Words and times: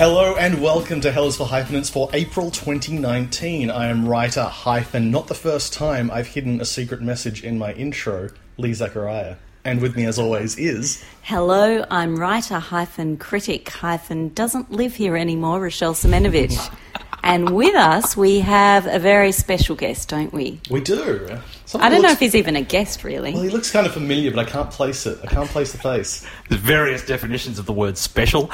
Hello 0.00 0.34
and 0.34 0.62
welcome 0.62 1.02
to 1.02 1.12
Hell 1.12 1.26
is 1.26 1.36
for 1.36 1.46
Hyphenates 1.46 1.90
for 1.90 2.08
April 2.14 2.50
2019. 2.50 3.70
I 3.70 3.88
am 3.88 4.08
writer 4.08 4.44
hyphen, 4.44 5.10
not 5.10 5.26
the 5.26 5.34
first 5.34 5.74
time 5.74 6.10
I've 6.10 6.28
hidden 6.28 6.58
a 6.58 6.64
secret 6.64 7.02
message 7.02 7.44
in 7.44 7.58
my 7.58 7.74
intro, 7.74 8.30
Lee 8.56 8.72
Zachariah. 8.72 9.36
And 9.62 9.82
with 9.82 9.96
me, 9.96 10.06
as 10.06 10.18
always, 10.18 10.56
is. 10.56 11.04
Hello, 11.20 11.84
I'm 11.90 12.16
writer 12.18 12.58
hyphen 12.58 13.18
critic 13.18 13.68
hyphen 13.68 14.30
doesn't 14.30 14.72
live 14.72 14.96
here 14.96 15.18
anymore, 15.18 15.60
Rochelle 15.60 15.92
Siemienowicz. 15.92 16.74
and 17.22 17.54
with 17.54 17.74
us, 17.74 18.16
we 18.16 18.40
have 18.40 18.86
a 18.86 18.98
very 18.98 19.32
special 19.32 19.76
guest, 19.76 20.08
don't 20.08 20.32
we? 20.32 20.62
We 20.70 20.80
do. 20.80 21.40
I 21.78 21.88
don't 21.88 22.02
know 22.02 22.10
if 22.10 22.18
he's 22.18 22.34
even 22.34 22.56
a 22.56 22.62
guest, 22.62 23.04
really. 23.04 23.32
Well, 23.32 23.42
he 23.42 23.50
looks 23.50 23.70
kind 23.70 23.86
of 23.86 23.92
familiar, 23.92 24.30
but 24.30 24.46
I 24.46 24.50
can't 24.50 24.70
place 24.70 25.06
it. 25.06 25.18
I 25.22 25.26
can't 25.26 25.48
place 25.48 25.72
the 25.72 25.78
face. 25.78 26.26
There's 26.48 26.60
various 26.60 27.04
definitions 27.04 27.58
of 27.58 27.66
the 27.66 27.72
word 27.72 27.96
special. 27.96 28.48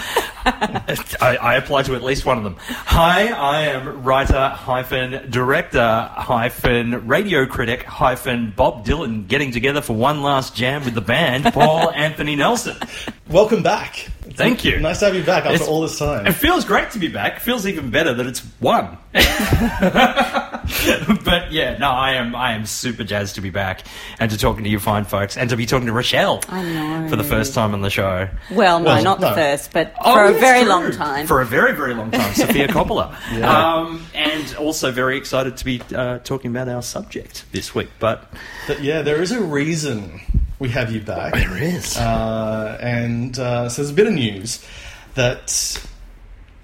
I, 0.44 1.38
I 1.40 1.54
apply 1.56 1.82
to 1.84 1.94
at 1.94 2.02
least 2.02 2.26
one 2.26 2.36
of 2.36 2.44
them. 2.44 2.56
Hi, 2.58 3.28
I 3.28 3.62
am 3.68 4.02
writer 4.02 4.48
hyphen 4.48 5.30
director 5.30 6.10
hyphen 6.12 7.06
radio 7.06 7.46
critic 7.46 7.84
hyphen 7.84 8.52
Bob 8.54 8.84
Dylan 8.84 9.26
getting 9.28 9.50
together 9.50 9.80
for 9.80 9.94
one 9.94 10.22
last 10.22 10.54
jam 10.54 10.84
with 10.84 10.94
the 10.94 11.00
band, 11.00 11.44
Paul 11.52 11.90
Anthony 11.94 12.36
Nelson. 12.36 12.76
Welcome 13.28 13.62
back. 13.62 14.08
Thank 14.30 14.64
you. 14.64 14.78
Nice 14.78 14.98
to 14.98 15.06
have 15.06 15.14
you 15.14 15.22
back 15.22 15.44
after 15.44 15.54
It's- 15.54 15.68
all 15.68 15.80
this 15.80 15.98
time. 15.98 16.26
It 16.26 16.32
feels 16.32 16.64
great 16.64 16.90
to 16.90 16.98
be 16.98 17.08
back. 17.08 17.36
It 17.36 17.42
feels 17.42 17.66
even 17.66 17.90
better 17.90 18.12
that 18.14 18.26
it's 18.26 18.40
one. 18.60 18.98
but 21.24 21.52
yeah, 21.52 21.78
no, 21.78 21.90
I 21.90 22.12
am 22.14 22.34
I 22.34 22.52
am 22.52 22.66
super 22.66 23.04
jazzed 23.06 23.36
to 23.36 23.40
be 23.40 23.50
back 23.50 23.82
and 24.20 24.30
to 24.30 24.36
talking 24.38 24.64
to 24.64 24.70
you 24.70 24.78
fine 24.78 25.04
folks 25.04 25.36
and 25.36 25.48
to 25.50 25.56
be 25.56 25.64
talking 25.66 25.86
to 25.86 25.92
Rochelle 25.92 26.40
I 26.48 26.62
know. 26.62 27.08
for 27.08 27.16
the 27.16 27.24
first 27.24 27.54
time 27.54 27.72
on 27.72 27.80
the 27.80 27.90
show. 27.90 28.28
Well, 28.50 28.80
no, 28.80 28.86
Well, 28.86 29.02
not 29.04 29.20
no. 29.20 29.28
the 29.30 29.34
first, 29.34 29.72
but 29.72 29.94
Oh, 30.00 30.14
for 30.14 30.24
a 30.24 30.28
that's 30.32 30.40
very 30.40 30.60
true. 30.60 30.68
long 30.68 30.90
time. 30.92 31.26
For 31.26 31.40
a 31.40 31.46
very, 31.46 31.72
very 31.74 31.94
long 31.94 32.10
time, 32.10 32.34
Sofia 32.34 32.68
Coppola. 32.68 33.14
um, 33.42 34.04
and 34.14 34.54
also 34.56 34.90
very 34.92 35.16
excited 35.16 35.56
to 35.56 35.64
be 35.64 35.80
uh, 35.94 36.18
talking 36.18 36.50
about 36.50 36.68
our 36.68 36.82
subject 36.82 37.44
this 37.52 37.74
week. 37.74 37.88
But 37.98 38.30
But 38.66 38.82
yeah, 38.82 39.02
there 39.02 39.22
is 39.22 39.32
a 39.32 39.40
reason 39.40 40.20
we 40.58 40.68
have 40.70 40.90
you 40.92 41.00
back. 41.00 41.34
There 41.34 41.56
is. 41.62 41.96
Uh, 41.96 42.78
and 42.80 43.38
uh, 43.38 43.68
so 43.68 43.82
there's 43.82 43.90
a 43.90 43.94
bit 43.94 44.06
of 44.06 44.12
news 44.14 44.64
that 45.14 45.80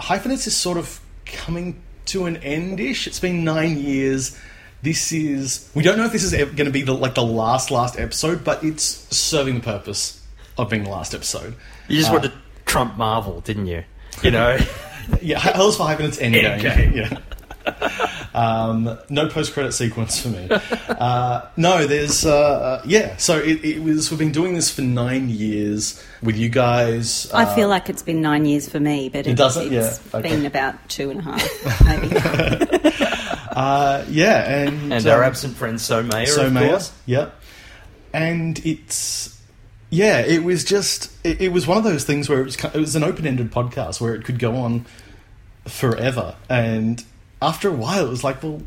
Hyphenates 0.01 0.47
is 0.47 0.57
sort 0.57 0.79
of 0.79 1.01
coming 1.27 1.81
to 2.07 2.27
an 2.27 2.37
end-ish. 2.39 3.07
It's 3.07 3.21
been 3.21 3.45
nine 3.45 3.79
years. 3.79 4.39
This 4.83 5.13
is 5.13 5.71
we 5.75 5.83
don't 5.83 5.97
know 5.97 6.05
if 6.05 6.13
this 6.13 6.25
is 6.25 6.33
going 6.33 6.57
to 6.57 6.71
be 6.71 6.83
the 6.83 6.93
like 6.95 7.15
the 7.15 7.23
last 7.23 7.71
last 7.71 7.99
episode, 7.99 8.43
but 8.45 8.63
it's 8.65 8.83
serving 9.17 9.55
the 9.55 9.61
purpose 9.61 10.21
of 10.59 10.69
being 10.71 10.85
the 10.85 10.91
last 10.91 11.15
episode. 11.15 11.55
you 11.89 11.99
just 11.99 12.11
Uh, 12.11 12.15
wanted 12.15 12.29
to 12.33 12.39
trump 12.67 12.97
Marvel, 12.97 13.41
didn't 13.41 13.67
you? 13.67 13.85
You 14.23 14.31
know? 14.33 14.59
Yeah, 15.21 15.41
Hell's 15.41 15.77
for 15.77 15.83
Hyphenates 15.85 16.19
Endgame. 16.19 16.61
Endgame. 16.61 16.95
yeah. 17.67 18.22
Um, 18.35 18.99
no 19.11 19.29
post-credit 19.29 19.73
sequence 19.73 20.21
for 20.23 20.29
me. 20.29 20.49
Uh, 20.89 21.43
no, 21.57 21.87
there's 21.87 22.25
uh, 22.25 22.35
uh, 22.35 22.83
yeah. 22.87 23.17
So 23.17 23.39
it, 23.39 23.65
it 23.65 23.83
was. 23.83 24.11
We've 24.11 24.19
been 24.19 24.33
doing 24.33 24.55
this 24.55 24.71
for 24.71 24.83
nine 24.83 25.29
years 25.29 26.03
with 26.23 26.37
you 26.37 26.49
guys. 26.49 27.31
I 27.33 27.45
uh, 27.45 27.55
feel 27.55 27.69
like 27.69 27.89
it's 27.91 28.03
been 28.03 28.23
nine 28.23 28.45
years 28.47 28.69
for 28.69 28.81
me, 28.81 29.09
but 29.09 29.27
it, 29.27 29.37
doesn't? 29.37 29.73
it's 29.73 30.01
Yeah, 30.13 30.19
okay. 30.19 30.31
been 30.31 30.47
about 30.47 30.89
two 30.89 31.11
and 31.11 31.21
a 31.21 31.23
half, 31.23 31.85
maybe. 31.85 32.89
Uh, 33.53 34.03
yeah, 34.09 34.49
and 34.65 34.93
And 34.95 35.07
our 35.07 35.23
um, 35.23 35.29
absent 35.29 35.55
friend 35.57 35.79
So 35.79 36.03
Mayer, 36.03 36.25
so 36.25 36.47
of 36.47 36.55
Maya, 36.55 36.69
course. 36.71 36.91
Yep. 37.05 37.35
And 38.15 38.59
it's 38.65 39.39
yeah, 39.91 40.21
it 40.21 40.43
was 40.43 40.65
just 40.65 41.13
it, 41.23 41.39
it 41.43 41.49
was 41.53 41.67
one 41.67 41.77
of 41.77 41.85
those 41.85 42.05
things 42.05 42.31
where 42.31 42.41
it 42.41 42.45
was 42.45 42.57
it 42.57 42.75
was 42.75 42.97
an 42.97 43.05
open 43.05 43.27
ended 43.27 43.51
podcast 43.53 44.01
where 44.01 44.15
it 44.15 44.25
could 44.25 44.39
go 44.39 44.57
on 44.57 44.87
forever, 45.69 46.35
and 46.49 47.05
after 47.43 47.69
a 47.69 47.73
while, 47.73 48.07
it 48.07 48.11
was 48.11 48.25
like, 48.25 48.43
well. 48.43 48.63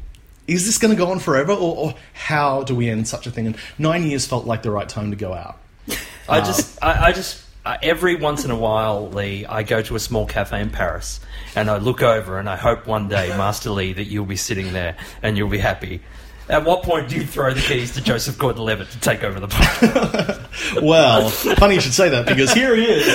Is 0.47 0.63
this 0.68 0.78
going 0.78 0.91
to 0.94 0.96
go 0.96 1.09
on 1.09 1.18
forever, 1.18 1.53
or, 1.53 1.75
or 1.75 1.94
how 2.13 2.62
do 2.62 2.75
we 2.75 2.88
end 2.88 3.08
such 3.08 3.25
a 3.25 3.31
thing? 3.31 3.47
And 3.47 3.58
nine 3.80 4.03
years 4.03 4.28
felt 4.28 4.46
like 4.46 4.62
the 4.62 4.69
right 4.69 4.88
time 4.88 5.09
to 5.09 5.18
go 5.18 5.34
out. 5.34 5.58
I 6.30 6.41
just, 6.41 6.78
I, 6.84 7.06
I 7.08 7.12
just, 7.14 7.44
uh, 7.66 7.78
every 7.81 8.14
once 8.16 8.46
in 8.46 8.52
a 8.52 8.56
while, 8.56 9.09
Lee, 9.09 9.47
I 9.47 9.64
go 9.64 9.81
to 9.81 9.96
a 9.96 10.00
small 10.00 10.28
cafe 10.28 10.62
in 10.62 10.69
Paris 10.69 11.19
and 11.56 11.68
I 11.68 11.78
look 11.78 12.03
over 12.03 12.38
and 12.38 12.47
I 12.47 12.58
hope 12.58 12.85
one 12.85 13.08
day, 13.08 13.30
Master 13.38 13.72
Lee, 13.72 13.94
that 13.94 14.03
you'll 14.03 14.28
be 14.28 14.35
sitting 14.35 14.72
there 14.72 14.96
and 15.24 15.35
you'll 15.35 15.50
be 15.50 15.58
happy. 15.58 16.02
At 16.47 16.64
what 16.64 16.84
point 16.84 17.09
do 17.09 17.16
you 17.16 17.25
throw 17.25 17.52
the 17.52 17.62
keys 17.62 17.96
to 17.96 18.02
Joseph 18.03 18.38
Gordon-Levitt 18.38 18.91
to 18.91 19.00
take 19.00 19.24
over 19.24 19.40
the 19.40 19.47
podcast? 19.47 20.41
Well, 20.84 21.28
funny 21.30 21.74
you 21.74 21.81
should 21.81 21.96
say 21.96 22.09
that 22.09 22.28
because 22.28 22.53
here 22.53 22.75
he 22.75 22.85
is. 22.85 23.08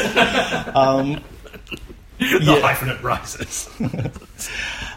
Um, 0.75 1.23
the 2.19 2.39
Yeah. 2.43 2.61
hyphenate 2.75 3.03
rises. 3.05 3.69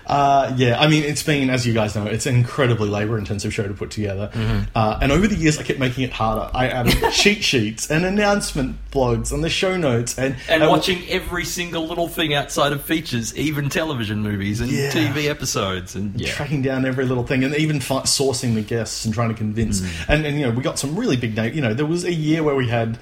Uh, 0.06 0.54
yeah, 0.58 0.80
I 0.80 0.88
mean, 0.88 1.04
it's 1.04 1.24
been, 1.24 1.50
as 1.50 1.66
you 1.66 1.74
guys 1.74 1.96
know, 1.96 2.06
it's 2.06 2.26
an 2.26 2.36
incredibly 2.36 2.90
labor-intensive 2.90 3.54
show 3.54 3.68
to 3.68 3.74
put 3.74 3.92
together. 3.92 4.30
Mm-hmm. 4.34 4.64
Uh, 4.76 5.00
and 5.02 5.12
over 5.12 5.28
the 5.28 5.36
years, 5.36 5.58
I 5.58 5.64
kept 5.64 5.80
making 5.80 6.04
it 6.04 6.12
harder. 6.12 6.50
I 6.54 6.68
added 6.68 6.96
cheat 7.14 7.44
sheets 7.44 7.90
and 7.90 8.06
announcement 8.06 8.78
blogs 8.92 9.32
and 9.32 9.44
the 9.44 9.50
show 9.50 9.78
notes 9.78 10.18
and 10.20 10.36
And 10.50 10.62
and- 10.64 10.70
watching 10.72 11.08
every 11.10 11.46
single 11.46 11.88
little 11.88 12.08
thing 12.08 12.34
outside 12.34 12.74
of 12.74 12.82
features, 12.84 13.36
even 13.38 13.70
television 13.70 14.22
movies 14.22 14.60
and 14.62 14.70
Yeah. 14.72 14.92
TV 14.92 15.30
episodes, 15.30 15.96
and 15.96 16.20
yeah, 16.20 16.32
tracking 16.32 16.62
down 16.62 16.86
every 16.86 17.06
little 17.06 17.24
thing 17.26 17.44
and 17.44 17.56
even 17.56 17.80
fi- 17.80 18.02
sourcing 18.02 18.56
the 18.56 18.62
guests 18.62 19.06
and 19.06 19.14
trying 19.14 19.30
to 19.30 19.36
convince. 19.36 19.80
Mm. 19.82 20.06
And, 20.10 20.26
and 20.26 20.38
you 20.40 20.46
know, 20.46 20.52
we 20.52 20.62
got 20.64 20.78
some 20.80 20.96
really 20.98 21.16
big 21.18 21.36
names. 21.36 21.56
You 21.56 21.62
know, 21.62 21.74
there 21.74 21.86
was 21.86 22.04
a 22.04 22.14
year 22.14 22.44
where 22.44 22.56
we 22.56 22.68
had. 22.68 22.98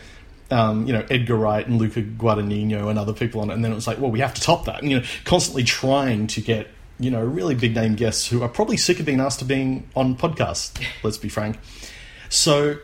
Um, 0.50 0.86
you 0.86 0.92
know 0.92 1.06
Edgar 1.10 1.38
Wright 1.38 1.66
and 1.66 1.78
Luca 1.80 2.02
Guadagnino 2.02 2.90
and 2.90 3.00
other 3.00 3.14
people 3.14 3.40
on 3.40 3.50
it, 3.50 3.54
and 3.54 3.64
then 3.64 3.72
it 3.72 3.76
was 3.76 3.88
like, 3.88 4.00
well, 4.02 4.12
we 4.12 4.20
have 4.20 4.34
to 4.34 4.42
top 4.42 4.66
that. 4.66 4.82
And 4.82 4.92
you 4.92 5.00
know, 5.00 5.06
constantly 5.24 5.64
trying 5.64 6.28
to 6.28 6.42
get 6.42 6.68
you 7.02 7.12
know 7.12 7.24
really 7.24 7.56
big 7.56 7.76
name 7.76 7.96
guests 7.96 8.28
who 8.28 8.42
are 8.44 8.50
probably 8.50 8.78
sick 8.78 9.00
of 9.00 9.06
being 9.06 9.20
asked 9.20 9.40
to 9.40 9.46
being 9.46 9.90
on 9.96 10.16
podcasts. 10.16 10.82
Let's 11.04 11.18
be 11.18 11.30
frank. 11.30 11.58
So 12.30 12.78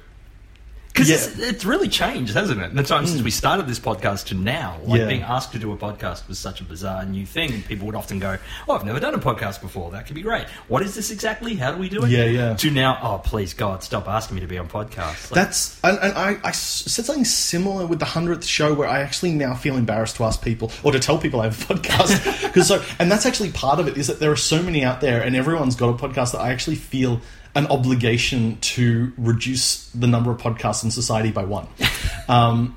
Because 0.98 1.10
Yeah. 1.12 1.16
it's, 1.18 1.40
it's 1.40 1.66
really 1.66 1.88
changed, 1.88 2.34
hasn't 2.34 2.60
it? 2.60 2.72
In 2.72 2.76
the 2.76 2.82
time 2.82 3.06
since 3.06 3.22
mm. 3.22 3.26
we 3.26 3.30
started 3.30 3.68
this 3.68 3.80
podcast 3.80 4.26
to 4.28 4.36
now, 4.36 4.78
like 4.84 5.02
Yeah. 5.02 5.06
being 5.06 5.22
asked 5.22 5.52
to 5.52 5.60
do 5.60 5.72
a 5.72 5.78
podcast 5.78 6.28
was 6.28 6.40
such 6.40 6.60
a 6.60 6.64
bizarre 6.64 7.06
new 7.06 7.24
thing. 7.24 7.62
People 7.64 7.86
would 7.86 7.96
often 7.96 8.18
go, 8.18 8.38
"Oh, 8.68 8.74
I've 8.74 8.84
never 8.84 9.00
done 9.00 9.14
a 9.14 9.20
podcast 9.20 9.62
before. 9.62 9.92
That 9.92 10.08
could 10.08 10.16
be 10.16 10.24
great. 10.24 10.48
What 10.68 10.82
is 10.82 10.96
this 10.96 11.12
exactly? 11.12 11.54
How 11.54 11.72
do 11.72 11.78
we 11.78 11.88
do 11.88 12.04
it?" 12.04 12.10
Yeah, 12.10 12.26
yeah. 12.26 12.56
To 12.56 12.72
now, 12.72 12.98
oh, 13.04 13.20
please 13.20 13.54
God, 13.54 13.84
stop 13.84 14.08
asking 14.08 14.36
me 14.36 14.42
to 14.42 14.48
be 14.48 14.58
on 14.58 14.68
podcasts. 14.68 15.30
Like, 15.30 15.36
That's 15.36 15.80
and, 15.84 16.00
and 16.00 16.14
I, 16.18 16.38
I 16.44 16.52
said 16.52 17.06
something 17.06 17.26
similar 17.26 17.86
with 17.86 18.00
the 18.00 18.06
hundredth 18.06 18.46
show 18.46 18.74
where 18.74 18.88
I 18.88 19.02
actually 19.02 19.34
now 19.34 19.54
feel 19.54 19.78
embarrassed 19.78 20.16
to 20.16 20.24
ask 20.24 20.42
people 20.42 20.72
or 20.82 20.92
to 20.92 21.00
tell 21.00 21.20
people 21.20 21.42
I 21.42 21.46
have 21.46 21.70
a 21.70 21.74
podcast 21.76 22.42
because 22.48 22.68
so 22.68 22.84
and 22.98 23.12
that's 23.12 23.28
actually 23.28 23.52
part 23.52 23.80
of 23.80 23.88
it 23.88 23.98
is 23.98 24.08
that 24.08 24.20
there 24.20 24.32
are 24.32 24.36
so 24.36 24.64
many 24.64 24.84
out 24.84 25.02
there 25.02 25.22
and 25.22 25.36
everyone's 25.36 25.76
got 25.76 25.90
a 25.90 25.94
podcast 25.94 26.32
that 26.32 26.40
I 26.40 26.52
actually 26.52 26.78
feel 26.78 27.22
an 27.58 27.66
obligation 27.68 28.58
to 28.62 29.12
reduce 29.18 29.90
the 29.90 30.06
number 30.06 30.30
of 30.30 30.38
podcasts 30.38 30.84
in 30.84 30.92
society 30.92 31.32
by 31.32 31.44
one. 31.44 31.68
Um, 32.30 32.76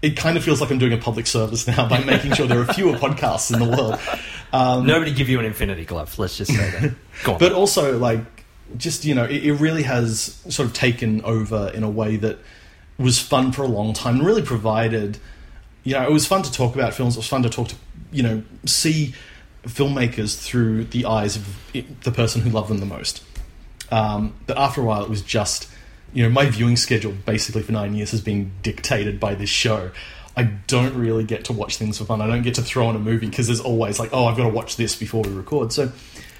it 0.00 0.16
kind 0.16 0.36
of 0.36 0.44
feels 0.44 0.60
like 0.60 0.70
I'm 0.70 0.78
doing 0.78 0.92
a 0.92 0.96
public 0.96 1.26
service 1.26 1.66
now 1.66 1.88
by 1.88 2.04
making 2.04 2.34
sure 2.34 2.46
there 2.46 2.60
are 2.60 2.72
fewer 2.72 2.92
podcasts 2.92 3.52
in 3.52 3.58
the 3.58 3.76
world. 3.76 3.98
Um, 4.52 4.86
Nobody 4.86 5.12
give 5.12 5.28
you 5.28 5.40
an 5.40 5.44
infinity 5.44 5.84
glove. 5.84 6.16
Let's 6.20 6.36
just 6.36 6.54
say 6.54 6.70
that. 6.70 6.94
Go 7.24 7.32
on. 7.32 7.38
but 7.40 7.52
also 7.52 7.98
like 7.98 8.20
just 8.76 9.04
you 9.04 9.12
know 9.12 9.24
it, 9.24 9.44
it 9.44 9.54
really 9.54 9.82
has 9.82 10.40
sort 10.48 10.68
of 10.68 10.72
taken 10.72 11.20
over 11.24 11.72
in 11.74 11.82
a 11.82 11.90
way 11.90 12.14
that 12.14 12.38
was 12.96 13.18
fun 13.18 13.50
for 13.50 13.64
a 13.64 13.68
long 13.68 13.92
time 13.92 14.18
and 14.18 14.26
really 14.26 14.42
provided 14.42 15.18
you 15.82 15.94
know 15.94 16.06
it 16.06 16.12
was 16.12 16.26
fun 16.26 16.42
to 16.42 16.52
talk 16.52 16.76
about 16.76 16.94
films 16.94 17.16
it 17.16 17.18
was 17.18 17.26
fun 17.26 17.42
to 17.42 17.50
talk 17.50 17.66
to 17.68 17.76
you 18.12 18.22
know 18.22 18.42
see 18.66 19.14
filmmakers 19.64 20.40
through 20.40 20.84
the 20.84 21.06
eyes 21.06 21.34
of 21.34 21.72
the 22.04 22.12
person 22.12 22.40
who 22.40 22.50
loved 22.50 22.68
them 22.70 22.78
the 22.78 22.86
most 22.86 23.24
um, 23.92 24.34
but 24.46 24.58
after 24.58 24.80
a 24.80 24.84
while 24.84 25.04
it 25.04 25.10
was 25.10 25.22
just 25.22 25.68
you 26.12 26.22
know 26.22 26.28
my 26.28 26.46
viewing 26.46 26.76
schedule 26.76 27.12
basically 27.24 27.62
for 27.62 27.72
nine 27.72 27.94
years 27.94 28.10
has 28.10 28.20
been 28.20 28.50
dictated 28.62 29.20
by 29.20 29.34
this 29.34 29.50
show 29.50 29.90
I 30.36 30.44
don't 30.66 30.94
really 30.94 31.24
get 31.24 31.44
to 31.46 31.52
watch 31.52 31.76
things 31.76 31.98
for 31.98 32.04
fun. 32.04 32.22
I 32.22 32.26
don't 32.26 32.42
get 32.42 32.54
to 32.54 32.62
throw 32.62 32.86
on 32.86 32.96
a 32.96 32.98
movie 32.98 33.28
because 33.28 33.48
there's 33.48 33.60
always 33.60 33.98
like, 33.98 34.10
oh, 34.12 34.26
I've 34.26 34.36
got 34.36 34.44
to 34.44 34.48
watch 34.48 34.76
this 34.76 34.96
before 34.96 35.22
we 35.22 35.30
record. 35.30 35.72
So, 35.72 35.92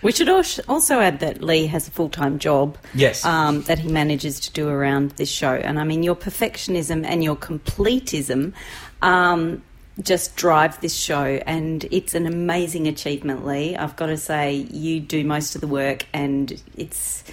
We 0.03 0.13
should 0.13 0.29
also 0.31 1.01
add 1.01 1.21
that 1.21 1.43
Lee 1.43 1.67
has 1.67 1.89
a 1.89 1.91
full 1.91 2.09
time 2.09 2.39
job. 2.39 2.79
Yes. 2.95 3.25
Um, 3.25 3.63
that 3.63 3.79
he 3.79 3.89
manages 3.93 4.41
to 4.41 4.53
do 4.53 4.69
around 4.69 5.11
this 5.13 5.29
show. 5.29 5.53
And 5.53 5.79
I 5.79 5.85
mean, 5.85 6.03
your 6.03 6.17
perfectionism 6.17 7.05
and 7.05 7.23
your 7.23 7.37
completism 7.37 8.55
um, 9.03 9.63
just 10.01 10.37
drive 10.37 10.81
this 10.81 10.95
show. 10.95 11.41
And 11.47 11.85
it's 11.91 12.15
an 12.15 12.27
amazing 12.27 12.89
achievement, 12.89 13.47
Lee. 13.47 13.77
I've 13.77 13.97
got 13.97 14.07
to 14.07 14.17
say, 14.17 14.53
you 14.55 15.01
do 15.01 15.25
most 15.25 15.55
of 15.55 15.61
the 15.61 15.67
work, 15.67 16.07
and 16.13 16.63
it's, 16.77 17.25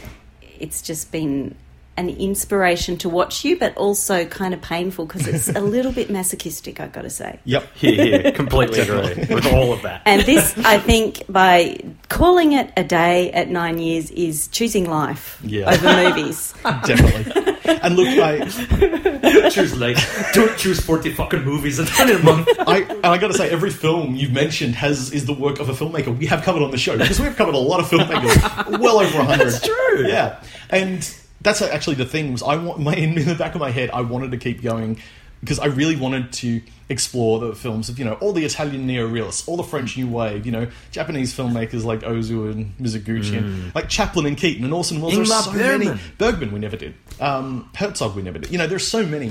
it's 0.60 0.82
just 0.82 1.12
been 1.12 1.56
an 2.00 2.10
inspiration 2.10 2.98
to 2.98 3.10
watch 3.10 3.44
you, 3.44 3.60
but 3.60 3.76
also 3.76 4.26
kind 4.26 4.54
of 4.54 4.62
painful 4.62 5.06
because 5.06 5.28
it's 5.28 5.50
a 5.50 5.60
little 5.76 5.92
bit 5.92 6.10
masochistic, 6.10 6.80
I've 6.80 6.94
got 6.94 7.02
to 7.02 7.10
say. 7.10 7.40
Yep. 7.44 7.68
Here, 7.76 8.06
here, 8.22 8.32
completely 8.32 8.80
agree 8.80 9.26
with 9.34 9.46
all 9.48 9.74
of 9.74 9.82
that. 9.84 10.02
And 10.06 10.22
this, 10.24 10.58
I 10.60 10.80
think, 10.80 11.24
by 11.30 11.78
calling 12.10 12.54
it 12.54 12.72
a 12.78 12.84
day 12.84 13.32
at 13.32 13.50
nine 13.50 13.80
years, 13.80 14.12
is 14.12 14.48
choosing 14.48 14.90
life 14.90 15.40
Yeah. 15.44 15.70
over 15.72 16.10
movies. 16.10 16.54
Definitely. 16.64 17.58
And 17.82 17.96
look, 17.96 18.08
I, 18.08 19.50
choose 19.50 19.78
like 19.78 19.98
don't 20.34 20.58
choose 20.58 20.80
forty 20.80 21.12
fucking 21.14 21.44
movies 21.44 21.80
in 21.80 21.86
a 22.10 22.20
month. 22.24 22.48
I, 22.60 22.80
and 22.80 23.06
I 23.06 23.18
got 23.18 23.28
to 23.28 23.34
say, 23.34 23.50
every 23.50 23.70
film 23.70 24.16
you've 24.16 24.32
mentioned 24.32 24.76
has 24.76 25.12
is 25.12 25.26
the 25.26 25.34
work 25.34 25.60
of 25.60 25.70
a 25.70 25.74
filmmaker 25.74 26.18
we 26.18 26.26
have 26.26 26.42
covered 26.44 26.64
on 26.64 26.72
the 26.72 26.78
show 26.78 26.98
because 26.98 27.20
we've 27.20 27.36
covered 27.36 27.56
a 27.56 27.60
lot 27.60 27.80
of 27.80 27.86
filmmakers, 27.88 28.80
well 28.80 29.00
over 29.00 29.20
a 29.20 29.24
hundred. 29.24 29.46
That's 29.52 29.66
true. 29.66 30.08
Yeah, 30.08 30.42
and 30.70 31.04
that's 31.42 31.62
actually 31.62 31.96
the 31.96 32.06
thing 32.06 32.32
was 32.32 32.44
I 32.44 32.56
want 32.56 32.80
my 32.88 32.96
in 32.96 33.16
the 33.16 33.36
back 33.36 33.56
of 33.56 33.62
my 33.62 33.72
head 33.72 33.90
I 33.92 34.02
wanted 34.02 34.32
to 34.32 34.38
keep 34.38 34.62
going 34.62 35.00
because 35.42 35.60
I 35.60 35.68
really 35.68 35.96
wanted 35.96 36.34
to 36.34 36.62
explore 36.90 37.40
the 37.40 37.56
films 37.56 37.88
of 37.88 37.98
you 37.98 38.06
know 38.06 38.14
all 38.16 38.34
the 38.34 38.44
Italian 38.44 38.88
neorealists, 38.88 39.48
all 39.48 39.58
the 39.58 39.64
French 39.64 39.96
New 39.96 40.08
Wave, 40.08 40.46
you 40.46 40.52
know 40.52 40.68
Japanese 40.92 41.34
filmmakers 41.36 41.84
like 41.86 42.02
Ozu 42.02 42.52
and 42.52 42.78
Mizoguchi, 42.78 43.38
and 43.38 43.74
like 43.76 43.90
Chaplin 43.90 44.26
and 44.26 44.38
Keaton 44.38 44.66
and 44.66 44.74
Orson 44.74 45.00
Welles. 45.02 45.16
There's 45.16 45.30
so 45.46 45.52
many. 45.54 45.86
Bergman. 45.86 46.00
Bergman 46.18 46.52
we 46.52 46.60
never 46.60 46.78
did. 46.78 46.96
Um, 47.20 47.70
Herzog 47.76 48.16
we 48.16 48.22
never 48.22 48.40
did. 48.40 48.52
You 48.52 48.58
know, 48.58 48.68
there's 48.68 48.88
so 48.88 49.06
many. 49.06 49.30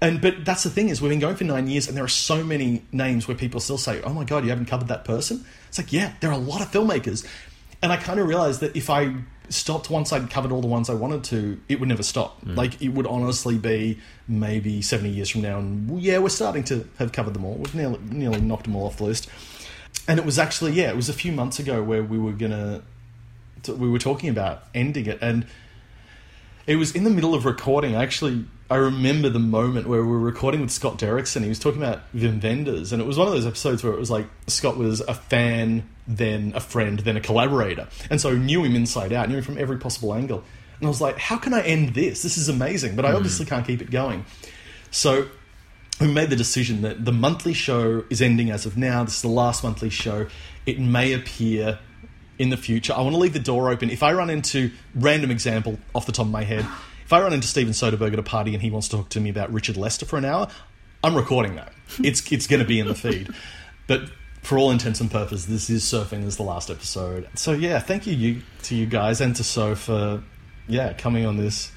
And 0.00 0.20
but 0.20 0.44
that's 0.44 0.64
the 0.64 0.70
thing 0.70 0.88
is 0.88 1.00
we've 1.00 1.10
been 1.10 1.20
going 1.20 1.36
for 1.36 1.44
nine 1.44 1.68
years 1.68 1.86
and 1.86 1.96
there 1.96 2.02
are 2.02 2.08
so 2.08 2.42
many 2.42 2.82
names 2.90 3.28
where 3.28 3.36
people 3.36 3.60
still 3.60 3.78
say, 3.78 4.02
"Oh 4.02 4.12
my 4.12 4.24
god, 4.24 4.42
you 4.42 4.50
haven't 4.50 4.66
covered 4.66 4.88
that 4.88 5.04
person." 5.04 5.44
It's 5.68 5.78
like, 5.78 5.92
yeah, 5.92 6.14
there 6.20 6.30
are 6.30 6.34
a 6.34 6.38
lot 6.38 6.60
of 6.60 6.70
filmmakers, 6.70 7.26
and 7.80 7.92
I 7.92 7.96
kind 7.96 8.18
of 8.18 8.26
realized 8.26 8.60
that 8.60 8.76
if 8.76 8.90
I 8.90 9.14
stopped 9.52 9.90
once 9.90 10.12
I'd 10.12 10.30
covered 10.30 10.52
all 10.52 10.60
the 10.60 10.66
ones 10.66 10.88
I 10.90 10.94
wanted 10.94 11.24
to, 11.24 11.60
it 11.68 11.80
would 11.80 11.88
never 11.88 12.02
stop. 12.02 12.44
Mm. 12.44 12.56
Like 12.56 12.80
it 12.82 12.88
would 12.88 13.06
honestly 13.06 13.58
be 13.58 13.98
maybe 14.28 14.82
seventy 14.82 15.10
years 15.10 15.30
from 15.30 15.42
now, 15.42 15.58
and 15.58 15.90
well, 15.90 16.00
yeah, 16.00 16.18
we're 16.18 16.28
starting 16.28 16.64
to 16.64 16.88
have 16.98 17.12
covered 17.12 17.34
them 17.34 17.44
all. 17.44 17.54
We've 17.54 17.74
nearly, 17.74 17.98
nearly 18.10 18.40
knocked 18.40 18.64
them 18.64 18.76
all 18.76 18.86
off 18.86 18.96
the 18.96 19.04
list. 19.04 19.28
And 20.08 20.18
it 20.18 20.26
was 20.26 20.38
actually 20.38 20.72
yeah, 20.72 20.90
it 20.90 20.96
was 20.96 21.08
a 21.08 21.14
few 21.14 21.32
months 21.32 21.58
ago 21.58 21.82
where 21.82 22.02
we 22.02 22.18
were 22.18 22.32
gonna 22.32 22.82
we 23.68 23.88
were 23.88 23.98
talking 23.98 24.28
about 24.28 24.64
ending 24.74 25.06
it 25.06 25.18
and 25.22 25.46
it 26.66 26.76
was 26.76 26.94
in 26.94 27.04
the 27.04 27.10
middle 27.10 27.34
of 27.34 27.44
recording. 27.44 27.96
I 27.96 28.02
actually 28.02 28.44
I 28.72 28.76
remember 28.76 29.28
the 29.28 29.38
moment 29.38 29.86
where 29.86 30.02
we 30.02 30.12
were 30.12 30.18
recording 30.18 30.62
with 30.62 30.70
Scott 30.70 30.98
Derrickson. 30.98 31.42
He 31.42 31.50
was 31.50 31.58
talking 31.58 31.82
about 31.82 32.10
Wim 32.14 32.42
Wenders, 32.42 32.90
and 32.90 33.02
it 33.02 33.04
was 33.04 33.18
one 33.18 33.26
of 33.26 33.34
those 33.34 33.44
episodes 33.44 33.84
where 33.84 33.92
it 33.92 33.98
was 33.98 34.10
like 34.10 34.26
Scott 34.46 34.78
was 34.78 35.02
a 35.02 35.12
fan, 35.12 35.86
then 36.08 36.54
a 36.54 36.60
friend, 36.60 36.98
then 37.00 37.18
a 37.18 37.20
collaborator, 37.20 37.86
and 38.08 38.18
so 38.18 38.34
knew 38.34 38.64
him 38.64 38.74
inside 38.74 39.12
out, 39.12 39.28
knew 39.28 39.36
him 39.36 39.42
from 39.44 39.58
every 39.58 39.76
possible 39.76 40.14
angle. 40.14 40.42
And 40.78 40.86
I 40.86 40.88
was 40.88 41.02
like, 41.02 41.18
how 41.18 41.36
can 41.36 41.52
I 41.52 41.60
end 41.60 41.92
this? 41.92 42.22
This 42.22 42.38
is 42.38 42.48
amazing, 42.48 42.96
but 42.96 43.04
I 43.04 43.10
hmm. 43.10 43.16
obviously 43.16 43.44
can't 43.44 43.66
keep 43.66 43.82
it 43.82 43.90
going. 43.90 44.24
So 44.90 45.28
we 46.00 46.10
made 46.10 46.30
the 46.30 46.36
decision 46.36 46.80
that 46.80 47.04
the 47.04 47.12
monthly 47.12 47.52
show 47.52 48.04
is 48.08 48.22
ending 48.22 48.50
as 48.50 48.64
of 48.64 48.78
now. 48.78 49.04
This 49.04 49.16
is 49.16 49.22
the 49.22 49.28
last 49.28 49.62
monthly 49.62 49.90
show. 49.90 50.28
It 50.64 50.80
may 50.80 51.12
appear 51.12 51.78
in 52.38 52.48
the 52.48 52.56
future. 52.56 52.94
I 52.94 53.02
want 53.02 53.12
to 53.12 53.18
leave 53.18 53.34
the 53.34 53.38
door 53.38 53.68
open. 53.70 53.90
If 53.90 54.02
I 54.02 54.14
run 54.14 54.30
into 54.30 54.70
random 54.94 55.30
example 55.30 55.78
off 55.94 56.06
the 56.06 56.12
top 56.12 56.24
of 56.24 56.32
my 56.32 56.44
head, 56.44 56.66
if 57.12 57.18
I 57.18 57.20
run 57.20 57.34
into 57.34 57.46
Steven 57.46 57.74
Soderbergh 57.74 58.14
at 58.14 58.18
a 58.18 58.22
party 58.22 58.54
and 58.54 58.62
he 58.62 58.70
wants 58.70 58.88
to 58.88 58.96
talk 58.96 59.10
to 59.10 59.20
me 59.20 59.28
about 59.28 59.52
Richard 59.52 59.76
Lester 59.76 60.06
for 60.06 60.16
an 60.16 60.24
hour, 60.24 60.48
I'm 61.04 61.14
recording 61.14 61.56
that. 61.56 61.70
It's 62.02 62.32
it's 62.32 62.46
going 62.46 62.62
to 62.62 62.66
be 62.66 62.80
in 62.80 62.88
the 62.88 62.94
feed. 62.94 63.28
But 63.86 64.04
for 64.40 64.56
all 64.56 64.70
intents 64.70 64.98
and 65.02 65.10
purposes, 65.10 65.46
this 65.46 65.68
is 65.68 65.84
surfing 65.84 66.24
as 66.26 66.38
the 66.38 66.42
last 66.42 66.70
episode. 66.70 67.28
So 67.34 67.52
yeah, 67.52 67.80
thank 67.80 68.06
you, 68.06 68.14
you 68.14 68.42
to 68.62 68.74
you 68.74 68.86
guys 68.86 69.20
and 69.20 69.36
to 69.36 69.44
So 69.44 69.74
for 69.74 70.22
yeah 70.68 70.94
coming 70.94 71.26
on 71.26 71.36
this 71.36 71.70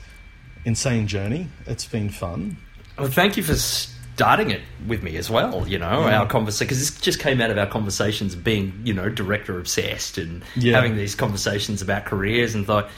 insane 0.64 1.06
journey. 1.06 1.50
It's 1.68 1.86
been 1.86 2.10
fun. 2.10 2.56
Well, 2.98 3.10
thank 3.10 3.36
you 3.36 3.44
for 3.44 3.56
starting 3.56 4.52
it 4.52 4.62
with 4.88 5.04
me 5.04 5.18
as 5.18 5.30
well. 5.30 5.68
You 5.68 5.80
know, 5.80 5.86
our 5.86 6.28
conversation 6.28 6.68
because 6.68 6.80
this 6.80 7.02
just 7.02 7.20
came 7.20 7.42
out 7.42 7.52
of 7.52 7.58
our 7.58 7.68
conversations 7.68 8.36
being, 8.36 8.72
you 8.86 8.94
know, 8.94 9.10
director 9.10 9.60
obsessed 9.60 10.18
and 10.18 10.46
Yeah. 10.56 10.76
having 10.76 10.96
these 10.96 11.14
conversations 11.14 11.82
about 11.82 12.06
careers 12.06 12.56
and 12.56 12.66
thought 12.66 12.90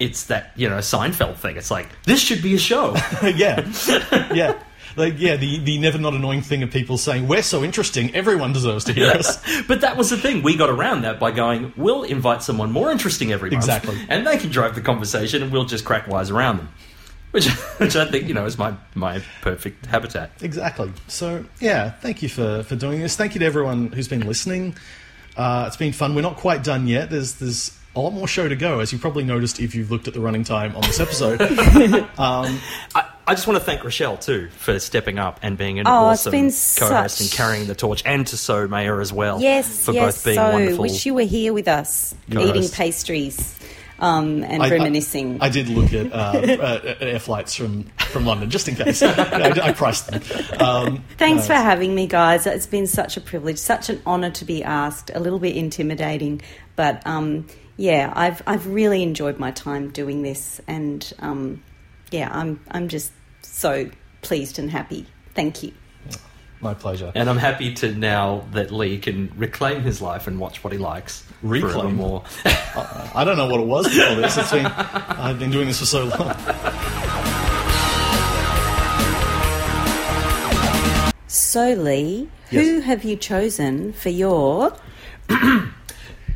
it's 0.00 0.24
that 0.24 0.52
you 0.56 0.68
know 0.68 0.78
Seinfeld 0.78 1.36
thing. 1.36 1.56
It's 1.56 1.70
like 1.70 1.88
this 2.04 2.20
should 2.20 2.42
be 2.42 2.54
a 2.54 2.58
show. 2.58 2.94
yeah, 3.22 3.70
yeah. 4.32 4.60
Like 4.96 5.14
yeah, 5.18 5.36
the 5.36 5.58
the 5.58 5.78
never 5.78 5.98
not 5.98 6.14
annoying 6.14 6.42
thing 6.42 6.62
of 6.62 6.70
people 6.70 6.98
saying 6.98 7.28
we're 7.28 7.42
so 7.42 7.62
interesting, 7.62 8.12
everyone 8.14 8.52
deserves 8.52 8.84
to 8.86 8.92
hear 8.92 9.10
us. 9.10 9.38
but 9.68 9.82
that 9.82 9.96
was 9.96 10.10
the 10.10 10.16
thing. 10.16 10.42
We 10.42 10.56
got 10.56 10.70
around 10.70 11.02
that 11.02 11.20
by 11.20 11.30
going, 11.30 11.72
we'll 11.76 12.02
invite 12.02 12.42
someone 12.42 12.72
more 12.72 12.90
interesting 12.90 13.30
every 13.30 13.50
month. 13.50 13.62
Exactly. 13.62 13.96
And 14.08 14.26
they 14.26 14.36
can 14.38 14.50
drive 14.50 14.74
the 14.74 14.80
conversation 14.80 15.42
and 15.42 15.52
we'll 15.52 15.64
just 15.64 15.84
crack 15.84 16.08
wise 16.08 16.30
around 16.30 16.58
them. 16.58 16.68
Which, 17.30 17.48
which 17.78 17.94
I 17.94 18.10
think, 18.10 18.26
you 18.26 18.34
know, 18.34 18.44
is 18.44 18.58
my, 18.58 18.74
my 18.96 19.22
perfect 19.42 19.86
habitat. 19.86 20.32
Exactly. 20.42 20.92
So 21.06 21.44
yeah, 21.60 21.90
thank 21.90 22.22
you 22.22 22.28
for 22.28 22.64
for 22.64 22.74
doing 22.74 23.00
this. 23.00 23.14
Thank 23.14 23.34
you 23.34 23.38
to 23.40 23.46
everyone 23.46 23.92
who's 23.92 24.08
been 24.08 24.26
listening. 24.26 24.74
Uh, 25.36 25.64
it's 25.68 25.76
been 25.76 25.92
fun. 25.92 26.16
We're 26.16 26.22
not 26.22 26.36
quite 26.36 26.64
done 26.64 26.88
yet. 26.88 27.10
There's 27.10 27.34
there's 27.34 27.79
a 27.96 28.00
lot 28.00 28.12
more 28.12 28.28
show 28.28 28.48
to 28.48 28.54
go, 28.56 28.78
as 28.80 28.92
you 28.92 28.98
probably 28.98 29.24
noticed 29.24 29.58
if 29.58 29.74
you've 29.74 29.90
looked 29.90 30.06
at 30.06 30.14
the 30.14 30.20
running 30.20 30.44
time 30.44 30.74
on 30.76 30.82
this 30.82 31.00
episode. 31.00 31.40
I, 32.18 32.60
I 33.26 33.34
just 33.34 33.46
want 33.46 33.58
to 33.58 33.64
thank 33.64 33.82
Rochelle 33.84 34.16
too 34.16 34.48
for 34.50 34.78
stepping 34.78 35.18
up 35.18 35.40
and 35.42 35.58
being 35.58 35.78
an 35.80 35.86
Oh, 35.86 35.90
awesome 36.06 36.32
co-host 36.32 36.62
such- 36.62 37.20
and 37.20 37.30
carrying 37.30 37.66
the 37.66 37.74
torch, 37.74 38.02
and 38.06 38.26
to 38.28 38.36
So 38.36 38.68
Mayer 38.68 39.00
as 39.00 39.12
well. 39.12 39.40
Yes, 39.40 39.84
for 39.84 39.92
yes. 39.92 40.16
both 40.16 40.24
being 40.24 40.36
so 40.36 40.52
wonderful. 40.52 40.82
wish 40.82 41.04
you 41.06 41.14
were 41.14 41.22
here 41.22 41.52
with 41.52 41.68
us, 41.68 42.14
Yes. 42.28 42.48
eating 42.48 42.68
pastries 42.70 43.58
um, 43.98 44.44
and 44.44 44.62
I- 44.62 44.66
I- 44.66 44.70
reminiscing. 44.70 45.38
I, 45.40 45.48
did 45.48 45.68
look 45.68 45.92
at, 45.92 46.12
uh, 46.12 46.16
uh, 46.62 46.80
at 46.84 47.02
air 47.02 47.18
flights 47.18 47.54
from, 47.56 47.84
from 47.98 48.24
London 48.24 48.50
just 48.50 48.68
in 48.68 48.76
case. 48.76 49.02
I, 49.02 49.50
I 49.62 49.72
priced 49.72 50.06
them. 50.08 50.22
Um, 50.60 51.04
Thanks 51.18 51.42
no, 51.48 51.54
for 51.56 51.60
having 51.60 51.94
me, 51.94 52.06
guys. 52.06 52.46
It's 52.46 52.66
been 52.66 52.86
such 52.86 53.16
a 53.16 53.20
privilege, 53.20 53.58
such 53.58 53.90
an 53.90 54.00
honour 54.06 54.30
to 54.30 54.44
be 54.44 54.62
asked. 54.62 55.10
A 55.12 55.18
little 55.20 55.38
bit 55.40 55.56
intimidating, 55.56 56.40
but 56.76 57.04
um, 57.06 57.46
yeah, 57.80 58.12
I've 58.14 58.42
I've 58.46 58.66
really 58.66 59.02
enjoyed 59.02 59.38
my 59.38 59.52
time 59.52 59.88
doing 59.88 60.20
this, 60.20 60.60
and 60.68 61.10
um, 61.20 61.62
yeah, 62.10 62.28
I'm 62.30 62.60
I'm 62.70 62.88
just 62.88 63.10
so 63.40 63.90
pleased 64.20 64.58
and 64.58 64.70
happy. 64.70 65.06
Thank 65.34 65.62
you. 65.62 65.72
my 66.60 66.74
pleasure. 66.74 67.10
and 67.14 67.30
I'm 67.30 67.38
happy 67.38 67.72
to 67.76 67.94
now 67.94 68.44
that 68.52 68.70
Lee 68.70 68.98
can 68.98 69.32
reclaim 69.34 69.80
his 69.80 70.02
life 70.02 70.26
and 70.26 70.38
watch 70.38 70.62
what 70.62 70.74
he 70.74 70.78
likes. 70.78 71.22
for 71.40 71.46
a 71.46 71.48
little 71.48 71.68
Reclaim? 71.68 71.94
more. 71.96 72.22
I 72.44 73.22
don't 73.24 73.38
know 73.38 73.46
what 73.46 73.60
it 73.60 73.66
was 73.66 73.88
before 73.88 74.14
this. 74.16 74.36
It's 74.36 74.50
been 74.52 74.66
I've 74.66 75.38
been 75.38 75.50
doing 75.50 75.66
this 75.68 75.78
for 75.78 75.86
so 75.86 76.04
long. 76.04 76.36
So, 81.28 81.72
Lee, 81.74 82.28
who 82.50 82.80
have 82.80 83.04
you 83.04 83.16
chosen 83.16 83.94
for 83.94 84.10
your? 84.10 84.76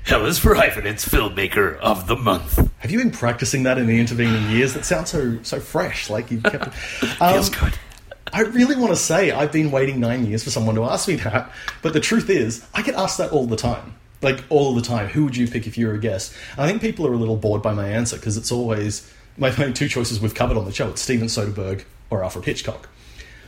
Hellas 0.04 0.38
Private, 0.38 0.84
it's 0.84 1.08
filmmaker 1.08 1.78
of 1.78 2.06
the 2.06 2.16
month. 2.16 2.58
Have 2.78 2.90
you 2.90 2.98
been 2.98 3.10
practicing 3.10 3.62
that 3.62 3.78
in 3.78 3.86
the 3.86 3.98
intervening 3.98 4.50
years? 4.50 4.74
That 4.74 4.84
sounds 4.84 5.08
so 5.10 5.42
so 5.42 5.58
fresh. 5.60 6.10
Like 6.10 6.30
you've 6.30 6.42
kept. 6.42 6.66
it. 6.66 6.72
Um, 7.20 7.34
Feels 7.34 7.48
good. 7.50 7.72
I 8.32 8.40
really 8.42 8.76
want 8.76 8.90
to 8.90 8.96
say 8.96 9.30
I've 9.30 9.52
been 9.52 9.70
waiting 9.70 10.00
nine 10.00 10.26
years 10.26 10.44
for 10.44 10.50
someone 10.50 10.74
to 10.74 10.84
ask 10.84 11.08
me 11.08 11.14
that, 11.16 11.50
but 11.82 11.92
the 11.94 12.00
truth 12.00 12.28
is, 12.28 12.66
I 12.74 12.82
get 12.82 12.94
asked 12.96 13.16
that 13.18 13.30
all 13.32 13.46
the 13.46 13.56
time. 13.56 13.94
Like 14.20 14.44
all 14.50 14.74
the 14.74 14.82
time. 14.82 15.06
Who 15.08 15.24
would 15.24 15.36
you 15.36 15.46
pick 15.48 15.66
if 15.66 15.78
you 15.78 15.86
were 15.86 15.94
a 15.94 15.98
guest? 15.98 16.34
I 16.58 16.66
think 16.66 16.82
people 16.82 17.06
are 17.06 17.12
a 17.12 17.16
little 17.16 17.36
bored 17.36 17.62
by 17.62 17.72
my 17.72 17.88
answer 17.88 18.16
because 18.16 18.36
it's 18.36 18.52
always 18.52 19.10
my 19.38 19.50
only 19.56 19.72
two 19.72 19.88
choices 19.88 20.20
we've 20.20 20.34
covered 20.34 20.56
on 20.58 20.64
the 20.66 20.72
show. 20.72 20.90
It's 20.90 21.00
Steven 21.02 21.28
Soderbergh 21.28 21.84
or 22.10 22.22
Alfred 22.22 22.44
Hitchcock. 22.44 22.88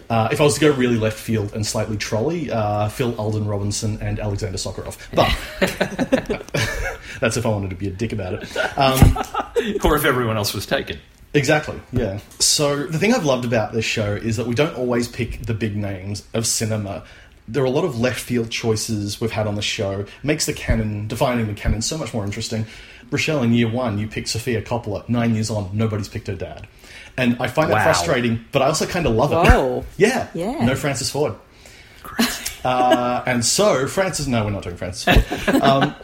Uh, 0.09 0.29
if 0.31 0.41
I 0.41 0.45
was 0.45 0.55
to 0.55 0.61
go 0.61 0.71
really 0.73 0.97
left 0.97 1.19
field 1.19 1.53
and 1.55 1.67
slightly 1.67 1.97
trolley, 1.97 2.51
uh, 2.51 2.89
Phil 2.89 3.15
Alden 3.19 3.47
Robinson 3.47 3.99
and 4.01 4.21
Alexander 4.21 4.59
Sokurov. 4.59 4.97
But 5.13 5.33
that's 7.21 7.37
if 7.37 7.45
I 7.45 7.49
wanted 7.49 7.71
to 7.71 7.77
be 7.77 7.89
a 7.89 7.91
dick 7.91 8.13
about 8.13 8.35
it. 8.35 8.79
Um, 8.79 9.19
Or 9.85 9.97
if 9.97 10.05
everyone 10.05 10.37
else 10.37 10.55
was 10.55 10.67
taken. 10.67 10.99
Exactly, 11.35 11.81
yeah. 11.93 12.21
So 12.39 12.87
the 12.87 12.99
thing 12.99 13.13
I've 13.13 13.25
loved 13.25 13.45
about 13.45 13.73
this 13.73 13.85
show 13.85 14.15
is 14.15 14.37
that 14.37 14.47
we 14.47 14.55
don't 14.55 14.77
always 14.77 15.09
pick 15.09 15.43
the 15.43 15.55
big 15.55 15.77
names 15.77 16.25
of 16.35 16.47
cinema. 16.47 17.03
There 17.49 17.63
are 17.63 17.67
a 17.67 17.71
lot 17.71 17.85
of 17.85 17.99
left 17.99 18.21
field 18.21 18.51
choices 18.51 19.21
we've 19.21 19.33
had 19.33 19.47
on 19.47 19.55
the 19.55 19.63
show. 19.63 20.05
Makes 20.23 20.47
the 20.47 20.53
canon, 20.53 21.09
defining 21.09 21.47
the 21.47 21.55
canon, 21.55 21.83
so 21.83 21.99
much 21.99 22.15
more 22.15 22.25
interesting. 22.25 22.67
Rochelle, 23.11 23.43
in 23.43 23.53
year 23.53 23.69
one, 23.71 23.99
you 23.99 24.09
picked 24.09 24.29
Sofia 24.29 24.63
Coppola. 24.63 25.09
Nine 25.09 25.35
years 25.35 25.51
on, 25.51 25.71
nobody's 25.73 26.09
picked 26.09 26.27
her 26.27 26.35
dad. 26.35 26.67
And 27.18 27.37
I 27.40 27.46
find 27.49 27.70
that 27.70 27.82
frustrating, 27.82 28.44
but 28.52 28.62
I 28.62 28.66
also 28.66 28.87
kind 28.87 29.06
of 29.06 29.14
love 29.14 29.32
it. 29.32 29.37
Whoa. 29.50 29.85
yeah, 29.96 30.28
Yeah. 30.35 30.64
No 30.64 30.75
Francis 30.75 31.11
Ford. 31.11 31.35
Uh, 32.64 33.23
and 33.26 33.44
so 33.44 33.87
Francis, 33.87 34.26
no, 34.26 34.44
we're 34.44 34.50
not 34.50 34.64
doing 34.64 34.76
Francis 34.76 35.04
Ford. 35.04 35.62
Um, 35.62 35.94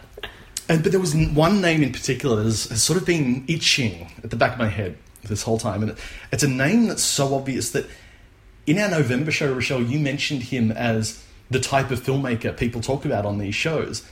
and 0.69 0.81
but 0.85 0.93
there 0.93 1.01
was 1.01 1.13
one 1.13 1.61
name 1.61 1.83
in 1.83 1.91
particular 1.93 2.37
that 2.37 2.45
has, 2.45 2.67
has 2.67 2.81
sort 2.85 3.01
of 3.01 3.05
been 3.05 3.45
itching 3.49 4.13
at 4.23 4.31
the 4.31 4.37
back 4.37 4.53
of 4.53 4.59
my 4.61 4.69
head 4.69 4.97
this 5.25 5.43
whole 5.43 5.59
time, 5.59 5.83
and 5.83 5.91
it, 5.93 5.99
it's 6.31 6.45
a 6.45 6.49
name 6.49 6.87
that's 6.87 7.03
so 7.03 7.35
obvious 7.35 7.71
that 7.71 7.87
in 8.65 8.79
our 8.79 8.89
November 8.89 9.33
show, 9.33 9.53
Rochelle, 9.53 9.83
you 9.83 9.99
mentioned 9.99 10.45
him 10.45 10.71
as 10.71 11.25
the 11.51 11.59
type 11.59 11.91
of 11.91 12.01
filmmaker 12.01 12.57
people 12.57 12.81
talk 12.81 13.05
about 13.05 13.27
on 13.27 13.39
these 13.39 13.57
shows, 13.57 14.07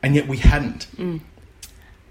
and 0.00 0.14
yet 0.14 0.28
we 0.28 0.36
hadn't. 0.36 0.86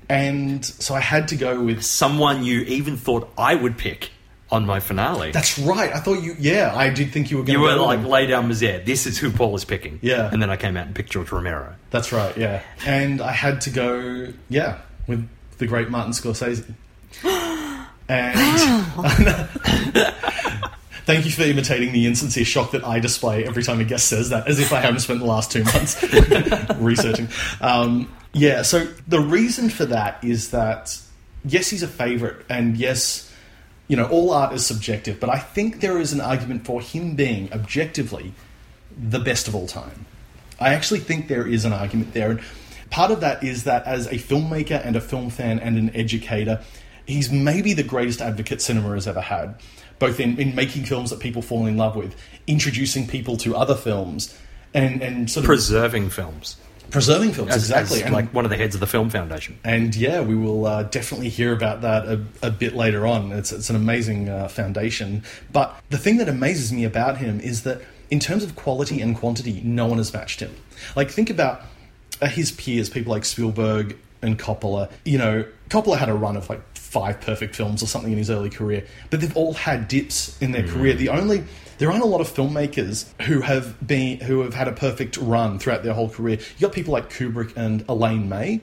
and 0.09 0.65
so 0.65 0.93
I 0.93 0.99
had 0.99 1.29
to 1.29 1.37
go 1.37 1.61
with. 1.63 1.83
Someone 1.83 2.43
you 2.43 2.61
even 2.61 2.97
thought 2.97 3.31
I 3.37 3.55
would 3.55 3.77
pick 3.77 4.09
on 4.51 4.65
my 4.65 4.79
finale. 4.79 5.31
That's 5.31 5.57
right. 5.57 5.93
I 5.93 5.99
thought 5.99 6.21
you. 6.21 6.35
Yeah, 6.39 6.73
I 6.75 6.89
did 6.89 7.11
think 7.11 7.31
you 7.31 7.37
were 7.37 7.43
going 7.43 7.59
you 7.59 7.67
to. 7.67 7.73
were 7.75 7.81
like, 7.81 8.03
lay 8.03 8.25
down 8.27 8.49
Mazet. 8.49 8.85
This 8.85 9.05
is 9.07 9.17
who 9.17 9.31
Paul 9.31 9.55
is 9.55 9.65
picking. 9.65 9.99
Yeah. 10.01 10.29
And 10.31 10.41
then 10.41 10.49
I 10.49 10.57
came 10.57 10.77
out 10.77 10.85
and 10.87 10.95
picked 10.95 11.11
George 11.11 11.31
Romero. 11.31 11.75
That's 11.89 12.11
right. 12.11 12.37
Yeah, 12.37 12.61
and 12.85 13.21
I 13.21 13.31
had 13.31 13.61
to 13.61 13.69
go. 13.69 14.27
Yeah, 14.49 14.79
with 15.07 15.27
the 15.57 15.67
great 15.67 15.89
Martin 15.89 16.13
Scorsese. 16.13 16.63
And 18.07 18.37
thank 21.05 21.25
you 21.25 21.31
for 21.31 21.41
imitating 21.41 21.91
the 21.91 22.05
insincere 22.05 22.45
shock 22.45 22.69
that 22.71 22.85
I 22.85 22.99
display 22.99 23.45
every 23.45 23.63
time 23.63 23.79
a 23.79 23.83
guest 23.83 24.07
says 24.07 24.29
that, 24.29 24.47
as 24.47 24.59
if 24.59 24.71
I 24.71 24.79
haven't 24.79 24.99
spent 24.99 25.21
the 25.21 25.25
last 25.25 25.51
two 25.51 25.63
months 25.63 26.03
researching. 26.75 27.29
Um, 27.61 28.13
yeah, 28.33 28.61
so 28.61 28.85
the 29.07 29.19
reason 29.19 29.71
for 29.71 29.85
that 29.85 30.23
is 30.23 30.51
that 30.51 30.99
yes, 31.43 31.69
he's 31.69 31.81
a 31.81 31.87
favorite, 31.87 32.45
and 32.47 32.77
yes, 32.77 33.24
you 33.87 33.95
know, 33.95 34.07
all 34.07 34.31
art 34.31 34.53
is 34.53 34.65
subjective, 34.65 35.19
but 35.19 35.29
I 35.29 35.37
think 35.37 35.81
there 35.81 35.99
is 35.99 36.13
an 36.13 36.21
argument 36.21 36.65
for 36.65 36.81
him 36.81 37.15
being 37.15 37.51
objectively 37.53 38.33
the 38.97 39.19
best 39.19 39.47
of 39.47 39.55
all 39.55 39.67
time. 39.67 40.05
I 40.59 40.73
actually 40.73 41.01
think 41.01 41.27
there 41.27 41.47
is 41.47 41.65
an 41.65 41.73
argument 41.73 42.13
there. 42.13 42.31
And 42.31 42.41
part 42.89 43.11
of 43.11 43.21
that 43.21 43.43
is 43.43 43.65
that 43.65 43.85
as 43.85 44.07
a 44.07 44.15
filmmaker 44.15 44.83
and 44.83 44.95
a 44.95 45.01
film 45.01 45.29
fan 45.29 45.59
and 45.59 45.77
an 45.77 45.95
educator, 45.95 46.61
he's 47.05 47.31
maybe 47.31 47.73
the 47.73 47.83
greatest 47.83 48.21
advocate 48.21 48.61
cinema 48.61 48.93
has 48.93 49.07
ever 49.07 49.21
had, 49.21 49.55
both 49.99 50.19
in, 50.19 50.39
in 50.39 50.55
making 50.55 50.85
films 50.85 51.09
that 51.09 51.19
people 51.19 51.41
fall 51.41 51.65
in 51.65 51.77
love 51.77 51.95
with, 51.95 52.15
introducing 52.47 53.07
people 53.07 53.37
to 53.37 53.55
other 53.55 53.75
films, 53.75 54.37
and, 54.73 55.01
and 55.01 55.29
sort 55.29 55.43
of 55.43 55.47
Preserving 55.47 56.09
films. 56.09 56.57
Preserving 56.91 57.33
films. 57.33 57.51
As, 57.51 57.63
exactly. 57.63 57.99
as, 57.99 58.05
and, 58.05 58.13
like 58.13 58.33
one 58.33 58.45
of 58.45 58.51
the 58.51 58.57
heads 58.57 58.75
of 58.75 58.81
the 58.81 58.87
Film 58.87 59.09
Foundation. 59.09 59.57
and 59.63 59.95
yeah, 59.95 60.21
we 60.21 60.35
will 60.35 60.65
uh, 60.65 60.83
definitely 60.83 61.29
hear 61.29 61.53
about 61.53 61.81
that 61.81 62.05
a, 62.05 62.21
a 62.41 62.51
bit 62.51 62.75
later 62.75 63.05
on. 63.05 63.31
It's, 63.31 63.51
it's 63.51 63.69
an 63.69 63.75
amazing 63.75 64.29
uh, 64.29 64.47
foundation. 64.47 65.23
But 65.51 65.75
the 65.89 65.97
thing 65.97 66.17
that 66.17 66.29
amazes 66.29 66.71
me 66.71 66.83
about 66.83 67.17
him 67.17 67.39
is 67.39 67.63
that 67.63 67.81
in 68.09 68.19
terms 68.19 68.43
of 68.43 68.55
quality 68.55 69.01
and 69.01 69.15
quantity, 69.15 69.61
no 69.63 69.85
one 69.85 69.97
has 69.97 70.13
matched 70.13 70.39
him. 70.39 70.55
Like, 70.95 71.09
think 71.09 71.29
about 71.29 71.61
uh, 72.21 72.27
his 72.27 72.51
peers, 72.51 72.89
people 72.89 73.11
like 73.11 73.25
Spielberg 73.25 73.97
and 74.21 74.37
Coppola. 74.37 74.91
You 75.03 75.17
know, 75.17 75.45
Coppola 75.69 75.97
had 75.97 76.09
a 76.09 76.13
run 76.13 76.37
of 76.37 76.49
like 76.49 76.61
five 76.75 77.19
perfect 77.21 77.55
films 77.55 77.83
or 77.83 77.87
something 77.87 78.11
in 78.11 78.17
his 78.17 78.29
early 78.29 78.49
career, 78.49 78.85
but 79.09 79.21
they've 79.21 79.35
all 79.35 79.53
had 79.53 79.87
dips 79.87 80.41
in 80.41 80.51
their 80.51 80.67
career. 80.67 80.93
The 80.93 81.09
only 81.09 81.43
there 81.77 81.91
aren't 81.91 82.03
a 82.03 82.07
lot 82.07 82.21
of 82.21 82.27
filmmakers 82.27 83.09
who 83.23 83.41
have 83.41 83.85
been 83.85 84.19
who 84.19 84.41
have 84.41 84.53
had 84.53 84.67
a 84.67 84.71
perfect 84.71 85.17
run 85.17 85.59
throughout 85.59 85.83
their 85.83 85.93
whole 85.93 86.09
career. 86.09 86.37
You 86.57 86.67
got 86.67 86.73
people 86.73 86.93
like 86.93 87.09
Kubrick 87.09 87.55
and 87.55 87.83
Elaine 87.89 88.29
May, 88.29 88.61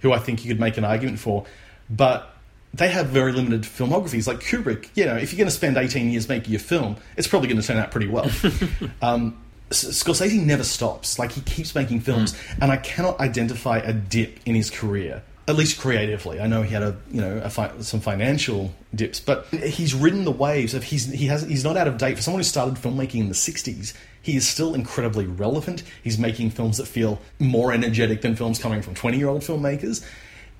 who 0.00 0.12
I 0.12 0.18
think 0.18 0.44
you 0.44 0.48
could 0.48 0.60
make 0.60 0.76
an 0.76 0.84
argument 0.84 1.18
for, 1.18 1.46
but 1.90 2.34
they 2.74 2.88
have 2.88 3.08
very 3.08 3.32
limited 3.32 3.62
filmographies. 3.62 4.26
Like 4.26 4.40
Kubrick, 4.40 4.88
you 4.94 5.04
know, 5.04 5.16
if 5.16 5.32
you're 5.32 5.38
going 5.38 5.48
to 5.48 5.54
spend 5.54 5.76
18 5.76 6.10
years 6.10 6.28
making 6.28 6.54
a 6.54 6.58
film, 6.58 6.96
it's 7.16 7.28
probably 7.28 7.48
going 7.48 7.60
to 7.60 7.66
turn 7.66 7.78
out 7.78 7.90
pretty 7.90 8.08
well. 8.08 8.30
um, 9.02 9.38
Scorsese 9.70 10.44
never 10.44 10.64
stops. 10.64 11.18
Like 11.18 11.32
he 11.32 11.40
keeps 11.40 11.74
making 11.74 12.00
films, 12.00 12.38
and 12.60 12.70
I 12.70 12.76
cannot 12.76 13.20
identify 13.20 13.78
a 13.78 13.92
dip 13.92 14.38
in 14.46 14.54
his 14.54 14.70
career. 14.70 15.22
At 15.48 15.54
least 15.54 15.78
creatively, 15.78 16.40
I 16.40 16.48
know 16.48 16.62
he 16.62 16.74
had 16.74 16.82
a 16.82 16.96
you 17.10 17.20
know 17.20 17.38
a 17.38 17.50
fi- 17.50 17.72
some 17.80 18.00
financial 18.00 18.74
dips, 18.94 19.20
but 19.20 19.46
he's 19.46 19.94
ridden 19.94 20.24
the 20.24 20.32
waves 20.32 20.74
of 20.74 20.82
he's 20.82 21.06
he 21.06 21.26
has 21.26 21.42
he's 21.42 21.62
not 21.62 21.76
out 21.76 21.86
of 21.86 21.98
date 21.98 22.16
for 22.16 22.22
someone 22.22 22.40
who 22.40 22.44
started 22.44 22.74
filmmaking 22.74 23.20
in 23.20 23.28
the 23.28 23.34
'60s. 23.34 23.94
He 24.20 24.34
is 24.34 24.48
still 24.48 24.74
incredibly 24.74 25.24
relevant. 25.24 25.84
He's 26.02 26.18
making 26.18 26.50
films 26.50 26.78
that 26.78 26.86
feel 26.86 27.20
more 27.38 27.72
energetic 27.72 28.22
than 28.22 28.34
films 28.34 28.58
coming 28.58 28.82
from 28.82 28.96
20 28.96 29.18
year 29.18 29.28
old 29.28 29.42
filmmakers. 29.42 30.04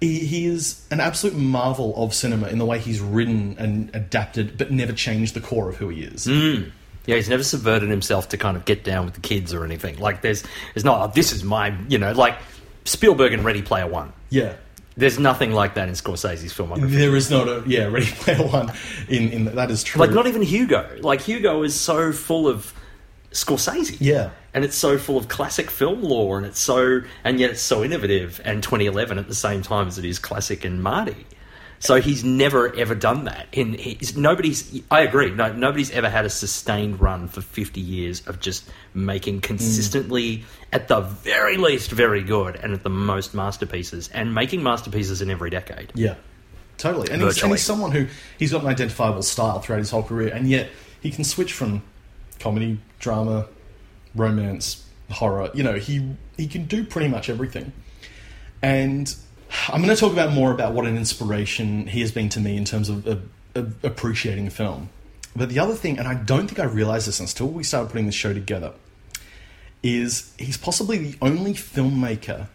He, 0.01 0.21
he 0.21 0.47
is 0.47 0.87
an 0.93 1.01
absolute 1.01 1.37
marvel 1.37 1.93
of 1.97 2.15
cinema 2.15 2.47
in 2.47 2.59
the 2.59 2.65
way 2.65 2.79
he's 2.79 3.01
written 3.01 3.57
and 3.59 3.93
adapted, 3.93 4.57
but 4.57 4.71
never 4.71 4.93
changed 4.93 5.35
the 5.35 5.41
core 5.41 5.69
of 5.69 5.77
who 5.77 5.89
he 5.89 6.03
is. 6.03 6.27
Mm. 6.27 6.71
Yeah, 7.07 7.17
he's 7.17 7.29
never 7.29 7.43
subverted 7.43 7.89
himself 7.89 8.29
to 8.29 8.37
kind 8.37 8.57
of 8.57 8.65
get 8.67 8.85
down 8.85 9.07
with 9.07 9.15
the 9.15 9.21
kids 9.21 9.55
or 9.55 9.65
anything. 9.65 9.99
Like, 9.99 10.23
there's, 10.23 10.45
there's 10.75 10.85
not, 10.85 11.01
oh, 11.01 11.13
this 11.15 11.33
is 11.33 11.43
my, 11.43 11.77
you 11.89 11.99
know, 11.99 12.13
like 12.13 12.37
Spielberg 12.85 13.33
and 13.33 13.45
Ready 13.45 13.63
Player 13.63 13.87
One. 13.87 14.13
Yeah. 14.29 14.55
There's 14.97 15.19
nothing 15.19 15.53
like 15.53 15.75
that 15.75 15.89
in 15.89 15.95
Scorsese's 15.95 16.55
filmography. 16.55 16.91
There 16.91 17.15
is 17.17 17.31
not 17.31 17.49
a 17.49 17.63
yeah 17.67 17.85
Ready 17.85 18.07
Player 18.07 18.47
One 18.47 18.73
in 19.09 19.31
in 19.31 19.45
that 19.57 19.71
is 19.71 19.85
true. 19.85 20.01
Like, 20.01 20.11
not 20.11 20.27
even 20.27 20.43
Hugo. 20.43 20.99
Like, 21.01 21.21
Hugo 21.21 21.63
is 21.63 21.79
so 21.79 22.13
full 22.13 22.49
of 22.49 22.73
Scorsese. 23.33 23.97
Yeah. 24.01 24.31
And 24.55 24.65
it's 24.65 24.77
so 24.77 24.97
full 24.97 25.19
of 25.19 25.29
classic 25.29 25.71
film 25.71 26.03
lore, 26.03 26.39
and 26.39 26.47
it's 26.47 26.59
so, 26.59 27.03
and 27.25 27.39
yet 27.39 27.51
it's 27.51 27.61
so 27.61 27.85
innovative 27.85 28.41
and 28.43 28.63
2011 28.63 29.19
at 29.19 29.29
the 29.29 29.35
same 29.35 29.61
time 29.61 29.87
as 29.87 29.99
it 29.99 30.05
is 30.07 30.19
classic 30.19 30.65
and 30.65 30.83
Marty. 30.83 31.27
So 31.79 32.01
he's 32.01 32.25
never 32.25 32.75
ever 32.75 32.95
done 32.95 33.25
that. 33.25 33.47
In 33.53 33.75
he's, 33.75 34.17
nobody's, 34.17 34.83
I 34.91 35.01
agree. 35.01 35.31
No, 35.31 35.53
nobody's 35.53 35.91
ever 35.91 36.09
had 36.09 36.25
a 36.25 36.31
sustained 36.31 37.01
run 37.01 37.29
for 37.29 37.41
50 37.41 37.81
years 37.81 38.27
of 38.27 38.41
just 38.41 38.69
making 38.95 39.41
consistently, 39.43 40.45
at 40.73 40.89
the 40.89 41.01
very 41.01 41.57
least, 41.57 41.91
very 41.91 42.23
good, 42.23 42.57
and 42.57 42.73
at 42.73 42.83
the 42.83 42.91
most 42.91 43.35
masterpieces, 43.35 44.09
and 44.09 44.35
making 44.35 44.63
masterpieces 44.63 45.23
in 45.23 45.31
every 45.31 45.51
decade. 45.51 45.93
Yeah, 45.95 46.15
totally. 46.79 47.11
And 47.11 47.23
he's, 47.23 47.43
and 47.43 47.53
he's 47.53 47.63
someone 47.63 47.93
who 47.93 48.07
he's 48.39 48.53
got 48.53 48.63
an 48.63 48.69
identifiable 48.69 49.23
style 49.23 49.61
throughout 49.61 49.79
his 49.79 49.91
whole 49.91 50.03
career, 50.03 50.33
and 50.33 50.49
yet 50.49 50.71
he 51.01 51.11
can 51.11 51.25
switch 51.25 51.53
from 51.53 51.83
comedy, 52.39 52.79
drama, 52.99 53.47
romance, 54.15 54.85
horror. 55.11 55.51
You 55.55 55.63
know, 55.63 55.75
he 55.75 56.17
he 56.37 56.47
can 56.47 56.65
do 56.65 56.85
pretty 56.85 57.09
much 57.09 57.29
everything. 57.29 57.73
And 58.63 59.15
I'm 59.69 59.83
going 59.83 59.95
to 59.95 60.01
talk 60.01 60.13
about 60.13 60.33
more 60.33 60.53
about 60.53 60.73
what 60.73 60.87
an 60.87 60.97
inspiration 60.97 61.87
he 61.87 62.01
has 62.01 62.13
been 62.13 62.29
to 62.31 62.41
me 62.41 62.57
in 62.57 62.65
terms 62.65 62.89
of, 62.89 63.07
of, 63.07 63.29
of 63.55 63.85
appreciating 63.85 64.51
film. 64.51 64.91
But 65.35 65.51
the 65.51 65.59
other 65.59 65.75
thing, 65.75 65.99
and 65.99 66.09
I 66.09 66.15
don't 66.15 66.49
think 66.49 66.59
I 66.59 66.65
realized 66.65 67.07
this 67.07 67.21
until 67.21 67.49
we 67.49 67.63
started 67.63 67.91
putting 67.91 68.07
this 68.07 68.15
show 68.15 68.33
together, 68.33 68.73
is 69.83 70.33
he's 70.39 70.57
possibly 70.57 70.99
the 70.99 71.19
only 71.21 71.53
filmmaker 71.53 72.49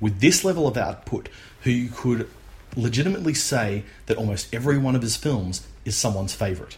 with 0.00 0.20
this 0.20 0.44
level 0.44 0.68
of 0.68 0.76
output 0.76 1.28
who 1.62 1.70
you 1.70 1.88
could 1.88 2.28
legitimately 2.76 3.34
say 3.34 3.82
that 4.06 4.16
almost 4.16 4.52
every 4.54 4.78
one 4.78 4.94
of 4.94 5.02
his 5.02 5.16
films 5.16 5.66
is 5.84 5.96
someone's 5.96 6.34
favorite. 6.34 6.76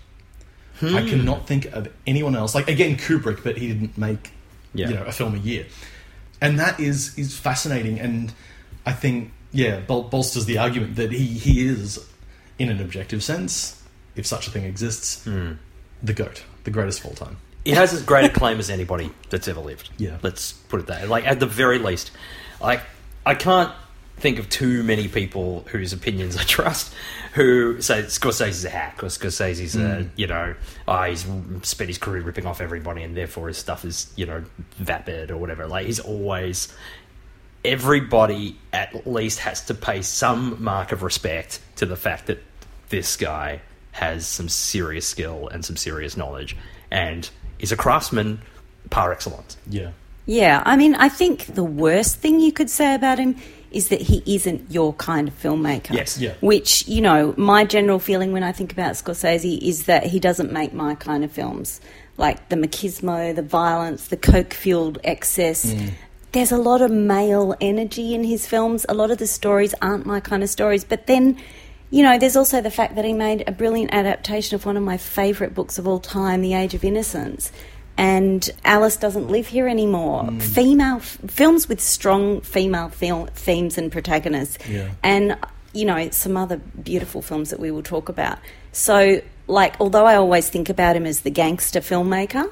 I 0.83 1.03
hmm. 1.03 1.09
cannot 1.09 1.47
think 1.47 1.67
of 1.67 1.89
anyone 2.07 2.35
else. 2.35 2.55
Like 2.55 2.69
again, 2.69 2.97
Kubrick, 2.97 3.45
but 3.45 3.59
he 3.59 3.69
didn't 3.69 3.99
make 3.99 4.31
Yeah. 4.73 4.89
you 4.89 4.95
know 4.95 5.05
a 5.05 5.13
film 5.13 5.35
a 5.35 5.39
year, 5.39 5.67
and 6.41 6.59
that 6.59 6.81
is 6.81 7.19
is 7.19 7.37
fascinating. 7.37 8.01
And 8.01 8.33
I 8.87 8.93
think 8.93 9.33
yeah, 9.53 9.81
bol- 9.81 10.05
bolsters 10.05 10.45
the 10.45 10.59
argument 10.59 10.97
that 10.97 11.13
he 11.13 11.27
he 11.27 11.67
is, 11.67 12.07
in 12.59 12.69
an 12.69 12.81
objective 12.81 13.23
sense, 13.23 13.83
if 14.17 14.27
such 14.27 14.47
a 14.47 14.51
thing 14.51 14.65
exists, 14.65 15.25
hmm. 15.25 15.53
the 16.03 16.13
goat, 16.13 16.45
the 16.65 16.71
greatest 16.71 17.01
of 17.01 17.07
all 17.07 17.15
time. 17.15 17.37
It 17.65 17.75
has 17.75 17.93
as 17.93 18.03
great 18.03 18.25
a 18.25 18.31
claim 18.31 18.59
as 18.59 18.71
anybody 18.71 19.11
that's 19.29 19.47
ever 19.47 19.61
lived. 19.61 19.91
Yeah. 19.99 20.17
Let's 20.23 20.53
put 20.53 20.81
it 20.81 20.87
that. 20.87 21.09
Like 21.09 21.27
at 21.27 21.41
the 21.41 21.47
very 21.47 21.79
least, 21.79 22.11
like 22.61 22.81
I 23.27 23.35
can't 23.35 23.73
think 24.17 24.39
of 24.39 24.49
too 24.49 24.83
many 24.83 25.09
people 25.09 25.65
whose 25.71 25.93
opinions 25.93 26.37
I 26.37 26.43
trust 26.45 26.95
who 27.33 27.81
say 27.81 28.03
Scorsese's 28.03 28.65
a 28.65 28.71
hack 28.71 29.03
or 29.03 29.07
Scorsese's 29.07 29.77
a 29.77 30.03
hmm. 30.03 30.09
you 30.17 30.27
know 30.27 30.55
oh, 30.89 31.03
he's 31.05 31.27
spent 31.63 31.89
his 31.89 31.99
career 31.99 32.23
ripping 32.23 32.47
off 32.47 32.61
everybody 32.61 33.03
and 33.03 33.17
therefore 33.17 33.49
his 33.49 33.59
stuff 33.59 33.85
is 33.85 34.13
you 34.17 34.27
know 34.27 34.45
vapid 34.77 35.31
or 35.31 35.37
whatever. 35.37 35.67
Like 35.67 35.87
he's 35.87 36.01
always 36.01 36.75
everybody 37.65 38.57
at 38.73 39.07
least 39.07 39.41
has 39.41 39.65
to 39.67 39.75
pay 39.75 40.03
some 40.03 40.63
mark 40.63 40.93
of 40.93 41.03
respect 41.03 41.61
to 41.77 41.87
the 41.87 41.97
fact 41.97 42.27
that 42.27 42.43
this 42.89 43.17
guy 43.17 43.61
has 43.93 44.27
some 44.27 44.49
serious 44.49 45.07
skill 45.07 45.49
and 45.49 45.65
some 45.65 45.77
serious 45.77 46.17
knowledge 46.17 46.57
and 46.91 47.29
is 47.59 47.73
a 47.73 47.77
craftsman 47.77 48.41
par 48.89 49.13
excellence. 49.13 49.57
Yeah, 49.69 49.91
Yeah, 50.27 50.63
I 50.65 50.77
mean, 50.77 50.95
I 50.95 51.09
think 51.09 51.47
the 51.55 51.65
worst 51.65 52.17
thing 52.17 52.41
you 52.41 52.53
could 52.53 52.71
say 52.71 52.95
about 52.95 53.19
him 53.19 53.37
is 53.71 53.89
that 53.89 54.01
he 54.01 54.23
isn't 54.27 54.71
your 54.71 54.93
kind 54.95 55.29
of 55.29 55.43
filmmaker. 55.43 55.93
Yes. 55.93 56.19
Yeah. 56.19 56.35
Which, 56.41 56.87
you 56.89 57.01
know, 57.01 57.35
my 57.37 57.65
general 57.65 57.99
feeling 57.99 58.33
when 58.33 58.43
I 58.43 58.53
think 58.53 58.73
about 58.73 58.93
Scorsese 58.93 59.59
is 59.61 59.85
that 59.85 60.05
he 60.05 60.19
doesn't 60.19 60.53
make 60.53 60.73
my 60.73 60.95
kind 60.97 61.25
of 61.25 61.31
films. 61.31 61.81
Like 62.17 62.49
the 62.49 62.57
machismo, 62.57 63.35
the 63.35 63.43
violence, 63.43 64.09
the 64.09 64.17
coke 64.17 64.53
fueled 64.53 64.99
excess. 65.05 65.73
Mm. 65.73 65.93
There's 66.33 66.53
a 66.53 66.57
lot 66.57 66.81
of 66.81 66.91
male 66.91 67.57
energy 67.61 68.15
in 68.15 68.23
his 68.25 68.47
films. 68.47 68.87
A 68.89 68.95
lot 68.95 69.11
of 69.11 69.19
the 69.19 69.27
stories 69.27 69.75
aren't 69.83 70.07
my 70.07 70.21
kind 70.21 70.43
of 70.43 70.49
stories. 70.49 70.85
But 70.85 71.07
then, 71.07 71.37
you 71.91 72.03
know, 72.03 72.19
there's 72.19 72.37
also 72.37 72.61
the 72.61 72.71
fact 72.71 72.95
that 72.95 73.05
he 73.05 73.13
made 73.13 73.45
a 73.49 73.53
brilliant 73.53 73.93
adaptation 73.93 74.55
of 74.55 74.65
one 74.65 74.77
of 74.77 74.83
my 74.83 74.97
favourite 74.97 75.55
books 75.55 75.79
of 75.79 75.89
all 75.89 75.99
time, 75.99 76.41
The 76.43 76.55
Age 76.55 76.75
of 76.75 76.85
Innocence. 76.85 77.51
And 77.97 78.49
Alice 78.65 78.97
doesn't 78.97 79.29
live 79.29 79.49
here 79.49 79.69
anymore. 79.69 80.25
Hmm. 80.25 80.39
Female 80.39 80.97
f- 80.97 81.19
films 81.27 81.69
with 81.69 81.81
strong 81.81 82.41
female 82.43 82.89
fil- 82.89 83.29
themes 83.35 83.77
and 83.77 83.91
protagonists, 83.93 84.57
Yeah. 84.71 84.89
and 85.03 85.37
you 85.73 85.85
know 85.85 86.09
some 86.11 86.37
other 86.37 86.57
beautiful 86.83 87.21
films 87.21 87.51
that 87.51 87.61
we 87.61 87.71
will 87.71 87.83
talk 87.83 88.09
about. 88.09 88.39
So, 88.73 89.21
like, 89.49 89.75
although 89.81 90.07
I 90.07 90.15
always 90.15 90.49
think 90.49 90.71
about 90.71 90.97
him 90.97 91.05
as 91.05 91.21
the 91.21 91.31
gangster 91.31 91.81
filmmaker, 91.81 92.49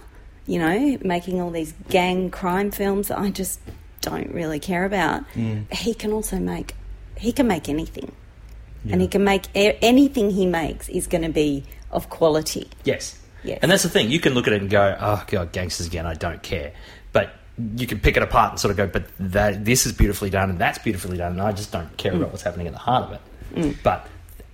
you 0.48 0.58
know, 0.58 0.98
making 1.02 1.40
all 1.40 1.50
these 1.52 1.72
gang 1.90 2.30
crime 2.30 2.70
films 2.72 3.08
that 3.08 3.18
I 3.18 3.30
just 3.30 3.60
don't 4.00 4.32
really 4.32 4.58
care 4.58 4.84
about, 4.84 5.22
he 5.70 5.94
can 5.94 6.12
also 6.12 6.38
make 6.38 6.74
he 7.16 7.32
can 7.32 7.46
make 7.46 7.68
anything, 7.68 8.10
and 8.90 9.00
he 9.00 9.08
can 9.08 9.22
make 9.24 9.44
anything 9.54 10.30
he 10.30 10.46
makes 10.46 10.88
is 10.88 11.06
going 11.06 11.22
to 11.22 11.28
be 11.28 11.64
of 11.90 12.08
quality. 12.10 12.68
Yes. 12.84 13.18
Yes. 13.44 13.58
And 13.62 13.70
that's 13.70 13.82
the 13.82 13.88
thing. 13.88 14.10
You 14.10 14.20
can 14.20 14.34
look 14.34 14.46
at 14.46 14.52
it 14.52 14.62
and 14.62 14.70
go, 14.70 14.96
"Oh 14.98 15.22
God, 15.28 15.52
gangsters 15.52 15.86
again." 15.86 16.06
I 16.06 16.14
don't 16.14 16.42
care. 16.42 16.72
But 17.12 17.34
you 17.76 17.86
can 17.86 17.98
pick 18.00 18.16
it 18.16 18.22
apart 18.22 18.52
and 18.52 18.60
sort 18.60 18.70
of 18.72 18.76
go, 18.76 18.86
"But 18.86 19.04
that 19.18 19.64
this 19.64 19.84
is 19.86 19.92
beautifully 19.92 20.30
done, 20.30 20.50
and 20.50 20.58
that's 20.58 20.78
beautifully 20.78 21.18
done, 21.18 21.32
and 21.32 21.42
I 21.42 21.52
just 21.52 21.70
don't 21.72 21.94
care 21.96 22.12
Mm. 22.12 22.16
about 22.18 22.30
what's 22.30 22.42
happening 22.42 22.66
at 22.66 22.72
the 22.72 22.78
heart 22.80 23.04
of 23.04 23.12
it." 23.12 23.76
But 23.82 24.06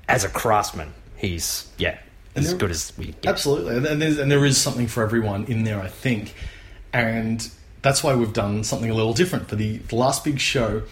as 0.08 0.24
a 0.24 0.28
craftsman, 0.28 0.92
he's 1.16 1.66
yeah, 1.78 1.98
as 2.36 2.48
there- 2.50 2.58
good 2.58 2.70
as 2.70 2.92
we 2.98 3.06
get. 3.06 3.26
Absolutely, 3.26 3.76
and, 3.76 3.86
and, 3.86 4.02
there's, 4.02 4.18
and 4.18 4.30
there 4.30 4.44
is 4.44 4.56
something 4.58 4.86
for 4.86 5.02
everyone 5.02 5.44
in 5.46 5.64
there, 5.64 5.80
I 5.80 5.88
think, 5.88 6.34
and 6.92 7.48
that's 7.82 8.02
why 8.02 8.14
we've 8.14 8.32
done 8.32 8.64
something 8.64 8.90
a 8.90 8.94
little 8.94 9.12
different 9.14 9.48
for 9.48 9.56
the, 9.56 9.78
the 9.78 9.96
last 9.96 10.24
big 10.24 10.38
show. 10.40 10.82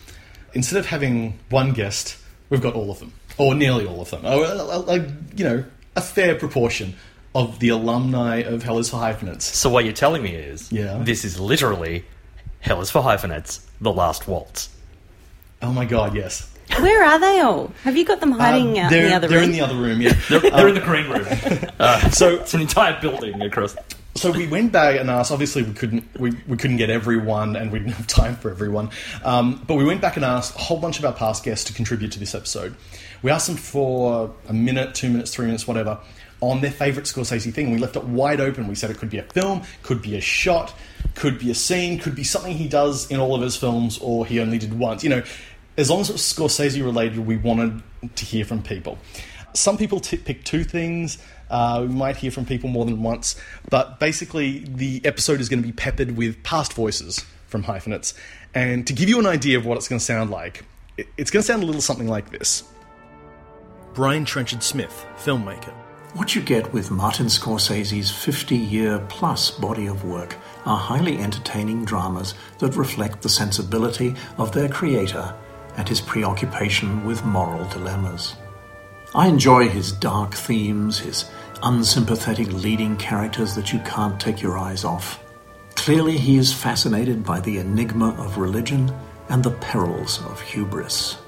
Instead 0.54 0.78
of 0.78 0.86
having 0.86 1.38
one 1.48 1.72
guest, 1.72 2.18
we've 2.50 2.60
got 2.60 2.74
all 2.74 2.90
of 2.90 2.98
them, 2.98 3.12
or 3.38 3.54
nearly 3.54 3.86
all 3.86 4.00
of 4.02 4.10
them, 4.10 4.24
or 4.26 4.44
uh, 4.44 4.78
like 4.80 5.02
you 5.36 5.44
know, 5.44 5.64
a 5.96 6.00
fair 6.02 6.34
proportion 6.34 6.94
of 7.34 7.58
the 7.60 7.70
alumni 7.70 8.36
of 8.42 8.62
Hell 8.62 8.78
is 8.78 8.90
for 8.90 8.98
Hyphenates. 8.98 9.44
So 9.44 9.70
what 9.70 9.84
you're 9.84 9.94
telling 9.94 10.22
me 10.22 10.34
is, 10.34 10.70
Yeah. 10.70 10.98
this 11.02 11.24
is 11.24 11.40
literally 11.40 12.04
Hell 12.60 12.82
is 12.82 12.90
for 12.90 13.02
Hyphenates, 13.02 13.66
the 13.80 13.90
last 13.92 14.28
waltz. 14.28 14.68
Oh 15.62 15.72
my 15.72 15.86
god, 15.86 16.14
yes. 16.14 16.51
Where 16.80 17.04
are 17.04 17.18
they 17.18 17.40
all? 17.40 17.72
Have 17.84 17.96
you 17.96 18.04
got 18.04 18.20
them 18.20 18.32
hiding 18.32 18.78
Um, 18.78 18.86
out 18.86 18.92
in 18.92 19.04
the 19.08 19.14
other 19.14 19.28
room? 19.28 19.34
they're 19.36 19.42
in 19.44 19.52
the 19.52 19.60
other 19.60 19.74
room, 19.76 20.00
yeah. 20.00 20.12
They're, 20.28 20.40
they're 20.40 20.68
in 20.68 20.74
the 20.74 20.80
green 20.80 21.08
room. 21.08 21.26
Uh, 21.82 22.10
so 22.10 22.36
it's 22.36 22.54
an 22.54 22.60
entire 22.60 23.00
building 23.00 23.42
across. 23.42 23.74
So 24.14 24.30
we 24.30 24.46
went 24.46 24.70
back 24.70 25.00
and 25.00 25.10
asked. 25.10 25.32
Obviously, 25.32 25.64
we 25.64 25.72
couldn't 25.72 26.04
we, 26.16 26.30
we 26.46 26.56
couldn't 26.56 26.76
get 26.76 26.90
everyone, 26.90 27.56
and 27.56 27.72
we 27.72 27.80
didn't 27.80 27.94
have 27.94 28.06
time 28.06 28.36
for 28.36 28.50
everyone. 28.52 28.90
Um, 29.24 29.64
but 29.66 29.74
we 29.74 29.84
went 29.84 30.00
back 30.00 30.14
and 30.14 30.24
asked 30.24 30.54
a 30.54 30.58
whole 30.58 30.78
bunch 30.78 31.00
of 31.00 31.04
our 31.04 31.12
past 31.12 31.42
guests 31.44 31.64
to 31.66 31.72
contribute 31.72 32.12
to 32.12 32.20
this 32.20 32.34
episode. 32.36 32.76
We 33.22 33.32
asked 33.32 33.48
them 33.48 33.56
for 33.56 34.32
a 34.48 34.52
minute, 34.52 34.94
two 34.94 35.10
minutes, 35.10 35.32
three 35.34 35.46
minutes, 35.46 35.66
whatever, 35.66 35.98
on 36.40 36.60
their 36.60 36.70
favourite 36.70 37.06
Scorsese 37.06 37.52
thing. 37.52 37.72
We 37.72 37.78
left 37.78 37.96
it 37.96 38.04
wide 38.04 38.40
open. 38.40 38.68
We 38.68 38.76
said 38.76 38.90
it 38.90 38.98
could 38.98 39.10
be 39.10 39.18
a 39.18 39.24
film, 39.24 39.62
could 39.82 40.02
be 40.02 40.16
a 40.16 40.20
shot, 40.20 40.72
could 41.16 41.38
be 41.40 41.50
a 41.50 41.54
scene, 41.54 41.98
could 41.98 42.14
be 42.14 42.22
something 42.24 42.52
he 42.56 42.68
does 42.68 43.10
in 43.10 43.18
all 43.18 43.34
of 43.34 43.40
his 43.42 43.56
films, 43.56 43.98
or 43.98 44.24
he 44.24 44.38
only 44.38 44.58
did 44.58 44.78
once. 44.78 45.02
You 45.02 45.10
know, 45.10 45.22
as 45.76 45.90
long 45.90 46.00
as 46.00 46.10
it 46.10 46.12
was 46.14 46.22
Scorsese 46.22 46.82
related, 46.84 47.18
we 47.26 47.36
wanted 47.36 47.82
to 48.16 48.24
hear 48.24 48.44
from 48.44 48.62
people. 48.62 48.98
Some 49.54 49.76
people 49.76 50.00
t- 50.00 50.16
pick 50.16 50.44
two 50.44 50.64
things. 50.64 51.18
Uh, 51.50 51.84
we 51.86 51.94
might 51.94 52.16
hear 52.16 52.30
from 52.30 52.46
people 52.46 52.70
more 52.70 52.84
than 52.86 53.02
once, 53.02 53.36
but 53.68 54.00
basically, 54.00 54.60
the 54.66 55.02
episode 55.04 55.40
is 55.40 55.48
going 55.50 55.62
to 55.62 55.66
be 55.66 55.72
peppered 55.72 56.16
with 56.16 56.42
past 56.42 56.72
voices 56.72 57.24
from 57.48 57.62
hyphenates. 57.64 58.14
And 58.54 58.86
to 58.86 58.92
give 58.94 59.08
you 59.10 59.18
an 59.18 59.26
idea 59.26 59.58
of 59.58 59.66
what 59.66 59.76
it's 59.76 59.88
going 59.88 59.98
to 59.98 60.04
sound 60.04 60.30
like, 60.30 60.64
it- 60.96 61.08
it's 61.18 61.30
going 61.30 61.42
to 61.42 61.46
sound 61.46 61.62
a 61.62 61.66
little 61.66 61.82
something 61.82 62.08
like 62.08 62.30
this 62.30 62.64
Brian 63.94 64.24
Trenchard 64.24 64.62
Smith, 64.62 65.04
filmmaker. 65.18 65.72
What 66.14 66.34
you 66.34 66.42
get 66.42 66.72
with 66.74 66.90
Martin 66.90 67.26
Scorsese's 67.26 68.10
50 68.10 68.54
year 68.56 68.98
plus 69.08 69.50
body 69.50 69.86
of 69.86 70.04
work 70.04 70.36
are 70.66 70.76
highly 70.76 71.18
entertaining 71.18 71.84
dramas 71.84 72.34
that 72.58 72.76
reflect 72.76 73.22
the 73.22 73.28
sensibility 73.30 74.14
of 74.38 74.52
their 74.52 74.68
creator 74.68 75.34
and 75.76 75.88
his 75.88 76.00
preoccupation 76.00 77.04
with 77.04 77.24
moral 77.24 77.68
dilemmas. 77.68 78.36
I 79.14 79.28
enjoy 79.28 79.68
his 79.68 79.92
dark 79.92 80.34
themes, 80.34 80.98
his 80.98 81.30
unsympathetic 81.62 82.52
leading 82.52 82.96
characters 82.96 83.54
that 83.54 83.72
you 83.72 83.78
can't 83.80 84.20
take 84.20 84.40
your 84.40 84.58
eyes 84.58 84.84
off. 84.84 85.22
Clearly, 85.74 86.16
he 86.16 86.36
is 86.36 86.52
fascinated 86.52 87.24
by 87.24 87.40
the 87.40 87.58
enigma 87.58 88.14
of 88.18 88.38
religion 88.38 88.92
and 89.28 89.42
the 89.42 89.50
perils 89.50 90.24
of 90.26 90.40
hubris. 90.40 91.18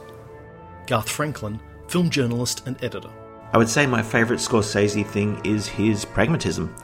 Garth 0.87 1.09
Franklin, 1.09 1.61
film 1.89 2.11
journalist 2.11 2.67
and 2.67 2.83
editor. 2.83 3.11
I 3.53 3.59
would 3.59 3.69
say 3.69 3.87
my 3.87 4.03
favourite 4.03 4.41
Scorsese 4.41 5.07
thing 5.07 5.41
is 5.45 5.67
his 5.67 6.05
pragmatism. 6.05 6.75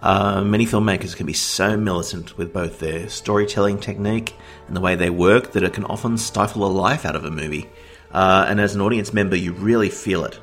Uh, 0.00 0.42
many 0.42 0.64
filmmakers 0.64 1.14
can 1.14 1.26
be 1.26 1.32
so 1.32 1.76
militant 1.76 2.36
with 2.38 2.52
both 2.52 2.78
their 2.78 3.08
storytelling 3.08 3.78
technique 3.78 4.34
and 4.66 4.74
the 4.74 4.80
way 4.80 4.94
they 4.94 5.10
work 5.10 5.52
that 5.52 5.62
it 5.62 5.74
can 5.74 5.84
often 5.84 6.16
stifle 6.16 6.64
a 6.64 6.68
life 6.68 7.04
out 7.04 7.16
of 7.16 7.24
a 7.24 7.30
movie. 7.30 7.68
Uh, 8.10 8.46
and 8.48 8.60
as 8.60 8.74
an 8.74 8.80
audience 8.80 9.12
member, 9.12 9.36
you 9.36 9.52
really 9.52 9.90
feel 9.90 10.24
it. 10.24 10.40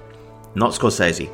Not 0.54 0.72
Scorsese. 0.72 1.32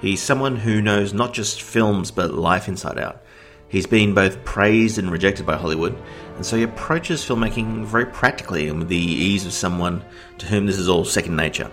He's 0.00 0.22
someone 0.22 0.56
who 0.56 0.80
knows 0.80 1.12
not 1.12 1.34
just 1.34 1.62
films 1.62 2.10
but 2.10 2.32
life 2.32 2.68
inside 2.68 2.98
out. 2.98 3.22
He's 3.68 3.86
been 3.86 4.14
both 4.14 4.44
praised 4.44 4.96
and 4.96 5.10
rejected 5.10 5.44
by 5.44 5.56
Hollywood, 5.56 5.94
and 6.36 6.46
so 6.46 6.56
he 6.56 6.62
approaches 6.62 7.22
filmmaking 7.22 7.84
very 7.84 8.06
practically 8.06 8.68
and 8.68 8.78
with 8.78 8.88
the 8.88 8.96
ease 8.96 9.44
of 9.44 9.52
someone 9.52 10.02
to 10.38 10.46
whom 10.46 10.64
this 10.64 10.78
is 10.78 10.88
all 10.88 11.04
second 11.04 11.36
nature. 11.36 11.70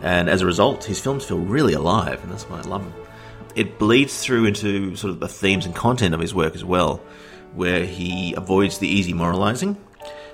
And 0.00 0.30
as 0.30 0.40
a 0.40 0.46
result, 0.46 0.84
his 0.84 1.00
films 1.00 1.24
feel 1.24 1.38
really 1.38 1.74
alive, 1.74 2.22
and 2.22 2.32
that's 2.32 2.44
why 2.44 2.58
I 2.58 2.62
love 2.62 2.84
them. 2.84 3.03
It 3.54 3.78
bleeds 3.78 4.22
through 4.24 4.46
into 4.46 4.96
sort 4.96 5.12
of 5.12 5.20
the 5.20 5.28
themes 5.28 5.66
and 5.66 5.74
content 5.74 6.14
of 6.14 6.20
his 6.20 6.34
work 6.34 6.54
as 6.54 6.64
well, 6.64 7.00
where 7.54 7.84
he 7.84 8.34
avoids 8.34 8.78
the 8.78 8.88
easy 8.88 9.12
moralizing. 9.12 9.76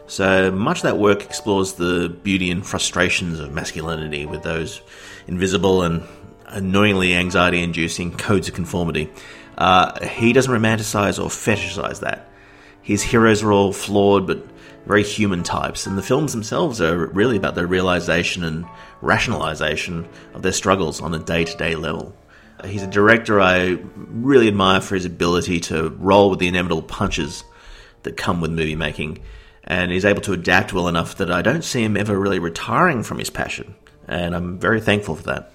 So 0.07 0.51
much 0.51 0.79
of 0.79 0.83
that 0.85 0.99
work 0.99 1.23
explores 1.23 1.75
the 1.75 2.09
beauty 2.09 2.51
and 2.51 2.67
frustrations 2.67 3.39
of 3.39 3.53
masculinity 3.53 4.27
with 4.27 4.43
those 4.43 4.81
invisible 5.27 5.83
and 5.83 6.03
annoyingly 6.47 7.15
anxiety 7.15 7.63
inducing 7.63 8.17
codes 8.17 8.49
of 8.49 8.55
conformity. 8.55 9.11
Uh, 9.57 10.05
he 10.05 10.33
doesn't 10.33 10.53
romanticize 10.53 11.23
or 11.23 11.29
fetishize 11.29 12.01
that. 12.01 12.29
His 12.83 13.03
heroes 13.03 13.43
are 13.43 13.53
all 13.53 13.73
flawed 13.73 14.27
but 14.27 14.45
very 14.87 15.03
human 15.03 15.43
types, 15.43 15.87
and 15.87 15.97
the 15.97 16.03
films 16.03 16.33
themselves 16.33 16.81
are 16.81 17.07
really 17.09 17.37
about 17.37 17.55
the 17.55 17.67
realization 17.67 18.43
and 18.43 18.65
rationalization 19.03 20.09
of 20.35 20.43
their 20.43 20.53
struggles 20.53 21.01
on 21.01 21.15
a 21.15 21.19
day 21.19 21.45
to 21.45 21.57
day 21.57 21.77
level. 21.77 22.15
He's 22.65 22.83
a 22.83 22.87
director 22.87 23.41
I 23.41 23.79
really 23.95 24.49
admire 24.49 24.81
for 24.81 24.95
his 24.95 25.05
ability 25.05 25.61
to 25.61 25.91
roll 25.99 26.31
with 26.31 26.39
the 26.39 26.49
inevitable 26.49 26.83
punches 26.83 27.45
that 28.03 28.17
come 28.17 28.41
with 28.41 28.51
movie 28.51 28.77
making, 28.77 29.19
and 29.65 29.91
he's 29.93 30.05
able 30.05 30.23
to 30.23 30.33
adapt 30.33 30.73
well 30.73 30.89
enough 30.89 31.17
that 31.17 31.31
I 31.31 31.43
don't 31.43 31.63
see 31.63 31.83
him 31.83 31.97
ever 31.97 32.19
really 32.19 32.39
retiring 32.39 33.03
from 33.03 33.19
his 33.19 33.31
passion, 33.31 33.75
and 34.09 34.35
I'm 34.35 34.59
very 34.59 34.81
thankful 34.81 35.17
for 35.17 35.25
that. 35.25 35.53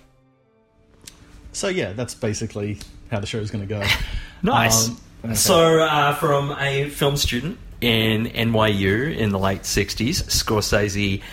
So, 1.51 1.69
yeah, 1.69 1.93
that's 1.93 2.13
basically 2.13 2.79
how 3.09 3.19
the 3.19 3.27
show 3.27 3.39
is 3.39 3.51
going 3.51 3.67
to 3.67 3.73
go. 3.73 3.83
Nice. 4.43 4.89
Um, 4.89 5.01
okay. 5.23 5.33
So, 5.33 5.79
uh, 5.79 6.13
from 6.13 6.51
a 6.59 6.89
film 6.89 7.17
student 7.17 7.57
in 7.81 8.25
NYU 8.27 9.15
in 9.15 9.29
the 9.29 9.39
late 9.39 9.61
60s, 9.61 10.23
Scorsese 10.25 11.23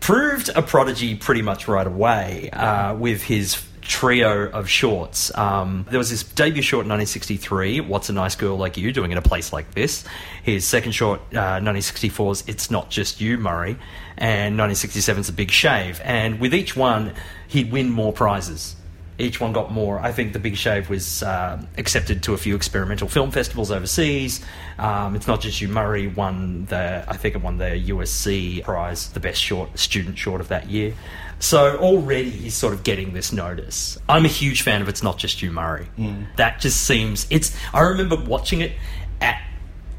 proved 0.00 0.48
a 0.54 0.62
prodigy 0.62 1.14
pretty 1.14 1.42
much 1.42 1.68
right 1.68 1.86
away 1.86 2.48
uh, 2.50 2.94
with 2.94 3.22
his 3.22 3.54
trio 3.88 4.48
of 4.50 4.68
shorts. 4.68 5.36
Um, 5.36 5.86
there 5.90 5.98
was 5.98 6.10
his 6.10 6.22
debut 6.22 6.62
short 6.62 6.84
in 6.84 6.90
1963, 6.90 7.80
What's 7.80 8.08
a 8.08 8.12
Nice 8.12 8.36
Girl 8.36 8.56
Like 8.56 8.76
You, 8.76 8.92
doing 8.92 9.10
in 9.10 9.18
a 9.18 9.22
place 9.22 9.52
like 9.52 9.74
this. 9.74 10.04
His 10.42 10.66
second 10.66 10.92
short, 10.92 11.20
uh, 11.32 11.58
1964's 11.58 12.44
It's 12.46 12.70
Not 12.70 12.90
Just 12.90 13.20
You, 13.20 13.38
Murray. 13.38 13.76
And 14.16 14.58
1967's 14.58 15.28
A 15.30 15.32
Big 15.32 15.50
Shave. 15.50 16.00
And 16.04 16.38
with 16.38 16.54
each 16.54 16.76
one, 16.76 17.14
he'd 17.48 17.72
win 17.72 17.90
more 17.90 18.12
prizes 18.12 18.76
each 19.18 19.40
one 19.40 19.52
got 19.52 19.72
more. 19.72 19.98
I 19.98 20.12
think 20.12 20.32
The 20.32 20.38
Big 20.38 20.56
Shave 20.56 20.88
was 20.88 21.22
uh, 21.22 21.60
accepted 21.76 22.22
to 22.24 22.34
a 22.34 22.36
few 22.36 22.54
experimental 22.54 23.08
film 23.08 23.32
festivals 23.32 23.70
overseas. 23.70 24.40
Um, 24.78 25.16
it's 25.16 25.26
not 25.26 25.40
just 25.40 25.60
you. 25.60 25.68
Murray 25.68 26.06
won 26.06 26.66
the, 26.66 27.04
I 27.06 27.16
think 27.16 27.34
it 27.34 27.42
won 27.42 27.58
the 27.58 27.84
USC 27.88 28.62
prize, 28.62 29.10
the 29.10 29.20
best 29.20 29.42
short 29.42 29.76
student 29.76 30.16
short 30.16 30.40
of 30.40 30.48
that 30.48 30.70
year. 30.70 30.94
So 31.40 31.76
already 31.78 32.30
he's 32.30 32.54
sort 32.54 32.74
of 32.74 32.82
getting 32.82 33.12
this 33.12 33.32
notice. 33.32 33.96
I'm 34.08 34.24
a 34.24 34.28
huge 34.28 34.62
fan 34.62 34.82
of 34.82 34.88
It's 34.88 35.02
Not 35.02 35.18
Just 35.18 35.40
You, 35.40 35.50
Murray. 35.52 35.86
That 36.36 36.60
just 36.60 36.84
seems 36.86 37.26
it's. 37.30 37.56
I 37.72 37.80
remember 37.80 38.16
watching 38.16 38.60
it 38.60 38.72
at. 39.20 39.40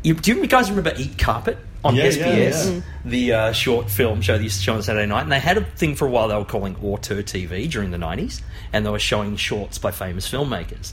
You, 0.04 0.16
do 0.16 0.34
you 0.34 0.48
guys 0.48 0.70
remember 0.70 0.94
Eat 0.98 1.18
Carpet 1.18 1.58
on 1.84 1.96
Yeah, 1.96 2.06
yeah, 2.06 2.10
SBS? 2.50 2.76
yeah. 2.76 2.82
the 3.06 3.34
uh, 3.34 3.52
short 3.54 3.90
film 3.90 4.22
show 4.22 4.38
they 4.38 4.44
used 4.44 4.58
to 4.58 4.64
show 4.64 4.76
on 4.76 4.84
Saturday 4.84 5.06
night, 5.06 5.22
and 5.24 5.32
they 5.32 5.40
had 5.40 5.58
a 5.58 5.64
thing 5.64 5.96
for 5.96 6.06
a 6.08 6.10
while 6.10 6.28
they 6.28 6.36
were 6.36 6.44
calling 6.46 6.76
auteur 6.84 7.22
TV 7.24 7.70
during 7.70 7.92
the 7.92 7.98
nineties, 7.98 8.42
and 8.74 8.86
they 8.86 8.90
were 8.90 9.00
showing 9.00 9.36
shorts 9.38 9.78
by 9.78 9.92
famous 9.92 10.30
filmmakers. 10.30 10.92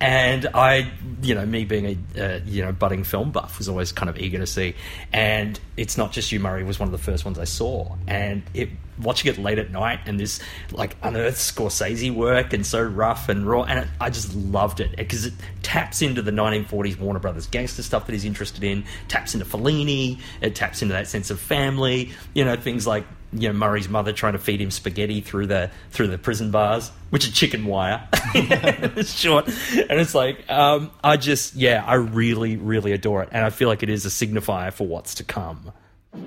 And 0.00 0.46
I, 0.54 0.92
you 1.22 1.34
know, 1.34 1.44
me 1.44 1.64
being 1.64 1.98
a 2.16 2.22
uh, 2.36 2.40
you 2.44 2.62
know 2.62 2.72
budding 2.72 3.04
film 3.04 3.32
buff, 3.32 3.58
was 3.58 3.68
always 3.68 3.90
kind 3.92 4.08
of 4.08 4.18
eager 4.18 4.38
to 4.38 4.46
see. 4.46 4.74
And 5.12 5.58
it's 5.76 5.96
not 5.98 6.12
just 6.12 6.30
you, 6.30 6.40
Murray 6.40 6.62
was 6.62 6.78
one 6.78 6.88
of 6.88 6.92
the 6.92 6.98
first 6.98 7.24
ones 7.24 7.38
I 7.38 7.44
saw, 7.44 7.96
and 8.06 8.42
it 8.54 8.68
watching 9.00 9.32
it 9.32 9.38
late 9.38 9.58
at 9.58 9.70
night 9.70 10.00
and 10.06 10.18
this 10.18 10.40
like 10.72 10.96
unearthed 11.02 11.38
Scorsese 11.38 12.12
work 12.12 12.52
and 12.52 12.66
so 12.66 12.82
rough 12.82 13.28
and 13.28 13.46
raw, 13.46 13.62
and 13.62 13.80
it, 13.80 13.88
I 14.00 14.10
just 14.10 14.34
loved 14.34 14.80
it 14.80 14.96
because 14.96 15.26
it 15.26 15.34
taps 15.62 16.02
into 16.02 16.22
the 16.22 16.30
1940s 16.30 16.98
Warner 16.98 17.20
Brothers 17.20 17.46
gangster 17.46 17.82
stuff 17.82 18.06
that 18.06 18.12
he's 18.12 18.24
interested 18.24 18.64
in, 18.64 18.84
taps 19.08 19.34
into 19.34 19.46
Fellini, 19.46 20.20
it 20.40 20.54
taps 20.54 20.82
into 20.82 20.94
that 20.94 21.08
sense 21.08 21.30
of 21.30 21.40
family, 21.40 22.12
you 22.34 22.44
know, 22.44 22.56
things 22.56 22.86
like 22.86 23.04
you 23.32 23.48
know 23.48 23.52
Murray's 23.52 23.88
mother 23.88 24.12
trying 24.12 24.32
to 24.32 24.38
feed 24.38 24.60
him 24.60 24.70
spaghetti 24.70 25.20
through 25.20 25.46
the 25.46 25.70
through 25.90 26.08
the 26.08 26.18
prison 26.18 26.50
bars, 26.50 26.90
which 27.10 27.28
are 27.28 27.32
chicken 27.32 27.66
wire. 27.66 28.06
it's 28.34 29.12
short, 29.12 29.46
and 29.46 30.00
it's 30.00 30.14
like 30.14 30.48
um, 30.50 30.90
I 31.02 31.16
just 31.16 31.54
yeah, 31.54 31.84
I 31.86 31.94
really 31.94 32.56
really 32.56 32.92
adore 32.92 33.22
it, 33.22 33.28
and 33.32 33.44
I 33.44 33.50
feel 33.50 33.68
like 33.68 33.82
it 33.82 33.90
is 33.90 34.06
a 34.06 34.08
signifier 34.08 34.72
for 34.72 34.86
what's 34.86 35.14
to 35.16 35.24
come. 35.24 35.72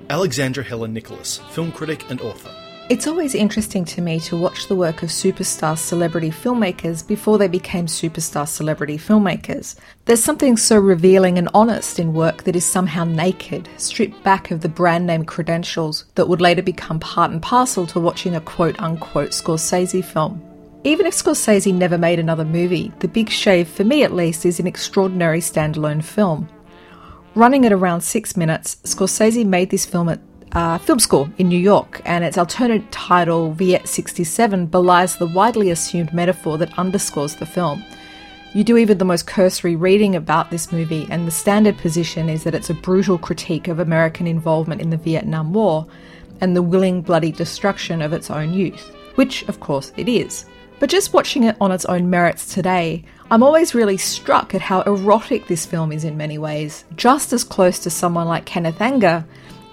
Alexandra 0.08 0.62
Heller 0.62 0.88
Nicholas, 0.88 1.38
film 1.50 1.72
critic 1.72 2.08
and 2.10 2.20
author. 2.20 2.61
It's 2.92 3.06
always 3.06 3.34
interesting 3.34 3.86
to 3.86 4.02
me 4.02 4.20
to 4.20 4.36
watch 4.36 4.68
the 4.68 4.76
work 4.76 5.02
of 5.02 5.08
superstar 5.08 5.78
celebrity 5.78 6.28
filmmakers 6.28 7.08
before 7.08 7.38
they 7.38 7.48
became 7.48 7.86
superstar 7.86 8.46
celebrity 8.46 8.98
filmmakers. 8.98 9.76
There's 10.04 10.22
something 10.22 10.58
so 10.58 10.78
revealing 10.78 11.38
and 11.38 11.48
honest 11.54 11.98
in 11.98 12.12
work 12.12 12.42
that 12.42 12.54
is 12.54 12.66
somehow 12.66 13.04
naked, 13.04 13.66
stripped 13.78 14.22
back 14.22 14.50
of 14.50 14.60
the 14.60 14.68
brand 14.68 15.06
name 15.06 15.24
credentials 15.24 16.04
that 16.16 16.28
would 16.28 16.42
later 16.42 16.60
become 16.60 17.00
part 17.00 17.30
and 17.30 17.40
parcel 17.40 17.86
to 17.86 17.98
watching 17.98 18.34
a 18.34 18.42
quote 18.42 18.78
unquote 18.78 19.30
Scorsese 19.30 20.04
film. 20.04 20.42
Even 20.84 21.06
if 21.06 21.14
Scorsese 21.14 21.72
never 21.72 21.96
made 21.96 22.18
another 22.18 22.44
movie, 22.44 22.92
The 22.98 23.08
Big 23.08 23.30
Shave, 23.30 23.68
for 23.68 23.84
me 23.84 24.02
at 24.02 24.12
least, 24.12 24.44
is 24.44 24.60
an 24.60 24.66
extraordinary 24.66 25.40
standalone 25.40 26.04
film. 26.04 26.46
Running 27.34 27.64
at 27.64 27.72
around 27.72 28.02
six 28.02 28.36
minutes, 28.36 28.76
Scorsese 28.84 29.46
made 29.46 29.70
this 29.70 29.86
film 29.86 30.10
at 30.10 30.20
uh, 30.52 30.78
film 30.78 30.98
school 30.98 31.30
in 31.38 31.48
New 31.48 31.58
York, 31.58 32.02
and 32.04 32.24
its 32.24 32.36
alternate 32.36 32.90
title, 32.92 33.52
Viet 33.52 33.88
67, 33.88 34.66
belies 34.66 35.16
the 35.16 35.26
widely 35.26 35.70
assumed 35.70 36.12
metaphor 36.12 36.58
that 36.58 36.78
underscores 36.78 37.36
the 37.36 37.46
film. 37.46 37.82
You 38.54 38.64
do 38.64 38.76
even 38.76 38.98
the 38.98 39.04
most 39.06 39.26
cursory 39.26 39.76
reading 39.76 40.14
about 40.14 40.50
this 40.50 40.70
movie, 40.70 41.06
and 41.10 41.26
the 41.26 41.30
standard 41.30 41.78
position 41.78 42.28
is 42.28 42.44
that 42.44 42.54
it's 42.54 42.68
a 42.68 42.74
brutal 42.74 43.16
critique 43.16 43.68
of 43.68 43.78
American 43.78 44.26
involvement 44.26 44.82
in 44.82 44.90
the 44.90 44.98
Vietnam 44.98 45.54
War 45.54 45.86
and 46.42 46.54
the 46.54 46.62
willing, 46.62 47.00
bloody 47.00 47.32
destruction 47.32 48.02
of 48.02 48.12
its 48.12 48.30
own 48.30 48.52
youth, 48.52 48.94
which, 49.14 49.42
of 49.48 49.60
course, 49.60 49.92
it 49.96 50.08
is. 50.08 50.44
But 50.80 50.90
just 50.90 51.14
watching 51.14 51.44
it 51.44 51.56
on 51.60 51.72
its 51.72 51.84
own 51.86 52.10
merits 52.10 52.52
today, 52.52 53.04
I'm 53.30 53.42
always 53.42 53.74
really 53.74 53.96
struck 53.96 54.54
at 54.54 54.60
how 54.60 54.82
erotic 54.82 55.46
this 55.46 55.64
film 55.64 55.92
is 55.92 56.04
in 56.04 56.16
many 56.18 56.36
ways, 56.36 56.84
just 56.96 57.32
as 57.32 57.44
close 57.44 57.78
to 57.78 57.90
someone 57.90 58.26
like 58.26 58.44
Kenneth 58.44 58.80
Anger 58.82 59.24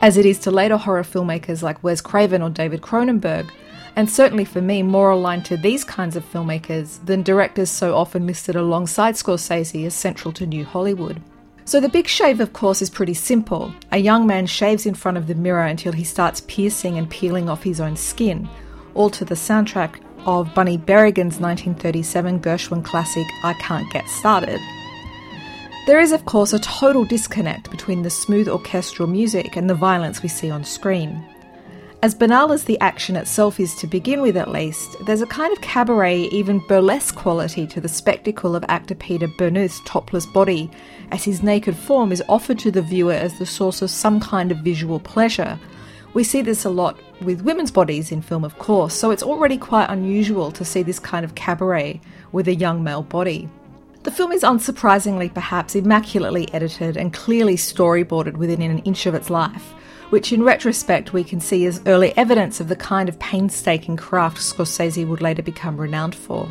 as 0.02 0.18
it 0.18 0.26
is 0.26 0.40
to 0.40 0.52
later 0.52 0.78
horror 0.78 1.04
filmmakers 1.04 1.62
like 1.62 1.84
Wes 1.84 2.02
Craven 2.02 2.42
or 2.42 2.50
David 2.50 2.82
Cronenberg, 2.82 3.50
and 3.96 4.10
certainly 4.10 4.46
for 4.46 4.62
me 4.62 4.82
more 4.82 5.12
aligned 5.12 5.46
to 5.46 5.58
these 5.58 5.84
kinds 5.84 6.16
of 6.16 6.32
filmmakers 6.32 7.04
than 7.06 7.24
directors 7.24 7.70
so 7.70 7.96
often 7.96 8.26
listed 8.26 8.56
alongside 8.56 9.16
Scorsese 9.16 9.86
as 9.86 9.94
central 9.94 10.32
to 10.34 10.46
New 10.46 10.64
Hollywood. 10.64 11.22
So 11.66 11.80
the 11.80 11.90
big 11.90 12.08
shave, 12.08 12.40
of 12.40 12.54
course, 12.54 12.82
is 12.82 12.90
pretty 12.90 13.14
simple. 13.14 13.74
A 13.92 13.98
young 13.98 14.26
man 14.26 14.48
shaves 14.48 14.86
in 14.86 14.96
front 14.96 15.18
of 15.18 15.28
the 15.28 15.36
mirror 15.36 15.66
until 15.66 15.92
he 15.92 16.04
starts 16.04 16.42
piercing 16.48 16.98
and 16.98 17.10
peeling 17.10 17.50
off 17.50 17.64
his 17.64 17.80
own 17.80 17.96
skin, 17.96 18.50
all 18.96 19.10
to 19.12 19.26
the 19.26 19.36
soundtrack 19.36 20.02
of 20.26 20.54
Bunny 20.56 20.78
Berrigan's 20.78 21.40
1937 21.40 22.40
Gershwin 22.40 22.84
classic 22.84 23.28
I 23.44 23.54
Can't 23.54 23.92
Get 23.92 24.08
Started. 24.10 24.60
There 25.86 26.00
is, 26.00 26.12
of 26.12 26.26
course, 26.26 26.54
a 26.54 26.60
total 26.60 27.04
disconnect 27.04 27.72
between 27.72 28.04
the 28.04 28.10
smooth 28.10 28.48
orchestral 28.48 29.08
music 29.08 29.56
and 29.56 29.70
the 29.70 29.74
violence 29.74 30.22
we 30.22 30.30
see 30.30 30.52
on 30.52 30.64
screen. 30.64 31.26
As 32.02 32.16
banal 32.16 32.54
as 32.54 32.64
the 32.64 32.80
action 32.80 33.16
itself 33.16 33.60
is 33.60 33.76
to 33.76 33.88
begin 33.88 34.22
with, 34.22 34.38
at 34.38 34.52
least, 34.52 34.96
there's 35.06 35.22
a 35.22 35.28
kind 35.28 35.52
of 35.52 35.62
cabaret, 35.62 36.22
even 36.32 36.66
burlesque 36.68 37.16
quality 37.16 37.68
to 37.68 37.82
the 37.82 37.90
spectacle 37.90 38.56
of 38.56 38.64
actor 38.70 38.96
Peter 38.96 39.28
Bernuth's 39.28 39.82
topless 39.84 40.26
body, 40.26 40.72
as 41.12 41.24
his 41.26 41.44
naked 41.44 41.76
form 41.76 42.12
is 42.12 42.24
offered 42.30 42.60
to 42.60 42.72
the 42.72 42.82
viewer 42.82 43.14
as 43.14 43.38
the 43.38 43.46
source 43.46 43.82
of 43.82 43.90
some 43.90 44.20
kind 44.20 44.52
of 44.52 44.60
visual 44.60 45.00
pleasure. 45.00 45.60
We 46.14 46.24
see 46.24 46.42
this 46.42 46.64
a 46.64 46.70
lot 46.70 46.98
with 47.22 47.42
women's 47.42 47.72
bodies 47.72 48.12
in 48.12 48.22
film, 48.22 48.46
of 48.46 48.58
course, 48.60 48.94
so 48.94 49.12
it's 49.12 49.24
already 49.24 49.58
quite 49.58 49.90
unusual 49.90 50.52
to 50.52 50.64
see 50.64 50.84
this 50.84 51.00
kind 51.00 51.26
of 51.26 51.36
cabaret 51.36 52.00
with 52.32 52.48
a 52.48 52.56
young 52.56 52.84
male 52.84 53.04
body. 53.04 53.50
The 54.04 54.12
film 54.12 54.32
is 54.32 54.44
unsurprisingly, 54.44 55.34
perhaps, 55.34 55.76
immaculately 55.76 56.48
edited 56.54 56.96
and 56.96 57.14
clearly 57.14 57.58
storyboarded 57.58 58.38
within 58.38 58.62
an 58.62 58.80
inch 58.80 59.06
of 59.06 59.14
its 59.14 59.30
life, 59.30 59.74
which 60.10 60.32
in 60.32 60.42
retrospect 60.42 61.12
we 61.12 61.22
can 61.22 61.42
see 61.42 61.66
as 61.66 61.82
early 61.86 62.16
evidence 62.18 62.62
of 62.62 62.70
the 62.70 62.78
kind 62.78 63.10
of 63.10 63.20
painstaking 63.20 63.98
craft 63.98 64.38
Scorsese 64.38 65.06
would 65.06 65.22
later 65.22 65.42
become 65.42 65.76
renowned 65.76 66.16
for. 66.16 66.48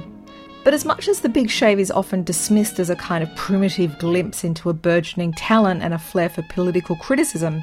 But 0.62 0.74
as 0.74 0.84
much 0.84 1.08
as 1.08 1.20
The 1.20 1.30
Big 1.30 1.48
Shave 1.48 1.78
is 1.78 1.90
often 1.90 2.22
dismissed 2.22 2.78
as 2.78 2.90
a 2.90 2.96
kind 2.96 3.24
of 3.24 3.34
primitive 3.34 3.98
glimpse 3.98 4.44
into 4.44 4.68
a 4.68 4.74
burgeoning 4.74 5.32
talent 5.32 5.82
and 5.82 5.94
a 5.94 5.98
flair 5.98 6.28
for 6.28 6.42
political 6.50 6.96
criticism, 6.96 7.62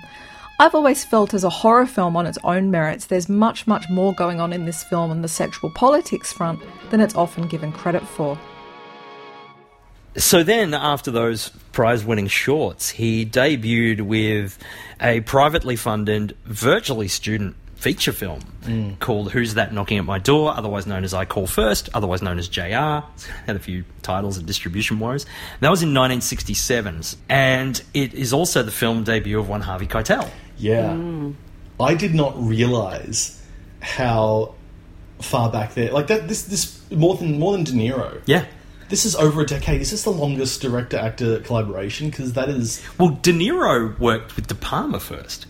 I've 0.60 0.74
always 0.74 1.06
felt 1.06 1.36
as 1.36 1.44
a 1.44 1.50
horror 1.50 1.86
film 1.86 2.18
on 2.18 2.26
its 2.26 2.40
own 2.44 2.72
merits, 2.72 3.06
there's 3.06 3.30
much, 3.30 3.68
much 3.68 3.88
more 3.92 4.16
going 4.16 4.42
on 4.42 4.52
in 4.52 4.66
this 4.66 4.84
film 4.84 5.12
on 5.12 5.22
the 5.22 5.28
sexual 5.28 5.70
politics 5.70 6.34
front 6.34 6.60
than 6.90 7.02
it's 7.02 7.16
often 7.16 7.48
given 7.48 7.72
credit 7.72 8.02
for. 8.02 8.36
So 10.18 10.44
then, 10.44 10.74
after 10.74 11.12
those 11.12 11.50
prize 11.72 12.06
winning 12.06 12.28
shorts, 12.28 12.90
he 12.90 13.26
debuted 13.26 14.02
with 14.02 14.58
a 15.02 15.22
privately 15.22 15.76
funded, 15.76 16.38
virtually 16.46 17.08
student 17.08 17.56
feature 17.76 18.14
film 18.14 18.40
mm. 18.62 18.98
called 19.00 19.32
Who's 19.32 19.56
That 19.56 19.74
Knocking 19.74 19.98
at 19.98 20.06
My 20.06 20.18
Door, 20.18 20.56
otherwise 20.56 20.88
known 20.88 21.04
as 21.04 21.14
I 21.14 21.26
Call 21.26 21.48
First, 21.48 21.90
otherwise 21.94 22.22
known 22.22 22.40
as 22.40 22.48
JR. 22.48 22.62
Had 23.46 23.56
a 23.56 23.60
few 23.60 23.84
titles 24.02 24.38
and 24.38 24.48
distribution 24.48 25.00
wars. 25.00 25.26
That 25.60 25.70
was 25.70 25.84
in 25.84 25.90
1967, 25.90 27.04
and 27.30 27.84
it 27.94 28.14
is 28.14 28.34
also 28.34 28.64
the 28.64 28.72
film 28.72 29.04
debut 29.04 29.40
of 29.40 29.50
one 29.50 29.62
Harvey 29.62 29.88
Keitel. 29.88 30.30
Yeah. 30.58 30.92
Mm. 30.92 31.36
I 31.80 31.94
did 31.94 32.16
not 32.16 32.34
realize 32.42 33.42
how 33.82 34.56
far 35.22 35.52
back 35.52 35.74
there 35.76 35.92
like 35.92 36.08
that 36.08 36.28
this 36.28 36.44
this 36.44 36.92
more 36.92 37.16
than 37.16 37.38
more 37.40 37.52
than 37.52 37.64
De 37.64 37.72
Niro. 37.72 38.22
Yeah. 38.26 38.46
This 38.90 39.06
is 39.06 39.16
over 39.16 39.42
a 39.42 39.46
decade. 39.46 39.82
Is 39.82 39.92
this 39.92 40.04
the 40.04 40.12
longest 40.12 40.62
director 40.62 40.98
actor 40.98 41.40
collaboration? 41.40 42.10
Because 42.10 42.34
that 42.34 42.50
is. 42.50 42.84
Well, 42.98 43.20
De 43.22 43.32
Niro 43.34 43.98
worked 44.00 44.36
with 44.36 44.48
De 44.48 44.56
Palma 44.56 45.00
first. 45.00 45.48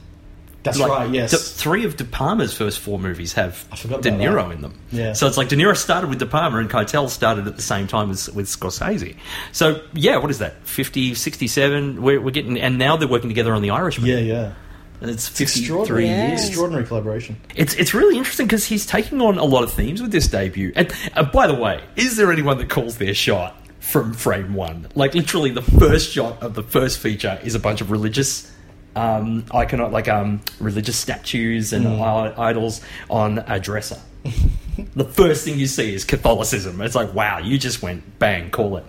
That's 0.65 0.79
like, 0.79 0.89
right. 0.89 1.09
Yes, 1.11 1.29
the, 1.29 1.37
three 1.37 1.85
of 1.85 1.95
De 1.95 2.03
Palma's 2.03 2.57
first 2.57 2.79
four 2.79 2.97
movies 2.97 3.33
have 3.33 3.69
De 3.69 4.09
Niro 4.09 4.47
that. 4.47 4.55
in 4.55 4.61
them. 4.61 4.79
Yeah. 4.91 5.13
So 5.13 5.27
it's 5.27 5.37
like 5.37 5.47
De 5.47 5.55
Niro 5.55 5.77
started 5.77 6.09
with 6.09 6.17
De 6.17 6.25
Palma 6.25 6.57
and 6.57 6.69
Keitel 6.69 7.07
started 7.07 7.45
at 7.45 7.55
the 7.55 7.61
same 7.61 7.85
time 7.85 8.09
as 8.09 8.31
with 8.31 8.47
Scorsese. 8.47 9.15
So 9.51 9.83
yeah, 9.93 10.17
what 10.17 10.31
is 10.31 10.39
that? 10.39 10.55
50, 10.65 11.13
67? 11.13 12.01
We're, 12.01 12.19
we're 12.19 12.31
getting, 12.31 12.59
and 12.59 12.79
now 12.79 12.97
they're 12.97 13.07
working 13.07 13.29
together 13.29 13.53
on 13.53 13.61
The 13.61 13.69
Irishman. 13.69 14.09
Yeah, 14.09 14.17
yeah. 14.17 14.53
And 15.01 15.09
it's, 15.09 15.29
it's 15.29 15.41
extraordinary. 15.41 16.07
Years. 16.07 16.47
Extraordinary 16.47 16.85
collaboration. 16.85 17.37
It's 17.55 17.73
it's 17.75 17.93
really 17.93 18.17
interesting 18.17 18.47
because 18.47 18.65
he's 18.65 18.85
taking 18.85 19.21
on 19.21 19.37
a 19.37 19.43
lot 19.43 19.63
of 19.63 19.73
themes 19.73 20.01
with 20.01 20.11
this 20.11 20.27
debut. 20.27 20.71
And 20.75 20.93
uh, 21.13 21.23
by 21.23 21.47
the 21.47 21.55
way, 21.55 21.83
is 21.95 22.15
there 22.15 22.31
anyone 22.31 22.57
that 22.59 22.69
calls 22.69 22.97
their 22.97 23.13
shot 23.13 23.55
from 23.85 24.13
frame 24.13 24.55
one. 24.55 24.87
Like 24.95 25.13
literally, 25.13 25.51
the 25.51 25.61
first 25.61 26.11
shot 26.11 26.41
of 26.41 26.55
the 26.55 26.63
first 26.63 26.99
feature 26.99 27.39
is 27.43 27.53
a 27.53 27.59
bunch 27.59 27.81
of 27.81 27.91
religious 27.91 28.51
um, 28.95 29.45
icon, 29.51 29.91
like 29.91 30.07
um, 30.07 30.41
religious 30.59 30.97
statues 30.97 31.71
and 31.71 31.85
mm. 31.85 32.39
idols 32.39 32.81
on 33.09 33.39
a 33.47 33.59
dresser. 33.59 33.99
the 34.95 35.05
first 35.05 35.45
thing 35.45 35.59
you 35.59 35.67
see 35.67 35.93
is 35.93 36.03
Catholicism. 36.03 36.81
It's 36.81 36.95
like, 36.95 37.13
wow, 37.13 37.37
you 37.37 37.59
just 37.59 37.83
went 37.83 38.17
bang, 38.17 38.49
call 38.49 38.77
it. 38.77 38.85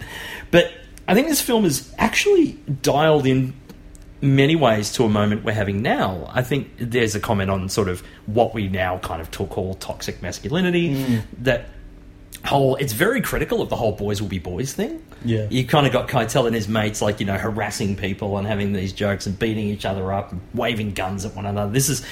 But 0.50 0.72
I 1.06 1.14
think 1.14 1.28
this 1.28 1.42
film 1.42 1.66
is 1.66 1.92
actually 1.98 2.52
dialed 2.82 3.26
in 3.26 3.52
many 4.20 4.56
ways 4.56 4.92
to 4.92 5.04
a 5.04 5.08
moment 5.08 5.44
we're 5.44 5.52
having 5.52 5.82
now. 5.82 6.30
I 6.32 6.42
think 6.42 6.70
there's 6.78 7.14
a 7.14 7.20
comment 7.20 7.50
on 7.50 7.68
sort 7.68 7.88
of 7.88 8.00
what 8.26 8.54
we 8.54 8.68
now 8.68 8.98
kind 8.98 9.20
of 9.20 9.30
call 9.30 9.74
toxic 9.74 10.22
masculinity 10.22 10.94
mm. 10.94 11.22
that 11.42 11.68
whole 12.44 12.76
it's 12.76 12.92
very 12.92 13.20
critical 13.20 13.60
of 13.60 13.68
the 13.68 13.76
whole 13.76 13.92
boys 13.92 14.20
will 14.20 14.28
be 14.28 14.38
boys 14.38 14.72
thing. 14.72 15.02
Yeah. 15.24 15.46
You 15.50 15.66
kind 15.66 15.86
of 15.86 15.92
got 15.92 16.08
Keitel 16.08 16.46
and 16.46 16.54
his 16.54 16.68
mates 16.68 17.02
like, 17.02 17.20
you 17.20 17.26
know, 17.26 17.36
harassing 17.36 17.96
people 17.96 18.38
and 18.38 18.46
having 18.46 18.72
these 18.72 18.92
jokes 18.92 19.26
and 19.26 19.38
beating 19.38 19.68
each 19.68 19.84
other 19.84 20.12
up 20.12 20.32
and 20.32 20.40
waving 20.54 20.92
guns 20.92 21.24
at 21.24 21.34
one 21.34 21.46
another. 21.46 21.72
This 21.72 21.88
is 21.88 22.04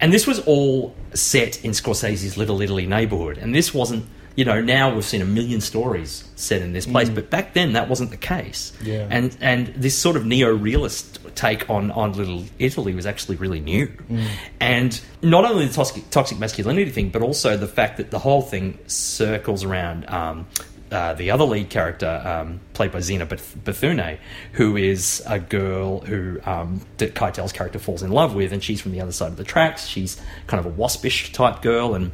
and 0.00 0.12
this 0.12 0.26
was 0.26 0.40
all 0.40 0.94
set 1.14 1.64
in 1.64 1.70
Scorsese's 1.70 2.36
Little 2.36 2.60
Italy 2.60 2.86
neighborhood. 2.86 3.38
And 3.38 3.54
this 3.54 3.72
wasn't 3.72 4.06
you 4.36 4.44
know, 4.44 4.60
now 4.60 4.92
we've 4.92 5.04
seen 5.04 5.22
a 5.22 5.26
million 5.26 5.60
stories 5.60 6.28
set 6.34 6.60
in 6.60 6.72
this 6.72 6.86
place, 6.86 7.08
mm. 7.08 7.14
but 7.14 7.30
back 7.30 7.54
then 7.54 7.74
that 7.74 7.88
wasn't 7.88 8.10
the 8.10 8.16
case. 8.16 8.72
Yeah. 8.82 9.06
And 9.10 9.36
and 9.40 9.68
this 9.68 9.96
sort 9.96 10.16
of 10.16 10.26
neo-realist 10.26 11.20
take 11.34 11.68
on 11.70 11.90
on 11.90 12.12
Little 12.12 12.44
Italy 12.58 12.94
was 12.94 13.06
actually 13.06 13.36
really 13.36 13.60
new. 13.60 13.86
Mm. 13.86 14.26
And 14.60 15.00
not 15.22 15.44
only 15.44 15.66
the 15.66 15.74
toxic, 15.74 16.08
toxic 16.10 16.38
masculinity 16.38 16.90
thing, 16.90 17.10
but 17.10 17.22
also 17.22 17.56
the 17.56 17.68
fact 17.68 17.96
that 17.98 18.10
the 18.10 18.18
whole 18.18 18.42
thing 18.42 18.78
circles 18.86 19.64
around 19.64 20.08
um, 20.08 20.46
uh, 20.90 21.14
the 21.14 21.30
other 21.30 21.44
lead 21.44 21.70
character, 21.70 22.22
um, 22.24 22.60
played 22.72 22.92
by 22.92 23.00
Zina 23.00 23.26
Bethune, 23.26 24.18
who 24.52 24.76
is 24.76 25.22
a 25.26 25.38
girl 25.38 26.00
who 26.00 26.40
um, 26.44 26.80
that 26.98 27.14
Keitel's 27.14 27.52
character 27.52 27.78
falls 27.78 28.02
in 28.02 28.10
love 28.10 28.34
with, 28.34 28.52
and 28.52 28.62
she's 28.62 28.80
from 28.80 28.92
the 28.92 29.00
other 29.00 29.12
side 29.12 29.28
of 29.28 29.36
the 29.36 29.44
tracks. 29.44 29.86
She's 29.86 30.20
kind 30.46 30.64
of 30.64 30.66
a 30.66 30.74
waspish 30.74 31.32
type 31.32 31.62
girl 31.62 31.94
and 31.94 32.12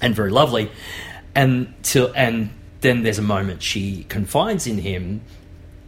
and 0.00 0.14
very 0.14 0.30
lovely 0.30 0.70
and 1.38 1.72
till 1.82 2.12
and 2.14 2.50
then 2.80 3.02
there's 3.02 3.18
a 3.18 3.22
moment 3.22 3.62
she 3.62 4.04
confides 4.04 4.66
in 4.66 4.78
him 4.78 5.20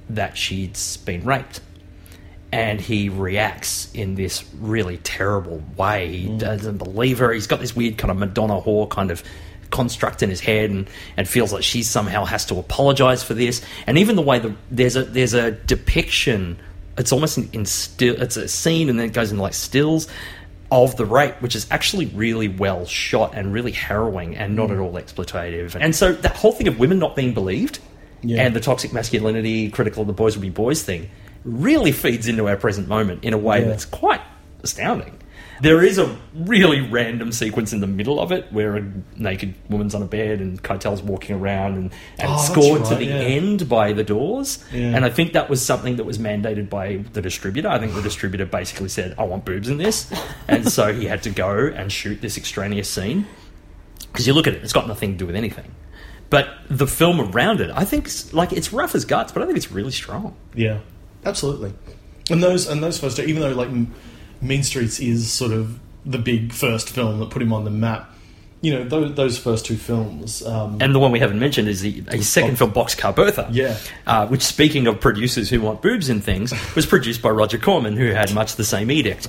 that 0.09 0.37
she's 0.37 0.97
been 0.99 1.25
raped 1.25 1.61
and 2.53 2.81
he 2.81 3.09
reacts 3.09 3.91
in 3.95 4.15
this 4.15 4.45
really 4.59 4.99
terrible 4.99 5.63
way. 5.77 6.17
He 6.17 6.29
mm. 6.29 6.39
doesn't 6.39 6.79
believe 6.79 7.19
her. 7.19 7.33
He's 7.33 7.47
got 7.47 7.61
this 7.61 7.77
weird 7.77 7.99
kind 7.99 8.11
of 8.11 8.17
Madonna 8.17 8.61
whore 8.61 8.89
kind 8.89 9.11
of 9.11 9.23
construct 9.71 10.23
in 10.23 10.31
his 10.31 10.41
head, 10.41 10.71
and, 10.71 10.91
and 11.17 11.29
feels 11.29 11.53
like 11.53 11.63
she 11.63 11.83
somehow 11.83 12.25
has 12.25 12.45
to 12.47 12.59
apologize 12.59 13.23
for 13.23 13.35
this. 13.35 13.63
And 13.87 13.99
even 13.99 14.17
the 14.17 14.23
way 14.23 14.41
the, 14.41 14.55
there's 14.71 14.97
a 14.97 15.05
there's 15.05 15.35
a 15.35 15.53
depiction. 15.53 16.59
It's 16.99 17.13
almost 17.13 17.39
in, 17.39 17.49
in 17.53 17.67
still. 17.67 18.21
It's 18.21 18.37
a 18.37 18.49
scene, 18.49 18.89
and 18.89 18.99
then 18.99 19.07
it 19.07 19.13
goes 19.13 19.31
into 19.31 19.43
like 19.43 19.55
stills 19.55 20.09
of 20.73 20.97
the 20.97 21.05
rape, 21.05 21.35
which 21.41 21.57
is 21.57 21.67
actually 21.71 22.07
really 22.07 22.49
well 22.49 22.87
shot 22.87 23.35
and 23.35 23.53
really 23.53 23.73
harrowing 23.73 24.37
and 24.37 24.55
not 24.55 24.71
at 24.71 24.79
all 24.79 24.93
exploitative. 24.93 25.75
And 25.75 25.95
so 25.95 26.13
that 26.13 26.37
whole 26.37 26.53
thing 26.53 26.69
of 26.69 26.79
women 26.79 26.99
not 26.99 27.17
being 27.17 27.35
believed 27.35 27.81
Yeah. 28.23 28.43
and 28.43 28.55
the 28.55 28.61
toxic 28.61 28.93
masculinity, 28.93 29.71
critical 29.71 30.03
of 30.03 30.07
the 30.07 30.13
boys 30.13 30.37
will 30.37 30.43
be 30.43 30.51
boys 30.51 30.83
thing, 30.83 31.11
really 31.45 31.93
feeds 31.93 32.29
into 32.29 32.49
our 32.49 32.57
present 32.57 32.89
moment 32.89 33.25
in 33.25 33.33
a 33.33 33.39
way 33.39 33.61
Yeah. 33.61 33.69
that's 33.69 33.85
quite 33.85 34.21
astounding. 34.63 35.17
There 35.63 35.85
is 35.85 35.99
a 35.99 36.17
really 36.35 36.81
random 36.81 37.33
sequence 37.33 37.75
in 37.75 37.81
the 37.81 37.87
middle 37.87 38.19
of 38.19 38.33
it 38.33 38.51
where 38.51 38.77
a 38.79 38.93
naked 39.17 39.55
woman's 39.69 39.95
on 39.95 40.01
a 40.03 40.07
bed 40.07 40.41
and 40.41 40.63
Keitel's 40.63 41.03
walking 41.03 41.37
around 41.37 41.75
and, 41.75 41.93
and 42.19 42.31
Oh, 42.33 42.39
scored 42.39 42.87
to 42.87 42.95
the 42.95 43.05
yeah. 43.05 43.15
end 43.17 43.69
by 43.69 43.93
the 43.93 44.03
doors. 44.03 44.65
Yeah. 44.73 44.97
And 44.97 45.05
I 45.05 45.11
think 45.11 45.35
that 45.35 45.51
was 45.51 45.61
something 45.63 45.97
that 45.97 46.05
was 46.05 46.17
mandated 46.17 46.71
by 46.71 47.05
the 47.13 47.21
distributor. 47.21 47.69
I 47.69 47.79
think 47.79 47.93
the 47.95 48.01
distributor 48.01 48.47
basically 48.47 48.89
said, 48.89 49.15
I 49.19 49.25
want 49.25 49.45
boobs 49.45 49.69
in 49.69 49.77
this. 49.77 50.11
and 50.49 50.67
so 50.67 50.95
he 50.95 51.05
had 51.05 51.23
to 51.25 51.31
go 51.31 51.67
and 51.67 51.93
shoot 51.93 52.23
this 52.23 52.39
extraneous 52.39 52.89
scene. 52.89 53.27
Because 54.11 54.27
you 54.27 54.33
look 54.33 54.47
at 54.47 54.55
it, 54.55 54.63
it's 54.65 54.73
got 54.73 54.89
nothing 54.89 55.13
to 55.13 55.19
do 55.19 55.27
with 55.27 55.37
anything. 55.37 55.75
But 56.31 56.49
the 56.71 56.87
film 56.87 57.21
around 57.21 57.61
it, 57.61 57.71
I 57.75 57.85
think, 57.85 58.09
like, 58.33 58.53
it's 58.55 58.73
rough 58.73 58.95
as 58.95 59.05
guts, 59.05 59.31
but 59.33 59.43
I 59.43 59.47
think 59.47 59.59
it's 59.59 59.71
really 59.73 59.91
strong. 59.91 60.37
Yeah, 60.55 60.79
absolutely. 61.25 61.73
And 62.31 62.43
those 62.43 62.69
and 62.69 62.83
those 62.83 62.99
first, 62.99 63.17
two, 63.17 63.23
even 63.25 63.43
though 63.43 63.53
like 63.53 63.71
Mean 64.41 64.63
Streets 64.63 65.01
is 65.01 65.31
sort 65.31 65.53
of 65.53 65.79
the 66.07 66.19
big 66.19 66.53
first 66.53 66.89
film 66.91 67.19
that 67.21 67.31
put 67.31 67.43
him 67.43 67.53
on 67.53 67.65
the 67.65 67.71
map, 67.71 68.09
you 68.63 68.73
know 68.73 68.85
those, 68.85 69.15
those 69.15 69.39
first 69.39 69.67
two 69.67 69.77
films. 69.77 70.45
Um, 70.47 70.79
And 70.81 70.95
the 70.95 70.99
one 70.99 71.13
we 71.13 71.19
haven't 71.19 71.41
mentioned 71.41 71.69
is 71.69 71.81
the, 71.81 72.03
his 72.11 72.29
second 72.29 72.57
film, 72.57 72.73
Boxcar 72.73 73.15
Bertha. 73.15 73.49
Yeah. 73.51 73.77
Uh, 74.07 74.27
which, 74.29 74.43
speaking 74.43 74.87
of 74.87 75.01
producers 75.01 75.51
who 75.51 75.61
want 75.61 75.83
boobs 75.83 76.09
in 76.09 76.21
things, 76.21 76.53
was 76.77 76.87
produced 76.87 77.21
by 77.23 77.31
Roger 77.31 77.59
Corman, 77.59 77.97
who 77.97 78.13
had 78.13 78.33
much 78.35 78.57
the 78.57 78.65
same 78.65 78.91
edict. 78.91 79.29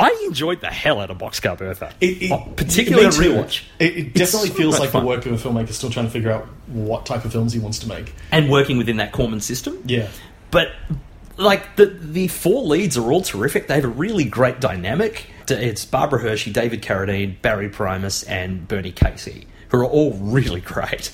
I 0.00 0.10
enjoyed 0.28 0.60
the 0.60 0.68
hell 0.68 1.00
out 1.00 1.10
of 1.10 1.18
Boxcar 1.18 1.58
Bertha. 1.58 1.92
it, 2.00 2.22
it, 2.22 2.30
Oh, 2.30 2.48
particularly 2.54 3.06
on 3.06 3.12
rewatch. 3.12 3.64
It, 3.80 3.96
it 3.96 4.14
definitely 4.14 4.50
so 4.50 4.54
feels 4.54 4.78
like 4.78 4.90
fun. 4.90 5.02
the 5.02 5.08
work 5.08 5.26
of 5.26 5.32
a 5.32 5.36
filmmaker 5.48 5.72
still 5.72 5.90
trying 5.90 6.06
to 6.06 6.12
figure 6.12 6.30
out 6.30 6.46
what 6.68 7.04
type 7.04 7.24
of 7.24 7.32
films 7.32 7.52
he 7.52 7.58
wants 7.58 7.80
to 7.80 7.88
make. 7.88 8.14
And 8.30 8.48
working 8.48 8.78
within 8.78 8.98
that 8.98 9.10
Corman 9.10 9.40
system. 9.40 9.82
Yeah, 9.86 10.06
But 10.52 10.68
like 11.38 11.76
the 11.76 11.86
the 11.86 12.28
four 12.28 12.62
leads 12.64 12.98
are 12.98 13.10
all 13.10 13.22
terrific. 13.22 13.68
They 13.68 13.76
have 13.76 13.84
a 13.84 13.88
really 13.88 14.24
great 14.24 14.60
dynamic. 14.60 15.26
It's 15.48 15.84
Barbara 15.86 16.20
Hershey, 16.20 16.52
David 16.52 16.82
Carradine, 16.82 17.40
Barry 17.40 17.70
Primus, 17.70 18.22
and 18.24 18.68
Bernie 18.68 18.92
Casey, 18.92 19.46
who 19.70 19.78
are 19.78 19.84
all 19.84 20.12
really 20.12 20.60
great. 20.60 21.10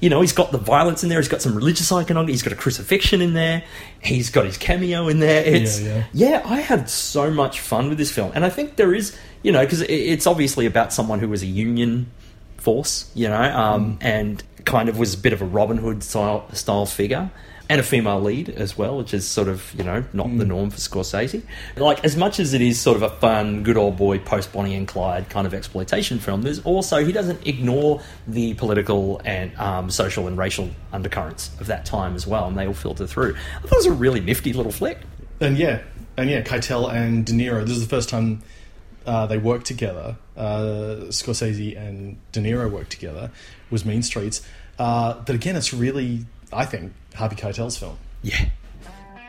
You 0.00 0.10
know, 0.10 0.20
he's 0.20 0.32
got 0.32 0.52
the 0.52 0.58
violence 0.58 1.02
in 1.02 1.08
there. 1.08 1.18
He's 1.18 1.28
got 1.28 1.42
some 1.42 1.54
religious 1.54 1.90
iconography. 1.90 2.32
He's 2.32 2.42
got 2.42 2.52
a 2.52 2.56
crucifixion 2.56 3.22
in 3.22 3.32
there. 3.32 3.64
He's 4.00 4.30
got 4.30 4.44
his 4.44 4.56
cameo 4.56 5.08
in 5.08 5.20
there. 5.20 5.42
It's 5.44 5.80
Yeah, 5.80 6.04
yeah, 6.12 6.42
I 6.44 6.60
had 6.60 6.88
so 6.88 7.30
much 7.30 7.60
fun 7.60 7.88
with 7.88 7.98
this 7.98 8.12
film, 8.12 8.32
and 8.34 8.44
I 8.44 8.50
think 8.50 8.76
there 8.76 8.94
is, 8.94 9.16
you 9.42 9.52
know, 9.52 9.64
because 9.64 9.82
it's 9.82 10.26
obviously 10.26 10.66
about 10.66 10.92
someone 10.92 11.18
who 11.18 11.28
was 11.28 11.42
a 11.42 11.46
union 11.46 12.10
force, 12.58 13.10
you 13.14 13.28
know, 13.28 13.40
um, 13.40 13.98
and 14.00 14.42
kind 14.64 14.88
of 14.88 14.98
was 14.98 15.14
a 15.14 15.18
bit 15.18 15.32
of 15.32 15.40
a 15.40 15.44
Robin 15.44 15.76
Hood 15.76 16.02
style, 16.02 16.46
style 16.52 16.86
figure. 16.86 17.30
And 17.68 17.80
a 17.80 17.82
female 17.82 18.20
lead 18.20 18.48
as 18.48 18.78
well, 18.78 18.96
which 18.96 19.12
is 19.12 19.26
sort 19.26 19.48
of, 19.48 19.74
you 19.76 19.82
know, 19.82 20.04
not 20.12 20.26
the 20.38 20.44
norm 20.44 20.70
for 20.70 20.76
Scorsese. 20.76 21.42
Like, 21.76 22.04
as 22.04 22.16
much 22.16 22.38
as 22.38 22.54
it 22.54 22.60
is 22.60 22.80
sort 22.80 22.96
of 22.96 23.02
a 23.02 23.10
fun, 23.10 23.64
good 23.64 23.76
old 23.76 23.96
boy, 23.96 24.20
post 24.20 24.52
Bonnie 24.52 24.76
and 24.76 24.86
Clyde 24.86 25.28
kind 25.28 25.48
of 25.48 25.52
exploitation 25.52 26.20
film, 26.20 26.42
there's 26.42 26.60
also, 26.62 27.04
he 27.04 27.10
doesn't 27.10 27.44
ignore 27.44 28.00
the 28.28 28.54
political 28.54 29.20
and 29.24 29.52
um, 29.58 29.90
social 29.90 30.28
and 30.28 30.38
racial 30.38 30.70
undercurrents 30.92 31.50
of 31.58 31.66
that 31.66 31.84
time 31.84 32.14
as 32.14 32.24
well, 32.24 32.46
and 32.46 32.56
they 32.56 32.68
all 32.68 32.74
filter 32.74 33.06
through. 33.06 33.34
I 33.56 33.60
thought 33.62 33.72
it 33.72 33.76
was 33.76 33.86
a 33.86 33.92
really 33.92 34.20
nifty 34.20 34.52
little 34.52 34.72
flick. 34.72 34.98
and 35.40 35.58
yeah, 35.58 35.82
and 36.16 36.30
yeah, 36.30 36.42
Keitel 36.42 36.92
and 36.92 37.26
De 37.26 37.32
Niro. 37.32 37.62
This 37.62 37.76
is 37.76 37.82
the 37.82 37.94
first 37.94 38.08
time 38.08 38.42
uh, 39.06 39.26
they 39.26 39.38
worked 39.38 39.66
together. 39.66 40.16
Uh, 40.36 41.06
Scorsese 41.08 41.76
and 41.76 42.18
De 42.32 42.40
Niro 42.40 42.70
worked 42.70 42.90
together. 42.90 43.30
Was 43.70 43.84
Mean 43.84 44.02
Streets. 44.02 44.42
Uh, 44.78 45.14
but 45.24 45.34
again, 45.34 45.56
it's 45.56 45.72
really, 45.72 46.26
I 46.52 46.64
think, 46.64 46.92
Harvey 47.16 47.36
Keitel's 47.36 47.78
film. 47.78 47.96
Yeah. 48.22 48.50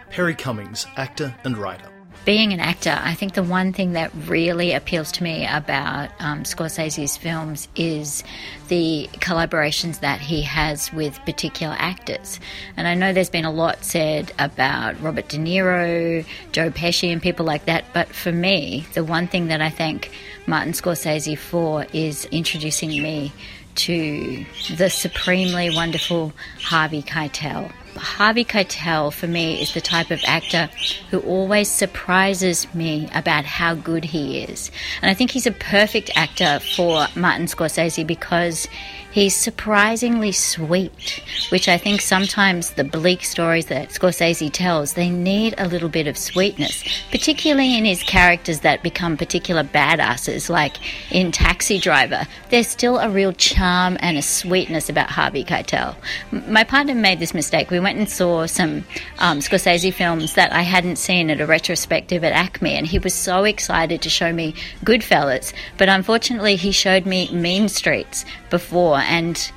Perry 0.09 0.35
Cummings, 0.35 0.85
actor 0.97 1.33
and 1.43 1.57
writer. 1.57 1.89
Being 2.25 2.51
an 2.51 2.59
actor, 2.59 2.99
I 3.01 3.13
think 3.13 3.35
the 3.35 3.43
one 3.43 3.71
thing 3.71 3.93
that 3.93 4.11
really 4.25 4.73
appeals 4.73 5.13
to 5.13 5.23
me 5.23 5.47
about 5.47 6.09
um, 6.19 6.43
Scorsese's 6.43 7.15
films 7.15 7.69
is 7.77 8.21
the 8.67 9.07
collaborations 9.13 10.01
that 10.01 10.19
he 10.19 10.41
has 10.41 10.91
with 10.91 11.17
particular 11.23 11.75
actors. 11.79 12.41
And 12.75 12.85
I 12.85 12.95
know 12.95 13.13
there's 13.13 13.29
been 13.29 13.45
a 13.45 13.51
lot 13.51 13.85
said 13.85 14.33
about 14.39 15.01
Robert 15.01 15.29
De 15.29 15.37
Niro, 15.37 16.25
Joe 16.51 16.69
Pesci, 16.69 17.13
and 17.13 17.21
people 17.21 17.45
like 17.45 17.63
that, 17.65 17.85
but 17.93 18.09
for 18.09 18.33
me, 18.33 18.85
the 18.93 19.05
one 19.05 19.27
thing 19.27 19.47
that 19.47 19.61
I 19.61 19.69
thank 19.69 20.11
Martin 20.47 20.73
Scorsese 20.73 21.37
for 21.37 21.85
is 21.93 22.25
introducing 22.25 22.89
me 22.89 23.31
to 23.77 24.45
the 24.75 24.89
supremely 24.89 25.69
wonderful 25.69 26.33
Harvey 26.61 27.01
Keitel. 27.01 27.71
Harvey 27.97 28.45
Keitel, 28.45 29.11
for 29.11 29.27
me, 29.27 29.61
is 29.61 29.73
the 29.73 29.81
type 29.81 30.11
of 30.11 30.21
actor 30.25 30.69
who 31.11 31.19
always 31.19 31.69
surprises 31.69 32.73
me 32.73 33.09
about 33.13 33.45
how 33.45 33.73
good 33.75 34.05
he 34.05 34.39
is. 34.41 34.71
And 35.01 35.11
I 35.11 35.13
think 35.13 35.31
he's 35.31 35.47
a 35.47 35.51
perfect 35.51 36.11
actor 36.15 36.59
for 36.75 37.07
Martin 37.15 37.47
Scorsese 37.47 38.05
because 38.05 38.67
he's 39.11 39.35
surprisingly 39.35 40.31
sweet, 40.31 41.23
which 41.49 41.67
I 41.67 41.77
think 41.77 42.01
sometimes 42.01 42.71
the 42.71 42.83
bleak 42.83 43.23
stories 43.23 43.65
that 43.67 43.89
Scorsese 43.89 44.51
tells, 44.51 44.93
they 44.93 45.09
need 45.09 45.55
a 45.57 45.67
little 45.67 45.89
bit 45.89 46.05
of 46.05 46.17
sweetness, 46.17 46.83
particularly 47.09 47.77
in 47.77 47.85
his 47.85 48.03
characters 48.03 48.59
that 48.59 48.83
become 48.83 49.17
particular 49.17 49.63
badasses, 49.63 50.49
like 50.49 50.77
in 51.11 51.31
Taxi 51.31 51.79
Driver. 51.79 52.27
There's 52.49 52.67
still 52.67 52.99
a 52.99 53.09
real 53.09 53.33
charm 53.33 53.97
and 54.01 54.17
a 54.17 54.21
sweetness 54.21 54.89
about 54.89 55.09
Harvey 55.09 55.43
Keitel. 55.43 55.95
My 56.31 56.63
partner 56.63 56.93
made 56.93 57.19
this 57.19 57.33
mistake. 57.33 57.71
We 57.71 57.79
went 57.87 57.99
and 57.99 58.09
saw 58.09 58.45
some 58.45 58.83
um, 59.17 59.39
Scorsese 59.39 59.93
films 59.93 60.33
that 60.33 60.51
I 60.51 60.61
hadn't 60.61 60.97
seen 60.97 61.29
at 61.29 61.39
a 61.39 61.45
retrospective 61.45 62.21
at 62.25 62.33
ACMI, 62.33 62.71
and 62.71 62.85
he 62.85 62.99
was 62.99 63.13
so 63.13 63.45
excited 63.45 64.01
to 64.01 64.09
show 64.09 64.33
me 64.33 64.55
Goodfellas, 64.83 65.53
but 65.77 65.87
unfortunately, 65.87 66.57
he 66.57 66.73
showed 66.73 67.05
me 67.05 67.31
Mean 67.31 67.69
Streets 67.69 68.25
before, 68.49 68.97
and 68.97 69.51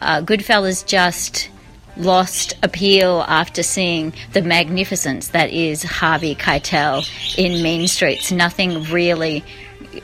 uh, 0.00 0.20
Goodfellas 0.20 0.84
just 0.84 1.48
lost 1.96 2.54
appeal 2.64 3.24
after 3.28 3.62
seeing 3.62 4.12
the 4.32 4.42
magnificence 4.42 5.28
that 5.28 5.50
is 5.50 5.84
Harvey 5.84 6.34
Keitel 6.34 7.06
in 7.38 7.62
Mean 7.62 7.86
Streets. 7.86 8.32
Nothing 8.32 8.82
really 8.90 9.44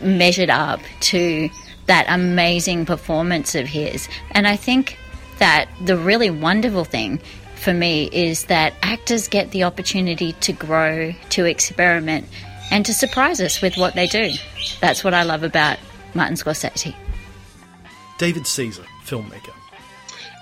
measured 0.01 0.51
up 0.51 0.79
to 1.01 1.51
that 1.87 2.07
amazing 2.09 2.87
performance 2.87 3.57
of 3.57 3.67
his. 3.67 4.09
And 4.31 4.47
I 4.47 4.55
think 4.55 4.97
that 5.39 5.69
the 5.85 5.97
really 5.97 6.31
wonderful 6.31 6.85
thing 6.85 7.21
for 7.63 7.73
me 7.73 8.09
is 8.13 8.47
that 8.47 8.75
actors 8.83 9.29
get 9.29 9.51
the 9.53 9.63
opportunity 9.65 10.33
to 10.35 10.53
grow, 10.53 11.15
to 11.31 11.45
experiment, 11.45 12.27
and 12.71 12.85
to 12.87 12.93
surprise 12.93 13.41
us 13.41 13.63
with 13.63 13.77
what 13.77 13.95
they 13.95 14.07
do. 14.07 14.33
That's 14.81 15.05
what 15.05 15.15
I 15.15 15.23
love 15.23 15.43
about 15.43 15.79
Martin 16.15 16.37
Scorsese. 16.37 16.95
David 18.19 18.47
Caesar, 18.47 18.85
filmmaker. 19.05 19.55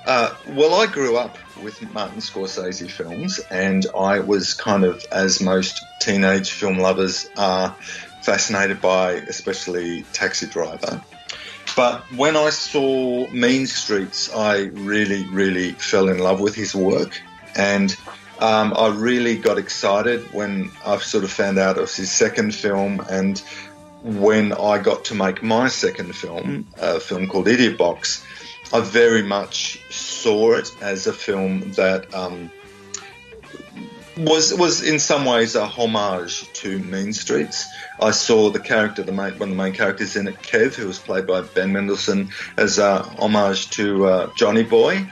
Uh, 0.06 0.34
well, 0.48 0.74
I 0.80 0.86
grew 0.86 1.16
up 1.16 1.36
with 1.62 1.80
Martin 1.92 2.20
Scorsese 2.20 2.90
films, 2.90 3.38
and 3.50 3.86
I 3.96 4.20
was 4.20 4.54
kind 4.54 4.84
of, 4.84 5.04
as 5.12 5.42
most 5.42 5.84
teenage 6.00 6.52
film 6.52 6.78
lovers 6.78 7.28
are, 7.36 7.76
fascinated 8.22 8.80
by 8.80 9.12
especially 9.12 10.04
Taxi 10.12 10.46
Driver. 10.46 11.02
But 11.76 12.02
when 12.16 12.36
I 12.36 12.50
saw 12.50 13.28
Mean 13.30 13.66
Streets, 13.66 14.32
I 14.34 14.64
really, 14.72 15.26
really 15.26 15.72
fell 15.72 16.08
in 16.08 16.18
love 16.18 16.40
with 16.40 16.54
his 16.54 16.74
work, 16.74 17.20
and 17.56 17.96
um, 18.38 18.74
I 18.76 18.88
really 18.88 19.36
got 19.36 19.58
excited 19.58 20.32
when 20.32 20.70
I 20.84 20.98
sort 20.98 21.24
of 21.24 21.30
found 21.30 21.58
out 21.58 21.76
it 21.76 21.80
was 21.80 21.96
his 21.96 22.10
second 22.10 22.54
film, 22.54 23.00
and 23.10 23.38
when 24.02 24.52
I 24.52 24.78
got 24.78 25.04
to 25.06 25.14
make 25.14 25.42
my 25.42 25.68
second 25.68 26.14
film, 26.14 26.66
a 26.78 26.98
film 27.00 27.28
called 27.28 27.48
Idiot 27.48 27.76
Box, 27.76 28.24
I 28.72 28.80
very 28.80 29.22
much 29.22 29.78
saw 29.90 30.52
it 30.52 30.74
as 30.80 31.06
a 31.06 31.12
film 31.12 31.72
that 31.72 32.12
um, 32.14 32.50
was 34.24 34.54
was 34.54 34.82
in 34.82 34.98
some 34.98 35.24
ways 35.24 35.54
a 35.54 35.66
homage 35.66 36.50
to 36.54 36.78
Mean 36.78 37.12
Streets. 37.12 37.66
I 38.00 38.10
saw 38.10 38.50
the 38.50 38.60
character, 38.60 39.02
the 39.02 39.12
main, 39.12 39.38
one 39.38 39.50
of 39.50 39.56
the 39.56 39.62
main 39.62 39.72
characters 39.72 40.16
in 40.16 40.28
it, 40.28 40.40
Kev, 40.42 40.74
who 40.74 40.86
was 40.86 40.98
played 40.98 41.26
by 41.26 41.42
Ben 41.42 41.72
Mendelsohn, 41.72 42.30
as 42.56 42.78
a 42.78 43.02
homage 43.02 43.70
to 43.70 44.06
uh, 44.06 44.30
Johnny 44.36 44.62
Boy, 44.62 45.06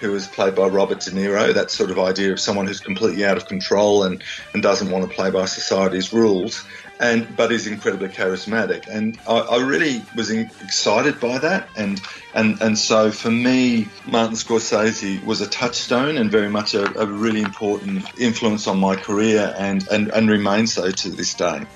who 0.00 0.12
was 0.12 0.26
played 0.26 0.54
by 0.54 0.66
Robert 0.66 1.00
De 1.00 1.10
Niro. 1.10 1.52
That 1.54 1.70
sort 1.70 1.90
of 1.90 1.98
idea 1.98 2.32
of 2.32 2.40
someone 2.40 2.66
who's 2.66 2.80
completely 2.80 3.24
out 3.24 3.36
of 3.36 3.46
control 3.46 4.04
and, 4.04 4.22
and 4.52 4.62
doesn't 4.62 4.90
want 4.90 5.08
to 5.08 5.14
play 5.14 5.30
by 5.30 5.44
society's 5.46 6.12
rules, 6.12 6.64
and 7.02 7.36
but 7.36 7.52
is 7.52 7.66
incredibly 7.66 8.08
charismatic. 8.08 8.86
And 8.88 9.18
I, 9.28 9.38
I 9.38 9.60
really 9.60 10.02
was 10.16 10.30
in, 10.30 10.50
excited 10.62 11.20
by 11.20 11.38
that. 11.38 11.68
And 11.76 12.00
and 12.32 12.62
and 12.62 12.78
so 12.78 13.10
for 13.10 13.30
me, 13.30 13.88
Martin 14.06 14.36
Scorsese 14.36 15.22
was 15.24 15.40
a 15.40 15.48
touchstone 15.48 16.16
and 16.16 16.30
very 16.30 16.48
much 16.48 16.74
a, 16.74 16.84
a 16.98 17.06
really 17.06 17.42
important 17.42 18.04
influence 18.18 18.66
on 18.66 18.78
my 18.78 18.96
career, 18.96 19.54
and, 19.58 19.86
and 19.88 20.08
and 20.12 20.30
remains 20.30 20.72
so 20.72 20.90
to 20.90 21.10
this 21.10 21.34
day. 21.34 21.66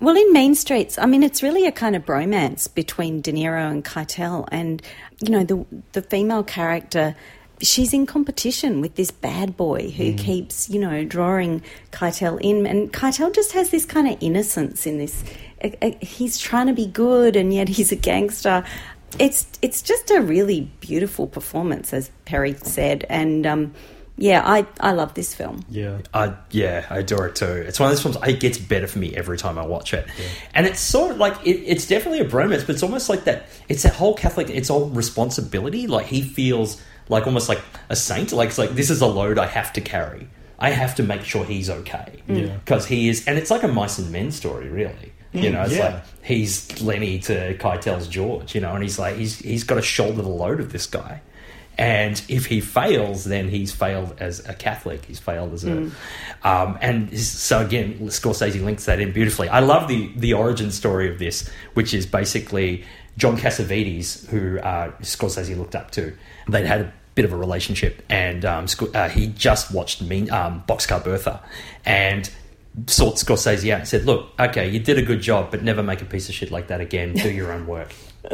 Well, 0.00 0.16
in 0.16 0.32
Mean 0.32 0.56
Streets, 0.56 0.98
I 0.98 1.06
mean, 1.06 1.22
it's 1.22 1.44
really 1.44 1.66
a 1.66 1.72
kind 1.72 1.94
of 1.94 2.04
bromance 2.04 2.72
between 2.72 3.20
De 3.20 3.32
Niro 3.32 3.70
and 3.70 3.84
Keitel, 3.84 4.48
and 4.50 4.80
you 5.20 5.30
know, 5.30 5.44
the 5.44 5.66
the 5.92 6.02
female 6.02 6.44
character. 6.44 7.14
She's 7.62 7.92
in 7.92 8.06
competition 8.06 8.80
with 8.80 8.96
this 8.96 9.10
bad 9.10 9.56
boy 9.56 9.90
who 9.90 10.14
keeps, 10.14 10.68
you 10.68 10.80
know, 10.80 11.04
drawing 11.04 11.62
Keitel 11.92 12.40
in, 12.40 12.66
and 12.66 12.92
Keitel 12.92 13.34
just 13.34 13.52
has 13.52 13.70
this 13.70 13.84
kind 13.84 14.08
of 14.08 14.16
innocence 14.20 14.86
in 14.86 14.98
this. 14.98 15.22
He's 16.00 16.38
trying 16.38 16.66
to 16.66 16.72
be 16.72 16.86
good, 16.86 17.36
and 17.36 17.54
yet 17.54 17.68
he's 17.68 17.92
a 17.92 17.96
gangster. 17.96 18.64
It's 19.18 19.46
it's 19.62 19.80
just 19.82 20.10
a 20.10 20.20
really 20.20 20.62
beautiful 20.80 21.26
performance, 21.26 21.92
as 21.92 22.10
Perry 22.24 22.54
said, 22.54 23.06
and 23.08 23.46
um, 23.46 23.74
yeah, 24.16 24.42
I 24.44 24.66
I 24.80 24.92
love 24.92 25.14
this 25.14 25.34
film. 25.34 25.64
Yeah. 25.70 25.98
I 26.12 26.34
yeah, 26.50 26.86
I 26.90 26.98
adore 26.98 27.28
it 27.28 27.36
too. 27.36 27.46
It's 27.46 27.80
one 27.80 27.90
of 27.90 27.96
those 27.96 28.02
films. 28.02 28.16
It 28.28 28.40
gets 28.40 28.58
better 28.58 28.86
for 28.86 28.98
me 28.98 29.14
every 29.16 29.38
time 29.38 29.58
I 29.58 29.66
watch 29.66 29.94
it, 29.94 30.06
and 30.54 30.66
it's 30.66 30.80
sort 30.80 31.12
of 31.12 31.16
like 31.16 31.34
it, 31.46 31.56
it's 31.66 31.86
definitely 31.86 32.20
a 32.20 32.28
bromance, 32.28 32.60
but 32.60 32.70
it's 32.70 32.82
almost 32.82 33.08
like 33.08 33.24
that. 33.24 33.46
It's 33.68 33.82
that 33.84 33.94
whole 33.94 34.14
Catholic. 34.14 34.50
It's 34.50 34.70
all 34.70 34.90
responsibility. 34.90 35.86
Like 35.86 36.06
he 36.06 36.22
feels 36.22 36.80
like 37.08 37.26
almost 37.26 37.48
like 37.48 37.60
a 37.88 37.96
saint. 37.96 38.32
Like 38.32 38.50
it's 38.50 38.58
like 38.58 38.70
this 38.70 38.90
is 38.90 39.00
a 39.00 39.06
load 39.06 39.38
I 39.38 39.46
have 39.46 39.72
to 39.74 39.80
carry. 39.80 40.28
I 40.58 40.70
have 40.70 40.94
to 40.96 41.02
make 41.02 41.24
sure 41.24 41.44
he's 41.44 41.68
okay 41.68 42.22
Yeah. 42.28 42.56
because 42.64 42.86
he 42.86 43.08
is, 43.08 43.26
and 43.26 43.36
it's 43.36 43.50
like 43.50 43.64
a 43.64 43.68
mice 43.68 43.98
and 43.98 44.12
men 44.12 44.30
story, 44.30 44.68
really. 44.68 45.12
You 45.32 45.48
know, 45.50 45.62
it's 45.62 45.74
yeah. 45.74 45.86
like 45.86 46.04
he's 46.22 46.80
Lenny 46.82 47.18
to 47.20 47.56
Keitel's 47.56 48.06
George, 48.06 48.54
you 48.54 48.60
know, 48.60 48.74
and 48.74 48.82
he's 48.82 48.98
like 48.98 49.16
he's 49.16 49.38
he's 49.38 49.64
got 49.64 49.76
to 49.76 49.82
shoulder 49.82 50.20
the 50.20 50.28
load 50.28 50.60
of 50.60 50.72
this 50.72 50.86
guy. 50.86 51.22
And 51.78 52.22
if 52.28 52.46
he 52.46 52.60
fails, 52.60 53.24
then 53.24 53.48
he's 53.48 53.72
failed 53.72 54.14
as 54.20 54.46
a 54.46 54.52
Catholic. 54.52 55.06
He's 55.06 55.18
failed 55.18 55.54
as 55.54 55.64
a, 55.64 55.90
um, 56.44 56.78
and 56.82 57.18
so 57.18 57.64
again, 57.64 57.98
Scorsese 58.08 58.62
links 58.62 58.84
that 58.84 59.00
in 59.00 59.12
beautifully. 59.12 59.48
I 59.48 59.60
love 59.60 59.88
the 59.88 60.12
the 60.16 60.34
origin 60.34 60.70
story 60.70 61.10
of 61.10 61.18
this, 61.18 61.48
which 61.72 61.94
is 61.94 62.04
basically 62.04 62.84
John 63.16 63.38
Cassavetes, 63.38 64.26
who 64.28 64.58
uh, 64.58 64.90
Scorsese 65.00 65.56
looked 65.56 65.74
up 65.74 65.90
to. 65.92 66.14
They'd 66.48 66.66
had 66.66 66.80
a 66.80 66.92
bit 67.14 67.24
of 67.24 67.32
a 67.32 67.36
relationship, 67.36 68.02
and 68.08 68.44
um, 68.44 68.66
uh, 68.94 69.08
he 69.08 69.26
just 69.28 69.72
watched 69.72 70.02
mean, 70.02 70.30
um, 70.30 70.62
Boxcar 70.68 71.02
Bertha, 71.04 71.40
and 71.84 72.30
sought 72.86 73.16
Scorsese 73.16 73.70
out 73.72 73.80
and 73.80 73.88
said, 73.88 74.06
"Look, 74.06 74.30
okay, 74.40 74.68
you 74.68 74.78
did 74.80 74.98
a 74.98 75.02
good 75.02 75.20
job, 75.20 75.50
but 75.50 75.62
never 75.62 75.82
make 75.82 76.00
a 76.02 76.06
piece 76.06 76.28
of 76.28 76.34
shit 76.34 76.50
like 76.50 76.68
that 76.68 76.80
again. 76.80 77.12
Do 77.14 77.30
your 77.30 77.52
own 77.52 77.66
work." 77.66 77.92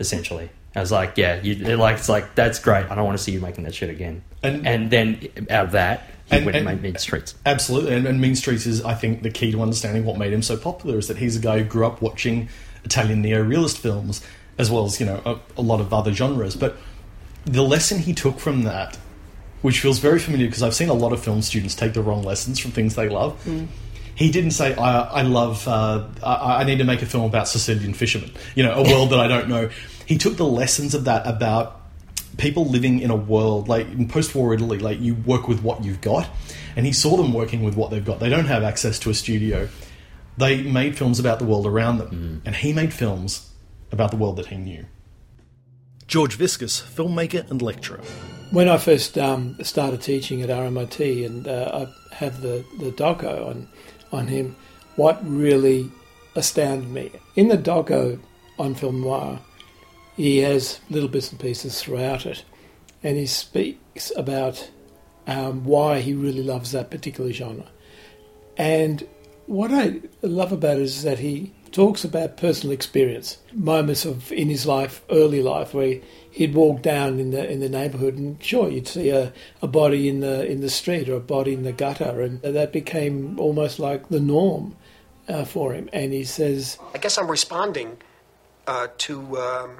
Essentially, 0.00 0.50
I 0.74 0.80
was 0.80 0.90
like, 0.90 1.16
"Yeah, 1.16 1.40
you 1.40 1.76
like 1.76 1.98
it's 1.98 2.08
like 2.08 2.34
that's 2.34 2.58
great. 2.58 2.90
I 2.90 2.94
don't 2.94 3.04
want 3.04 3.16
to 3.16 3.22
see 3.22 3.32
you 3.32 3.40
making 3.40 3.64
that 3.64 3.74
shit 3.74 3.90
again." 3.90 4.22
And- 4.42 4.66
And, 4.66 4.90
then 4.90 5.20
out 5.50 5.66
of 5.66 5.72
that, 5.72 6.08
he 6.26 6.36
And- 6.36 6.46
went 6.46 6.56
and, 6.56 6.68
and- 6.68 6.82
made 6.82 6.90
Mean 6.92 6.98
Streets. 6.98 7.34
Absolutely, 7.46 7.94
and, 7.94 8.06
and 8.06 8.20
Mean 8.20 8.34
Streets 8.34 8.66
is, 8.66 8.82
I 8.84 8.94
think, 8.94 9.22
the 9.22 9.30
key 9.30 9.52
to 9.52 9.62
understanding 9.62 10.04
what 10.04 10.18
made 10.18 10.32
him 10.32 10.42
so 10.42 10.56
popular. 10.56 10.98
Is 10.98 11.06
that 11.08 11.18
he's 11.18 11.36
a 11.36 11.38
guy 11.38 11.58
who 11.58 11.64
grew 11.64 11.86
up 11.86 12.02
watching 12.02 12.48
Italian 12.84 13.22
neo-realist 13.22 13.78
films, 13.78 14.20
as 14.58 14.70
well 14.70 14.84
as 14.84 14.98
you 14.98 15.06
know 15.06 15.20
a, 15.24 15.36
a 15.60 15.62
lot 15.62 15.80
of 15.80 15.92
other 15.94 16.12
genres. 16.12 16.56
But 16.56 16.76
the 17.44 17.62
lesson 17.62 17.98
he 17.98 18.14
took 18.14 18.38
from 18.38 18.62
that, 18.62 18.96
which 19.62 19.80
feels 19.80 19.98
very 19.98 20.18
familiar, 20.18 20.46
because 20.46 20.62
I've 20.62 20.74
seen 20.74 20.88
a 20.88 20.94
lot 20.94 21.12
of 21.12 21.22
film 21.22 21.42
students 21.42 21.74
take 21.74 21.92
the 21.94 22.02
wrong 22.02 22.22
lessons 22.22 22.58
from 22.58 22.70
things 22.72 22.94
they 22.94 23.08
love. 23.08 23.42
He 24.14 24.30
didn't 24.30 24.52
say, 24.52 24.74
"I, 24.74 25.00
I 25.00 25.22
love. 25.22 25.66
Uh, 25.66 26.06
I, 26.22 26.60
I 26.60 26.64
need 26.64 26.78
to 26.78 26.84
make 26.84 27.02
a 27.02 27.06
film 27.06 27.24
about 27.24 27.48
Sicilian 27.48 27.94
fishermen." 27.94 28.30
You 28.54 28.62
know, 28.62 28.74
a 28.74 28.82
world 28.82 29.10
that 29.10 29.20
I 29.20 29.26
don't 29.26 29.48
know. 29.48 29.70
He 30.06 30.18
took 30.18 30.36
the 30.36 30.46
lessons 30.46 30.94
of 30.94 31.04
that 31.06 31.26
about 31.26 31.80
people 32.36 32.66
living 32.66 33.00
in 33.00 33.10
a 33.10 33.16
world 33.16 33.68
like 33.68 33.86
in 33.88 34.08
post-war 34.08 34.54
Italy, 34.54 34.78
like 34.78 35.00
you 35.00 35.14
work 35.14 35.48
with 35.48 35.62
what 35.62 35.84
you've 35.84 36.00
got, 36.00 36.28
and 36.76 36.86
he 36.86 36.92
saw 36.92 37.16
them 37.16 37.32
working 37.32 37.62
with 37.62 37.74
what 37.74 37.90
they've 37.90 38.04
got. 38.04 38.20
They 38.20 38.28
don't 38.28 38.46
have 38.46 38.62
access 38.62 38.98
to 39.00 39.10
a 39.10 39.14
studio. 39.14 39.68
They 40.36 40.62
made 40.62 40.96
films 40.98 41.18
about 41.20 41.38
the 41.38 41.44
world 41.44 41.66
around 41.66 41.98
them, 41.98 42.42
and 42.44 42.54
he 42.54 42.72
made 42.72 42.92
films 42.92 43.50
about 43.90 44.10
the 44.10 44.16
world 44.16 44.36
that 44.36 44.46
he 44.46 44.56
knew. 44.56 44.84
George 46.06 46.36
Viscus, 46.36 46.82
filmmaker 46.82 47.48
and 47.50 47.62
lecturer. 47.62 48.00
When 48.50 48.68
I 48.68 48.76
first 48.76 49.18
um, 49.18 49.56
started 49.62 50.02
teaching 50.02 50.42
at 50.42 50.48
RMIT 50.48 51.26
and 51.26 51.48
uh, 51.48 51.86
I 51.86 52.14
have 52.14 52.40
the, 52.40 52.64
the 52.78 52.92
doco 52.92 53.48
on, 53.48 53.68
on 54.12 54.28
him, 54.28 54.56
what 54.96 55.18
really 55.26 55.90
astounded 56.36 56.88
me, 56.90 57.10
in 57.36 57.48
the 57.48 57.58
doco 57.58 58.20
on 58.58 58.74
Film 58.74 59.00
Noir, 59.00 59.40
he 60.16 60.38
has 60.38 60.80
little 60.90 61.08
bits 61.08 61.30
and 61.30 61.40
pieces 61.40 61.82
throughout 61.82 62.26
it, 62.26 62.44
and 63.02 63.16
he 63.16 63.26
speaks 63.26 64.12
about 64.16 64.70
um, 65.26 65.64
why 65.64 66.00
he 66.00 66.14
really 66.14 66.42
loves 66.42 66.70
that 66.72 66.90
particular 66.90 67.32
genre. 67.32 67.66
And 68.56 69.06
what 69.46 69.72
I 69.72 70.00
love 70.22 70.52
about 70.52 70.76
it 70.76 70.82
is 70.82 71.02
that 71.02 71.18
he 71.18 71.52
talks 71.74 72.04
about 72.04 72.36
personal 72.36 72.72
experience, 72.72 73.38
moments 73.52 74.04
of 74.04 74.30
in 74.30 74.48
his 74.48 74.64
life, 74.64 75.02
early 75.10 75.42
life, 75.42 75.74
where 75.74 75.98
he'd 76.30 76.54
walk 76.54 76.80
down 76.82 77.18
in 77.18 77.32
the 77.32 77.50
in 77.50 77.58
the 77.58 77.68
neighbourhood, 77.68 78.14
and 78.14 78.42
sure, 78.42 78.70
you'd 78.70 78.86
see 78.86 79.10
a, 79.10 79.32
a 79.60 79.66
body 79.66 80.08
in 80.08 80.20
the 80.20 80.46
in 80.46 80.60
the 80.60 80.70
street 80.70 81.08
or 81.08 81.16
a 81.16 81.20
body 81.20 81.52
in 81.52 81.64
the 81.64 81.72
gutter, 81.72 82.22
and 82.22 82.40
that 82.42 82.72
became 82.72 83.38
almost 83.40 83.80
like 83.80 84.08
the 84.08 84.20
norm 84.20 84.76
uh, 85.28 85.44
for 85.44 85.74
him. 85.74 85.90
And 85.92 86.12
he 86.12 86.24
says, 86.24 86.78
I 86.94 86.98
guess 86.98 87.18
I'm 87.18 87.30
responding 87.30 87.98
uh, 88.68 88.86
to 88.98 89.38
um, 89.38 89.70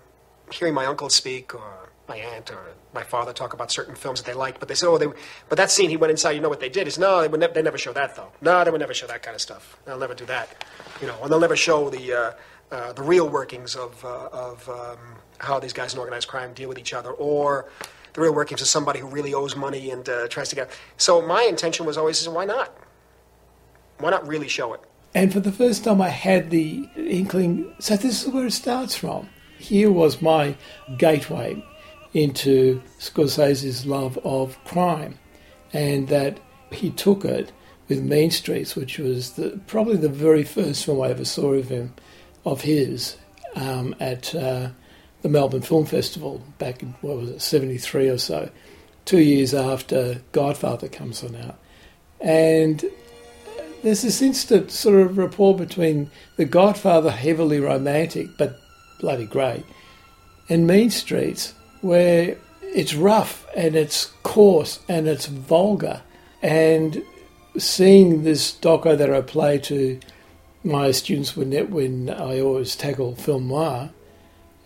hearing 0.53 0.75
my 0.75 0.87
uncle 0.87 1.09
speak 1.11 1.55
or 1.55 1.91
my 2.09 2.17
aunt 2.17 2.51
or 2.51 2.75
my 2.95 3.03
father 3.03 3.33
talk 3.33 3.53
about 3.53 3.71
certain 3.71 3.95
films 3.95 4.23
that 4.23 4.27
they 4.27 4.37
liked, 4.37 4.61
but 4.61 4.69
they 4.69 4.75
said, 4.75 4.89
"Oh, 4.89 4.99
they." 4.99 5.07
But 5.49 5.59
that 5.59 5.71
scene, 5.71 5.91
he 5.91 5.97
went 5.97 6.11
inside. 6.11 6.33
You 6.33 6.41
know 6.41 6.49
what 6.49 6.61
they 6.61 6.69
did 6.69 6.87
is 6.87 6.99
no, 6.99 7.21
they 7.21 7.29
would 7.29 7.41
ne- 7.41 7.53
they 7.53 7.63
never 7.63 7.79
show 7.79 7.93
that 7.93 8.17
though. 8.17 8.33
No, 8.41 8.65
they 8.65 8.71
would 8.71 8.81
never 8.81 8.95
show 8.95 9.07
that 9.07 9.23
kind 9.23 9.35
of 9.35 9.41
stuff. 9.41 9.79
They'll 9.85 9.99
never 9.99 10.15
do 10.15 10.27
that, 10.27 10.65
you 11.01 11.07
know, 11.07 11.17
and 11.23 11.31
they'll 11.31 11.41
never 11.41 11.57
show 11.57 11.91
the 11.91 12.13
uh, 12.13 12.33
uh, 12.75 12.93
the 12.93 13.03
real 13.03 13.29
workings 13.29 13.77
of 13.77 14.05
uh, 14.05 14.29
of 14.33 14.69
um, 14.69 14.99
how 15.39 15.59
these 15.59 15.73
guys 15.73 15.93
in 15.93 16.01
organized 16.01 16.29
crime 16.29 16.53
deal 16.55 16.69
with 16.69 16.79
each 16.79 16.95
other, 16.95 17.11
or 17.11 17.69
the 18.15 18.21
real 18.21 18.35
workings 18.35 18.63
of 18.63 18.69
somebody 18.69 19.01
who 19.01 19.09
really 19.09 19.35
owes 19.35 19.57
money 19.57 19.91
and 19.91 20.09
uh, 20.09 20.29
tries 20.29 20.49
to 20.49 20.57
get. 20.57 20.71
So 20.97 21.21
my 21.21 21.43
intention 21.43 21.85
was 21.85 21.99
always, 21.99 22.27
why 22.29 22.45
not? 22.45 22.75
Why 23.99 24.11
not 24.11 24.27
really 24.27 24.49
show 24.49 24.73
it? 24.73 24.81
And 25.15 25.33
for 25.33 25.41
the 25.41 25.53
first 25.53 25.85
time, 25.85 26.01
I 26.01 26.09
had 26.09 26.51
the 26.51 26.89
inkling. 26.97 27.75
So 27.79 27.97
this 27.97 28.23
is 28.25 28.33
where 28.33 28.47
it 28.47 28.53
starts 28.53 28.97
from. 28.97 29.29
Here 29.59 29.91
was 29.91 30.21
my 30.23 30.57
gateway 30.97 31.65
into 32.15 32.81
Scorsese's 32.99 33.85
love 33.85 34.19
of 34.25 34.63
crime, 34.65 35.19
and 35.73 36.09
that 36.09 36.39
he 36.71 36.91
took 36.91 37.25
it 37.25 37.53
with 37.89 38.03
Mean 38.03 38.31
Streets, 38.31 38.75
which 38.75 38.99
was 38.99 39.33
the, 39.33 39.61
probably 39.67 39.97
the 39.97 40.09
very 40.09 40.45
first 40.45 40.85
film 40.85 41.03
I 41.03 41.09
ever 41.09 41.25
saw 41.25 41.53
of 41.53 41.69
him, 41.69 41.93
of 42.47 42.63
his, 42.63 43.17
um, 43.57 43.95
at 44.01 44.35
uh, 44.35 44.71
the 45.23 45.29
Melbourne 45.29 45.63
Film 45.63 45.85
Festival 45.87 46.43
back 46.59 46.83
in 46.83 46.95
what 47.01 47.17
was 47.17 47.31
it, 47.31 47.43
seventy 47.43 47.79
three 47.79 48.09
or 48.09 48.19
so, 48.19 48.51
two 49.05 49.21
years 49.21 49.53
after 49.53 50.21
Godfather 50.33 50.89
comes 50.89 51.23
on 51.23 51.37
out, 51.37 51.59
and 52.21 52.85
there's 53.83 54.03
this 54.03 54.23
instant 54.23 54.71
sort 54.71 54.99
of 55.01 55.19
rapport 55.19 55.55
between 55.55 56.11
The 56.37 56.47
Godfather, 56.47 57.11
heavily 57.11 57.61
romantic 57.61 58.29
but 58.39 58.59
bloody 59.01 59.27
great, 59.27 59.65
and 60.49 60.67
Mean 60.67 60.91
Streets, 60.91 61.53
where 61.85 62.39
it's 62.63 62.95
rough 62.95 63.47
and 63.55 63.77
it's 63.77 64.07
coarse 64.23 64.81
and 64.89 65.07
it's 65.07 65.27
vulgar. 65.27 66.03
And 66.43 67.03
seeing 67.59 68.25
this 68.25 68.53
doco 68.53 68.97
that 68.97 69.13
I 69.13 69.21
play 69.21 69.59
to 69.59 70.01
my 70.65 70.91
students 70.91 71.37
when 71.37 71.53
when 71.71 72.09
I 72.11 72.41
always 72.41 72.75
tackle 72.75 73.15
film 73.15 73.49
noir, 73.49 73.91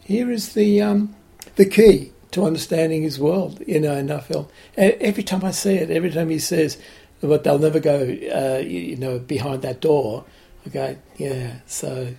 here 0.04 0.30
is 0.30 0.54
the 0.54 0.80
um, 0.80 1.14
the 1.56 1.66
key 1.66 2.12
to 2.30 2.44
understanding 2.44 3.02
his 3.02 3.18
world, 3.18 3.62
you 3.66 3.80
know, 3.80 3.94
in 3.94 4.10
our 4.10 4.20
film. 4.20 4.46
And 4.76 4.92
every 5.00 5.24
time 5.24 5.44
I 5.44 5.50
see 5.50 5.74
it, 5.74 5.90
every 5.90 6.10
time 6.10 6.28
he 6.30 6.38
says, 6.38 6.78
but 7.20 7.42
they'll 7.42 7.58
never 7.58 7.80
go, 7.80 8.00
uh, 8.00 8.62
you, 8.62 8.80
you 8.80 8.96
know, 8.96 9.18
behind 9.18 9.62
that 9.62 9.80
door. 9.80 10.24
I 10.64 10.68
go, 10.68 10.96
yeah. 11.16 11.56
So 11.66 12.14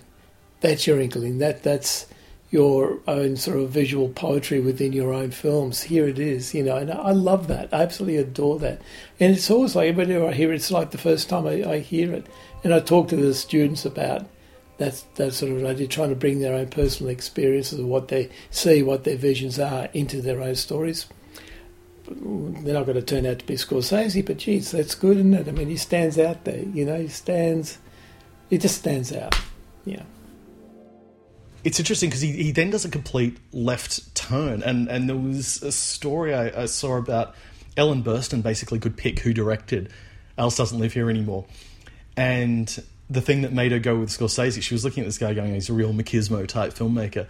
that's 0.60 0.86
your 0.86 1.00
inkling. 1.00 1.38
That 1.38 1.62
that's 1.62 2.06
your 2.50 2.98
own 3.06 3.36
sort 3.36 3.58
of 3.58 3.70
visual 3.70 4.08
poetry 4.08 4.60
within 4.60 4.92
your 4.92 5.12
own 5.12 5.30
films. 5.30 5.82
Here 5.82 6.08
it 6.08 6.18
is, 6.18 6.52
you 6.52 6.64
know, 6.64 6.76
and 6.76 6.90
I 6.90 7.12
love 7.12 7.46
that. 7.46 7.72
I 7.72 7.82
absolutely 7.82 8.16
adore 8.16 8.58
that. 8.58 8.82
And 9.20 9.34
it's 9.34 9.50
always 9.50 9.76
like 9.76 9.96
whenever 9.96 10.26
I 10.26 10.32
hear 10.32 10.52
it, 10.52 10.56
it's 10.56 10.70
like 10.70 10.90
the 10.90 10.98
first 10.98 11.28
time 11.28 11.46
I, 11.46 11.64
I 11.64 11.78
hear 11.78 12.12
it. 12.12 12.26
And 12.64 12.74
I 12.74 12.80
talk 12.80 13.08
to 13.08 13.16
the 13.16 13.34
students 13.34 13.84
about 13.84 14.26
that 14.78 15.02
that 15.14 15.32
sort 15.32 15.52
of 15.52 15.64
idea, 15.64 15.86
trying 15.86 16.08
to 16.08 16.16
bring 16.16 16.40
their 16.40 16.54
own 16.54 16.68
personal 16.68 17.10
experiences 17.10 17.78
of 17.78 17.86
what 17.86 18.08
they 18.08 18.30
see, 18.50 18.82
what 18.82 19.04
their 19.04 19.16
visions 19.16 19.58
are, 19.58 19.88
into 19.92 20.20
their 20.20 20.40
own 20.40 20.56
stories 20.56 21.06
they're 22.10 22.74
not 22.74 22.86
going 22.86 22.96
to 22.96 23.02
turn 23.02 23.26
out 23.26 23.38
to 23.38 23.46
be 23.46 23.54
Scorsese, 23.54 24.24
but 24.24 24.38
geez, 24.38 24.72
that's 24.72 24.94
good, 24.94 25.16
isn't 25.16 25.34
it? 25.34 25.48
I 25.48 25.52
mean, 25.52 25.68
he 25.68 25.76
stands 25.76 26.18
out 26.18 26.44
there, 26.44 26.64
you 26.64 26.84
know, 26.84 27.00
he 27.00 27.08
stands, 27.08 27.78
he 28.48 28.58
just 28.58 28.78
stands 28.78 29.12
out, 29.12 29.38
yeah. 29.84 30.02
It's 31.64 31.78
interesting 31.78 32.08
because 32.08 32.22
he, 32.22 32.32
he 32.32 32.52
then 32.52 32.70
does 32.70 32.84
a 32.84 32.88
complete 32.88 33.36
left 33.52 34.14
turn 34.14 34.62
and 34.62 34.88
and 34.88 35.08
there 35.08 35.16
was 35.16 35.62
a 35.62 35.72
story 35.72 36.34
I, 36.34 36.62
I 36.62 36.66
saw 36.66 36.96
about 36.96 37.34
Ellen 37.76 38.02
Burstyn 38.02 38.42
basically 38.42 38.78
could 38.78 38.96
pick 38.96 39.20
who 39.20 39.32
directed 39.32 39.90
Alice 40.38 40.56
doesn't 40.56 40.78
live 40.78 40.92
here 40.92 41.10
anymore 41.10 41.46
and 42.16 42.82
the 43.10 43.20
thing 43.20 43.42
that 43.42 43.52
made 43.52 43.72
her 43.72 43.80
go 43.80 43.96
with 43.96 44.08
Scorsese. 44.08 44.62
She 44.62 44.72
was 44.72 44.84
looking 44.84 45.02
at 45.02 45.06
this 45.06 45.18
guy 45.18 45.34
going, 45.34 45.52
he's 45.52 45.68
a 45.68 45.72
real 45.72 45.92
machismo 45.92 46.46
type 46.46 46.72
filmmaker. 46.72 47.26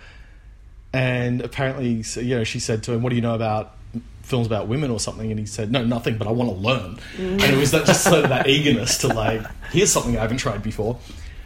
And 0.92 1.40
apparently, 1.40 2.04
you 2.16 2.36
know, 2.36 2.44
she 2.44 2.58
said 2.58 2.82
to 2.84 2.92
him, 2.92 3.02
"What 3.02 3.10
do 3.10 3.16
you 3.16 3.22
know 3.22 3.34
about 3.34 3.76
films 4.22 4.46
about 4.48 4.66
women 4.66 4.90
or 4.90 4.98
something?" 4.98 5.30
And 5.30 5.38
he 5.38 5.46
said, 5.46 5.70
"No, 5.70 5.84
nothing, 5.84 6.18
but 6.18 6.26
I 6.26 6.32
want 6.32 6.50
to 6.50 6.56
learn." 6.56 6.98
Mm. 7.16 7.32
And 7.34 7.42
it 7.42 7.56
was 7.56 7.70
that 7.70 7.86
just 7.86 8.02
sort 8.02 8.24
of 8.24 8.30
that 8.30 8.48
eagerness 8.48 8.98
to 8.98 9.06
like, 9.08 9.40
here's 9.70 9.92
something 9.92 10.16
I 10.16 10.22
haven't 10.22 10.38
tried 10.38 10.64
before. 10.64 10.98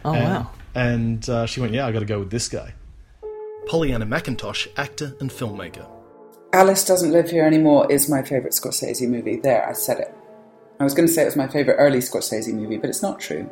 Oh, 0.03 0.13
and, 0.13 0.23
wow. 0.23 0.51
And 0.75 1.27
uh, 1.29 1.45
she 1.45 1.61
went, 1.61 1.73
"Yeah, 1.73 1.87
I 1.87 1.91
got 1.91 1.99
to 1.99 2.05
go 2.05 2.19
with 2.19 2.29
this 2.29 2.47
guy." 2.47 2.73
Pollyanna 3.67 4.05
McIntosh, 4.05 4.67
actor 4.77 5.15
and 5.19 5.31
filmmaker. 5.31 5.87
Alice 6.53 6.85
Doesn't 6.85 7.11
Live 7.11 7.31
Here 7.31 7.43
Anymore 7.43 7.91
is 7.91 8.09
my 8.09 8.21
favourite 8.21 8.53
Scorsese 8.53 9.09
movie. 9.09 9.37
There, 9.37 9.67
I 9.67 9.73
said 9.73 9.99
it. 9.99 10.15
I 10.79 10.83
was 10.83 10.93
going 10.93 11.07
to 11.07 11.13
say 11.13 11.23
it 11.23 11.25
was 11.25 11.35
my 11.35 11.47
favourite 11.47 11.77
early 11.77 11.99
Scorsese 11.99 12.53
movie, 12.53 12.77
but 12.77 12.89
it's 12.89 13.01
not 13.01 13.19
true. 13.19 13.49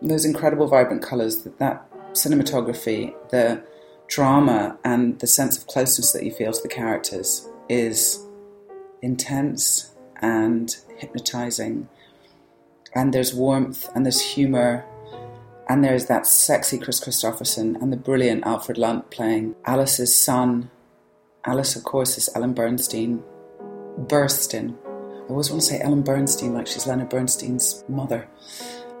Those 0.00 0.24
incredible, 0.24 0.68
vibrant 0.68 1.02
colours, 1.02 1.42
that, 1.42 1.58
that 1.58 1.86
cinematography, 2.12 3.14
the 3.30 3.62
drama, 4.06 4.78
and 4.84 5.18
the 5.18 5.26
sense 5.26 5.58
of 5.58 5.66
closeness 5.66 6.12
that 6.12 6.24
you 6.24 6.30
feel 6.30 6.52
to 6.52 6.62
the 6.62 6.68
characters 6.68 7.48
is 7.68 8.24
intense 9.02 9.92
and 10.22 10.76
hypnotising. 10.98 11.88
And 12.94 13.12
there's 13.12 13.34
warmth, 13.34 13.90
and 13.94 14.06
there's 14.06 14.20
humour, 14.20 14.86
and 15.68 15.82
there's 15.82 16.06
that 16.06 16.26
sexy 16.26 16.78
Kris 16.78 17.00
Kristofferson 17.00 17.80
and 17.80 17.92
the 17.92 17.96
brilliant 17.96 18.46
Alfred 18.46 18.78
Lunt 18.78 19.10
playing 19.10 19.56
Alice's 19.64 20.14
son. 20.14 20.70
Alice, 21.44 21.76
of 21.76 21.84
course, 21.84 22.16
is 22.18 22.28
Ellen 22.34 22.54
Bernstein. 22.54 23.22
Burstyn. 23.98 24.76
I 24.84 25.28
always 25.28 25.50
want 25.50 25.62
to 25.62 25.68
say 25.68 25.80
Ellen 25.80 26.02
Bernstein 26.02 26.54
like 26.54 26.66
she's 26.66 26.86
Leonard 26.86 27.08
Bernstein's 27.08 27.84
mother. 27.88 28.28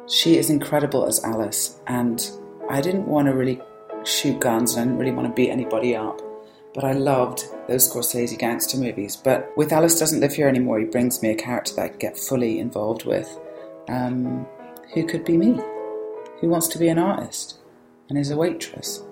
She 0.08 0.38
is 0.38 0.50
incredible 0.50 1.06
as 1.06 1.22
Alice, 1.22 1.80
and 1.86 2.28
I 2.70 2.80
didn't 2.80 3.06
want 3.06 3.26
to 3.26 3.34
really 3.34 3.60
shoot 4.04 4.40
guns 4.40 4.74
and 4.74 4.80
I 4.80 4.84
didn't 4.84 4.98
really 4.98 5.12
want 5.12 5.28
to 5.28 5.34
beat 5.34 5.50
anybody 5.50 5.94
up. 5.94 6.20
But 6.74 6.84
I 6.84 6.92
loved 6.92 7.44
those 7.68 7.90
Scorsese 7.90 8.38
gangster 8.38 8.76
movies. 8.76 9.16
But 9.16 9.50
with 9.56 9.72
Alice 9.72 9.98
Doesn't 9.98 10.20
Live 10.20 10.34
Here 10.34 10.48
Anymore, 10.48 10.78
he 10.78 10.84
brings 10.84 11.22
me 11.22 11.30
a 11.30 11.34
character 11.34 11.74
that 11.76 11.82
I 11.82 11.88
can 11.88 11.98
get 11.98 12.18
fully 12.18 12.58
involved 12.58 13.04
with. 13.06 13.38
Um, 13.88 14.46
who 14.92 15.06
could 15.06 15.24
be 15.24 15.36
me? 15.36 15.58
Who 16.40 16.48
wants 16.48 16.68
to 16.68 16.78
be 16.78 16.88
an 16.88 16.98
artist 16.98 17.58
and 18.08 18.18
is 18.18 18.30
a 18.30 18.36
waitress? 18.36 19.02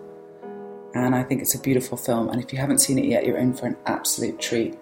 And 0.94 1.14
I 1.14 1.22
think 1.22 1.42
it's 1.42 1.54
a 1.54 1.60
beautiful 1.60 1.96
film. 1.96 2.28
And 2.28 2.42
if 2.42 2.52
you 2.52 2.58
haven't 2.58 2.78
seen 2.78 2.98
it 2.98 3.06
yet, 3.06 3.26
you're 3.26 3.38
in 3.38 3.54
for 3.54 3.66
an 3.66 3.76
absolute 3.86 4.38
treat. 4.38 4.78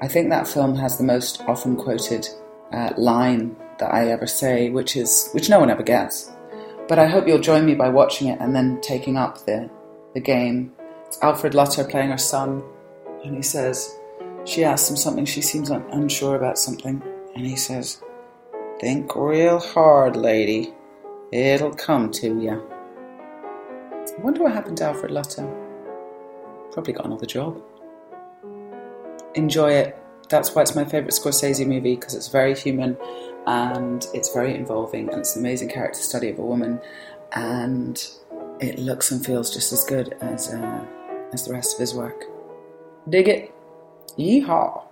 I 0.00 0.06
think 0.06 0.30
that 0.30 0.46
film 0.46 0.76
has 0.76 0.96
the 0.96 1.04
most 1.04 1.42
often 1.48 1.76
quoted 1.76 2.28
uh, 2.72 2.92
line 2.96 3.56
that 3.78 3.92
I 3.92 4.08
ever 4.08 4.26
say, 4.26 4.70
which 4.70 4.96
is 4.96 5.30
which 5.32 5.48
no 5.48 5.58
one 5.58 5.70
ever 5.70 5.82
gets. 5.82 6.30
But 6.86 6.98
I 6.98 7.06
hope 7.06 7.26
you'll 7.26 7.40
join 7.40 7.66
me 7.66 7.74
by 7.74 7.88
watching 7.88 8.28
it 8.28 8.40
and 8.40 8.54
then 8.54 8.80
taking 8.80 9.16
up 9.16 9.44
the 9.44 9.68
the 10.14 10.20
game. 10.20 10.72
It's 11.06 11.18
Alfred 11.22 11.54
Lutter 11.54 11.84
playing 11.84 12.10
her 12.10 12.18
son, 12.18 12.62
and 13.24 13.34
he 13.34 13.42
says, 13.42 13.98
she 14.44 14.64
asks 14.64 14.88
him 14.88 14.96
something. 14.96 15.24
She 15.24 15.42
seems 15.42 15.70
un- 15.70 15.84
unsure 15.90 16.36
about 16.36 16.58
something, 16.58 17.02
and 17.34 17.46
he 17.46 17.56
says, 17.56 18.02
"Think 18.80 19.14
real 19.16 19.58
hard, 19.58 20.16
lady. 20.16 20.72
It'll 21.32 21.74
come 21.74 22.10
to 22.12 22.26
you." 22.40 22.62
I 24.18 24.20
wonder 24.22 24.42
what 24.42 24.52
happened 24.52 24.78
to 24.78 24.84
Alfred 24.84 25.12
Lutter. 25.12 25.46
Probably 26.72 26.92
got 26.92 27.06
another 27.06 27.26
job. 27.26 27.62
Enjoy 29.34 29.70
it. 29.70 29.96
That's 30.28 30.54
why 30.54 30.62
it's 30.62 30.74
my 30.74 30.84
favourite 30.84 31.12
Scorsese 31.12 31.66
movie 31.66 31.94
because 31.94 32.14
it's 32.14 32.28
very 32.28 32.54
human 32.54 32.96
and 33.46 34.06
it's 34.12 34.32
very 34.32 34.54
involving 34.54 35.08
and 35.08 35.20
it's 35.20 35.36
an 35.36 35.42
amazing 35.42 35.68
character 35.68 36.00
study 36.00 36.28
of 36.30 36.38
a 36.38 36.42
woman 36.42 36.80
and 37.32 38.08
it 38.60 38.78
looks 38.78 39.10
and 39.10 39.24
feels 39.24 39.52
just 39.52 39.72
as 39.72 39.84
good 39.84 40.16
as 40.20 40.52
uh, 40.52 40.84
as 41.32 41.46
the 41.46 41.52
rest 41.52 41.74
of 41.74 41.80
his 41.80 41.94
work. 41.94 42.24
Dig 43.08 43.28
it. 43.28 43.54
Yeehaw. 44.18 44.82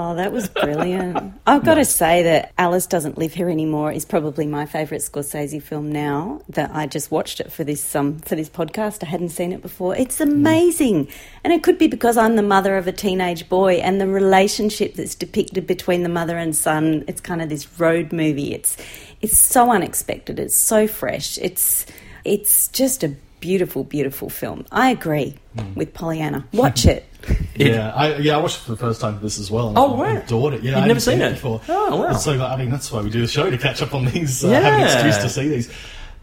Oh, 0.00 0.14
that 0.14 0.30
was 0.30 0.48
brilliant. 0.48 1.34
I've 1.44 1.64
got 1.64 1.74
to 1.74 1.84
say 1.84 2.22
that 2.22 2.52
Alice 2.56 2.86
Doesn't 2.86 3.18
Live 3.18 3.34
Here 3.34 3.50
Anymore 3.50 3.90
is 3.90 4.04
probably 4.04 4.46
my 4.46 4.64
favourite 4.64 5.02
Scorsese 5.02 5.60
film 5.60 5.90
now 5.90 6.40
that 6.50 6.70
I 6.72 6.86
just 6.86 7.10
watched 7.10 7.40
it 7.40 7.50
for 7.50 7.64
this 7.64 7.96
um 7.96 8.20
for 8.20 8.36
this 8.36 8.48
podcast. 8.48 9.02
I 9.02 9.06
hadn't 9.06 9.30
seen 9.30 9.50
it 9.50 9.60
before. 9.60 9.96
It's 9.96 10.20
amazing. 10.20 11.08
And 11.42 11.52
it 11.52 11.64
could 11.64 11.78
be 11.78 11.88
because 11.88 12.16
I'm 12.16 12.36
the 12.36 12.44
mother 12.44 12.76
of 12.76 12.86
a 12.86 12.92
teenage 12.92 13.48
boy 13.48 13.78
and 13.78 14.00
the 14.00 14.06
relationship 14.06 14.94
that's 14.94 15.16
depicted 15.16 15.66
between 15.66 16.04
the 16.04 16.08
mother 16.08 16.38
and 16.38 16.54
son, 16.54 17.02
it's 17.08 17.20
kind 17.20 17.42
of 17.42 17.48
this 17.48 17.66
road 17.80 18.12
movie. 18.12 18.54
It's 18.54 18.76
it's 19.20 19.36
so 19.36 19.72
unexpected. 19.72 20.38
It's 20.38 20.54
so 20.54 20.86
fresh. 20.86 21.38
It's 21.38 21.86
it's 22.24 22.68
just 22.68 23.02
a 23.02 23.16
beautiful, 23.40 23.84
beautiful 23.84 24.28
film. 24.30 24.66
I 24.72 24.90
agree 24.90 25.36
with 25.74 25.94
Pollyanna. 25.94 26.46
Watch 26.52 26.86
it. 26.86 27.04
yeah, 27.56 27.92
I 27.94 28.16
yeah 28.18 28.36
I 28.36 28.40
watched 28.40 28.58
it 28.58 28.62
for 28.62 28.70
the 28.70 28.76
first 28.76 29.00
time 29.00 29.16
for 29.16 29.20
this 29.22 29.38
as 29.38 29.50
well. 29.50 29.68
and 29.68 29.78
Oh, 29.78 29.94
I 30.02 30.14
wow. 30.14 30.20
adored 30.22 30.54
it. 30.54 30.62
Yeah, 30.62 30.70
You'd 30.70 30.76
I 30.76 30.80
never 30.80 30.88
hadn't 30.88 31.00
seen 31.00 31.20
it? 31.20 31.30
before. 31.32 31.60
Oh, 31.68 31.96
wow. 32.00 32.06
And 32.08 32.18
so 32.18 32.40
I 32.44 32.56
mean 32.56 32.70
that's 32.70 32.90
why 32.92 33.02
we 33.02 33.10
do 33.10 33.20
the 33.20 33.26
show 33.26 33.50
to 33.50 33.58
catch 33.58 33.82
up 33.82 33.94
on 33.94 34.04
these. 34.06 34.44
Uh, 34.44 34.50
Have 34.50 34.64
an 34.74 34.80
Yeah. 34.80 34.92
excuse 34.94 35.18
to 35.18 35.28
see 35.28 35.48
these. 35.48 35.72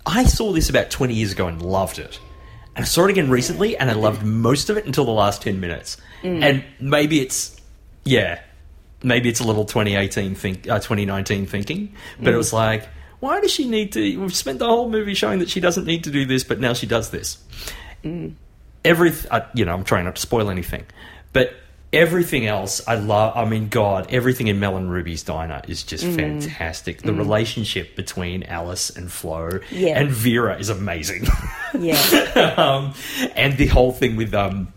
I 0.05 0.24
saw 0.24 0.51
this 0.53 0.70
about 0.70 0.89
20 0.91 1.13
years 1.13 1.32
ago 1.32 1.47
and 1.47 1.61
loved 1.61 1.99
it. 1.99 2.20
And 2.76 2.84
I 2.84 2.88
saw 2.88 3.05
it 3.05 3.09
again 3.11 3.30
recently 3.30 3.76
and 3.78 3.89
I 3.89 3.93
loved 3.93 4.24
most 4.24 4.70
of 4.70 4.78
it 4.78 4.86
until 4.86 5.03
the 5.05 5.11
last 5.11 5.41
10 5.41 5.59
minutes. 5.59 5.97
And 6.24 6.63
maybe 6.80 7.20
it's, 7.22 7.59
yeah, 8.03 8.39
maybe 9.03 9.30
it's 9.30 9.39
a 9.39 9.43
little 9.45 9.66
2018 9.66 10.36
think, 10.36 10.68
uh, 10.70 10.80
2019 10.80 11.45
thinking, 11.45 11.93
but 12.20 12.34
it 12.34 12.38
was 12.38 12.51
like, 12.53 12.88
why 13.26 13.41
does 13.41 13.51
she 13.51 13.67
need 13.67 13.91
to? 13.93 14.17
We've 14.17 14.36
spent 14.36 14.59
the 14.59 14.67
whole 14.67 14.88
movie 14.89 15.15
showing 15.15 15.39
that 15.39 15.49
she 15.49 15.59
doesn't 15.59 15.86
need 15.86 16.03
to 16.03 16.11
do 16.11 16.26
this, 16.26 16.43
but 16.43 16.59
now 16.59 16.73
she 16.73 16.86
does 16.86 17.09
this. 17.09 17.39
Every, 18.84 19.11
uh, 19.32 19.41
you 19.55 19.65
know, 19.65 19.73
I'm 19.73 19.84
trying 19.84 20.05
not 20.05 20.15
to 20.15 20.21
spoil 20.21 20.51
anything, 20.51 20.86
but 21.34 21.55
everything 21.91 22.45
else 22.45 22.88
I 22.88 22.95
love. 22.95 23.36
I 23.36 23.45
mean, 23.45 23.67
God, 23.69 24.07
everything 24.11 24.47
in 24.47 24.59
Mel 24.59 24.78
and 24.78 24.91
Ruby's 24.91 25.23
diner 25.23 25.61
is 25.67 25.82
just 25.84 26.05
fantastic. 26.05 27.01
The 27.01 27.13
relationship 27.13 27.95
between 27.95 28.43
Alice 28.43 28.91
and 28.91 29.11
Flo 29.11 29.59
Yeah. 29.71 29.99
and 29.99 30.11
Vera 30.11 30.57
is 30.59 30.69
amazing. 30.69 31.26
Yeah. 31.80 31.95
um, 32.57 32.93
and 33.36 33.57
the 33.57 33.65
whole 33.67 33.91
thing 33.91 34.15
with 34.17 34.34
um, 34.36 34.71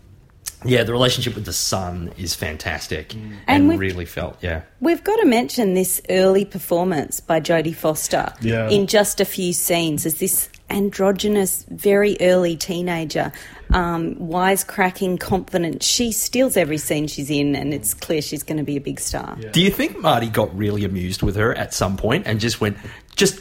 yeah, 0.65 0.83
the 0.83 0.91
relationship 0.91 1.35
with 1.35 1.45
the 1.45 1.53
son 1.53 2.11
is 2.17 2.35
fantastic, 2.35 3.13
and, 3.13 3.37
And 3.47 3.79
really 3.79 4.05
felt 4.05 4.37
yeah. 4.41 4.61
We've 4.81 5.03
got 5.03 5.17
to 5.17 5.25
mention 5.25 5.73
this 5.73 6.01
early 6.09 6.45
performance 6.45 7.19
by 7.19 7.39
Jodie 7.39 7.75
Foster 7.75 8.33
Yeah. 8.41 8.69
in 8.69 8.87
just 8.87 9.19
a 9.21 9.25
few 9.25 9.53
scenes 9.53 10.05
as 10.05 10.15
this 10.15 10.49
androgynous, 10.69 11.65
very 11.69 12.15
early 12.21 12.55
teenager, 12.55 13.31
um, 13.71 14.15
wisecracking, 14.15 15.19
confident. 15.19 15.81
She 15.83 16.11
steals 16.11 16.57
every 16.57 16.77
scene 16.77 17.07
she's 17.07 17.29
in, 17.29 17.55
and 17.55 17.73
it's 17.73 17.93
clear 17.93 18.21
she's 18.21 18.43
going 18.43 18.57
to 18.57 18.63
be 18.63 18.77
a 18.77 18.81
big 18.81 18.99
star. 18.99 19.35
Do 19.51 19.61
you 19.61 19.71
think 19.71 19.97
Marty 19.99 20.27
got 20.29 20.55
really 20.57 20.83
amused 20.85 21.21
with 21.23 21.35
her 21.37 21.55
at 21.55 21.73
some 21.73 21.97
point 21.97 22.27
and 22.27 22.39
just 22.39 22.61
went, 22.61 22.77
just 23.15 23.39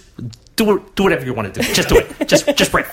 do 0.56 0.76
it, 0.76 0.96
do 0.96 1.02
whatever 1.04 1.24
you 1.24 1.34
want 1.34 1.52
to 1.54 1.60
do, 1.60 1.74
just 1.74 1.88
do 1.88 1.98
it, 1.98 2.28
just 2.28 2.46
just 2.56 2.72
breathe, 2.72 2.86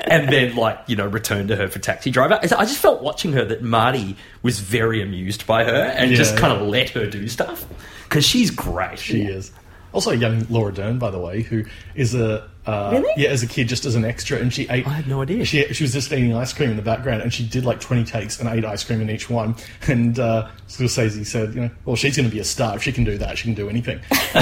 and 0.00 0.28
then 0.32 0.56
like 0.56 0.78
you 0.86 0.96
know 0.96 1.06
return 1.06 1.48
to 1.48 1.56
her 1.56 1.68
for 1.68 1.78
Taxi 1.78 2.10
Driver? 2.10 2.38
I 2.42 2.46
just 2.64 2.78
felt 2.78 3.02
watching 3.02 3.32
her 3.32 3.44
that 3.44 3.62
Marty 3.62 4.16
was 4.42 4.60
very 4.60 5.02
amused 5.02 5.46
by 5.46 5.64
her 5.64 5.74
and 5.96 6.12
just 6.14 6.36
kind 6.36 6.52
of 6.52 6.66
let 6.66 6.90
her 6.90 7.06
do 7.06 7.28
stuff 7.28 7.64
because 8.04 8.24
she's 8.24 8.50
great. 8.50 8.98
She 8.98 9.22
is. 9.22 9.52
Also, 9.92 10.10
young 10.10 10.46
Laura 10.50 10.72
Dern, 10.74 10.98
by 10.98 11.10
the 11.10 11.18
way, 11.18 11.40
who 11.40 11.64
is 11.94 12.14
a 12.14 12.50
uh, 12.66 12.90
Really? 12.92 13.08
yeah, 13.16 13.30
as 13.30 13.42
a 13.42 13.46
kid, 13.46 13.66
just 13.68 13.86
as 13.86 13.94
an 13.94 14.04
extra, 14.04 14.36
and 14.38 14.52
she 14.52 14.68
ate. 14.68 14.86
I 14.86 14.90
had 14.90 15.06
no 15.06 15.22
idea. 15.22 15.44
She 15.46 15.62
she 15.72 15.84
was 15.84 15.92
just 15.92 16.12
eating 16.12 16.34
ice 16.34 16.52
cream 16.52 16.68
in 16.70 16.76
the 16.76 16.82
background, 16.82 17.22
and 17.22 17.32
she 17.32 17.46
did 17.46 17.64
like 17.64 17.80
twenty 17.80 18.04
takes 18.04 18.38
and 18.38 18.46
ate 18.48 18.64
ice 18.64 18.84
cream 18.84 19.00
in 19.00 19.08
each 19.08 19.30
one. 19.30 19.54
And 19.88 20.18
uh, 20.18 20.48
Scorsese 20.68 21.24
said, 21.24 21.54
you 21.54 21.60
know, 21.62 21.70
well, 21.84 21.96
she's 21.96 22.16
going 22.16 22.28
to 22.28 22.34
be 22.34 22.40
a 22.40 22.44
star 22.44 22.76
if 22.76 22.82
she 22.82 22.92
can 22.92 23.04
do 23.04 23.16
that. 23.18 23.38
She 23.38 23.44
can 23.44 23.54
do 23.54 23.68
anything. 23.70 24.00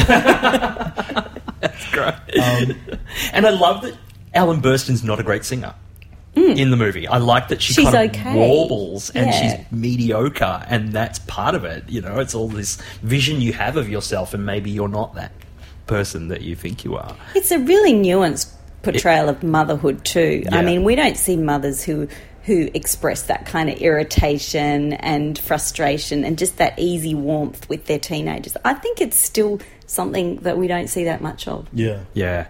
That's 1.61 1.91
great. 1.93 2.15
and 3.33 3.47
I 3.47 3.51
love 3.51 3.83
that 3.83 3.95
Ellen 4.35 4.61
Burstyn's 4.61 5.05
not 5.05 5.21
a 5.21 5.23
great 5.23 5.45
singer. 5.45 5.75
Hmm. 6.35 6.51
In 6.51 6.71
the 6.73 6.77
movie, 6.77 7.07
I 7.07 7.19
like 7.19 7.47
that 7.49 7.63
she 7.63 7.75
She's 7.75 7.89
kind 7.89 8.11
of 8.11 8.17
okay. 8.21 8.35
warbles 8.35 9.11
and 9.11 9.27
Yeah. 9.27 9.57
she's 9.57 9.67
mediocre, 9.71 10.65
and 10.69 10.93
that's 10.93 11.21
part 11.21 11.55
of 11.55 11.65
it. 11.65 11.85
You 11.89 12.01
know, 12.01 12.19
it's 12.19 12.35
all 12.35 12.49
this 12.49 12.77
vision 13.03 13.41
you 13.41 13.53
have 13.53 13.77
of 13.77 13.89
yourself, 13.89 14.35
and 14.35 14.45
maybe 14.45 14.69
you're 14.71 14.89
not 14.89 15.15
that 15.15 15.31
person 15.87 16.27
that 16.29 16.41
you 16.43 16.57
think 16.57 16.85
you 16.85 16.97
are. 16.97 17.15
It's 17.37 17.53
a 17.53 17.59
really 17.61 17.93
nuanced 17.93 18.51
portrayal 18.83 19.29
of 19.29 19.45
motherhood 19.45 20.05
too. 20.05 20.43
Yeah. 20.45 20.59
I 20.59 20.63
mean, 20.63 20.83
we 20.83 20.97
don't 20.97 21.17
see 21.17 21.37
mothers 21.37 21.85
who 21.85 22.09
who 22.43 22.69
express 22.75 23.23
that 23.23 23.47
kind 23.47 23.71
of 23.71 23.79
irritation 23.79 24.93
and 24.95 25.39
frustration 25.39 26.25
and 26.25 26.37
just 26.37 26.59
that 26.59 26.79
easy 26.79 27.15
warmth 27.15 27.67
with 27.71 27.87
their 27.87 27.99
teenagers. 27.99 28.55
I 28.67 28.75
think 28.75 29.01
it's 29.01 29.17
still 29.17 29.61
something 29.87 30.37
that 30.39 30.59
we 30.59 30.67
don't 30.67 30.89
see 30.89 31.05
that 31.05 31.23
much 31.23 31.49
of. 31.49 31.67
Yeah. 31.73 32.01
Yeah, 32.13 32.47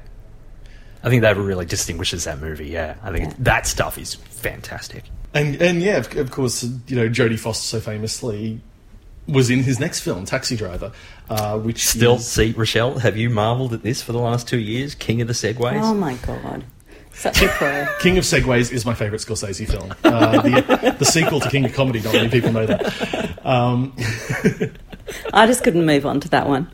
I 1.04 1.10
think 1.10 1.22
that 1.22 1.36
really 1.36 1.66
distinguishes 1.66 2.24
that 2.24 2.40
movie. 2.40 2.66
Yeah, 2.68 2.94
I 3.02 3.12
think 3.12 3.24
Yeah. 3.28 3.34
that 3.40 3.66
stuff 3.66 3.98
is 3.98 4.14
fantastic. 4.14 5.04
And 5.34 5.60
and 5.60 5.82
yeah, 5.82 5.98
of, 5.98 6.16
of 6.16 6.30
course, 6.30 6.62
you 6.88 6.96
know, 6.96 7.08
Jodie 7.08 7.38
Foster 7.38 7.66
so 7.66 7.80
famously 7.80 8.60
was 9.28 9.50
in 9.50 9.62
his 9.62 9.78
next 9.80 10.00
film, 10.00 10.24
Taxi 10.24 10.54
Driver, 10.56 10.92
uh, 11.30 11.58
which 11.58 11.86
Still, 11.86 12.16
is- 12.16 12.26
see, 12.26 12.52
Rochelle, 12.52 12.98
have 12.98 13.16
you 13.16 13.30
marvelled 13.30 13.72
at 13.72 13.82
this 13.82 14.02
for 14.02 14.12
the 14.12 14.18
last 14.18 14.46
two 14.48 14.58
years? 14.58 14.94
King 14.94 15.20
of 15.22 15.28
the 15.28 15.34
Segways? 15.34 15.80
Oh 15.82 15.94
my 15.94 16.14
god, 16.26 16.64
such 17.12 17.42
a 17.42 17.48
pro. 17.48 17.86
King 18.00 18.18
of 18.18 18.24
Segways 18.24 18.70
is 18.72 18.84
my 18.86 18.94
favourite 18.94 19.20
Scorsese 19.22 19.66
film. 19.68 19.94
Uh, 20.04 20.40
the, 20.42 20.96
the 20.98 21.04
sequel 21.04 21.40
to 21.40 21.48
King 21.50 21.64
of 21.64 21.72
Comedy, 21.72 22.00
not 22.00 22.12
many 22.14 22.28
people 22.28 22.52
know 22.52 22.66
that. 22.66 23.38
Um, 23.46 23.94
I 25.34 25.46
just 25.46 25.62
couldn't 25.64 25.84
move 25.86 26.06
on 26.06 26.20
to 26.20 26.28
that 26.30 26.46
one. 26.48 26.70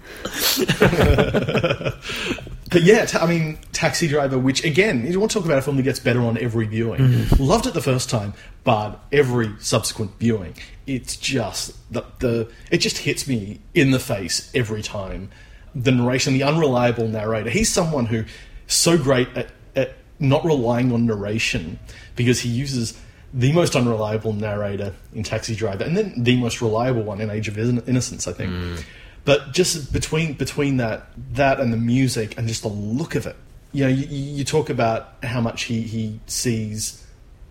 but 2.71 2.83
yeah, 2.83 3.05
ta- 3.05 3.25
I 3.25 3.27
mean, 3.27 3.59
Taxi 3.73 4.07
Driver, 4.07 4.39
which 4.39 4.64
again, 4.64 5.05
you 5.05 5.18
want 5.18 5.33
to 5.33 5.39
talk 5.39 5.45
about 5.45 5.59
a 5.59 5.62
film 5.62 5.77
that 5.77 5.83
gets 5.83 5.99
better 5.99 6.21
on 6.21 6.39
every 6.39 6.66
viewing. 6.66 7.01
Mm-hmm. 7.01 7.43
Loved 7.43 7.66
it 7.66 7.75
the 7.75 7.83
first 7.83 8.09
time, 8.09 8.33
but 8.64 9.01
every 9.12 9.51
subsequent 9.59 10.12
viewing, 10.18 10.55
it's 10.87 11.16
just 11.16 11.77
the, 11.93 12.05
the 12.21 12.51
it 12.71 12.79
just 12.79 12.99
hits 12.99 13.27
me 13.27 13.61
in 13.75 13.91
the 13.91 13.99
face 13.99 14.51
every 14.55 14.83
time. 14.83 15.31
The 15.75 15.93
narration, 15.93 16.35
the 16.35 16.43
unreliable 16.43 17.09
narrator. 17.09 17.51
He's 17.51 17.71
someone 17.71 18.07
who 18.07 18.25
so 18.66 18.97
great 18.97 19.29
at, 19.37 19.49
at 19.77 19.95
not 20.18 20.45
relying 20.45 20.93
on 20.93 21.07
narration 21.07 21.79
because 22.16 22.41
he 22.41 22.49
uses 22.49 22.99
the 23.33 23.53
most 23.53 23.77
unreliable 23.77 24.33
narrator 24.33 24.95
in 25.14 25.23
Taxi 25.23 25.55
Driver, 25.55 25.85
and 25.85 25.97
then 25.97 26.12
the 26.16 26.37
most 26.37 26.61
reliable 26.61 27.03
one 27.03 27.21
in 27.21 27.31
Age 27.31 27.49
of 27.49 27.59
Innocence, 27.59 28.27
I 28.27 28.33
think. 28.33 28.53
Mm. 28.53 28.85
But 29.25 29.53
just 29.53 29.93
between 29.93 30.35
between 30.35 30.79
that 30.79 31.07
that 31.35 31.61
and 31.61 31.73
the 31.73 31.77
music 31.77 32.37
and 32.39 32.49
just 32.49 32.62
the 32.62 32.68
look 32.68 33.14
of 33.14 33.27
it, 33.27 33.37
you 33.73 33.85
know, 33.85 33.91
you, 33.91 34.07
you 34.07 34.45
talk 34.45 34.71
about 34.71 35.14
how 35.23 35.41
much 35.41 35.64
he 35.64 35.83
he 35.83 36.21
sees 36.27 37.05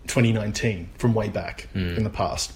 2019 0.06 0.88
from 0.98 1.14
way 1.14 1.28
back 1.28 1.68
in 1.74 2.02
the 2.04 2.10
past. 2.10 2.52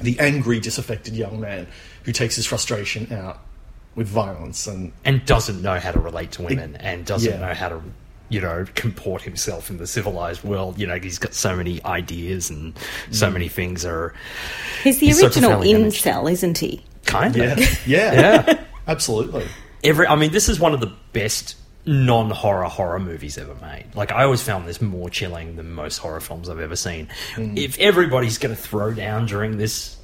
The 0.00 0.18
angry, 0.20 0.60
disaffected 0.60 1.14
young 1.14 1.40
man 1.40 1.66
who 2.04 2.12
takes 2.12 2.36
his 2.36 2.46
frustration 2.46 3.12
out 3.12 3.40
with 3.94 4.06
violence 4.08 4.66
and 4.66 4.92
and 5.04 5.24
doesn't 5.24 5.62
know 5.62 5.78
how 5.80 5.90
to 5.90 5.98
relate 5.98 6.32
to 6.32 6.42
women 6.42 6.76
and 6.76 7.04
doesn't 7.06 7.32
yeah. 7.32 7.38
know 7.48 7.54
how 7.54 7.70
to 7.70 7.80
you 8.28 8.40
know 8.42 8.66
comport 8.74 9.22
himself 9.22 9.70
in 9.70 9.78
the 9.78 9.86
civilized 9.86 10.44
world 10.44 10.78
you 10.78 10.86
know 10.86 10.98
he's 10.98 11.18
got 11.18 11.32
so 11.32 11.56
many 11.56 11.82
ideas 11.84 12.50
and 12.50 12.76
so 13.10 13.28
Mm. 13.28 13.32
many 13.34 13.48
things 13.48 13.86
are 13.86 14.12
He's 14.84 14.98
the 14.98 15.06
He's 15.06 15.20
so 15.20 15.26
original 15.28 15.50
profoundly 15.50 15.72
damaged. 15.72 16.04
incel, 16.04 16.30
isn't 16.30 16.58
he? 16.58 16.84
Kind 17.06 17.36
yeah, 17.36 17.52
of 17.52 17.58
yeah, 17.86 18.12
yeah 18.12 18.44
yeah. 18.46 18.64
absolutely. 18.86 19.46
every 19.84 20.06
i 20.06 20.16
mean 20.16 20.32
this 20.32 20.48
is 20.48 20.60
one 20.60 20.74
of 20.74 20.80
the 20.80 20.92
best 21.12 21.56
non-horror 21.86 22.64
horror 22.64 22.98
movies 22.98 23.38
ever 23.38 23.54
made 23.62 23.84
like 23.94 24.10
i 24.10 24.24
always 24.24 24.42
found 24.42 24.66
this 24.66 24.82
more 24.82 25.08
chilling 25.08 25.54
than 25.56 25.70
most 25.70 25.98
horror 25.98 26.20
films 26.20 26.48
i've 26.48 26.58
ever 26.58 26.74
seen 26.74 27.08
mm. 27.34 27.56
if 27.56 27.78
everybody's 27.78 28.38
going 28.38 28.54
to 28.54 28.60
throw 28.60 28.92
down 28.92 29.24
during 29.26 29.56
this 29.56 29.96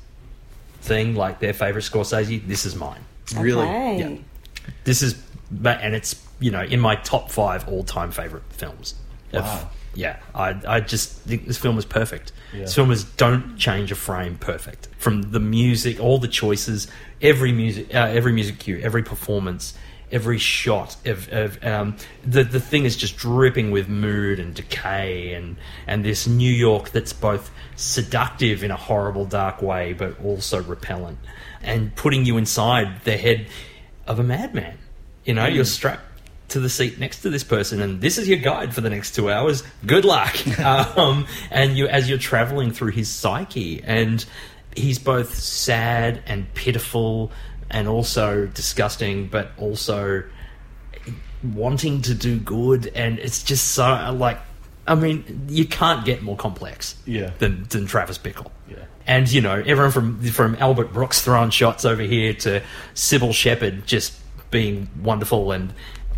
thing 0.81 1.15
like 1.17 1.41
their 1.41 1.53
favorite 1.53 1.83
scorsese 1.83 2.47
this 2.47 2.65
is 2.65 2.77
mine 2.77 3.05
Really, 3.37 3.99
yeah. 3.99 4.17
This 4.85 5.03
is, 5.03 5.15
but- 5.51 5.81
and 5.81 5.95
it's 5.95 6.21
you 6.41 6.51
know 6.51 6.63
in 6.63 6.81
my 6.81 6.97
top 6.97 7.31
five 7.31 7.69
all-time 7.69 8.11
favorite 8.11 8.45
films. 8.51 8.95
If- 9.33 9.43
Wow. 9.43 9.71
Yeah, 9.95 10.19
I 10.35 10.61
I 10.67 10.81
just 10.81 11.13
think 11.21 11.47
this 11.47 11.59
film 11.59 11.79
is 11.79 11.85
perfect. 11.85 12.33
Yeah. 12.53 12.61
This 12.61 12.75
film 12.75 12.91
is 12.91 13.05
don't 13.05 13.57
change 13.57 13.93
a 13.93 13.95
frame 13.95 14.37
perfect. 14.39 14.89
From 14.99 15.23
the 15.23 15.41
music, 15.41 16.01
all 16.01 16.19
the 16.19 16.29
choices, 16.29 16.89
every 17.21 17.53
music, 17.53 17.95
uh, 17.95 18.09
every 18.11 18.33
music 18.33 18.59
cue, 18.59 18.81
every 18.83 19.03
performance, 19.03 19.75
every 20.11 20.39
shot 20.39 20.97
of, 21.07 21.33
of 21.33 21.65
um, 21.65 21.97
the 22.25 22.45
the 22.45 22.61
thing 22.61 22.85
is 22.85 22.97
just 22.97 23.17
dripping 23.17 23.71
with 23.71 23.89
mood 23.89 24.39
and 24.39 24.55
decay 24.55 25.33
and 25.35 25.57
and 25.87 26.05
this 26.05 26.27
New 26.27 26.53
York 26.53 26.91
that's 26.91 27.13
both 27.13 27.51
seductive 27.77 28.63
in 28.63 28.71
a 28.71 28.77
horrible 28.77 29.25
dark 29.25 29.63
way 29.63 29.95
but 29.95 30.19
also 30.23 30.63
repellent 30.63 31.19
and 31.63 31.95
putting 31.97 32.25
you 32.25 32.37
inside 32.37 33.03
the 33.05 33.17
head 33.17 33.47
of 34.07 34.19
a 34.19 34.23
madman. 34.23 34.79
You 35.25 35.35
know, 35.35 35.47
you're 35.47 35.65
strapped 35.65 36.12
to 36.53 36.61
the 36.61 36.69
seat 36.71 36.99
next 36.99 37.21
to 37.23 37.31
this 37.31 37.45
person, 37.45 37.81
and 37.83 38.01
this 38.01 38.17
is 38.19 38.29
your 38.29 38.39
guide 38.39 38.75
for 38.75 38.81
the 38.81 38.91
next 38.91 39.15
two 39.15 39.31
hours. 39.31 39.63
Good 39.87 40.05
luck. 40.05 40.37
um, 40.97 41.27
and 41.51 41.77
you, 41.77 41.87
as 41.89 42.09
you're 42.09 42.19
traveling 42.19 42.71
through 42.73 42.93
his 42.93 43.09
psyche, 43.09 43.83
and 43.85 44.25
he's 44.77 44.99
both 44.99 45.35
sad 45.35 46.23
and 46.27 46.53
pitiful, 46.55 47.31
and 47.71 47.89
also 47.89 48.47
disgusting, 48.47 49.27
but 49.29 49.51
also 49.59 50.23
wanting 51.43 52.03
to 52.03 52.15
do 52.15 52.39
good, 52.39 52.91
and 52.95 53.19
it's 53.19 53.43
just 53.43 53.69
so 53.73 54.15
like. 54.17 54.39
I 54.85 54.97
mean, 54.97 55.47
you 55.49 55.65
can't 55.65 56.05
get 56.05 56.23
more 56.23 56.37
complex 56.37 56.97
Yeah. 57.07 57.31
than, 57.39 57.63
than 57.71 57.87
Travis 57.87 58.19
Bickle. 58.19 58.51
Yeah. 58.69 58.79
And 59.07 59.31
you 59.31 59.41
know, 59.41 59.63
everyone 59.65 59.93
from 59.93 60.21
from 60.25 60.57
Albert 60.59 60.93
Brooks 60.93 61.23
throwing 61.23 61.51
shots 61.51 61.85
over 61.85 62.03
here 62.03 62.35
to 62.35 62.63
Cybill 62.95 63.33
Shepherd 63.33 63.87
just 63.87 64.13
being 64.51 64.89
wonderful 65.01 65.53
and 65.53 65.73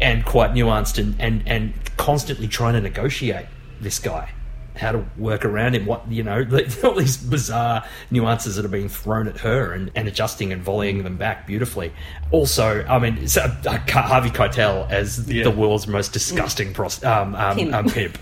and 0.04 0.24
quite 0.24 0.52
nuanced 0.52 0.98
and, 0.98 1.16
and, 1.18 1.42
and 1.46 1.72
constantly 1.96 2.46
trying 2.46 2.74
to 2.74 2.80
negotiate 2.80 3.46
this 3.80 3.98
guy. 3.98 4.30
How 4.76 4.90
to 4.92 5.04
work 5.16 5.44
around 5.44 5.76
him, 5.76 5.86
what 5.86 6.10
you 6.10 6.22
know, 6.24 6.44
all 6.84 6.94
these 6.94 7.16
bizarre 7.16 7.84
nuances 8.10 8.56
that 8.56 8.64
are 8.64 8.68
being 8.68 8.88
thrown 8.88 9.28
at 9.28 9.38
her, 9.38 9.72
and, 9.72 9.90
and 9.94 10.08
adjusting 10.08 10.52
and 10.52 10.62
volleying 10.62 11.04
them 11.04 11.16
back 11.16 11.46
beautifully. 11.46 11.92
Also, 12.32 12.84
I 12.84 12.98
mean, 12.98 13.28
so, 13.28 13.42
uh, 13.42 13.78
Harvey 13.88 14.30
Keitel 14.30 14.90
as 14.90 15.30
Yeah. 15.30 15.44
the 15.44 15.50
world's 15.52 15.86
most 15.86 16.12
disgusting 16.12 16.72
pros- 16.74 17.02
um, 17.04 17.34
um, 17.36 17.56
Pimp. 17.56 17.72
um, 17.74 17.88
pimp. 17.88 18.18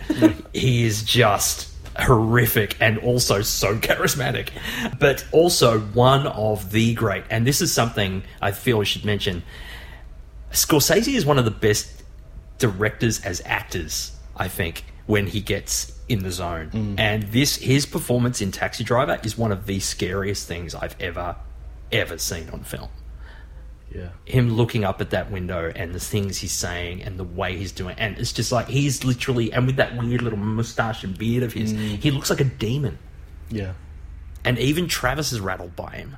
he 0.54 0.84
is 0.84 1.02
just 1.04 1.70
horrific 1.98 2.76
and 2.80 2.98
also 2.98 3.40
so 3.42 3.76
charismatic, 3.88 4.50
but 4.98 5.24
also 5.32 5.80
one 5.80 6.26
of 6.26 6.70
the 6.70 6.92
great. 6.94 7.24
And 7.30 7.46
this 7.46 7.60
is 7.62 7.72
something 7.72 8.22
I 8.42 8.50
feel 8.52 8.78
we 8.78 8.84
should 8.84 9.04
mention. 9.06 9.42
Scorsese 10.52 11.14
is 11.14 11.24
one 11.26 11.38
of 11.38 11.44
the 11.44 11.50
best 11.50 12.02
directors 12.58 13.20
as 13.24 13.42
actors. 13.44 14.12
I 14.36 14.48
think 14.48 14.84
when 15.06 15.26
he 15.26 15.40
gets 15.40 15.98
in 16.08 16.22
the 16.22 16.30
zone, 16.30 16.96
and 16.98 17.24
this 17.24 17.56
his 17.56 17.86
performance 17.86 18.40
in 18.40 18.52
Taxi 18.52 18.84
Driver 18.84 19.18
is 19.24 19.36
one 19.36 19.52
of 19.52 19.66
the 19.66 19.80
scariest 19.80 20.46
things 20.46 20.74
I've 20.74 20.96
ever 21.00 21.36
ever 21.90 22.16
seen 22.16 22.48
on 22.50 22.64
film 22.64 22.88
Yeah. 23.94 24.08
him 24.24 24.50
looking 24.54 24.82
up 24.84 25.02
at 25.02 25.10
that 25.10 25.30
window 25.30 25.70
and 25.76 25.94
the 25.94 26.00
things 26.00 26.38
he's 26.38 26.52
saying 26.52 27.02
and 27.02 27.18
the 27.18 27.24
way 27.24 27.54
he's 27.58 27.70
doing 27.72 27.92
it. 27.96 27.98
and 28.00 28.16
it's 28.18 28.32
just 28.32 28.50
like 28.50 28.68
he's 28.68 29.04
literally 29.04 29.52
and 29.52 29.66
with 29.66 29.76
that 29.76 29.94
weird 29.98 30.22
little 30.22 30.38
mustache 30.38 31.04
and 31.04 31.16
beard 31.18 31.42
of 31.42 31.52
his 31.52 31.72
he 31.72 32.10
looks 32.10 32.30
like 32.30 32.40
a 32.40 32.44
demon 32.44 32.98
Yeah. 33.50 33.72
and 34.44 34.58
even 34.58 34.88
Travis 34.88 35.32
is 35.32 35.40
rattled 35.40 35.76
by 35.76 35.90
him 35.96 36.16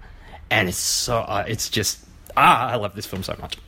and 0.50 0.68
it's 0.68 0.78
so 0.78 1.18
uh, 1.18 1.44
it's 1.48 1.68
just 1.68 1.98
ah 2.36 2.68
I 2.68 2.76
love 2.76 2.94
this 2.94 3.06
film 3.06 3.24
so 3.24 3.34
much 3.40 3.58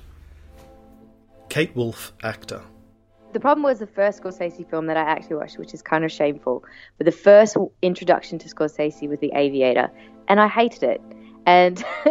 Kate 1.49 1.74
Wolf, 1.74 2.12
actor. 2.22 2.62
The 3.32 3.40
problem 3.40 3.64
was 3.64 3.80
the 3.80 3.86
first 3.86 4.22
Scorsese 4.22 4.68
film 4.70 4.86
that 4.86 4.97
I 4.97 5.03
actually 5.03 5.36
watched, 5.36 5.59
which 5.59 5.74
is 5.74 5.82
kind 5.82 6.05
of 6.05 6.12
shameful. 6.12 6.64
But 6.97 7.05
the 7.05 7.12
first 7.12 7.57
introduction 7.82 8.38
to 8.38 8.49
Scorsese 8.49 9.09
was 9.09 9.18
The 9.18 9.32
Aviator, 9.34 9.90
and 10.28 10.40
I 10.40 10.49
hated 10.49 10.82
it. 10.84 11.03
And 11.44 11.84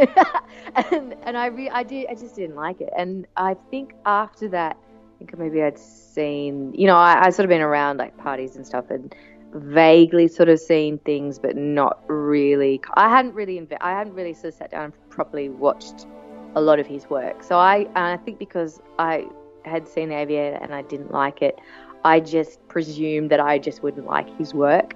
and 0.91 1.15
and 1.23 1.37
I 1.37 1.47
re- 1.47 1.69
I 1.69 1.83
did 1.83 2.07
I 2.09 2.13
just 2.13 2.35
didn't 2.35 2.55
like 2.55 2.79
it. 2.79 2.91
And 2.97 3.25
I 3.35 3.55
think 3.71 3.93
after 4.05 4.47
that, 4.49 4.77
I 4.77 5.17
think 5.17 5.37
maybe 5.37 5.61
I'd 5.61 5.79
seen 5.79 6.73
you 6.73 6.87
know 6.87 6.95
I 6.95 7.25
I 7.25 7.29
sort 7.31 7.45
of 7.45 7.49
been 7.49 7.61
around 7.61 7.97
like 7.97 8.15
parties 8.17 8.55
and 8.55 8.65
stuff 8.65 8.89
and 8.89 9.13
vaguely 9.55 10.27
sort 10.27 10.49
of 10.49 10.59
seen 10.59 10.99
things, 10.99 11.39
but 11.39 11.55
not 11.55 12.03
really. 12.07 12.81
I 12.93 13.09
hadn't 13.09 13.33
really 13.33 13.59
inve- 13.59 13.77
I 13.81 13.91
hadn't 13.91 14.13
really 14.13 14.33
sort 14.33 14.53
of 14.53 14.53
sat 14.55 14.71
down 14.71 14.85
and 14.85 15.09
properly 15.09 15.49
watched 15.49 16.05
a 16.55 16.61
lot 16.61 16.79
of 16.79 16.87
his 16.87 17.09
work. 17.09 17.43
So 17.43 17.57
I 17.57 17.87
I 17.95 18.17
think 18.17 18.39
because 18.39 18.81
I 18.97 19.27
had 19.65 19.87
seen 19.87 20.09
The 20.09 20.15
Aviator 20.15 20.57
and 20.61 20.73
I 20.73 20.83
didn't 20.83 21.11
like 21.11 21.41
it, 21.41 21.59
I 22.05 22.19
just 22.19 22.65
presumed 22.67 23.31
that 23.31 23.39
I 23.39 23.57
just 23.57 23.81
wouldn't 23.81 24.05
like 24.05 24.29
his 24.37 24.53
work. 24.53 24.95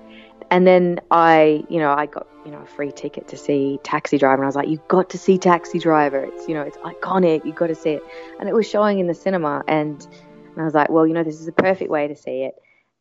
And 0.52 0.66
then 0.66 1.00
I, 1.12 1.64
you 1.70 1.80
know, 1.80 1.92
I 1.92 2.06
got, 2.06 2.28
you 2.46 2.52
know, 2.52 2.60
a 2.60 2.66
free 2.66 2.92
ticket 2.92 3.28
to 3.30 3.38
see 3.38 3.80
Taxi 3.84 4.18
Driver 4.18 4.36
and 4.36 4.44
I 4.44 4.48
was 4.48 4.56
like, 4.56 4.68
you've 4.68 4.88
got 4.88 5.10
to 5.12 5.18
see 5.18 5.38
Taxi 5.38 5.80
Driver. 5.80 6.24
It's, 6.24 6.48
you 6.48 6.54
know, 6.54 6.62
it's 6.62 6.78
iconic. 6.78 7.46
You've 7.46 7.56
got 7.56 7.68
to 7.68 7.76
see 7.76 7.92
it. 7.92 8.04
And 8.40 8.48
it 8.48 8.54
was 8.54 8.68
showing 8.68 9.00
in 9.00 9.08
the 9.08 9.14
cinema 9.14 9.64
and, 9.68 10.08
and 10.52 10.62
I 10.62 10.64
was 10.64 10.74
like, 10.74 10.90
well, 10.90 11.06
you 11.06 11.14
know, 11.14 11.24
this 11.24 11.40
is 11.40 11.48
a 11.48 11.52
perfect 11.52 11.92
way 11.92 12.08
to 12.08 12.16
see 12.16 12.44
it. 12.44 12.56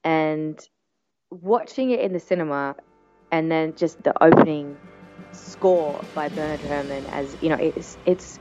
And 0.04 0.58
watching 1.30 1.90
it 1.90 2.00
in 2.00 2.12
the 2.12 2.20
cinema 2.20 2.76
and 3.30 3.50
then 3.50 3.74
just 3.76 4.02
the 4.02 4.22
opening 4.22 4.76
score 5.32 6.00
by 6.14 6.28
Bernard 6.28 6.60
Herrmann 6.60 7.04
as, 7.06 7.36
you 7.42 7.50
know, 7.50 7.56
it's, 7.56 7.98
it's, 8.06 8.40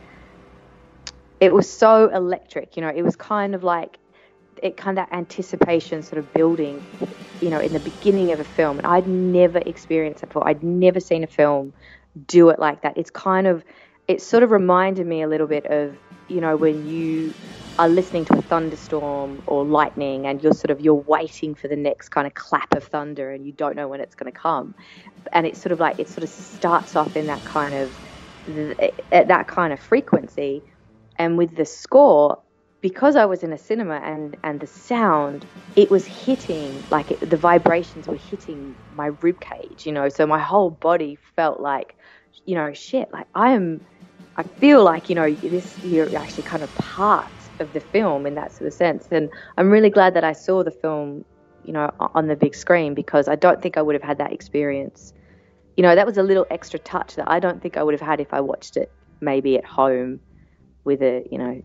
it 1.40 1.54
was 1.54 1.72
so 1.72 2.10
electric. 2.10 2.76
You 2.76 2.82
know, 2.82 2.90
it 2.96 3.04
was 3.04 3.16
kind 3.16 3.56
of 3.56 3.64
like 3.64 4.00
it 4.62 4.78
kind 4.78 4.98
of 4.98 5.08
that 5.08 5.16
anticipation 5.16 6.02
sort 6.02 6.20
of 6.20 6.34
building, 6.34 6.88
you 7.42 7.50
know, 7.50 7.60
in 7.60 7.74
the 7.74 7.80
beginning 7.80 8.32
of 8.32 8.40
a 8.40 8.44
film. 8.44 8.78
And 8.80 8.88
I'd 8.88 9.08
never 9.08 9.60
experienced 9.60 10.22
that 10.22 10.28
before. 10.28 10.48
I'd 10.48 10.64
never 10.64 11.00
seen 11.00 11.24
a 11.24 11.28
film 11.28 11.74
do 12.26 12.50
it 12.50 12.60
like 12.60 12.82
that. 12.82 12.98
It's 12.98 13.12
kind 13.12 13.46
of, 13.48 13.64
it 14.08 14.22
sort 14.22 14.44
of 14.44 14.52
reminded 14.52 15.06
me 15.06 15.22
a 15.22 15.28
little 15.28 15.48
bit 15.48 15.66
of, 15.68 15.98
you 16.28 16.42
know, 16.42 16.58
when 16.58 16.84
you 16.86 17.36
are 17.78 17.88
listening 17.90 18.26
to 18.26 18.38
a 18.38 18.42
thunderstorm 18.42 19.42
or 19.46 19.64
lightning 19.64 20.26
and 20.26 20.42
you're 20.42 20.54
sort 20.54 20.72
of, 20.72 20.82
you're 20.82 20.96
waiting 20.96 21.54
for 21.54 21.68
the 21.68 21.76
next 21.76 22.10
kind 22.10 22.26
of 22.26 22.34
clap 22.34 22.74
of 22.76 22.84
thunder 22.84 23.32
and 23.32 23.46
you 23.46 23.52
don't 23.52 23.76
know 23.76 23.88
when 23.88 24.02
it's 24.02 24.16
going 24.16 24.32
to 24.32 24.38
come. 24.38 24.74
And 25.32 25.46
it's 25.46 25.62
sort 25.62 25.72
of 25.72 25.80
like, 25.80 25.96
it 26.00 26.10
sort 26.10 26.24
of 26.24 26.30
starts 26.30 26.96
off 26.96 27.16
in 27.16 27.28
that 27.28 27.46
kind 27.46 27.76
of, 27.76 28.00
at 29.12 29.28
that 29.28 29.48
kind 29.48 29.74
of 29.74 29.80
frequency. 29.80 30.64
And 31.18 31.38
with 31.38 31.56
the 31.56 31.66
score, 31.66 32.38
because 32.82 33.16
I 33.16 33.26
was 33.26 33.44
in 33.44 33.54
a 33.54 33.58
cinema 33.58 33.96
and, 33.96 34.38
and 34.44 34.60
the 34.60 34.68
sound, 34.68 35.46
it 35.76 35.90
was 35.90 36.06
hitting, 36.06 36.86
like 36.92 37.12
it, 37.12 37.30
the 37.30 37.38
vibrations 37.38 38.08
were 38.08 38.18
hitting 38.18 38.76
my 38.94 39.12
rib 39.22 39.40
cage, 39.40 39.86
you 39.86 39.92
know, 39.92 40.10
so 40.10 40.26
my 40.28 40.40
whole 40.40 40.70
body 40.70 41.18
felt 41.36 41.60
like, 41.60 41.96
you 42.46 42.56
know, 42.56 42.74
shit, 42.74 43.12
like 43.12 43.28
I 43.36 43.52
am, 43.52 43.82
I 44.38 44.44
feel 44.60 44.84
like, 44.84 45.10
you 45.10 45.16
know, 45.16 45.36
this, 45.42 45.80
you're 45.82 46.16
actually 46.16 46.44
kind 46.44 46.64
of 46.64 46.74
part 46.76 47.50
of 47.60 47.74
the 47.74 47.80
film 47.80 48.26
in 48.26 48.36
that 48.36 48.54
sort 48.56 48.68
of 48.68 48.74
sense. 48.74 49.08
And 49.12 49.30
I'm 49.58 49.70
really 49.72 49.90
glad 49.90 50.14
that 50.14 50.24
I 50.24 50.34
saw 50.34 50.64
the 50.64 50.72
film, 50.72 51.26
you 51.64 51.74
know, 51.74 51.92
on 52.00 52.28
the 52.28 52.36
big 52.36 52.56
screen 52.56 52.94
because 52.94 53.28
I 53.28 53.36
don't 53.36 53.62
think 53.62 53.78
I 53.78 53.82
would 53.82 53.96
have 53.96 54.04
had 54.04 54.20
that 54.20 54.32
experience. 54.32 55.14
You 55.76 55.84
know, 55.84 55.96
that 55.96 56.06
was 56.06 56.18
a 56.18 56.24
little 56.24 56.46
extra 56.52 56.80
touch 56.80 57.16
that 57.16 57.30
I 57.30 57.40
don't 57.40 57.62
think 57.62 57.78
I 57.78 57.84
would 57.84 57.94
have 57.94 58.08
had 58.08 58.20
if 58.20 58.34
I 58.34 58.42
watched 58.42 58.78
it 58.78 58.92
maybe 59.20 59.58
at 59.58 59.66
home 59.66 60.20
with 60.88 61.04
a, 61.04 61.24
you 61.30 61.38
know, 61.38 61.62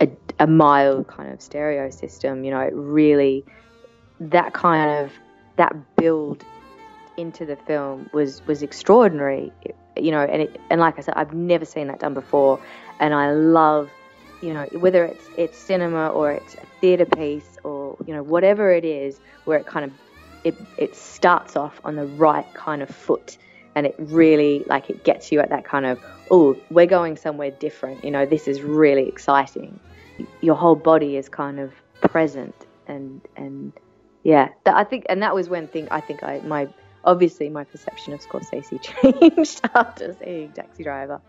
a, 0.00 0.08
a 0.38 0.46
mild 0.46 1.08
kind 1.08 1.32
of 1.32 1.40
stereo 1.40 1.90
system. 1.90 2.44
You 2.44 2.52
know, 2.52 2.60
it 2.60 2.72
really 2.74 3.44
that 4.20 4.52
kind 4.52 5.04
of 5.04 5.12
that 5.56 5.74
build 5.96 6.44
into 7.16 7.44
the 7.44 7.56
film 7.56 8.08
was 8.12 8.46
was 8.46 8.62
extraordinary. 8.62 9.50
You 9.96 10.12
know, 10.12 10.20
and 10.20 10.42
it, 10.42 10.60
and 10.70 10.80
like 10.80 10.98
I 10.98 11.02
said, 11.02 11.14
I've 11.16 11.34
never 11.34 11.64
seen 11.64 11.88
that 11.88 11.98
done 11.98 12.14
before, 12.14 12.60
and 13.00 13.12
I 13.12 13.32
love, 13.32 13.90
you 14.40 14.54
know, 14.54 14.66
whether 14.72 15.04
it's 15.04 15.24
it's 15.36 15.58
cinema 15.58 16.08
or 16.08 16.30
it's 16.30 16.54
a 16.54 16.66
theatre 16.80 17.06
piece 17.06 17.58
or 17.64 17.96
you 18.06 18.14
know 18.14 18.22
whatever 18.22 18.70
it 18.72 18.84
is, 18.84 19.18
where 19.44 19.58
it 19.58 19.66
kind 19.66 19.84
of 19.86 19.92
it 20.44 20.54
it 20.78 20.94
starts 20.94 21.56
off 21.56 21.80
on 21.84 21.96
the 21.96 22.06
right 22.06 22.46
kind 22.54 22.82
of 22.82 22.88
foot, 22.88 23.36
and 23.74 23.86
it 23.86 23.94
really 23.98 24.64
like 24.66 24.90
it 24.90 25.04
gets 25.04 25.30
you 25.30 25.40
at 25.40 25.48
that 25.50 25.64
kind 25.64 25.86
of 25.86 25.98
oh 26.30 26.56
we're 26.70 26.86
going 26.86 27.16
somewhere 27.16 27.50
different. 27.50 28.04
You 28.04 28.10
know, 28.10 28.26
this 28.26 28.48
is 28.48 28.62
really 28.62 29.08
exciting. 29.08 29.78
Your 30.40 30.54
whole 30.54 30.76
body 30.76 31.16
is 31.16 31.28
kind 31.28 31.58
of 31.58 31.72
present 32.02 32.54
and 32.86 33.20
and 33.36 33.72
yeah. 34.22 34.48
That, 34.64 34.76
I 34.76 34.84
think 34.84 35.06
and 35.08 35.22
that 35.22 35.34
was 35.34 35.48
when 35.48 35.68
thing 35.68 35.88
I 35.90 36.00
think 36.00 36.22
I 36.22 36.40
my 36.40 36.68
obviously 37.04 37.48
my 37.48 37.64
perception 37.64 38.12
of 38.12 38.20
Scorsese 38.20 38.80
changed 39.30 39.60
after 39.74 40.16
seeing 40.22 40.52
Taxi 40.52 40.82
Driver 40.82 41.20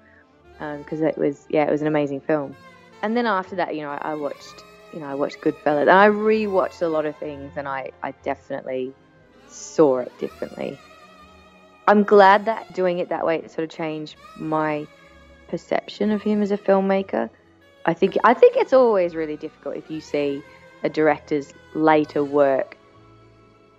because 0.53 1.01
um, 1.01 1.07
it 1.07 1.17
was 1.17 1.45
yeah 1.49 1.65
it 1.65 1.71
was 1.71 1.81
an 1.81 1.87
amazing 1.87 2.21
film. 2.21 2.55
And 3.01 3.15
then 3.17 3.25
after 3.25 3.55
that 3.55 3.75
you 3.75 3.81
know 3.81 3.91
I, 3.91 4.11
I 4.11 4.13
watched 4.15 4.63
you 4.93 4.99
know 4.99 5.07
I 5.07 5.15
watched 5.15 5.41
Goodfellas 5.41 5.81
and 5.81 5.91
I 5.91 6.09
rewatched 6.09 6.81
a 6.81 6.87
lot 6.87 7.05
of 7.05 7.15
things 7.17 7.53
and 7.55 7.67
I 7.67 7.91
I 8.03 8.11
definitely 8.23 8.93
saw 9.47 9.99
it 9.99 10.17
differently 10.17 10.79
I'm 11.91 12.03
glad 12.03 12.45
that 12.45 12.73
doing 12.73 12.99
it 12.99 13.09
that 13.09 13.25
way 13.25 13.35
it 13.37 13.51
sort 13.51 13.65
of 13.65 13.69
changed 13.69 14.15
my 14.37 14.87
perception 15.47 16.11
of 16.11 16.21
him 16.21 16.41
as 16.41 16.51
a 16.51 16.57
filmmaker 16.57 17.29
I 17.85 17.93
think 17.93 18.17
I 18.23 18.33
think 18.33 18.55
it's 18.57 18.73
always 18.73 19.15
really 19.15 19.37
difficult 19.37 19.75
if 19.75 19.89
you 19.89 20.01
see 20.01 20.43
a 20.83 20.89
director's 20.89 21.53
later 21.73 22.23
work 22.23 22.77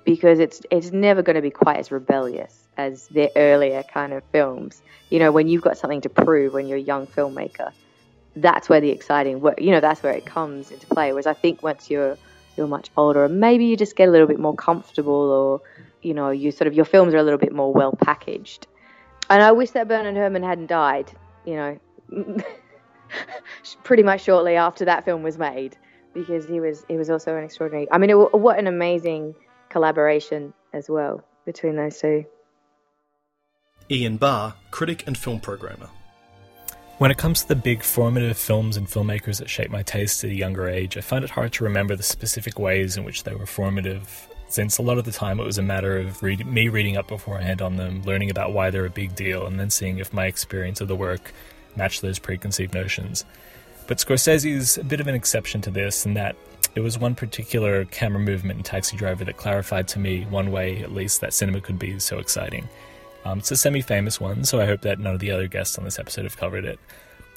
because 0.04 0.38
it's 0.38 0.62
it's 0.70 0.90
never 0.92 1.22
going 1.22 1.36
to 1.36 1.42
be 1.42 1.50
quite 1.50 1.78
as 1.78 1.92
rebellious 1.92 2.66
as 2.76 3.08
their 3.08 3.30
earlier 3.36 3.82
kind 3.82 4.12
of 4.12 4.24
films. 4.32 4.82
You 5.10 5.18
know, 5.18 5.30
when 5.30 5.46
you've 5.46 5.62
got 5.62 5.78
something 5.78 6.00
to 6.00 6.08
prove 6.08 6.54
when 6.54 6.66
you're 6.66 6.78
a 6.78 6.82
young 6.82 7.06
filmmaker, 7.06 7.72
that's 8.34 8.68
where 8.68 8.80
the 8.80 8.90
exciting 8.90 9.40
work. 9.40 9.60
You 9.60 9.70
know, 9.70 9.80
that's 9.80 10.02
where 10.02 10.12
it 10.12 10.26
comes 10.26 10.70
into 10.70 10.86
play. 10.86 11.12
Whereas 11.12 11.26
I 11.26 11.34
think 11.34 11.62
once 11.62 11.90
you're 11.90 12.16
you're 12.56 12.66
much 12.66 12.90
older, 12.96 13.24
and 13.24 13.40
maybe 13.40 13.64
you 13.64 13.76
just 13.76 13.96
get 13.96 14.08
a 14.08 14.12
little 14.12 14.26
bit 14.26 14.38
more 14.38 14.54
comfortable, 14.54 15.12
or 15.12 15.60
you 16.02 16.14
know, 16.14 16.30
you 16.30 16.50
sort 16.50 16.68
of 16.68 16.74
your 16.74 16.84
films 16.84 17.14
are 17.14 17.18
a 17.18 17.22
little 17.22 17.38
bit 17.38 17.52
more 17.52 17.72
well 17.72 17.92
packaged. 17.92 18.66
And 19.30 19.42
I 19.42 19.52
wish 19.52 19.70
that 19.70 19.88
Bernard 19.88 20.16
Herrmann 20.16 20.42
hadn't 20.42 20.66
died. 20.66 21.10
You 21.44 21.56
know. 21.56 21.78
pretty 23.82 24.02
much 24.02 24.22
shortly 24.22 24.56
after 24.56 24.84
that 24.84 25.04
film 25.04 25.22
was 25.22 25.38
made 25.38 25.76
because 26.14 26.46
he 26.46 26.60
was 26.60 26.84
he 26.88 26.96
was 26.96 27.10
also 27.10 27.36
an 27.36 27.44
extraordinary. 27.44 27.88
I 27.90 27.98
mean, 27.98 28.10
it, 28.10 28.34
what 28.34 28.58
an 28.58 28.66
amazing 28.66 29.34
collaboration 29.68 30.52
as 30.72 30.88
well 30.88 31.24
between 31.44 31.76
those 31.76 31.98
two. 31.98 32.24
Ian 33.90 34.16
Barr, 34.16 34.54
critic 34.70 35.04
and 35.06 35.16
film 35.16 35.40
programmer. 35.40 35.88
When 37.02 37.10
it 37.10 37.18
comes 37.18 37.42
to 37.42 37.48
the 37.48 37.56
big 37.56 37.82
formative 37.82 38.38
films 38.38 38.76
and 38.76 38.86
filmmakers 38.86 39.38
that 39.38 39.50
shaped 39.50 39.72
my 39.72 39.82
taste 39.82 40.22
at 40.22 40.30
a 40.30 40.34
younger 40.34 40.68
age, 40.68 40.96
I 40.96 41.00
find 41.00 41.24
it 41.24 41.30
hard 41.30 41.52
to 41.54 41.64
remember 41.64 41.96
the 41.96 42.02
specific 42.04 42.60
ways 42.60 42.96
in 42.96 43.02
which 43.02 43.24
they 43.24 43.34
were 43.34 43.44
formative, 43.44 44.28
since 44.46 44.78
a 44.78 44.82
lot 44.82 44.98
of 44.98 45.04
the 45.04 45.10
time 45.10 45.40
it 45.40 45.44
was 45.44 45.58
a 45.58 45.62
matter 45.62 45.98
of 45.98 46.22
read- 46.22 46.46
me 46.46 46.68
reading 46.68 46.96
up 46.96 47.08
beforehand 47.08 47.60
on 47.60 47.74
them, 47.74 48.02
learning 48.04 48.30
about 48.30 48.52
why 48.52 48.70
they're 48.70 48.86
a 48.86 48.88
big 48.88 49.16
deal, 49.16 49.48
and 49.48 49.58
then 49.58 49.68
seeing 49.68 49.98
if 49.98 50.12
my 50.12 50.26
experience 50.26 50.80
of 50.80 50.86
the 50.86 50.94
work 50.94 51.32
matched 51.74 52.02
those 52.02 52.20
preconceived 52.20 52.72
notions. 52.72 53.24
But 53.88 53.98
Scorsese 53.98 54.52
is 54.52 54.78
a 54.78 54.84
bit 54.84 55.00
of 55.00 55.08
an 55.08 55.16
exception 55.16 55.60
to 55.62 55.72
this 55.72 56.06
in 56.06 56.14
that 56.14 56.36
it 56.76 56.82
was 56.82 57.00
one 57.00 57.16
particular 57.16 57.84
camera 57.86 58.20
movement 58.20 58.58
in 58.58 58.62
Taxi 58.62 58.96
Driver 58.96 59.24
that 59.24 59.36
clarified 59.36 59.88
to 59.88 59.98
me, 59.98 60.22
one 60.26 60.52
way 60.52 60.84
at 60.84 60.92
least, 60.92 61.20
that 61.20 61.34
cinema 61.34 61.60
could 61.60 61.80
be 61.80 61.98
so 61.98 62.20
exciting. 62.20 62.68
Um, 63.24 63.38
it's 63.38 63.50
a 63.50 63.56
semi 63.56 63.80
famous 63.80 64.20
one, 64.20 64.44
so 64.44 64.60
I 64.60 64.66
hope 64.66 64.82
that 64.82 64.98
none 64.98 65.14
of 65.14 65.20
the 65.20 65.30
other 65.30 65.48
guests 65.48 65.78
on 65.78 65.84
this 65.84 65.98
episode 65.98 66.24
have 66.24 66.36
covered 66.36 66.64
it. 66.64 66.78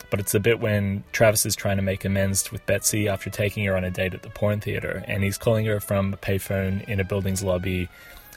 But 0.09 0.19
it's 0.19 0.31
the 0.31 0.39
bit 0.39 0.59
when 0.59 1.03
Travis 1.11 1.45
is 1.45 1.55
trying 1.55 1.77
to 1.77 1.83
make 1.83 2.05
amends 2.05 2.51
with 2.51 2.65
Betsy 2.65 3.07
after 3.07 3.29
taking 3.29 3.65
her 3.65 3.75
on 3.75 3.83
a 3.83 3.91
date 3.91 4.13
at 4.13 4.21
the 4.21 4.29
porn 4.29 4.61
theater, 4.61 5.03
and 5.07 5.23
he's 5.23 5.37
calling 5.37 5.65
her 5.65 5.79
from 5.79 6.13
a 6.13 6.17
payphone 6.17 6.87
in 6.87 6.99
a 6.99 7.03
building's 7.03 7.43
lobby 7.43 7.89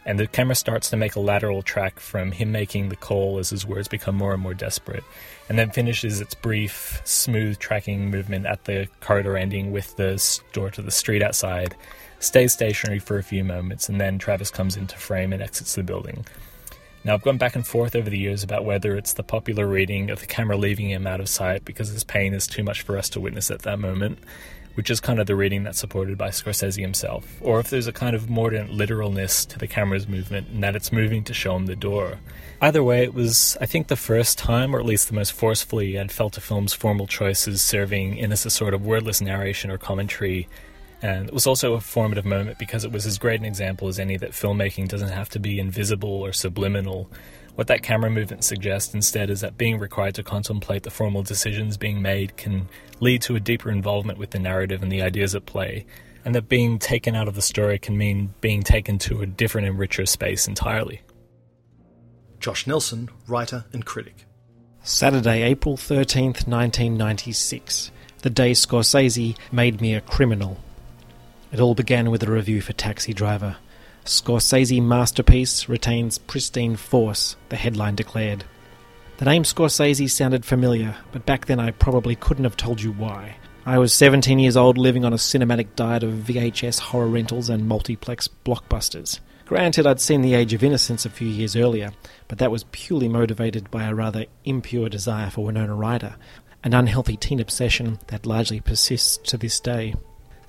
and 0.08 0.18
the 0.18 0.26
camera 0.26 0.54
starts 0.54 0.88
to 0.88 0.96
make 0.96 1.16
a 1.16 1.20
lateral 1.20 1.60
track 1.60 2.00
from 2.00 2.32
him 2.32 2.50
making 2.50 2.88
the 2.88 2.96
call 2.96 3.38
as 3.38 3.50
his 3.50 3.66
words 3.66 3.88
become 3.88 4.14
more 4.14 4.32
and 4.32 4.42
more 4.42 4.54
desperate, 4.54 5.04
and 5.50 5.58
then 5.58 5.70
finishes 5.70 6.22
its 6.22 6.34
brief, 6.34 7.02
smooth 7.04 7.58
tracking 7.58 8.10
movement 8.10 8.46
at 8.46 8.64
the 8.64 8.88
corridor 9.00 9.36
ending 9.36 9.70
with 9.70 9.94
the 9.96 10.40
door 10.54 10.70
to 10.70 10.80
the 10.80 10.90
street 10.90 11.22
outside, 11.22 11.76
stays 12.20 12.54
stationary 12.54 12.98
for 12.98 13.18
a 13.18 13.22
few 13.22 13.44
moments, 13.44 13.90
and 13.90 14.00
then 14.00 14.18
Travis 14.18 14.50
comes 14.50 14.78
into 14.78 14.96
frame 14.96 15.30
and 15.30 15.42
exits 15.42 15.74
the 15.74 15.82
building. 15.82 16.24
Now, 17.08 17.14
I've 17.14 17.22
gone 17.22 17.38
back 17.38 17.56
and 17.56 17.66
forth 17.66 17.96
over 17.96 18.10
the 18.10 18.18
years 18.18 18.42
about 18.42 18.66
whether 18.66 18.94
it's 18.94 19.14
the 19.14 19.22
popular 19.22 19.66
reading 19.66 20.10
of 20.10 20.20
the 20.20 20.26
camera 20.26 20.58
leaving 20.58 20.90
him 20.90 21.06
out 21.06 21.20
of 21.20 21.28
sight 21.30 21.64
because 21.64 21.88
his 21.88 22.04
pain 22.04 22.34
is 22.34 22.46
too 22.46 22.62
much 22.62 22.82
for 22.82 22.98
us 22.98 23.08
to 23.08 23.18
witness 23.18 23.50
at 23.50 23.62
that 23.62 23.78
moment, 23.78 24.18
which 24.74 24.90
is 24.90 25.00
kind 25.00 25.18
of 25.18 25.26
the 25.26 25.34
reading 25.34 25.62
that's 25.62 25.78
supported 25.78 26.18
by 26.18 26.28
Scorsese 26.28 26.78
himself, 26.78 27.38
or 27.40 27.60
if 27.60 27.70
there's 27.70 27.86
a 27.86 27.94
kind 27.94 28.14
of 28.14 28.28
mordant 28.28 28.74
literalness 28.74 29.46
to 29.46 29.58
the 29.58 29.66
camera's 29.66 30.06
movement 30.06 30.48
and 30.48 30.62
that 30.62 30.76
it's 30.76 30.92
moving 30.92 31.24
to 31.24 31.32
show 31.32 31.56
him 31.56 31.64
the 31.64 31.74
door. 31.74 32.18
Either 32.60 32.82
way, 32.82 33.04
it 33.04 33.14
was, 33.14 33.56
I 33.58 33.64
think, 33.64 33.86
the 33.86 33.96
first 33.96 34.36
time, 34.36 34.76
or 34.76 34.78
at 34.78 34.84
least 34.84 35.08
the 35.08 35.14
most 35.14 35.32
forcefully, 35.32 35.98
I'd 35.98 36.12
felt 36.12 36.36
a 36.36 36.42
film's 36.42 36.74
formal 36.74 37.06
choices 37.06 37.62
serving 37.62 38.18
in 38.18 38.32
as 38.32 38.44
a 38.44 38.50
sort 38.50 38.74
of 38.74 38.84
wordless 38.84 39.22
narration 39.22 39.70
or 39.70 39.78
commentary. 39.78 40.46
And 41.00 41.28
it 41.28 41.34
was 41.34 41.46
also 41.46 41.74
a 41.74 41.80
formative 41.80 42.24
moment 42.24 42.58
because 42.58 42.84
it 42.84 42.90
was 42.90 43.06
as 43.06 43.18
great 43.18 43.38
an 43.38 43.46
example 43.46 43.88
as 43.88 43.98
any 43.98 44.16
that 44.16 44.32
filmmaking 44.32 44.88
doesn't 44.88 45.10
have 45.10 45.28
to 45.30 45.38
be 45.38 45.60
invisible 45.60 46.10
or 46.10 46.32
subliminal 46.32 47.08
what 47.58 47.66
that 47.66 47.82
camera 47.82 48.08
movement 48.08 48.44
suggests 48.44 48.94
instead 48.94 49.30
is 49.30 49.40
that 49.40 49.58
being 49.58 49.80
required 49.80 50.14
to 50.14 50.22
contemplate 50.22 50.84
the 50.84 50.92
formal 50.92 51.24
decisions 51.24 51.76
being 51.76 52.00
made 52.00 52.36
can 52.36 52.68
lead 53.00 53.20
to 53.22 53.34
a 53.34 53.40
deeper 53.40 53.68
involvement 53.68 54.16
with 54.16 54.30
the 54.30 54.38
narrative 54.38 54.80
and 54.80 54.92
the 54.92 55.02
ideas 55.02 55.34
at 55.34 55.44
play, 55.44 55.84
and 56.24 56.36
that 56.36 56.48
being 56.48 56.78
taken 56.78 57.16
out 57.16 57.26
of 57.26 57.34
the 57.34 57.42
story 57.42 57.76
can 57.76 57.98
mean 57.98 58.32
being 58.40 58.62
taken 58.62 58.96
to 58.96 59.22
a 59.22 59.26
different 59.26 59.66
and 59.66 59.76
richer 59.76 60.06
space 60.06 60.46
entirely. 60.46 61.00
Josh 62.38 62.64
Nelson, 62.64 63.08
writer 63.26 63.64
and 63.72 63.84
critic. 63.84 64.24
Saturday, 64.84 65.42
April 65.42 65.76
13th, 65.76 66.46
1996. 66.46 67.90
The 68.22 68.30
day 68.30 68.52
Scorsese 68.52 69.36
made 69.50 69.80
me 69.80 69.96
a 69.96 70.00
criminal. 70.00 70.58
It 71.50 71.60
all 71.60 71.74
began 71.74 72.10
with 72.10 72.22
a 72.22 72.30
review 72.30 72.60
for 72.60 72.74
Taxi 72.74 73.14
Driver. 73.14 73.56
Scorsese 74.04 74.82
masterpiece 74.82 75.68
retains 75.68 76.18
pristine 76.18 76.76
force, 76.76 77.36
the 77.48 77.56
headline 77.56 77.94
declared. 77.94 78.44
The 79.16 79.24
name 79.24 79.44
Scorsese 79.44 80.10
sounded 80.10 80.44
familiar, 80.44 80.96
but 81.10 81.26
back 81.26 81.46
then 81.46 81.58
I 81.58 81.70
probably 81.70 82.14
couldn't 82.14 82.44
have 82.44 82.56
told 82.56 82.82
you 82.82 82.92
why. 82.92 83.36
I 83.64 83.78
was 83.78 83.92
17 83.94 84.38
years 84.38 84.56
old 84.56 84.78
living 84.78 85.04
on 85.04 85.12
a 85.12 85.16
cinematic 85.16 85.68
diet 85.74 86.02
of 86.02 86.12
VHS 86.12 86.78
horror 86.78 87.08
rentals 87.08 87.50
and 87.50 87.66
multiplex 87.66 88.28
blockbusters. 88.44 89.20
Granted, 89.46 89.86
I'd 89.86 90.00
seen 90.00 90.20
The 90.20 90.34
Age 90.34 90.52
of 90.52 90.62
Innocence 90.62 91.06
a 91.06 91.10
few 91.10 91.28
years 91.28 91.56
earlier, 91.56 91.92
but 92.28 92.38
that 92.38 92.50
was 92.50 92.64
purely 92.72 93.08
motivated 93.08 93.70
by 93.70 93.84
a 93.84 93.94
rather 93.94 94.26
impure 94.44 94.90
desire 94.90 95.30
for 95.30 95.46
Winona 95.46 95.74
Ryder, 95.74 96.16
an 96.62 96.74
unhealthy 96.74 97.16
teen 97.16 97.40
obsession 97.40 97.98
that 98.08 98.26
largely 98.26 98.60
persists 98.60 99.16
to 99.30 99.38
this 99.38 99.58
day. 99.60 99.94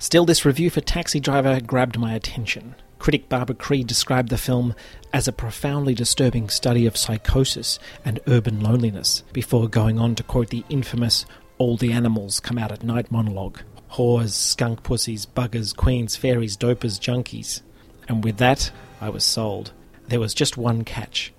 Still, 0.00 0.24
this 0.24 0.46
review 0.46 0.70
for 0.70 0.80
Taxi 0.80 1.20
Driver 1.20 1.60
grabbed 1.60 1.98
my 1.98 2.14
attention. 2.14 2.74
Critic 2.98 3.28
Barbara 3.28 3.54
Creed 3.54 3.86
described 3.86 4.30
the 4.30 4.38
film 4.38 4.74
as 5.12 5.28
a 5.28 5.32
profoundly 5.32 5.94
disturbing 5.94 6.48
study 6.48 6.86
of 6.86 6.96
psychosis 6.96 7.78
and 8.02 8.18
urban 8.26 8.60
loneliness, 8.60 9.22
before 9.34 9.68
going 9.68 9.98
on 9.98 10.14
to 10.14 10.22
quote 10.22 10.48
the 10.48 10.64
infamous 10.70 11.26
All 11.58 11.76
the 11.76 11.92
Animals 11.92 12.40
Come 12.40 12.56
Out 12.56 12.72
at 12.72 12.82
Night 12.82 13.12
monologue 13.12 13.60
whores, 13.92 14.30
skunk 14.30 14.82
pussies, 14.82 15.26
buggers, 15.26 15.76
queens, 15.76 16.16
fairies, 16.16 16.56
dopers, 16.56 16.98
junkies. 16.98 17.60
And 18.08 18.24
with 18.24 18.38
that, 18.38 18.70
I 19.02 19.10
was 19.10 19.24
sold. 19.24 19.72
There 20.08 20.20
was 20.20 20.32
just 20.32 20.56
one 20.56 20.82
catch. 20.84 21.32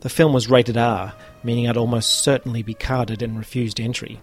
The 0.00 0.08
film 0.08 0.32
was 0.32 0.48
rated 0.48 0.78
R, 0.78 1.12
meaning 1.42 1.68
I'd 1.68 1.76
almost 1.76 2.22
certainly 2.22 2.62
be 2.62 2.72
carded 2.72 3.20
and 3.20 3.36
refused 3.36 3.80
entry. 3.80 4.20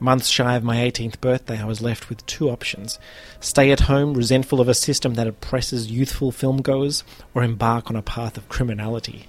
Months 0.00 0.28
shy 0.28 0.54
of 0.54 0.62
my 0.62 0.76
18th 0.76 1.20
birthday, 1.20 1.60
I 1.60 1.64
was 1.64 1.82
left 1.82 2.08
with 2.08 2.24
two 2.26 2.50
options 2.50 3.00
stay 3.40 3.72
at 3.72 3.80
home, 3.80 4.14
resentful 4.14 4.60
of 4.60 4.68
a 4.68 4.74
system 4.74 5.14
that 5.14 5.26
oppresses 5.26 5.90
youthful 5.90 6.30
filmgoers, 6.30 7.02
or 7.34 7.42
embark 7.42 7.90
on 7.90 7.96
a 7.96 8.02
path 8.02 8.36
of 8.36 8.48
criminality. 8.48 9.26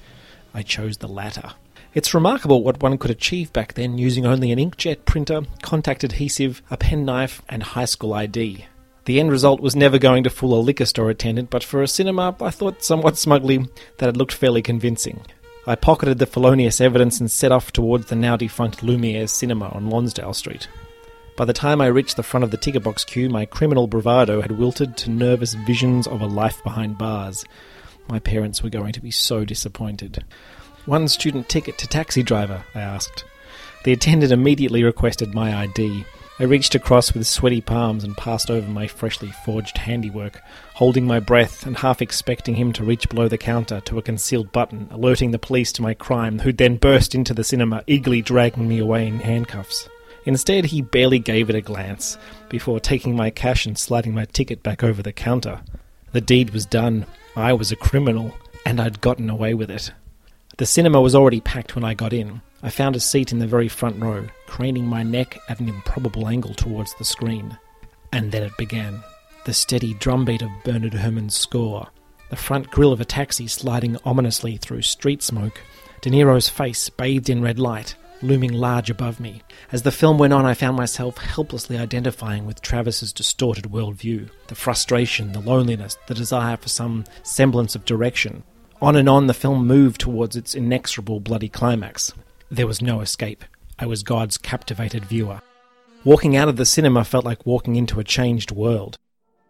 I 0.53 0.61
chose 0.61 0.97
the 0.97 1.07
latter. 1.07 1.53
It's 1.95 2.13
remarkable 2.13 2.61
what 2.63 2.83
one 2.83 2.99
could 2.99 3.09
achieve 3.09 3.51
back 3.51 3.73
then 3.73 3.97
using 3.97 4.27
only 4.27 4.51
an 4.51 4.59
inkjet 4.59 5.05
printer, 5.05 5.41
contact 5.63 6.03
adhesive, 6.03 6.61
a 6.69 6.77
penknife, 6.77 7.41
and 7.49 7.63
high 7.63 7.85
school 7.85 8.13
ID. 8.13 8.65
The 9.05 9.19
end 9.19 9.31
result 9.31 9.61
was 9.61 9.75
never 9.75 9.97
going 9.97 10.23
to 10.25 10.29
fool 10.29 10.53
a 10.53 10.61
liquor 10.61 10.85
store 10.85 11.09
attendant, 11.09 11.49
but 11.49 11.63
for 11.63 11.81
a 11.81 11.87
cinema, 11.87 12.35
I 12.39 12.51
thought 12.51 12.83
somewhat 12.83 13.17
smugly 13.17 13.65
that 13.97 14.09
it 14.09 14.17
looked 14.17 14.33
fairly 14.33 14.61
convincing. 14.61 15.25
I 15.69 15.75
pocketed 15.75 16.17
the 16.17 16.25
felonious 16.25 16.81
evidence 16.81 17.19
and 17.19 17.29
set 17.29 17.51
off 17.51 17.71
towards 17.71 18.07
the 18.07 18.15
now 18.15 18.35
defunct 18.35 18.81
Lumiere's 18.81 19.31
cinema 19.31 19.69
on 19.69 19.87
Lonsdale 19.87 20.33
Street. 20.33 20.67
By 21.37 21.45
the 21.45 21.53
time 21.53 21.79
I 21.79 21.85
reached 21.85 22.15
the 22.15 22.23
front 22.23 22.43
of 22.43 22.49
the 22.49 22.57
ticket 22.57 22.81
box 22.81 23.03
queue, 23.03 23.29
my 23.29 23.45
criminal 23.45 23.85
bravado 23.85 24.41
had 24.41 24.53
wilted 24.53 24.97
to 24.97 25.11
nervous 25.11 25.53
visions 25.53 26.07
of 26.07 26.21
a 26.21 26.25
life 26.25 26.63
behind 26.63 26.97
bars. 26.97 27.45
My 28.07 28.17
parents 28.17 28.63
were 28.63 28.71
going 28.71 28.93
to 28.93 28.99
be 28.99 29.11
so 29.11 29.45
disappointed. 29.45 30.25
One 30.87 31.07
student 31.07 31.49
ticket 31.49 31.77
to 31.77 31.87
taxi 31.87 32.23
driver, 32.23 32.65
I 32.73 32.81
asked. 32.81 33.23
The 33.83 33.93
attendant 33.93 34.31
immediately 34.31 34.83
requested 34.83 35.35
my 35.35 35.55
ID. 35.55 36.03
I 36.39 36.45
reached 36.45 36.73
across 36.73 37.13
with 37.13 37.27
sweaty 37.27 37.61
palms 37.61 38.03
and 38.03 38.17
passed 38.17 38.49
over 38.49 38.67
my 38.67 38.87
freshly 38.87 39.31
forged 39.45 39.77
handiwork, 39.77 40.41
holding 40.79 41.05
my 41.05 41.19
breath 41.19 41.65
and 41.65 41.75
half 41.75 42.01
expecting 42.01 42.55
him 42.55 42.71
to 42.71 42.85
reach 42.85 43.09
below 43.09 43.27
the 43.27 43.37
counter 43.37 43.81
to 43.81 43.97
a 43.97 44.01
concealed 44.01 44.49
button, 44.53 44.87
alerting 44.91 45.31
the 45.31 45.37
police 45.37 45.73
to 45.73 45.81
my 45.81 45.93
crime, 45.93 46.39
who'd 46.39 46.57
then 46.57 46.77
burst 46.77 47.13
into 47.13 47.33
the 47.33 47.43
cinema, 47.43 47.83
eagerly 47.85 48.21
dragging 48.21 48.65
me 48.65 48.79
away 48.79 49.05
in 49.05 49.19
handcuffs. 49.19 49.89
Instead, 50.23 50.63
he 50.63 50.81
barely 50.81 51.19
gave 51.19 51.49
it 51.49 51.55
a 51.57 51.59
glance, 51.59 52.17
before 52.47 52.79
taking 52.79 53.13
my 53.13 53.29
cash 53.29 53.65
and 53.65 53.77
sliding 53.77 54.13
my 54.13 54.23
ticket 54.23 54.63
back 54.63 54.81
over 54.81 55.03
the 55.03 55.11
counter. 55.11 55.59
The 56.13 56.21
deed 56.21 56.51
was 56.51 56.65
done. 56.65 57.05
I 57.35 57.51
was 57.51 57.73
a 57.73 57.75
criminal, 57.75 58.33
and 58.65 58.79
I'd 58.79 59.01
gotten 59.01 59.29
away 59.29 59.53
with 59.53 59.69
it. 59.69 59.91
The 60.59 60.65
cinema 60.65 61.01
was 61.01 61.13
already 61.13 61.41
packed 61.41 61.75
when 61.75 61.83
I 61.83 61.93
got 61.93 62.13
in. 62.13 62.39
I 62.63 62.69
found 62.69 62.95
a 62.95 63.01
seat 63.01 63.33
in 63.33 63.39
the 63.39 63.47
very 63.47 63.67
front 63.67 64.01
row, 64.01 64.27
craning 64.47 64.85
my 64.85 65.03
neck 65.03 65.37
at 65.49 65.59
an 65.59 65.67
improbable 65.67 66.29
angle 66.29 66.53
towards 66.53 66.93
the 66.93 67.03
screen. 67.03 67.57
And 68.13 68.31
then 68.31 68.43
it 68.43 68.55
began. 68.57 69.03
The 69.49 69.55
steady 69.55 69.95
drumbeat 69.95 70.43
of 70.43 70.51
Bernard 70.63 70.93
Herrmann's 70.93 71.35
score, 71.35 71.89
the 72.29 72.35
front 72.35 72.69
grille 72.69 72.93
of 72.93 73.01
a 73.01 73.03
taxi 73.03 73.47
sliding 73.47 73.97
ominously 74.05 74.57
through 74.57 74.83
street 74.83 75.23
smoke, 75.23 75.59
De 76.01 76.11
Niro's 76.11 76.47
face 76.47 76.87
bathed 76.87 77.31
in 77.31 77.41
red 77.41 77.57
light, 77.57 77.95
looming 78.21 78.53
large 78.53 78.91
above 78.91 79.19
me. 79.19 79.41
As 79.71 79.81
the 79.81 79.91
film 79.91 80.19
went 80.19 80.33
on, 80.33 80.45
I 80.45 80.53
found 80.53 80.77
myself 80.77 81.17
helplessly 81.17 81.79
identifying 81.79 82.45
with 82.45 82.61
Travis's 82.61 83.11
distorted 83.11 83.63
worldview 83.63 84.29
the 84.45 84.53
frustration, 84.53 85.31
the 85.31 85.39
loneliness, 85.39 85.97
the 86.05 86.13
desire 86.13 86.55
for 86.55 86.69
some 86.69 87.05
semblance 87.23 87.73
of 87.73 87.85
direction. 87.85 88.43
On 88.83 88.95
and 88.95 89.09
on 89.09 89.25
the 89.25 89.33
film 89.33 89.65
moved 89.65 89.99
towards 89.99 90.35
its 90.35 90.53
inexorable 90.53 91.21
bloody 91.21 91.49
climax. 91.49 92.13
There 92.51 92.67
was 92.67 92.83
no 92.83 93.01
escape. 93.01 93.43
I 93.79 93.87
was 93.87 94.03
God's 94.03 94.37
captivated 94.37 95.05
viewer. 95.05 95.41
Walking 96.03 96.37
out 96.37 96.49
of 96.49 96.57
the 96.57 96.67
cinema 96.67 97.03
felt 97.03 97.25
like 97.25 97.47
walking 97.47 97.77
into 97.77 97.99
a 97.99 98.03
changed 98.03 98.51
world. 98.51 98.99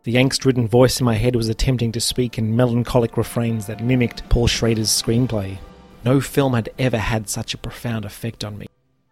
The 0.04 0.16
angst 0.16 0.46
ridden 0.46 0.66
voice 0.66 1.02
in 1.02 1.06
my 1.06 1.16
head 1.16 1.36
was 1.36 1.50
attempting 1.50 1.92
to 1.92 2.00
speak 2.00 2.38
in 2.38 2.56
melancholic 2.56 3.18
refrains 3.18 3.68
that 3.68 3.84
mimicked 3.84 4.28
Paul 4.30 4.48
Schrader's 4.48 4.90
screenplay. 4.90 5.58
No 6.06 6.22
film 6.22 6.54
had 6.54 6.70
ever 6.80 6.98
had 6.98 7.28
such 7.28 7.54
a 7.54 7.58
profound 7.58 8.06
effect 8.06 8.46
on 8.46 8.58
me. 8.58 8.68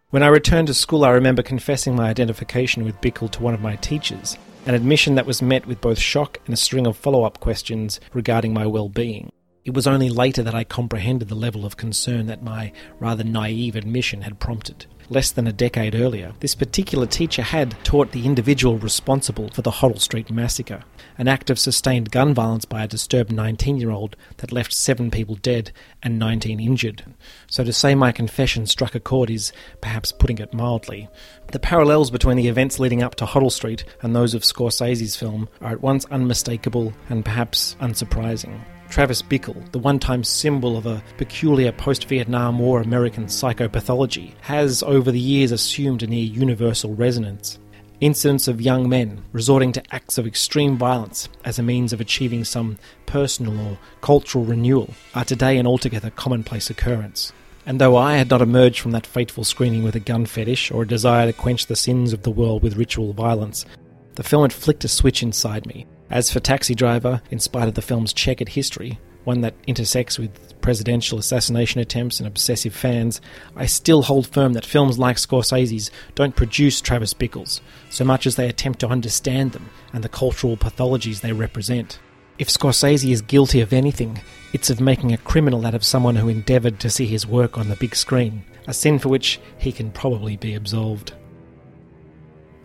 When 0.08 0.22
I 0.22 0.28
returned 0.28 0.68
to 0.68 0.74
school, 0.74 1.04
I 1.04 1.10
remember 1.10 1.42
confessing 1.42 1.94
my 1.94 2.08
identification 2.08 2.84
with 2.84 3.02
Bickle 3.02 3.30
to 3.32 3.42
one 3.42 3.52
of 3.52 3.60
my 3.60 3.76
teachers, 3.76 4.38
an 4.64 4.74
admission 4.74 5.14
that 5.16 5.26
was 5.26 5.42
met 5.42 5.66
with 5.66 5.82
both 5.82 5.98
shock 5.98 6.38
and 6.46 6.54
a 6.54 6.56
string 6.56 6.86
of 6.86 6.96
follow 6.96 7.24
up 7.24 7.38
questions 7.40 8.00
regarding 8.14 8.54
my 8.54 8.66
well 8.66 8.88
being. 8.88 9.30
It 9.66 9.74
was 9.74 9.86
only 9.86 10.08
later 10.08 10.42
that 10.42 10.54
I 10.54 10.64
comprehended 10.64 11.28
the 11.28 11.34
level 11.34 11.66
of 11.66 11.76
concern 11.76 12.24
that 12.28 12.42
my 12.42 12.72
rather 12.98 13.24
naive 13.24 13.76
admission 13.76 14.22
had 14.22 14.40
prompted. 14.40 14.86
Less 15.10 15.30
than 15.30 15.46
a 15.46 15.52
decade 15.54 15.94
earlier, 15.94 16.34
this 16.40 16.54
particular 16.54 17.06
teacher 17.06 17.40
had 17.40 17.82
taught 17.82 18.12
the 18.12 18.26
individual 18.26 18.76
responsible 18.76 19.48
for 19.48 19.62
the 19.62 19.70
Hoddle 19.70 20.00
Street 20.00 20.30
massacre, 20.30 20.82
an 21.16 21.28
act 21.28 21.48
of 21.48 21.58
sustained 21.58 22.10
gun 22.10 22.34
violence 22.34 22.66
by 22.66 22.84
a 22.84 22.88
disturbed 22.88 23.32
19 23.32 23.78
year 23.78 23.90
old 23.90 24.16
that 24.36 24.52
left 24.52 24.74
seven 24.74 25.10
people 25.10 25.36
dead 25.36 25.72
and 26.02 26.18
19 26.18 26.60
injured. 26.60 27.04
So 27.46 27.64
to 27.64 27.72
say 27.72 27.94
my 27.94 28.12
confession 28.12 28.66
struck 28.66 28.94
a 28.94 29.00
chord 29.00 29.30
is 29.30 29.50
perhaps 29.80 30.12
putting 30.12 30.38
it 30.38 30.52
mildly. 30.52 31.08
The 31.52 31.58
parallels 31.58 32.10
between 32.10 32.36
the 32.36 32.48
events 32.48 32.78
leading 32.78 33.02
up 33.02 33.14
to 33.14 33.24
Hoddle 33.24 33.50
Street 33.50 33.84
and 34.02 34.14
those 34.14 34.34
of 34.34 34.42
Scorsese's 34.42 35.16
film 35.16 35.48
are 35.62 35.72
at 35.72 35.80
once 35.80 36.04
unmistakable 36.10 36.92
and 37.08 37.24
perhaps 37.24 37.76
unsurprising. 37.80 38.60
Travis 38.90 39.20
Bickle, 39.20 39.70
the 39.72 39.78
one 39.78 39.98
time 39.98 40.24
symbol 40.24 40.76
of 40.76 40.86
a 40.86 41.02
peculiar 41.18 41.72
post 41.72 42.06
Vietnam 42.06 42.58
War 42.58 42.80
American 42.80 43.26
psychopathology, 43.26 44.32
has 44.40 44.82
over 44.82 45.12
the 45.12 45.20
years 45.20 45.52
assumed 45.52 46.02
a 46.02 46.06
near 46.06 46.24
universal 46.24 46.94
resonance. 46.94 47.58
Incidents 48.00 48.48
of 48.48 48.60
young 48.60 48.88
men 48.88 49.22
resorting 49.32 49.72
to 49.72 49.94
acts 49.94 50.18
of 50.18 50.26
extreme 50.26 50.78
violence 50.78 51.28
as 51.44 51.58
a 51.58 51.62
means 51.62 51.92
of 51.92 52.00
achieving 52.00 52.44
some 52.44 52.78
personal 53.06 53.60
or 53.60 53.78
cultural 54.00 54.44
renewal 54.44 54.94
are 55.14 55.24
today 55.24 55.58
an 55.58 55.66
altogether 55.66 56.10
commonplace 56.10 56.70
occurrence. 56.70 57.32
And 57.66 57.80
though 57.80 57.96
I 57.96 58.16
had 58.16 58.30
not 58.30 58.40
emerged 58.40 58.80
from 58.80 58.92
that 58.92 59.06
fateful 59.06 59.44
screening 59.44 59.82
with 59.82 59.96
a 59.96 60.00
gun 60.00 60.24
fetish 60.24 60.70
or 60.70 60.82
a 60.82 60.88
desire 60.88 61.26
to 61.26 61.32
quench 61.34 61.66
the 61.66 61.76
sins 61.76 62.14
of 62.14 62.22
the 62.22 62.30
world 62.30 62.62
with 62.62 62.76
ritual 62.76 63.12
violence, 63.12 63.66
the 64.14 64.22
film 64.22 64.42
had 64.42 64.52
flicked 64.52 64.84
a 64.84 64.88
switch 64.88 65.22
inside 65.22 65.66
me 65.66 65.86
as 66.10 66.30
for 66.30 66.40
Taxi 66.40 66.74
Driver, 66.74 67.20
in 67.30 67.38
spite 67.38 67.68
of 67.68 67.74
the 67.74 67.82
film's 67.82 68.12
checkered 68.12 68.50
history, 68.50 68.98
one 69.24 69.42
that 69.42 69.54
intersects 69.66 70.18
with 70.18 70.58
presidential 70.62 71.18
assassination 71.18 71.80
attempts 71.80 72.18
and 72.18 72.26
obsessive 72.26 72.74
fans, 72.74 73.20
I 73.54 73.66
still 73.66 74.02
hold 74.02 74.26
firm 74.26 74.54
that 74.54 74.64
films 74.64 74.98
like 74.98 75.16
Scorsese's 75.16 75.90
don't 76.14 76.34
produce 76.34 76.80
Travis 76.80 77.12
Bickles 77.12 77.60
so 77.90 78.04
much 78.04 78.26
as 78.26 78.36
they 78.36 78.48
attempt 78.48 78.80
to 78.80 78.88
understand 78.88 79.52
them 79.52 79.68
and 79.92 80.02
the 80.02 80.08
cultural 80.08 80.56
pathologies 80.56 81.20
they 81.20 81.32
represent. 81.32 81.98
If 82.38 82.48
Scorsese 82.48 83.10
is 83.12 83.20
guilty 83.20 83.60
of 83.60 83.72
anything, 83.72 84.20
it's 84.52 84.70
of 84.70 84.80
making 84.80 85.12
a 85.12 85.18
criminal 85.18 85.66
out 85.66 85.74
of 85.74 85.84
someone 85.84 86.16
who 86.16 86.28
endeavoured 86.28 86.80
to 86.80 86.90
see 86.90 87.06
his 87.06 87.26
work 87.26 87.58
on 87.58 87.68
the 87.68 87.76
big 87.76 87.94
screen, 87.94 88.44
a 88.66 88.72
sin 88.72 88.98
for 88.98 89.08
which 89.08 89.40
he 89.58 89.72
can 89.72 89.90
probably 89.90 90.36
be 90.36 90.54
absolved. 90.54 91.12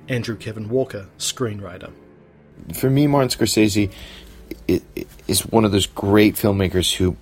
Andrew 0.07 0.37
Kevin 0.37 0.69
Walker, 0.69 1.09
screenwriter 1.17 1.91
for 2.73 2.89
me, 2.89 3.07
Martin 3.07 3.29
Scorsese 3.29 3.91
is 5.27 5.41
one 5.41 5.65
of 5.65 5.71
those 5.71 5.87
great 5.87 6.35
filmmakers 6.35 6.95
who 6.95 7.17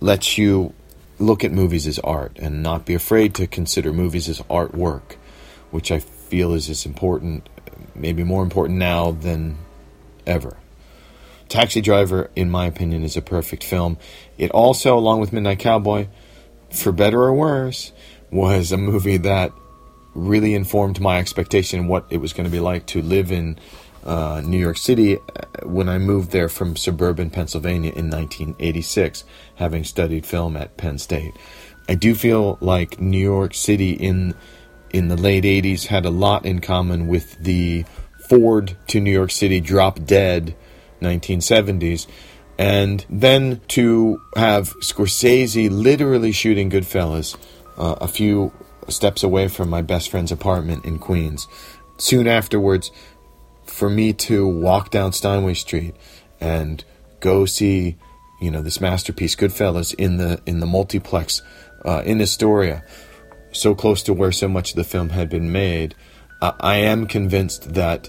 lets 0.00 0.36
you 0.36 0.74
look 1.18 1.44
at 1.44 1.52
movies 1.52 1.86
as 1.86 1.98
art 2.00 2.32
and 2.38 2.62
not 2.62 2.84
be 2.84 2.94
afraid 2.94 3.34
to 3.34 3.46
consider 3.46 3.92
movies 3.92 4.28
as 4.28 4.40
artwork, 4.42 5.14
which 5.70 5.90
I 5.90 6.00
feel 6.00 6.52
is 6.52 6.68
as 6.68 6.84
important, 6.84 7.48
maybe 7.94 8.24
more 8.24 8.42
important 8.42 8.78
now 8.78 9.12
than 9.12 9.56
ever. 10.26 10.56
Taxi 11.48 11.80
Driver, 11.80 12.30
in 12.34 12.50
my 12.50 12.66
opinion, 12.66 13.04
is 13.04 13.16
a 13.16 13.22
perfect 13.22 13.62
film. 13.62 13.98
It 14.36 14.50
also, 14.50 14.98
along 14.98 15.20
with 15.20 15.32
Midnight 15.32 15.60
Cowboy, 15.60 16.08
for 16.70 16.92
better 16.92 17.22
or 17.22 17.32
worse, 17.32 17.92
was 18.30 18.72
a 18.72 18.76
movie 18.76 19.18
that 19.18 19.52
really 20.14 20.54
informed 20.54 21.00
my 21.00 21.18
expectation 21.18 21.86
what 21.86 22.06
it 22.10 22.16
was 22.16 22.32
going 22.32 22.46
to 22.46 22.50
be 22.50 22.58
like 22.58 22.86
to 22.86 23.02
live 23.02 23.30
in 23.30 23.58
uh, 24.06 24.40
New 24.44 24.58
York 24.58 24.78
City 24.78 25.18
uh, 25.18 25.20
when 25.64 25.88
I 25.88 25.98
moved 25.98 26.30
there 26.30 26.48
from 26.48 26.76
suburban 26.76 27.28
Pennsylvania 27.28 27.90
in 27.90 28.08
1986, 28.08 29.24
having 29.56 29.84
studied 29.84 30.24
film 30.24 30.56
at 30.56 30.76
Penn 30.76 30.98
State. 30.98 31.34
I 31.88 31.94
do 31.94 32.14
feel 32.14 32.56
like 32.60 33.00
New 33.00 33.18
York 33.18 33.52
City 33.54 33.92
in 33.92 34.34
in 34.90 35.08
the 35.08 35.16
late 35.16 35.44
80s 35.44 35.86
had 35.86 36.06
a 36.06 36.10
lot 36.10 36.46
in 36.46 36.60
common 36.60 37.08
with 37.08 37.36
the 37.38 37.84
Ford 38.28 38.76
to 38.86 39.00
New 39.00 39.10
York 39.10 39.30
City 39.30 39.60
drop 39.60 40.04
dead 40.04 40.54
1970s. 41.00 42.06
And 42.58 43.04
then 43.10 43.60
to 43.68 44.22
have 44.36 44.72
Scorsese 44.76 45.68
literally 45.70 46.32
shooting 46.32 46.70
Goodfellas 46.70 47.36
uh, 47.76 47.96
a 48.00 48.08
few 48.08 48.52
steps 48.88 49.22
away 49.22 49.48
from 49.48 49.68
my 49.68 49.82
best 49.82 50.10
friend's 50.10 50.32
apartment 50.32 50.84
in 50.84 50.98
Queens. 50.98 51.46
Soon 51.98 52.26
afterwards, 52.26 52.90
for 53.76 53.90
me 53.90 54.10
to 54.14 54.48
walk 54.48 54.90
down 54.90 55.12
Steinway 55.12 55.52
Street 55.52 55.94
and 56.40 56.82
go 57.20 57.44
see, 57.44 57.98
you 58.40 58.50
know, 58.50 58.62
this 58.62 58.80
masterpiece, 58.80 59.36
Goodfellas, 59.36 59.94
in 59.94 60.16
the 60.16 60.40
in 60.46 60.60
the 60.60 60.66
multiplex 60.66 61.42
uh, 61.84 62.02
in 62.06 62.22
Astoria, 62.22 62.82
so 63.52 63.74
close 63.74 64.02
to 64.04 64.14
where 64.14 64.32
so 64.32 64.48
much 64.48 64.70
of 64.70 64.76
the 64.76 64.84
film 64.84 65.10
had 65.10 65.28
been 65.28 65.52
made, 65.52 65.94
I 66.40 66.76
am 66.78 67.06
convinced 67.06 67.74
that 67.74 68.08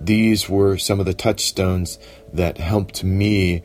these 0.00 0.48
were 0.48 0.78
some 0.78 0.98
of 0.98 1.04
the 1.04 1.12
touchstones 1.12 1.98
that 2.32 2.56
helped 2.56 3.04
me 3.04 3.62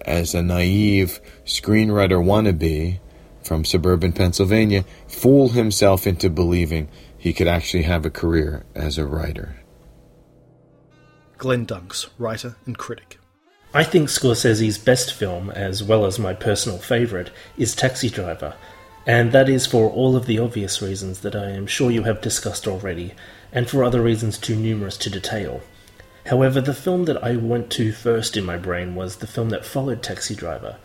as 0.00 0.34
a 0.34 0.42
naive 0.42 1.20
screenwriter 1.44 2.20
wannabe 2.20 2.98
from 3.44 3.64
suburban 3.64 4.12
Pennsylvania 4.12 4.84
fool 5.06 5.50
himself 5.50 6.08
into 6.08 6.28
believing 6.28 6.88
he 7.16 7.32
could 7.32 7.46
actually 7.46 7.84
have 7.84 8.04
a 8.04 8.10
career 8.10 8.64
as 8.74 8.98
a 8.98 9.06
writer. 9.06 9.60
Glenn 11.38 11.66
Dunks, 11.66 12.08
writer 12.18 12.56
and 12.64 12.78
critic. 12.78 13.18
I 13.74 13.84
think 13.84 14.08
Scorsese's 14.08 14.78
best 14.78 15.12
film, 15.12 15.50
as 15.50 15.82
well 15.82 16.06
as 16.06 16.18
my 16.18 16.32
personal 16.32 16.78
favourite, 16.78 17.30
is 17.58 17.74
Taxi 17.74 18.08
Driver, 18.08 18.54
and 19.06 19.32
that 19.32 19.48
is 19.48 19.66
for 19.66 19.90
all 19.90 20.16
of 20.16 20.26
the 20.26 20.38
obvious 20.38 20.80
reasons 20.80 21.20
that 21.20 21.36
I 21.36 21.50
am 21.50 21.66
sure 21.66 21.90
you 21.90 22.04
have 22.04 22.22
discussed 22.22 22.66
already, 22.66 23.12
and 23.52 23.68
for 23.68 23.84
other 23.84 24.00
reasons 24.00 24.38
too 24.38 24.56
numerous 24.56 24.96
to 24.98 25.10
detail. 25.10 25.60
However, 26.26 26.60
the 26.60 26.74
film 26.74 27.04
that 27.04 27.22
I 27.22 27.36
went 27.36 27.70
to 27.72 27.92
first 27.92 28.36
in 28.36 28.44
my 28.44 28.56
brain 28.56 28.94
was 28.94 29.16
the 29.16 29.26
film 29.26 29.50
that 29.50 29.66
followed 29.66 30.02
Taxi 30.02 30.34
Driver, 30.34 30.76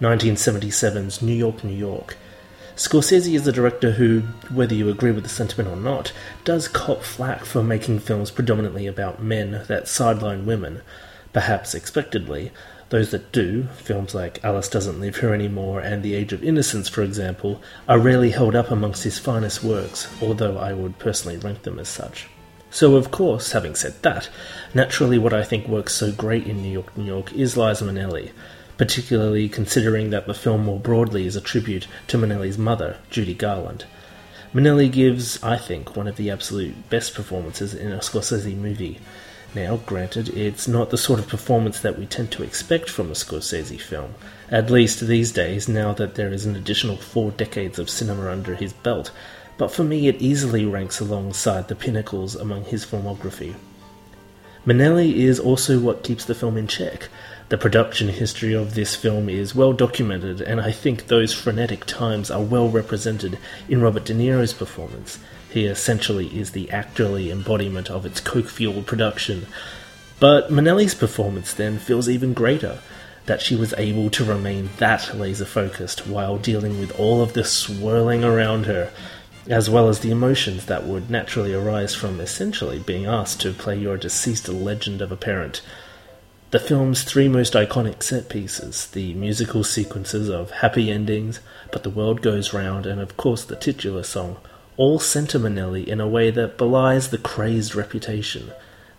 1977's 0.00 1.22
New 1.22 1.32
York, 1.32 1.62
New 1.62 1.76
York. 1.76 2.16
Scorsese 2.80 3.34
is 3.34 3.46
a 3.46 3.52
director 3.52 3.90
who, 3.90 4.20
whether 4.50 4.74
you 4.74 4.88
agree 4.88 5.12
with 5.12 5.22
the 5.22 5.28
sentiment 5.28 5.68
or 5.68 5.76
not, 5.76 6.14
does 6.44 6.66
cop 6.66 7.02
flack 7.02 7.44
for 7.44 7.62
making 7.62 7.98
films 7.98 8.30
predominantly 8.30 8.86
about 8.86 9.22
men 9.22 9.64
that 9.68 9.86
sideline 9.86 10.46
women, 10.46 10.80
perhaps 11.34 11.74
expectedly. 11.74 12.52
Those 12.88 13.10
that 13.10 13.32
do, 13.32 13.64
films 13.64 14.14
like 14.14 14.42
Alice 14.42 14.70
Doesn't 14.70 14.98
Live 14.98 15.18
Here 15.18 15.34
Anymore 15.34 15.80
and 15.80 16.02
The 16.02 16.14
Age 16.14 16.32
of 16.32 16.42
Innocence, 16.42 16.88
for 16.88 17.02
example, 17.02 17.60
are 17.86 17.98
rarely 17.98 18.30
held 18.30 18.56
up 18.56 18.70
amongst 18.70 19.04
his 19.04 19.18
finest 19.18 19.62
works, 19.62 20.08
although 20.22 20.56
I 20.56 20.72
would 20.72 20.98
personally 20.98 21.36
rank 21.36 21.64
them 21.64 21.78
as 21.78 21.88
such. 21.90 22.28
So, 22.70 22.96
of 22.96 23.10
course, 23.10 23.52
having 23.52 23.74
said 23.74 24.00
that, 24.04 24.30
naturally 24.72 25.18
what 25.18 25.34
I 25.34 25.44
think 25.44 25.68
works 25.68 25.92
so 25.92 26.12
great 26.12 26.46
in 26.46 26.62
New 26.62 26.72
York, 26.72 26.96
New 26.96 27.04
York 27.04 27.30
is 27.34 27.58
Liza 27.58 27.84
Minnelli, 27.84 28.30
particularly 28.80 29.46
considering 29.46 30.08
that 30.08 30.26
the 30.26 30.32
film 30.32 30.64
more 30.64 30.80
broadly 30.80 31.26
is 31.26 31.36
a 31.36 31.40
tribute 31.42 31.86
to 32.06 32.16
Minnelli's 32.16 32.56
mother, 32.56 32.96
Judy 33.10 33.34
Garland. 33.34 33.84
Minnelli 34.54 34.90
gives, 34.90 35.40
I 35.42 35.58
think, 35.58 35.94
one 35.94 36.08
of 36.08 36.16
the 36.16 36.30
absolute 36.30 36.88
best 36.88 37.14
performances 37.14 37.74
in 37.74 37.92
a 37.92 37.98
Scorsese 37.98 38.56
movie. 38.56 38.98
Now, 39.54 39.76
granted, 39.84 40.30
it's 40.30 40.66
not 40.66 40.88
the 40.88 40.96
sort 40.96 41.18
of 41.20 41.28
performance 41.28 41.80
that 41.80 41.98
we 41.98 42.06
tend 42.06 42.32
to 42.32 42.42
expect 42.42 42.88
from 42.88 43.10
a 43.10 43.14
Scorsese 43.14 43.78
film, 43.78 44.14
at 44.50 44.70
least 44.70 45.00
these 45.00 45.30
days, 45.30 45.68
now 45.68 45.92
that 45.92 46.14
there 46.14 46.32
is 46.32 46.46
an 46.46 46.56
additional 46.56 46.96
four 46.96 47.32
decades 47.32 47.78
of 47.78 47.90
cinema 47.90 48.30
under 48.30 48.54
his 48.54 48.72
belt, 48.72 49.10
but 49.58 49.70
for 49.70 49.84
me 49.84 50.08
it 50.08 50.22
easily 50.22 50.64
ranks 50.64 51.00
alongside 51.00 51.68
the 51.68 51.76
pinnacles 51.76 52.34
among 52.34 52.64
his 52.64 52.86
filmography. 52.86 53.56
Minnelli 54.66 55.16
is 55.16 55.38
also 55.38 55.78
what 55.80 56.04
keeps 56.04 56.24
the 56.24 56.34
film 56.34 56.56
in 56.56 56.66
check, 56.66 57.08
the 57.50 57.58
production 57.58 58.08
history 58.08 58.54
of 58.54 58.74
this 58.74 58.94
film 58.94 59.28
is 59.28 59.56
well 59.56 59.72
documented, 59.72 60.40
and 60.40 60.60
I 60.60 60.70
think 60.70 61.08
those 61.08 61.34
frenetic 61.34 61.84
times 61.84 62.30
are 62.30 62.40
well 62.40 62.68
represented 62.68 63.38
in 63.68 63.82
Robert 63.82 64.04
De 64.04 64.14
Niro's 64.14 64.52
performance. 64.52 65.18
He 65.50 65.66
essentially 65.66 66.28
is 66.38 66.52
the 66.52 66.68
actorly 66.68 67.28
embodiment 67.28 67.90
of 67.90 68.06
its 68.06 68.20
coke 68.20 68.46
fueled 68.46 68.86
production. 68.86 69.48
But 70.20 70.50
Minnelli's 70.50 70.94
performance 70.94 71.52
then 71.52 71.80
feels 71.80 72.08
even 72.08 72.34
greater 72.34 72.78
that 73.26 73.42
she 73.42 73.56
was 73.56 73.74
able 73.76 74.10
to 74.10 74.24
remain 74.24 74.70
that 74.78 75.18
laser 75.18 75.44
focused 75.44 76.06
while 76.06 76.38
dealing 76.38 76.78
with 76.78 76.96
all 77.00 77.20
of 77.20 77.32
the 77.32 77.42
swirling 77.42 78.22
around 78.22 78.66
her, 78.66 78.92
as 79.48 79.68
well 79.68 79.88
as 79.88 80.00
the 80.00 80.12
emotions 80.12 80.66
that 80.66 80.86
would 80.86 81.10
naturally 81.10 81.52
arise 81.52 81.96
from 81.96 82.20
essentially 82.20 82.78
being 82.78 83.06
asked 83.06 83.40
to 83.40 83.52
play 83.52 83.76
your 83.76 83.96
deceased 83.96 84.48
legend 84.48 85.02
of 85.02 85.10
a 85.10 85.16
parent. 85.16 85.62
The 86.50 86.58
film's 86.58 87.04
three 87.04 87.28
most 87.28 87.52
iconic 87.52 88.02
set 88.02 88.28
pieces, 88.28 88.88
the 88.88 89.14
musical 89.14 89.62
sequences 89.62 90.28
of 90.28 90.50
Happy 90.50 90.90
Endings, 90.90 91.38
But 91.70 91.84
the 91.84 91.90
World 91.90 92.22
Goes 92.22 92.52
Round, 92.52 92.86
and 92.86 93.00
of 93.00 93.16
course 93.16 93.44
the 93.44 93.54
titular 93.54 94.02
song, 94.02 94.36
all 94.76 94.98
center 94.98 95.38
Minnelli 95.38 95.86
in 95.86 96.00
a 96.00 96.08
way 96.08 96.32
that 96.32 96.58
belies 96.58 97.10
the 97.10 97.18
crazed 97.18 97.76
reputation. 97.76 98.50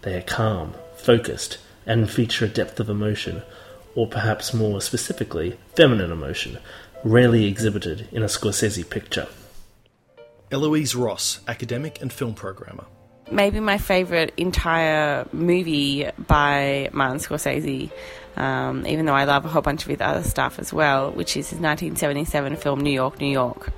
They 0.03 0.15
are 0.15 0.21
calm, 0.21 0.75
focused, 0.95 1.57
and 1.85 2.09
feature 2.09 2.45
a 2.45 2.47
depth 2.47 2.79
of 2.79 2.89
emotion, 2.89 3.41
or 3.95 4.07
perhaps 4.07 4.53
more 4.53 4.79
specifically, 4.79 5.57
feminine 5.75 6.13
emotion, 6.13 6.57
rarely 7.03 7.47
exhibited 7.47 8.07
in 8.13 8.23
a 8.23 8.27
Scorsese 8.27 8.89
picture. 8.89 9.27
Eloise 10.51 10.95
Ross, 10.95 11.41
academic 11.49 12.01
and 12.01 12.13
film 12.13 12.33
programmer 12.33 12.85
maybe 13.31 13.59
my 13.59 13.77
favorite 13.77 14.33
entire 14.37 15.27
movie 15.31 16.07
by 16.17 16.89
Martin 16.91 17.19
Scorsese, 17.19 17.91
um, 18.35 18.85
even 18.85 19.05
though 19.05 19.13
I 19.13 19.25
love 19.25 19.45
a 19.45 19.47
whole 19.47 19.61
bunch 19.61 19.83
of 19.83 19.89
his 19.89 20.01
other 20.01 20.23
stuff 20.23 20.59
as 20.59 20.71
well, 20.71 21.11
which 21.11 21.31
is 21.37 21.49
his 21.49 21.59
1977 21.59 22.55
film 22.57 22.81
New 22.81 22.91
York, 22.91 23.19
New 23.19 23.31
York, 23.31 23.71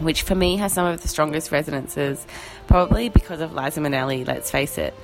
which 0.00 0.22
for 0.22 0.34
me 0.34 0.56
has 0.56 0.72
some 0.72 0.86
of 0.86 1.02
the 1.02 1.08
strongest 1.08 1.52
resonances, 1.52 2.26
probably 2.66 3.08
because 3.08 3.40
of 3.40 3.52
Liza 3.54 3.80
Minnelli, 3.80 4.26
let's 4.26 4.50
face 4.50 4.78
it. 4.78 4.94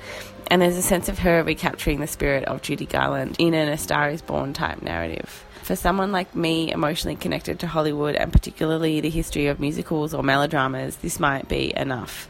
And 0.48 0.60
there's 0.60 0.76
a 0.76 0.82
sense 0.82 1.08
of 1.08 1.20
her 1.20 1.44
recapturing 1.44 2.00
the 2.00 2.08
spirit 2.08 2.44
of 2.44 2.60
Judy 2.60 2.86
Garland 2.86 3.36
in 3.38 3.54
an 3.54 3.68
A 3.68 3.78
Star 3.78 4.10
is 4.10 4.20
Born 4.20 4.52
type 4.52 4.82
narrative. 4.82 5.44
For 5.62 5.76
someone 5.76 6.10
like 6.10 6.34
me, 6.34 6.72
emotionally 6.72 7.14
connected 7.14 7.60
to 7.60 7.68
Hollywood 7.68 8.16
and 8.16 8.32
particularly 8.32 9.00
the 9.00 9.10
history 9.10 9.46
of 9.46 9.60
musicals 9.60 10.12
or 10.12 10.24
melodramas, 10.24 10.96
this 10.96 11.20
might 11.20 11.48
be 11.48 11.72
enough. 11.76 12.28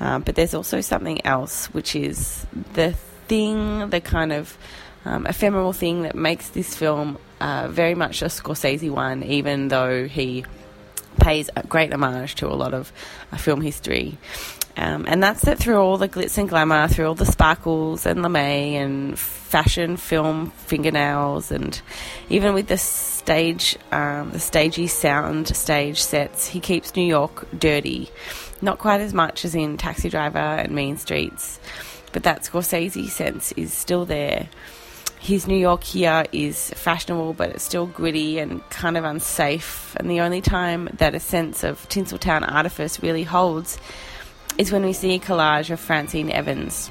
Um, 0.00 0.22
but 0.22 0.34
there's 0.34 0.54
also 0.54 0.80
something 0.80 1.24
else, 1.24 1.66
which 1.66 1.94
is 1.94 2.46
the 2.74 2.92
thing, 3.28 3.88
the 3.90 4.00
kind 4.00 4.32
of 4.32 4.56
um, 5.04 5.26
ephemeral 5.26 5.72
thing 5.72 6.02
that 6.02 6.14
makes 6.14 6.48
this 6.50 6.74
film 6.74 7.18
uh, 7.40 7.68
very 7.68 7.94
much 7.94 8.22
a 8.22 8.26
Scorsese 8.26 8.90
one, 8.90 9.22
even 9.22 9.68
though 9.68 10.06
he 10.06 10.44
pays 11.20 11.48
a 11.56 11.62
great 11.66 11.92
homage 11.92 12.34
to 12.36 12.48
a 12.48 12.54
lot 12.54 12.74
of 12.74 12.92
uh, 13.32 13.36
film 13.36 13.60
history. 13.60 14.18
Um, 14.76 15.04
and 15.06 15.22
that's 15.22 15.42
that 15.42 15.58
through 15.58 15.76
all 15.76 15.98
the 15.98 16.08
glitz 16.08 16.36
and 16.36 16.48
glamour, 16.48 16.88
through 16.88 17.06
all 17.06 17.14
the 17.14 17.26
sparkles 17.26 18.06
and 18.06 18.22
lame 18.22 18.82
and 18.82 19.18
fashion 19.18 19.96
film 19.96 20.50
fingernails, 20.50 21.52
and 21.52 21.80
even 22.28 22.54
with 22.54 22.66
the 22.66 22.78
stage, 22.78 23.78
um, 23.92 24.32
the 24.32 24.40
stagey 24.40 24.88
sound 24.88 25.54
stage 25.54 26.02
sets, 26.02 26.48
he 26.48 26.58
keeps 26.58 26.96
New 26.96 27.06
York 27.06 27.46
dirty. 27.56 28.10
Not 28.62 28.78
quite 28.78 29.00
as 29.00 29.12
much 29.12 29.44
as 29.44 29.54
in 29.54 29.76
Taxi 29.76 30.08
Driver 30.08 30.38
and 30.38 30.74
Mean 30.74 30.96
Streets, 30.96 31.60
but 32.12 32.22
that 32.22 32.42
Scorsese 32.42 33.08
sense 33.08 33.52
is 33.52 33.72
still 33.72 34.04
there. 34.06 34.48
His 35.18 35.46
New 35.46 35.56
York 35.56 35.82
here 35.84 36.26
is 36.32 36.70
fashionable, 36.70 37.32
but 37.32 37.50
it's 37.50 37.64
still 37.64 37.86
gritty 37.86 38.38
and 38.38 38.62
kind 38.68 38.96
of 38.96 39.04
unsafe. 39.04 39.96
And 39.96 40.10
the 40.10 40.20
only 40.20 40.42
time 40.42 40.88
that 40.98 41.14
a 41.14 41.20
sense 41.20 41.64
of 41.64 41.88
Tinseltown 41.88 42.46
artifice 42.46 43.02
really 43.02 43.22
holds 43.22 43.78
is 44.58 44.70
when 44.70 44.84
we 44.84 44.92
see 44.92 45.14
a 45.14 45.18
collage 45.18 45.70
of 45.70 45.80
Francine 45.80 46.30
Evans, 46.30 46.90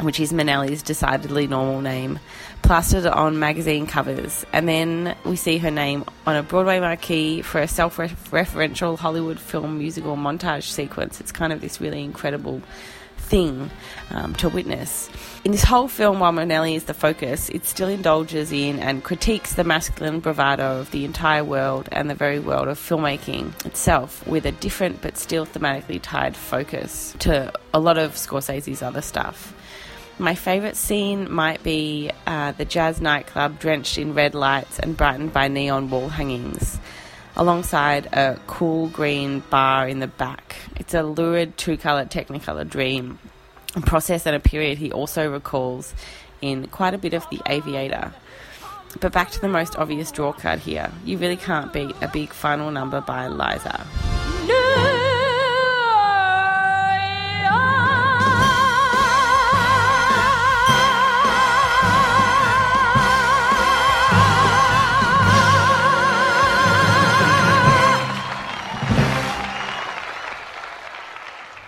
which 0.00 0.18
is 0.18 0.32
Minnelli's 0.32 0.82
decidedly 0.82 1.46
normal 1.46 1.80
name, 1.80 2.18
plastered 2.62 3.06
on 3.06 3.38
magazine 3.38 3.86
covers, 3.86 4.44
and 4.52 4.68
then 4.68 5.16
we 5.24 5.36
see 5.36 5.58
her 5.58 5.70
name 5.70 6.04
on 6.26 6.36
a 6.36 6.42
Broadway 6.42 6.80
marquee 6.80 7.42
for 7.42 7.60
a 7.60 7.68
self 7.68 7.96
referential 7.96 8.98
Hollywood 8.98 9.40
film 9.40 9.78
musical 9.78 10.16
montage 10.16 10.64
sequence. 10.64 11.20
It's 11.20 11.32
kind 11.32 11.52
of 11.52 11.60
this 11.60 11.80
really 11.80 12.02
incredible 12.02 12.62
thing 13.28 13.70
um, 14.10 14.34
to 14.34 14.48
witness. 14.48 15.10
In 15.44 15.52
this 15.52 15.64
whole 15.64 15.88
film, 15.88 16.20
while 16.20 16.32
Minnelli 16.32 16.74
is 16.74 16.84
the 16.84 16.94
focus, 16.94 17.48
it 17.50 17.66
still 17.66 17.88
indulges 17.88 18.52
in 18.52 18.78
and 18.78 19.04
critiques 19.04 19.54
the 19.54 19.64
masculine 19.64 20.20
bravado 20.20 20.80
of 20.80 20.90
the 20.90 21.04
entire 21.04 21.44
world 21.44 21.88
and 21.92 22.08
the 22.08 22.14
very 22.14 22.38
world 22.38 22.68
of 22.68 22.78
filmmaking 22.78 23.66
itself 23.66 24.26
with 24.26 24.46
a 24.46 24.52
different 24.52 25.02
but 25.02 25.18
still 25.18 25.46
thematically 25.46 26.00
tied 26.00 26.36
focus 26.36 27.14
to 27.18 27.52
a 27.74 27.78
lot 27.78 27.98
of 27.98 28.12
Scorsese's 28.12 28.82
other 28.82 29.02
stuff. 29.02 29.54
My 30.20 30.34
favourite 30.34 30.76
scene 30.76 31.30
might 31.32 31.62
be 31.62 32.10
uh, 32.26 32.50
the 32.50 32.64
jazz 32.64 33.00
nightclub 33.00 33.60
drenched 33.60 33.98
in 33.98 34.14
red 34.14 34.34
lights 34.34 34.80
and 34.80 34.96
brightened 34.96 35.32
by 35.32 35.46
neon 35.46 35.90
wall 35.90 36.08
hangings, 36.08 36.80
alongside 37.36 38.06
a 38.06 38.36
cool 38.48 38.88
green 38.88 39.44
bar 39.48 39.86
in 39.86 40.00
the 40.00 40.08
back. 40.08 40.56
It's 40.74 40.92
a 40.92 41.04
lurid 41.04 41.56
two 41.56 41.76
colour 41.76 42.04
Technicolor 42.04 42.68
dream, 42.68 43.20
a 43.76 43.80
process 43.80 44.26
and 44.26 44.34
a 44.34 44.40
period 44.40 44.78
he 44.78 44.90
also 44.90 45.30
recalls 45.30 45.94
in 46.40 46.66
quite 46.66 46.94
a 46.94 46.98
bit 46.98 47.14
of 47.14 47.24
The 47.30 47.40
Aviator. 47.46 48.12
But 49.00 49.12
back 49.12 49.30
to 49.30 49.40
the 49.40 49.48
most 49.48 49.76
obvious 49.76 50.10
draw 50.10 50.32
card 50.32 50.58
here. 50.58 50.90
You 51.04 51.18
really 51.18 51.36
can't 51.36 51.72
beat 51.72 51.94
a 52.00 52.08
big 52.08 52.32
final 52.32 52.72
number 52.72 53.00
by 53.00 53.28
Liza. 53.28 53.86
No! 54.48 54.57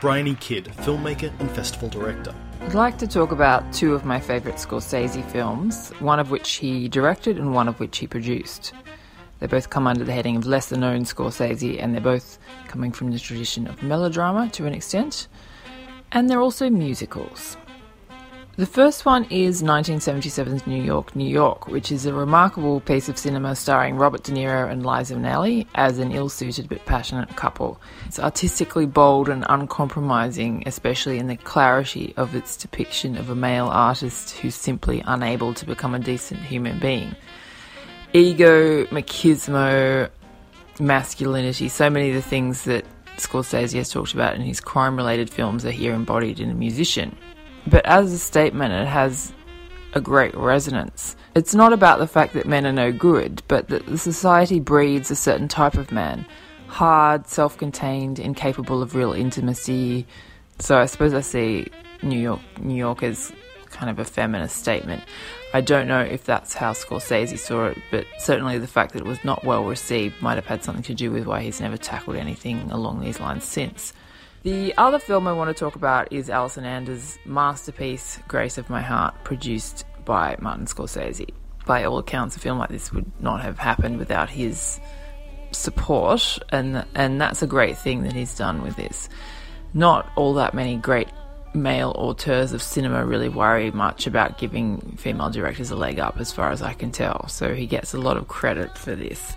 Bryony 0.01 0.35
Kidd, 0.37 0.65
filmmaker 0.65 1.31
and 1.41 1.51
festival 1.51 1.91
director. 1.91 2.35
I'd 2.63 2.73
like 2.73 2.97
to 2.99 3.07
talk 3.07 3.33
about 3.33 3.71
two 3.71 3.93
of 3.93 4.07
my 4.07 4.19
favourite 4.19 4.57
Scorsese 4.57 5.23
films, 5.31 5.91
one 5.99 6.19
of 6.19 6.31
which 6.31 6.53
he 6.53 6.89
directed 6.89 7.37
and 7.37 7.55
one 7.55 7.69
of 7.69 7.79
which 7.79 7.99
he 7.99 8.07
produced. 8.07 8.73
They 9.41 9.47
both 9.47 9.69
come 9.69 9.87
under 9.87 10.03
the 10.03 10.13
heading 10.13 10.37
of 10.37 10.47
lesser 10.47 10.79
known 10.79 11.05
Scorsese, 11.05 11.83
and 11.83 11.93
they're 11.93 12.01
both 12.01 12.39
coming 12.67 12.93
from 12.93 13.11
the 13.11 13.19
tradition 13.19 13.67
of 13.67 13.83
melodrama 13.83 14.49
to 14.53 14.65
an 14.65 14.73
extent. 14.73 15.29
And 16.13 16.31
they're 16.31 16.41
also 16.41 16.71
musicals. 16.71 17.59
The 18.61 18.67
first 18.67 19.07
one 19.07 19.25
is 19.31 19.63
1977's 19.63 20.67
New 20.67 20.83
York, 20.83 21.17
New 21.17 21.27
York, 21.27 21.69
which 21.69 21.91
is 21.91 22.05
a 22.05 22.13
remarkable 22.13 22.81
piece 22.81 23.09
of 23.09 23.17
cinema 23.17 23.57
starring 23.57 23.97
Robert 23.97 24.23
De 24.23 24.33
Niro 24.33 24.71
and 24.71 24.85
Liza 24.85 25.15
Minnelli 25.15 25.67
as 25.77 25.99
an 25.99 26.13
ill 26.13 26.29
suited 26.29 26.69
but 26.69 26.85
passionate 26.85 27.35
couple. 27.37 27.81
It's 28.05 28.19
artistically 28.19 28.85
bold 28.85 29.31
and 29.31 29.47
uncompromising, 29.49 30.65
especially 30.67 31.17
in 31.17 31.29
the 31.29 31.39
clarity 31.39 32.13
of 32.19 32.35
its 32.35 32.55
depiction 32.55 33.17
of 33.17 33.31
a 33.31 33.35
male 33.35 33.69
artist 33.69 34.33
who's 34.33 34.57
simply 34.57 35.03
unable 35.07 35.55
to 35.55 35.65
become 35.65 35.95
a 35.95 35.99
decent 35.99 36.41
human 36.41 36.79
being. 36.81 37.17
Ego, 38.13 38.85
machismo, 38.89 40.11
masculinity, 40.79 41.71
so 41.71 41.89
many 41.89 42.11
of 42.11 42.15
the 42.15 42.21
things 42.21 42.65
that 42.65 42.85
Scorsese 43.17 43.79
has 43.79 43.89
talked 43.89 44.13
about 44.13 44.35
in 44.35 44.43
his 44.43 44.61
crime 44.61 44.99
related 44.99 45.31
films 45.31 45.65
are 45.65 45.71
here 45.71 45.95
embodied 45.95 46.41
in 46.41 46.51
a 46.51 46.55
musician. 46.55 47.17
But 47.67 47.85
as 47.87 48.13
a 48.13 48.19
statement, 48.19 48.73
it 48.73 48.87
has 48.87 49.33
a 49.93 50.01
great 50.01 50.35
resonance. 50.37 51.17
It's 51.35 51.55
not 51.55 51.73
about 51.73 51.99
the 51.99 52.07
fact 52.07 52.35
that 52.35 52.47
men 52.47 52.67
are 52.67 52.73
no 52.73 52.93
good, 52.93 53.43
but 53.49 53.69
that 53.69 53.87
the 53.87 53.99
society 53.99 54.61
breeds 54.61 55.11
a 55.11 55.17
certain 55.17 55.49
type 55.49 55.75
of 55.75 55.93
man 55.93 56.27
hard, 56.71 57.27
self 57.27 57.59
contained, 57.59 58.19
incapable 58.19 58.83
of 58.83 58.95
real 58.95 59.13
intimacy. 59.13 60.07
So 60.59 60.79
I 60.79 60.87
suppose 60.87 61.13
I 61.13 61.21
see 61.21 61.67
New 62.03 62.19
York, 62.19 62.41
New 62.61 62.77
York 62.77 63.03
as 63.03 63.33
kind 63.67 63.91
of 63.91 63.99
a 63.99 64.05
feminist 64.05 64.57
statement. 64.57 65.03
I 65.53 65.61
don't 65.61 65.89
know 65.89 66.01
if 66.01 66.25
that's 66.25 66.55
how 66.55 66.73
Scorsese 66.73 67.39
saw 67.39 67.67
it, 67.67 67.79
but 67.91 68.07
certainly 68.19 68.59
the 68.59 68.67
fact 68.67 68.93
that 68.93 69.01
it 69.01 69.07
was 69.07 69.23
not 69.25 69.45
well 69.45 69.65
received 69.65 70.21
might 70.23 70.37
have 70.37 70.47
had 70.47 70.63
something 70.63 70.85
to 70.85 70.95
do 70.95 71.11
with 71.11 71.27
why 71.27 71.43
he's 71.43 71.61
never 71.61 71.77
tackled 71.77 72.17
anything 72.17 72.71
along 72.71 73.01
these 73.01 73.21
lines 73.21 73.45
since. 73.45 73.93
The 74.43 74.73
other 74.79 74.99
film 74.99 75.27
I 75.27 75.35
want 75.35 75.55
to 75.55 75.59
talk 75.59 75.75
about 75.75 76.11
is 76.15 76.31
Allison 76.31 76.65
Anders' 76.65 77.19
masterpiece, 77.27 78.19
Grace 78.27 78.57
of 78.57 78.71
My 78.71 78.81
Heart, 78.81 79.23
produced 79.23 79.85
by 80.07 80.37
Martin 80.41 80.65
Scorsese. 80.65 81.29
By 81.67 81.85
all 81.85 81.99
accounts, 81.99 82.37
a 82.37 82.41
film 82.41 82.59
like 82.59 82.71
this 82.71 82.91
would 82.91 83.11
not 83.21 83.43
have 83.43 83.59
happened 83.59 83.99
without 83.99 84.31
his 84.31 84.81
support, 85.53 86.39
and 86.49 86.87
and 86.95 87.21
that's 87.21 87.43
a 87.43 87.47
great 87.47 87.77
thing 87.77 88.03
that 88.05 88.15
he's 88.15 88.35
done 88.35 88.63
with 88.63 88.77
this. 88.77 89.11
Not 89.75 90.11
all 90.17 90.33
that 90.35 90.55
many 90.55 90.77
great 90.77 91.09
male 91.53 91.93
auteurs 91.99 92.55
of 92.55 92.63
cinema 92.63 93.05
really 93.05 93.29
worry 93.29 93.71
much 93.73 94.07
about 94.07 94.39
giving 94.39 94.97
female 94.97 95.29
directors 95.29 95.71
a 95.71 95.77
leg 95.77 95.99
up, 95.99 96.19
as 96.19 96.33
far 96.33 96.51
as 96.51 96.63
I 96.63 96.73
can 96.73 96.93
tell. 96.93 97.29
So 97.29 97.55
he 97.55 97.67
gets 97.67 97.93
a 97.93 97.99
lot 98.01 98.17
of 98.17 98.27
credit 98.27 98.79
for 98.79 98.95
this. 98.95 99.37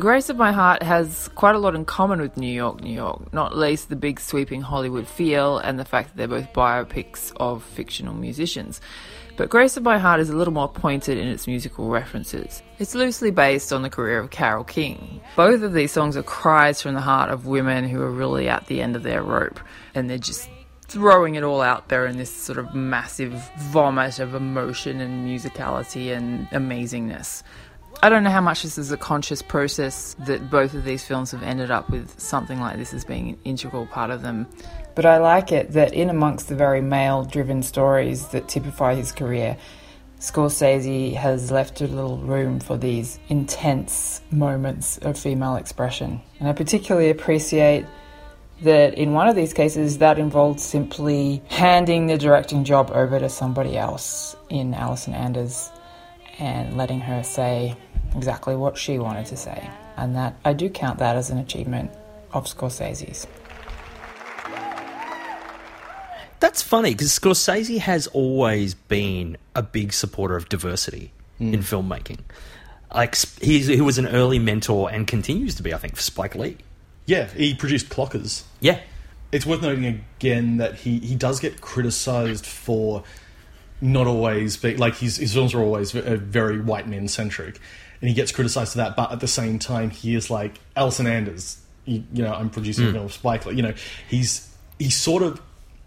Grace 0.00 0.28
of 0.28 0.36
My 0.36 0.50
Heart 0.50 0.82
has 0.82 1.28
quite 1.36 1.54
a 1.54 1.58
lot 1.58 1.76
in 1.76 1.84
common 1.84 2.20
with 2.20 2.36
New 2.36 2.52
York, 2.52 2.82
New 2.82 2.92
York, 2.92 3.32
not 3.32 3.56
least 3.56 3.88
the 3.88 3.96
big 3.96 4.18
sweeping 4.18 4.60
Hollywood 4.60 5.06
feel 5.06 5.58
and 5.58 5.78
the 5.78 5.84
fact 5.84 6.08
that 6.08 6.16
they're 6.16 6.26
both 6.26 6.52
biopics 6.52 7.32
of 7.36 7.62
fictional 7.62 8.12
musicians. 8.12 8.80
But 9.36 9.50
Grace 9.50 9.76
of 9.76 9.84
My 9.84 9.98
Heart 9.98 10.18
is 10.18 10.30
a 10.30 10.36
little 10.36 10.52
more 10.52 10.68
pointed 10.68 11.16
in 11.16 11.28
its 11.28 11.46
musical 11.46 11.90
references. 11.90 12.60
It's 12.80 12.96
loosely 12.96 13.30
based 13.30 13.72
on 13.72 13.82
the 13.82 13.90
career 13.90 14.18
of 14.18 14.30
Carole 14.30 14.64
King. 14.64 15.20
Both 15.36 15.62
of 15.62 15.72
these 15.72 15.92
songs 15.92 16.16
are 16.16 16.24
cries 16.24 16.82
from 16.82 16.94
the 16.94 17.00
heart 17.00 17.30
of 17.30 17.46
women 17.46 17.88
who 17.88 18.02
are 18.02 18.10
really 18.10 18.48
at 18.48 18.66
the 18.66 18.82
end 18.82 18.96
of 18.96 19.04
their 19.04 19.22
rope 19.22 19.60
and 19.94 20.10
they're 20.10 20.18
just 20.18 20.48
throwing 20.86 21.34
it 21.34 21.42
all 21.42 21.60
out 21.60 21.88
there 21.88 22.06
in 22.06 22.18
this 22.18 22.30
sort 22.30 22.58
of 22.58 22.74
massive 22.74 23.32
vomit 23.58 24.18
of 24.18 24.34
emotion 24.34 25.00
and 25.00 25.26
musicality 25.26 26.16
and 26.16 26.48
amazingness. 26.50 27.42
I 28.04 28.10
don't 28.10 28.22
know 28.22 28.28
how 28.28 28.42
much 28.42 28.64
this 28.64 28.76
is 28.76 28.92
a 28.92 28.98
conscious 28.98 29.40
process 29.40 30.14
that 30.26 30.50
both 30.50 30.74
of 30.74 30.84
these 30.84 31.02
films 31.02 31.30
have 31.30 31.42
ended 31.42 31.70
up 31.70 31.88
with 31.88 32.20
something 32.20 32.60
like 32.60 32.76
this 32.76 32.92
as 32.92 33.02
being 33.02 33.30
an 33.30 33.38
integral 33.46 33.86
part 33.86 34.10
of 34.10 34.20
them. 34.20 34.46
But 34.94 35.06
I 35.06 35.16
like 35.16 35.52
it 35.52 35.72
that 35.72 35.94
in 35.94 36.10
amongst 36.10 36.50
the 36.50 36.54
very 36.54 36.82
male 36.82 37.24
driven 37.24 37.62
stories 37.62 38.28
that 38.28 38.46
typify 38.46 38.94
his 38.94 39.10
career, 39.10 39.56
Scorsese 40.20 41.14
has 41.14 41.50
left 41.50 41.80
a 41.80 41.86
little 41.86 42.18
room 42.18 42.60
for 42.60 42.76
these 42.76 43.18
intense 43.30 44.20
moments 44.30 44.98
of 44.98 45.16
female 45.18 45.56
expression. 45.56 46.20
And 46.40 46.48
I 46.50 46.52
particularly 46.52 47.08
appreciate 47.08 47.86
that 48.60 48.98
in 48.98 49.14
one 49.14 49.28
of 49.28 49.34
these 49.34 49.54
cases 49.54 49.96
that 49.96 50.18
involved 50.18 50.60
simply 50.60 51.42
handing 51.48 52.08
the 52.08 52.18
directing 52.18 52.64
job 52.64 52.90
over 52.90 53.18
to 53.18 53.30
somebody 53.30 53.78
else 53.78 54.36
in 54.50 54.74
Allison 54.74 55.14
Anders 55.14 55.70
and 56.38 56.76
letting 56.76 57.00
her 57.00 57.22
say 57.22 57.76
exactly 58.16 58.56
what 58.56 58.76
she 58.78 58.98
wanted 58.98 59.26
to 59.26 59.36
say. 59.36 59.70
And 59.96 60.16
that 60.16 60.36
I 60.44 60.52
do 60.52 60.68
count 60.68 60.98
that 60.98 61.16
as 61.16 61.30
an 61.30 61.38
achievement 61.38 61.90
of 62.32 62.46
Scorsese's. 62.46 63.26
That's 66.40 66.62
funny 66.62 66.92
because 66.92 67.18
Scorsese 67.18 67.78
has 67.78 68.06
always 68.08 68.74
been 68.74 69.38
a 69.54 69.62
big 69.62 69.92
supporter 69.92 70.36
of 70.36 70.48
diversity 70.48 71.10
in 71.40 71.60
filmmaking. 71.60 72.20
Like 72.94 73.16
he's, 73.40 73.66
he 73.66 73.80
was 73.80 73.98
an 73.98 74.06
early 74.06 74.38
mentor 74.38 74.90
and 74.90 75.06
continues 75.06 75.54
to 75.56 75.62
be, 75.62 75.72
I 75.72 75.78
think, 75.78 75.96
for 75.96 76.02
Spike 76.02 76.34
Lee. 76.34 76.58
Yeah, 77.06 77.26
he 77.28 77.54
produced 77.54 77.88
Clockers. 77.88 78.44
Yeah. 78.60 78.80
It's 79.32 79.46
worth 79.46 79.62
noting 79.62 79.84
again 79.86 80.58
that 80.58 80.76
he, 80.76 80.98
he 81.00 81.14
does 81.14 81.40
get 81.40 81.60
criticised 81.60 82.46
for 82.46 83.04
not 83.80 84.06
always 84.06 84.56
being 84.56 84.78
like 84.78 84.96
his, 84.96 85.16
his 85.16 85.34
films 85.34 85.54
are 85.54 85.60
always 85.60 85.94
uh, 85.94 86.16
very 86.20 86.60
white 86.60 86.88
men 86.88 87.08
centric, 87.08 87.58
and 88.04 88.08
he 88.10 88.14
gets 88.14 88.32
criticised 88.32 88.72
for 88.72 88.78
that. 88.78 88.96
But 88.96 89.12
at 89.12 89.20
the 89.20 89.26
same 89.26 89.58
time, 89.58 89.88
he 89.88 90.14
is 90.14 90.28
like 90.28 90.60
Allison 90.76 91.06
Anders. 91.06 91.56
You, 91.86 92.04
you 92.12 92.22
know, 92.22 92.34
I'm 92.34 92.50
producing 92.50 92.84
a 92.84 92.88
Mm. 92.88 92.92
film 92.92 93.04
of 93.06 93.12
Spike 93.14 93.46
Lee. 93.46 93.54
You 93.54 93.62
know, 93.62 93.74
he's 94.10 94.46
he's 94.78 94.94
sort 94.94 95.22
of. 95.22 95.40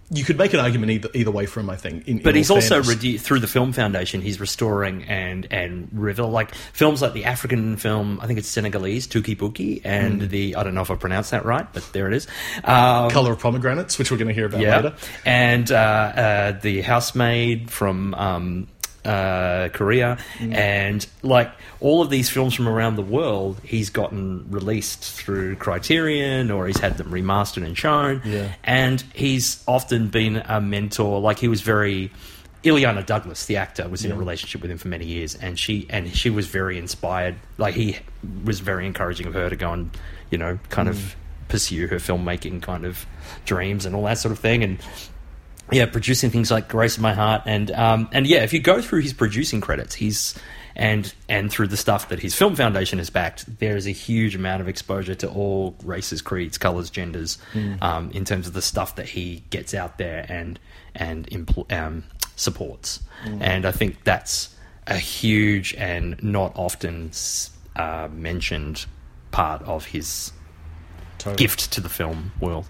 You 0.09 0.23
could 0.23 0.37
make 0.37 0.53
an 0.53 0.59
argument 0.61 0.89
either 0.91 1.09
either 1.13 1.31
way 1.31 1.45
for 1.45 1.59
him. 1.59 1.69
I 1.69 1.75
think. 1.75 2.07
In, 2.07 2.19
But 2.19 2.29
in 2.29 2.35
he's 2.37 2.49
also 2.49 2.81
redu- 2.81 3.19
through 3.19 3.41
the 3.41 3.47
Film 3.47 3.71
Foundation. 3.73 4.21
He's 4.21 4.39
restoring 4.39 5.03
and 5.03 5.45
and 5.51 5.89
reveal 5.91 6.29
like 6.29 6.55
films 6.55 7.01
like 7.03 7.11
the 7.13 7.25
African 7.25 7.75
film. 7.77 8.17
I 8.21 8.25
think 8.25 8.39
it's 8.39 8.47
Senegalese, 8.47 9.05
Touki 9.05 9.37
Bouki, 9.37 9.81
and 9.83 10.21
Mm. 10.23 10.29
the 10.29 10.55
I 10.55 10.63
don't 10.63 10.73
know 10.75 10.81
if 10.81 10.89
I 10.89 10.95
pronounced 10.95 11.31
that 11.31 11.45
right, 11.45 11.67
but 11.73 11.83
there 11.93 12.07
it 12.07 12.13
is. 12.13 12.25
Um, 12.63 13.09
Color 13.11 13.33
of 13.33 13.39
Pomegranates, 13.39 13.99
which 13.99 14.09
we're 14.09 14.17
going 14.17 14.29
to 14.29 14.33
hear 14.33 14.45
about 14.45 14.61
yeah, 14.61 14.75
later. 14.77 14.95
and 15.25 15.69
uh, 15.71 15.75
uh, 15.75 16.51
the 16.61 16.81
housemaid 16.83 17.69
from 17.69 18.13
um, 18.13 18.67
uh, 19.07 19.69
Korea, 19.73 20.17
Mm. 20.39 20.53
and 20.53 21.07
like 21.23 21.49
all 21.79 22.01
of 22.01 22.09
these 22.09 22.29
films 22.29 22.53
from 22.53 22.67
around 22.67 22.95
the 22.97 23.01
world, 23.03 23.59
he's 23.63 23.89
gotten 23.89 24.45
released 24.49 25.03
through 25.03 25.55
Criterion 25.55 26.51
or 26.51 26.67
he's 26.67 26.79
had 26.79 26.97
them 26.97 27.09
remastered 27.11 27.65
and 27.65 27.77
shown. 27.77 28.21
Yeah. 28.25 28.53
and 28.63 29.01
he's 29.15 29.63
often 29.67 30.09
been 30.09 30.37
a 30.45 30.59
mentor. 30.61 31.19
Like 31.21 31.39
he 31.39 31.47
was 31.47 31.61
very. 31.61 32.11
Illeana 32.63 33.05
Douglas, 33.05 33.45
the 33.45 33.55
actor, 33.55 33.87
was 33.87 34.03
in 34.03 34.11
a 34.11 34.15
relationship 34.15 34.61
with 34.61 34.71
him 34.71 34.77
for 34.79 34.87
many 34.89 35.05
years, 35.05 35.35
and 35.35 35.57
she 35.57 35.85
and 35.89 36.13
she 36.13 36.29
was 36.29 36.47
very 36.47 36.77
inspired. 36.77 37.35
Like 37.57 37.75
he 37.75 37.97
was 38.43 38.59
very 38.59 38.85
encouraging 38.85 39.27
of 39.27 39.35
her 39.35 39.49
to 39.49 39.55
go 39.55 39.71
and 39.71 39.91
you 40.31 40.37
know 40.37 40.59
kind 40.69 40.89
Mm. 40.89 40.91
of 40.91 41.15
pursue 41.47 41.87
her 41.87 41.95
filmmaking 41.97 42.61
kind 42.61 42.83
of 42.83 43.05
dreams 43.45 43.85
and 43.85 43.95
all 43.95 44.03
that 44.03 44.17
sort 44.17 44.33
of 44.33 44.39
thing. 44.39 44.63
And 44.63 44.79
yeah, 45.71 45.85
producing 45.85 46.29
things 46.29 46.49
like 46.51 46.67
Grace 46.69 46.95
of 46.97 47.01
My 47.01 47.13
Heart, 47.13 47.43
and 47.45 47.71
um, 47.71 48.09
and 48.11 48.25
yeah, 48.27 48.43
if 48.43 48.53
you 48.53 48.59
go 48.59 48.81
through 48.81 49.01
his 49.01 49.13
producing 49.13 49.61
credits, 49.61 49.95
he's 49.95 50.35
and 50.75 51.11
and 51.27 51.51
through 51.51 51.67
the 51.67 51.77
stuff 51.77 52.09
that 52.09 52.19
his 52.19 52.35
film 52.35 52.55
foundation 52.55 52.99
has 52.99 53.09
backed, 53.09 53.59
there 53.59 53.75
is 53.75 53.87
a 53.87 53.91
huge 53.91 54.35
amount 54.35 54.61
of 54.61 54.67
exposure 54.67 55.15
to 55.15 55.27
all 55.29 55.75
races, 55.83 56.21
creeds, 56.21 56.57
colors, 56.57 56.89
genders, 56.89 57.37
Mm. 57.53 57.81
um, 57.81 58.11
in 58.11 58.25
terms 58.25 58.47
of 58.47 58.53
the 58.53 58.61
stuff 58.61 58.95
that 58.95 59.07
he 59.09 59.43
gets 59.49 59.73
out 59.73 59.97
there 59.97 60.25
and 60.29 60.59
and 60.95 61.27
impl- 61.29 61.71
um, 61.71 62.03
supports. 62.35 63.01
Mm. 63.25 63.41
And 63.41 63.65
I 63.65 63.71
think 63.71 64.03
that's 64.03 64.55
a 64.85 64.97
huge 64.97 65.73
and 65.75 66.21
not 66.23 66.53
often 66.55 67.11
uh, 67.75 68.07
mentioned 68.13 68.85
part 69.31 69.61
of 69.63 69.85
his 69.87 70.31
Totally. 71.17 71.35
gift 71.35 71.71
to 71.73 71.81
the 71.81 71.89
film 71.89 72.31
world. 72.39 72.67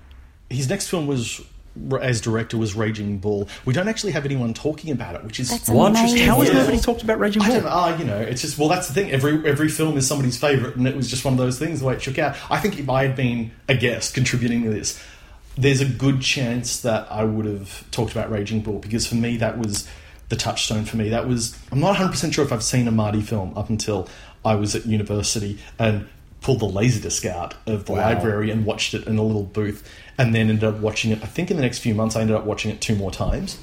His 0.50 0.70
next 0.70 0.88
film 0.88 1.06
was 1.08 1.41
as 2.02 2.22
director 2.22 2.58
was 2.58 2.76
Raging 2.76 3.18
Bull. 3.20 3.48
We 3.66 3.74
don't 3.74 3.88
actually 3.88 4.12
have 4.14 4.26
anyone 4.26 4.54
talking 4.54 4.92
about 4.92 5.16
it, 5.16 5.24
which 5.24 5.40
is 5.40 5.50
That's 5.50 5.70
What? 5.70 5.92
amazing. 5.92 6.28
How 6.28 6.40
has 6.42 6.52
nobody 6.54 6.80
talked 6.80 7.04
about 7.04 7.20
Raging 7.20 7.42
I 7.42 7.48
Bull? 7.48 7.56
don't 7.56 7.64
know. 7.66 7.70
Ah, 7.72 7.98
you 7.98 8.06
know, 8.06 8.18
it's 8.18 8.42
just 8.42 8.58
well, 8.58 8.70
that's 8.70 8.88
the 8.88 8.94
thing. 8.94 9.12
Every 9.12 9.48
every 9.50 9.70
film 9.70 9.98
is 9.98 10.08
somebody's 10.08 10.38
favorite, 10.38 10.76
and 10.76 10.88
it 10.88 10.96
was 10.96 11.10
just 11.10 11.24
one 11.26 11.34
of 11.34 11.38
those 11.38 11.60
things. 11.60 11.80
The 11.80 11.86
way 11.86 11.94
it 11.96 12.02
shook 12.02 12.20
out. 12.20 12.36
I 12.50 12.60
think 12.60 12.80
if 12.80 12.90
I 12.90 13.04
had 13.06 13.16
been 13.16 13.52
a 13.68 13.76
guest 13.76 14.14
contributing 14.14 14.64
to 14.64 14.70
this, 14.70 15.02
there's 15.58 15.82
a 15.82 15.86
good 15.86 16.22
chance 16.22 16.82
that 16.82 17.08
I 17.12 17.24
would 17.24 17.46
have 17.46 17.90
talked 17.92 18.12
about 18.12 18.30
Raging 18.32 18.62
Bull 18.62 18.80
because 18.80 19.08
for 19.08 19.16
me 19.16 19.38
that 19.38 19.58
was 19.58 19.88
the 20.30 20.36
touchstone 20.36 20.86
for 20.86 20.98
me. 20.98 21.10
That 21.10 21.28
was 21.28 21.58
I'm 21.72 21.80
not 21.80 21.88
100 21.90 22.10
percent 22.12 22.34
sure 22.34 22.44
if 22.46 22.52
I've 22.52 22.64
seen 22.64 22.88
a 22.88 22.92
Marty 22.92 23.22
film 23.22 23.58
up 23.58 23.70
until 23.70 24.08
I 24.46 24.56
was 24.56 24.76
at 24.76 24.86
university 24.86 25.58
and 25.80 26.08
pulled 26.42 26.60
the 26.60 26.68
laserdisc 26.68 27.26
out 27.26 27.56
of 27.66 27.86
the 27.86 27.94
Wow. 27.94 28.00
library 28.00 28.52
and 28.52 28.66
watched 28.66 28.94
it 28.94 29.06
in 29.08 29.18
a 29.18 29.24
little 29.24 29.44
booth, 29.44 29.88
and 30.18 30.34
then 30.34 30.50
ended 30.50 30.64
up 30.64 30.78
watching 30.80 31.12
it. 31.12 31.20
I 31.24 31.26
think 31.28 31.50
in 31.52 31.58
the 31.58 31.64
next 31.64 31.80
few 31.80 31.94
months 31.96 32.16
I 32.16 32.22
ended 32.22 32.36
up 32.36 32.46
watching 32.46 32.72
it 32.72 32.80
two 32.82 32.96
more 32.96 33.12
times. 33.12 33.58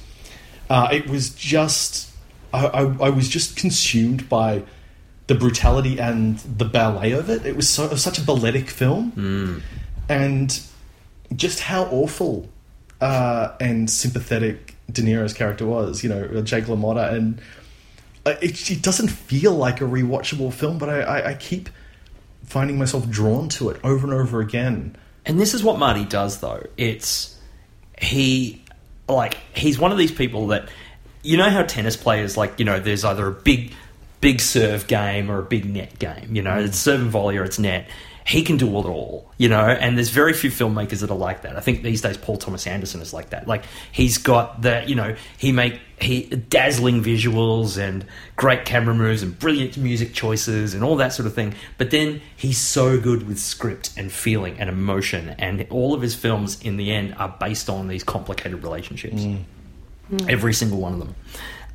Uh, 0.69 0.89
it 0.91 1.07
was 1.09 1.29
just 1.29 2.09
I, 2.53 2.65
I, 2.67 2.81
I 3.07 3.09
was 3.09 3.27
just 3.29 3.55
consumed 3.57 4.29
by 4.29 4.63
the 5.27 5.35
brutality 5.35 5.99
and 5.99 6.37
the 6.39 6.65
ballet 6.65 7.11
of 7.11 7.29
it. 7.29 7.45
It 7.45 7.55
was, 7.55 7.67
so, 7.67 7.83
it 7.85 7.91
was 7.91 8.01
such 8.03 8.17
a 8.19 8.21
balletic 8.23 8.69
film, 8.69 9.11
Mm. 9.13 9.61
and 10.07 10.61
just 11.35 11.59
how 11.61 11.85
awful 11.85 12.47
uh, 13.01 13.49
and 13.59 13.89
sympathetic 13.89 14.75
De 14.91 15.01
Niro's 15.01 15.33
character 15.33 15.65
was. 15.65 16.03
You 16.03 16.09
know, 16.09 16.41
Jake 16.43 16.65
LaMotta, 16.65 17.11
and 17.13 17.41
uh, 18.25 18.35
it, 18.41 18.69
it 18.71 18.81
doesn't 18.81 19.09
feel 19.09 19.53
like 19.53 19.81
a 19.81 19.85
rewatchable 19.85 20.53
film, 20.53 20.77
but 20.77 20.89
I, 20.89 21.01
I, 21.01 21.29
I 21.31 21.33
keep 21.33 21.69
finding 22.45 22.77
myself 22.77 23.09
drawn 23.09 23.49
to 23.49 23.69
it 23.69 23.79
over 23.83 24.05
and 24.05 24.13
over 24.13 24.39
again. 24.39 24.95
And 25.25 25.39
this 25.39 25.53
is 25.53 25.63
what 25.63 25.79
Marty 25.79 26.05
does, 26.05 26.39
though. 26.39 26.65
It's 26.77 27.37
he 27.99 28.61
like 29.07 29.37
he's 29.55 29.79
one 29.79 29.91
of 29.91 29.97
these 29.97 30.11
people 30.11 30.47
that 30.47 30.69
you 31.23 31.37
know 31.37 31.49
how 31.49 31.63
tennis 31.63 31.95
players 31.95 32.37
like 32.37 32.59
you 32.59 32.65
know 32.65 32.79
there's 32.79 33.05
either 33.05 33.27
a 33.27 33.31
big 33.31 33.73
big 34.21 34.39
serve 34.39 34.87
game 34.87 35.29
or 35.29 35.39
a 35.39 35.43
big 35.43 35.65
net 35.65 35.99
game. 35.99 36.35
You 36.35 36.41
know, 36.41 36.51
mm. 36.51 36.65
it's 36.65 36.77
serve 36.77 37.01
and 37.01 37.11
volley 37.11 37.37
or 37.37 37.43
it's 37.43 37.59
net. 37.59 37.89
He 38.27 38.41
can 38.41 38.57
do 38.57 38.67
it 38.79 38.85
all, 38.85 39.31
you 39.37 39.49
know, 39.49 39.61
and 39.61 39.97
there's 39.97 40.09
very 40.09 40.33
few 40.33 40.49
filmmakers 40.49 41.01
that 41.01 41.11
are 41.11 41.17
like 41.17 41.43
that. 41.43 41.55
I 41.55 41.59
think 41.59 41.83
these 41.83 42.01
days 42.01 42.17
Paul 42.17 42.37
Thomas 42.37 42.65
Anderson 42.65 42.99
is 42.99 43.13
like 43.13 43.29
that. 43.29 43.47
Like 43.47 43.65
he's 43.91 44.17
got 44.17 44.63
the, 44.63 44.83
you 44.87 44.95
know, 44.95 45.15
he 45.37 45.51
make 45.51 45.79
he 46.01 46.23
dazzling 46.23 47.03
visuals 47.03 47.77
and 47.77 48.03
great 48.35 48.65
camera 48.65 48.95
moves 48.95 49.21
and 49.21 49.37
brilliant 49.37 49.77
music 49.77 50.13
choices 50.13 50.73
and 50.73 50.83
all 50.83 50.95
that 50.95 51.13
sort 51.13 51.27
of 51.27 51.35
thing. 51.35 51.53
But 51.77 51.91
then 51.91 52.19
he's 52.35 52.57
so 52.57 52.99
good 52.99 53.27
with 53.27 53.39
script 53.39 53.91
and 53.95 54.11
feeling 54.11 54.59
and 54.59 54.71
emotion, 54.71 55.35
and 55.37 55.67
all 55.69 55.93
of 55.93 56.01
his 56.01 56.15
films 56.15 56.59
in 56.63 56.77
the 56.77 56.91
end 56.91 57.13
are 57.19 57.35
based 57.39 57.69
on 57.69 57.87
these 57.87 58.03
complicated 58.03 58.63
relationships. 58.63 59.21
Mm. 59.21 59.43
Mm. 60.11 60.29
Every 60.31 60.53
single 60.53 60.79
one 60.79 60.93
of 60.93 60.99
them. 60.99 61.15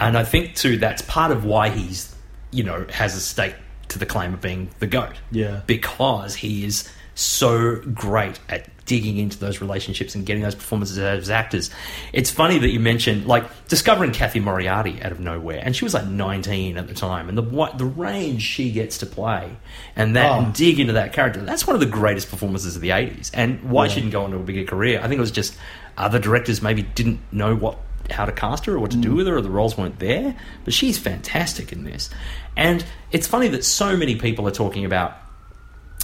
And 0.01 0.19
I 0.19 0.25
think 0.25 0.57
too 0.57 0.79
that's 0.79 1.03
part 1.03 1.31
of 1.31 1.45
why 1.45 1.69
he's, 1.69 2.13
you 2.51 2.65
know, 2.65 2.87
has 2.91 3.15
a 3.15 3.21
stake 3.21 3.55
to 3.91 3.99
the 3.99 4.07
claim 4.07 4.35
of 4.35 4.41
being 4.41 4.71
the 4.79 4.87
goat 4.87 5.15
Yeah. 5.31 5.61
because 5.67 6.35
he 6.35 6.65
is 6.65 6.89
so 7.15 7.77
great 7.93 8.39
at 8.49 8.67
digging 8.87 9.19
into 9.19 9.39
those 9.39 9.61
relationships 9.61 10.15
and 10.15 10.25
getting 10.25 10.43
those 10.43 10.55
performances 10.55 10.99
out 10.99 11.13
of 11.15 11.21
his 11.21 11.29
actors. 11.31 11.71
It's 12.13 12.31
funny 12.31 12.59
that 12.59 12.71
you 12.71 12.81
mentioned 12.81 13.27
like 13.27 13.45
discovering 13.69 14.11
Cathy 14.13 14.41
Moriarty 14.41 15.01
out 15.03 15.13
of 15.13 15.21
nowhere, 15.21 15.61
and 15.63 15.77
she 15.77 15.85
was 15.85 15.93
like 15.95 16.07
19 16.07 16.77
at 16.79 16.89
the 16.89 16.95
time, 16.95 17.29
and 17.29 17.37
the 17.37 17.43
what 17.43 17.79
the 17.79 17.85
range 17.85 18.43
she 18.43 18.71
gets 18.73 18.99
to 18.99 19.07
play 19.07 19.51
and 19.97 20.17
that 20.17 20.31
Oh. 20.33 20.39
and 20.45 20.55
dig 20.55 20.81
into 20.81 20.95
that 20.95 21.13
character. 21.13 21.41
That's 21.43 21.67
one 21.67 21.75
of 21.75 21.81
the 21.81 21.87
greatest 21.87 22.31
performances 22.31 22.75
of 22.75 22.83
the 22.83 22.91
80s. 22.91 23.31
And 23.35 23.71
why 23.71 23.85
Yeah. 23.85 23.91
she 23.91 24.01
didn't 24.01 24.13
go 24.13 24.25
on 24.25 24.31
to 24.31 24.37
a 24.37 24.41
bigger 24.41 24.65
career? 24.65 24.99
I 24.99 25.03
think 25.09 25.19
it 25.19 25.21
was 25.21 25.31
just 25.31 25.55
other 25.99 26.19
directors 26.19 26.63
maybe 26.63 26.83
didn't 26.83 27.21
know 27.33 27.55
what 27.55 27.77
how 28.11 28.25
to 28.25 28.33
cast 28.33 28.67
her 28.67 28.75
or 28.75 28.81
what 28.81 28.91
to 28.91 28.97
do 28.97 29.11
mm. 29.13 29.17
with 29.19 29.27
her 29.29 29.37
or 29.37 29.41
the 29.41 29.51
roles 29.51 29.79
weren't 29.79 30.01
there 30.01 30.35
but 30.65 30.75
she's 30.75 30.99
fantastic 30.99 31.71
in 31.71 31.85
this 31.85 32.11
and 32.57 32.85
it's 33.13 33.27
funny 33.27 33.49
that 33.49 33.65
so 33.65 33.97
many 33.97 34.17
people 34.17 34.47
are 34.47 34.53
talking 34.53 34.85
about 34.85 35.17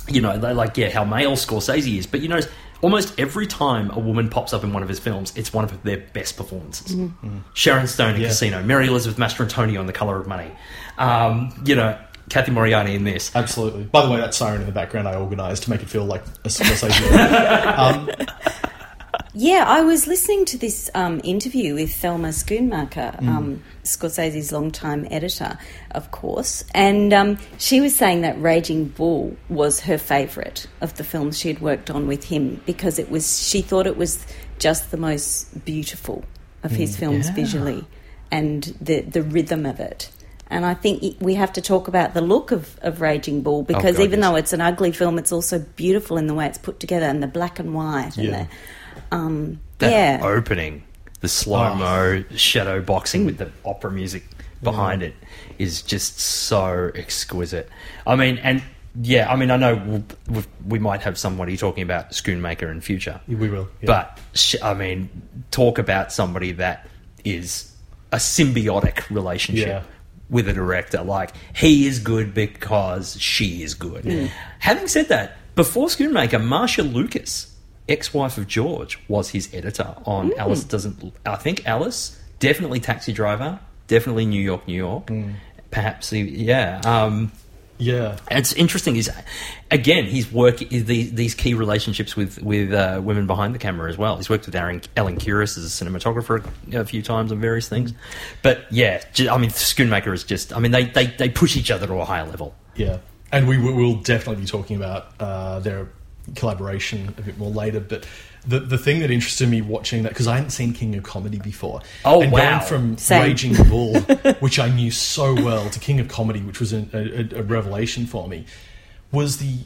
you 0.09 0.21
know, 0.21 0.39
they 0.39 0.53
like, 0.53 0.77
yeah, 0.77 0.89
how 0.91 1.05
male 1.05 1.33
Scorsese 1.33 1.99
is. 1.99 2.07
But 2.07 2.21
you 2.21 2.29
know, 2.29 2.39
almost 2.81 3.19
every 3.19 3.47
time 3.47 3.91
a 3.91 3.99
woman 3.99 4.29
pops 4.29 4.53
up 4.53 4.63
in 4.63 4.73
one 4.73 4.85
of 4.85 4.89
his 4.89 5.01
films, 5.01 5.37
it's 5.37 5.53
one 5.53 5.65
of 5.65 5.83
their 5.83 5.99
best 6.13 6.37
performances. 6.37 6.95
Mm. 6.95 7.43
Sharon 7.55 7.89
Stone 7.89 8.15
in 8.15 8.21
Yeah. 8.21 8.29
Casino, 8.29 8.63
Mary 8.63 8.87
Elizabeth 8.87 9.19
Mastrantonio 9.19 9.81
on 9.81 9.87
The 9.87 9.93
Color 9.93 10.21
of 10.21 10.29
Money. 10.29 10.53
Um, 10.97 11.53
you 11.65 11.75
know, 11.75 11.99
Cathy 12.29 12.53
Moriarty 12.53 12.95
in 12.95 13.03
this. 13.03 13.35
Absolutely. 13.35 13.83
By 13.85 14.05
the 14.07 14.13
way, 14.13 14.19
that 14.19 14.33
siren 14.33 14.61
in 14.61 14.67
the 14.67 14.73
background 14.73 15.09
I 15.09 15.17
organised 15.17 15.65
to 15.65 15.71
make 15.71 15.83
it 15.83 15.89
feel 15.89 16.05
like 16.05 16.23
a 16.45 16.49
Scorsese. 16.49 17.77
um, 17.79 18.09
Yeah, 19.39 19.65
I 19.69 19.83
was 19.83 20.07
listening 20.07 20.47
to 20.47 20.57
this 20.57 20.89
um, 20.95 21.21
interview 21.23 21.75
with 21.75 21.95
Thelma 21.95 22.29
Schoonmaker, 22.29 23.21
Mm. 23.21 23.29
um, 23.29 23.63
Scorsese's 23.85 24.51
longtime 24.51 25.07
editor, 25.11 25.59
of 25.91 26.11
course, 26.11 26.65
and 26.75 27.13
um, 27.13 27.39
she 27.59 27.83
was 27.83 27.95
saying 27.95 28.23
that 28.23 28.41
Raging 28.41 28.87
Bull 28.87 29.37
was 29.51 29.81
her 29.81 29.99
favourite 29.99 30.67
of 30.81 30.95
the 30.97 31.05
films 31.05 31.39
she 31.39 31.49
had 31.49 31.61
worked 31.61 31.91
on 31.91 32.07
with 32.07 32.25
him 32.25 32.63
because 32.65 32.99
it 32.99 33.11
was 33.11 33.47
she 33.47 33.61
thought 33.61 33.87
it 33.87 33.99
was 33.99 34.25
just 34.59 34.91
the 34.91 34.97
most 34.97 35.67
beautiful 35.67 36.25
of 36.63 36.71
his 36.71 36.97
Mm. 36.97 36.99
films 37.01 37.27
Yeah. 37.29 37.35
visually 37.35 37.85
and 38.31 38.75
the 38.81 39.01
the 39.03 39.23
rhythm 39.23 39.67
of 39.67 39.81
it. 39.81 40.09
And 40.49 40.65
I 40.65 40.73
think 40.73 41.17
we 41.21 41.35
have 41.35 41.53
to 41.55 41.61
talk 41.61 41.89
about 41.89 42.15
the 42.15 42.21
look 42.23 42.53
of, 42.53 42.79
of 42.81 43.03
Raging 43.03 43.43
Bull 43.43 43.65
because 43.65 43.97
God, 43.97 44.05
even 44.05 44.21
yes. 44.21 44.29
though 44.31 44.37
it's 44.37 44.53
an 44.55 44.61
ugly 44.63 44.93
film, 44.93 45.19
it's 45.19 45.33
also 45.33 45.59
beautiful 45.77 46.17
in 46.17 46.27
the 46.27 46.35
way 46.35 46.47
it's 46.47 46.57
put 46.57 46.81
together 46.81 47.05
and 47.05 47.23
the 47.23 47.27
black 47.27 47.59
and 47.59 47.75
white 47.75 48.17
and 48.17 48.29
Yeah. 48.29 48.43
the 48.45 48.49
um, 49.13 49.61
That 49.79 49.91
yeah. 49.91 50.27
opening, 50.27 50.85
the 51.21 51.29
slow 51.29 51.75
mo 51.75 52.25
shadow 52.37 52.81
boxing 52.81 53.25
with 53.27 53.39
the 53.39 53.51
opera 53.65 53.91
music 53.91 54.25
behind 54.63 55.03
it 55.03 55.15
is 55.59 55.83
just 55.83 56.19
so 56.19 56.91
exquisite. 56.95 57.69
I 58.07 58.17
mean, 58.17 58.39
and 58.39 58.63
yeah, 59.01 59.31
I 59.31 59.37
mean, 59.37 59.51
I 59.51 59.57
know 59.57 59.77
we'll, 59.77 60.05
we 60.29 60.45
we 60.67 60.79
might 60.79 61.03
have 61.03 61.19
somebody 61.19 61.57
talking 61.57 61.83
about 61.83 62.11
Schoonmaker 62.11 62.71
in 62.71 62.81
future. 62.81 63.21
We 63.29 63.49
will, 63.49 63.69
yeah. 63.81 63.87
But 63.87 64.21
sh- 64.35 64.57
I 64.63 64.75
mean, 64.75 65.11
talk 65.51 65.79
about 65.79 66.13
somebody 66.13 66.53
that 66.53 66.89
is 67.25 67.73
a 68.13 68.17
symbiotic 68.17 69.09
relationship. 69.11 69.69
Yeah. 69.69 69.83
With 70.29 70.49
a 70.49 70.53
director, 70.53 71.03
like 71.05 71.31
he 71.55 71.87
is 71.87 72.01
good 72.01 72.35
because 72.35 73.17
she 73.21 73.63
is 73.63 73.75
good. 73.75 74.03
Mm. 74.03 74.29
Having 74.59 74.89
said 74.89 75.09
that, 75.11 75.37
before 75.55 75.87
Schoonmaker, 75.87 76.45
Marcia 76.45 76.83
Lucas, 76.83 77.56
ex-wife 77.89 78.37
of 78.39 78.47
George, 78.47 78.99
was 79.09 79.31
his 79.31 79.53
editor 79.55 79.95
on 80.05 80.31
Mm. 80.31 80.39
Alice 80.39 80.65
Doesn't. 80.65 81.13
I 81.25 81.37
think 81.37 81.67
Alice, 81.67 82.21
definitely 82.39 82.81
Taxi 82.81 83.13
Driver, 83.13 83.59
definitely 83.87 84.27
New 84.27 84.41
York, 84.43 84.67
New 84.67 84.75
York. 84.77 85.11
Perhaps, 85.71 86.13
yeah. 86.13 86.81
Um, 86.85 87.33
yeah. 87.79 88.17
it's 88.31 88.53
interesting. 88.55 88.97
Is 88.97 89.11
again, 89.71 90.05
he's 90.05 90.33
work 90.33 90.59
these 90.59 91.13
these 91.13 91.35
key 91.35 91.53
relationships 91.55 92.17
with 92.17 92.41
with 92.43 92.73
uh, 92.73 93.01
women 93.05 93.27
behind 93.27 93.55
the 93.55 93.59
camera 93.59 93.91
as 93.91 93.99
well. 93.99 94.17
He's 94.17 94.31
worked 94.31 94.47
with 94.47 94.55
Aaron, 94.57 94.81
Ellen 94.97 95.19
Kuras 95.19 95.59
as 95.59 95.65
a 95.67 95.85
cinematographer 95.85 96.43
a 96.73 96.85
few 96.87 97.03
times 97.03 97.31
on 97.33 97.41
various 97.41 97.69
things. 97.69 97.93
But 98.43 98.65
yeah, 98.71 99.03
ju- 99.13 99.29
I 99.29 99.37
mean, 99.37 99.51
Schoonmaker 99.51 100.15
is 100.15 100.25
just. 100.25 100.55
I 100.57 100.59
mean, 100.61 100.71
they 100.73 100.85
they 100.87 101.07
they 101.07 101.29
push 101.29 101.57
each 101.57 101.71
other 101.71 101.87
to 101.87 101.95
a 101.95 102.05
higher 102.07 102.25
level. 102.25 102.55
Yeah, 102.77 102.99
and 103.33 103.47
we 103.47 103.59
will 103.59 103.97
definitely 103.97 104.43
be 104.43 104.49
talking 104.49 104.77
about 104.77 105.13
uh, 105.21 105.61
their 105.61 105.89
collaboration 106.35 107.09
a 107.17 107.23
bit 107.23 107.39
more 107.39 107.51
later. 107.51 107.81
But 107.81 108.07
the 108.47 108.61
the 108.61 108.79
thing 108.79 109.01
that 109.01 109.11
interested 109.11 109.49
me 109.49 109.61
watching 109.63 110.03
that 110.05 110.11
because 110.11 110.27
I 110.27 110.35
hadn't 110.37 110.51
seen 110.51 110.73
King 110.73 110.95
of 110.97 111.05
Comedy 111.05 111.39
before. 111.39 111.81
Oh, 112.05 112.23
and 112.23 112.33
wow. 112.33 112.59
Going 112.59 112.69
from 112.69 112.99
Same. 112.99 113.23
Raging 113.23 113.55
Bull, 113.69 114.01
which 114.41 114.59
I 114.59 114.69
knew 114.69 114.91
so 114.91 115.35
well, 115.35 115.69
to 115.71 115.81
King 115.81 116.01
of 116.01 116.09
Comedy, 116.09 116.41
which 116.43 116.61
was 116.61 116.73
a, 116.73 116.87
a, 116.93 117.41
a 117.41 117.43
revelation 117.43 118.07
for 118.07 118.29
me, 118.29 118.47
was 119.13 119.39
the 119.39 119.59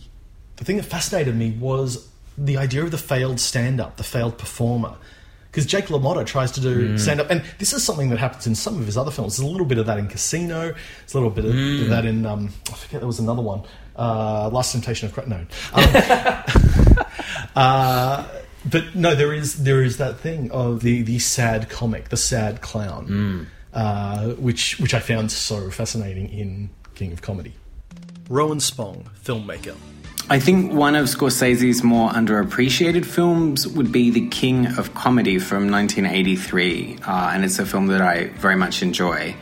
the 0.57 0.65
thing 0.65 0.77
that 0.77 0.85
fascinated 0.85 1.35
me 1.35 1.53
was 1.53 2.09
the 2.37 2.57
idea 2.57 2.83
of 2.83 2.91
the 2.91 2.99
failed 2.99 3.41
stand 3.41 3.81
up, 3.81 3.97
the 3.97 4.05
failed 4.05 4.39
performer. 4.39 4.95
Because 5.51 5.67
Jake 5.67 5.87
LaMotta 5.87 6.25
tries 6.27 6.53
to 6.53 6.61
do 6.61 6.91
Mm. 6.91 6.99
stand 7.01 7.21
up, 7.21 7.29
and 7.29 7.43
this 7.59 7.73
is 7.73 7.83
something 7.83 8.09
that 8.11 8.19
happens 8.21 8.47
in 8.47 8.55
some 8.55 8.79
of 8.79 8.87
his 8.87 8.97
other 8.97 9.11
films. 9.11 9.37
There's 9.37 9.49
a 9.49 9.51
little 9.51 9.67
bit 9.67 9.79
of 9.79 9.87
that 9.87 9.99
in 9.99 10.07
Casino. 10.07 10.69
There's 11.01 11.13
a 11.15 11.17
little 11.19 11.31
bit 11.31 11.45
of, 11.45 11.53
Mm. 11.55 11.83
of 11.83 11.89
that 11.89 12.05
in 12.07 12.25
um, 12.25 12.51
I 12.71 12.75
forget 12.77 13.01
there 13.01 13.09
was 13.09 13.19
another 13.19 13.43
one, 13.43 13.63
uh, 14.01 14.49
Last 14.51 14.73
Temptation 14.73 15.07
of 15.09 15.13
Christ. 15.15 15.29
No, 15.29 15.37
um, 15.75 17.05
uh, 17.55 18.27
but 18.69 18.95
no, 18.95 19.15
there 19.15 19.33
is 19.33 19.63
there 19.65 19.83
is 19.83 19.97
that 19.99 20.19
thing 20.21 20.51
of 20.51 20.81
the 20.83 21.03
the 21.03 21.19
sad 21.19 21.69
comic, 21.69 22.09
the 22.09 22.17
sad 22.17 22.61
clown, 22.61 23.07
Mm. 23.07 23.47
uh, 23.75 24.35
which 24.35 24.79
which 24.81 24.95
I 24.95 25.01
found 25.01 25.31
so 25.31 25.71
fascinating 25.71 26.29
in 26.31 26.71
King 26.95 27.13
of 27.13 27.23
Comedy. 27.23 27.55
Rowan 28.29 28.61
Spong, 28.61 29.09
filmmaker. 29.25 29.75
I 30.29 30.39
think 30.39 30.73
one 30.73 30.95
of 30.95 31.07
Scorsese's 31.07 31.83
more 31.83 32.09
underappreciated 32.11 33.05
films 33.05 33.67
would 33.67 33.91
be 33.91 34.11
The 34.11 34.29
King 34.29 34.67
of 34.79 34.95
Comedy 34.95 35.41
from 35.41 35.69
1983, 35.69 36.99
uh, 37.05 37.31
and 37.35 37.45
it's 37.45 37.59
a 37.59 37.67
film 37.67 37.89
that 37.89 38.01
I 38.01 38.27
very 38.39 38.55
much 38.55 38.81
enjoy. 38.83 39.35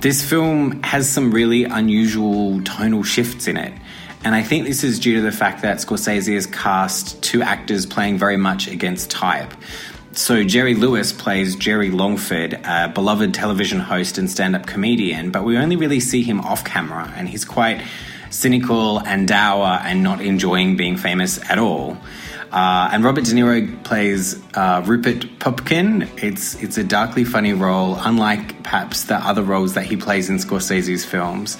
This 0.00 0.24
film 0.24 0.82
has 0.82 1.10
some 1.10 1.30
really 1.30 1.64
unusual 1.64 2.62
tonal 2.62 3.02
shifts 3.02 3.46
in 3.46 3.58
it, 3.58 3.74
and 4.24 4.34
I 4.34 4.42
think 4.42 4.66
this 4.66 4.82
is 4.82 4.98
due 4.98 5.14
to 5.16 5.20
the 5.20 5.32
fact 5.32 5.62
that 5.62 5.78
Scorsese 5.78 6.34
has 6.34 6.46
cast 6.46 7.22
two 7.22 7.42
actors 7.42 7.86
playing 7.86 8.18
very 8.18 8.36
much 8.36 8.66
against 8.68 9.10
type. 9.10 9.52
So 10.12 10.44
Jerry 10.44 10.74
Lewis 10.74 11.12
plays 11.12 11.56
Jerry 11.56 11.90
Langford, 11.90 12.54
a 12.64 12.88
beloved 12.88 13.34
television 13.34 13.80
host 13.80 14.16
and 14.16 14.30
stand-up 14.30 14.66
comedian, 14.66 15.30
but 15.30 15.42
we 15.44 15.58
only 15.58 15.76
really 15.76 16.00
see 16.00 16.22
him 16.22 16.40
off 16.40 16.64
camera, 16.64 17.12
and 17.16 17.28
he's 17.28 17.44
quite 17.44 17.82
cynical 18.30 19.00
and 19.00 19.26
dour 19.26 19.80
and 19.82 20.02
not 20.02 20.20
enjoying 20.20 20.76
being 20.76 20.96
famous 20.96 21.38
at 21.50 21.58
all. 21.58 21.96
Uh, 22.52 22.88
and 22.92 23.02
Robert 23.02 23.24
De 23.24 23.32
Niro 23.32 23.82
plays 23.82 24.40
uh, 24.54 24.80
Rupert 24.86 25.40
Pupkin. 25.40 26.08
It's 26.18 26.54
it's 26.62 26.78
a 26.78 26.84
darkly 26.84 27.24
funny 27.24 27.52
role, 27.52 27.96
unlike 27.96 28.62
perhaps 28.62 29.04
the 29.04 29.16
other 29.16 29.42
roles 29.42 29.74
that 29.74 29.86
he 29.86 29.96
plays 29.96 30.30
in 30.30 30.36
Scorsese's 30.36 31.04
films. 31.04 31.58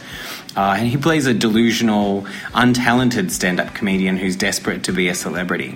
Uh, 0.57 0.77
and 0.79 0.87
he 0.87 0.97
plays 0.97 1.27
a 1.27 1.35
delusional, 1.35 2.23
untalented 2.53 3.31
stand-up 3.31 3.75
comedian 3.75 4.17
who's 4.17 4.37
desperate 4.37 4.85
to 4.85 4.93
be 4.93 5.09
a 5.09 5.15
celebrity. 5.15 5.75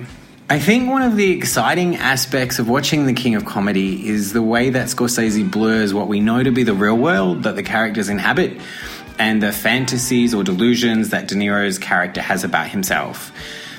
I 0.50 0.58
think 0.58 0.88
one 0.88 1.02
of 1.02 1.16
the 1.16 1.32
exciting 1.32 1.96
aspects 1.96 2.58
of 2.58 2.70
watching 2.70 3.04
The 3.04 3.12
King 3.12 3.34
of 3.34 3.44
Comedy 3.44 4.08
is 4.08 4.32
the 4.32 4.42
way 4.42 4.70
that 4.70 4.86
Scorsese 4.86 5.50
blurs 5.50 5.92
what 5.92 6.08
we 6.08 6.20
know 6.20 6.42
to 6.42 6.50
be 6.50 6.62
the 6.62 6.74
real 6.74 6.96
world 6.96 7.42
that 7.42 7.54
the 7.54 7.62
characters 7.62 8.08
inhabit 8.08 8.58
and 9.18 9.42
the 9.42 9.52
fantasies 9.52 10.32
or 10.32 10.44
delusions 10.44 11.10
that 11.10 11.28
De 11.28 11.34
Niro's 11.34 11.78
character 11.78 12.22
has 12.22 12.44
about 12.44 12.68
himself. 12.68 13.32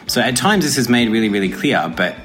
So 0.05 0.21
at 0.21 0.35
times 0.35 0.63
this 0.63 0.77
is 0.77 0.89
made 0.89 1.09
really, 1.09 1.29
really 1.29 1.49
clear, 1.49 1.91
but 1.95 2.15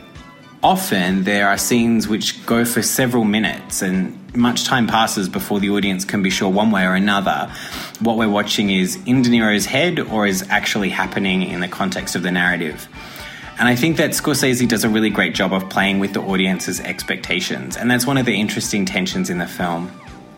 often 0.64 1.24
there 1.24 1.46
are 1.46 1.58
scenes 1.58 2.08
which 2.08 2.44
go 2.46 2.64
for 2.64 2.80
several 2.80 3.22
minutes 3.22 3.82
and 3.82 4.18
much 4.34 4.64
time 4.64 4.86
passes 4.86 5.28
before 5.28 5.60
the 5.60 5.68
audience 5.68 6.06
can 6.06 6.22
be 6.22 6.30
sure 6.30 6.48
one 6.48 6.70
way 6.70 6.86
or 6.86 6.94
another 6.94 7.52
what 8.00 8.16
we're 8.16 8.28
watching 8.28 8.70
is 8.70 8.96
in 9.04 9.20
De 9.20 9.28
Niro's 9.28 9.66
head 9.66 10.00
or 10.00 10.26
is 10.26 10.42
actually 10.48 10.88
happening 10.88 11.42
in 11.42 11.60
the 11.60 11.68
context 11.68 12.16
of 12.16 12.22
the 12.22 12.32
narrative. 12.32 12.88
And 13.58 13.68
I 13.68 13.76
think 13.76 13.98
that 13.98 14.10
Scorsese 14.10 14.66
does 14.66 14.82
a 14.82 14.88
really 14.88 15.10
great 15.10 15.34
job 15.34 15.52
of 15.52 15.68
playing 15.68 16.00
with 16.00 16.14
the 16.14 16.20
audience's 16.20 16.80
expectations, 16.80 17.76
and 17.76 17.88
that's 17.88 18.04
one 18.04 18.18
of 18.18 18.26
the 18.26 18.34
interesting 18.34 18.84
tensions 18.84 19.30
in 19.30 19.38
the 19.38 19.46
film. 19.46 19.92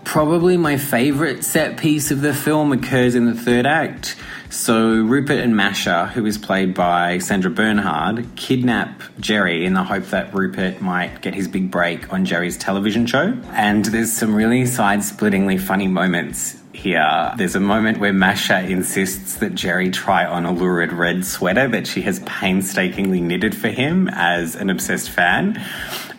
Probably 0.07 0.57
my 0.57 0.77
favourite 0.77 1.43
set 1.43 1.79
piece 1.79 2.13
of 2.13 2.21
the 2.21 2.33
film 2.33 2.71
occurs 2.73 3.17
in 3.17 3.27
the 3.27 3.35
third 3.35 3.67
act. 3.67 4.15
So, 4.51 5.03
Rupert 5.03 5.41
and 5.41 5.57
Masha, 5.57 6.07
who 6.07 6.25
is 6.25 6.39
played 6.39 6.75
by 6.75 7.19
Sandra 7.19 7.51
Bernhard, 7.51 8.25
kidnap 8.37 9.03
Jerry 9.19 9.67
in 9.67 9.75
the 9.75 9.83
hope 9.83 10.05
that 10.07 10.33
Rupert 10.33 10.81
might 10.81 11.21
get 11.23 11.35
his 11.35 11.49
big 11.49 11.73
break 11.73 12.13
on 12.13 12.25
Jerry's 12.25 12.57
television 12.57 13.05
show. 13.07 13.37
And 13.51 13.85
there's 13.87 14.13
some 14.13 14.33
really 14.33 14.65
side 14.65 15.01
splittingly 15.01 15.59
funny 15.59 15.89
moments 15.89 16.57
here. 16.73 17.33
There's 17.37 17.57
a 17.57 17.61
moment 17.61 17.99
where 17.99 18.13
Masha 18.13 18.61
insists 18.61 19.35
that 19.39 19.57
Jerry 19.57 19.91
try 19.91 20.25
on 20.25 20.47
a 20.47 20.53
lurid 20.53 20.93
red 20.93 21.25
sweater 21.25 21.67
that 21.69 21.89
she 21.89 22.03
has 22.03 22.21
painstakingly 22.21 23.21
knitted 23.21 23.57
for 23.57 23.69
him 23.69 24.09
as 24.13 24.55
an 24.55 24.71
obsessed 24.71 25.11
fan. 25.11 25.61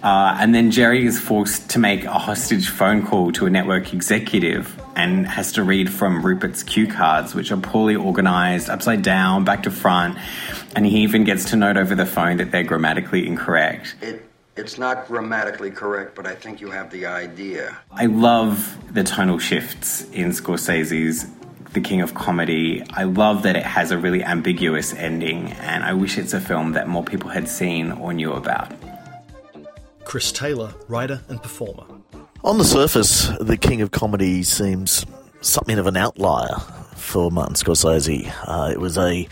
Uh, 0.03 0.37
and 0.39 0.53
then 0.53 0.71
Jerry 0.71 1.05
is 1.05 1.19
forced 1.19 1.69
to 1.71 1.79
make 1.79 2.03
a 2.03 2.13
hostage 2.13 2.69
phone 2.69 3.05
call 3.05 3.31
to 3.33 3.45
a 3.45 3.49
network 3.49 3.93
executive 3.93 4.79
and 4.95 5.27
has 5.27 5.51
to 5.53 5.63
read 5.63 5.91
from 5.91 6.25
Rupert's 6.25 6.63
cue 6.63 6.87
cards, 6.87 7.33
which 7.33 7.51
are 7.51 7.57
poorly 7.57 7.95
organized, 7.95 8.69
upside 8.69 9.01
down, 9.01 9.43
back 9.43 9.63
to 9.63 9.71
front. 9.71 10.17
And 10.75 10.85
he 10.85 11.01
even 11.01 11.23
gets 11.23 11.45
to 11.51 11.55
note 11.55 11.77
over 11.77 11.95
the 11.95 12.05
phone 12.05 12.37
that 12.37 12.51
they're 12.51 12.63
grammatically 12.63 13.27
incorrect. 13.27 13.95
It, 14.01 14.23
it's 14.55 14.77
not 14.77 15.07
grammatically 15.07 15.71
correct, 15.71 16.15
but 16.15 16.25
I 16.25 16.35
think 16.35 16.61
you 16.61 16.71
have 16.71 16.91
the 16.91 17.05
idea. 17.05 17.77
I 17.91 18.05
love 18.05 18.77
the 18.93 19.03
tonal 19.03 19.39
shifts 19.39 20.03
in 20.11 20.29
Scorsese's 20.29 21.27
The 21.73 21.81
King 21.81 22.01
of 22.01 22.15
Comedy. 22.15 22.83
I 22.91 23.03
love 23.03 23.43
that 23.43 23.55
it 23.55 23.65
has 23.65 23.91
a 23.91 23.97
really 23.97 24.23
ambiguous 24.23 24.93
ending, 24.93 25.51
and 25.53 25.83
I 25.83 25.93
wish 25.93 26.17
it's 26.17 26.33
a 26.33 26.41
film 26.41 26.73
that 26.73 26.87
more 26.87 27.03
people 27.03 27.29
had 27.29 27.47
seen 27.47 27.91
or 27.91 28.13
knew 28.13 28.33
about. 28.33 28.71
Chris 30.07 30.31
Taylor, 30.31 30.73
writer 30.87 31.21
and 31.27 31.43
performer. 31.43 31.83
On 32.45 32.57
the 32.57 32.63
surface, 32.63 33.27
The 33.41 33.57
King 33.57 33.81
of 33.81 33.91
Comedy 33.91 34.41
seems 34.41 35.05
something 35.41 35.77
of 35.77 35.85
an 35.85 35.97
outlier 35.97 36.55
for 36.95 37.29
Martin 37.29 37.55
Scorsese. 37.55 38.33
Uh, 38.45 38.71
it 38.71 38.79
was 38.79 38.97
a 38.97 39.27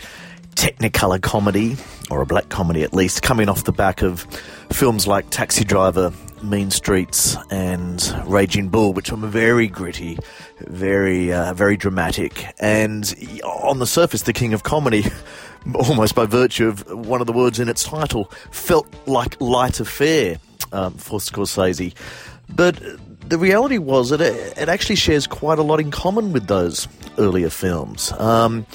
technicolor 0.54 1.18
comedy, 1.22 1.78
or 2.10 2.20
a 2.20 2.26
black 2.26 2.50
comedy 2.50 2.82
at 2.82 2.92
least, 2.92 3.22
coming 3.22 3.48
off 3.48 3.64
the 3.64 3.72
back 3.72 4.02
of 4.02 4.24
films 4.70 5.06
like 5.06 5.30
Taxi 5.30 5.64
Driver, 5.64 6.12
Mean 6.42 6.70
Streets, 6.70 7.38
and 7.50 8.14
Raging 8.26 8.68
Bull, 8.68 8.92
which 8.92 9.10
were 9.10 9.16
very 9.16 9.68
gritty, 9.68 10.18
very, 10.60 11.32
uh, 11.32 11.54
very 11.54 11.78
dramatic. 11.78 12.52
And 12.60 13.14
on 13.44 13.78
the 13.78 13.86
surface, 13.86 14.24
The 14.24 14.34
King 14.34 14.52
of 14.52 14.62
Comedy, 14.62 15.06
almost 15.74 16.14
by 16.14 16.26
virtue 16.26 16.68
of 16.68 16.86
one 16.90 17.22
of 17.22 17.26
the 17.26 17.32
words 17.32 17.58
in 17.58 17.70
its 17.70 17.82
title, 17.82 18.30
felt 18.50 18.86
like 19.06 19.40
light 19.40 19.80
affair 19.80 20.36
um, 20.72 20.94
for 20.94 21.18
Scorsese. 21.18 21.94
But 22.48 22.80
the 23.28 23.38
reality 23.38 23.78
was 23.78 24.10
that 24.10 24.20
it, 24.20 24.56
it, 24.56 24.68
actually 24.68 24.96
shares 24.96 25.26
quite 25.26 25.58
a 25.58 25.62
lot 25.62 25.80
in 25.80 25.90
common 25.90 26.32
with 26.32 26.46
those 26.46 26.86
earlier 27.18 27.50
films. 27.50 28.12
Um, 28.12 28.66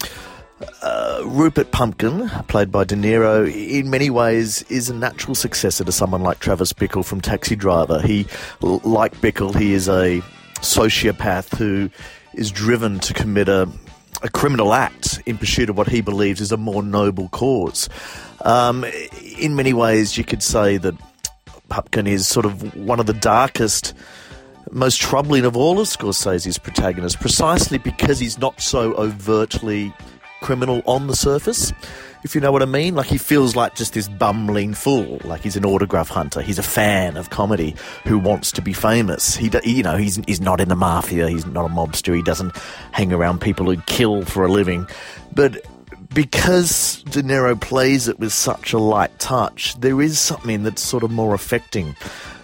uh, 0.81 1.21
Rupert 1.25 1.71
Pupkin, 1.71 2.29
played 2.47 2.71
by 2.71 2.83
De 2.83 2.95
Niro, 2.95 3.51
in 3.51 3.89
many 3.89 4.09
ways 4.09 4.63
is 4.63 4.89
a 4.89 4.93
natural 4.93 5.35
successor 5.35 5.83
to 5.83 5.91
someone 5.91 6.21
like 6.21 6.39
Travis 6.39 6.73
Bickle 6.73 7.05
from 7.05 7.21
Taxi 7.21 7.55
Driver. 7.55 8.01
He, 8.01 8.27
like 8.61 9.15
Bickle, 9.21 9.55
he 9.55 9.73
is 9.73 9.87
a 9.87 10.21
sociopath 10.59 11.55
who 11.57 11.89
is 12.33 12.51
driven 12.51 12.99
to 12.99 13.13
commit 13.13 13.49
a, 13.49 13.67
a 14.21 14.29
criminal 14.29 14.73
act 14.73 15.21
in 15.25 15.37
pursuit 15.37 15.69
of 15.69 15.77
what 15.77 15.87
he 15.87 16.01
believes 16.01 16.41
is 16.41 16.51
a 16.51 16.57
more 16.57 16.83
noble 16.83 17.29
cause. 17.29 17.89
Um, 18.41 18.85
in 19.37 19.55
many 19.55 19.73
ways, 19.73 20.17
you 20.17 20.23
could 20.23 20.43
say 20.43 20.77
that 20.77 20.95
Pupkin 21.71 22.05
is 22.05 22.27
sort 22.27 22.45
of 22.45 22.75
one 22.75 22.99
of 22.99 23.05
the 23.05 23.13
darkest 23.13 23.93
most 24.71 24.99
troubling 25.01 25.45
of 25.45 25.55
all 25.55 25.79
of 25.79 25.87
Scorsese's 25.87 26.57
protagonists, 26.57 27.19
precisely 27.19 27.77
because 27.77 28.19
he's 28.19 28.37
not 28.37 28.59
so 28.61 28.93
overtly 28.95 29.93
criminal 30.41 30.81
on 30.85 31.07
the 31.07 31.15
surface, 31.15 31.71
if 32.23 32.35
you 32.35 32.41
know 32.41 32.51
what 32.51 32.61
I 32.61 32.65
mean. 32.65 32.93
Like 32.93 33.07
he 33.07 33.17
feels 33.17 33.55
like 33.55 33.75
just 33.75 33.93
this 33.93 34.09
bumbling 34.09 34.73
fool, 34.73 35.21
like 35.23 35.41
he's 35.41 35.55
an 35.55 35.65
autograph 35.65 36.09
hunter. 36.09 36.41
He's 36.41 36.59
a 36.59 36.63
fan 36.63 37.15
of 37.15 37.29
comedy 37.29 37.73
who 38.05 38.19
wants 38.19 38.51
to 38.53 38.61
be 38.61 38.73
famous. 38.73 39.35
He, 39.35 39.49
you 39.63 39.83
know, 39.83 39.95
he's 39.95 40.17
he's 40.27 40.41
not 40.41 40.59
in 40.59 40.67
the 40.67 40.75
mafia. 40.75 41.29
He's 41.29 41.45
not 41.45 41.65
a 41.65 41.73
mobster. 41.73 42.13
He 42.13 42.23
doesn't 42.23 42.53
hang 42.91 43.13
around 43.13 43.39
people 43.39 43.65
who 43.65 43.81
kill 43.83 44.25
for 44.25 44.43
a 44.43 44.51
living, 44.51 44.87
but. 45.33 45.65
Because 46.13 47.03
De 47.03 47.23
Niro 47.23 47.59
plays 47.59 48.07
it 48.07 48.19
with 48.19 48.33
such 48.33 48.73
a 48.73 48.77
light 48.77 49.17
touch, 49.19 49.79
there 49.79 50.01
is 50.01 50.19
something 50.19 50.63
that's 50.63 50.81
sort 50.81 51.03
of 51.03 51.11
more 51.11 51.33
affecting 51.33 51.95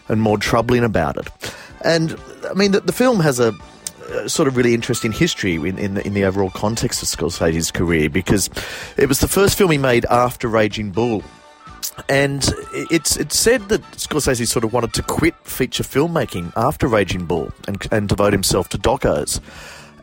and 0.08 0.22
more 0.22 0.38
troubling 0.38 0.84
about 0.84 1.18
it. 1.18 1.28
And 1.82 2.18
I 2.50 2.54
mean, 2.54 2.72
the, 2.72 2.80
the 2.80 2.94
film 2.94 3.20
has 3.20 3.40
a, 3.40 3.54
sort 4.26 4.48
of 4.48 4.56
really 4.56 4.74
interesting 4.74 5.12
history 5.12 5.56
in, 5.56 5.78
in 5.78 5.96
the, 5.96 6.08
in, 6.08 6.14
the, 6.14 6.24
overall 6.24 6.50
context 6.50 7.04
of 7.04 7.10
Scorsese's 7.10 7.72
career 7.72 8.10
because 8.10 8.50
it 8.96 9.08
was 9.08 9.20
the 9.20 9.28
first 9.28 9.58
film 9.58 9.72
he 9.72 9.78
made 9.78 10.06
after 10.06 10.48
Raging 10.48 10.92
Bull. 10.92 11.24
And 12.10 12.48
it's 12.74 13.18
it's 13.18 13.38
said 13.38 13.70
that 13.70 13.82
Scorsese 13.94 14.48
sort 14.48 14.64
of 14.64 14.72
wanted 14.72 14.94
to 14.94 15.02
quit 15.02 15.36
feature 15.44 15.84
filmmaking 15.84 16.54
after 16.56 16.88
Raging 16.88 17.26
Bull 17.26 17.52
and, 17.68 17.86
and 17.92 18.08
devote 18.08 18.34
himself 18.34 18.70
to 18.70 18.78
docos. 18.78 19.40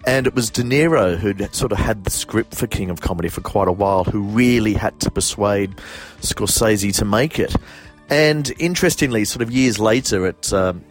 And 0.07 0.27
it 0.27 0.35
was 0.35 0.51
De 0.51 0.63
Niro 0.63 1.17
who'd 1.17 1.55
sort 1.55 1.73
of 1.73 1.79
had 1.79 2.05
the 2.05 2.11
script 2.11 2.55
for 2.55 2.67
King 2.67 2.91
of 2.91 3.01
Comedy 3.01 3.29
for 3.29 3.41
quite 3.41 3.69
a 3.69 3.73
while, 3.73 4.05
who 4.05 4.23
really 4.23 4.75
had 4.75 4.99
to 5.01 5.11
persuade 5.11 5.75
Scorsese 6.21 6.95
to 6.99 7.05
make 7.05 7.39
it. 7.39 7.55
And 8.11 8.53
interestingly, 8.59 9.25
sort 9.25 9.43
of 9.43 9.51
years 9.51 9.79
later, 9.79 10.27
at 10.27 10.53
um, 10.53 10.85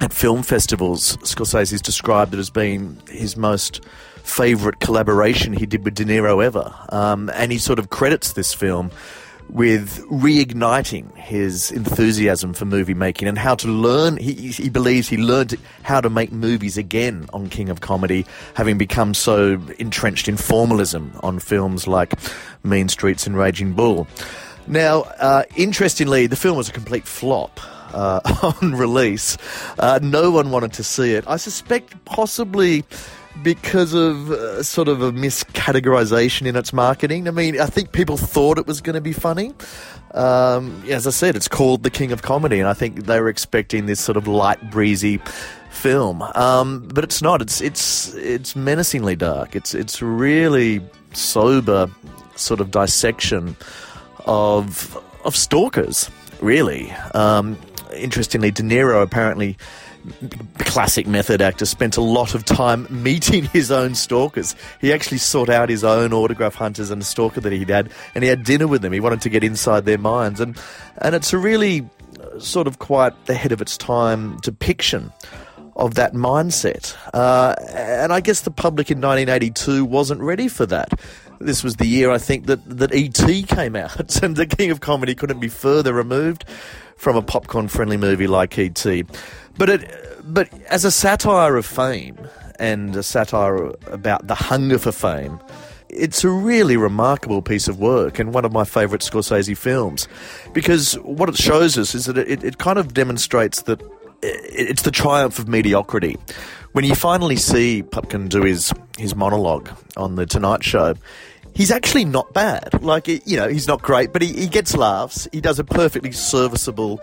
at 0.00 0.12
film 0.12 0.42
festivals, 0.42 1.16
Scorsese 1.18 1.72
is 1.72 1.82
described 1.82 2.34
it 2.34 2.38
as 2.38 2.50
being 2.50 3.00
his 3.08 3.36
most 3.36 3.84
favourite 4.22 4.80
collaboration 4.80 5.52
he 5.52 5.66
did 5.66 5.84
with 5.84 5.94
De 5.94 6.04
Niro 6.04 6.44
ever. 6.44 6.74
Um, 6.88 7.30
and 7.34 7.52
he 7.52 7.58
sort 7.58 7.78
of 7.78 7.90
credits 7.90 8.32
this 8.32 8.54
film 8.54 8.90
with 9.48 10.04
reigniting 10.10 11.14
his 11.16 11.70
enthusiasm 11.70 12.52
for 12.54 12.64
movie 12.64 12.94
making 12.94 13.28
and 13.28 13.38
how 13.38 13.54
to 13.54 13.68
learn. 13.68 14.16
He, 14.16 14.32
he 14.32 14.68
believes 14.68 15.08
he 15.08 15.16
learned 15.16 15.56
how 15.82 16.00
to 16.00 16.10
make 16.10 16.32
movies 16.32 16.76
again 16.76 17.26
on 17.32 17.48
King 17.48 17.68
of 17.68 17.80
Comedy, 17.80 18.26
having 18.54 18.78
become 18.78 19.14
so 19.14 19.60
entrenched 19.78 20.28
in 20.28 20.36
formalism 20.36 21.12
on 21.22 21.38
films 21.38 21.86
like 21.86 22.14
Mean 22.64 22.88
Streets 22.88 23.26
and 23.26 23.36
Raging 23.36 23.72
Bull. 23.72 24.06
Now, 24.66 25.02
uh, 25.18 25.44
interestingly, 25.56 26.26
the 26.26 26.36
film 26.36 26.56
was 26.56 26.68
a 26.68 26.72
complete 26.72 27.06
flop 27.06 27.60
uh, 27.94 28.54
on 28.60 28.74
release. 28.74 29.36
Uh, 29.78 29.98
no 30.02 30.30
one 30.30 30.50
wanted 30.50 30.72
to 30.74 30.84
see 30.84 31.12
it. 31.12 31.24
I 31.26 31.36
suspect 31.36 32.04
possibly 32.04 32.84
because 33.42 33.94
of 33.94 34.30
uh, 34.30 34.62
sort 34.62 34.88
of 34.88 35.02
a 35.02 35.12
miscategorization 35.12 36.46
in 36.46 36.56
its 36.56 36.72
marketing. 36.72 37.28
I 37.28 37.30
mean, 37.30 37.60
I 37.60 37.66
think 37.66 37.92
people 37.92 38.16
thought 38.16 38.58
it 38.58 38.66
was 38.66 38.80
going 38.80 38.94
to 38.94 39.00
be 39.00 39.12
funny. 39.12 39.52
Um, 40.12 40.84
as 40.88 41.06
I 41.06 41.10
said, 41.10 41.34
it's 41.34 41.48
called 41.48 41.82
The 41.82 41.90
King 41.90 42.12
of 42.12 42.22
Comedy, 42.22 42.60
and 42.60 42.68
I 42.68 42.74
think 42.74 43.06
they 43.06 43.20
were 43.20 43.28
expecting 43.28 43.86
this 43.86 44.00
sort 44.00 44.16
of 44.16 44.28
light, 44.28 44.70
breezy 44.70 45.20
film. 45.70 46.22
Um, 46.22 46.88
but 46.94 47.04
it's 47.04 47.20
not. 47.20 47.42
It's 47.42 47.60
it's 47.60 48.14
it's 48.14 48.54
menacingly 48.54 49.16
dark. 49.16 49.56
It's 49.56 49.74
it's 49.74 50.00
really 50.00 50.80
sober 51.12 51.90
sort 52.36 52.60
of 52.60 52.70
dissection 52.70 53.56
of 54.26 54.96
of 55.24 55.36
stalkers. 55.36 56.10
Really. 56.40 56.92
Um, 57.14 57.58
interestingly, 57.92 58.50
De 58.50 58.62
Niro 58.62 59.02
apparently 59.02 59.56
classic 60.58 61.06
method 61.06 61.40
actor 61.40 61.66
spent 61.66 61.96
a 61.96 62.00
lot 62.00 62.34
of 62.34 62.44
time 62.44 62.86
meeting 63.02 63.44
his 63.46 63.70
own 63.70 63.94
stalkers. 63.94 64.54
He 64.80 64.92
actually 64.92 65.18
sought 65.18 65.48
out 65.48 65.68
his 65.68 65.84
own 65.84 66.12
autograph 66.12 66.54
hunters 66.54 66.90
and 66.90 67.02
a 67.02 67.04
stalker 67.04 67.40
that 67.40 67.52
he'd 67.52 67.68
had, 67.68 67.90
and 68.14 68.24
he 68.24 68.30
had 68.30 68.44
dinner 68.44 68.66
with 68.66 68.82
them. 68.82 68.92
He 68.92 69.00
wanted 69.00 69.20
to 69.22 69.28
get 69.28 69.44
inside 69.44 69.84
their 69.84 69.98
minds, 69.98 70.40
and 70.40 70.60
and 70.98 71.14
it's 71.14 71.32
a 71.32 71.38
really 71.38 71.88
uh, 72.20 72.38
sort 72.38 72.66
of 72.66 72.78
quite 72.78 73.12
ahead 73.28 73.52
of 73.52 73.60
its 73.60 73.76
time 73.76 74.36
depiction 74.38 75.12
of 75.76 75.94
that 75.94 76.12
mindset. 76.14 76.96
Uh, 77.12 77.54
and 77.70 78.12
I 78.12 78.20
guess 78.20 78.42
the 78.42 78.50
public 78.50 78.90
in 78.90 78.98
1982 78.98 79.84
wasn't 79.84 80.20
ready 80.20 80.48
for 80.48 80.66
that. 80.66 80.88
This 81.40 81.64
was 81.64 81.76
the 81.76 81.86
year 81.86 82.10
I 82.10 82.18
think 82.18 82.46
that 82.46 82.64
that 82.78 82.94
E.T. 82.94 83.42
came 83.44 83.76
out, 83.76 84.22
and 84.22 84.36
the 84.36 84.46
King 84.46 84.70
of 84.70 84.80
Comedy 84.80 85.14
couldn't 85.14 85.40
be 85.40 85.48
further 85.48 85.92
removed 85.92 86.44
from 86.96 87.16
a 87.16 87.22
popcorn 87.22 87.68
friendly 87.68 87.96
movie 87.96 88.26
like 88.26 88.56
E.T. 88.58 89.04
But 89.56 89.70
it, 89.70 90.24
but 90.24 90.48
as 90.68 90.84
a 90.84 90.90
satire 90.90 91.56
of 91.56 91.66
fame 91.66 92.18
and 92.58 92.94
a 92.96 93.02
satire 93.02 93.72
about 93.86 94.26
the 94.26 94.34
hunger 94.34 94.78
for 94.78 94.92
fame. 94.92 95.38
It's 95.88 96.24
a 96.24 96.30
really 96.30 96.76
remarkable 96.76 97.42
piece 97.42 97.68
of 97.68 97.78
work 97.78 98.18
and 98.18 98.34
one 98.34 98.44
of 98.44 98.52
my 98.52 98.64
favourite 98.64 99.02
Scorsese 99.02 99.56
films 99.56 100.08
because 100.52 100.94
what 101.00 101.28
it 101.28 101.36
shows 101.36 101.78
us 101.78 101.94
is 101.94 102.06
that 102.06 102.18
it, 102.18 102.42
it 102.42 102.58
kind 102.58 102.78
of 102.78 102.94
demonstrates 102.94 103.62
that 103.62 103.80
it's 104.22 104.82
the 104.82 104.90
triumph 104.90 105.38
of 105.38 105.48
mediocrity. 105.48 106.16
When 106.72 106.84
you 106.84 106.94
finally 106.94 107.36
see 107.36 107.82
Pupkin 107.82 108.28
do 108.28 108.42
his, 108.42 108.72
his 108.98 109.14
monologue 109.14 109.70
on 109.96 110.16
The 110.16 110.26
Tonight 110.26 110.64
Show, 110.64 110.94
he's 111.54 111.70
actually 111.70 112.04
not 112.04 112.32
bad. 112.32 112.82
Like, 112.82 113.06
you 113.06 113.36
know, 113.36 113.48
he's 113.48 113.68
not 113.68 113.82
great, 113.82 114.12
but 114.12 114.22
he, 114.22 114.32
he 114.32 114.46
gets 114.48 114.74
laughs. 114.76 115.28
He 115.30 115.40
does 115.40 115.58
a 115.58 115.64
perfectly 115.64 116.10
serviceable 116.10 117.00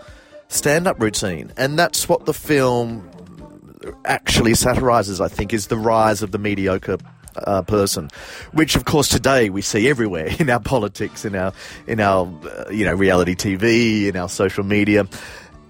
stand 0.52 0.86
up 0.86 1.00
routine. 1.00 1.52
And 1.56 1.78
that's 1.78 2.08
what 2.08 2.26
the 2.26 2.34
film 2.34 3.08
actually 4.04 4.54
satirizes, 4.54 5.20
I 5.20 5.28
think, 5.28 5.52
is 5.52 5.68
the 5.68 5.76
rise 5.76 6.22
of 6.22 6.30
the 6.30 6.38
mediocre 6.38 6.98
uh, 7.36 7.62
person, 7.62 8.10
which 8.52 8.76
of 8.76 8.84
course 8.84 9.08
today 9.08 9.48
we 9.48 9.62
see 9.62 9.88
everywhere 9.88 10.28
in 10.38 10.50
our 10.50 10.60
politics, 10.60 11.24
in 11.24 11.34
our 11.34 11.52
in 11.86 12.00
our 12.00 12.26
uh, 12.26 12.70
you 12.70 12.84
know 12.84 12.94
reality 12.94 13.34
TV, 13.34 14.06
in 14.06 14.16
our 14.16 14.28
social 14.28 14.64
media. 14.64 15.06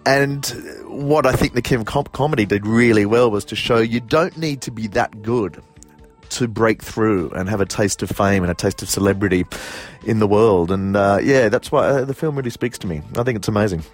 And 0.04 0.44
what 0.86 1.26
I 1.26 1.32
think 1.32 1.54
the 1.54 1.62
Kim 1.62 1.84
Com- 1.84 2.06
comedy 2.06 2.44
did 2.44 2.66
really 2.66 3.06
well 3.06 3.30
was 3.30 3.44
to 3.46 3.56
show 3.56 3.78
you 3.78 4.00
don't 4.00 4.36
need 4.36 4.60
to 4.62 4.72
be 4.72 4.88
that 4.88 5.22
good 5.22 5.62
to 6.30 6.48
break 6.48 6.82
through 6.82 7.30
and 7.30 7.48
have 7.48 7.60
a 7.60 7.66
taste 7.66 8.02
of 8.02 8.10
fame 8.10 8.42
and 8.42 8.50
a 8.50 8.54
taste 8.54 8.82
of 8.82 8.88
celebrity 8.88 9.44
in 10.04 10.18
the 10.18 10.26
world. 10.26 10.72
And 10.72 10.96
uh, 10.96 11.20
yeah, 11.22 11.48
that's 11.48 11.70
why 11.70 11.86
uh, 11.86 12.04
the 12.04 12.14
film 12.14 12.36
really 12.36 12.50
speaks 12.50 12.78
to 12.78 12.88
me. 12.88 13.02
I 13.16 13.22
think 13.22 13.36
it's 13.36 13.48
amazing. 13.48 13.84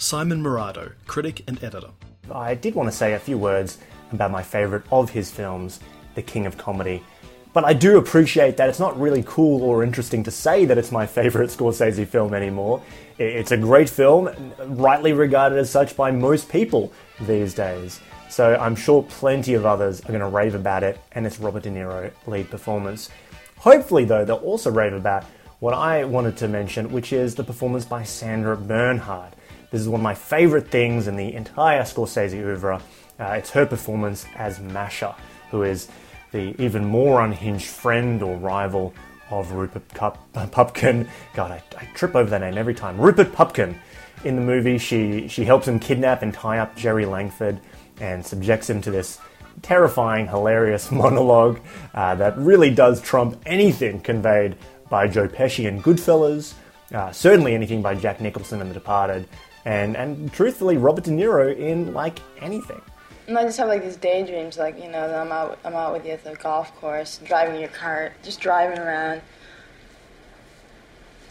Simon 0.00 0.42
Miraudo, 0.42 0.92
critic 1.06 1.44
and 1.46 1.62
editor. 1.62 1.90
I 2.32 2.54
did 2.54 2.74
want 2.74 2.90
to 2.90 2.96
say 2.96 3.12
a 3.12 3.18
few 3.18 3.36
words 3.36 3.76
about 4.12 4.30
my 4.30 4.42
favourite 4.42 4.82
of 4.90 5.10
his 5.10 5.30
films, 5.30 5.78
The 6.14 6.22
King 6.22 6.46
of 6.46 6.56
Comedy. 6.56 7.04
But 7.52 7.66
I 7.66 7.74
do 7.74 7.98
appreciate 7.98 8.56
that 8.56 8.70
it's 8.70 8.78
not 8.78 8.98
really 8.98 9.22
cool 9.26 9.62
or 9.62 9.84
interesting 9.84 10.22
to 10.22 10.30
say 10.30 10.64
that 10.64 10.78
it's 10.78 10.90
my 10.90 11.04
favourite 11.06 11.50
Scorsese 11.50 12.06
film 12.06 12.32
anymore. 12.32 12.82
It's 13.18 13.52
a 13.52 13.58
great 13.58 13.90
film, 13.90 14.30
rightly 14.68 15.12
regarded 15.12 15.58
as 15.58 15.68
such 15.68 15.94
by 15.94 16.10
most 16.10 16.48
people 16.48 16.94
these 17.20 17.52
days. 17.52 18.00
So 18.30 18.56
I'm 18.58 18.76
sure 18.76 19.02
plenty 19.02 19.52
of 19.52 19.66
others 19.66 20.00
are 20.00 20.08
going 20.08 20.20
to 20.20 20.28
rave 20.28 20.54
about 20.54 20.82
it 20.82 20.98
and 21.12 21.26
its 21.26 21.38
Robert 21.38 21.64
De 21.64 21.70
Niro 21.70 22.10
lead 22.26 22.48
performance. 22.48 23.10
Hopefully, 23.58 24.06
though, 24.06 24.24
they'll 24.24 24.36
also 24.36 24.70
rave 24.70 24.94
about 24.94 25.24
what 25.58 25.74
I 25.74 26.04
wanted 26.04 26.38
to 26.38 26.48
mention, 26.48 26.90
which 26.90 27.12
is 27.12 27.34
the 27.34 27.44
performance 27.44 27.84
by 27.84 28.02
Sandra 28.02 28.56
Bernhard. 28.56 29.34
This 29.70 29.80
is 29.80 29.88
one 29.88 30.00
of 30.00 30.04
my 30.04 30.14
favourite 30.14 30.66
things 30.66 31.06
in 31.06 31.14
the 31.14 31.32
entire 31.34 31.82
Scorsese 31.82 32.34
oeuvre. 32.34 32.80
Uh, 33.20 33.24
it's 33.38 33.50
her 33.50 33.64
performance 33.64 34.26
as 34.34 34.58
Masha, 34.58 35.14
who 35.50 35.62
is 35.62 35.88
the 36.32 36.60
even 36.60 36.84
more 36.84 37.20
unhinged 37.20 37.66
friend 37.66 38.20
or 38.22 38.36
rival 38.36 38.92
of 39.30 39.52
Rupert 39.52 39.88
Cup, 39.94 40.18
Pupkin. 40.50 41.08
God, 41.34 41.52
I, 41.52 41.62
I 41.78 41.84
trip 41.94 42.16
over 42.16 42.28
that 42.30 42.40
name 42.40 42.58
every 42.58 42.74
time. 42.74 43.00
Rupert 43.00 43.32
Pupkin. 43.32 43.76
In 44.24 44.36
the 44.36 44.42
movie, 44.42 44.76
she, 44.76 45.28
she 45.28 45.44
helps 45.44 45.68
him 45.68 45.78
kidnap 45.78 46.22
and 46.22 46.34
tie 46.34 46.58
up 46.58 46.76
Jerry 46.76 47.06
Langford 47.06 47.60
and 48.00 48.26
subjects 48.26 48.68
him 48.68 48.82
to 48.82 48.90
this 48.90 49.18
terrifying, 49.62 50.26
hilarious 50.26 50.90
monologue 50.90 51.60
uh, 51.94 52.16
that 52.16 52.36
really 52.36 52.70
does 52.70 53.00
trump 53.00 53.40
anything 53.46 54.00
conveyed 54.00 54.56
by 54.88 55.06
Joe 55.06 55.28
Pesci 55.28 55.66
in 55.66 55.80
Goodfellas, 55.80 56.54
uh, 56.92 57.12
certainly 57.12 57.54
anything 57.54 57.80
by 57.80 57.94
Jack 57.94 58.20
Nicholson 58.20 58.60
in 58.60 58.68
The 58.68 58.74
Departed, 58.74 59.28
and 59.64 59.96
and 59.96 60.32
truthfully 60.32 60.76
Robert 60.76 61.04
De 61.04 61.10
Niro 61.10 61.56
in 61.56 61.92
like 61.92 62.20
anything. 62.40 62.80
And 63.26 63.38
I 63.38 63.44
just 63.44 63.58
have 63.58 63.68
like 63.68 63.82
these 63.82 63.96
daydreams, 63.96 64.58
like 64.58 64.76
you 64.76 64.90
know, 64.90 65.06
that 65.06 65.14
I'm 65.14 65.30
out, 65.30 65.58
I'm 65.64 65.74
out 65.74 65.92
with 65.92 66.04
you 66.04 66.12
at 66.12 66.24
the 66.24 66.34
golf 66.34 66.74
course, 66.76 67.20
driving 67.24 67.60
your 67.60 67.68
cart, 67.68 68.12
just 68.22 68.40
driving 68.40 68.78
around. 68.78 69.22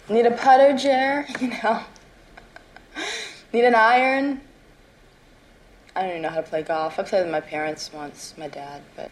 Need 0.10 0.26
a 0.26 0.32
putter, 0.32 0.76
Jer? 0.78 1.26
You 1.40 1.50
know. 1.50 1.84
Need 3.54 3.66
an 3.66 3.76
iron? 3.76 4.42
I 5.96 6.02
don't 6.02 6.10
even 6.12 6.22
know 6.22 6.30
how 6.30 6.38
to 6.38 6.44
play 6.44 6.64
golf. 6.64 7.00
I 7.00 7.04
played 7.04 7.24
with 7.24 7.32
my 7.32 7.42
parents 7.42 7.92
once, 7.92 8.34
my 8.38 8.48
dad, 8.48 8.82
but 8.96 9.12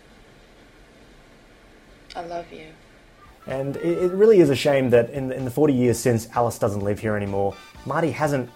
I 2.16 2.22
love 2.22 2.52
you. 2.52 2.68
And 3.48 3.78
it, 3.78 4.04
it 4.04 4.12
really 4.12 4.40
is 4.40 4.50
a 4.50 4.56
shame 4.56 4.90
that 4.92 5.10
in, 5.10 5.32
in 5.32 5.46
the 5.46 5.52
40 5.52 5.74
years 5.74 6.00
since 6.00 6.28
Alice 6.36 6.60
doesn't 6.60 6.82
live 6.82 7.00
here 7.00 7.16
anymore, 7.16 7.56
Marty 7.86 8.12
hasn't 8.12 8.50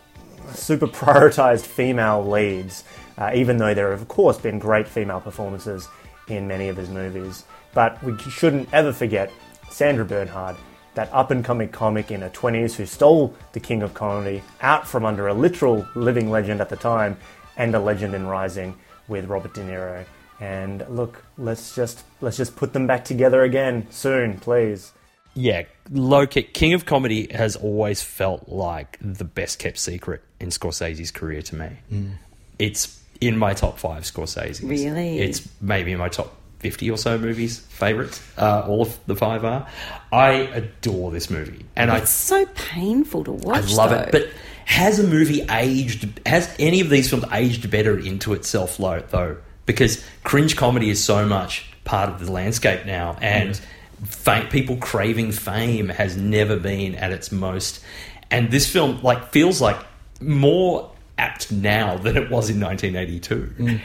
super 0.54 0.88
prioritized 0.88 1.66
female 1.66 2.26
leads, 2.26 2.84
uh, 3.18 3.32
even 3.34 3.58
though 3.58 3.74
there 3.74 3.92
have, 3.92 4.02
of 4.02 4.08
course, 4.08 4.38
been 4.38 4.60
great 4.60 4.88
female 4.88 5.22
performances 5.22 5.88
in 6.28 6.48
many 6.48 6.70
of 6.70 6.78
his 6.78 6.90
movies. 6.90 7.46
But 7.74 8.02
we 8.04 8.18
shouldn't 8.18 8.74
ever 8.74 8.92
forget 8.92 9.32
Sandra 9.70 10.06
Bernhard, 10.06 10.58
that 10.94 11.10
up 11.14 11.32
and 11.32 11.44
coming 11.44 11.70
comic 11.70 12.12
in 12.12 12.22
her 12.22 12.30
20s 12.30 12.76
who 12.76 12.86
stole 12.86 13.34
the 13.54 13.60
king 13.60 13.82
of 13.82 13.94
comedy 13.94 14.44
out 14.62 14.88
from 14.88 15.06
under 15.06 15.28
a 15.28 15.34
literal 15.34 15.88
living 15.96 16.30
legend 16.30 16.60
at 16.60 16.70
the 16.70 16.76
time 16.76 17.18
and 17.58 17.74
a 17.74 17.80
legend 17.80 18.14
in 18.14 18.28
rising 18.28 18.78
with 19.08 19.26
Robert 19.26 19.54
De 19.54 19.62
Niro. 19.62 20.06
And 20.40 20.86
look, 20.90 21.24
let's 21.38 21.76
just 21.76 22.04
let's 22.20 22.38
just 22.38 22.56
put 22.56 22.74
them 22.74 22.88
back 22.88 23.06
together 23.06 23.44
again 23.44 23.88
soon, 23.92 24.40
please. 24.40 24.92
Yeah, 25.34 25.64
low 25.90 26.28
kick. 26.28 26.54
King 26.54 26.74
of 26.74 26.86
Comedy 26.86 27.32
has 27.34 27.56
always 27.56 28.02
felt 28.02 28.50
like 28.50 28.98
the 29.02 29.24
best 29.24 29.60
kept 29.60 29.78
secret 29.78 30.22
in 30.40 30.50
Scorsese's 30.50 31.12
career 31.12 31.42
to 31.44 31.56
me. 31.56 31.70
Mm. 31.92 32.12
It's 32.60 33.00
in 33.22 33.38
my 33.38 33.54
top 33.54 33.80
five 33.80 34.04
Scorsese. 34.04 34.68
Really? 34.68 35.20
It's 35.20 35.48
maybe 35.62 35.92
in 35.92 36.00
my 36.00 36.10
top 36.10 36.36
50 36.60 36.92
or 36.92 36.98
so 36.98 37.18
movies 37.18 37.60
favorites. 37.60 38.22
Uh, 38.38 38.66
all 38.68 38.82
of 38.82 39.00
the 39.08 39.16
five 39.16 39.46
are. 39.46 39.68
I 40.12 40.32
adore 40.32 41.12
this 41.12 41.30
movie. 41.30 41.66
And 41.76 41.90
it's 41.92 42.12
so 42.12 42.46
painful 42.56 43.24
to 43.26 43.32
watch. 43.32 43.72
I 43.72 43.76
love 43.76 43.90
though. 43.92 43.98
it. 43.98 44.12
But 44.12 44.30
has 44.66 45.00
a 45.00 45.08
movie 45.08 45.42
aged, 45.50 46.20
has 46.26 46.54
any 46.60 46.82
of 46.82 46.90
these 46.90 47.10
films 47.10 47.26
aged 47.32 47.70
better 47.72 47.98
into 47.98 48.34
itself, 48.34 48.80
lo- 48.80 49.04
though? 49.10 49.38
Because 49.66 50.04
cringe 50.24 50.56
comedy 50.56 50.90
is 50.90 51.04
so 51.04 51.26
much 51.26 51.72
part 51.84 52.10
of 52.10 52.24
the 52.24 52.32
landscape 52.32 52.86
now. 52.86 53.18
And 53.22 53.60
fa- 54.04 54.48
people 54.50 54.78
craving 54.78 55.32
fame 55.32 55.90
has 55.90 56.18
never 56.18 56.58
been 56.58 56.96
at 56.96 57.12
its 57.12 57.32
most. 57.32 57.84
And 58.30 58.52
this 58.52 58.72
film 58.72 59.02
like 59.02 59.32
feels 59.32 59.62
like 59.62 59.78
more 60.22 60.92
apt 61.18 61.52
now 61.52 61.98
than 61.98 62.18
it 62.18 62.30
was 62.30 62.50
in 62.50 62.60
1982. 62.60 63.54
Mm. 63.58 63.82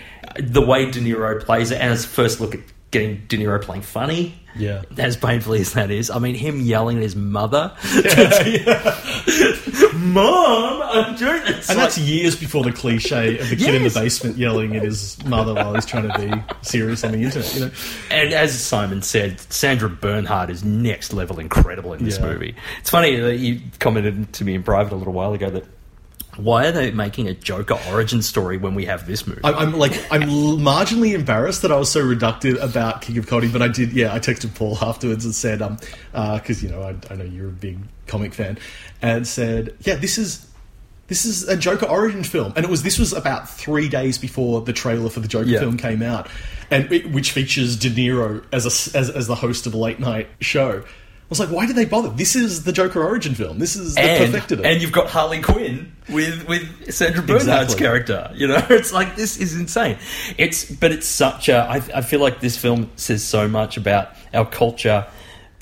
The 0.53 0.61
way 0.61 0.91
De 0.91 1.01
Niro 1.01 1.43
plays 1.43 1.71
it, 1.71 1.81
and 1.81 1.93
it's 1.93 2.05
first 2.05 2.41
look 2.41 2.55
at 2.55 2.61
getting 3.01 3.23
De 3.29 3.37
Niro 3.39 3.61
playing 3.61 3.83
funny. 3.83 4.35
Yeah. 4.59 4.83
As 4.97 5.17
painfully 5.19 5.61
as 5.61 5.75
that 5.75 5.91
is, 5.91 6.09
I 6.11 6.19
mean, 6.19 6.35
him 6.35 6.61
yelling 6.63 6.97
at 6.97 7.03
his 7.03 7.15
mother, 7.15 7.73
"Mom, 9.95 10.83
I'm 10.83 11.15
doing 11.17 11.43
this," 11.45 11.69
And 11.69 11.79
Like- 11.79 11.89
that's 11.89 11.99
years 11.99 12.37
before 12.37 12.65
the 12.65 12.73
cliche 12.73 13.39
of 13.39 13.51
the 13.51 13.57
kid 13.57 13.75
in 13.75 13.83
the 13.83 13.91
basement 13.91 14.37
yelling 14.39 14.75
at 14.77 14.83
his 14.83 15.23
mother 15.25 15.55
while 15.55 15.75
he's 15.75 15.85
trying 15.87 16.09
to 16.11 16.19
be 16.19 16.33
serious 16.63 17.05
on 17.05 17.13
the 17.13 17.23
internet. 17.23 17.55
You 17.55 17.61
know, 17.67 17.71
And 18.11 18.33
as 18.33 18.59
Simon 18.59 19.03
said, 19.03 19.41
Sandra 19.53 19.89
Bernhard 19.91 20.49
is 20.51 20.65
next 20.65 21.13
level 21.13 21.39
incredible 21.39 21.93
in 21.93 22.05
this 22.05 22.19
Yeah. 22.19 22.27
movie. 22.27 22.55
It's 22.81 22.91
funny 22.91 23.17
that 23.17 23.37
you 23.39 23.61
commented 23.79 24.33
to 24.35 24.45
me 24.45 24.55
in 24.55 24.63
private 24.63 24.93
a 24.93 24.97
little 24.97 25.13
while 25.13 25.35
ago 25.35 25.51
that 25.51 25.65
why 26.37 26.67
are 26.67 26.73
they 26.73 26.91
making 26.91 27.29
a 27.29 27.35
Joker 27.35 27.79
origin 27.91 28.23
story 28.23 28.57
when 28.57 28.75
we 28.75 28.85
have 28.87 29.07
this 29.07 29.27
movie? 29.27 29.41
I'm, 29.45 29.55
I'm 29.55 29.73
like 29.75 29.93
I'm 30.11 30.23
marginally 30.61 31.13
embarrassed 31.15 31.63
that 31.63 31.73
I 31.73 31.77
was 31.79 31.91
so 31.91 32.03
reductive 32.03 32.63
about 32.63 33.03
King 33.03 33.19
of 33.19 33.27
Comedy, 33.27 33.49
but 33.51 33.63
I 33.63 33.69
did. 33.69 33.93
Yeah, 33.93 34.13
I 34.15 34.19
texted 34.19 34.55
Paul 34.55 34.77
afterwards 34.83 35.25
and 35.25 35.35
said, 35.35 35.63
um, 35.63 35.79
because 36.13 36.63
you 36.63 36.69
know 36.69 36.83
I, 36.83 36.95
I 37.13 37.17
know 37.17 37.25
you're 37.25 37.49
a 37.49 37.53
big 37.53 37.79
comic 38.07 38.35
fan, 38.35 38.59
and 39.03 39.27
said, 39.27 39.75
yeah, 39.81 39.95
this 39.97 40.19
is. 40.19 40.47
This 41.09 41.25
is 41.25 41.47
a 41.47 41.57
Joker 41.57 41.87
origin 41.87 42.25
film, 42.25 42.53
and 42.57 42.65
it 42.65 42.69
was. 42.69 42.83
This 42.83 42.99
was 42.99 43.13
about 43.13 43.49
three 43.49 43.89
days 43.89 44.19
before 44.19 44.61
the 44.63 44.73
trailer 44.73 45.09
for 45.09 45.21
the 45.21 45.29
Joker 45.29 45.49
Yeah. 45.49 45.61
film 45.61 45.77
came 45.77 46.03
out, 46.03 46.29
and 46.69 46.91
it, 46.93 47.13
which 47.13 47.31
features 47.31 47.77
De 47.77 47.89
Niro 47.91 48.45
as 48.53 48.65
a 48.65 48.99
as, 48.99 49.09
as 49.11 49.29
the 49.29 49.37
host 49.37 49.69
of 49.69 49.75
a 49.75 49.77
late 49.77 50.01
night 50.01 50.29
show. 50.41 50.83
I 51.27 51.29
was 51.31 51.41
like, 51.41 51.49
why 51.51 51.67
did 51.67 51.75
they 51.75 51.87
bother? 51.87 52.09
This 52.11 52.37
is 52.37 52.63
the 52.63 52.71
Joker 52.73 53.03
origin 53.03 53.35
film. 53.35 53.59
This 53.59 53.75
is 53.75 53.97
the 53.97 54.01
and, 54.01 54.33
perfected 54.33 54.61
it. 54.61 54.67
and 54.67 54.81
you've 54.81 54.93
got 54.93 55.09
Harley 55.09 55.43
Quinn 55.43 55.91
with 56.09 56.47
with 56.47 56.95
Sandra 56.95 57.21
Bernhard's 57.21 57.75
Exactly. 57.75 57.79
character. 57.85 58.31
You 58.35 58.47
know, 58.47 58.65
it's 58.71 58.93
like 58.93 59.17
this 59.17 59.37
is 59.37 59.57
insane. 59.57 59.99
It's 60.39 60.71
but 60.71 60.93
it's 60.93 61.07
such 61.07 61.49
a. 61.49 61.57
I, 61.69 61.77
I 61.95 62.01
feel 62.03 62.21
like 62.21 62.39
this 62.39 62.57
film 62.57 62.91
says 62.95 63.25
so 63.25 63.49
much 63.49 63.77
about 63.77 64.11
our 64.33 64.47
culture 64.49 65.05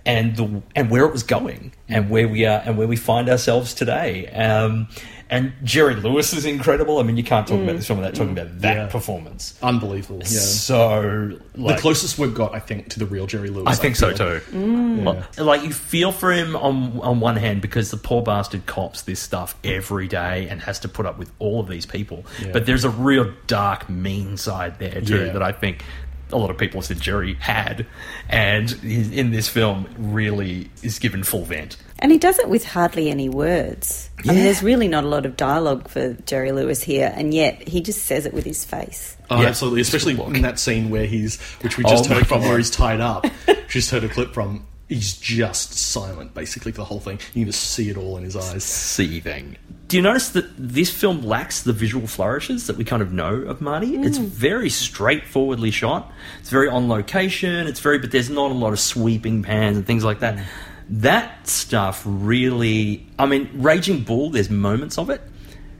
and 0.04 0.36
the 0.36 0.62
and 0.76 0.90
where 0.90 1.06
it 1.06 1.12
was 1.12 1.22
going 1.22 1.72
and 1.88 2.10
where 2.10 2.28
we 2.28 2.44
are 2.44 2.60
and 2.66 2.76
where 2.76 2.86
we 2.86 2.96
find 2.96 3.30
ourselves 3.30 3.72
today. 3.72 4.26
Um, 4.28 4.88
and 5.36 5.52
Jerry 5.64 5.94
Lewis 5.96 6.32
is 6.32 6.44
incredible. 6.44 6.98
I 6.98 7.02
mean, 7.02 7.16
you 7.16 7.24
can't 7.24 7.46
talk 7.46 7.60
about 7.60 7.76
this 7.76 7.86
film 7.86 7.98
without 7.98 8.14
talking 8.14 8.32
about 8.38 8.60
that 8.60 8.76
Yeah. 8.76 8.86
performance. 8.88 9.54
Unbelievable. 9.62 10.18
Yeah. 10.20 10.26
So 10.28 11.38
like, 11.56 11.76
the 11.76 11.80
closest 11.82 12.18
we've 12.18 12.34
got, 12.34 12.54
I 12.54 12.58
think, 12.60 12.90
to 12.90 12.98
the 12.98 13.06
real 13.06 13.26
Jerry 13.26 13.50
Lewis. 13.50 13.66
I 13.66 13.74
think 13.74 13.96
so 13.96 14.12
too. 14.12 14.40
Mm. 14.52 15.04
Like- 15.04 15.38
Like 15.40 15.62
you 15.64 15.72
feel 15.72 16.12
for 16.12 16.32
him 16.32 16.56
on 16.56 17.00
on 17.02 17.20
one 17.20 17.36
hand 17.36 17.60
because 17.60 17.90
the 17.90 17.96
poor 17.96 18.22
bastard 18.22 18.66
cops 18.66 19.02
this 19.02 19.20
stuff 19.20 19.54
every 19.64 20.08
day 20.08 20.48
and 20.48 20.60
has 20.62 20.78
to 20.80 20.88
put 20.88 21.06
up 21.06 21.18
with 21.18 21.30
all 21.38 21.60
of 21.60 21.68
these 21.68 21.86
people. 21.86 22.24
Yeah. 22.40 22.50
But 22.52 22.66
there's 22.66 22.84
a 22.84 22.90
real 22.90 23.32
dark, 23.46 23.88
mean 23.90 24.36
side 24.36 24.78
there 24.78 25.00
too 25.00 25.26
Yeah. 25.26 25.32
that 25.32 25.42
I 25.42 25.52
think 25.52 25.84
a 26.32 26.38
lot 26.38 26.50
of 26.50 26.58
people 26.58 26.82
said 26.82 27.00
Jerry 27.00 27.34
had, 27.38 27.86
and 28.28 28.72
in 28.82 29.30
this 29.30 29.48
film 29.48 29.86
really 29.98 30.70
is 30.82 30.98
given 30.98 31.22
full 31.22 31.44
vent. 31.44 31.76
And 32.00 32.10
he 32.12 32.18
does 32.18 32.38
it 32.38 32.48
with 32.48 32.64
hardly 32.64 33.08
any 33.08 33.28
words. 33.28 34.10
I 34.24 34.32
mean, 34.32 34.42
there's 34.42 34.62
really 34.62 34.88
not 34.88 35.04
a 35.04 35.08
lot 35.08 35.26
of 35.26 35.36
dialogue 35.36 35.88
for 35.88 36.14
Jerry 36.26 36.52
Lewis 36.52 36.82
here, 36.82 37.12
and 37.14 37.32
yet 37.32 37.66
he 37.68 37.80
just 37.80 38.04
says 38.04 38.26
it 38.26 38.34
with 38.34 38.44
his 38.44 38.64
face. 38.64 39.16
Oh, 39.30 39.40
Yeah. 39.40 39.48
absolutely. 39.48 39.80
Especially 39.80 40.18
in 40.18 40.42
that 40.42 40.58
scene 40.58 40.90
where 40.90 41.06
he's, 41.06 41.40
which 41.62 41.78
we 41.78 41.84
oh 41.84 41.90
just 41.90 42.10
Oh 42.10 42.14
heard 42.14 42.26
from, 42.26 42.40
God. 42.40 42.48
where 42.48 42.58
he's 42.58 42.70
tied 42.70 43.00
up. 43.00 43.26
just 43.68 43.90
heard 43.90 44.04
a 44.04 44.08
clip 44.08 44.34
from. 44.34 44.66
He's 44.88 45.16
just 45.16 45.72
silent, 45.72 46.34
basically, 46.34 46.72
for 46.72 46.78
the 46.78 46.84
whole 46.84 47.00
thing. 47.00 47.18
You 47.32 47.44
can 47.44 47.52
just 47.52 47.70
see 47.70 47.88
it 47.88 47.96
all 47.96 48.16
in 48.18 48.24
his 48.24 48.36
eyes. 48.36 48.64
Seething. 48.64 49.56
Do 49.88 49.96
you 49.96 50.02
notice 50.02 50.30
that 50.30 50.46
this 50.58 50.90
film 50.90 51.22
lacks 51.22 51.62
the 51.62 51.72
visual 51.72 52.06
flourishes 52.06 52.66
that 52.66 52.76
we 52.76 52.84
kind 52.84 53.02
of 53.02 53.12
know 53.12 53.34
of 53.34 53.60
Marty? 53.60 53.96
It's 53.96 54.18
mm. 54.18 54.26
very 54.26 54.68
straightforwardly 54.68 55.70
shot. 55.70 56.12
It's 56.40 56.50
very 56.50 56.68
on 56.68 56.88
location. 56.88 57.66
It's 57.66 57.80
very, 57.80 57.98
but 57.98 58.10
there's 58.10 58.30
not 58.30 58.50
a 58.50 58.54
lot 58.54 58.72
of 58.72 58.80
sweeping 58.80 59.42
pans 59.42 59.76
and 59.76 59.86
things 59.86 60.04
like 60.04 60.20
that. 60.20 60.36
Mm. 60.36 60.44
That 60.88 61.48
stuff 61.48 62.02
really. 62.04 63.06
I 63.18 63.26
mean, 63.26 63.50
Raging 63.54 64.02
Bull. 64.02 64.30
There's 64.30 64.50
moments 64.50 64.98
of 64.98 65.10
it, 65.10 65.22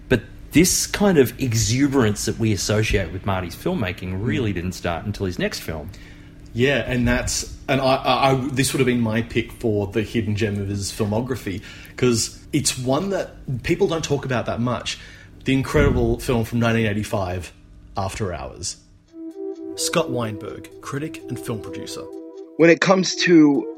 but 0.09 0.23
this 0.53 0.87
kind 0.87 1.19
of 1.19 1.39
exuberance 1.41 2.25
that 2.25 2.39
we 2.39 2.53
associate 2.53 3.13
with 3.13 3.27
Marty's 3.27 3.55
filmmaking 3.55 4.13
hmm. 4.13 4.23
really 4.23 4.53
didn't 4.53 4.73
start 4.73 5.05
until 5.05 5.27
his 5.27 5.39
next 5.39 5.61
film. 5.61 5.91
Yeah, 6.55 6.85
and 6.87 7.07
that's 7.07 7.55
and 7.69 7.81
I, 7.81 7.97
I, 7.97 8.31
I 8.31 8.35
this 8.53 8.73
would 8.73 8.81
have 8.81 8.87
been 8.87 9.01
my 9.01 9.23
pick 9.23 9.53
for 9.53 9.89
the 9.89 10.03
hidden 10.03 10.37
gem 10.37 10.61
of 10.61 10.69
his 10.69 10.91
filmography 10.93 11.63
because 11.91 12.43
it's 12.53 12.79
one 12.79 13.11
that 13.11 13.63
people 13.63 13.89
don't 13.89 14.05
talk 14.05 14.25
about 14.25 14.47
that 14.47 14.61
much. 14.61 14.99
The 15.45 15.53
incredible 15.53 16.15
hmm. 16.15 16.21
film 16.21 16.45
from 16.45 16.61
1985, 16.61 17.53
After 17.97 18.33
Hours. 18.33 18.79
Scott 19.77 20.09
Weinberg, 20.09 20.71
critic 20.81 21.21
and 21.29 21.39
film 21.39 21.61
producer. 21.61 22.05
when 22.57 22.71
it 22.71 22.81
comes 22.81 23.17
to 23.17 23.74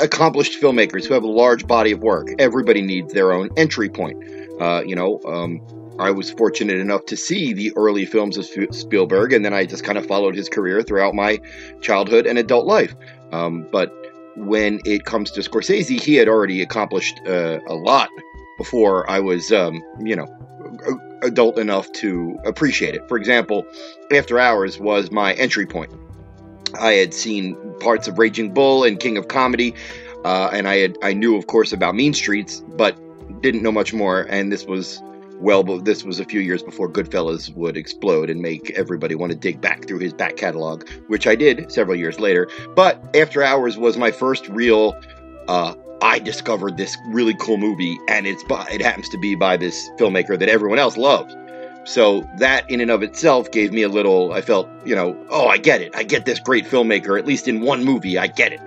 accomplished 0.00 0.60
filmmakers 0.60 1.06
who 1.06 1.14
have 1.14 1.22
a 1.22 1.28
large 1.28 1.66
body 1.66 1.92
of 1.92 2.00
work, 2.00 2.28
everybody 2.38 2.82
needs 2.82 3.12
their 3.12 3.32
own 3.32 3.50
entry 3.56 3.88
point. 3.88 4.22
Uh, 4.60 4.82
you 4.84 4.96
know, 4.96 5.20
um, 5.26 5.60
I 5.98 6.10
was 6.10 6.30
fortunate 6.30 6.78
enough 6.78 7.06
to 7.06 7.16
see 7.16 7.52
the 7.52 7.72
early 7.76 8.04
films 8.04 8.36
of 8.36 8.44
Sp- 8.44 8.72
Spielberg, 8.72 9.32
and 9.32 9.44
then 9.44 9.54
I 9.54 9.64
just 9.64 9.84
kind 9.84 9.98
of 9.98 10.06
followed 10.06 10.34
his 10.34 10.48
career 10.48 10.82
throughout 10.82 11.14
my 11.14 11.40
childhood 11.80 12.26
and 12.26 12.38
adult 12.38 12.66
life. 12.66 12.94
Um, 13.32 13.66
but 13.72 13.92
when 14.36 14.80
it 14.84 15.04
comes 15.04 15.30
to 15.32 15.40
Scorsese, 15.40 16.00
he 16.00 16.14
had 16.14 16.28
already 16.28 16.60
accomplished 16.62 17.20
uh, 17.26 17.60
a 17.66 17.74
lot 17.74 18.10
before 18.58 19.08
I 19.10 19.20
was, 19.20 19.52
um, 19.52 19.82
you 20.00 20.16
know, 20.16 20.26
adult 21.22 21.58
enough 21.58 21.90
to 21.92 22.38
appreciate 22.44 22.94
it. 22.94 23.08
For 23.08 23.16
example, 23.16 23.66
After 24.12 24.38
Hours 24.38 24.78
was 24.78 25.10
my 25.10 25.32
entry 25.34 25.66
point. 25.66 25.92
I 26.74 26.92
had 26.92 27.14
seen 27.14 27.56
parts 27.80 28.08
of 28.08 28.18
Raging 28.18 28.52
Bull 28.52 28.84
and 28.84 28.98
King 28.98 29.16
of 29.16 29.28
Comedy, 29.28 29.74
uh, 30.24 30.50
and 30.52 30.68
I 30.68 30.76
had 30.76 30.98
I 31.02 31.12
knew, 31.12 31.36
of 31.36 31.46
course, 31.46 31.72
about 31.72 31.94
Mean 31.94 32.14
Streets, 32.14 32.62
but 32.76 32.96
didn't 33.42 33.62
know 33.62 33.72
much 33.72 33.92
more. 33.92 34.22
And 34.22 34.52
this 34.52 34.66
was 34.66 35.02
well, 35.38 35.62
this 35.62 36.02
was 36.02 36.18
a 36.18 36.24
few 36.24 36.40
years 36.40 36.62
before 36.62 36.88
Goodfellas 36.88 37.54
would 37.54 37.76
explode 37.76 38.30
and 38.30 38.40
make 38.40 38.70
everybody 38.70 39.14
want 39.14 39.32
to 39.32 39.38
dig 39.38 39.60
back 39.60 39.86
through 39.86 39.98
his 39.98 40.14
back 40.14 40.36
catalog, 40.36 40.88
which 41.08 41.26
I 41.26 41.34
did 41.34 41.70
several 41.70 41.96
years 41.96 42.18
later. 42.18 42.48
But 42.74 43.04
After 43.14 43.42
Hours 43.42 43.76
was 43.76 43.96
my 43.96 44.10
first 44.10 44.48
real. 44.48 44.98
Uh, 45.46 45.74
I 46.02 46.18
discovered 46.18 46.76
this 46.76 46.96
really 47.08 47.34
cool 47.34 47.56
movie, 47.56 47.98
and 48.08 48.26
it's 48.26 48.44
by 48.44 48.66
it 48.72 48.82
happens 48.82 49.08
to 49.10 49.18
be 49.18 49.34
by 49.34 49.56
this 49.56 49.88
filmmaker 49.98 50.38
that 50.38 50.48
everyone 50.48 50.78
else 50.78 50.96
loves. 50.96 51.34
So 51.86 52.28
that 52.38 52.68
in 52.68 52.80
and 52.80 52.90
of 52.90 53.04
itself 53.04 53.52
gave 53.52 53.72
me 53.72 53.82
a 53.82 53.88
little, 53.88 54.32
I 54.32 54.40
felt, 54.40 54.68
you 54.84 54.94
know, 54.94 55.16
oh, 55.30 55.46
I 55.46 55.56
get 55.56 55.80
it. 55.80 55.94
I 55.94 56.02
get 56.02 56.24
this 56.24 56.40
great 56.40 56.66
filmmaker, 56.66 57.16
at 57.16 57.26
least 57.26 57.46
in 57.46 57.60
one 57.60 57.84
movie, 57.84 58.18
I 58.18 58.26
get 58.26 58.52
it. 58.52 58.60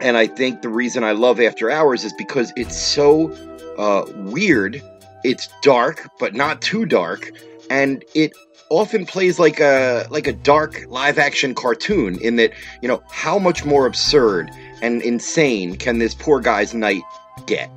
And 0.00 0.16
I 0.16 0.28
think 0.28 0.62
the 0.62 0.68
reason 0.68 1.02
I 1.02 1.10
love 1.10 1.40
After 1.40 1.70
Hours 1.70 2.04
is 2.04 2.12
because 2.12 2.52
it's 2.56 2.76
so 2.76 3.32
uh, 3.78 4.04
weird. 4.14 4.80
It's 5.24 5.48
dark, 5.62 6.08
but 6.20 6.34
not 6.34 6.62
too 6.62 6.86
dark. 6.86 7.32
And 7.68 8.04
it 8.14 8.32
often 8.68 9.06
plays 9.06 9.40
like 9.40 9.60
a 9.60 10.06
like 10.10 10.26
a 10.26 10.32
dark 10.32 10.84
live 10.88 11.18
action 11.18 11.54
cartoon 11.54 12.16
in 12.20 12.36
that, 12.36 12.52
you 12.80 12.88
know, 12.88 13.02
how 13.10 13.38
much 13.38 13.64
more 13.64 13.86
absurd 13.86 14.50
and 14.80 15.02
insane 15.02 15.76
can 15.76 15.98
this 15.98 16.14
poor 16.14 16.40
guy's 16.40 16.74
night 16.74 17.02
get? 17.46 17.70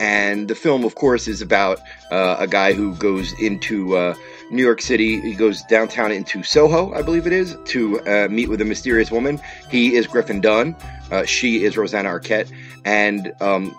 And 0.00 0.48
the 0.48 0.54
film, 0.54 0.84
of 0.84 0.94
course, 0.94 1.28
is 1.28 1.40
about 1.40 1.80
uh, 2.10 2.36
a 2.38 2.46
guy 2.46 2.72
who 2.72 2.94
goes 2.96 3.32
into 3.40 3.96
uh, 3.96 4.14
New 4.50 4.62
York 4.62 4.80
City. 4.80 5.20
He 5.20 5.34
goes 5.34 5.62
downtown 5.64 6.12
into 6.12 6.42
Soho, 6.42 6.92
I 6.92 7.02
believe 7.02 7.26
it 7.26 7.32
is, 7.32 7.56
to 7.66 8.00
uh, 8.00 8.28
meet 8.28 8.48
with 8.48 8.60
a 8.60 8.64
mysterious 8.64 9.10
woman. 9.10 9.40
He 9.70 9.94
is 9.94 10.06
Griffin 10.06 10.40
Dunne. 10.40 10.76
Uh, 11.10 11.24
she 11.24 11.64
is 11.64 11.76
Rosanna 11.76 12.10
Arquette. 12.10 12.50
And 12.84 13.32
um, 13.40 13.74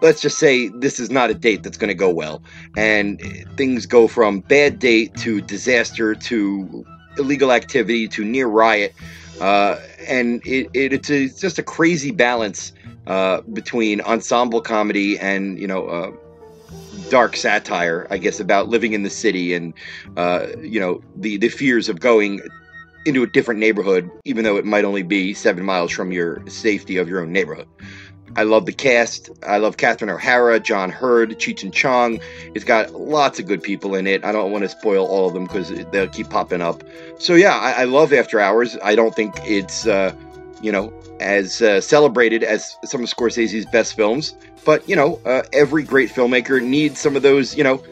let's 0.00 0.20
just 0.20 0.38
say 0.38 0.68
this 0.68 1.00
is 1.00 1.10
not 1.10 1.30
a 1.30 1.34
date 1.34 1.62
that's 1.62 1.78
going 1.78 1.88
to 1.88 1.94
go 1.94 2.10
well. 2.10 2.42
And 2.76 3.20
things 3.56 3.86
go 3.86 4.08
from 4.08 4.40
bad 4.40 4.78
date 4.78 5.14
to 5.18 5.40
disaster 5.40 6.14
to 6.14 6.84
illegal 7.18 7.52
activity 7.52 8.08
to 8.08 8.24
near 8.24 8.46
riot. 8.46 8.94
Uh, 9.40 9.78
and 10.06 10.44
it, 10.44 10.68
it, 10.74 10.92
it's, 10.92 11.10
a, 11.10 11.24
it's 11.24 11.40
just 11.40 11.58
a 11.58 11.62
crazy 11.62 12.10
balance 12.10 12.72
uh, 13.08 13.40
between 13.40 14.00
ensemble 14.02 14.60
comedy 14.60 15.18
and, 15.18 15.58
you 15.58 15.66
know, 15.66 15.86
uh, 15.86 16.12
dark 17.08 17.36
satire, 17.36 18.06
I 18.10 18.18
guess, 18.18 18.38
about 18.38 18.68
living 18.68 18.92
in 18.92 19.02
the 19.02 19.10
city 19.10 19.54
and, 19.54 19.74
uh, 20.16 20.46
you 20.60 20.78
know, 20.78 21.00
the, 21.16 21.38
the 21.38 21.48
fears 21.48 21.88
of 21.88 22.00
going 22.00 22.40
into 23.06 23.22
a 23.22 23.26
different 23.26 23.60
neighborhood, 23.60 24.10
even 24.24 24.44
though 24.44 24.56
it 24.56 24.66
might 24.66 24.84
only 24.84 25.02
be 25.02 25.32
seven 25.32 25.64
miles 25.64 25.90
from 25.90 26.12
your 26.12 26.46
safety 26.48 26.98
of 26.98 27.08
your 27.08 27.22
own 27.22 27.32
neighborhood. 27.32 27.66
I 28.36 28.42
love 28.42 28.66
the 28.66 28.72
cast. 28.72 29.30
I 29.46 29.56
love 29.56 29.78
Catherine 29.78 30.10
O'Hara, 30.10 30.60
John 30.60 30.90
Heard, 30.90 31.30
Cheech 31.38 31.62
and 31.62 31.72
Chong. 31.72 32.20
It's 32.54 32.64
got 32.64 32.92
lots 32.92 33.38
of 33.38 33.46
good 33.46 33.62
people 33.62 33.94
in 33.94 34.06
it. 34.06 34.24
I 34.24 34.32
don't 34.32 34.52
want 34.52 34.64
to 34.64 34.68
spoil 34.68 35.06
all 35.06 35.28
of 35.28 35.34
them 35.34 35.44
because 35.44 35.70
they'll 35.90 36.08
keep 36.08 36.28
popping 36.28 36.60
up. 36.60 36.84
So 37.18 37.34
yeah, 37.34 37.56
I, 37.56 37.82
I 37.82 37.84
love 37.84 38.12
After 38.12 38.38
Hours. 38.38 38.76
I 38.82 38.94
don't 38.94 39.14
think 39.14 39.34
it's 39.44 39.86
uh, 39.86 40.14
you 40.60 40.70
know 40.70 40.92
as 41.20 41.62
uh, 41.62 41.80
celebrated 41.80 42.42
as 42.42 42.76
some 42.84 43.02
of 43.02 43.08
Scorsese's 43.08 43.66
best 43.66 43.94
films, 43.94 44.34
but 44.64 44.86
you 44.88 44.96
know 44.96 45.20
uh, 45.24 45.42
every 45.52 45.82
great 45.82 46.10
filmmaker 46.10 46.62
needs 46.62 46.98
some 46.98 47.16
of 47.16 47.22
those 47.22 47.56
you 47.56 47.64
know 47.64 47.82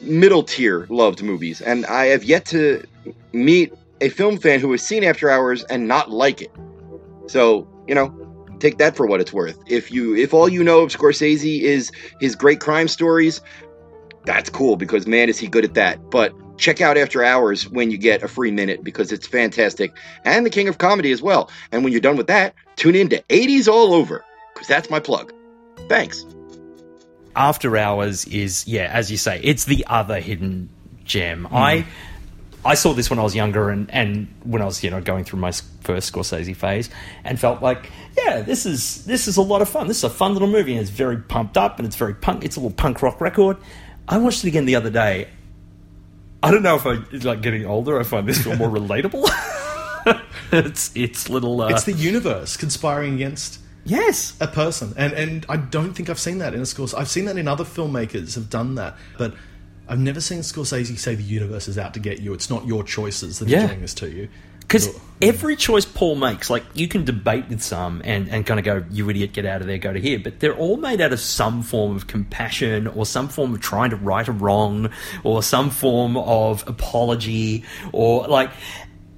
middle 0.00 0.42
tier 0.42 0.86
loved 0.90 1.22
movies, 1.22 1.60
and 1.60 1.86
I 1.86 2.06
have 2.06 2.24
yet 2.24 2.44
to 2.46 2.84
meet 3.32 3.72
a 4.00 4.08
film 4.08 4.38
fan 4.38 4.60
who 4.60 4.70
has 4.72 4.82
seen 4.82 5.04
After 5.04 5.30
Hours 5.30 5.64
and 5.64 5.88
not 5.88 6.10
like 6.10 6.42
it. 6.42 6.50
So 7.26 7.68
you 7.86 7.94
know 7.94 8.12
take 8.60 8.78
that 8.78 8.96
for 8.96 9.06
what 9.06 9.20
it's 9.20 9.32
worth. 9.32 9.58
If 9.66 9.90
you 9.90 10.14
if 10.16 10.32
all 10.32 10.48
you 10.48 10.64
know 10.64 10.80
of 10.80 10.90
Scorsese 10.90 11.60
is 11.60 11.90
his 12.20 12.34
great 12.34 12.60
crime 12.60 12.88
stories, 12.88 13.40
that's 14.24 14.50
cool 14.50 14.76
because 14.76 15.06
man 15.06 15.28
is 15.28 15.38
he 15.38 15.46
good 15.46 15.64
at 15.64 15.74
that. 15.74 16.10
But 16.10 16.32
check 16.56 16.80
out 16.80 16.96
After 16.96 17.24
Hours 17.24 17.68
when 17.68 17.90
you 17.90 17.98
get 17.98 18.22
a 18.22 18.28
free 18.28 18.50
minute 18.50 18.84
because 18.84 19.12
it's 19.12 19.26
fantastic 19.26 19.92
and 20.24 20.44
the 20.44 20.50
king 20.50 20.68
of 20.68 20.78
comedy 20.78 21.12
as 21.12 21.22
well. 21.22 21.50
And 21.72 21.84
when 21.84 21.92
you're 21.92 22.00
done 22.00 22.16
with 22.16 22.26
that, 22.28 22.54
tune 22.76 22.94
in 22.94 23.08
to 23.10 23.22
80s 23.22 23.68
all 23.68 23.94
over 23.94 24.24
because 24.52 24.68
that's 24.68 24.90
my 24.90 25.00
plug. 25.00 25.32
Thanks. 25.88 26.24
After 27.36 27.76
Hours 27.76 28.26
is 28.26 28.66
yeah, 28.66 28.90
as 28.92 29.10
you 29.10 29.16
say, 29.16 29.40
it's 29.42 29.64
the 29.64 29.84
other 29.88 30.20
hidden 30.20 30.68
gem. 31.04 31.44
Hmm. 31.44 31.56
I 31.56 31.86
I 32.64 32.74
saw 32.74 32.94
this 32.94 33.10
when 33.10 33.18
I 33.18 33.22
was 33.22 33.34
younger 33.34 33.68
and, 33.68 33.90
and 33.90 34.32
when 34.44 34.62
I 34.62 34.64
was 34.64 34.82
you 34.82 34.90
know 34.90 35.00
going 35.00 35.24
through 35.24 35.40
my 35.40 35.52
first 35.82 36.12
Scorsese 36.12 36.56
phase 36.56 36.88
and 37.24 37.38
felt 37.38 37.60
like 37.60 37.90
yeah 38.16 38.40
this 38.40 38.64
is 38.64 39.04
this 39.04 39.26
is 39.26 39.36
a 39.36 39.42
lot 39.42 39.62
of 39.62 39.68
fun. 39.68 39.88
This 39.88 39.98
is 39.98 40.04
a 40.04 40.10
fun 40.10 40.32
little 40.32 40.48
movie 40.48 40.72
and 40.72 40.80
it's 40.80 40.90
very 40.90 41.18
pumped 41.18 41.58
up 41.58 41.78
and 41.78 41.86
it's 41.86 41.96
very 41.96 42.14
punk. 42.14 42.44
It's 42.44 42.56
a 42.56 42.60
little 42.60 42.76
punk 42.76 43.02
rock 43.02 43.20
record. 43.20 43.56
I 44.06 44.18
watched 44.18 44.44
it 44.44 44.48
again 44.48 44.66
the 44.66 44.76
other 44.76 44.90
day. 44.90 45.28
I 46.44 46.50
don't 46.50 46.62
know 46.62 46.76
if 46.76 46.86
I 46.86 46.94
like 47.26 47.40
getting 47.42 47.64
older. 47.66 47.98
I 47.98 48.02
find 48.02 48.28
this 48.28 48.42
film 48.42 48.58
more 48.58 48.68
relatable. 48.80 49.24
it's 50.52 50.90
it's 50.94 51.28
little. 51.30 51.60
Uh, 51.60 51.68
it's 51.68 51.84
the 51.84 51.92
universe 51.92 52.56
conspiring 52.56 53.14
against 53.14 53.60
yes 53.84 54.36
a 54.40 54.46
person, 54.46 54.92
and 54.96 55.12
and 55.14 55.46
I 55.48 55.56
don't 55.56 55.94
think 55.94 56.10
I've 56.10 56.18
seen 56.18 56.38
that 56.38 56.54
in 56.54 56.60
a 56.60 56.64
Scorsese. 56.64 56.94
I've 56.98 57.08
seen 57.08 57.24
that 57.26 57.38
in 57.38 57.48
other 57.48 57.64
filmmakers 57.64 58.34
have 58.34 58.50
done 58.50 58.74
that, 58.76 58.96
but 59.18 59.34
I've 59.88 59.98
never 59.98 60.20
seen 60.20 60.40
Scorsese 60.40 60.98
say 60.98 61.14
the 61.14 61.22
universe 61.22 61.68
is 61.68 61.78
out 61.78 61.94
to 61.94 62.00
get 62.00 62.20
you. 62.20 62.32
It's 62.34 62.50
not 62.50 62.66
your 62.66 62.82
choices 62.84 63.38
that 63.38 63.48
Yeah. 63.48 63.64
are 63.64 63.68
doing 63.68 63.80
this 63.82 63.94
to 63.94 64.10
you. 64.10 64.28
Because 64.66 64.98
every 65.22 65.56
choice 65.56 65.84
Paul 65.84 66.16
makes, 66.16 66.50
like 66.50 66.64
you 66.74 66.88
can 66.88 67.04
debate 67.04 67.48
with 67.48 67.62
some 67.62 68.02
and, 68.04 68.28
and 68.28 68.44
kind 68.44 68.58
of 68.58 68.64
go, 68.64 68.84
you 68.90 69.08
idiot, 69.10 69.32
get 69.32 69.46
out 69.46 69.60
of 69.60 69.66
there, 69.66 69.78
go 69.78 69.92
to 69.92 70.00
here. 70.00 70.18
But 70.18 70.40
they're 70.40 70.56
all 70.56 70.76
made 70.76 71.00
out 71.00 71.12
of 71.12 71.20
some 71.20 71.62
form 71.62 71.96
of 71.96 72.06
compassion 72.06 72.86
or 72.86 73.06
some 73.06 73.28
form 73.28 73.54
of 73.54 73.60
trying 73.60 73.90
to 73.90 73.96
right 73.96 74.26
a 74.26 74.32
wrong 74.32 74.90
or 75.22 75.42
some 75.42 75.70
form 75.70 76.16
of 76.16 76.66
apology 76.66 77.64
or 77.92 78.26
like. 78.26 78.50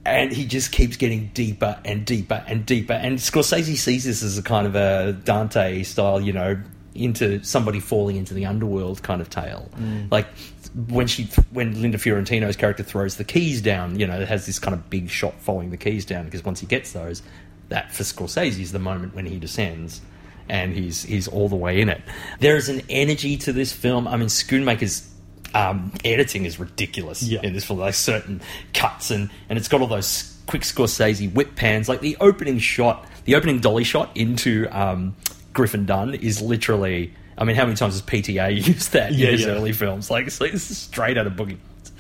And 0.05 0.31
he 0.33 0.47
just 0.47 0.71
keeps 0.71 0.97
getting 0.97 1.33
deeper 1.35 1.81
and 1.85 2.07
deeper 2.07 2.45
and 2.47 2.65
deeper. 2.65 2.93
And 2.93 3.19
Scorsese 3.19 3.77
sees 3.77 4.05
this 4.05 4.23
as 4.23 4.39
a 4.39 4.43
kind 4.43 4.65
of 4.65 4.77
a 4.77 5.13
Dante 5.13 5.83
style, 5.83 6.21
you 6.21 6.33
know, 6.33 6.63
into 6.95 7.43
somebody 7.43 7.81
falling 7.81 8.15
into 8.15 8.33
the 8.33 8.47
underworld 8.47 9.03
kind 9.03 9.21
of 9.21 9.29
tale. 9.31 9.69
Mm. 9.77 10.11
Like 10.11 10.29
when 10.77 11.07
she 11.07 11.25
when 11.53 11.81
Linda 11.81 11.97
Fiorentino's 11.97 12.57
character 12.57 12.83
throws 12.83 13.17
the 13.17 13.25
keys 13.25 13.63
down, 13.63 13.99
you 13.99 14.07
know, 14.07 14.21
it 14.21 14.29
has 14.29 14.45
this 14.45 14.59
kind 14.59 14.75
of 14.75 14.91
big 14.91 15.09
shot 15.09 15.35
following 15.41 15.71
the 15.71 15.77
keys 15.77 16.05
down 16.05 16.27
because 16.27 16.45
once 16.45 16.61
he 16.61 16.67
gets 16.67 16.93
those, 16.93 17.23
that 17.71 17.93
for 17.93 18.03
Scorsese 18.03 18.61
is 18.61 18.73
the 18.73 18.79
moment 18.79 19.15
when 19.15 19.27
he 19.27 19.39
descends. 19.39 20.03
And 20.49 20.75
he's 20.75 21.03
he's 21.03 21.27
all 21.27 21.49
the 21.49 21.57
way 21.57 21.81
in 21.81 21.89
it. 21.89 22.01
There 22.39 22.57
is 22.57 22.69
an 22.69 22.83
energy 22.89 23.37
to 23.39 23.53
this 23.53 23.73
film. 23.73 24.07
I 24.07 24.17
mean, 24.17 24.29
Schoonmaker's 24.29 25.11
um, 25.55 25.91
editing 26.05 26.45
is 26.45 26.61
ridiculous 26.61 27.29
in 27.29 27.53
this 27.53 27.65
film. 27.65 27.81
Like 27.81 27.95
certain 27.95 28.41
cuts 28.73 29.11
and 29.11 29.29
and 29.49 29.59
it's 29.59 29.67
got 29.67 29.81
all 29.81 29.89
those 29.89 30.39
quick 30.47 30.63
Scorsese 30.63 31.33
whip 31.33 31.57
pans. 31.57 31.89
Like 31.89 32.01
the 32.01 32.17
opening 32.21 32.61
shot, 32.61 33.09
the 33.25 33.35
opening 33.35 33.59
dolly 33.59 33.83
shot 33.83 34.17
into 34.17 34.69
um, 34.71 35.17
Griffin 35.53 35.87
Dunne 35.87 36.15
is 36.15 36.41
literally. 36.41 37.15
I 37.39 37.45
mean, 37.45 37.57
how 37.57 37.65
many 37.65 37.77
times 37.77 37.95
has 37.95 38.03
PTA 38.03 38.55
used 38.67 38.93
that 38.93 39.13
Yeah, 39.13 39.29
in 39.29 39.33
his 39.35 39.43
yeah. 39.43 39.53
early 39.53 39.73
films? 39.73 40.11
Like, 40.11 40.27
it's, 40.27 40.41
is 40.41 40.77
straight 40.77 41.19
out 41.19 41.27
of 41.27 41.35
Boogie. 41.35 41.59
Nights. 41.59 41.93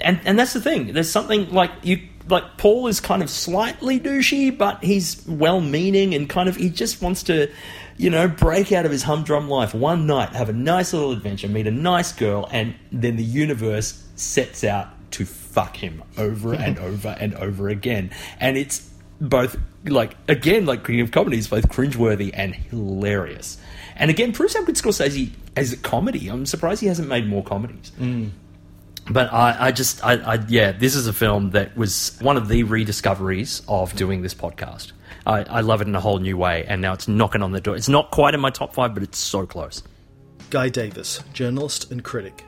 And 0.00 0.20
and 0.24 0.38
that's 0.38 0.52
the 0.52 0.60
thing. 0.60 0.92
There's 0.92 1.10
something 1.10 1.50
like 1.50 1.70
you 1.82 2.00
like 2.28 2.56
Paul 2.58 2.86
is 2.86 3.00
kind 3.00 3.22
of 3.22 3.30
slightly 3.30 3.98
douchey, 3.98 4.56
but 4.56 4.82
he's 4.84 5.24
well 5.26 5.60
meaning 5.60 6.14
and 6.14 6.28
kind 6.28 6.48
of 6.48 6.56
he 6.56 6.70
just 6.70 7.02
wants 7.02 7.24
to, 7.24 7.50
you 7.96 8.08
know, 8.10 8.28
break 8.28 8.72
out 8.72 8.84
of 8.86 8.92
his 8.92 9.02
humdrum 9.02 9.48
life 9.48 9.74
one 9.74 10.06
night, 10.06 10.30
have 10.30 10.48
a 10.48 10.52
nice 10.52 10.92
little 10.92 11.12
adventure, 11.12 11.48
meet 11.48 11.66
a 11.66 11.72
nice 11.72 12.12
girl, 12.12 12.48
and 12.52 12.74
then 12.92 13.16
the 13.16 13.24
universe 13.24 14.04
sets 14.14 14.62
out 14.62 14.88
to 15.12 15.24
fuck 15.24 15.76
him 15.76 16.02
over 16.16 16.54
and 16.54 16.78
over 16.90 17.08
and 17.18 17.34
over 17.34 17.68
again. 17.68 18.10
And 18.38 18.56
it's 18.56 18.88
both 19.20 19.56
like 19.84 20.14
again, 20.28 20.66
like 20.66 20.84
King 20.84 21.00
of 21.00 21.10
Comedy 21.10 21.38
is 21.38 21.48
both 21.48 21.68
cringeworthy 21.68 22.30
and 22.32 22.54
hilarious. 22.54 23.58
And 24.00 24.10
again, 24.10 24.32
proves 24.32 24.56
how 24.56 24.64
good 24.64 24.76
Scorsese 24.76 25.30
as 25.56 25.72
a 25.74 25.76
comedy. 25.76 26.28
I'm 26.28 26.46
surprised 26.46 26.80
he 26.80 26.86
hasn't 26.86 27.06
made 27.06 27.28
more 27.28 27.44
comedies. 27.44 27.92
Mm. 28.00 28.30
But 29.10 29.30
I, 29.30 29.66
I 29.66 29.72
just, 29.72 30.04
I, 30.04 30.14
I, 30.14 30.44
yeah, 30.48 30.72
this 30.72 30.96
is 30.96 31.06
a 31.06 31.12
film 31.12 31.50
that 31.50 31.76
was 31.76 32.16
one 32.20 32.38
of 32.38 32.48
the 32.48 32.62
rediscoveries 32.62 33.60
of 33.68 33.94
doing 33.94 34.22
this 34.22 34.32
podcast. 34.34 34.92
I, 35.26 35.42
I 35.42 35.60
love 35.60 35.82
it 35.82 35.86
in 35.88 35.94
a 35.94 36.00
whole 36.00 36.18
new 36.18 36.38
way, 36.38 36.64
and 36.66 36.80
now 36.80 36.94
it's 36.94 37.08
knocking 37.08 37.42
on 37.42 37.52
the 37.52 37.60
door. 37.60 37.76
It's 37.76 37.90
not 37.90 38.10
quite 38.10 38.32
in 38.32 38.40
my 38.40 38.48
top 38.48 38.72
five, 38.72 38.94
but 38.94 39.02
it's 39.02 39.18
so 39.18 39.44
close. 39.44 39.82
Guy 40.48 40.70
Davis, 40.70 41.22
journalist 41.34 41.90
and 41.90 42.02
critic. 42.02 42.44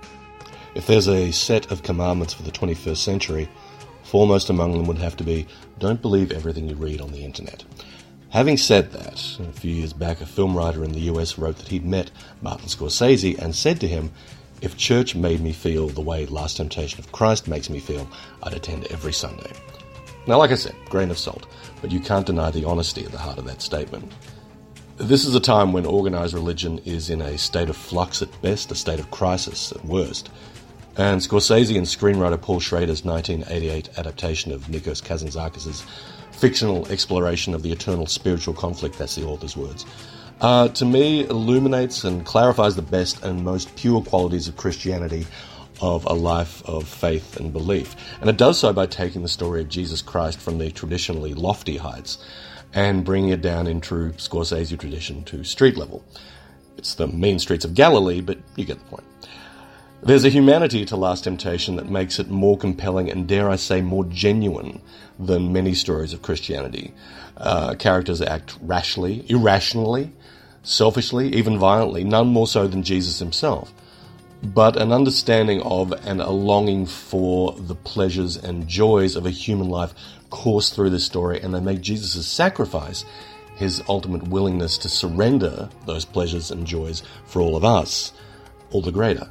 If 0.74 0.86
there's 0.86 1.06
a 1.06 1.32
set 1.32 1.70
of 1.70 1.82
commandments 1.82 2.32
for 2.32 2.44
the 2.44 2.50
21st 2.50 2.96
century, 2.96 3.48
foremost 4.04 4.48
among 4.48 4.72
them 4.72 4.86
would 4.86 4.98
have 4.98 5.16
to 5.18 5.24
be 5.24 5.46
don't 5.78 6.00
believe 6.00 6.32
everything 6.32 6.68
you 6.68 6.76
read 6.76 7.02
on 7.02 7.12
the 7.12 7.24
internet. 7.24 7.62
Having 8.32 8.56
said 8.56 8.92
that, 8.92 9.38
a 9.40 9.52
few 9.52 9.70
years 9.70 9.92
back, 9.92 10.22
a 10.22 10.26
film 10.26 10.56
writer 10.56 10.82
in 10.84 10.92
the 10.92 11.00
US 11.12 11.36
wrote 11.36 11.58
that 11.58 11.68
he'd 11.68 11.84
met 11.84 12.10
Martin 12.40 12.66
Scorsese 12.66 13.38
and 13.38 13.54
said 13.54 13.78
to 13.80 13.86
him, 13.86 14.10
If 14.62 14.74
church 14.78 15.14
made 15.14 15.42
me 15.42 15.52
feel 15.52 15.88
the 15.88 16.00
way 16.00 16.24
Last 16.24 16.56
Temptation 16.56 16.98
of 16.98 17.12
Christ 17.12 17.46
makes 17.46 17.68
me 17.68 17.78
feel, 17.78 18.08
I'd 18.42 18.54
attend 18.54 18.86
every 18.86 19.12
Sunday. 19.12 19.52
Now, 20.26 20.38
like 20.38 20.50
I 20.50 20.54
said, 20.54 20.74
grain 20.88 21.10
of 21.10 21.18
salt, 21.18 21.46
but 21.82 21.92
you 21.92 22.00
can't 22.00 22.24
deny 22.24 22.50
the 22.50 22.64
honesty 22.64 23.04
at 23.04 23.12
the 23.12 23.18
heart 23.18 23.36
of 23.36 23.44
that 23.44 23.60
statement. 23.60 24.10
This 24.96 25.26
is 25.26 25.34
a 25.34 25.40
time 25.40 25.74
when 25.74 25.84
organised 25.84 26.32
religion 26.32 26.78
is 26.86 27.10
in 27.10 27.20
a 27.20 27.36
state 27.36 27.68
of 27.68 27.76
flux 27.76 28.22
at 28.22 28.40
best, 28.40 28.72
a 28.72 28.74
state 28.74 28.98
of 28.98 29.10
crisis 29.10 29.72
at 29.72 29.84
worst. 29.84 30.30
And 30.96 31.20
Scorsese 31.20 31.76
and 31.76 31.86
screenwriter 31.86 32.40
Paul 32.40 32.60
Schrader's 32.60 33.04
1988 33.04 33.98
adaptation 33.98 34.52
of 34.52 34.68
Nikos 34.68 35.02
Kazantzakis' 35.02 35.84
fictional 36.42 36.88
exploration 36.88 37.54
of 37.54 37.62
the 37.62 37.70
eternal 37.70 38.04
spiritual 38.04 38.52
conflict, 38.52 38.98
that's 38.98 39.14
the 39.14 39.24
author's 39.24 39.56
words, 39.56 39.86
uh, 40.40 40.66
to 40.66 40.84
me 40.84 41.24
illuminates 41.28 42.02
and 42.02 42.26
clarifies 42.26 42.74
the 42.74 42.82
best 42.82 43.22
and 43.22 43.44
most 43.44 43.76
pure 43.76 44.02
qualities 44.02 44.48
of 44.48 44.56
Christianity 44.56 45.24
of 45.80 46.04
a 46.04 46.12
life 46.12 46.60
of 46.68 46.88
faith 46.88 47.36
and 47.36 47.52
belief. 47.52 47.94
And 48.20 48.28
it 48.28 48.38
does 48.38 48.58
so 48.58 48.72
by 48.72 48.86
taking 48.86 49.22
the 49.22 49.28
story 49.28 49.60
of 49.60 49.68
Jesus 49.68 50.02
Christ 50.02 50.40
from 50.40 50.58
the 50.58 50.72
traditionally 50.72 51.32
lofty 51.32 51.76
heights 51.76 52.18
and 52.74 53.04
bringing 53.04 53.30
it 53.30 53.40
down 53.40 53.68
in 53.68 53.80
true 53.80 54.10
Scorsese 54.14 54.76
tradition 54.76 55.22
to 55.26 55.44
street 55.44 55.76
level. 55.76 56.04
It's 56.76 56.96
the 56.96 57.06
mean 57.06 57.38
streets 57.38 57.64
of 57.64 57.74
Galilee, 57.74 58.20
but 58.20 58.38
you 58.56 58.64
get 58.64 58.80
the 58.80 58.84
point. 58.86 59.04
There's 60.04 60.24
a 60.24 60.30
humanity 60.30 60.84
to 60.86 60.96
Last 60.96 61.22
Temptation 61.22 61.76
that 61.76 61.88
makes 61.88 62.18
it 62.18 62.28
more 62.28 62.58
compelling 62.58 63.08
and, 63.08 63.28
dare 63.28 63.48
I 63.48 63.54
say, 63.54 63.82
more 63.82 64.04
genuine 64.06 64.82
than 65.16 65.52
many 65.52 65.74
stories 65.74 66.12
of 66.12 66.22
Christianity. 66.22 66.92
Uh, 67.36 67.74
characters 67.74 68.20
act 68.20 68.58
rashly, 68.60 69.24
irrationally, 69.28 70.10
selfishly, 70.64 71.32
even 71.34 71.56
violently, 71.56 72.02
none 72.02 72.26
more 72.26 72.48
so 72.48 72.66
than 72.66 72.82
Jesus 72.82 73.20
himself. 73.20 73.72
But 74.42 74.76
an 74.76 74.90
understanding 74.90 75.62
of 75.62 75.92
and 76.04 76.20
a 76.20 76.30
longing 76.30 76.84
for 76.86 77.52
the 77.52 77.76
pleasures 77.76 78.36
and 78.36 78.66
joys 78.66 79.14
of 79.14 79.24
a 79.24 79.30
human 79.30 79.68
life 79.68 79.94
course 80.30 80.70
through 80.70 80.90
this 80.90 81.06
story, 81.06 81.40
and 81.40 81.54
they 81.54 81.60
make 81.60 81.80
Jesus' 81.80 82.26
sacrifice, 82.26 83.04
his 83.54 83.80
ultimate 83.88 84.24
willingness 84.24 84.78
to 84.78 84.88
surrender 84.88 85.68
those 85.86 86.04
pleasures 86.04 86.50
and 86.50 86.66
joys 86.66 87.04
for 87.24 87.40
all 87.40 87.54
of 87.54 87.64
us, 87.64 88.12
all 88.72 88.82
the 88.82 88.90
greater. 88.90 89.28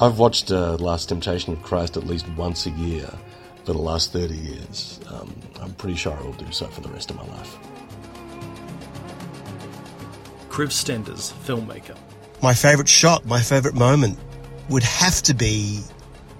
I've 0.00 0.18
watched 0.18 0.50
uh, 0.50 0.74
Last 0.74 1.10
Temptation 1.10 1.52
of 1.52 1.62
Christ 1.62 1.96
at 1.96 2.04
least 2.04 2.28
once 2.30 2.66
a 2.66 2.70
year 2.70 3.08
for 3.64 3.72
the 3.74 3.78
last 3.78 4.12
30 4.12 4.34
years. 4.34 4.98
Um, 5.08 5.32
I'm 5.60 5.72
pretty 5.74 5.94
sure 5.94 6.12
I 6.12 6.20
will 6.20 6.32
do 6.32 6.50
so 6.50 6.66
for 6.66 6.80
the 6.80 6.88
rest 6.88 7.10
of 7.10 7.16
my 7.16 7.26
life. 7.26 7.56
Kriv 10.48 10.72
Stenders, 10.72 11.32
filmmaker. 11.44 11.96
My 12.42 12.54
favourite 12.54 12.88
shot, 12.88 13.24
my 13.24 13.40
favourite 13.40 13.76
moment 13.76 14.18
would 14.68 14.82
have 14.82 15.22
to 15.22 15.34
be 15.34 15.80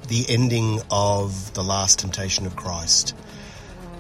the 0.08 0.26
ending 0.28 0.80
of 0.90 1.54
The 1.54 1.62
Last 1.62 2.00
Temptation 2.00 2.46
of 2.46 2.56
Christ. 2.56 3.14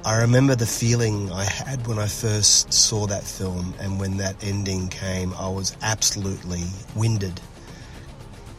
I 0.04 0.22
remember 0.22 0.56
the 0.56 0.66
feeling 0.66 1.30
I 1.30 1.44
had 1.44 1.86
when 1.86 2.00
I 2.00 2.08
first 2.08 2.72
saw 2.72 3.06
that 3.06 3.22
film, 3.22 3.72
and 3.78 4.00
when 4.00 4.16
that 4.16 4.34
ending 4.42 4.88
came, 4.88 5.32
I 5.34 5.48
was 5.48 5.76
absolutely 5.80 6.64
winded. 6.96 7.40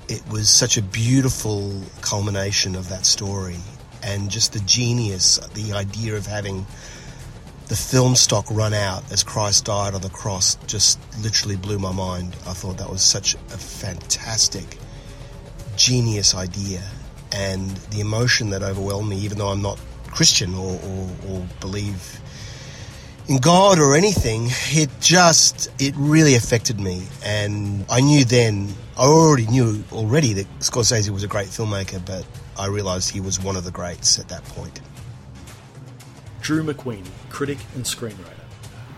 It 0.07 0.21
was 0.29 0.49
such 0.49 0.77
a 0.77 0.81
beautiful 0.81 1.81
culmination 2.01 2.75
of 2.75 2.89
that 2.89 3.05
story, 3.05 3.57
and 4.03 4.29
just 4.29 4.53
the 4.53 4.59
genius, 4.61 5.39
the 5.53 5.73
idea 5.73 6.15
of 6.15 6.27
having 6.27 6.65
the 7.67 7.75
film 7.75 8.15
stock 8.15 8.45
run 8.51 8.73
out 8.73 9.11
as 9.11 9.23
Christ 9.23 9.65
died 9.65 9.95
on 9.95 10.01
the 10.01 10.09
cross 10.09 10.55
just 10.67 10.99
literally 11.23 11.55
blew 11.55 11.79
my 11.79 11.91
mind. 11.91 12.35
I 12.45 12.53
thought 12.53 12.77
that 12.77 12.89
was 12.89 13.01
such 13.01 13.33
a 13.33 13.57
fantastic, 13.57 14.77
genius 15.75 16.35
idea. 16.35 16.83
And 17.31 17.71
the 17.89 18.01
emotion 18.01 18.51
that 18.51 18.61
overwhelmed 18.61 19.09
me, 19.09 19.17
even 19.17 19.39
though 19.39 19.49
I'm 19.49 19.63
not 19.63 19.79
Christian 20.11 20.53
or, 20.53 20.79
or, 20.79 21.09
or 21.27 21.47
believe 21.59 22.21
in 23.27 23.37
God 23.37 23.79
or 23.79 23.95
anything, 23.95 24.47
it 24.49 24.89
just, 24.99 25.69
it 25.81 25.93
really 25.97 26.35
affected 26.35 26.79
me. 26.79 27.03
And 27.25 27.85
I 27.89 28.01
knew 28.01 28.23
then, 28.25 28.69
I 28.97 29.05
already 29.05 29.47
knew 29.47 29.83
already 29.91 30.33
that 30.33 30.47
Scorsese 30.59 31.09
was 31.09 31.23
a 31.23 31.27
great 31.27 31.47
filmmaker, 31.47 32.05
but 32.05 32.25
I 32.57 32.67
realised 32.67 33.09
he 33.09 33.19
was 33.19 33.39
one 33.39 33.55
of 33.55 33.63
the 33.63 33.71
greats 33.71 34.19
at 34.19 34.29
that 34.29 34.43
point. 34.45 34.79
Drew 36.41 36.63
McWeeny, 36.63 37.09
critic 37.29 37.57
and 37.73 37.83
screenwriter. 37.83 38.31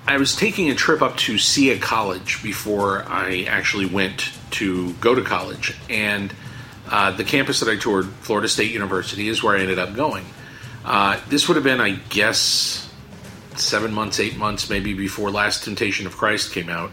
I 0.06 0.18
was 0.18 0.36
taking 0.36 0.70
a 0.70 0.76
trip 0.76 1.02
up 1.02 1.18
to 1.18 1.38
SIA 1.38 1.80
College 1.80 2.42
before 2.42 3.04
I 3.08 3.46
actually 3.50 3.86
went 3.86 4.32
to 4.52 4.94
go 4.96 5.16
to 5.16 5.22
college, 5.22 5.76
and 5.90 6.34
uh, 6.90 7.12
the 7.12 7.26
campus 7.26 7.60
that 7.60 7.70
I 7.70 7.76
toured, 7.76 8.06
Florida 8.22 8.48
State 8.48 8.72
University, 8.72 9.28
is 9.28 9.44
where 9.44 9.58
I 9.58 9.62
ended 9.62 9.80
up 9.80 9.94
going. 9.96 10.26
Uh, 10.86 11.20
this 11.28 11.50
would 11.50 11.56
have 11.56 11.66
been, 11.66 11.82
I 11.82 11.92
guess, 12.10 12.87
seven 13.60 13.94
months, 13.94 14.20
eight 14.20 14.38
months 14.38 14.70
maybe 14.70 14.94
before 14.94 15.32
Last 15.32 15.64
Temptation 15.64 16.08
of 16.08 16.18
Christ 16.18 16.52
came 16.52 16.70
out. 16.70 16.92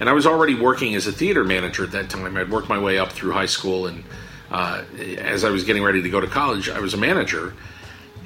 And 0.00 0.08
I 0.08 0.12
was 0.12 0.26
already 0.26 0.54
working 0.54 0.94
as 0.94 1.06
a 1.06 1.12
theater 1.12 1.44
manager 1.44 1.84
at 1.84 1.92
that 1.92 2.10
time. 2.10 2.36
I'd 2.36 2.50
worked 2.50 2.68
my 2.68 2.78
way 2.78 2.98
up 2.98 3.12
through 3.12 3.32
high 3.32 3.46
school, 3.46 3.86
and 3.86 4.04
uh, 4.50 4.82
as 5.18 5.44
I 5.44 5.50
was 5.50 5.64
getting 5.64 5.84
ready 5.84 6.02
to 6.02 6.10
go 6.10 6.20
to 6.20 6.26
college, 6.26 6.68
I 6.68 6.80
was 6.80 6.94
a 6.94 6.96
manager. 6.98 7.54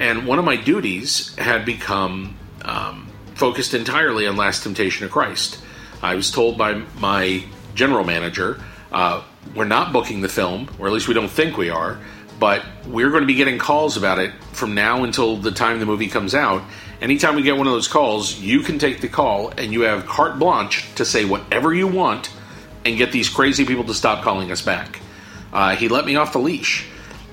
And 0.00 0.26
one 0.26 0.38
of 0.38 0.44
my 0.44 0.56
duties 0.56 1.34
had 1.36 1.64
become 1.64 2.36
um, 2.64 3.08
focused 3.34 3.74
entirely 3.74 4.26
on 4.26 4.36
Last 4.36 4.62
Temptation 4.62 5.04
of 5.04 5.10
Christ. 5.10 5.60
I 6.02 6.14
was 6.14 6.30
told 6.30 6.56
by 6.56 6.82
my 6.98 7.44
general 7.74 8.04
manager, 8.04 8.62
uh, 8.92 9.22
we're 9.54 9.64
not 9.64 9.92
booking 9.92 10.20
the 10.20 10.28
film, 10.28 10.68
or 10.78 10.86
at 10.86 10.92
least 10.92 11.08
we 11.08 11.14
don't 11.14 11.30
think 11.30 11.56
we 11.56 11.70
are, 11.70 11.98
but 12.38 12.64
we're 12.86 13.10
going 13.10 13.22
to 13.22 13.26
be 13.26 13.34
getting 13.34 13.58
calls 13.58 13.96
about 13.96 14.18
it 14.18 14.32
from 14.52 14.74
now 14.74 15.04
until 15.04 15.36
the 15.36 15.50
time 15.50 15.80
the 15.80 15.86
movie 15.86 16.08
comes 16.08 16.34
out. 16.34 16.62
Anytime 17.00 17.36
we 17.36 17.42
get 17.42 17.56
one 17.56 17.66
of 17.66 17.72
those 17.72 17.88
calls, 17.88 18.38
you 18.38 18.60
can 18.60 18.78
take 18.78 19.00
the 19.00 19.08
call 19.08 19.50
and 19.50 19.72
you 19.72 19.82
have 19.82 20.06
carte 20.06 20.38
blanche 20.38 20.84
to 20.96 21.04
say 21.04 21.24
whatever 21.24 21.72
you 21.72 21.86
want 21.86 22.30
and 22.84 22.96
get 22.96 23.12
these 23.12 23.28
crazy 23.28 23.64
people 23.64 23.84
to 23.84 23.94
stop 23.94 24.24
calling 24.24 24.50
us 24.50 24.62
back. 24.62 25.00
Uh, 25.52 25.76
he 25.76 25.88
let 25.88 26.04
me 26.04 26.16
off 26.16 26.32
the 26.32 26.38
leash. 26.38 26.86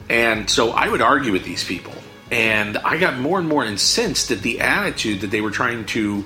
And 0.09 0.49
so 0.49 0.71
I 0.71 0.87
would 0.87 1.01
argue 1.01 1.31
with 1.31 1.43
these 1.43 1.63
people. 1.63 1.93
And 2.31 2.77
I 2.77 2.97
got 2.97 3.17
more 3.17 3.39
and 3.39 3.47
more 3.47 3.65
incensed 3.65 4.31
at 4.31 4.41
the 4.41 4.61
attitude 4.61 5.21
that 5.21 5.31
they 5.31 5.41
were 5.41 5.51
trying 5.51 5.85
to 5.87 6.23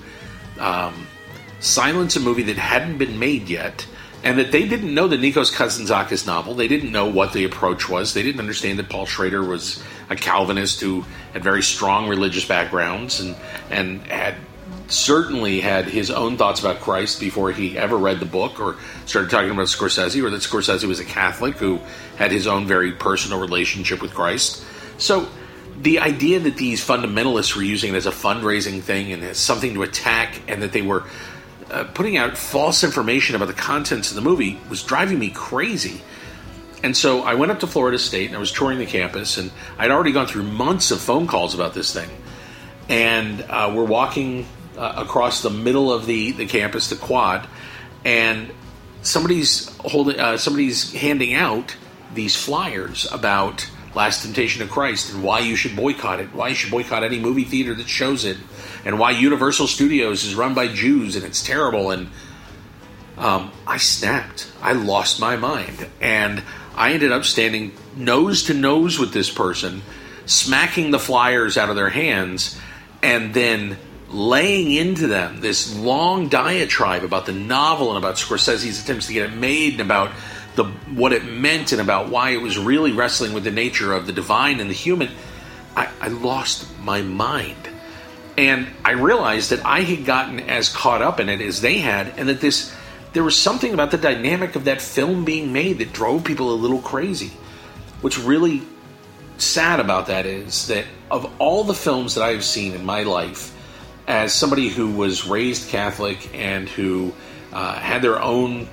um, 0.60 1.08
silence 1.60 2.16
a 2.16 2.20
movie 2.20 2.44
that 2.44 2.58
hadn't 2.58 2.98
been 2.98 3.20
made 3.20 3.50
yet, 3.50 3.86
and 4.24 4.38
that 4.38 4.52
they 4.52 4.68
didn't 4.68 4.94
know 4.94 5.08
the 5.08 5.18
Nikos 5.18 5.54
Kazantzakis 5.54 6.28
novel. 6.28 6.54
They 6.54 6.68
didn't 6.68 6.92
know 6.92 7.06
what 7.06 7.34
the 7.34 7.46
approach 7.46 7.88
was. 7.88 8.14
They 8.14 8.24
didn't 8.24 8.40
understand 8.42 8.80
that 8.80 8.90
Paul 8.90 9.06
Schrader 9.06 9.44
was 9.44 9.82
a 10.10 10.16
Calvinist 10.16 10.82
who 10.82 11.06
had 11.34 11.44
very 11.44 11.64
strong 11.64 12.10
religious 12.10 12.46
backgrounds 12.46 13.20
and 13.20 13.36
and 13.70 14.02
had 14.08 14.36
certainly 14.88 15.62
had 15.62 15.86
his 15.86 16.10
own 16.10 16.38
thoughts 16.38 16.60
about 16.60 16.80
Christ 16.80 17.20
before 17.20 17.52
he 17.52 17.78
ever 17.78 17.96
read 17.96 18.20
the 18.20 18.26
book 18.26 18.60
or 18.60 18.78
started 19.06 19.30
talking 19.30 19.52
about 19.52 19.68
Scorsese, 19.68 20.24
or 20.24 20.30
that 20.30 20.42
Scorsese 20.42 20.88
was 20.88 21.00
a 21.00 21.06
Catholic 21.06 21.56
who 21.56 21.80
had 22.18 22.32
his 22.32 22.48
own 22.48 22.68
very 22.68 22.92
personal 22.92 23.40
relationship 23.40 24.02
with 24.02 24.14
Christ. 24.14 24.64
So 24.98 25.30
the 25.82 26.00
idea 26.00 26.40
that 26.40 26.58
these 26.58 26.86
fundamentalists 26.86 27.56
were 27.56 27.64
using 27.64 27.94
it 27.94 27.98
as 27.98 28.06
a 28.06 28.12
fundraising 28.12 28.82
thing 28.82 29.12
and 29.14 29.24
as 29.24 29.38
something 29.38 29.76
to 29.76 29.84
attack, 29.84 30.42
and 30.48 30.62
that 30.62 30.72
they 30.72 30.82
were 30.82 31.04
uh, 31.72 31.84
putting 31.94 32.18
out 32.18 32.38
false 32.38 32.84
information 32.84 33.36
about 33.36 33.48
the 33.48 33.54
contents 33.54 34.10
of 34.10 34.16
the 34.16 34.22
movie 34.22 34.60
was 34.70 34.84
driving 34.84 35.20
me 35.20 35.30
crazy. 35.30 36.02
And 36.84 36.96
so 36.96 37.22
I 37.22 37.36
went 37.36 37.52
up 37.52 37.60
to 37.60 37.68
Florida 37.68 38.00
State 38.00 38.28
and 38.28 38.36
I 38.36 38.40
was 38.40 38.52
touring 38.52 38.80
the 38.80 38.86
campus, 38.86 39.38
and 39.38 39.52
I'd 39.78 39.92
already 39.92 40.12
gone 40.12 40.28
through 40.28 40.44
months 40.44 40.92
of 40.92 41.02
phone 41.02 41.28
calls 41.28 41.54
about 41.54 41.74
this 41.74 41.94
thing. 41.94 42.10
And 42.88 43.42
uh, 43.50 43.72
we're 43.76 43.84
walking 43.84 44.46
uh, 44.78 44.94
across 44.98 45.42
the 45.42 45.50
middle 45.50 45.92
of 45.92 46.06
the, 46.06 46.32
the 46.32 46.46
campus, 46.46 46.90
the 46.90 46.96
quad, 46.96 47.48
and 48.06 48.50
somebody's 49.02 49.76
holding, 49.80 50.20
uh, 50.20 50.38
somebody's 50.38 50.94
handing 50.94 51.34
out 51.34 51.76
these 52.14 52.36
flyers 52.36 53.12
about 53.12 53.70
Last 53.96 54.24
Temptation 54.24 54.62
of 54.62 54.70
Christ 54.70 55.14
and 55.14 55.24
why 55.24 55.40
you 55.40 55.56
should 55.56 55.76
boycott 55.76 56.20
it, 56.20 56.34
why 56.34 56.50
you 56.50 56.56
should 56.56 56.72
boycott 56.72 57.04
any 57.04 57.20
movie 57.20 57.44
theater 57.44 57.74
that 57.76 57.90
shows 57.90 58.24
it, 58.26 58.38
and 58.86 59.00
why 59.00 59.12
Universal 59.12 59.68
Studios 59.68 60.24
is 60.24 60.36
run 60.36 60.54
by 60.54 60.68
Jews 60.68 61.16
and 61.16 61.26
it's 61.26 61.44
terrible. 61.44 61.92
And 61.92 62.10
um, 63.18 63.52
I 63.68 63.78
snapped. 63.78 64.52
I 64.62 64.74
lost 64.74 65.20
my 65.20 65.36
mind. 65.36 65.88
And 66.00 66.44
I 66.76 66.94
ended 66.94 67.12
up 67.12 67.26
standing 67.26 67.74
nose 67.96 68.44
to 68.44 68.54
nose 68.54 68.98
with 68.98 69.12
this 69.12 69.30
person, 69.30 69.82
smacking 70.26 70.92
the 70.92 71.00
flyers 71.00 71.58
out 71.58 71.70
of 71.70 71.76
their 71.76 71.90
hands, 71.90 72.58
and 73.04 73.34
then 73.34 73.78
laying 74.10 74.72
into 74.72 75.08
them 75.08 75.42
this 75.42 75.76
long 75.76 76.30
diatribe 76.30 77.04
about 77.04 77.26
the 77.26 77.34
novel 77.34 77.90
and 77.90 77.98
about 77.98 78.16
Scorsese's 78.16 78.82
attempts 78.82 79.08
to 79.08 79.14
get 79.14 79.30
it 79.30 79.36
made 79.36 79.74
and 79.74 79.82
about 79.82 80.12
the 80.60 80.66
what 80.94 81.14
it 81.14 81.24
meant 81.24 81.72
and 81.72 81.80
about 81.80 82.10
why 82.10 82.32
it 82.32 82.42
was 82.42 82.58
really 82.58 82.92
wrestling 82.92 83.32
with 83.34 83.46
the 83.46 83.52
nature 83.52 83.94
of 83.94 84.06
the 84.06 84.12
divine 84.12 84.60
and 84.60 84.70
the 84.70 84.76
human. 84.76 85.10
I, 85.76 85.90
I 86.02 86.08
lost 86.10 86.68
my 86.80 87.02
mind. 87.02 87.70
And 88.38 88.68
I 88.84 88.92
realized 88.92 89.52
that 89.52 89.66
I 89.66 89.82
had 89.82 90.06
gotten 90.06 90.40
as 90.42 90.70
caught 90.70 91.02
up 91.02 91.20
in 91.20 91.30
it 91.30 91.42
as 91.42 91.62
they 91.62 91.78
had, 91.78 92.14
and 92.18 92.28
that 92.30 92.42
this 92.42 92.74
there 93.14 93.24
was 93.24 93.36
something 93.36 93.74
about 93.74 93.92
the 93.92 93.98
dynamic 93.98 94.56
of 94.56 94.66
that 94.66 94.82
film 94.82 95.26
being 95.26 95.52
made 95.52 95.80
that 95.80 95.94
drove 95.94 96.24
people 96.24 96.54
a 96.54 96.56
little 96.56 96.82
crazy. 96.82 97.32
What's 98.02 98.20
really 98.20 98.62
sad 99.38 99.80
about 99.80 100.08
that 100.08 100.26
is 100.26 100.68
that 100.68 100.86
of 101.10 101.32
all 101.40 101.64
the 101.64 101.74
films 101.74 102.16
that 102.16 102.24
I've 102.24 102.44
seen 102.44 102.74
in 102.74 102.86
my 102.86 103.04
life, 103.04 103.56
as 104.08 104.34
somebody 104.34 104.70
who 104.70 104.92
was 104.92 105.26
raised 105.26 105.70
Catholic 105.70 106.30
and 106.36 106.68
who 106.70 107.14
uh, 107.52 107.74
had 107.80 108.02
their 108.02 108.22
own 108.22 108.68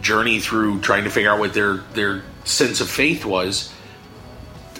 journey 0.00 0.40
through 0.40 0.80
trying 0.80 1.04
to 1.04 1.10
figure 1.10 1.30
out 1.30 1.38
what 1.38 1.54
their 1.54 1.78
their 1.94 2.22
sense 2.44 2.80
of 2.80 2.88
faith 2.88 3.24
was, 3.24 3.72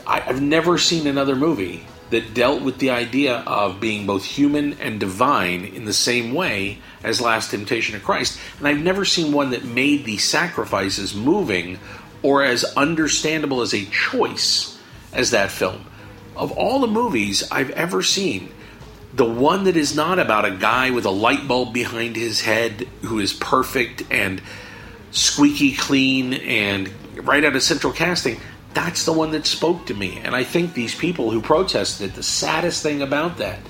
I, 0.07 0.21
I've 0.21 0.43
never 0.43 0.79
seen 0.79 1.07
another 1.07 1.37
movie 1.37 1.87
that 2.11 2.35
dealt 2.35 2.63
with 2.63 2.79
the 2.79 2.91
idea 2.91 3.39
of 3.39 3.81
being 3.81 4.07
both 4.07 4.25
human 4.25 4.75
and 4.75 5.01
divine 5.01 5.65
in 5.65 5.85
the 5.85 5.93
same 5.93 6.35
way 6.35 6.79
as 7.03 7.21
Last 7.21 7.51
Temptation 7.51 7.97
of 7.97 8.05
Christ. 8.05 8.39
And 8.59 8.69
I've 8.69 8.83
never 8.83 9.05
seen 9.05 9.33
one 9.33 9.51
that 9.51 9.65
made 9.65 10.05
the 10.05 10.19
sacrifices 10.19 11.15
moving 11.15 11.79
or 12.23 12.45
as 12.45 12.65
understandable 12.77 13.63
as 13.63 13.75
a 13.75 13.87
choice 13.87 14.79
as 15.13 15.31
that 15.31 15.51
film. 15.51 15.87
Of 16.37 16.53
all 16.53 16.81
the 16.81 16.87
movies 16.87 17.43
I've 17.51 17.71
ever 17.71 18.03
seen, 18.03 18.53
the 19.13 19.25
one 19.25 19.65
that 19.65 19.77
is 19.77 19.95
not 19.95 20.19
about 20.19 20.45
a 20.45 20.51
guy 20.51 20.91
with 20.91 21.05
a 21.05 21.11
light 21.11 21.47
bulb 21.47 21.73
behind 21.73 22.17
his 22.17 22.41
head 22.41 22.89
who 23.03 23.19
is 23.19 23.33
perfect 23.33 24.03
and 24.11 24.43
squeaky 25.15 25.75
clean 25.75 26.35
and 26.35 26.91
right 27.23 27.45
out 27.45 27.57
of 27.57 27.63
central 27.63 27.93
casting 27.93 28.39
that's 28.75 29.05
the 29.05 29.13
one 29.13 29.31
that 29.31 29.47
spoke 29.47 29.87
to 29.87 29.95
me. 29.95 30.21
And 30.23 30.35
I 30.35 30.45
think 30.45 30.75
these 30.75 30.95
people 30.95 31.31
who 31.31 31.41
protested 31.41 32.11
it, 32.11 32.15
the 32.15 32.23
saddest 32.23 32.83
thing 32.83 33.01
about 33.01 33.39
that 33.39 33.61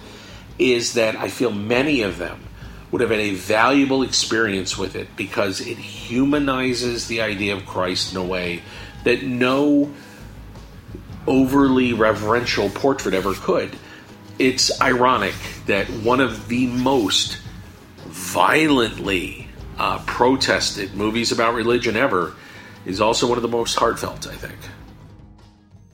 is 0.59 0.95
that 0.95 1.15
I 1.17 1.29
feel 1.29 1.53
many 1.53 2.03
of 2.03 2.19
them 2.19 2.41
would 2.91 3.01
have 3.01 3.11
had 3.11 3.21
a 3.21 3.35
valuable 3.35 4.03
experience 4.03 4.79
with 4.79 4.97
it 4.97 5.15
because 5.17 5.61
it 5.61 5.79
humanizes 5.79 7.07
the 7.07 7.21
idea 7.21 7.55
of 7.55 7.67
Christ 7.67 8.13
in 8.13 8.19
a 8.19 8.25
way 8.25 8.63
that 9.05 9.23
no 9.23 9.93
overly 11.27 11.93
reverential 11.93 12.71
portrait 12.71 13.15
ever 13.15 13.35
could. 13.35 13.77
It's 14.39 14.81
ironic 14.81 15.35
that 15.67 15.87
one 15.89 16.21
of 16.21 16.49
the 16.49 16.67
most 16.67 17.39
violently 18.07 19.44
uh, 19.79 19.99
protested 20.07 20.95
movies 20.95 21.33
about 21.33 21.55
religion 21.55 21.97
ever 21.97 22.35
is 22.85 23.01
also 23.01 23.27
one 23.27 23.39
of 23.39 23.43
the 23.43 23.49
most 23.49 23.75
heartfelt, 23.77 24.27
I 24.27 24.35
think. 24.35 24.57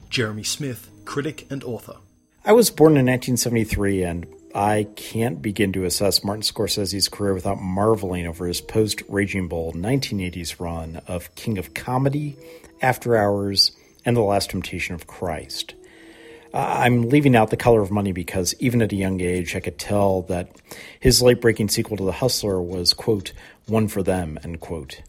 Jeremy 0.09 0.43
Smith, 0.43 0.89
critic 1.05 1.47
and 1.49 1.63
author. 1.63 1.97
I 2.43 2.53
was 2.53 2.69
born 2.69 2.97
in 2.97 3.05
1973, 3.05 4.03
and 4.03 4.27
I 4.53 4.87
can't 4.95 5.41
begin 5.41 5.71
to 5.73 5.85
assess 5.85 6.23
Martin 6.23 6.43
Scorsese's 6.43 7.07
career 7.07 7.33
without 7.33 7.61
marveling 7.61 8.27
over 8.27 8.47
his 8.47 8.61
post 8.61 9.03
Raging 9.07 9.47
Bull 9.47 9.73
1980s 9.73 10.59
run 10.59 11.01
of 11.07 11.33
King 11.35 11.57
of 11.57 11.73
Comedy, 11.73 12.37
After 12.81 13.15
Hours, 13.15 13.71
and 14.03 14.17
The 14.17 14.21
Last 14.21 14.49
Temptation 14.49 14.95
of 14.95 15.07
Christ. 15.07 15.75
Uh, 16.53 16.57
I'm 16.57 17.03
leaving 17.03 17.35
out 17.35 17.49
The 17.49 17.57
Color 17.57 17.81
of 17.81 17.91
Money 17.91 18.11
because 18.11 18.53
even 18.59 18.81
at 18.81 18.91
a 18.91 18.97
young 18.97 19.21
age, 19.21 19.55
I 19.55 19.61
could 19.61 19.77
tell 19.77 20.23
that 20.23 20.49
his 20.99 21.21
late 21.21 21.39
breaking 21.39 21.69
sequel 21.69 21.95
to 21.97 22.03
The 22.03 22.11
Hustler 22.11 22.61
was, 22.61 22.93
quote, 22.93 23.31
one 23.71 23.87
for 23.87 24.03
them, 24.03 24.37
end 24.43 24.59
quote. 24.59 25.01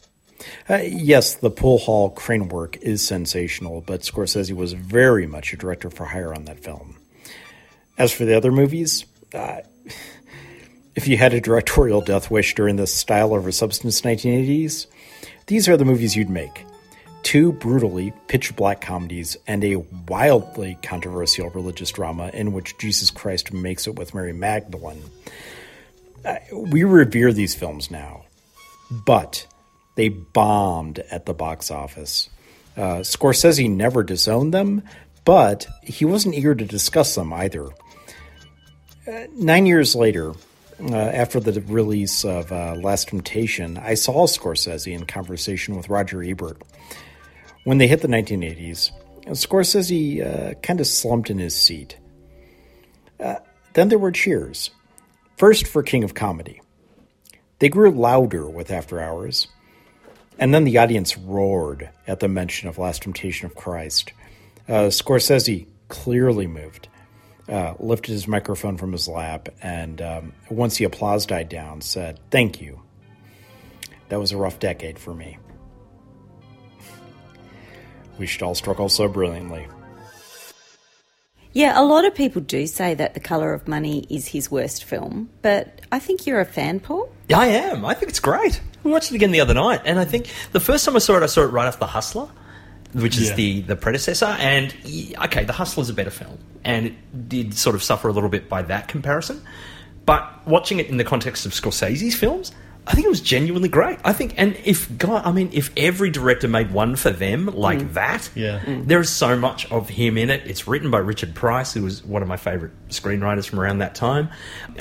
Uh, 0.68 0.76
yes, 0.76 1.34
the 1.34 1.50
pool 1.50 1.78
hall 1.78 2.10
crane 2.10 2.48
work 2.48 2.76
is 2.78 3.06
sensational, 3.06 3.80
but 3.80 4.00
Scorsese 4.00 4.54
was 4.54 4.72
very 4.72 5.26
much 5.26 5.52
a 5.52 5.56
director 5.56 5.90
for 5.90 6.04
hire 6.06 6.34
on 6.34 6.44
that 6.46 6.60
film. 6.60 6.96
As 7.98 8.12
for 8.12 8.24
the 8.24 8.36
other 8.36 8.50
movies, 8.50 9.04
uh, 9.34 9.60
if 10.94 11.08
you 11.08 11.16
had 11.16 11.34
a 11.34 11.40
directorial 11.40 12.00
death 12.00 12.30
wish 12.30 12.54
during 12.54 12.76
the 12.76 12.86
style 12.86 13.34
over 13.34 13.52
substance 13.52 14.00
1980s, 14.00 14.86
these 15.46 15.68
are 15.68 15.76
the 15.76 15.84
movies 15.84 16.16
you'd 16.16 16.30
make. 16.30 16.64
Two 17.22 17.52
brutally 17.52 18.12
pitch 18.26 18.54
black 18.56 18.80
comedies 18.80 19.36
and 19.46 19.62
a 19.64 19.76
wildly 20.08 20.76
controversial 20.82 21.50
religious 21.50 21.90
drama 21.90 22.30
in 22.34 22.52
which 22.52 22.76
Jesus 22.78 23.10
Christ 23.10 23.52
makes 23.52 23.86
it 23.86 23.96
with 23.96 24.14
Mary 24.14 24.32
Magdalene. 24.32 25.04
Uh, 26.24 26.36
we 26.52 26.84
revere 26.84 27.32
these 27.32 27.54
films 27.54 27.90
now, 27.90 28.24
but 29.04 29.46
they 29.94 30.08
bombed 30.08 30.98
at 30.98 31.26
the 31.26 31.34
box 31.34 31.70
office. 31.70 32.28
Uh, 32.76 33.00
Scorsese 33.00 33.70
never 33.70 34.02
disowned 34.02 34.54
them, 34.54 34.82
but 35.24 35.66
he 35.82 36.04
wasn't 36.04 36.34
eager 36.34 36.54
to 36.54 36.64
discuss 36.64 37.14
them 37.14 37.32
either. 37.32 37.68
Uh, 39.06 39.26
nine 39.34 39.66
years 39.66 39.94
later, 39.94 40.32
uh, 40.80 40.94
after 40.94 41.40
the 41.40 41.60
release 41.62 42.24
of 42.24 42.50
uh, 42.50 42.74
Last 42.74 43.08
Temptation, 43.08 43.78
I 43.78 43.94
saw 43.94 44.26
Scorsese 44.26 44.92
in 44.92 45.06
conversation 45.06 45.76
with 45.76 45.88
Roger 45.88 46.22
Ebert. 46.22 46.62
When 47.64 47.78
they 47.78 47.86
hit 47.86 48.00
the 48.00 48.08
1980s, 48.08 48.90
Scorsese 49.26 50.24
uh, 50.24 50.54
kind 50.60 50.80
of 50.80 50.86
slumped 50.86 51.30
in 51.30 51.38
his 51.38 51.54
seat. 51.54 51.96
Uh, 53.20 53.36
then 53.74 53.88
there 53.88 53.98
were 53.98 54.12
cheers. 54.12 54.70
First 55.36 55.66
for 55.66 55.82
King 55.82 56.04
of 56.04 56.14
Comedy. 56.14 56.61
They 57.62 57.68
grew 57.68 57.92
louder 57.92 58.50
with 58.50 58.72
After 58.72 59.00
Hours. 59.00 59.46
And 60.36 60.52
then 60.52 60.64
the 60.64 60.78
audience 60.78 61.16
roared 61.16 61.90
at 62.08 62.18
the 62.18 62.26
mention 62.26 62.68
of 62.68 62.76
Last 62.76 63.02
Temptation 63.02 63.46
of 63.46 63.54
Christ. 63.54 64.12
Uh, 64.68 64.90
Scorsese 64.90 65.68
clearly 65.86 66.48
moved, 66.48 66.88
uh, 67.48 67.74
lifted 67.78 68.10
his 68.10 68.26
microphone 68.26 68.78
from 68.78 68.90
his 68.90 69.06
lap, 69.06 69.48
and 69.62 70.02
um, 70.02 70.32
once 70.50 70.78
the 70.78 70.86
applause 70.86 71.24
died 71.24 71.48
down, 71.48 71.82
said, 71.82 72.18
Thank 72.32 72.60
you. 72.60 72.82
That 74.08 74.18
was 74.18 74.32
a 74.32 74.36
rough 74.36 74.58
decade 74.58 74.98
for 74.98 75.14
me. 75.14 75.38
we 78.18 78.26
should 78.26 78.42
all 78.42 78.56
struggle 78.56 78.88
so 78.88 79.06
brilliantly. 79.06 79.68
Yeah, 81.54 81.78
a 81.78 81.84
lot 81.84 82.04
of 82.06 82.14
people 82.14 82.40
do 82.40 82.66
say 82.66 82.94
that 82.94 83.14
The 83.14 83.20
Colour 83.20 83.52
of 83.52 83.68
Money 83.68 84.06
is 84.08 84.28
his 84.28 84.50
worst 84.50 84.84
film, 84.84 85.28
but 85.42 85.80
I 85.92 85.98
think 85.98 86.26
you're 86.26 86.40
a 86.40 86.46
fan, 86.46 86.80
Paul. 86.80 87.10
Yeah, 87.28 87.38
I 87.40 87.46
am. 87.46 87.84
I 87.84 87.92
think 87.94 88.08
it's 88.10 88.20
great. 88.20 88.60
We 88.84 88.90
watched 88.90 89.10
it 89.12 89.14
again 89.16 89.32
the 89.32 89.40
other 89.40 89.54
night, 89.54 89.82
and 89.84 89.98
I 89.98 90.04
think 90.06 90.28
the 90.52 90.60
first 90.60 90.84
time 90.84 90.96
I 90.96 90.98
saw 90.98 91.16
it, 91.18 91.22
I 91.22 91.26
saw 91.26 91.42
it 91.42 91.46
right 91.48 91.66
off 91.66 91.78
The 91.78 91.86
Hustler, 91.86 92.28
which 92.94 93.18
is 93.18 93.28
Yeah. 93.30 93.34
the, 93.36 93.60
the 93.62 93.76
predecessor. 93.76 94.26
And 94.38 94.74
okay, 95.24 95.44
The 95.44 95.52
Hustler's 95.52 95.90
a 95.90 95.94
better 95.94 96.10
film, 96.10 96.38
and 96.64 96.86
it 96.86 97.28
did 97.28 97.54
sort 97.54 97.76
of 97.76 97.82
suffer 97.82 98.08
a 98.08 98.12
little 98.12 98.30
bit 98.30 98.48
by 98.48 98.62
that 98.62 98.88
comparison. 98.88 99.42
But 100.06 100.46
watching 100.48 100.78
it 100.80 100.88
in 100.88 100.96
the 100.96 101.04
context 101.04 101.44
of 101.46 101.52
Scorsese's 101.52 102.14
films, 102.16 102.50
I 102.84 102.94
think 102.94 103.06
it 103.06 103.10
was 103.10 103.20
genuinely 103.20 103.68
great. 103.68 103.98
I 104.04 104.12
think, 104.12 104.34
and 104.36 104.56
if 104.64 104.88
God, 104.98 105.24
I 105.24 105.30
mean, 105.30 105.50
if 105.52 105.70
every 105.76 106.10
director 106.10 106.48
made 106.48 106.72
one 106.72 106.96
for 106.96 107.10
them 107.10 107.46
like 107.46 107.78
Mm. 107.78 107.92
that, 107.94 108.28
Yeah. 108.34 108.58
Mm. 108.58 108.88
there 108.88 108.98
is 108.98 109.08
so 109.08 109.36
much 109.38 109.70
of 109.70 109.88
him 109.88 110.18
in 110.18 110.30
it. 110.30 110.42
It's 110.46 110.66
written 110.66 110.90
by 110.90 110.98
Richard 110.98 111.32
Price, 111.34 111.72
who 111.74 111.82
was 111.82 112.04
one 112.04 112.22
of 112.22 112.28
my 112.28 112.36
favorite 112.36 112.72
screenwriters 112.90 113.48
from 113.48 113.60
around 113.60 113.78
that 113.78 113.94
time. 113.94 114.30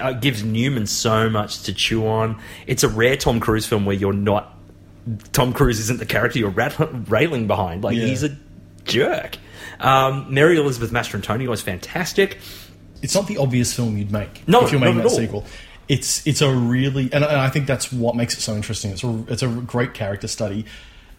Uh, 0.04 0.08
it 0.10 0.22
gives 0.22 0.44
Newman 0.44 0.88
so 0.88 1.30
much 1.30 1.62
to 1.64 1.74
chew 1.74 2.08
on. 2.08 2.38
It's 2.66 2.84
a 2.84 2.90
rare 2.90 3.16
Tom 3.18 3.40
Cruise 3.40 3.68
film 3.68 3.86
where 3.86 3.96
you're 3.96 4.14
not 4.14 4.58
Tom 5.34 5.52
Cruise 5.54 5.80
isn't 5.80 5.98
the 6.00 6.06
character 6.06 6.38
you're 6.40 6.50
rat- 6.50 6.76
railing 7.10 7.46
behind. 7.48 7.84
Like 7.84 7.98
Yeah. 7.98 8.06
he's 8.06 8.24
a 8.24 8.36
jerk. 8.86 9.38
Um, 9.80 10.26
Mary 10.30 10.58
Elizabeth 10.58 10.92
Mastrantonio 10.92 11.48
was 11.50 11.62
fantastic. 11.62 12.38
It's 13.02 13.16
not 13.16 13.28
the 13.28 13.38
obvious 13.38 13.74
film 13.74 13.98
you'd 13.98 14.12
make 14.12 14.44
No, 14.48 14.64
if 14.64 14.72
you're 14.72 14.80
making 14.80 14.98
that 14.98 15.06
all. 15.08 15.10
sequel. 15.10 15.46
It's 15.92 16.26
it's 16.26 16.42
a 16.42 16.50
really 16.50 17.04
and, 17.12 17.24
and 17.24 17.38
I 17.38 17.50
think 17.50 17.68
that's 17.68 17.92
what 17.92 18.16
makes 18.16 18.34
it 18.38 18.42
so 18.42 18.56
interesting. 18.56 18.92
It's 18.92 19.04
a 19.04 19.26
it's 19.28 19.44
a 19.44 19.48
great 19.50 19.94
character 19.94 20.28
study, 20.28 20.66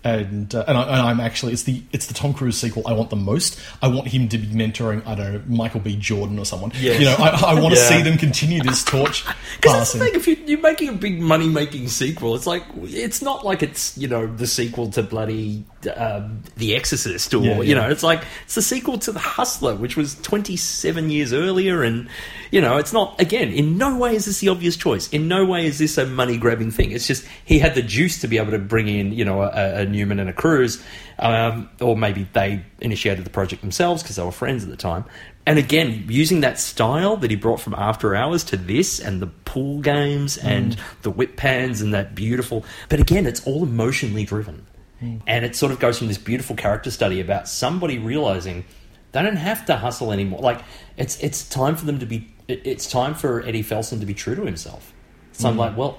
and 0.02 0.54
uh, 0.54 0.64
and, 0.66 0.78
I, 0.78 0.82
and 0.82 1.00
I'm 1.08 1.20
actually 1.20 1.52
it's 1.52 1.64
the 1.64 1.82
it's 1.92 2.06
the 2.06 2.14
Tom 2.14 2.32
Cruise 2.32 2.56
sequel 2.56 2.82
I 2.86 2.94
want 2.94 3.10
the 3.10 3.16
most. 3.16 3.60
I 3.82 3.88
want 3.88 4.08
him 4.08 4.28
to 4.30 4.38
be 4.38 4.46
mentoring 4.46 5.06
I 5.06 5.14
don't 5.14 5.32
know 5.34 5.42
Michael 5.56 5.80
B. 5.80 5.94
Jordan 5.96 6.38
or 6.38 6.46
someone. 6.46 6.72
Yes. 6.80 6.98
You 6.98 7.04
know 7.04 7.16
I, 7.18 7.52
I 7.54 7.60
want 7.60 7.74
to 7.74 7.80
Yeah. 7.80 7.88
see 7.88 8.02
them 8.02 8.16
continue 8.16 8.62
this 8.62 8.82
torch 8.82 9.24
Because 9.60 9.72
that's 9.74 9.92
the 9.92 9.98
thing, 9.98 10.14
if 10.14 10.26
you, 10.26 10.36
you're 10.46 10.58
making 10.60 10.88
a 10.88 10.92
big 10.94 11.20
money 11.20 11.48
making 11.48 11.88
sequel, 11.88 12.34
it's 12.34 12.46
like 12.46 12.64
it's 12.82 13.20
not 13.20 13.44
like 13.44 13.62
it's 13.62 13.96
you 13.98 14.08
know 14.08 14.26
the 14.26 14.46
sequel 14.46 14.90
to 14.92 15.02
bloody 15.02 15.64
um, 15.88 16.42
The 16.56 16.74
Exorcist 16.76 17.32
or 17.34 17.42
Yeah, 17.42 17.56
you 17.58 17.62
yeah. 17.62 17.74
know 17.74 17.88
it's 17.90 18.02
like 18.02 18.22
it's 18.44 18.54
the 18.54 18.62
sequel 18.62 18.98
to 18.98 19.12
The 19.12 19.18
Hustler, 19.18 19.74
which 19.74 19.96
was 19.96 20.14
27 20.22 21.10
years 21.10 21.32
earlier, 21.32 21.82
and 21.82 22.08
you 22.50 22.60
know 22.60 22.76
it's 22.78 22.92
not 22.92 23.20
again 23.20 23.48
in 23.48 23.78
no 23.78 23.96
way 23.98 24.14
is 24.14 24.26
this 24.26 24.40
the 24.40 24.48
obvious 24.48 24.76
choice. 24.76 25.08
In 25.10 25.28
no 25.28 25.44
way 25.44 25.66
is 25.66 25.78
this 25.78 25.98
a 25.98 26.06
money 26.06 26.36
grabbing 26.38 26.70
thing. 26.70 26.92
It's 26.92 27.06
just 27.06 27.26
he 27.44 27.58
had 27.58 27.74
the 27.74 27.82
juice 27.82 28.20
to 28.20 28.28
be 28.28 28.38
able 28.38 28.52
to 28.52 28.58
bring 28.58 28.88
in 28.88 29.12
you 29.12 29.24
know 29.24 29.42
a, 29.42 29.80
a 29.80 29.84
Newman 29.86 30.18
and 30.20 30.28
a 30.30 30.32
Cruise, 30.32 30.82
um, 31.18 31.68
or 31.80 31.96
maybe 31.96 32.26
they 32.32 32.64
initiated 32.80 33.24
the 33.24 33.30
project 33.30 33.62
themselves 33.62 34.02
because 34.02 34.16
they 34.16 34.24
were 34.24 34.32
friends 34.32 34.64
at 34.64 34.70
the 34.70 34.76
time. 34.76 35.04
And 35.44 35.58
again, 35.58 36.04
using 36.08 36.42
that 36.42 36.60
style 36.60 37.16
that 37.16 37.28
he 37.28 37.36
brought 37.36 37.60
from 37.60 37.74
After 37.74 38.14
Hours 38.14 38.44
to 38.44 38.56
this 38.56 39.00
and 39.00 39.20
the 39.20 39.26
pool 39.26 39.80
games 39.80 40.38
and 40.38 40.76
Mm. 40.76 40.80
the 41.02 41.10
whip 41.10 41.36
pans 41.36 41.80
and 41.80 41.92
that 41.94 42.14
beautiful. 42.14 42.64
But 42.88 43.00
again, 43.00 43.26
it's 43.26 43.44
all 43.44 43.64
emotionally 43.64 44.24
driven. 44.24 44.66
Mm. 45.02 45.20
And 45.26 45.44
it 45.44 45.56
sort 45.56 45.72
of 45.72 45.78
goes 45.80 45.98
from 45.98 46.06
this 46.08 46.18
beautiful 46.18 46.56
character 46.56 46.90
study 46.90 47.20
about 47.20 47.48
somebody 47.48 47.98
realizing 47.98 48.64
they 49.12 49.22
don't 49.22 49.36
have 49.36 49.66
to 49.66 49.76
hustle 49.76 50.12
anymore. 50.12 50.40
Like, 50.40 50.60
it's 50.96 51.18
it's 51.20 51.48
time 51.48 51.76
for 51.76 51.84
them 51.86 51.98
to 51.98 52.06
be, 52.06 52.32
it- 52.48 52.62
it's 52.64 52.90
time 52.90 53.14
for 53.14 53.42
Eddie 53.44 53.62
Felson 53.64 54.00
to 54.00 54.06
be 54.06 54.14
true 54.14 54.34
to 54.34 54.42
himself. 54.44 54.92
So 55.32 55.48
I'm 55.48 55.56
Mm. 55.56 55.58
like, 55.58 55.76
well, 55.76 55.98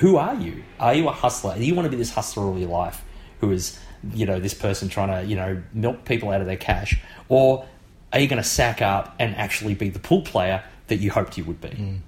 who 0.00 0.16
are 0.16 0.34
you? 0.34 0.62
Are 0.80 0.94
you 0.94 1.08
a 1.08 1.12
hustler? 1.12 1.54
Do 1.56 1.64
you 1.64 1.74
want 1.74 1.86
to 1.86 1.90
be 1.90 1.96
this 1.96 2.10
hustler 2.10 2.44
all 2.44 2.58
your 2.58 2.70
life 2.70 3.04
who 3.40 3.52
is, 3.52 3.78
you 4.14 4.24
know, 4.24 4.40
this 4.40 4.54
person 4.54 4.88
trying 4.88 5.08
to, 5.08 5.28
you 5.28 5.36
know, 5.36 5.62
milk 5.74 6.04
people 6.04 6.30
out 6.30 6.40
of 6.40 6.46
their 6.46 6.56
cash? 6.56 6.98
Or 7.28 7.66
are 8.12 8.18
you 8.18 8.26
going 8.28 8.42
to 8.42 8.48
sack 8.48 8.80
up 8.82 9.14
and 9.18 9.36
actually 9.36 9.74
be 9.74 9.88
the 9.90 9.98
pool 9.98 10.22
player 10.22 10.62
that 10.88 10.96
you 10.96 11.10
hoped 11.10 11.36
you 11.38 11.44
would 11.44 11.60
be? 11.60 12.00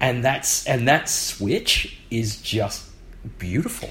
And 0.00 0.24
that's 0.24 0.66
and 0.66 0.88
that 0.88 1.08
switch 1.08 1.98
is 2.10 2.40
just 2.40 2.84
beautiful. 3.38 3.88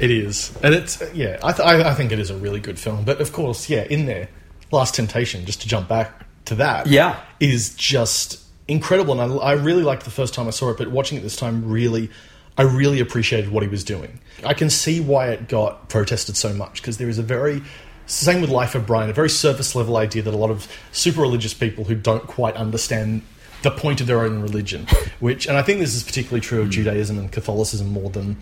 It 0.00 0.10
is, 0.10 0.56
and 0.62 0.74
it's 0.74 1.02
yeah. 1.14 1.38
I, 1.42 1.52
th- 1.52 1.66
I 1.66 1.90
I 1.90 1.94
think 1.94 2.10
it 2.10 2.18
is 2.18 2.30
a 2.30 2.36
really 2.36 2.60
good 2.60 2.78
film. 2.78 3.04
But 3.04 3.20
of 3.20 3.32
course, 3.32 3.68
yeah, 3.68 3.82
in 3.82 4.06
there, 4.06 4.28
Last 4.70 4.94
Temptation. 4.94 5.44
Just 5.44 5.62
to 5.62 5.68
jump 5.68 5.88
back 5.88 6.26
to 6.46 6.54
that, 6.56 6.86
Yeah. 6.86 7.20
is 7.38 7.74
just 7.74 8.40
incredible. 8.66 9.20
And 9.20 9.32
I, 9.32 9.36
I 9.36 9.52
really 9.52 9.82
liked 9.82 10.04
the 10.04 10.10
first 10.10 10.32
time 10.32 10.46
I 10.46 10.50
saw 10.50 10.70
it, 10.70 10.78
but 10.78 10.90
watching 10.90 11.18
it 11.18 11.22
this 11.22 11.36
time, 11.36 11.68
really, 11.68 12.10
I 12.56 12.62
really 12.62 13.00
appreciated 13.00 13.50
what 13.50 13.62
he 13.62 13.68
was 13.68 13.84
doing. 13.84 14.20
I 14.44 14.54
can 14.54 14.70
see 14.70 15.00
why 15.00 15.28
it 15.28 15.48
got 15.48 15.88
protested 15.88 16.36
so 16.36 16.52
much 16.54 16.80
because 16.80 16.98
there 16.98 17.08
is 17.08 17.18
a 17.18 17.22
very 17.22 17.62
same 18.06 18.40
with 18.40 18.50
Life 18.50 18.74
of 18.74 18.86
Brian, 18.86 19.08
a 19.08 19.12
very 19.12 19.30
surface 19.30 19.76
level 19.76 19.96
idea 19.96 20.22
that 20.22 20.34
a 20.34 20.36
lot 20.36 20.50
of 20.50 20.66
super 20.90 21.20
religious 21.20 21.54
people 21.54 21.84
who 21.84 21.94
don't 21.94 22.26
quite 22.26 22.56
understand 22.56 23.22
the 23.62 23.70
point 23.70 24.00
of 24.00 24.06
their 24.06 24.20
own 24.20 24.40
religion, 24.40 24.86
which, 25.20 25.46
and 25.46 25.56
I 25.56 25.62
think 25.62 25.78
this 25.78 25.94
is 25.94 26.02
particularly 26.02 26.40
true 26.40 26.60
of 26.60 26.66
hmm. 26.66 26.72
Judaism 26.72 27.18
and 27.18 27.30
Catholicism 27.30 27.88
more 27.88 28.10
than 28.10 28.36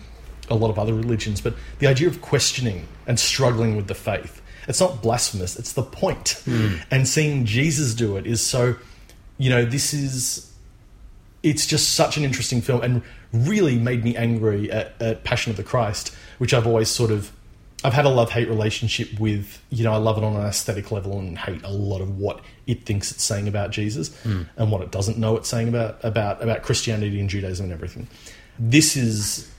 a 0.49 0.55
lot 0.55 0.69
of 0.69 0.79
other 0.79 0.93
religions, 0.93 1.41
but 1.41 1.53
the 1.79 1.87
idea 1.87 2.07
of 2.07 2.21
questioning 2.21 2.87
and 3.07 3.19
struggling 3.19 3.75
with 3.75 3.87
the 3.87 3.95
faith. 3.95 4.41
It's 4.67 4.79
not 4.79 5.01
blasphemous, 5.01 5.57
it's 5.57 5.73
the 5.73 5.83
point. 5.83 6.41
Mm. 6.45 6.81
And 6.91 7.07
seeing 7.07 7.45
Jesus 7.45 7.93
do 7.95 8.17
it 8.17 8.27
is 8.27 8.41
so, 8.41 8.75
you 9.37 9.49
know, 9.49 9.65
this 9.65 9.93
is, 9.93 10.51
it's 11.41 11.65
just 11.65 11.95
such 11.95 12.17
an 12.17 12.23
interesting 12.23 12.61
film 12.61 12.81
and 12.81 13.01
really 13.33 13.77
made 13.77 14.03
me 14.03 14.15
angry 14.15 14.71
at, 14.71 15.01
at 15.01 15.23
Passion 15.23 15.49
of 15.49 15.57
the 15.57 15.63
Christ, 15.63 16.13
which 16.37 16.53
I've 16.53 16.67
always 16.67 16.89
sort 16.89 17.09
of, 17.09 17.31
I've 17.83 17.93
had 17.93 18.05
a 18.05 18.09
love 18.09 18.29
hate 18.31 18.49
relationship 18.49 19.19
with, 19.19 19.61
you 19.69 19.85
know, 19.85 19.93
I 19.93 19.97
love 19.97 20.17
it 20.17 20.23
on 20.23 20.35
an 20.35 20.45
aesthetic 20.45 20.91
level 20.91 21.17
and 21.17 21.37
hate 21.37 21.63
a 21.63 21.71
lot 21.71 22.01
of 22.01 22.19
what 22.19 22.41
it 22.67 22.85
thinks 22.85 23.09
it's 23.11 23.23
saying 23.23 23.47
about 23.47 23.71
Jesus 23.71 24.09
Mm. 24.23 24.47
and 24.57 24.71
what 24.71 24.81
it 24.81 24.91
doesn't 24.91 25.17
know 25.17 25.37
it's 25.37 25.47
saying 25.49 25.69
about, 25.69 25.97
about, 26.03 26.43
about 26.43 26.61
Christianity 26.61 27.19
and 27.19 27.29
Judaism 27.29 27.65
and 27.65 27.73
everything. 27.73 28.07
This 28.59 28.97
is 28.97 29.49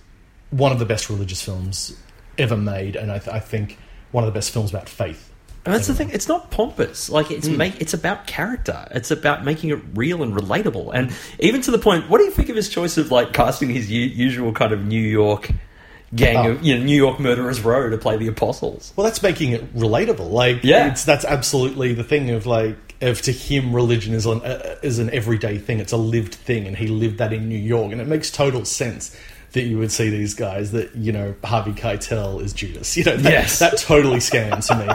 one 0.51 0.73
of 0.73 0.79
the 0.79 0.85
best 0.87 1.09
religious 1.11 1.43
films 1.43 1.97
ever 2.39 2.57
made, 2.57 2.97
and 2.97 3.11
I, 3.13 3.19
th- 3.19 3.35
I 3.35 3.41
think 3.41 3.79
one 4.13 4.25
of 4.25 4.33
the 4.33 4.37
best 4.37 4.51
films 4.51 4.71
about 4.71 4.89
faith. 4.89 5.27
And 5.65 5.75
that's 5.75 5.87
the 5.89 5.95
thing; 5.95 6.09
it's 6.11 6.27
not 6.27 6.51
pompous. 6.51 7.11
Like 7.11 7.31
it's 7.31 7.47
Mm. 7.49 7.57
make 7.59 7.81
it's 7.83 7.93
about 7.93 8.27
character. 8.27 8.89
It's 8.93 9.11
about 9.11 9.45
making 9.45 9.71
it 9.71 9.79
real 9.95 10.23
and 10.23 10.35
relatable. 10.35 10.91
And 10.95 11.13
even 11.39 11.61
to 11.63 11.71
the 11.71 11.79
point, 11.79 12.09
what 12.09 12.19
do 12.19 12.25
you 12.25 12.31
think 12.31 12.49
of 12.49 12.57
his 12.57 12.69
choice 12.71 12.97
of 12.97 13.11
like 13.11 13.33
casting 13.35 13.69
his 13.69 13.91
u- 13.91 14.01
usual 14.07 14.53
kind 14.53 14.73
of 14.73 14.85
New 14.87 15.01
York 15.03 15.51
gang 16.15 16.37
Oh. 16.39 16.51
of 16.53 16.63
you 16.63 16.77
know 16.79 16.83
New 16.85 16.97
York 16.97 17.21
murderers 17.21 17.61
row 17.61 17.91
to 17.91 17.99
play 17.99 18.17
the 18.17 18.27
apostles? 18.27 18.95
Well, 18.97 19.05
that's 19.05 19.23
making 19.23 19.53
it 19.53 19.77
relatable. 19.77 20.31
Like, 20.31 20.65
Yeah. 20.65 20.91
it's 20.91 21.05
that's 21.05 21.27
absolutely 21.27 21.93
the 21.93 22.05
thing 22.05 22.31
of 22.31 22.47
like, 22.47 22.95
of 23.03 23.21
to 23.23 23.31
him, 23.31 23.75
religion 23.75 24.15
is 24.15 24.25
an 24.25 24.41
uh, 24.41 24.77
is 24.83 24.99
an 24.99 25.11
everyday 25.11 25.59
thing. 25.59 25.79
It's 25.79 25.93
a 25.93 25.99
lived 25.99 26.35
thing, 26.35 26.67
and 26.67 26.75
he 26.75 26.87
lived 26.87 27.19
that 27.19 27.35
in 27.35 27.51
New 27.51 27.59
York, 27.59 27.93
and 27.93 28.01
it 28.01 28.07
makes 28.09 28.31
total 28.31 28.65
sense 28.65 29.15
that 29.53 29.63
you 29.63 29.79
would 29.79 29.91
see 29.93 30.11
these 30.11 30.35
guys 30.35 30.73
that 30.73 30.95
you 30.95 31.13
know 31.13 31.35
Harvey 31.45 31.73
Keitel 31.73 32.41
is 32.43 32.53
Judas. 32.53 32.97
You 33.01 33.05
know, 33.05 33.17
that, 33.17 33.33
Yes. 33.33 33.59
that 33.59 33.79
totally 33.79 34.21
scans 34.21 34.67
to 34.69 34.77
me. 34.77 34.87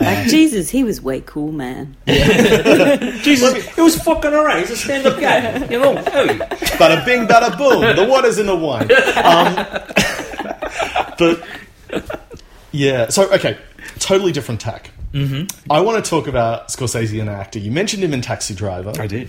Like 0.00 0.26
Jesus, 0.28 0.68
he 0.68 0.82
was 0.82 1.00
way 1.00 1.22
cool, 1.24 1.52
man. 1.52 1.96
Jesus, 2.06 3.54
it 3.78 3.80
was 3.80 3.96
fucking 4.02 4.32
alright. 4.34 4.58
He's 4.60 4.70
a 4.72 4.76
stand-up 4.76 5.20
guy, 5.20 5.64
you 5.66 5.78
know. 5.78 5.94
Hey. 5.94 6.38
Bada 6.78 7.04
bing, 7.04 7.26
bada 7.28 7.56
boom. 7.56 7.94
The 7.96 8.04
water's 8.10 8.38
in 8.38 8.46
the 8.46 8.56
wine. 8.56 8.90
Um, 9.22 9.54
but 11.18 11.46
yeah, 12.72 13.08
so 13.10 13.32
okay, 13.32 13.58
totally 14.00 14.32
different 14.32 14.60
tack. 14.60 14.90
Mm-hmm. 15.12 15.70
I 15.70 15.80
want 15.82 16.02
to 16.04 16.08
talk 16.10 16.26
about 16.26 16.68
Scorsese, 16.68 17.20
and 17.20 17.28
actor. 17.30 17.58
You 17.60 17.70
mentioned 17.70 18.02
him 18.02 18.12
in 18.14 18.22
Taxi 18.22 18.54
Driver. 18.54 18.92
I 18.98 19.06
did. 19.06 19.28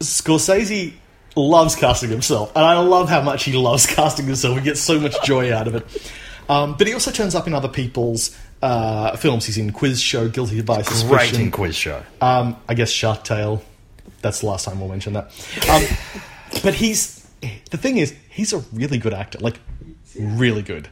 Scorsese 0.00 0.92
loves 1.36 1.74
casting 1.74 2.10
himself, 2.10 2.52
and 2.54 2.64
I 2.64 2.78
love 2.78 3.08
how 3.08 3.22
much 3.22 3.44
he 3.44 3.52
loves 3.52 3.86
casting 3.94 4.26
himself. 4.26 4.58
He 4.58 4.64
gets 4.64 4.80
so 4.80 4.98
much 5.00 5.14
joy 5.24 5.52
out 5.52 5.68
of 5.68 5.74
it. 5.74 6.12
Um, 6.48 6.76
but 6.76 6.86
he 6.86 6.92
also 6.92 7.10
turns 7.10 7.34
up 7.34 7.46
in 7.46 7.54
other 7.54 7.68
people's 7.68 8.36
uh, 8.62 9.16
films. 9.16 9.46
He's 9.46 9.58
in 9.58 9.72
Quiz 9.72 10.00
Show, 10.00 10.28
Guilty 10.28 10.60
by 10.60 10.82
Suspicion. 10.82 11.08
Great 11.08 11.38
in 11.38 11.50
Quiz 11.50 11.74
Show. 11.74 12.02
Um, 12.20 12.56
I 12.68 12.74
guess 12.74 12.90
Shark 12.90 13.24
Tale. 13.24 13.62
That's 14.20 14.40
the 14.40 14.46
last 14.46 14.64
time 14.64 14.80
we'll 14.80 14.88
mention 14.88 15.14
that. 15.14 15.26
Um, 15.70 15.82
but 16.62 16.74
he's 16.74 17.28
the 17.70 17.76
thing 17.76 17.98
is 17.98 18.14
he's 18.30 18.52
a 18.52 18.58
really 18.72 18.98
good 18.98 19.14
actor, 19.14 19.38
like 19.38 19.58
really 20.18 20.62
good. 20.62 20.88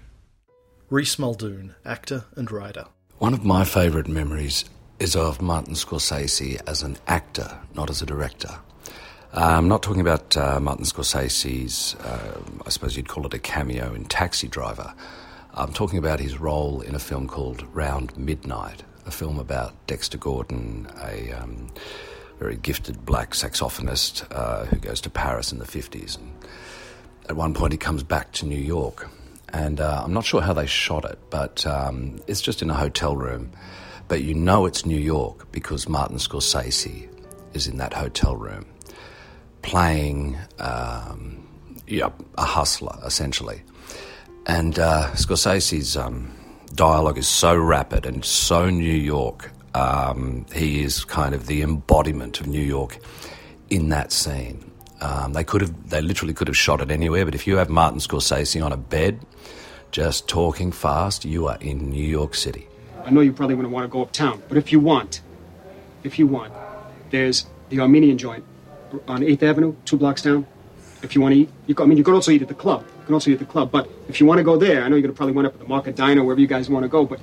Reese 0.90 1.19
Muldoon, 1.19 1.74
actor 1.85 2.24
and 2.36 2.51
writer. 2.51 2.86
One 3.19 3.32
of 3.32 3.44
my 3.44 3.64
favourite 3.64 4.09
memories 4.09 4.64
is 4.98 5.16
of 5.16 5.40
Martin 5.40 5.74
Scorsese 5.74 6.60
as 6.66 6.82
an 6.82 6.98
actor, 7.06 7.59
not 7.74 7.89
as 7.89 8.02
a 8.02 8.06
director. 8.06 8.51
Uh, 9.34 9.56
I'm 9.56 9.66
not 9.66 9.82
talking 9.82 10.02
about 10.02 10.36
uh, 10.36 10.60
Martin 10.60 10.84
Scorsese's, 10.84 11.94
uh, 12.04 12.38
I 12.66 12.68
suppose 12.68 12.98
you'd 12.98 13.09
call 13.09 13.24
it 13.24 13.32
a 13.32 13.38
cameo 13.38 13.94
in 13.94 14.04
Taxi 14.04 14.46
Driver. 14.46 14.92
I'm 15.54 15.72
talking 15.72 15.98
about 15.98 16.20
his 16.20 16.38
role 16.38 16.82
in 16.82 16.94
a 16.94 16.98
film 16.98 17.28
called 17.28 17.64
Round 17.74 18.14
Midnight, 18.14 18.82
a 19.06 19.10
film 19.10 19.38
about 19.38 19.72
Dexter 19.86 20.18
Gordon, 20.18 20.86
a 21.02 21.32
um, 21.32 21.68
very 22.38 22.56
gifted 22.56 23.06
black 23.06 23.30
saxophonist 23.30 24.26
uh, 24.32 24.66
who 24.66 24.76
goes 24.76 25.00
to 25.00 25.09
Paris 25.09 25.50
in 25.50 25.60
the 25.60 25.64
50s. 25.64 26.18
And 26.18 26.30
at 27.30 27.34
one 27.34 27.54
point, 27.54 27.72
he 27.72 27.78
comes 27.78 28.02
back 28.02 28.32
to 28.32 28.44
New 28.44 28.60
York. 28.60 29.09
And 29.48 29.80
uh, 29.80 30.02
I'm 30.04 30.12
not 30.12 30.26
sure 30.26 30.42
how 30.42 30.52
they 30.52 30.66
shot 30.66 31.06
it, 31.06 31.18
but 31.30 31.66
um, 31.66 32.20
it's 32.26 32.42
just 32.42 32.60
in 32.60 32.68
a 32.68 32.74
hotel 32.74 33.16
room. 33.16 33.50
But 34.09 34.20
you 34.20 34.34
know 34.34 34.66
it's 34.66 34.84
New 34.84 35.00
York 35.00 35.50
because 35.52 35.88
Martin 35.88 36.18
Scorsese 36.18 37.09
is 37.54 37.66
in 37.66 37.78
that 37.78 37.94
hotel 37.94 38.36
room 38.36 38.66
playing 39.62 40.36
um, 40.59 41.47
a 41.89 42.44
hustler, 42.44 42.97
essentially. 43.05 43.62
And 44.47 44.78
uh, 44.78 45.10
Scorsese's 45.12 45.97
um, 45.97 46.32
dialogue 46.74 47.18
is 47.18 47.28
so 47.28 47.56
rapid 47.56 48.06
and 48.06 48.24
so 48.24 48.70
New 48.70 48.93
York. 48.93 49.51
Um, 49.74 50.47
he 50.55 50.82
is 50.82 51.05
kind 51.05 51.34
of 51.34 51.47
the 51.47 51.62
embodiment 51.62 52.40
of 52.40 52.47
New 52.47 52.62
York 52.62 52.98
in 53.70 53.89
that 53.90 54.12
scene. 54.12 54.70
Um, 55.01 55.32
they 55.32 55.44
could 55.44 55.62
have, 55.62 55.90
they 55.90 56.01
literally 56.01 56.34
could 56.34 56.48
have 56.48 56.56
shot 56.56 56.80
it 56.80 56.90
anywhere, 56.90 57.24
but 57.24 57.34
if 57.34 57.47
you 57.47 57.56
have 57.56 57.68
Martin 57.68 57.98
Scorsese 57.98 58.64
on 58.64 58.72
a 58.72 58.76
bed, 58.76 59.24
just 59.90 60.28
talking 60.28 60.70
fast, 60.72 61.24
you 61.24 61.48
are 61.48 61.59
in 61.60 61.90
New 61.90 62.05
York 62.05 62.34
City. 62.34 62.66
I 63.05 63.10
know 63.10 63.20
you 63.20 63.32
probably 63.32 63.56
wouldn't 63.56 63.74
want 63.74 63.84
to 63.84 63.89
go 63.89 64.02
uptown, 64.02 64.43
but 64.48 64.56
if 64.56 64.70
you 64.70 64.78
want, 64.78 65.22
if 66.05 66.18
you 66.18 66.26
want, 66.26 66.52
there's 67.10 67.47
the 67.68 67.80
Armenian 67.80 68.16
joint 68.16 68.44
on 69.09 69.20
8th 69.20 69.43
Avenue, 69.43 69.74
two 69.85 69.97
blocks 69.97 70.23
down. 70.23 70.47
If 71.02 71.14
you 71.14 71.20
want 71.20 71.35
to 71.35 71.40
eat, 71.40 71.51
you 71.66 71.74
can, 71.74 71.85
I 71.85 71.86
mean, 71.89 71.98
you 71.98 72.05
could 72.05 72.14
also 72.14 72.31
eat 72.31 72.43
at 72.43 72.48
the 72.48 72.55
club. 72.55 72.85
You 73.01 73.06
can 73.06 73.14
also 73.14 73.31
eat 73.31 73.35
at 73.35 73.39
the 73.40 73.44
club, 73.47 73.70
but 73.70 73.89
if 74.09 74.20
you 74.20 74.27
want 74.27 74.39
to 74.39 74.44
go 74.44 74.56
there, 74.56 74.85
I 74.85 74.89
know 74.89 74.97
you're 74.97 75.02
going 75.02 75.14
to 75.14 75.16
probably 75.16 75.35
wind 75.35 75.47
up 75.47 75.55
at 75.55 75.60
the 75.60 75.66
Market 75.66 75.97
Diner, 75.97 76.23
wherever 76.23 76.40
you 76.40 76.47
guys 76.47 76.70
want 76.70 76.85
to 76.85 76.89
go, 76.89 77.05
but 77.05 77.19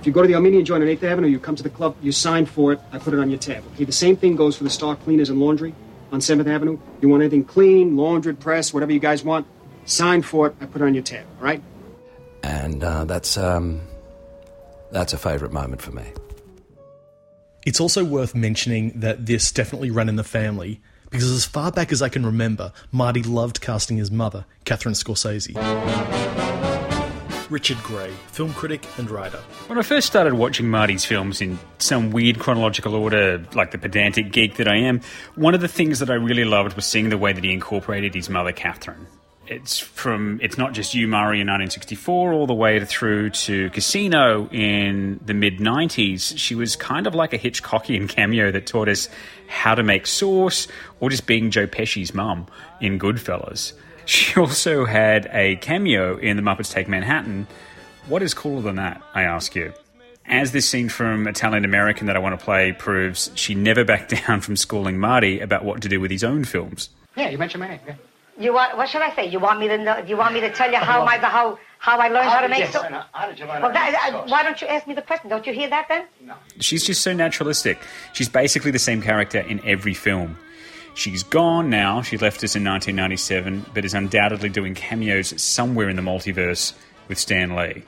if 0.00 0.06
you 0.06 0.12
go 0.12 0.22
to 0.22 0.26
the 0.26 0.34
Armenian 0.34 0.64
joint 0.64 0.82
on 0.82 0.88
8th 0.88 1.04
Avenue, 1.04 1.28
you 1.28 1.38
come 1.38 1.54
to 1.54 1.62
the 1.62 1.70
club, 1.70 1.94
you 2.02 2.10
sign 2.10 2.44
for 2.44 2.72
it, 2.72 2.80
I 2.90 2.98
put 2.98 3.14
it 3.14 3.20
on 3.20 3.30
your 3.30 3.38
tab. 3.38 3.62
Okay, 3.74 3.84
the 3.84 3.92
same 3.92 4.16
thing 4.16 4.34
goes 4.34 4.56
for 4.56 4.64
the 4.64 4.70
Star 4.70 4.96
Cleaners 4.96 5.30
and 5.30 5.38
Laundry 5.38 5.74
on 6.10 6.18
7th 6.18 6.48
Avenue. 6.48 6.76
You 7.00 7.08
want 7.08 7.22
anything 7.22 7.44
clean, 7.44 7.96
laundered, 7.96 8.40
pressed, 8.40 8.74
whatever 8.74 8.90
you 8.90 8.98
guys 8.98 9.22
want, 9.22 9.46
sign 9.84 10.22
for 10.22 10.48
it, 10.48 10.56
I 10.60 10.66
put 10.66 10.82
it 10.82 10.86
on 10.86 10.94
your 10.94 11.04
tab, 11.04 11.24
all 11.38 11.44
right? 11.44 11.62
And 12.42 12.82
uh, 12.82 13.04
that's, 13.04 13.38
um, 13.38 13.80
that's 14.90 15.12
a 15.12 15.18
favourite 15.18 15.52
moment 15.52 15.80
for 15.80 15.92
me. 15.92 16.04
It's 17.64 17.80
also 17.80 18.04
worth 18.04 18.34
mentioning 18.34 18.92
that 18.96 19.26
this 19.26 19.52
definitely 19.52 19.92
ran 19.92 20.08
in 20.08 20.16
the 20.16 20.24
family 20.24 20.80
because 21.12 21.30
as 21.30 21.44
far 21.44 21.70
back 21.70 21.92
as 21.92 22.02
I 22.02 22.08
can 22.08 22.26
remember, 22.26 22.72
Marty 22.90 23.22
loved 23.22 23.60
casting 23.60 23.98
his 23.98 24.10
mother, 24.10 24.44
Catherine 24.64 24.94
Scorsese. 24.94 25.54
Richard 27.50 27.76
Gray, 27.82 28.10
film 28.28 28.54
critic 28.54 28.86
and 28.96 29.10
writer. 29.10 29.36
When 29.66 29.78
I 29.78 29.82
first 29.82 30.06
started 30.06 30.32
watching 30.32 30.70
Marty's 30.70 31.04
films 31.04 31.42
in 31.42 31.58
some 31.78 32.10
weird 32.10 32.38
chronological 32.38 32.94
order, 32.94 33.44
like 33.52 33.72
the 33.72 33.78
pedantic 33.78 34.32
geek 34.32 34.56
that 34.56 34.66
I 34.66 34.76
am, 34.76 35.02
one 35.34 35.54
of 35.54 35.60
the 35.60 35.68
things 35.68 35.98
that 35.98 36.08
I 36.08 36.14
really 36.14 36.44
loved 36.44 36.74
was 36.74 36.86
seeing 36.86 37.10
the 37.10 37.18
way 37.18 37.34
that 37.34 37.44
he 37.44 37.52
incorporated 37.52 38.14
his 38.14 38.30
mother, 38.30 38.52
Catherine. 38.52 39.06
It's 39.52 39.78
from 39.78 40.40
it's 40.42 40.56
not 40.56 40.72
just 40.72 40.94
you, 40.94 41.06
Murray, 41.06 41.40
in 41.40 41.46
1964, 41.46 42.32
all 42.32 42.46
the 42.46 42.54
way 42.54 42.82
through 42.84 43.30
to 43.30 43.68
Casino 43.70 44.48
in 44.50 45.20
the 45.24 45.34
mid 45.34 45.58
90s. 45.58 46.38
She 46.38 46.54
was 46.54 46.74
kind 46.74 47.06
of 47.06 47.14
like 47.14 47.34
a 47.34 47.38
Hitchcockian 47.38 48.08
cameo 48.08 48.50
that 48.50 48.66
taught 48.66 48.88
us 48.88 49.10
how 49.48 49.74
to 49.74 49.82
make 49.82 50.06
sauce, 50.06 50.68
or 51.00 51.10
just 51.10 51.26
being 51.26 51.50
Joe 51.50 51.66
Pesci's 51.66 52.14
mum 52.14 52.46
in 52.80 52.98
Goodfellas. 52.98 53.74
She 54.06 54.34
also 54.40 54.86
had 54.86 55.28
a 55.32 55.56
cameo 55.56 56.16
in 56.16 56.38
The 56.38 56.42
Muppets 56.42 56.72
Take 56.72 56.88
Manhattan. 56.88 57.46
What 58.08 58.22
is 58.22 58.32
cooler 58.32 58.62
than 58.62 58.76
that, 58.76 59.02
I 59.14 59.24
ask 59.24 59.54
you? 59.54 59.74
As 60.24 60.52
this 60.52 60.66
scene 60.66 60.88
from 60.88 61.28
Italian 61.28 61.66
American 61.66 62.06
that 62.06 62.16
I 62.16 62.20
want 62.20 62.38
to 62.38 62.42
play 62.42 62.72
proves, 62.72 63.30
she 63.34 63.54
never 63.54 63.84
backed 63.84 64.14
down 64.26 64.40
from 64.40 64.56
schooling 64.56 64.98
Marty 64.98 65.40
about 65.40 65.62
what 65.62 65.82
to 65.82 65.90
do 65.90 66.00
with 66.00 66.10
his 66.10 66.24
own 66.24 66.44
films. 66.44 66.88
Yeah, 67.16 67.28
you 67.28 67.36
mentioned 67.36 67.60
my 67.60 67.68
name. 67.68 67.80
Yeah. 67.86 67.94
You 68.38 68.54
want? 68.54 68.76
What 68.76 68.88
should 68.88 69.02
I 69.02 69.14
say? 69.14 69.26
You 69.26 69.38
want 69.38 69.60
me 69.60 69.68
to 69.68 69.78
know? 69.78 69.98
You 69.98 70.16
want 70.16 70.34
me 70.34 70.40
to 70.40 70.50
tell 70.50 70.70
you 70.70 70.78
how 70.78 71.04
my 71.04 71.18
how 71.18 71.58
how 71.78 71.98
I 71.98 72.08
learned 72.08 72.28
how, 72.28 72.40
to 72.40 72.48
make 72.48 72.60
yes, 72.60 72.72
sauce? 72.72 72.84
I. 72.84 73.04
How 73.12 73.26
did 73.28 73.38
you 73.38 73.46
learn 73.46 73.62
Well, 73.62 73.72
how 73.72 73.90
that, 73.90 74.12
make 74.12 74.22
uh, 74.22 74.26
why 74.26 74.42
don't 74.42 74.60
you 74.60 74.68
ask 74.68 74.86
me 74.86 74.94
the 74.94 75.02
question? 75.02 75.28
Don't 75.28 75.46
you 75.46 75.52
hear 75.52 75.68
that 75.68 75.86
then? 75.88 76.06
No. 76.20 76.34
She's 76.60 76.84
just 76.84 77.02
so 77.02 77.12
naturalistic. 77.12 77.78
She's 78.12 78.28
basically 78.28 78.70
the 78.70 78.78
same 78.78 79.02
character 79.02 79.40
in 79.40 79.60
every 79.66 79.94
film. 79.94 80.38
She's 80.94 81.22
gone 81.22 81.70
now. 81.70 82.02
She 82.02 82.18
left 82.18 82.44
us 82.44 82.54
in 82.54 82.64
1997, 82.64 83.66
but 83.74 83.84
is 83.84 83.94
undoubtedly 83.94 84.50
doing 84.50 84.74
cameos 84.74 85.40
somewhere 85.40 85.88
in 85.88 85.96
the 85.96 86.02
multiverse 86.02 86.74
with 87.08 87.18
Stan 87.18 87.56
Lee. 87.56 87.82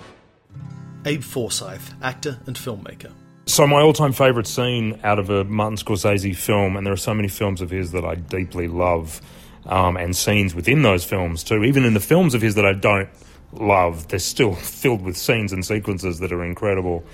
Abe 1.05 1.23
Forsyth, 1.23 1.93
actor 2.03 2.41
and 2.47 2.57
filmmaker. 2.57 3.13
So 3.47 3.67
my 3.67 3.81
all-time 3.83 4.13
favourite 4.13 4.47
scene 4.47 4.99
out 5.05 5.19
of 5.19 5.29
a 5.29 5.45
Martin 5.45 5.77
Scorsese 5.77 6.35
film, 6.35 6.77
and 6.77 6.87
there 6.87 6.95
are 6.95 6.99
so 6.99 7.13
many 7.13 7.29
films 7.29 7.61
of 7.61 7.69
his 7.69 7.93
that 7.93 8.05
I 8.05 8.15
deeply 8.15 8.69
love, 8.69 9.21
um, 9.67 9.97
and 9.97 10.15
scenes 10.17 10.55
within 10.55 10.83
those 10.83 11.05
films 11.05 11.43
too. 11.43 11.65
Even 11.65 11.85
in 11.85 11.95
the 11.95 12.01
films 12.01 12.35
of 12.35 12.43
his 12.43 12.55
that 12.57 12.67
I 12.67 12.73
don't 12.73 13.09
love, 13.53 14.09
they're 14.09 14.19
still 14.19 14.55
filled 14.55 15.03
with 15.03 15.17
scenes 15.17 15.53
and 15.53 15.65
sequences 15.65 16.19
that 16.21 16.33
are 16.33 16.45
incredible. 16.45 17.05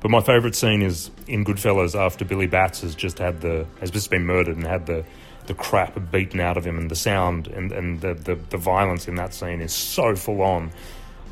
But 0.00 0.10
my 0.10 0.20
favourite 0.20 0.54
scene 0.54 0.82
is 0.82 1.10
in 1.26 1.44
Goodfellas 1.44 1.98
after 1.98 2.24
Billy 2.24 2.46
Batts 2.46 2.80
has 2.80 2.94
just 2.94 3.18
had 3.18 3.42
the 3.42 3.66
has 3.80 3.90
just 3.90 4.10
been 4.10 4.24
murdered 4.24 4.56
and 4.56 4.66
had 4.66 4.86
the 4.86 5.04
the 5.46 5.54
crap 5.54 5.98
beaten 6.10 6.40
out 6.40 6.56
of 6.56 6.64
him, 6.64 6.78
and 6.78 6.90
the 6.90 6.96
sound 6.96 7.48
and 7.48 7.70
and 7.72 8.00
the 8.00 8.14
the, 8.14 8.34
the 8.34 8.56
violence 8.56 9.08
in 9.08 9.16
that 9.16 9.34
scene 9.34 9.60
is 9.60 9.72
so 9.72 10.16
full 10.16 10.42
on. 10.42 10.70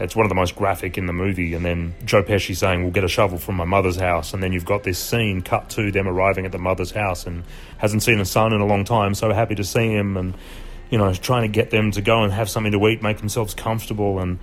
It's 0.01 0.15
one 0.15 0.25
of 0.25 0.29
the 0.29 0.37
most 0.37 0.55
graphic 0.55 0.97
in 0.97 1.07
the 1.07 1.13
movie. 1.13 1.55
And 1.55 1.65
then 1.65 1.95
Joe 2.05 2.23
Pesci 2.23 2.55
saying, 2.55 2.83
"We'll 2.83 2.93
get 2.93 3.05
a 3.05 3.09
shovel 3.09 3.39
from 3.39 3.57
my 3.57 3.65
mother's 3.65 3.97
house." 3.97 4.35
And 4.35 4.43
then 4.43 4.53
you've 4.53 4.67
got 4.67 4.85
this 4.85 4.99
scene 4.99 5.41
cut 5.41 5.71
to 5.71 5.91
them 5.91 6.07
arriving 6.07 6.45
at 6.45 6.53
the 6.53 6.59
mother's 6.59 6.91
house 6.91 7.27
and 7.27 7.45
hasn't 7.79 8.03
seen 8.03 8.21
a 8.21 8.25
son 8.25 8.53
in 8.53 8.61
a 8.61 8.67
long 8.67 8.85
time. 8.85 9.15
So 9.15 9.33
happy 9.33 9.55
to 9.55 9.65
see 9.65 9.89
him, 9.89 10.17
and 10.17 10.35
you 10.91 10.99
know, 10.99 11.13
trying 11.15 11.43
to 11.43 11.49
get 11.49 11.71
them 11.71 11.91
to 11.93 12.01
go 12.01 12.23
and 12.23 12.33
have 12.33 12.49
something 12.49 12.73
to 12.73 12.89
eat, 12.89 13.03
make 13.03 13.19
themselves 13.19 13.55
comfortable, 13.55 14.19
and 14.19 14.39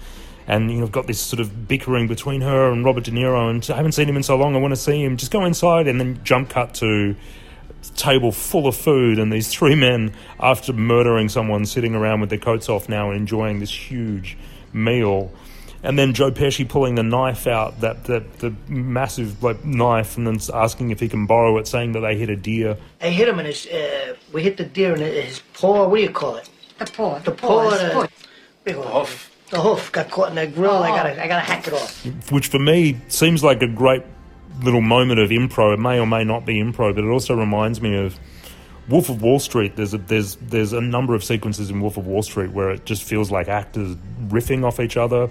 and 0.47 0.71
you 0.71 0.79
know, 0.79 0.87
got 0.87 1.07
this 1.07 1.19
sort 1.19 1.39
of 1.39 1.67
bickering 1.67 2.07
between 2.07 2.41
her 2.41 2.71
and 2.71 2.85
Robert 2.85 3.03
De 3.05 3.11
Niro. 3.11 3.49
And 3.49 3.67
I 3.71 3.75
haven't 3.75 3.93
seen 3.93 4.07
him 4.07 4.15
in 4.15 4.23
so 4.23 4.37
long. 4.37 4.55
I 4.55 4.59
want 4.59 4.73
to 4.73 4.79
see 4.79 5.03
him. 5.03 5.17
Just 5.17 5.31
go 5.31 5.45
inside, 5.45 5.87
and 5.87 5.99
then 5.99 6.19
jump 6.23 6.49
cut 6.49 6.75
to 6.75 7.15
table 7.95 8.31
full 8.31 8.67
of 8.67 8.75
food 8.75 9.19
and 9.19 9.31
these 9.31 9.47
three 9.47 9.75
men 9.75 10.13
after 10.39 10.73
murdering 10.73 11.29
someone 11.29 11.65
sitting 11.65 11.95
around 11.95 12.19
with 12.19 12.29
their 12.29 12.39
coats 12.39 12.67
off 12.67 12.89
now 12.89 13.11
and 13.11 13.19
enjoying 13.19 13.59
this 13.59 13.71
huge 13.71 14.37
meal 14.73 15.31
and 15.85 15.99
then 15.99 16.13
Joe 16.13 16.31
Pesci 16.31 16.67
pulling 16.67 16.95
the 16.95 17.03
knife 17.03 17.45
out 17.45 17.81
that, 17.81 18.05
that 18.05 18.39
the 18.39 18.53
massive 18.67 19.43
like 19.43 19.63
knife 19.63 20.17
and 20.17 20.25
then 20.25 20.39
asking 20.53 20.89
if 20.91 20.99
he 20.99 21.07
can 21.07 21.27
borrow 21.27 21.57
it 21.57 21.67
saying 21.67 21.91
that 21.93 21.99
they 22.01 22.17
hit 22.17 22.29
a 22.29 22.35
deer 22.35 22.77
I 23.01 23.09
hit 23.09 23.27
him 23.27 23.39
in 23.39 23.45
his. 23.45 23.67
Uh, 23.67 24.15
we 24.33 24.41
hit 24.41 24.57
the 24.57 24.65
deer 24.65 24.95
in 24.95 25.01
his 25.01 25.39
paw. 25.53 25.87
What 25.87 25.97
do 25.97 26.01
you 26.03 26.09
call 26.09 26.37
it? 26.37 26.49
The 26.79 26.85
paw. 26.85 27.19
The 27.19 27.31
paw. 27.31 27.69
his 27.69 27.81
the, 27.81 27.89
foot. 27.89 28.09
big 28.63 28.75
hoof. 28.75 29.31
The 29.51 29.61
hoof 29.61 29.91
got 29.91 30.09
caught 30.09 30.29
in 30.29 30.35
the 30.35 30.47
grill. 30.47 30.83
I 30.83 30.89
gotta. 30.89 31.23
I 31.23 31.27
gotta 31.27 31.45
hack 31.45 31.67
it 31.67 31.73
off. 31.73 32.31
which 32.31 32.47
for 32.47 32.59
me 32.59 32.99
seems 33.07 33.43
like 33.43 33.61
a 33.61 33.67
great 33.67 34.03
little 34.63 34.81
moment 34.81 35.19
of 35.19 35.29
improv 35.29 35.73
it 35.73 35.79
may 35.79 35.99
or 35.99 36.07
may 36.07 36.23
not 36.23 36.45
be 36.45 36.55
improv 36.55 36.95
but 36.95 37.03
it 37.03 37.09
also 37.09 37.35
reminds 37.35 37.81
me 37.81 37.93
of 37.93 38.17
Wolf 38.87 39.09
of 39.09 39.21
Wall 39.21 39.39
Street, 39.39 39.75
there's 39.75 39.93
a, 39.93 39.97
there's 39.97 40.35
there's 40.35 40.71
a 40.71 40.81
number 40.81 41.15
of 41.15 41.23
sequences 41.23 41.71
in 41.71 41.81
Wolf 41.81 41.97
of 41.97 42.05
Wall 42.05 42.21
Street 42.21 42.51
where 42.51 42.69
it 42.69 42.85
just 42.85 43.03
feels 43.03 43.31
like 43.31 43.47
actors 43.47 43.95
riffing 44.27 44.63
off 44.63 44.79
each 44.79 44.95
other. 44.95 45.29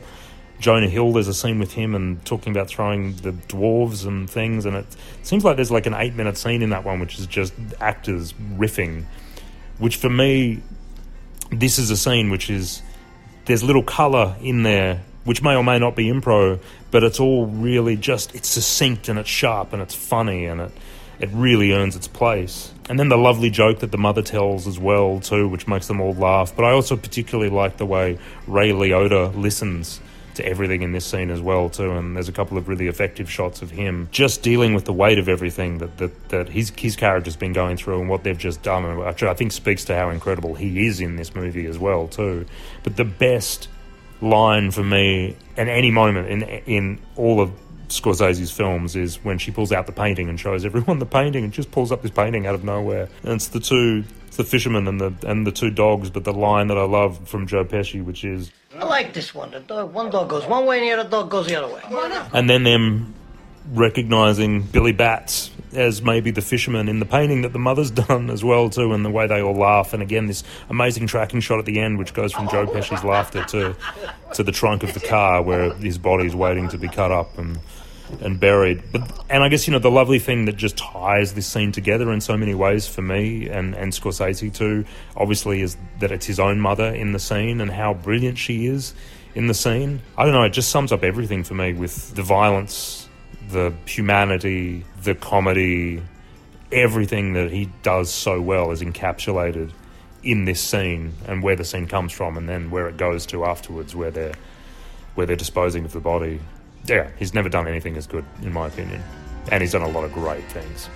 Jonah 0.64 0.88
Hill, 0.88 1.12
there's 1.12 1.28
a 1.28 1.34
scene 1.34 1.58
with 1.58 1.74
him 1.74 1.94
and 1.94 2.24
talking 2.24 2.50
about 2.50 2.68
throwing 2.68 3.16
the 3.16 3.32
dwarves 3.32 4.06
and 4.06 4.30
things, 4.30 4.64
and 4.64 4.74
it 4.74 4.86
seems 5.22 5.44
like 5.44 5.56
there's 5.56 5.70
like 5.70 5.84
an 5.84 5.92
eight 5.92 6.14
minute 6.14 6.38
scene 6.38 6.62
in 6.62 6.70
that 6.70 6.84
one, 6.86 7.00
which 7.00 7.18
is 7.18 7.26
just 7.26 7.52
actors 7.82 8.32
riffing. 8.32 9.04
Which 9.76 9.96
for 9.96 10.08
me, 10.08 10.62
this 11.50 11.78
is 11.78 11.90
a 11.90 11.98
scene 11.98 12.30
which 12.30 12.48
is 12.48 12.80
there's 13.44 13.62
little 13.62 13.82
color 13.82 14.36
in 14.40 14.62
there, 14.62 15.02
which 15.24 15.42
may 15.42 15.54
or 15.54 15.62
may 15.62 15.78
not 15.78 15.96
be 15.96 16.06
improv, 16.06 16.60
but 16.90 17.04
it's 17.04 17.20
all 17.20 17.44
really 17.44 17.94
just 17.94 18.34
it's 18.34 18.48
succinct 18.48 19.10
and 19.10 19.18
it's 19.18 19.28
sharp 19.28 19.74
and 19.74 19.82
it's 19.82 19.94
funny 19.94 20.46
and 20.46 20.62
it 20.62 20.72
it 21.20 21.28
really 21.34 21.72
earns 21.72 21.94
its 21.94 22.08
place. 22.08 22.72
And 22.88 22.98
then 22.98 23.10
the 23.10 23.18
lovely 23.18 23.50
joke 23.50 23.80
that 23.80 23.92
the 23.92 23.98
mother 23.98 24.22
tells 24.22 24.66
as 24.66 24.78
well 24.78 25.20
too, 25.20 25.46
which 25.46 25.68
makes 25.68 25.88
them 25.88 26.00
all 26.00 26.14
laugh. 26.14 26.56
But 26.56 26.64
I 26.64 26.70
also 26.70 26.96
particularly 26.96 27.50
like 27.50 27.76
the 27.76 27.84
way 27.84 28.18
Ray 28.46 28.70
Liotta 28.70 29.36
listens 29.36 30.00
to 30.36 30.46
everything 30.46 30.82
in 30.82 30.92
this 30.92 31.04
scene 31.06 31.30
as 31.30 31.40
well 31.40 31.68
too. 31.68 31.92
And 31.92 32.16
there's 32.16 32.28
a 32.28 32.32
couple 32.32 32.58
of 32.58 32.68
really 32.68 32.88
effective 32.88 33.30
shots 33.30 33.62
of 33.62 33.70
him 33.70 34.08
just 34.10 34.42
dealing 34.42 34.74
with 34.74 34.84
the 34.84 34.92
weight 34.92 35.18
of 35.18 35.28
everything 35.28 35.78
that 35.78 35.98
that, 35.98 36.28
that 36.30 36.48
his 36.48 36.70
his 36.76 36.96
character's 36.96 37.36
been 37.36 37.52
going 37.52 37.76
through 37.76 38.00
and 38.00 38.08
what 38.08 38.24
they've 38.24 38.38
just 38.38 38.62
done, 38.62 38.98
which 38.98 39.22
I 39.22 39.34
think 39.34 39.52
speaks 39.52 39.84
to 39.86 39.94
how 39.94 40.10
incredible 40.10 40.54
he 40.54 40.86
is 40.86 41.00
in 41.00 41.16
this 41.16 41.34
movie 41.34 41.66
as 41.66 41.78
well 41.78 42.08
too. 42.08 42.46
But 42.82 42.96
the 42.96 43.04
best 43.04 43.68
line 44.20 44.70
for 44.70 44.82
me 44.82 45.36
at 45.56 45.68
any 45.68 45.90
moment 45.90 46.28
in 46.28 46.42
in 46.42 47.00
all 47.16 47.40
of 47.40 47.50
Scorsese's 47.88 48.50
films 48.50 48.96
is 48.96 49.22
when 49.24 49.38
she 49.38 49.50
pulls 49.50 49.70
out 49.72 49.86
the 49.86 49.92
painting 49.92 50.28
and 50.28 50.38
shows 50.40 50.64
everyone 50.64 50.98
the 50.98 51.06
painting 51.06 51.44
and 51.44 51.52
just 51.52 51.70
pulls 51.70 51.92
up 51.92 52.02
this 52.02 52.10
painting 52.10 52.46
out 52.46 52.54
of 52.54 52.64
nowhere. 52.64 53.08
And 53.22 53.34
it's 53.34 53.48
the 53.48 53.60
two 53.60 54.04
it's 54.34 54.50
the 54.50 54.50
fisherman 54.50 54.88
and 54.88 55.00
the 55.00 55.14
and 55.28 55.46
the 55.46 55.52
two 55.52 55.70
dogs, 55.70 56.10
but 56.10 56.24
the 56.24 56.32
line 56.32 56.66
that 56.66 56.76
I 56.76 56.82
love 56.82 57.28
from 57.28 57.46
Joe 57.46 57.64
Pesci, 57.64 58.04
which 58.04 58.24
is 58.24 58.50
I 58.76 58.84
like 58.84 59.12
this 59.12 59.32
one. 59.32 59.52
The 59.52 59.60
dog. 59.60 59.92
One 59.92 60.10
dog 60.10 60.28
goes 60.28 60.44
one 60.44 60.66
way, 60.66 60.78
and 60.78 60.88
the 60.88 61.00
other 61.00 61.08
dog 61.08 61.30
goes 61.30 61.46
the 61.46 61.54
other 61.54 61.72
way. 61.72 61.80
and 62.32 62.50
then 62.50 62.64
them 62.64 63.14
recognizing 63.72 64.62
Billy 64.62 64.90
Batts 64.90 65.50
as 65.72 66.02
maybe 66.02 66.32
the 66.32 66.42
fisherman 66.42 66.88
in 66.88 66.98
the 66.98 67.06
painting 67.06 67.42
that 67.42 67.52
the 67.52 67.60
mother's 67.60 67.90
done 68.08 68.28
as 68.28 68.42
well 68.42 68.70
too, 68.70 68.92
and 68.92 69.04
the 69.04 69.10
way 69.10 69.28
they 69.28 69.40
all 69.40 69.54
laugh. 69.54 69.92
And 69.92 70.02
again, 70.02 70.26
this 70.26 70.42
amazing 70.68 71.06
tracking 71.06 71.38
shot 71.38 71.60
at 71.60 71.64
the 71.64 71.78
end, 71.78 71.98
which 71.98 72.12
goes 72.12 72.32
from 72.32 72.48
Joe 72.48 72.66
Pesci's 72.66 73.04
laughter 73.04 73.44
to 73.44 73.76
to 74.34 74.42
the 74.42 74.52
trunk 74.52 74.82
of 74.82 74.94
the 74.94 75.00
car 75.00 75.42
where 75.42 75.72
his 75.74 75.96
body's 75.96 76.34
waiting 76.34 76.68
to 76.70 76.78
be 76.78 76.88
cut 76.88 77.12
up 77.12 77.38
and 77.38 77.60
and 78.20 78.38
buried. 78.38 78.82
But 78.92 79.10
and 79.28 79.42
I 79.42 79.48
guess 79.48 79.66
you 79.66 79.72
know 79.72 79.78
the 79.78 79.90
lovely 79.90 80.18
thing 80.18 80.44
that 80.46 80.56
just 80.56 80.76
ties 80.76 81.34
this 81.34 81.46
scene 81.46 81.72
together 81.72 82.12
in 82.12 82.20
so 82.20 82.36
many 82.36 82.54
ways 82.54 82.86
for 82.86 83.02
me 83.02 83.48
and 83.48 83.74
and 83.74 83.92
Scorsese 83.92 84.52
too, 84.52 84.84
obviously, 85.16 85.62
is 85.62 85.76
that 86.00 86.12
it's 86.12 86.26
his 86.26 86.40
own 86.40 86.60
mother 86.60 86.86
in 86.86 87.12
the 87.12 87.18
scene 87.18 87.60
and 87.60 87.70
how 87.70 87.94
brilliant 87.94 88.38
she 88.38 88.66
is 88.66 88.94
in 89.34 89.46
the 89.46 89.54
scene. 89.54 90.02
I 90.16 90.24
don't 90.24 90.32
know. 90.32 90.44
It 90.44 90.50
just 90.50 90.70
sums 90.70 90.92
up 90.92 91.02
everything 91.02 91.44
for 91.44 91.54
me 91.54 91.72
with 91.72 92.14
the 92.14 92.22
violence, 92.22 93.08
the 93.48 93.74
humanity, 93.86 94.84
the 95.02 95.14
comedy, 95.14 96.02
everything 96.72 97.34
that 97.34 97.50
he 97.50 97.70
does 97.82 98.10
so 98.10 98.40
well 98.40 98.70
is 98.70 98.82
encapsulated 98.82 99.72
in 100.22 100.44
this 100.46 100.60
scene 100.60 101.12
and 101.26 101.42
where 101.42 101.56
the 101.56 101.64
scene 101.64 101.86
comes 101.86 102.12
from, 102.12 102.36
and 102.36 102.48
then 102.48 102.70
where 102.70 102.88
it 102.88 102.96
goes 102.96 103.26
to 103.26 103.44
afterwards, 103.44 103.94
where 103.94 104.10
they're 104.10 104.34
where 105.14 105.26
they're 105.26 105.36
disposing 105.36 105.84
of 105.84 105.92
the 105.92 106.00
body. 106.00 106.40
Yeah, 106.86 107.08
he's 107.18 107.32
never 107.34 107.48
done 107.48 107.66
anything 107.66 107.96
as 107.96 108.06
good, 108.06 108.24
in 108.42 108.52
my 108.52 108.66
opinion, 108.66 109.02
and 109.50 109.62
he's 109.62 109.72
done 109.72 109.82
a 109.82 109.88
lot 109.88 110.04
of 110.04 110.12
great 110.12 110.44
things. 110.52 110.88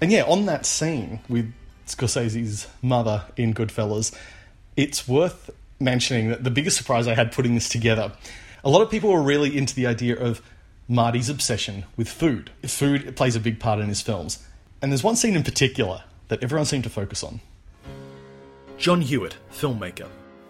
And 0.00 0.12
yeah, 0.12 0.24
on 0.24 0.46
that 0.46 0.66
scene 0.66 1.20
with 1.28 1.52
Scorsese's 1.86 2.68
mother 2.82 3.24
in 3.36 3.54
Goodfellas, 3.54 4.14
it's 4.76 5.08
worth 5.08 5.50
mentioning 5.80 6.28
that 6.28 6.44
the 6.44 6.50
biggest 6.50 6.76
surprise 6.76 7.08
I 7.08 7.14
had 7.14 7.32
putting 7.32 7.54
this 7.54 7.68
together, 7.68 8.12
a 8.62 8.70
lot 8.70 8.82
of 8.82 8.90
people 8.90 9.10
were 9.10 9.22
really 9.22 9.56
into 9.56 9.74
the 9.74 9.86
idea 9.86 10.16
of 10.16 10.42
Marty's 10.86 11.28
obsession 11.28 11.84
with 11.96 12.08
food. 12.08 12.50
Food 12.66 13.16
plays 13.16 13.36
a 13.36 13.40
big 13.40 13.58
part 13.58 13.80
in 13.80 13.88
his 13.88 14.00
films. 14.00 14.44
And 14.80 14.92
there's 14.92 15.02
one 15.02 15.16
scene 15.16 15.34
in 15.34 15.42
particular 15.42 16.04
that 16.28 16.42
everyone 16.42 16.66
seemed 16.66 16.84
to 16.84 16.90
focus 16.90 17.22
on. 17.24 17.40
John 18.76 19.00
Hewitt, 19.00 19.36
filmmaker. 19.50 20.08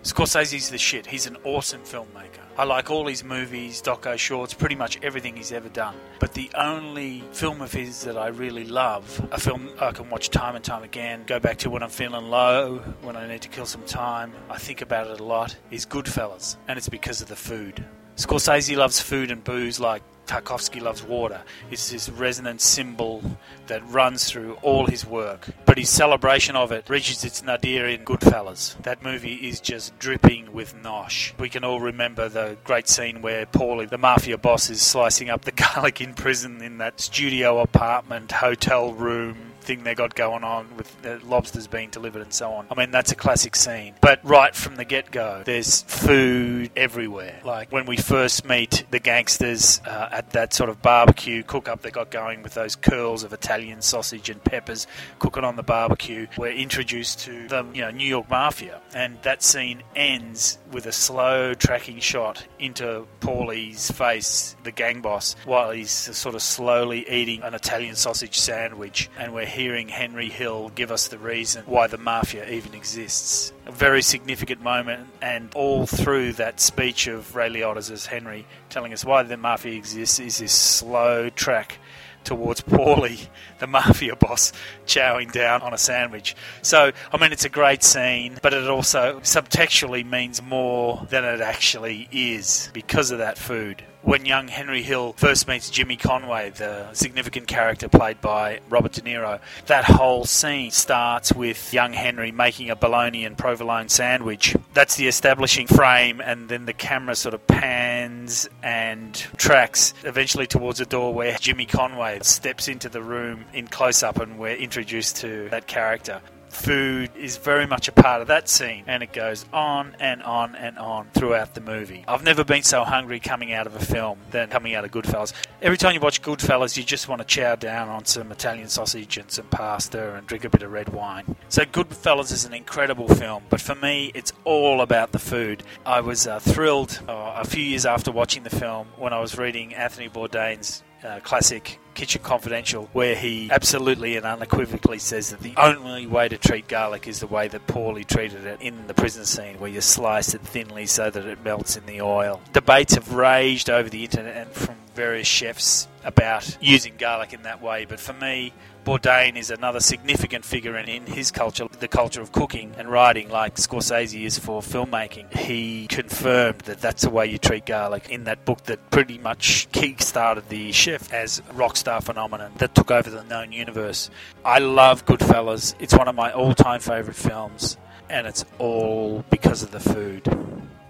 Scorsese's 0.09 0.71
the 0.71 0.79
shit. 0.79 1.07
He's 1.07 1.27
an 1.27 1.37
awesome 1.45 1.83
filmmaker. 1.83 2.41
I 2.57 2.65
like 2.65 2.91
all 2.91 3.07
his 3.07 3.23
movies, 3.23 3.83
doco 3.83 4.17
shorts, 4.17 4.55
pretty 4.55 4.75
much 4.75 4.99
everything 5.03 5.37
he's 5.37 5.53
ever 5.53 5.69
done. 5.69 5.95
But 6.19 6.33
the 6.33 6.51
only 6.55 7.23
film 7.33 7.61
of 7.61 7.71
his 7.71 8.05
that 8.05 8.17
I 8.17 8.29
really 8.29 8.65
love, 8.65 9.05
a 9.31 9.39
film 9.39 9.69
I 9.79 9.91
can 9.91 10.09
watch 10.09 10.31
time 10.31 10.57
and 10.57 10.65
time 10.65 10.83
again, 10.83 11.25
go 11.27 11.39
back 11.39 11.59
to 11.59 11.69
when 11.69 11.83
I'm 11.83 11.91
feeling 11.91 12.31
low, 12.31 12.79
when 13.03 13.17
I 13.17 13.29
need 13.29 13.43
to 13.43 13.51
kill 13.51 13.67
some 13.67 13.85
time, 13.85 14.33
I 14.49 14.57
think 14.57 14.81
about 14.81 15.09
it 15.09 15.21
a 15.21 15.25
lot, 15.25 15.55
is 15.71 15.85
Goodfellas. 15.85 16.57
And 16.69 16.79
it's 16.79 16.89
because 16.89 17.21
of 17.21 17.29
the 17.29 17.37
food. 17.37 17.85
Scorsese 18.17 18.79
loves 18.79 18.99
food 19.01 19.31
and 19.31 19.45
booze 19.45 19.79
like 19.79 20.03
Tarkovsky 20.29 20.81
loves 20.81 21.03
water. 21.03 21.43
It's 21.71 21.91
this 21.91 22.09
resonant 22.09 22.61
symbol 22.61 23.23
that 23.67 23.83
runs 23.89 24.31
through 24.31 24.55
all 24.63 24.87
his 24.87 25.05
work. 25.05 25.49
But 25.65 25.79
his 25.79 25.89
celebration 25.89 26.55
of 26.55 26.71
it 26.71 26.89
reaches 26.89 27.25
its 27.25 27.43
nadir 27.43 27.89
in 27.89 28.05
Goodfellas. 28.05 28.81
That 28.83 29.03
movie 29.03 29.49
is 29.49 29.61
just 29.61 29.99
dripping 29.99 30.53
with 30.53 30.77
nosh. 30.77 31.37
We 31.39 31.49
can 31.49 31.65
all 31.65 31.81
remember 31.81 32.29
the 32.29 32.59
great 32.63 32.89
scene 32.89 33.23
where 33.23 33.47
Paulie, 33.47 33.89
the 33.89 33.99
mafia 33.99 34.39
boss, 34.39 34.71
is 34.71 34.83
slicing 34.83 35.31
up 35.31 35.45
the 35.45 35.53
garlic 35.75 36.01
in 36.01 36.15
prison 36.15 36.61
in 36.63 36.79
that 36.79 37.01
studio 37.01 37.59
apartment, 37.61 38.31
hotel 38.31 38.93
room 38.93 39.48
thing 39.69 39.85
they 39.85 39.95
got 39.95 40.15
going 40.15 40.43
on 40.45 40.67
with 40.77 41.03
the 41.03 41.21
lobsters 41.27 41.67
being 41.67 41.91
delivered 41.91 42.23
and 42.23 42.33
so 42.33 42.51
on. 42.53 42.67
I 42.71 42.75
mean, 42.75 42.91
that's 42.91 43.13
a 43.13 43.15
classic 43.15 43.55
scene. 43.55 43.95
But 44.01 44.19
right 44.25 44.55
from 44.55 44.77
the 44.77 44.85
get 44.87 45.11
go, 45.11 45.43
there's 45.45 45.83
food 45.83 46.71
everywhere. 46.75 47.41
Like 47.45 47.71
when 47.71 47.85
we 47.85 47.99
first 47.99 48.49
meet 48.49 48.85
the 48.91 48.99
gangsters 48.99 49.81
uh, 49.87 50.09
at 50.11 50.31
that 50.31 50.55
sort 50.55 50.71
of 50.71 50.81
barbecue 50.81 51.43
cook 51.43 51.69
up 51.69 51.83
they 51.83 51.91
got 51.91 52.11
going 52.11 52.43
with 52.43 52.55
those 52.55 52.75
curls 52.77 53.23
of 53.23 53.33
Italian 53.35 53.83
sausage 53.83 54.31
and 54.31 54.43
peppers 54.43 54.87
cooking 55.19 55.45
on 55.45 55.57
the 55.57 55.63
barbecue, 55.63 56.27
we're 56.39 56.53
introduced 56.53 57.21
to 57.21 57.47
the 57.49 57.67
you 57.75 57.83
know 57.83 57.91
New 57.91 58.07
York 58.07 58.31
Mafia, 58.31 58.81
and 58.95 59.21
that 59.23 59.43
scene 59.43 59.83
ends 59.95 60.59
with 60.73 60.87
a 60.87 60.93
slow 60.93 61.53
tracking 61.53 62.01
shot 62.01 62.47
into 62.59 63.07
Paulie's 63.21 63.91
face, 63.91 64.57
the 64.65 64.73
gang 64.73 65.03
boss, 65.03 65.37
while 65.45 65.71
he's 65.71 65.91
sort 65.91 66.35
of 66.35 66.41
slowly 66.43 67.09
eating 67.09 67.43
an 67.43 67.53
Italian 67.53 67.97
sausage 67.97 68.39
sandwich, 68.39 69.11
and 69.19 69.35
we're 69.35 69.45
hearing 69.59 69.89
Henry 69.89 70.29
Hill 70.29 70.71
give 70.77 70.93
us 70.93 71.09
the 71.09 71.19
reason 71.19 71.65
why 71.67 71.89
the 71.89 71.99
mafia 71.99 72.49
even 72.49 72.75
exists. 72.75 73.53
A 73.67 73.73
very 73.73 74.03
significant 74.03 74.63
moment, 74.63 75.09
and 75.21 75.53
all 75.57 75.85
through 75.85 76.35
that 76.35 76.61
speech 76.61 77.09
of 77.09 77.35
Ray 77.35 77.51
Liotta's 77.51 77.91
as 77.91 78.07
Henry 78.07 78.47
telling 78.71 78.93
us 78.93 79.05
why 79.05 79.25
the 79.25 79.37
mafia 79.37 79.75
exists 79.75 80.21
is 80.21 80.39
this 80.39 80.53
slow 80.53 81.29
track 81.31 81.79
towards 82.23 82.61
Paulie, 82.61 83.27
the 83.59 83.67
mafia 83.67 84.15
boss, 84.15 84.53
chowing 84.87 85.33
down 85.33 85.63
on 85.63 85.75
a 85.75 85.79
sandwich. 85.79 86.37
So, 86.63 86.93
I 87.13 87.17
mean, 87.17 87.33
it's 87.33 87.45
a 87.45 87.49
great 87.49 87.83
scene, 87.83 88.39
but 88.41 88.55
it 88.55 88.69
also 88.69 89.19
subtextually 89.21 90.09
means 90.09 90.41
more 90.41 91.05
than 91.11 91.25
it 91.25 91.41
actually 91.41 92.09
is 92.13 92.71
because 92.73 93.11
of 93.11 93.19
that 93.19 93.39
food 93.39 93.83
when 94.03 94.25
young 94.25 94.49
Henry 94.49 94.83
Hill 94.83 95.15
first 95.17 95.49
meets 95.49 95.71
Jimmy 95.71 95.97
Conway, 95.97 96.51
the 96.51 96.93
significant 96.93 97.47
character 97.47 97.89
played 97.89 98.21
by 98.21 98.61
Robert 98.69 98.93
De 98.93 99.01
Niro, 99.03 99.41
that 99.67 99.85
whole 99.85 100.25
scene 100.25 100.71
starts 100.71 101.33
with 101.33 101.73
young 101.73 101.93
Henry 101.93 102.33
making 102.33 102.71
a 102.71 102.77
bologna 102.77 103.25
and 103.25 103.37
provolone 103.37 103.89
sandwich. 103.89 104.57
That's 104.75 104.97
the 104.97 105.09
establishing 105.09 105.67
frame, 105.67 106.21
and 106.21 106.49
then 106.49 106.67
the 106.67 106.73
camera 106.73 107.17
sort 107.17 107.35
of 107.35 107.47
pans 107.47 108.49
and 108.63 109.15
tracks 109.37 109.95
eventually 110.05 110.47
towards 110.47 110.81
a 110.81 110.87
door 110.87 111.13
where 111.13 111.37
Jimmy 111.39 111.67
Conway 111.67 112.21
steps 112.23 112.69
into 112.69 112.89
the 112.89 113.03
room 113.03 113.45
in 113.53 113.67
close 113.67 114.03
up, 114.03 114.19
and 114.19 114.39
we're 114.39 114.57
introduced 114.57 115.17
to 115.17 115.49
that 115.51 115.67
character 115.67 116.21
food 116.53 117.11
is 117.17 117.37
very 117.37 117.67
much 117.67 117.89
a 117.89 117.93
part 117.93 118.21
of 118.21 118.29
that 118.29 118.49
scene, 118.49 118.85
and 118.87 119.03
it 119.03 119.13
goes 119.13 119.45
on 119.53 119.97
and 120.01 120.23
on 120.23 120.55
and 120.55 120.79
on 120.79 121.09
throughout 121.15 121.55
the 121.55 121.61
movie. 121.61 122.05
I've 122.09 122.25
never 122.25 122.45
been 122.45 122.63
so 122.63 122.85
hungry 122.85 123.21
coming 123.21 123.53
out 123.53 123.67
of 123.67 123.75
a 123.75 123.85
film 123.85 124.19
than 124.31 124.49
coming 124.49 124.75
out 124.75 124.85
of 124.85 124.91
Goodfellas. 124.91 125.33
Every 125.63 125.79
time 125.79 125.95
you 125.95 126.01
watch 126.01 126.23
Goodfellas, 126.23 126.77
you 126.77 126.85
just 126.85 127.09
want 127.09 127.21
to 127.21 127.27
chow 127.27 127.57
down 127.57 127.89
on 127.89 128.05
some 128.05 128.33
Italian 128.33 128.69
sausage 128.69 129.19
and 129.19 129.31
some 129.31 129.47
pasta 129.47 130.15
and 130.15 130.27
drink 130.27 130.45
a 130.45 130.51
bit 130.51 130.63
of 130.63 130.73
red 130.73 130.91
wine. 130.91 131.37
So, 131.49 131.65
Goodfellas 131.65 132.33
is 132.33 132.45
an 132.45 132.55
incredible 132.55 133.09
film, 133.09 133.45
but 133.49 133.61
for 133.61 133.75
me, 133.75 134.13
it's 134.15 134.33
all 134.45 134.81
about 134.81 135.13
the 135.13 135.19
food. 135.19 135.63
I 135.85 136.01
was 136.01 136.27
uh, 136.27 136.39
thrilled 136.39 137.01
uh, 137.09 137.35
a 137.37 137.45
few 137.45 137.63
years 137.63 137.87
after 137.87 138.13
watching 138.13 138.43
the 138.43 138.51
film 138.51 138.89
when 138.97 139.13
I 139.13 139.21
was 139.21 139.39
reading 139.39 139.75
Anthony 139.75 140.09
Bourdain's 140.09 140.83
uh, 141.05 141.21
classic 141.21 141.79
Kitchen 141.99 142.23
Confidential, 142.23 142.89
where 142.93 143.17
he 143.17 143.51
absolutely 143.51 144.15
and 144.15 144.25
unequivocally 144.25 145.01
says 145.01 145.31
that 145.31 145.41
the 145.41 145.55
only 145.57 146.07
way 146.07 146.29
to 146.29 146.39
treat 146.39 146.69
garlic 146.69 147.09
is 147.09 147.19
the 147.19 147.27
way 147.27 147.49
that 147.49 147.67
Paulie 147.67 148.07
treated 148.07 148.47
it 148.47 148.63
in 148.63 148.87
the 148.87 148.95
prison 148.95 149.25
scene, 149.25 149.59
where 149.59 149.69
you 149.69 149.81
slice 149.81 150.33
it 150.33 150.41
thinly 150.41 150.87
so 150.87 151.11
that 151.11 151.27
it 151.27 151.43
melts 151.43 151.77
in 151.77 151.87
the 151.87 152.01
oil. 152.01 152.41
Debates 152.53 152.95
have 152.95 153.15
raged 153.15 153.69
over 153.69 153.89
the 153.89 154.05
internet 154.05 154.37
and 154.37 154.49
from 154.53 154.77
various 154.95 155.27
chefs 155.27 155.89
about 156.05 156.57
using 156.61 156.95
garlic 156.97 157.33
in 157.33 157.43
that 157.43 157.61
way, 157.61 157.85
but 157.85 157.99
for 157.99 158.13
me, 158.13 158.53
Bourdain 158.89 159.37
is 159.37 159.51
another 159.51 159.81
significant 159.81 160.47
figure 160.47 160.75
in, 160.79 160.89
in 160.89 161.05
his 161.05 161.31
culture, 161.31 161.69
the 161.79 161.89
culture 161.89 162.23
of 162.23 162.33
cooking 162.33 162.73
and 162.79 162.91
writing, 162.91 163.29
like 163.29 163.57
Scorsese 163.57 164.25
is 164.25 164.39
for 164.39 164.63
filmmaking. 164.63 165.31
He 165.37 165.87
confirmed 165.89 166.61
that 166.61 166.81
that's 166.81 167.03
the 167.03 167.11
way 167.11 167.27
you 167.27 167.37
treat 167.37 167.67
garlic 167.67 168.09
in 168.09 168.25
that 168.25 168.47
book 168.47 168.65
that 168.65 168.89
pretty 168.89 169.19
much 169.19 169.71
kick-started 169.73 170.49
the 170.49 170.73
chef 170.73 171.13
as 171.13 171.43
rock 171.53 171.77
star 171.77 172.01
phenomenon 172.01 172.51
that 172.57 172.75
took 172.75 172.91
over 172.91 173.11
the 173.11 173.23
known 173.25 173.53
universe. 173.53 174.09
I 174.43 174.61
love 174.61 175.05
Goodfellas. 175.05 175.75
It's 175.79 175.93
one 175.93 176.09
of 176.09 176.15
my 176.15 176.33
all-time 176.33 176.81
favourite 176.81 177.15
films, 177.15 177.77
and 178.09 178.27
it's 178.27 178.47
all 178.59 179.23
because 179.29 179.63
of 179.63 179.71
the 179.71 179.81
food. 179.81 180.25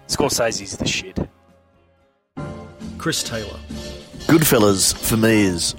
Scorsese's 0.07 0.77
the 0.77 0.87
shit. 0.87 1.19
Chris 2.97 3.23
Taylor. 3.23 3.59
Goodfellas, 4.27 4.97
for 4.97 5.17
me, 5.17 5.41
is 5.41 5.75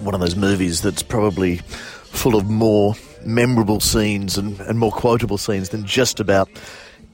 one 0.00 0.14
of 0.14 0.20
those 0.20 0.36
movies 0.36 0.82
that's 0.82 1.02
probably 1.02 1.56
full 1.56 2.36
of 2.36 2.48
more 2.48 2.94
memorable 3.24 3.80
scenes 3.80 4.38
and, 4.38 4.60
and 4.60 4.78
more 4.78 4.92
quotable 4.92 5.38
scenes 5.38 5.70
than 5.70 5.84
just 5.84 6.20
about 6.20 6.48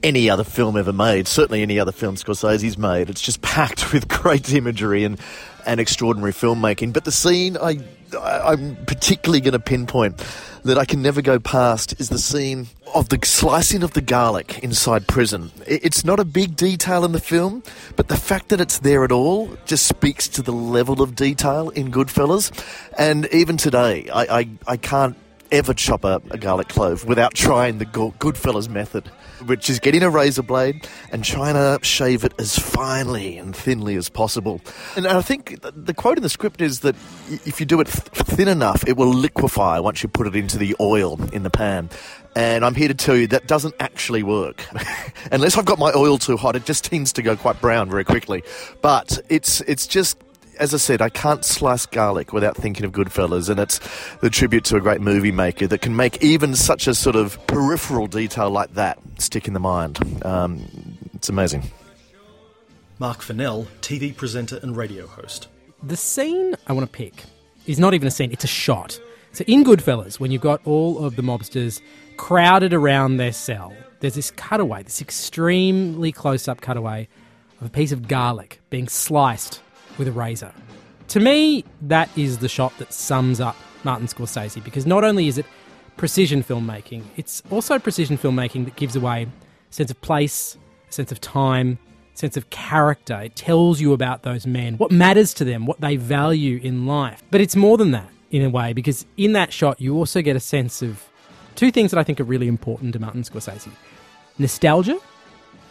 any 0.03 0.29
other 0.29 0.43
film 0.43 0.77
ever 0.77 0.93
made. 0.93 1.27
Certainly 1.27 1.61
any 1.61 1.79
other 1.79 1.91
film 1.91 2.15
Scorsese's 2.15 2.77
made. 2.77 3.09
It's 3.09 3.21
just 3.21 3.41
packed 3.41 3.93
with 3.93 4.07
great 4.07 4.53
imagery 4.53 5.03
and, 5.03 5.19
and 5.65 5.79
extraordinary 5.79 6.33
filmmaking. 6.33 6.93
But 6.93 7.05
the 7.05 7.11
scene 7.11 7.57
I, 7.57 7.71
I 7.71 7.79
I'm 8.19 8.75
particularly 8.85 9.41
going 9.41 9.53
to 9.53 9.59
pinpoint 9.59 10.23
that 10.63 10.77
I 10.77 10.85
can 10.85 11.01
never 11.01 11.21
go 11.21 11.39
past 11.39 11.99
is 11.99 12.09
the 12.09 12.17
scene 12.17 12.67
of 12.93 13.09
the 13.09 13.19
slicing 13.23 13.83
of 13.83 13.93
the 13.93 14.01
garlic 14.01 14.59
inside 14.59 15.07
prison. 15.07 15.51
It's 15.65 16.03
not 16.03 16.19
a 16.19 16.25
big 16.25 16.55
detail 16.55 17.05
in 17.05 17.11
the 17.11 17.19
film, 17.19 17.63
but 17.95 18.07
the 18.07 18.17
fact 18.17 18.49
that 18.49 18.59
it's 18.61 18.79
there 18.79 19.03
at 19.03 19.11
all 19.11 19.49
just 19.65 19.87
speaks 19.87 20.27
to 20.29 20.41
the 20.41 20.51
level 20.51 21.01
of 21.01 21.15
detail 21.15 21.69
in 21.69 21.91
Goodfellas. 21.91 22.51
And 22.97 23.27
even 23.31 23.57
today, 23.57 24.09
I, 24.09 24.39
I, 24.39 24.49
I 24.67 24.77
can't 24.77 25.15
ever 25.51 25.73
chop 25.73 26.03
a, 26.03 26.21
a, 26.31 26.37
garlic 26.37 26.67
clove 26.67 27.05
without 27.05 27.33
trying 27.33 27.77
the 27.77 27.85
Goodfellas 27.85 28.67
method, 28.67 29.09
which 29.45 29.69
is 29.69 29.79
getting 29.79 30.03
a 30.03 30.09
razor 30.09 30.41
blade 30.41 30.87
and 31.11 31.23
trying 31.23 31.53
to 31.53 31.83
shave 31.85 32.23
it 32.23 32.33
as 32.39 32.57
finely 32.57 33.37
and 33.37 33.55
thinly 33.55 33.95
as 33.95 34.09
possible. 34.09 34.61
And 34.95 35.07
I 35.07 35.21
think 35.21 35.59
the 35.61 35.93
quote 35.93 36.17
in 36.17 36.23
the 36.23 36.29
script 36.29 36.61
is 36.61 36.81
that 36.81 36.95
if 37.45 37.59
you 37.59 37.65
do 37.65 37.79
it 37.79 37.87
thin 37.87 38.47
enough, 38.47 38.87
it 38.87 38.97
will 38.97 39.09
liquefy 39.09 39.79
once 39.79 40.03
you 40.03 40.09
put 40.09 40.27
it 40.27 40.35
into 40.35 40.57
the 40.57 40.75
oil 40.79 41.21
in 41.31 41.43
the 41.43 41.49
pan. 41.49 41.89
And 42.35 42.63
I'm 42.63 42.75
here 42.75 42.87
to 42.87 42.93
tell 42.93 43.15
you 43.15 43.25
that 43.27 43.47
doesn't 43.47 43.73
actually 43.79 44.21
work. 44.21 44.63
Unless 45.31 45.57
I've 45.57 45.65
got 45.65 45.79
my 45.79 45.91
oil 45.95 46.19
too 46.19 46.37
hot, 46.37 46.55
it 46.55 46.65
just 46.65 46.85
tends 46.85 47.11
to 47.13 47.23
go 47.23 47.35
quite 47.35 47.59
brown 47.59 47.89
very 47.89 48.03
quickly. 48.03 48.43
But 48.81 49.19
it's 49.27 49.61
it's 49.61 49.87
just 49.87 50.19
as 50.59 50.73
I 50.73 50.77
said, 50.77 51.01
I 51.01 51.09
can't 51.09 51.43
slice 51.45 51.85
garlic 51.85 52.33
without 52.33 52.57
thinking 52.57 52.85
of 52.85 52.91
Goodfellas, 52.91 53.49
and 53.49 53.59
it's 53.59 53.79
the 54.17 54.29
tribute 54.29 54.63
to 54.65 54.77
a 54.77 54.79
great 54.79 55.01
movie 55.01 55.31
maker 55.31 55.67
that 55.67 55.81
can 55.81 55.95
make 55.95 56.21
even 56.23 56.55
such 56.55 56.87
a 56.87 56.93
sort 56.93 57.15
of 57.15 57.45
peripheral 57.47 58.07
detail 58.07 58.49
like 58.49 58.73
that 58.73 58.99
stick 59.19 59.47
in 59.47 59.53
the 59.53 59.59
mind. 59.59 59.99
Um, 60.25 60.97
it's 61.13 61.29
amazing. 61.29 61.63
Mark 62.99 63.21
Fennell, 63.21 63.67
TV 63.81 64.15
presenter 64.15 64.59
and 64.61 64.75
radio 64.75 65.07
host. 65.07 65.47
The 65.83 65.97
scene 65.97 66.55
I 66.65 66.73
want 66.73 66.91
to 66.91 66.91
pick 66.91 67.23
is 67.67 67.79
not 67.79 67.93
even 67.93 68.07
a 68.07 68.11
scene, 68.11 68.31
it's 68.31 68.43
a 68.43 68.47
shot. 68.47 68.99
So 69.33 69.43
in 69.47 69.63
Goodfellas, 69.63 70.19
when 70.19 70.31
you've 70.31 70.41
got 70.41 70.61
all 70.65 71.05
of 71.05 71.15
the 71.15 71.21
mobsters 71.21 71.79
crowded 72.17 72.73
around 72.73 73.17
their 73.17 73.31
cell, 73.31 73.73
there's 73.99 74.15
this 74.15 74.31
cutaway, 74.31 74.83
this 74.83 75.01
extremely 75.01 76.11
close 76.11 76.47
up 76.47 76.61
cutaway 76.61 77.07
of 77.61 77.67
a 77.67 77.69
piece 77.69 77.91
of 77.91 78.07
garlic 78.07 78.59
being 78.69 78.87
sliced 78.87 79.61
with 79.97 80.07
a 80.07 80.11
razor. 80.11 80.51
To 81.09 81.19
me, 81.19 81.63
that 81.83 82.09
is 82.17 82.39
the 82.39 82.49
shot 82.49 82.77
that 82.79 82.91
sums 82.91 83.39
up 83.39 83.55
Martin 83.83 84.07
Scorsese 84.07 84.63
because 84.63 84.85
not 84.85 85.03
only 85.03 85.27
is 85.27 85.37
it 85.37 85.45
precision 85.95 86.43
filmmaking, 86.43 87.03
it's 87.15 87.41
also 87.49 87.79
precision 87.79 88.17
filmmaking 88.17 88.65
that 88.65 88.75
gives 88.75 88.95
away 88.95 89.23
a 89.23 89.73
sense 89.73 89.89
of 89.89 89.99
place, 90.01 90.57
a 90.89 90.91
sense 90.91 91.11
of 91.11 91.21
time, 91.21 91.79
a 92.13 92.17
sense 92.17 92.37
of 92.37 92.49
character. 92.49 93.19
It 93.21 93.35
tells 93.35 93.79
you 93.79 93.93
about 93.93 94.23
those 94.23 94.45
men, 94.45 94.77
what 94.77 94.91
matters 94.91 95.33
to 95.35 95.45
them, 95.45 95.65
what 95.65 95.79
they 95.81 95.95
value 95.95 96.59
in 96.61 96.85
life. 96.85 97.23
But 97.31 97.41
it's 97.41 97.55
more 97.55 97.77
than 97.77 97.91
that 97.91 98.09
in 98.29 98.43
a 98.43 98.49
way 98.49 98.73
because 98.73 99.05
in 99.15 99.31
that 99.33 99.53
shot 99.53 99.79
you 99.79 99.95
also 99.95 100.21
get 100.21 100.35
a 100.35 100.39
sense 100.39 100.81
of 100.81 101.09
two 101.55 101.71
things 101.71 101.91
that 101.91 101.99
I 101.99 102.03
think 102.03 102.19
are 102.19 102.25
really 102.25 102.47
important 102.47 102.93
to 102.93 102.99
Martin 102.99 103.23
Scorsese 103.23 103.71
nostalgia 104.39 104.99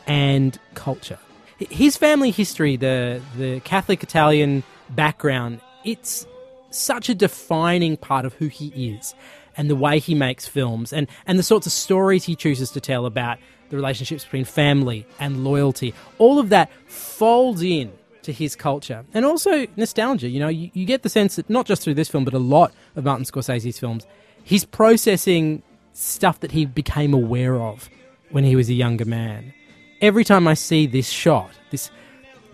and 0.06 0.58
culture. 0.74 1.18
His 1.58 1.96
family 1.96 2.30
history, 2.30 2.76
the, 2.76 3.22
the 3.36 3.60
Catholic 3.60 4.02
Italian 4.02 4.62
background, 4.90 5.60
it's 5.84 6.26
such 6.70 7.08
a 7.08 7.14
defining 7.14 7.96
part 7.96 8.24
of 8.24 8.34
who 8.34 8.48
he 8.48 8.96
is 8.96 9.14
and 9.56 9.70
the 9.70 9.76
way 9.76 9.98
he 9.98 10.14
makes 10.14 10.46
films 10.46 10.92
and, 10.92 11.08
and 11.26 11.38
the 11.38 11.42
sorts 11.42 11.66
of 11.66 11.72
stories 11.72 12.24
he 12.24 12.36
chooses 12.36 12.70
to 12.72 12.80
tell 12.80 13.06
about 13.06 13.38
the 13.70 13.76
relationships 13.76 14.24
between 14.24 14.44
family 14.44 15.06
and 15.18 15.44
loyalty. 15.44 15.94
All 16.18 16.38
of 16.38 16.50
that 16.50 16.70
folds 16.86 17.62
in 17.62 17.92
to 18.22 18.32
his 18.32 18.54
culture 18.54 19.04
and 19.14 19.24
also 19.24 19.66
nostalgia. 19.76 20.28
You 20.28 20.40
know, 20.40 20.48
you, 20.48 20.70
you 20.74 20.84
get 20.84 21.02
the 21.02 21.08
sense 21.08 21.36
that 21.36 21.48
not 21.48 21.66
just 21.66 21.82
through 21.82 21.94
this 21.94 22.08
film, 22.08 22.24
but 22.24 22.34
a 22.34 22.38
lot 22.38 22.72
of 22.96 23.04
Martin 23.04 23.24
Scorsese's 23.24 23.78
films, 23.78 24.06
he's 24.44 24.64
processing 24.64 25.62
stuff 25.94 26.40
that 26.40 26.52
he 26.52 26.66
became 26.66 27.14
aware 27.14 27.60
of 27.60 27.88
when 28.30 28.44
he 28.44 28.54
was 28.54 28.68
a 28.68 28.74
younger 28.74 29.04
man. 29.04 29.54
Every 30.00 30.24
time 30.24 30.46
I 30.46 30.54
see 30.54 30.86
this 30.86 31.08
shot, 31.08 31.50
this 31.70 31.90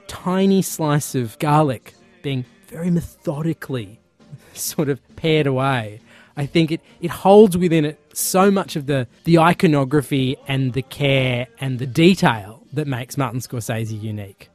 tiny 0.07 0.63
slice 0.63 1.15
of 1.15 1.39
garlic 1.39 1.95
being 2.23 2.45
very 2.69 2.91
methodically 2.91 4.01
sort 4.55 4.89
of 4.89 5.01
pared 5.17 5.47
away, 5.47 6.01
I 6.37 6.47
think 6.47 6.71
it, 6.71 6.81
it 7.01 7.11
holds 7.11 7.57
within 7.59 7.85
it 7.85 7.99
so 8.15 8.51
much 8.51 8.77
of 8.77 8.87
the, 8.87 9.09
the 9.25 9.39
iconography 9.39 10.37
and 10.47 10.73
the 10.73 10.83
care 10.83 11.49
and 11.61 11.79
the 11.79 11.87
detail 11.87 12.63
that 12.73 12.87
makes 12.87 13.17
Martin 13.17 13.41
Scorsese 13.41 14.01
unique. 14.01 14.49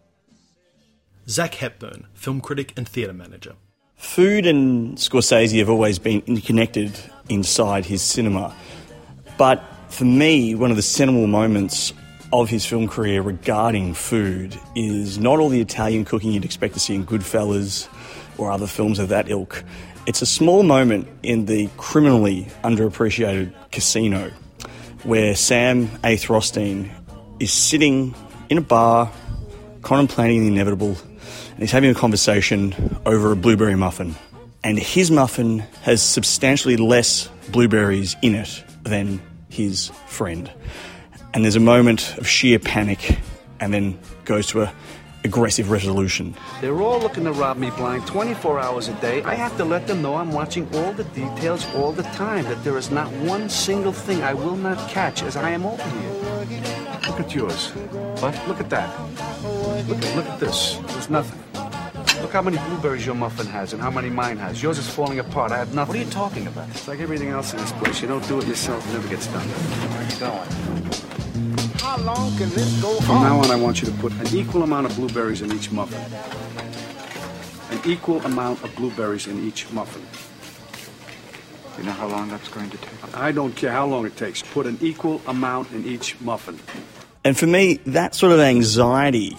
Zak 1.29 1.55
Hepburn, 1.55 2.07
film 2.13 2.39
critic 2.39 2.73
and 2.77 2.87
theatre 2.87 3.13
manager. 3.13 3.55
Food 3.97 4.45
and 4.45 4.97
Scorsese 4.97 5.59
have 5.59 5.69
always 5.69 5.99
been 5.99 6.23
interconnected 6.25 6.97
inside 7.29 7.85
his 7.85 8.01
cinema. 8.01 8.55
But 9.37 9.61
for 9.89 10.05
me, 10.05 10.55
one 10.55 10.71
of 10.71 10.77
the 10.77 10.83
seminal 10.83 11.27
moments 11.27 11.93
of 12.33 12.49
his 12.49 12.65
film 12.65 12.87
career 12.87 13.21
regarding 13.21 13.93
food 13.93 14.57
is 14.75 15.17
not 15.17 15.39
all 15.39 15.49
the 15.49 15.61
Italian 15.61 16.05
cooking 16.05 16.31
you'd 16.31 16.45
expect 16.45 16.73
to 16.73 16.79
see 16.79 16.95
in 16.95 17.05
Goodfellas 17.05 17.87
or 18.37 18.51
other 18.51 18.67
films 18.67 18.99
of 18.99 19.09
that 19.09 19.29
ilk. 19.29 19.63
It's 20.05 20.21
a 20.21 20.25
small 20.25 20.63
moment 20.63 21.07
in 21.23 21.45
the 21.45 21.69
criminally 21.77 22.47
underappreciated 22.63 23.53
casino 23.71 24.31
where 25.03 25.35
Sam 25.35 25.89
A. 26.03 26.17
Rothstein 26.29 26.91
is 27.39 27.51
sitting 27.51 28.13
in 28.49 28.57
a 28.57 28.61
bar 28.61 29.11
contemplating 29.81 30.41
the 30.41 30.47
inevitable 30.47 30.97
and 31.51 31.59
he's 31.59 31.71
having 31.71 31.89
a 31.89 31.95
conversation 31.95 32.99
over 33.05 33.31
a 33.31 33.35
blueberry 33.35 33.75
muffin. 33.75 34.15
And 34.63 34.77
his 34.77 35.09
muffin 35.09 35.59
has 35.81 36.01
substantially 36.01 36.77
less 36.77 37.29
blueberries 37.49 38.15
in 38.21 38.35
it 38.35 38.63
than 38.83 39.21
his 39.49 39.89
friend. 40.07 40.51
And 41.37 41.43
there's 41.45 41.55
a 41.55 41.59
moment 41.59 42.17
of 42.17 42.27
sheer 42.27 42.57
panic 42.57 43.19
and 43.59 43.71
then 43.71 43.99
goes 44.25 44.47
to 44.47 44.63
a 44.63 44.73
aggressive 45.23 45.69
resolution. 45.69 46.33
They're 46.61 46.81
all 46.81 46.99
looking 46.99 47.25
to 47.25 47.31
rob 47.31 47.57
me 47.57 47.69
blind 47.69 48.07
24 48.07 48.59
hours 48.59 48.87
a 48.87 48.93
day. 48.93 49.21
I 49.21 49.35
have 49.35 49.55
to 49.57 49.63
let 49.63 49.85
them 49.85 50.01
know 50.01 50.15
I'm 50.15 50.31
watching 50.31 50.67
all 50.73 50.93
the 50.93 51.03
details 51.03 51.71
all 51.75 51.91
the 51.91 52.01
time, 52.01 52.45
that 52.45 52.63
there 52.63 52.75
is 52.75 52.89
not 52.89 53.11
one 53.21 53.49
single 53.49 53.91
thing 53.91 54.23
I 54.23 54.33
will 54.33 54.55
not 54.55 54.79
catch 54.89 55.21
as 55.21 55.37
I 55.37 55.51
am 55.51 55.63
over 55.63 55.83
here. 55.83 56.11
Look 57.07 57.19
at 57.19 57.35
yours. 57.35 57.69
What? 58.19 58.47
Look 58.47 58.59
at 58.59 58.71
that. 58.71 58.89
Look 59.87 60.03
at, 60.03 60.15
look 60.15 60.25
at 60.25 60.39
this. 60.39 60.79
There's 60.87 61.11
nothing. 61.11 61.39
Look 62.23 62.31
how 62.31 62.41
many 62.41 62.57
blueberries 62.57 63.05
your 63.05 63.13
muffin 63.13 63.45
has 63.45 63.73
and 63.73 63.81
how 63.83 63.91
many 63.91 64.09
mine 64.09 64.37
has. 64.37 64.63
Yours 64.63 64.79
is 64.79 64.89
falling 64.89 65.19
apart. 65.19 65.51
I 65.51 65.59
have 65.59 65.75
nothing. 65.75 65.97
What 65.97 66.01
are 66.01 66.03
you 66.03 66.11
talking 66.11 66.47
about? 66.47 66.67
It's 66.69 66.87
like 66.87 66.99
everything 66.99 67.29
else 67.29 67.53
in 67.53 67.59
this 67.59 67.73
place. 67.73 68.01
You 68.01 68.07
don't 68.07 68.27
do 68.27 68.39
it 68.39 68.47
yourself, 68.47 68.89
it 68.89 68.93
never 68.93 69.07
gets 69.07 69.27
done. 69.27 69.47
Where 69.47 70.01
are 70.01 70.09
you 70.09 70.19
going? 70.19 71.16
How 71.79 71.97
long 71.99 72.35
can 72.37 72.49
this 72.49 72.81
go 72.81 72.93
From 73.01 73.21
now 73.21 73.39
on, 73.39 73.51
I 73.51 73.55
want 73.55 73.81
you 73.81 73.87
to 73.87 73.93
put 73.97 74.11
an 74.13 74.35
equal 74.35 74.63
amount 74.63 74.87
of 74.87 74.95
blueberries 74.95 75.41
in 75.41 75.51
each 75.53 75.71
muffin. 75.71 76.01
An 77.71 77.81
equal 77.89 78.21
amount 78.25 78.63
of 78.63 78.75
blueberries 78.75 79.27
in 79.27 79.45
each 79.45 79.71
muffin. 79.71 80.05
You 81.77 81.83
know 81.83 81.91
how 81.91 82.07
long 82.07 82.29
that's 82.29 82.49
going 82.49 82.69
to 82.71 82.77
take? 82.77 83.17
I 83.17 83.31
don't 83.31 83.55
care 83.55 83.71
how 83.71 83.85
long 83.85 84.05
it 84.05 84.17
takes. 84.17 84.41
Put 84.41 84.65
an 84.65 84.77
equal 84.81 85.21
amount 85.27 85.71
in 85.71 85.85
each 85.85 86.19
muffin. 86.21 86.59
And 87.23 87.37
for 87.37 87.45
me, 87.45 87.75
that 87.85 88.15
sort 88.15 88.31
of 88.31 88.39
anxiety 88.39 89.37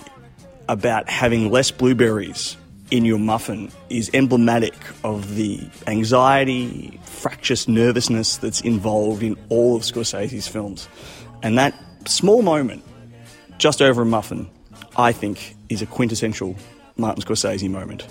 about 0.68 1.08
having 1.08 1.50
less 1.50 1.70
blueberries 1.70 2.56
in 2.90 3.04
your 3.04 3.18
muffin 3.18 3.70
is 3.90 4.10
emblematic 4.14 4.74
of 5.04 5.34
the 5.34 5.68
anxiety, 5.86 7.00
fractious 7.02 7.66
nervousness 7.66 8.36
that's 8.36 8.60
involved 8.60 9.22
in 9.22 9.36
all 9.48 9.76
of 9.76 9.82
Scorsese's 9.82 10.46
films. 10.46 10.88
And 11.42 11.58
that 11.58 11.74
small 12.08 12.42
moment, 12.42 12.84
just 13.58 13.82
over 13.82 14.02
a 14.02 14.06
muffin, 14.06 14.48
I 14.96 15.12
think 15.12 15.56
is 15.68 15.82
a 15.82 15.86
quintessential 15.86 16.56
Martin 16.96 17.22
Scorsese 17.22 17.70
moment. 17.70 18.06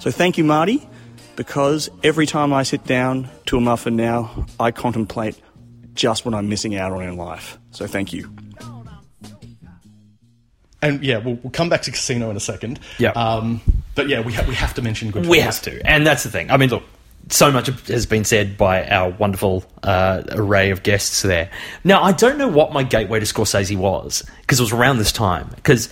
So 0.00 0.10
thank 0.10 0.38
you, 0.38 0.44
Marty, 0.44 0.88
because 1.36 1.90
every 2.02 2.26
time 2.26 2.52
I 2.52 2.62
sit 2.62 2.84
down 2.84 3.28
to 3.46 3.56
a 3.56 3.60
muffin 3.60 3.96
now, 3.96 4.46
I 4.58 4.70
contemplate 4.70 5.40
just 5.94 6.24
what 6.24 6.34
I'm 6.34 6.48
missing 6.48 6.76
out 6.76 6.92
on 6.92 7.02
in 7.02 7.16
life. 7.16 7.58
So 7.70 7.86
thank 7.86 8.12
you. 8.12 8.34
And 10.82 11.02
yeah, 11.02 11.18
we'll, 11.18 11.34
we'll 11.36 11.50
come 11.50 11.68
back 11.68 11.82
to 11.82 11.90
Casino 11.90 12.30
in 12.30 12.36
a 12.36 12.40
second. 12.40 12.78
Yeah. 12.98 13.10
Um, 13.12 13.60
but 13.94 14.08
yeah, 14.08 14.20
we, 14.20 14.32
ha- 14.32 14.44
we 14.46 14.54
have 14.54 14.74
to 14.74 14.82
mention 14.82 15.10
Goodfellas. 15.10 15.26
We 15.26 15.38
have 15.38 15.62
to, 15.62 15.80
and 15.86 16.06
that's 16.06 16.22
the 16.22 16.30
thing. 16.30 16.50
I 16.50 16.58
mean, 16.58 16.68
look, 16.68 16.82
so 17.28 17.50
much 17.50 17.66
has 17.88 18.06
been 18.06 18.24
said 18.24 18.56
by 18.56 18.86
our 18.86 19.10
wonderful 19.10 19.64
uh, 19.82 20.22
array 20.30 20.70
of 20.70 20.82
guests 20.82 21.22
there. 21.22 21.50
Now, 21.82 22.02
I 22.02 22.12
don't 22.12 22.38
know 22.38 22.48
what 22.48 22.72
my 22.72 22.82
gateway 22.82 23.18
to 23.20 23.26
Scorsese 23.26 23.76
was 23.76 24.22
because 24.42 24.60
it 24.60 24.62
was 24.62 24.72
around 24.72 24.98
this 24.98 25.12
time. 25.12 25.50
Because 25.54 25.88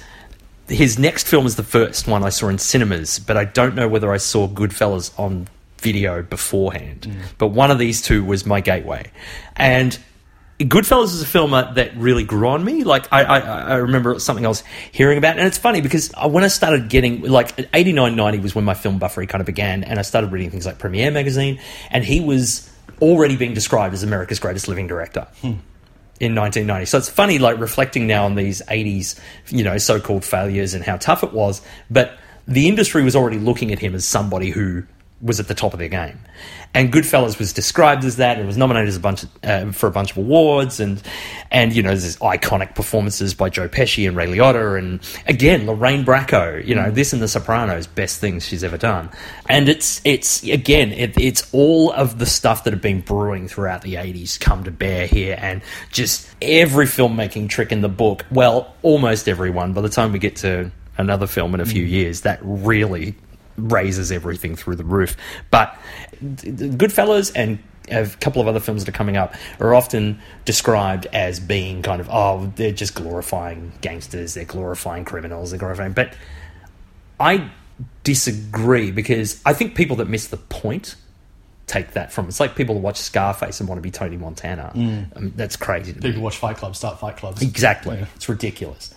his 0.68 0.98
next 0.98 1.26
film 1.26 1.44
was 1.44 1.56
the 1.56 1.64
first 1.64 2.06
one 2.06 2.22
I 2.22 2.28
saw 2.28 2.48
in 2.48 2.58
cinemas, 2.58 3.18
but 3.18 3.36
I 3.36 3.44
don't 3.44 3.74
know 3.74 3.88
whether 3.88 4.12
I 4.12 4.18
saw 4.18 4.48
Goodfellas 4.48 5.16
on 5.18 5.48
video 5.78 6.22
beforehand. 6.22 7.02
Mm. 7.02 7.22
But 7.36 7.48
one 7.48 7.70
of 7.70 7.78
these 7.78 8.00
two 8.00 8.24
was 8.24 8.46
my 8.46 8.60
gateway, 8.60 9.10
and 9.56 9.98
Goodfellas 10.60 11.06
is 11.06 11.20
a 11.20 11.26
film 11.26 11.50
that 11.50 11.96
really 11.96 12.22
grew 12.22 12.48
on 12.48 12.64
me. 12.64 12.84
Like 12.84 13.12
I, 13.12 13.24
I, 13.24 13.38
I 13.38 13.74
remember 13.76 14.20
something 14.20 14.46
I 14.46 14.48
was 14.48 14.62
hearing 14.92 15.18
about, 15.18 15.36
and 15.36 15.46
it's 15.46 15.58
funny 15.58 15.80
because 15.80 16.12
when 16.28 16.44
I 16.44 16.48
started 16.48 16.88
getting 16.88 17.22
like 17.22 17.68
89, 17.74 18.14
90 18.14 18.38
was 18.38 18.54
when 18.54 18.64
my 18.64 18.74
film 18.74 18.98
buffery 18.98 19.26
kind 19.26 19.40
of 19.40 19.46
began, 19.46 19.82
and 19.82 19.98
I 19.98 20.02
started 20.02 20.30
reading 20.30 20.50
things 20.50 20.64
like 20.64 20.78
Premiere 20.78 21.10
magazine, 21.10 21.58
and 21.90 22.04
he 22.04 22.20
was 22.20 22.70
already 23.02 23.36
being 23.36 23.54
described 23.54 23.94
as 23.94 24.04
America's 24.04 24.38
greatest 24.38 24.68
living 24.68 24.86
director. 24.86 25.26
In 26.20 26.36
1990, 26.36 26.86
so 26.86 26.98
it's 26.98 27.08
funny, 27.08 27.40
like 27.40 27.58
reflecting 27.58 28.06
now 28.06 28.24
on 28.24 28.36
these 28.36 28.62
80s, 28.62 29.18
you 29.48 29.64
know, 29.64 29.76
so-called 29.78 30.24
failures 30.24 30.72
and 30.72 30.84
how 30.84 30.96
tough 30.96 31.24
it 31.24 31.32
was. 31.32 31.60
But 31.90 32.16
the 32.46 32.68
industry 32.68 33.02
was 33.02 33.16
already 33.16 33.38
looking 33.38 33.72
at 33.72 33.80
him 33.80 33.96
as 33.96 34.04
somebody 34.04 34.50
who 34.50 34.84
was 35.20 35.40
at 35.40 35.48
the 35.48 35.54
top 35.54 35.72
of 35.72 35.80
their 35.80 35.88
game. 35.88 36.20
And 36.74 36.92
Goodfellas 36.92 37.38
was 37.38 37.52
described 37.52 38.04
as 38.04 38.16
that. 38.16 38.38
It 38.38 38.44
was 38.44 38.56
nominated 38.56 38.88
as 38.88 38.96
a 38.96 39.00
bunch 39.00 39.22
of, 39.22 39.30
uh, 39.44 39.72
for 39.72 39.86
a 39.86 39.92
bunch 39.92 40.10
of 40.10 40.18
awards, 40.18 40.80
and 40.80 41.00
and 41.50 41.72
you 41.72 41.82
know 41.82 41.90
there's 41.90 42.02
this 42.02 42.16
iconic 42.16 42.74
performances 42.74 43.32
by 43.32 43.48
Joe 43.48 43.68
Pesci 43.68 44.08
and 44.08 44.16
Ray 44.16 44.26
Liotta, 44.26 44.76
and 44.76 45.00
again 45.26 45.66
Lorraine 45.66 46.04
Bracco. 46.04 46.66
You 46.66 46.74
know 46.74 46.90
this 46.90 47.12
and 47.12 47.22
The 47.22 47.28
Sopranos, 47.28 47.86
best 47.86 48.20
things 48.20 48.44
she's 48.44 48.64
ever 48.64 48.76
done. 48.76 49.08
And 49.48 49.68
it's 49.68 50.00
it's 50.04 50.42
again 50.42 50.92
it, 50.92 51.16
it's 51.16 51.48
all 51.54 51.92
of 51.92 52.18
the 52.18 52.26
stuff 52.26 52.64
that 52.64 52.72
had 52.72 52.82
been 52.82 53.00
brewing 53.02 53.46
throughout 53.46 53.82
the 53.82 53.94
'80s 53.94 54.38
come 54.38 54.64
to 54.64 54.70
bear 54.72 55.06
here, 55.06 55.36
and 55.38 55.62
just 55.92 56.28
every 56.42 56.86
filmmaking 56.86 57.48
trick 57.48 57.70
in 57.70 57.82
the 57.82 57.88
book. 57.88 58.26
Well, 58.30 58.74
almost 58.82 59.28
everyone. 59.28 59.74
By 59.74 59.82
the 59.82 59.88
time 59.88 60.12
we 60.12 60.18
get 60.18 60.36
to 60.36 60.72
another 60.98 61.26
film 61.26 61.54
in 61.54 61.60
a 61.60 61.66
few 61.66 61.84
years, 61.84 62.22
that 62.22 62.38
really 62.42 63.14
raises 63.56 64.10
everything 64.10 64.56
through 64.56 64.76
the 64.76 64.84
roof. 64.84 65.16
But 65.50 65.78
Goodfellas 66.20 67.32
and 67.34 67.58
a 67.90 68.06
couple 68.20 68.40
of 68.40 68.48
other 68.48 68.60
films 68.60 68.84
that 68.84 68.88
are 68.88 68.96
coming 68.96 69.16
up 69.16 69.34
are 69.60 69.74
often 69.74 70.18
described 70.44 71.06
as 71.12 71.38
being 71.38 71.82
kind 71.82 72.00
of 72.00 72.08
oh 72.10 72.50
they're 72.56 72.72
just 72.72 72.94
glorifying 72.94 73.72
gangsters, 73.80 74.34
they're 74.34 74.44
glorifying 74.44 75.04
criminals, 75.04 75.50
they're 75.50 75.58
glorifying. 75.58 75.92
But 75.92 76.14
I 77.20 77.50
disagree 78.02 78.90
because 78.90 79.40
I 79.44 79.52
think 79.52 79.74
people 79.74 79.96
that 79.96 80.08
miss 80.08 80.28
the 80.28 80.36
point 80.36 80.96
take 81.66 81.92
that 81.92 82.12
from. 82.12 82.28
It's 82.28 82.40
like 82.40 82.56
people 82.56 82.74
who 82.74 82.80
watch 82.80 82.98
Scarface 82.98 83.60
and 83.60 83.68
want 83.68 83.78
to 83.78 83.82
be 83.82 83.90
Tony 83.90 84.16
Montana. 84.16 84.72
Mm. 84.74 85.16
I 85.16 85.20
mean, 85.20 85.32
that's 85.36 85.56
crazy. 85.56 85.92
People 85.92 86.10
me. 86.10 86.18
watch 86.18 86.36
Fight 86.36 86.56
Club, 86.56 86.76
start 86.76 87.00
Fight 87.00 87.16
Clubs. 87.16 87.42
Exactly. 87.42 88.06
It's 88.14 88.28
ridiculous. 88.28 88.94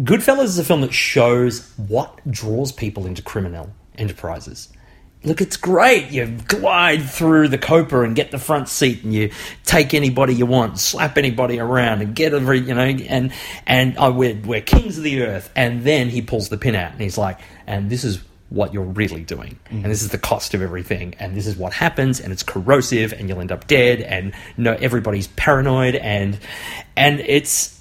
Goodfellas 0.00 0.44
is 0.44 0.58
a 0.58 0.64
film 0.64 0.80
that 0.80 0.94
shows 0.94 1.70
what 1.76 2.18
draws 2.30 2.72
people 2.72 3.06
into 3.06 3.22
criminal 3.22 3.70
enterprises. 3.98 4.68
Look, 5.22 5.42
it's 5.42 5.58
great. 5.58 6.10
You 6.10 6.38
glide 6.48 7.02
through 7.02 7.48
the 7.48 7.58
Copa 7.58 8.00
and 8.00 8.16
get 8.16 8.30
the 8.30 8.38
front 8.38 8.70
seat, 8.70 9.04
and 9.04 9.12
you 9.12 9.30
take 9.66 9.92
anybody 9.92 10.34
you 10.34 10.46
want, 10.46 10.78
slap 10.78 11.18
anybody 11.18 11.58
around, 11.58 12.00
and 12.00 12.14
get 12.14 12.32
every 12.32 12.60
you 12.60 12.74
know, 12.74 12.80
and 12.80 13.30
and 13.66 13.96
oh, 13.98 14.12
we're 14.12 14.36
we're 14.36 14.62
kings 14.62 14.96
of 14.96 15.04
the 15.04 15.22
earth. 15.22 15.50
And 15.54 15.82
then 15.84 16.08
he 16.08 16.22
pulls 16.22 16.48
the 16.48 16.56
pin 16.56 16.74
out, 16.74 16.92
and 16.92 17.00
he's 17.02 17.18
like, 17.18 17.38
and 17.66 17.90
this 17.90 18.02
is 18.02 18.22
what 18.48 18.72
you're 18.72 18.82
really 18.82 19.22
doing, 19.22 19.58
and 19.68 19.84
this 19.84 20.02
is 20.02 20.08
the 20.08 20.18
cost 20.18 20.54
of 20.54 20.62
everything, 20.62 21.14
and 21.18 21.36
this 21.36 21.46
is 21.46 21.54
what 21.54 21.74
happens, 21.74 22.18
and 22.18 22.32
it's 22.32 22.42
corrosive, 22.42 23.12
and 23.12 23.28
you'll 23.28 23.40
end 23.40 23.52
up 23.52 23.66
dead, 23.66 24.00
and 24.00 24.32
you 24.56 24.64
know 24.64 24.76
everybody's 24.80 25.28
paranoid, 25.28 25.96
and 25.96 26.38
and 26.96 27.20
it's. 27.20 27.79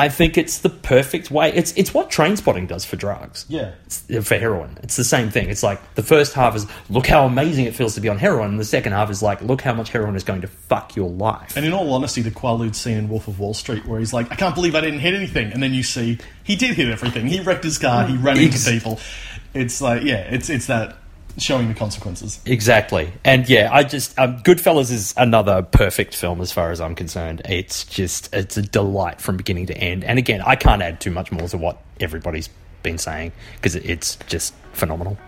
I 0.00 0.08
think 0.08 0.38
it's 0.38 0.60
the 0.60 0.70
perfect 0.70 1.30
way. 1.30 1.52
It's 1.52 1.72
it's 1.76 1.92
what 1.92 2.10
Trainspotting 2.10 2.68
does 2.68 2.86
for 2.86 2.96
drugs. 2.96 3.44
Yeah. 3.50 3.72
It's, 3.84 4.02
for 4.26 4.38
heroin. 4.38 4.78
It's 4.82 4.96
the 4.96 5.04
same 5.04 5.28
thing. 5.28 5.50
It's 5.50 5.62
like 5.62 5.94
the 5.94 6.02
first 6.02 6.32
half 6.32 6.56
is 6.56 6.66
look 6.88 7.06
how 7.06 7.26
amazing 7.26 7.66
it 7.66 7.74
feels 7.74 7.94
to 7.96 8.00
be 8.00 8.08
on 8.08 8.16
heroin, 8.16 8.48
and 8.50 8.58
the 8.58 8.64
second 8.64 8.92
half 8.92 9.10
is 9.10 9.22
like 9.22 9.42
look 9.42 9.60
how 9.60 9.74
much 9.74 9.90
heroin 9.90 10.16
is 10.16 10.24
going 10.24 10.40
to 10.40 10.46
fuck 10.46 10.96
your 10.96 11.10
life. 11.10 11.54
And 11.54 11.66
in 11.66 11.74
all 11.74 11.92
honesty, 11.92 12.22
the 12.22 12.30
Quaalude 12.30 12.74
scene 12.74 12.96
in 12.96 13.10
Wolf 13.10 13.28
of 13.28 13.38
Wall 13.38 13.52
Street, 13.52 13.86
where 13.86 13.98
he's 13.98 14.14
like, 14.14 14.32
"I 14.32 14.36
can't 14.36 14.54
believe 14.54 14.74
I 14.74 14.80
didn't 14.80 15.00
hit 15.00 15.14
anything," 15.14 15.52
and 15.52 15.62
then 15.62 15.74
you 15.74 15.82
see 15.82 16.18
he 16.42 16.56
did 16.56 16.76
hit 16.76 16.88
everything. 16.88 17.26
He 17.26 17.40
wrecked 17.40 17.64
his 17.64 17.76
car. 17.76 18.06
He 18.06 18.16
ran 18.16 18.38
into 18.38 18.58
people. 18.70 18.98
It's 19.52 19.82
like, 19.82 20.02
yeah, 20.02 20.20
it's 20.20 20.48
it's 20.48 20.66
that 20.68 20.96
showing 21.40 21.68
the 21.68 21.74
consequences. 21.74 22.40
Exactly. 22.46 23.12
And 23.24 23.48
yeah, 23.48 23.68
I 23.72 23.82
just 23.82 24.18
um, 24.18 24.38
Goodfellas 24.42 24.90
is 24.92 25.14
another 25.16 25.62
perfect 25.62 26.14
film 26.14 26.40
as 26.40 26.52
far 26.52 26.70
as 26.70 26.80
I'm 26.80 26.94
concerned. 26.94 27.42
It's 27.48 27.84
just 27.84 28.32
it's 28.34 28.56
a 28.56 28.62
delight 28.62 29.20
from 29.20 29.36
beginning 29.36 29.66
to 29.66 29.76
end. 29.76 30.04
And 30.04 30.18
again, 30.18 30.42
I 30.42 30.56
can't 30.56 30.82
add 30.82 31.00
too 31.00 31.10
much 31.10 31.32
more 31.32 31.48
to 31.48 31.58
what 31.58 31.82
everybody's 32.00 32.48
been 32.82 32.98
saying 32.98 33.32
because 33.56 33.74
it's 33.76 34.16
just 34.26 34.54
phenomenal. 34.72 35.18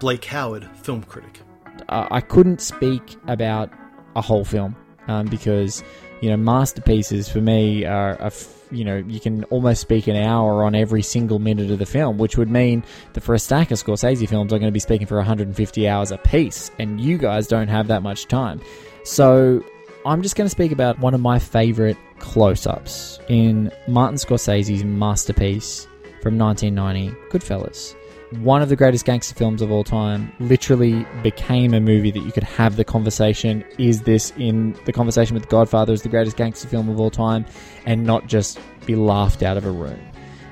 Blake 0.00 0.24
Howard, 0.26 0.68
film 0.82 1.02
critic. 1.02 1.40
uh, 1.88 2.06
I 2.10 2.20
couldn't 2.20 2.60
speak 2.60 3.16
about 3.26 3.70
a 4.14 4.20
whole 4.20 4.44
film 4.44 4.76
um, 5.08 5.26
because 5.26 5.82
you 6.20 6.28
know 6.30 6.36
masterpieces 6.36 7.28
for 7.28 7.40
me 7.40 7.84
are, 7.84 8.18
are 8.20 8.26
f- 8.26 8.55
you 8.70 8.84
know 8.84 8.96
you 8.96 9.20
can 9.20 9.44
almost 9.44 9.80
speak 9.80 10.06
an 10.06 10.16
hour 10.16 10.64
on 10.64 10.74
every 10.74 11.02
single 11.02 11.38
minute 11.38 11.70
of 11.70 11.78
the 11.78 11.86
film, 11.86 12.18
which 12.18 12.36
would 12.36 12.50
mean 12.50 12.84
that 13.12 13.22
for 13.22 13.34
a 13.34 13.38
stack 13.38 13.70
of 13.70 13.78
Scorsese 13.78 14.28
films, 14.28 14.52
I'm 14.52 14.58
going 14.58 14.68
to 14.68 14.72
be 14.72 14.80
speaking 14.80 15.06
for 15.06 15.16
150 15.16 15.88
hours 15.88 16.10
a 16.10 16.18
piece, 16.18 16.70
and 16.78 17.00
you 17.00 17.18
guys 17.18 17.46
don't 17.46 17.68
have 17.68 17.88
that 17.88 18.02
much 18.02 18.26
time. 18.26 18.60
So 19.04 19.62
I'm 20.04 20.22
just 20.22 20.36
going 20.36 20.46
to 20.46 20.50
speak 20.50 20.72
about 20.72 20.98
one 20.98 21.14
of 21.14 21.20
my 21.20 21.38
favorite 21.38 21.96
close-ups 22.18 23.20
in 23.28 23.70
Martin 23.88 24.16
Scorsese's 24.16 24.84
masterpiece 24.84 25.86
from 26.22 26.38
1990, 26.38 27.10
Goodfellas 27.30 27.94
one 28.32 28.60
of 28.60 28.68
the 28.68 28.76
greatest 28.76 29.04
gangster 29.04 29.34
films 29.34 29.62
of 29.62 29.70
all 29.70 29.84
time 29.84 30.32
literally 30.40 31.06
became 31.22 31.72
a 31.72 31.80
movie 31.80 32.10
that 32.10 32.20
you 32.20 32.32
could 32.32 32.42
have 32.42 32.76
the 32.76 32.84
conversation 32.84 33.64
is 33.78 34.02
this 34.02 34.32
in 34.36 34.76
the 34.84 34.92
conversation 34.92 35.34
with 35.34 35.48
godfather 35.48 35.92
is 35.92 36.02
the 36.02 36.08
greatest 36.08 36.36
gangster 36.36 36.66
film 36.66 36.88
of 36.88 36.98
all 36.98 37.10
time 37.10 37.46
and 37.84 38.04
not 38.04 38.26
just 38.26 38.58
be 38.84 38.96
laughed 38.96 39.42
out 39.42 39.56
of 39.56 39.64
a 39.64 39.70
room. 39.70 39.98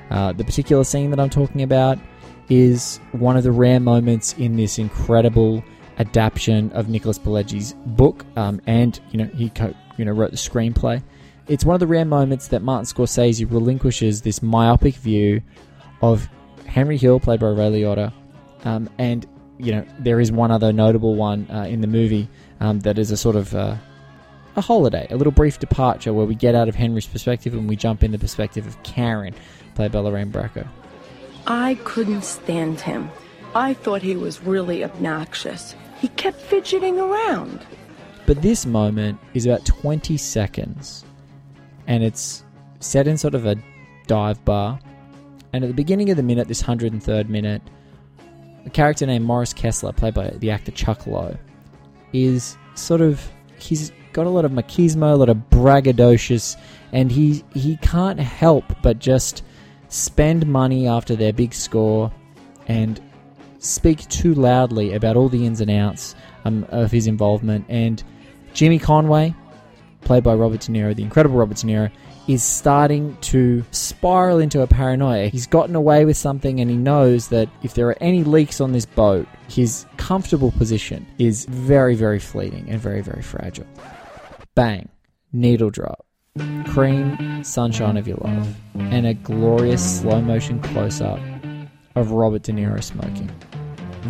Uh, 0.09 0.31
the 0.31 0.43
particular 0.43 0.83
scene 0.83 1.09
that 1.09 1.19
i'm 1.19 1.29
talking 1.29 1.63
about 1.63 1.97
is 2.47 2.99
one 3.11 3.35
of 3.35 3.43
the 3.43 3.51
rare 3.51 3.79
moments 3.79 4.33
in 4.33 4.55
this 4.55 4.79
incredible 4.79 5.63
adaptation 5.97 6.71
of 6.71 6.87
nicholas 6.87 7.19
pileggi's 7.19 7.73
book 7.87 8.25
um, 8.37 8.61
and 8.67 9.01
you 9.11 9.17
know 9.17 9.25
he 9.33 9.49
co- 9.49 9.73
you 9.97 10.05
know 10.05 10.11
wrote 10.11 10.31
the 10.31 10.37
screenplay. 10.37 11.01
It's 11.47 11.63
one 11.63 11.75
of 11.75 11.79
the 11.79 11.87
rare 11.87 12.05
moments 12.05 12.47
that 12.49 12.61
martin 12.61 12.85
scorsese 12.85 13.49
relinquishes 13.51 14.21
this 14.21 14.41
myopic 14.41 14.95
view 14.95 15.41
of 16.01 16.29
Henry 16.65 16.97
Hill, 16.97 17.19
played 17.19 17.39
by 17.39 17.47
Ray 17.47 17.69
Liotta, 17.81 18.11
um, 18.63 18.89
and 18.97 19.25
you 19.57 19.71
know 19.71 19.85
there 19.99 20.19
is 20.19 20.31
one 20.31 20.51
other 20.51 20.73
notable 20.73 21.15
one 21.15 21.47
uh, 21.49 21.63
in 21.63 21.81
the 21.81 21.87
movie 21.87 22.27
um, 22.59 22.79
that 22.81 22.97
is 22.97 23.11
a 23.11 23.17
sort 23.17 23.35
of 23.35 23.53
uh, 23.55 23.75
a 24.55 24.61
holiday, 24.61 25.07
a 25.09 25.17
little 25.17 25.31
brief 25.31 25.59
departure 25.59 26.13
where 26.13 26.25
we 26.25 26.35
get 26.35 26.55
out 26.55 26.69
of 26.69 26.75
Henry's 26.75 27.07
perspective 27.07 27.53
and 27.53 27.67
we 27.67 27.75
jump 27.75 28.03
in 28.03 28.11
the 28.11 28.19
perspective 28.19 28.65
of 28.65 28.81
Karen, 28.83 29.33
played 29.75 29.91
by 29.91 29.99
Lorraine 29.99 30.31
Bracco. 30.31 30.67
I 31.47 31.75
couldn't 31.83 32.23
stand 32.23 32.81
him. 32.81 33.09
I 33.53 33.73
thought 33.73 34.01
he 34.01 34.15
was 34.15 34.41
really 34.41 34.83
obnoxious. 34.83 35.75
He 35.99 36.07
kept 36.09 36.39
fidgeting 36.39 36.99
around. 36.99 37.65
But 38.25 38.41
this 38.41 38.65
moment 38.65 39.19
is 39.33 39.45
about 39.45 39.65
20 39.65 40.17
seconds, 40.17 41.05
and 41.87 42.03
it's 42.03 42.43
set 42.79 43.07
in 43.07 43.17
sort 43.17 43.35
of 43.35 43.45
a 43.45 43.55
dive 44.07 44.43
bar. 44.45 44.79
And 45.55 45.63
at 45.63 45.67
the 45.67 45.73
beginning 45.73 46.09
of 46.09 46.17
the 46.17 46.23
minute, 46.23 46.49
this 46.49 46.61
103rd 46.61 47.29
minute, 47.29 47.61
a 48.65 48.69
character 48.69 49.05
named 49.05 49.23
Morris 49.23 49.53
Kessler, 49.53 49.93
played 49.93 50.13
by 50.13 50.31
the 50.31 50.51
actor 50.51 50.73
Chuck 50.73 51.07
Low, 51.07 51.37
is 52.11 52.57
sort 52.73 52.99
of 52.99 53.25
he's 53.57 53.93
got 54.11 54.25
a 54.25 54.29
lot 54.29 54.43
of 54.43 54.51
machismo, 54.51 55.13
a 55.13 55.15
lot 55.15 55.29
of 55.29 55.37
braggadocious, 55.49 56.57
and 56.91 57.09
he 57.09 57.41
he 57.53 57.77
can't 57.77 58.19
help 58.19 58.65
but 58.81 58.99
just 58.99 59.43
spend 59.87 60.45
money 60.45 60.89
after 60.89 61.15
their 61.15 61.31
big 61.31 61.53
score 61.53 62.11
and 62.67 63.01
speak 63.59 64.05
too 64.09 64.33
loudly 64.33 64.93
about 64.93 65.15
all 65.15 65.29
the 65.29 65.45
ins 65.45 65.61
and 65.61 65.71
outs 65.71 66.15
um, 66.43 66.65
of 66.67 66.91
his 66.91 67.07
involvement. 67.07 67.63
And 67.69 68.03
Jimmy 68.53 68.77
Conway, 68.77 69.33
played 70.01 70.25
by 70.25 70.33
Robert 70.33 70.59
De 70.59 70.73
Niro, 70.73 70.93
the 70.93 71.03
incredible 71.03 71.37
Robert 71.37 71.55
De 71.55 71.65
Niro, 71.65 71.89
is 72.27 72.43
starting 72.43 73.15
to 73.21 73.63
spiral 73.71 74.39
into 74.39 74.61
a 74.61 74.67
paranoia. 74.67 75.27
He's 75.27 75.47
gotten 75.47 75.75
away 75.75 76.05
with 76.05 76.17
something 76.17 76.59
and 76.59 76.69
he 76.69 76.77
knows 76.77 77.27
that 77.29 77.49
if 77.63 77.73
there 77.73 77.87
are 77.87 77.97
any 78.01 78.23
leaks 78.23 78.59
on 78.59 78.71
this 78.71 78.85
boat, 78.85 79.27
his 79.47 79.85
comfortable 79.97 80.51
position 80.51 81.05
is 81.19 81.45
very, 81.45 81.95
very 81.95 82.19
fleeting 82.19 82.67
and 82.69 82.79
very, 82.79 83.01
very 83.01 83.21
fragile. 83.21 83.67
Bang. 84.55 84.89
Needle 85.33 85.69
drop. 85.69 86.05
Cream, 86.67 87.43
sunshine 87.43 87.97
of 87.97 88.07
your 88.07 88.17
love. 88.17 88.55
And 88.75 89.05
a 89.05 89.13
glorious 89.13 89.99
slow 89.99 90.21
motion 90.21 90.61
close 90.61 91.01
up 91.01 91.19
of 91.95 92.11
Robert 92.11 92.43
De 92.43 92.51
Niro 92.51 92.83
smoking. 92.83 93.31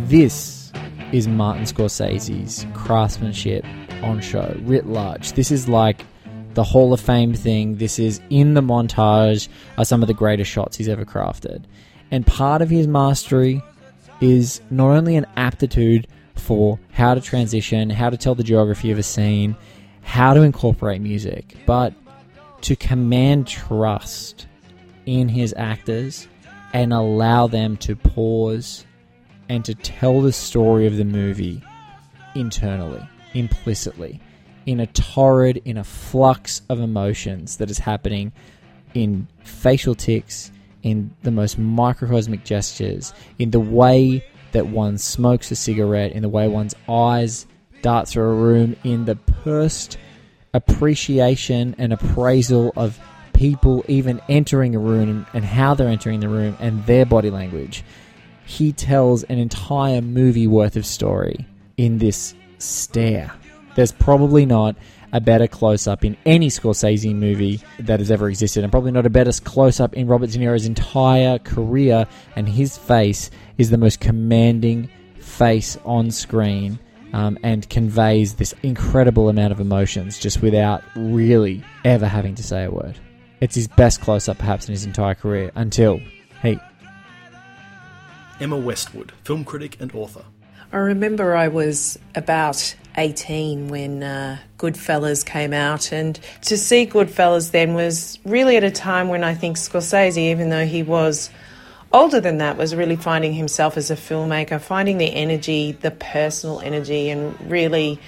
This 0.06 0.72
is 1.12 1.28
Martin 1.28 1.64
Scorsese's 1.64 2.66
craftsmanship 2.74 3.64
on 4.02 4.20
show, 4.20 4.56
writ 4.62 4.86
large. 4.86 5.32
This 5.32 5.50
is 5.50 5.68
like 5.68 6.04
the 6.56 6.64
Hall 6.64 6.94
of 6.94 7.00
Fame 7.00 7.34
thing. 7.34 7.76
This 7.76 7.98
is 7.98 8.18
in 8.30 8.54
the 8.54 8.62
montage 8.62 9.48
are 9.76 9.84
some 9.84 10.02
of 10.02 10.08
the 10.08 10.14
greatest 10.14 10.50
shots 10.50 10.78
he's 10.78 10.88
ever 10.88 11.04
crafted. 11.04 11.64
And 12.10 12.26
part 12.26 12.62
of 12.62 12.70
his 12.70 12.86
mastery 12.86 13.62
is 14.22 14.62
not 14.70 14.96
only 14.96 15.16
an 15.16 15.26
aptitude 15.36 16.08
for 16.34 16.80
how 16.92 17.14
to 17.14 17.20
transition, 17.20 17.90
how 17.90 18.08
to 18.08 18.16
tell 18.16 18.34
the 18.34 18.42
geography 18.42 18.90
of 18.90 18.98
a 18.98 19.02
scene, 19.02 19.54
how 20.00 20.32
to 20.32 20.40
incorporate 20.40 21.02
music, 21.02 21.54
but 21.66 21.92
to 22.62 22.74
command 22.74 23.46
trust 23.46 24.46
in 25.04 25.28
his 25.28 25.52
actors 25.58 26.26
and 26.72 26.90
allow 26.90 27.46
them 27.46 27.76
to 27.76 27.94
pause 27.94 28.86
and 29.50 29.62
to 29.66 29.74
tell 29.74 30.22
the 30.22 30.32
story 30.32 30.86
of 30.86 30.96
the 30.96 31.04
movie 31.04 31.62
internally, 32.34 33.06
implicitly, 33.34 34.20
in 34.66 34.80
a 34.80 34.86
torrid, 34.88 35.62
in 35.64 35.78
a 35.78 35.84
flux 35.84 36.62
of 36.68 36.80
emotions 36.80 37.56
that 37.56 37.70
is 37.70 37.78
happening 37.78 38.32
in 38.94 39.26
facial 39.44 39.94
tics, 39.94 40.50
in 40.82 41.10
the 41.22 41.30
most 41.30 41.58
microcosmic 41.58 42.44
gestures, 42.44 43.12
in 43.38 43.50
the 43.50 43.60
way 43.60 44.24
that 44.52 44.66
one 44.66 44.98
smokes 44.98 45.50
a 45.50 45.56
cigarette, 45.56 46.12
in 46.12 46.22
the 46.22 46.28
way 46.28 46.48
one's 46.48 46.74
eyes 46.88 47.46
dart 47.82 48.08
through 48.08 48.28
a 48.28 48.34
room, 48.34 48.76
in 48.84 49.04
the 49.04 49.16
pursed 49.16 49.98
appreciation 50.54 51.74
and 51.78 51.92
appraisal 51.92 52.72
of 52.76 52.98
people 53.32 53.84
even 53.86 54.20
entering 54.28 54.74
a 54.74 54.78
room 54.78 55.26
and 55.34 55.44
how 55.44 55.74
they're 55.74 55.88
entering 55.88 56.20
the 56.20 56.28
room 56.28 56.56
and 56.58 56.84
their 56.86 57.04
body 57.04 57.30
language. 57.30 57.84
He 58.46 58.72
tells 58.72 59.24
an 59.24 59.38
entire 59.38 60.00
movie 60.00 60.46
worth 60.46 60.76
of 60.76 60.86
story 60.86 61.46
in 61.76 61.98
this 61.98 62.34
stare. 62.58 63.32
There's 63.76 63.92
probably 63.92 64.44
not 64.44 64.74
a 65.12 65.20
better 65.20 65.46
close 65.46 65.86
up 65.86 66.04
in 66.04 66.16
any 66.26 66.48
Scorsese 66.48 67.14
movie 67.14 67.60
that 67.78 68.00
has 68.00 68.10
ever 68.10 68.28
existed, 68.28 68.64
and 68.64 68.72
probably 68.72 68.90
not 68.90 69.06
a 69.06 69.10
better 69.10 69.30
close 69.44 69.78
up 69.78 69.94
in 69.94 70.08
Robert 70.08 70.30
De 70.30 70.38
Niro's 70.38 70.66
entire 70.66 71.38
career. 71.38 72.06
And 72.34 72.48
his 72.48 72.76
face 72.76 73.30
is 73.58 73.70
the 73.70 73.78
most 73.78 74.00
commanding 74.00 74.90
face 75.20 75.78
on 75.84 76.10
screen 76.10 76.78
um, 77.12 77.38
and 77.42 77.68
conveys 77.70 78.34
this 78.34 78.54
incredible 78.62 79.28
amount 79.28 79.52
of 79.52 79.60
emotions 79.60 80.18
just 80.18 80.42
without 80.42 80.82
really 80.96 81.62
ever 81.84 82.06
having 82.06 82.34
to 82.34 82.42
say 82.42 82.64
a 82.64 82.70
word. 82.70 82.98
It's 83.40 83.54
his 83.54 83.68
best 83.68 84.00
close 84.00 84.28
up, 84.28 84.38
perhaps, 84.38 84.68
in 84.68 84.72
his 84.72 84.84
entire 84.84 85.14
career 85.14 85.52
until, 85.54 86.00
hey, 86.40 86.58
Emma 88.40 88.56
Westwood, 88.56 89.12
film 89.24 89.44
critic 89.44 89.76
and 89.80 89.94
author. 89.94 90.24
I 90.72 90.78
remember 90.78 91.36
I 91.36 91.48
was 91.48 91.98
about 92.14 92.74
18 92.96 93.68
when 93.68 94.02
uh, 94.02 94.38
Goodfellas 94.58 95.24
came 95.24 95.52
out, 95.52 95.92
and 95.92 96.18
to 96.42 96.56
see 96.56 96.86
Goodfellas 96.86 97.50
then 97.50 97.74
was 97.74 98.18
really 98.24 98.56
at 98.56 98.64
a 98.64 98.70
time 98.70 99.08
when 99.08 99.24
I 99.24 99.34
think 99.34 99.56
Scorsese, 99.56 100.16
even 100.16 100.50
though 100.50 100.66
he 100.66 100.82
was 100.82 101.30
older 101.92 102.20
than 102.20 102.38
that, 102.38 102.56
was 102.56 102.74
really 102.74 102.96
finding 102.96 103.34
himself 103.34 103.76
as 103.76 103.90
a 103.90 103.96
filmmaker, 103.96 104.60
finding 104.60 104.98
the 104.98 105.12
energy, 105.14 105.72
the 105.72 105.90
personal 105.90 106.60
energy, 106.60 107.10
and 107.10 107.50
really 107.50 107.98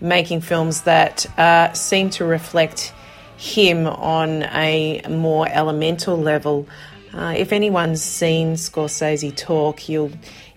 making 0.00 0.40
films 0.40 0.82
that 0.82 1.26
uh, 1.38 1.72
seem 1.72 2.10
to 2.10 2.24
reflect 2.24 2.92
him 3.36 3.86
on 3.86 4.42
a 4.44 5.02
more 5.08 5.48
elemental 5.48 6.16
level. 6.16 6.66
Uh, 7.14 7.34
if 7.36 7.52
anyone's 7.52 8.02
seen 8.02 8.54
Scorsese 8.54 9.36
talk, 9.36 9.88
you'll 9.88 10.12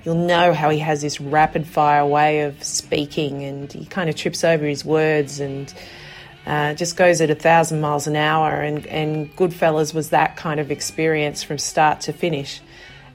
you'll 0.06 0.16
know 0.16 0.54
how 0.54 0.70
he 0.70 0.80
has 0.80 1.02
this 1.02 1.20
rapid 1.20 1.68
fire 1.68 2.06
way 2.06 2.42
of 2.42 2.64
speaking, 2.64 3.44
and 3.44 3.72
he 3.74 3.86
kind 3.86 4.10
of 4.10 4.16
trips 4.16 4.44
over 4.44 4.64
his 4.66 4.86
words 4.86 5.40
and 5.40 5.74
uh, 6.46 6.76
just 6.76 6.96
goes 6.96 7.22
at 7.22 7.32
a 7.32 7.36
thousand 7.36 7.82
miles 7.82 8.06
an 8.08 8.16
hour. 8.16 8.62
And 8.62 8.86
and 8.86 9.36
Goodfellas 9.36 9.94
was 9.94 10.12
that 10.12 10.38
kind 10.38 10.60
of 10.60 10.72
experience 10.72 11.44
from 11.44 11.58
start 11.58 12.02
to 12.02 12.14
finish. 12.14 12.62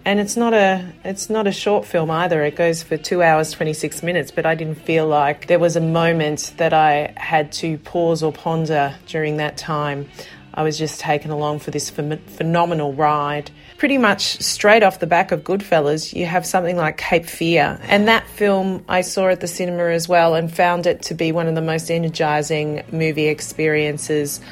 And 0.04 0.18
it's 0.18 0.36
not 0.36 0.52
a 0.52 0.92
it's 1.04 1.30
not 1.30 1.46
a 1.46 1.52
short 1.52 1.86
film 1.86 2.10
either. 2.10 2.42
It 2.42 2.56
goes 2.56 2.82
for 2.82 2.96
two 2.96 3.22
hours 3.22 3.52
twenty 3.52 3.74
six 3.74 4.02
minutes. 4.02 4.30
But 4.30 4.46
I 4.46 4.54
didn't 4.54 4.82
feel 4.82 5.06
like 5.06 5.46
there 5.46 5.58
was 5.58 5.76
a 5.76 5.80
moment 5.80 6.54
that 6.56 6.72
I 6.72 7.12
had 7.16 7.52
to 7.52 7.78
pause 7.78 8.22
or 8.22 8.32
ponder 8.32 8.96
during 9.06 9.36
that 9.36 9.56
time. 9.56 10.08
I 10.52 10.64
was 10.64 10.76
just 10.78 11.00
taken 11.00 11.30
along 11.30 11.60
for 11.60 11.70
this 11.70 11.90
ph- 11.90 12.18
phenomenal 12.26 12.92
ride. 12.92 13.52
Pretty 13.80 13.96
much 13.96 14.38
straight 14.42 14.82
off 14.82 14.98
the 14.98 15.06
back 15.06 15.32
of 15.32 15.42
Goodfellas, 15.42 16.12
you 16.12 16.26
have 16.26 16.44
something 16.44 16.76
like 16.76 16.98
Cape 16.98 17.24
Fear. 17.24 17.80
And 17.84 18.08
that 18.08 18.26
film 18.26 18.84
I 18.90 19.00
saw 19.00 19.28
at 19.28 19.40
the 19.40 19.48
cinema 19.48 19.84
as 19.84 20.06
well 20.06 20.34
and 20.34 20.54
found 20.54 20.86
it 20.86 21.00
to 21.04 21.14
be 21.14 21.32
one 21.32 21.46
of 21.46 21.54
the 21.54 21.62
most 21.62 21.90
energizing 21.90 22.82
movie 22.92 23.28
experiences 23.28 24.42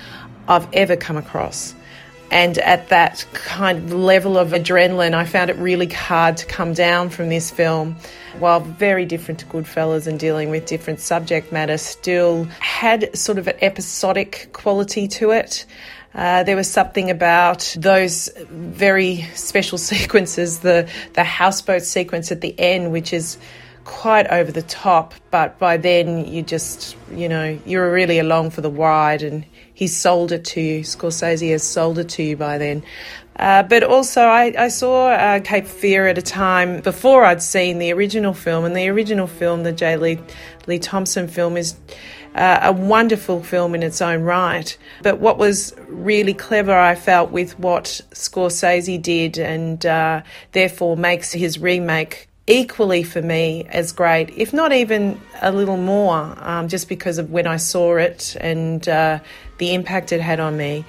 I've 0.49 0.67
ever 0.73 0.97
come 0.97 1.19
across. 1.19 1.75
And 2.31 2.57
at 2.57 2.89
that 2.89 3.27
kind 3.35 3.77
of 3.77 3.93
level 3.93 4.39
of 4.39 4.53
adrenaline, 4.53 5.13
I 5.13 5.27
found 5.27 5.51
it 5.51 5.57
really 5.57 5.89
hard 5.89 6.39
to 6.39 6.47
come 6.47 6.73
down 6.73 7.11
from 7.11 7.29
this 7.29 7.51
film. 7.51 7.97
While 8.39 8.61
very 8.61 9.05
different 9.05 9.41
to 9.41 9.47
Goodfellas 9.47 10.07
and 10.07 10.19
dealing 10.19 10.49
with 10.49 10.65
different 10.65 11.01
subject 11.01 11.53
matter, 11.53 11.77
still 11.77 12.45
had 12.61 13.15
sort 13.15 13.37
of 13.37 13.47
an 13.47 13.57
episodic 13.61 14.49
quality 14.55 15.07
to 15.09 15.33
it. 15.33 15.67
Uh, 16.15 16.43
there 16.43 16.57
was 16.57 16.71
something 16.71 17.11
about 17.11 17.75
those 17.79 18.29
very 18.51 19.23
special 19.35 19.79
sequences, 19.93 20.61
the 20.61 20.89
the 21.15 21.25
houseboat 21.25 21.83
sequence 21.83 22.33
at 22.33 22.41
the 22.41 22.59
end, 22.59 22.93
which 22.93 23.13
is 23.13 23.39
quite 23.85 24.27
over 24.27 24.53
the 24.53 24.63
top. 24.63 25.15
But 25.31 25.59
by 25.59 25.77
then, 25.77 26.27
you 26.27 26.43
just 26.43 26.97
you 27.13 27.29
know 27.29 27.59
you're 27.65 27.93
really 27.93 28.19
along 28.19 28.51
for 28.51 28.61
the 28.61 28.71
ride, 28.71 29.23
and 29.23 29.45
he's 29.75 29.97
sold 29.97 30.33
it 30.33 30.45
to 30.47 30.61
you. 30.61 30.81
Scorsese 30.81 31.51
has 31.51 31.63
sold 31.63 31.99
it 31.99 32.09
to 32.11 32.23
you 32.23 32.37
by 32.37 32.59
then. 32.59 32.83
Uh, 33.39 33.63
but 33.63 33.85
also, 33.85 34.23
I, 34.23 34.53
I 34.59 34.69
saw 34.69 35.11
uh, 35.11 35.39
Cape 35.41 35.67
Fear 35.67 36.09
at 36.09 36.19
a 36.19 36.23
time 36.23 36.81
before 36.81 37.25
I'd 37.25 37.41
seen 37.41 37.79
the 37.79 37.93
original 37.93 38.35
film, 38.35 38.65
and 38.65 38.77
the 38.77 38.89
original 38.89 39.29
film, 39.29 39.63
the 39.63 39.73
J. 39.73 39.97
Lee, 39.97 40.19
Lee 40.67 40.81
Thompson 40.81 41.29
film, 41.29 41.57
is 41.57 41.77
uh, 42.39 42.61
a 42.63 42.73
wonderful 42.73 43.43
film 43.43 43.75
in 43.75 43.83
its 43.83 44.01
own 44.01 44.23
right. 44.23 44.77
But 45.03 45.19
what 45.19 45.39
was 45.39 45.75
really 45.89 46.35
clever, 46.35 46.73
I 46.73 46.95
felt, 46.95 47.31
with 47.31 47.59
what 47.59 48.01
Scorsese 48.13 49.01
did, 49.03 49.39
and 49.39 49.85
uh, 49.85 50.23
therefore 50.53 50.97
makes 50.97 51.33
his 51.33 51.59
remake 51.59 52.29
equally 52.47 53.03
for 53.03 53.21
me 53.21 53.67
as 53.69 53.93
great, 53.93 54.31
if 54.31 54.53
not 54.53 54.73
even 54.73 55.21
a 55.43 55.53
little 55.53 55.77
more, 55.77 56.35
um, 56.39 56.69
just 56.69 56.89
because 56.89 57.19
of 57.19 57.31
when 57.31 57.47
I 57.47 57.59
saw 57.59 57.97
it 57.97 58.37
and 58.41 58.89
uh, 58.89 59.19
the 59.59 59.75
impact 59.75 60.13
it 60.13 60.21
had 60.21 60.41
on 60.41 60.57
me. 60.57 60.85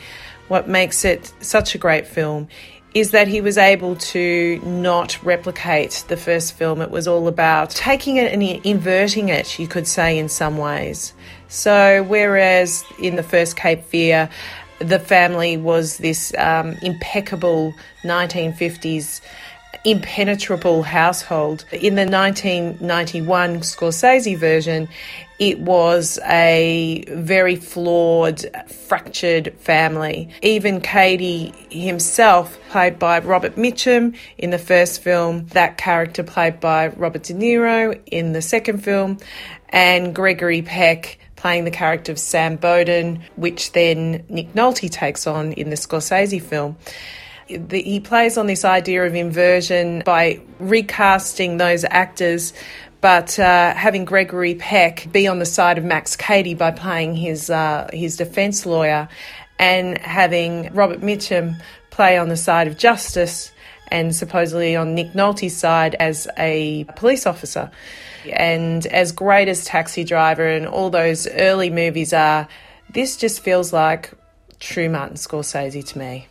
What 0.48 0.68
makes 0.68 1.04
it 1.04 1.34
such 1.42 1.76
a 1.76 1.78
great 1.78 2.08
film 2.08 2.48
is 2.94 3.12
that 3.12 3.28
he 3.28 3.40
was 3.42 3.58
able 3.58 3.96
to 3.98 4.60
not 4.64 5.22
replicate 5.24 6.04
the 6.08 6.18
first 6.18 6.54
film. 6.54 6.82
It 6.82 6.90
was 6.90 7.08
all 7.08 7.28
about 7.28 7.70
taking 7.70 8.18
it 8.18 8.34
and 8.34 8.42
inverting 8.42 9.30
it, 9.30 9.60
you 9.60 9.68
could 9.68 9.86
say, 9.86 10.18
in 10.18 10.28
some 10.28 10.58
ways. 10.58 11.14
So, 11.50 12.04
whereas 12.04 12.84
in 13.02 13.16
the 13.16 13.24
first 13.24 13.56
Cape 13.56 13.84
Fear, 13.84 14.30
the 14.80 15.00
family 15.00 15.58
was 15.58 15.98
this 15.98 16.34
um, 16.38 16.78
impeccable 16.82 17.74
1950s 18.04 19.22
impenetrable 19.86 20.84
household. 20.84 21.66
In 21.72 21.96
the 21.96 22.06
1991 22.06 23.60
Scorsese 23.60 24.38
version, 24.38 24.90
it 25.38 25.60
was 25.60 26.20
a 26.26 27.06
very 27.08 27.56
flawed, 27.56 28.46
fractured 28.88 29.54
family. 29.60 30.30
Even 30.42 30.82
Cady 30.82 31.54
himself, 31.70 32.60
played 32.70 33.00
by 33.00 33.20
Robert 33.20 33.56
Mitchum 33.56 34.18
in 34.38 34.50
the 34.50 34.58
first 34.58 35.02
film, 35.02 35.46
that 35.48 35.78
character 35.78 36.24
played 36.24 36.60
by 36.60 36.88
Robert 36.88 37.24
De 37.24 37.34
Niro 37.34 38.00
in 38.06 38.34
the 38.34 38.42
second 38.42 38.84
film, 38.84 39.18
and 39.70 40.14
Gregory 40.14 40.62
Peck 40.62 41.20
playing 41.40 41.66
the 41.66 41.72
character 41.72 42.12
of 42.12 42.20
Sam 42.20 42.56
Bowden, 42.56 43.24
which 43.36 43.72
then 43.72 44.24
Nick 44.30 44.54
Nolte 44.54 44.90
takes 44.92 45.26
on 45.26 45.54
in 45.54 45.70
the 45.72 45.76
Scorsese 45.76 46.42
film 46.42 46.78
the, 47.50 47.82
he 47.82 48.00
plays 48.00 48.38
on 48.38 48.46
this 48.46 48.64
idea 48.64 49.04
of 49.06 49.16
inversion 49.16 50.04
by 50.06 50.40
recasting 50.60 51.58
those 51.58 51.84
actors 51.84 52.54
but 53.02 53.40
uh, 53.40 53.74
having 53.74 54.06
Gregory 54.06 54.56
Peck 54.56 55.10
be 55.12 55.28
on 55.28 55.40
the 55.40 55.46
side 55.46 55.78
of 55.78 55.84
Max 55.84 56.16
Cady 56.16 56.54
by 56.54 56.72
playing 56.72 57.16
his 57.16 57.50
uh, 57.50 57.90
his 57.94 58.18
defence 58.18 58.66
lawyer, 58.66 59.08
and 59.58 59.98
having 60.00 60.74
Robert 60.74 61.00
Mitchum 61.02 61.62
play 61.92 62.18
on 62.18 62.30
the 62.30 62.38
side 62.38 62.68
of 62.68 62.78
justice, 62.78 63.52
and 63.88 64.14
supposedly 64.14 64.76
on 64.76 64.96
Nick 64.96 65.14
Nolte's 65.14 65.56
side 65.56 65.96
as 65.96 66.28
a 66.38 66.86
police 66.96 67.26
officer. 67.26 67.72
And 68.32 68.86
as 68.88 69.12
great 69.12 69.48
as 69.48 69.66
Taxi 69.66 70.04
Driver 70.04 70.48
and 70.48 70.68
all 70.68 70.90
those 70.90 71.28
early 71.28 71.70
movies 71.70 72.14
are, 72.14 72.48
this 72.90 73.18
just 73.18 73.42
feels 73.42 73.72
like 73.74 74.12
true 74.60 74.90
Martin 74.90 75.16
Scorsese 75.16 75.86
to 75.88 75.98
me. 75.98 76.28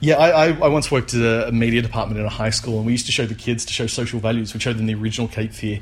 Yeah, 0.00 0.16
I, 0.16 0.28
I, 0.28 0.46
I, 0.48 0.68
once 0.68 0.90
worked 0.90 1.14
at 1.14 1.48
a 1.48 1.52
media 1.52 1.80
department 1.80 2.20
in 2.20 2.26
a 2.26 2.30
high 2.30 2.50
school, 2.50 2.76
and 2.76 2.86
we 2.86 2.92
used 2.92 3.06
to 3.06 3.12
show 3.12 3.24
the 3.24 3.34
kids 3.34 3.64
to 3.64 3.72
show 3.72 3.86
social 3.86 4.20
values. 4.20 4.52
We 4.52 4.60
showed 4.60 4.76
them 4.76 4.86
the 4.86 4.94
original 4.94 5.26
Cape 5.26 5.52
Fear 5.52 5.80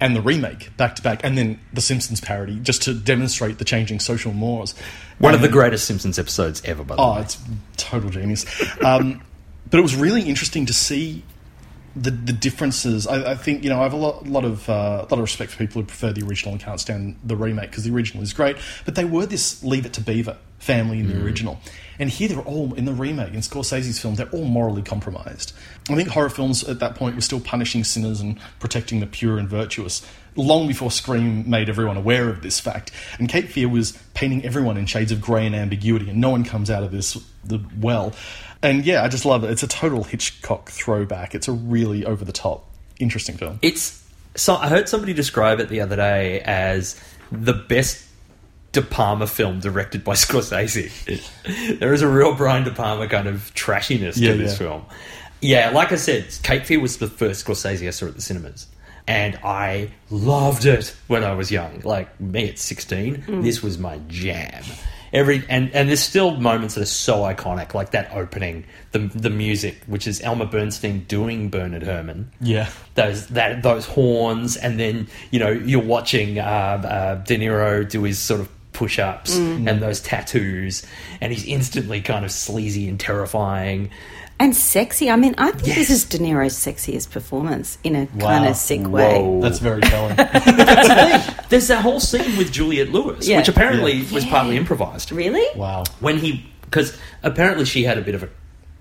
and 0.00 0.16
the 0.16 0.22
remake 0.22 0.74
back 0.76 0.96
to 0.96 1.02
back, 1.02 1.20
and 1.22 1.36
then 1.36 1.60
the 1.72 1.82
Simpsons 1.82 2.20
parody, 2.20 2.58
just 2.60 2.82
to 2.82 2.94
demonstrate 2.94 3.58
the 3.58 3.64
changing 3.64 4.00
social 4.00 4.32
mores. 4.32 4.74
One 5.18 5.34
and, 5.34 5.44
of 5.44 5.48
the 5.48 5.52
greatest 5.52 5.84
Simpsons 5.84 6.18
episodes 6.18 6.62
ever, 6.64 6.82
by 6.82 6.96
the 6.96 7.02
oh, 7.02 7.14
way. 7.14 7.20
it's 7.20 7.38
total 7.76 8.10
genius. 8.10 8.46
Um, 8.82 9.22
but 9.70 9.78
it 9.78 9.82
was 9.82 9.94
really 9.94 10.22
interesting 10.22 10.66
to 10.66 10.74
see 10.74 11.22
the 11.94 12.10
the 12.10 12.32
differences. 12.32 13.06
I, 13.06 13.32
I, 13.32 13.34
think 13.34 13.64
you 13.64 13.70
know 13.70 13.80
I 13.80 13.82
have 13.82 13.92
a 13.92 13.96
lot, 13.96 14.26
lot 14.26 14.44
of 14.44 14.68
uh, 14.68 14.98
lot 15.10 15.12
of 15.12 15.20
respect 15.20 15.52
for 15.52 15.58
people 15.58 15.82
who 15.82 15.86
prefer 15.86 16.12
the 16.12 16.26
original 16.26 16.52
and 16.54 16.62
can't 16.62 16.80
stand 16.80 17.18
the 17.24 17.36
remake 17.36 17.70
because 17.70 17.84
the 17.84 17.92
original 17.94 18.22
is 18.22 18.32
great. 18.32 18.56
But 18.84 18.94
they 18.94 19.04
were 19.04 19.26
this 19.26 19.62
Leave 19.62 19.86
It 19.86 19.92
to 19.94 20.00
Beaver 20.00 20.36
family 20.58 21.00
in 21.00 21.08
the 21.08 21.14
Mm. 21.14 21.24
original, 21.24 21.60
and 21.98 22.08
here 22.08 22.28
they're 22.28 22.38
all 22.38 22.72
in 22.74 22.84
the 22.84 22.92
remake 22.92 23.34
in 23.34 23.40
Scorsese's 23.40 23.98
films. 23.98 24.18
They're 24.18 24.28
all 24.30 24.44
morally 24.44 24.82
compromised. 24.82 25.52
I 25.90 25.96
think 25.96 26.08
horror 26.08 26.30
films 26.30 26.62
at 26.64 26.78
that 26.78 26.94
point 26.94 27.16
were 27.16 27.20
still 27.20 27.40
punishing 27.40 27.82
sinners 27.84 28.20
and 28.20 28.38
protecting 28.60 29.00
the 29.00 29.06
pure 29.06 29.38
and 29.38 29.48
virtuous. 29.48 30.02
Long 30.34 30.66
before 30.66 30.90
Scream 30.90 31.50
made 31.50 31.68
everyone 31.68 31.98
aware 31.98 32.30
of 32.30 32.40
this 32.40 32.58
fact, 32.58 32.90
and 33.18 33.28
Cape 33.28 33.48
Fear 33.50 33.68
was 33.68 33.98
painting 34.14 34.44
everyone 34.46 34.78
in 34.78 34.86
shades 34.86 35.12
of 35.12 35.20
grey 35.20 35.44
and 35.46 35.54
ambiguity, 35.54 36.08
and 36.08 36.20
no 36.20 36.30
one 36.30 36.42
comes 36.44 36.70
out 36.70 36.82
of 36.82 36.90
this 36.90 37.18
the 37.44 37.60
well. 37.78 38.14
And 38.62 38.84
yeah, 38.84 39.02
I 39.02 39.08
just 39.08 39.24
love 39.24 39.44
it. 39.44 39.50
It's 39.50 39.62
a 39.62 39.68
total 39.68 40.04
Hitchcock 40.04 40.70
throwback. 40.70 41.34
It's 41.34 41.48
a 41.48 41.52
really 41.52 42.04
over 42.06 42.24
the 42.24 42.32
top, 42.32 42.68
interesting 43.00 43.36
film. 43.36 43.58
It's 43.62 44.02
so 44.36 44.54
I 44.56 44.68
heard 44.68 44.88
somebody 44.88 45.12
describe 45.14 45.60
it 45.60 45.68
the 45.68 45.80
other 45.80 45.96
day 45.96 46.40
as 46.40 46.98
the 47.30 47.52
best 47.54 48.06
De 48.72 48.80
Palma 48.80 49.26
film 49.26 49.60
directed 49.60 50.04
by 50.04 50.12
Scorsese. 50.14 50.90
there 51.78 51.92
is 51.92 52.02
a 52.02 52.08
real 52.08 52.34
Brian 52.34 52.64
De 52.64 52.70
Palma 52.70 53.06
kind 53.08 53.26
of 53.28 53.52
trashiness 53.54 54.16
Yeah, 54.18 54.32
to 54.32 54.38
this 54.38 54.52
yeah. 54.52 54.58
film. 54.58 54.84
Yeah, 55.40 55.70
like 55.70 55.90
I 55.92 55.96
said, 55.96 56.26
Cape 56.44 56.64
Fear 56.66 56.80
was 56.80 56.98
the 56.98 57.08
first 57.08 57.44
Scorsese 57.44 57.86
I 57.86 57.90
saw 57.90 58.06
at 58.06 58.14
the 58.14 58.22
cinemas. 58.22 58.68
And 59.08 59.36
I 59.42 59.90
loved 60.10 60.64
it 60.64 60.94
when 61.08 61.24
I 61.24 61.34
was 61.34 61.50
young. 61.50 61.80
Like 61.82 62.18
me 62.20 62.48
at 62.48 62.58
16, 62.60 63.16
Mm. 63.26 63.42
this 63.42 63.60
was 63.60 63.76
my 63.76 63.98
jam. 64.06 64.62
Every 65.12 65.42
and, 65.48 65.70
and 65.74 65.88
there's 65.88 66.00
still 66.00 66.36
moments 66.36 66.74
that 66.74 66.82
are 66.82 66.86
so 66.86 67.18
iconic, 67.22 67.74
like 67.74 67.90
that 67.90 68.10
opening, 68.14 68.64
the 68.92 69.00
the 69.00 69.28
music, 69.30 69.76
which 69.86 70.06
is 70.06 70.20
Elmer 70.22 70.46
Bernstein 70.46 71.04
doing 71.04 71.50
Bernard 71.50 71.82
Herrmann 71.82 72.30
Yeah. 72.40 72.68
those 72.94 73.26
that 73.28 73.62
those 73.62 73.84
horns, 73.86 74.56
and 74.56 74.80
then 74.80 75.08
you 75.30 75.38
know 75.38 75.50
you're 75.50 75.82
watching 75.82 76.38
uh, 76.38 76.42
uh, 76.42 77.14
De 77.16 77.36
Niro 77.36 77.86
do 77.88 78.02
his 78.04 78.18
sort 78.18 78.40
of 78.40 78.48
push-ups 78.72 79.36
Mm. 79.38 79.68
and 79.70 79.82
those 79.82 80.00
tattoos, 80.00 80.82
and 81.20 81.30
he's 81.30 81.44
instantly 81.44 82.00
kind 82.00 82.24
of 82.24 82.32
sleazy 82.32 82.88
and 82.88 82.98
terrifying. 82.98 83.90
And 84.42 84.56
sexy. 84.56 85.08
I 85.08 85.14
mean, 85.14 85.36
I 85.38 85.52
think 85.52 85.76
this 85.76 85.88
is 85.88 86.04
De 86.04 86.18
Niro's 86.18 86.54
sexiest 86.54 87.10
performance 87.12 87.78
in 87.84 87.94
a 87.94 88.06
kind 88.18 88.44
of 88.46 88.56
sick 88.56 88.84
way. 88.88 89.38
That's 89.40 89.60
very 89.60 89.82
telling. 89.82 90.16
There's 91.48 91.68
that 91.68 91.80
whole 91.82 92.00
scene 92.00 92.36
with 92.36 92.50
Juliette 92.50 92.90
Lewis, 92.90 93.28
Yeah. 93.28 93.38
which 93.38 93.48
apparently 93.48 93.92
Yeah. 93.98 94.12
was 94.14 94.24
partly 94.24 94.56
improvised. 94.56 95.12
Really? 95.12 95.46
Wow. 95.56 95.84
When 96.00 96.18
he, 96.18 96.44
because 96.62 96.96
apparently 97.22 97.64
she 97.66 97.84
had 97.84 97.98
a 97.98 98.02
bit 98.02 98.14
of 98.16 98.24
a 98.24 98.28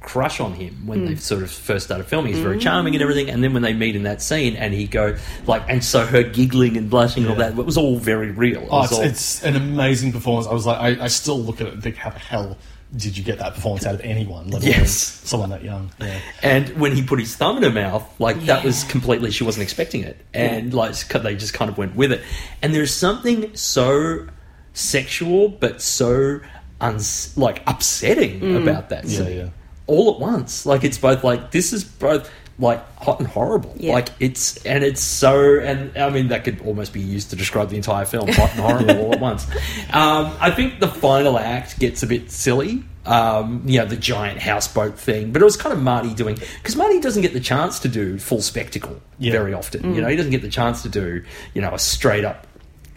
crush 0.01 0.39
on 0.39 0.53
him 0.53 0.88
when 0.88 1.01
Mm. 1.01 1.07
they 1.09 1.15
sort 1.17 1.43
of 1.43 1.51
first 1.51 1.85
started 1.85 2.05
filming. 2.07 2.33
He's 2.33 2.41
very 2.41 2.57
charming 2.57 2.95
and 2.95 3.03
everything, 3.03 3.29
and 3.29 3.43
then 3.43 3.53
when 3.53 3.61
they 3.61 3.73
meet 3.73 3.95
in 3.95 4.01
that 4.03 4.19
scene, 4.23 4.55
and 4.55 4.73
he 4.73 4.88
go 4.88 5.15
like, 5.45 5.61
and 5.69 5.83
so 5.83 6.05
her 6.07 6.23
giggling 6.23 6.75
and 6.75 6.89
blushing, 6.89 7.21
and 7.23 7.31
all 7.33 7.38
that, 7.38 7.51
it 7.55 7.65
was 7.65 7.77
all 7.77 7.97
very 7.97 8.31
real. 8.31 8.61
It 8.63 8.67
Oh, 8.71 8.81
it's, 8.83 8.93
all- 8.93 9.01
it's 9.01 9.43
an 9.43 9.55
amazing 9.55 10.11
performance. 10.11 10.47
I 10.47 10.53
was 10.53 10.65
like, 10.65 10.79
I, 10.79 11.03
I 11.03 11.07
still 11.07 11.39
look 11.39 11.61
at 11.61 11.67
it 11.67 11.73
and 11.73 11.83
think, 11.83 11.97
how 11.97 12.09
the 12.09 12.17
hell 12.19 12.57
did 12.95 13.18
you 13.18 13.23
get 13.23 13.39
that 13.39 13.53
performance 13.55 13.85
out 13.85 13.95
of 13.95 14.01
anyone, 14.01 14.49
let 14.49 14.61
alone 14.63 14.72
Yes. 14.80 14.91
someone 15.23 15.49
that 15.51 15.63
young? 15.63 15.91
Yeah. 15.99 16.19
And 16.43 16.69
when 16.80 16.93
he 16.95 17.01
put 17.01 17.19
his 17.19 17.35
thumb 17.35 17.57
in 17.57 17.63
her 17.63 17.69
mouth, 17.69 18.03
like 18.19 18.45
that 18.47 18.63
was 18.65 18.84
completely, 18.85 19.31
she 19.31 19.43
wasn't 19.45 19.63
expecting 19.63 20.03
it. 20.03 20.18
And 20.34 20.73
like 20.73 20.95
they 21.07 21.35
just 21.35 21.53
kind 21.53 21.69
of 21.72 21.77
went 21.77 21.95
with 21.95 22.11
it. 22.11 22.22
And 22.61 22.76
there's 22.76 22.93
something 22.93 23.55
so 23.55 24.27
sexual, 24.73 25.49
but 25.49 25.81
so 25.81 26.39
uns- 26.80 27.38
like 27.38 27.61
upsetting 27.68 28.39
Mm. 28.41 28.61
about 28.61 28.89
that 28.89 29.05
Yeah, 29.05 29.27
yeah. 29.27 29.49
All 29.88 30.13
at 30.13 30.19
once. 30.19 30.65
Like 30.65 30.84
it's 30.84 30.97
both 30.97 31.23
like, 31.23 31.51
this 31.51 31.73
is 31.73 31.84
both 31.84 32.30
like 32.61 32.81
hot 32.97 33.19
and 33.19 33.27
horrible. 33.27 33.73
Yeah. 33.75 33.93
Like 33.93 34.09
it's, 34.21 34.63
and 34.65 34.83
it's 34.83 35.01
so, 35.01 35.59
and 35.59 35.97
I 35.97 36.09
mean, 36.09 36.29
that 36.29 36.45
could 36.45 36.61
almost 36.61 36.93
be 36.93 37.01
used 37.01 37.31
to 37.31 37.35
describe 37.35 37.69
the 37.69 37.75
entire 37.75 38.05
film, 38.05 38.29
hot 38.29 38.51
and 38.51 38.59
horrible 38.61 39.05
all 39.05 39.13
at 39.13 39.19
once. 39.31 39.45
Um, 39.91 40.31
I 40.39 40.51
think 40.51 40.79
the 40.79 40.88
final 40.88 41.38
act 41.38 41.77
gets 41.79 42.03
a 42.03 42.07
bit 42.07 42.31
silly. 42.31 42.83
Um, 43.03 43.63
you 43.65 43.79
know, 43.79 43.85
the 43.85 43.97
giant 43.97 44.39
houseboat 44.39 44.97
thing, 44.99 45.31
but 45.31 45.41
it 45.41 45.45
was 45.45 45.57
kind 45.57 45.73
of 45.73 45.81
Marty 45.81 46.13
doing 46.13 46.35
because 46.59 46.75
Marty 46.75 46.99
doesn't 46.99 47.23
get 47.23 47.33
the 47.33 47.39
chance 47.39 47.79
to 47.79 47.88
do 47.89 48.19
full 48.19 48.41
spectacle 48.43 49.01
Yeah. 49.17 49.31
very 49.31 49.55
often. 49.55 49.81
Mm. 49.81 49.95
You 49.95 50.01
know, 50.03 50.07
he 50.07 50.15
doesn't 50.15 50.29
get 50.31 50.43
the 50.43 50.49
chance 50.49 50.83
to 50.83 50.89
do 50.89 51.23
you 51.55 51.61
know 51.63 51.73
a 51.73 51.79
straight 51.79 52.23
up 52.23 52.45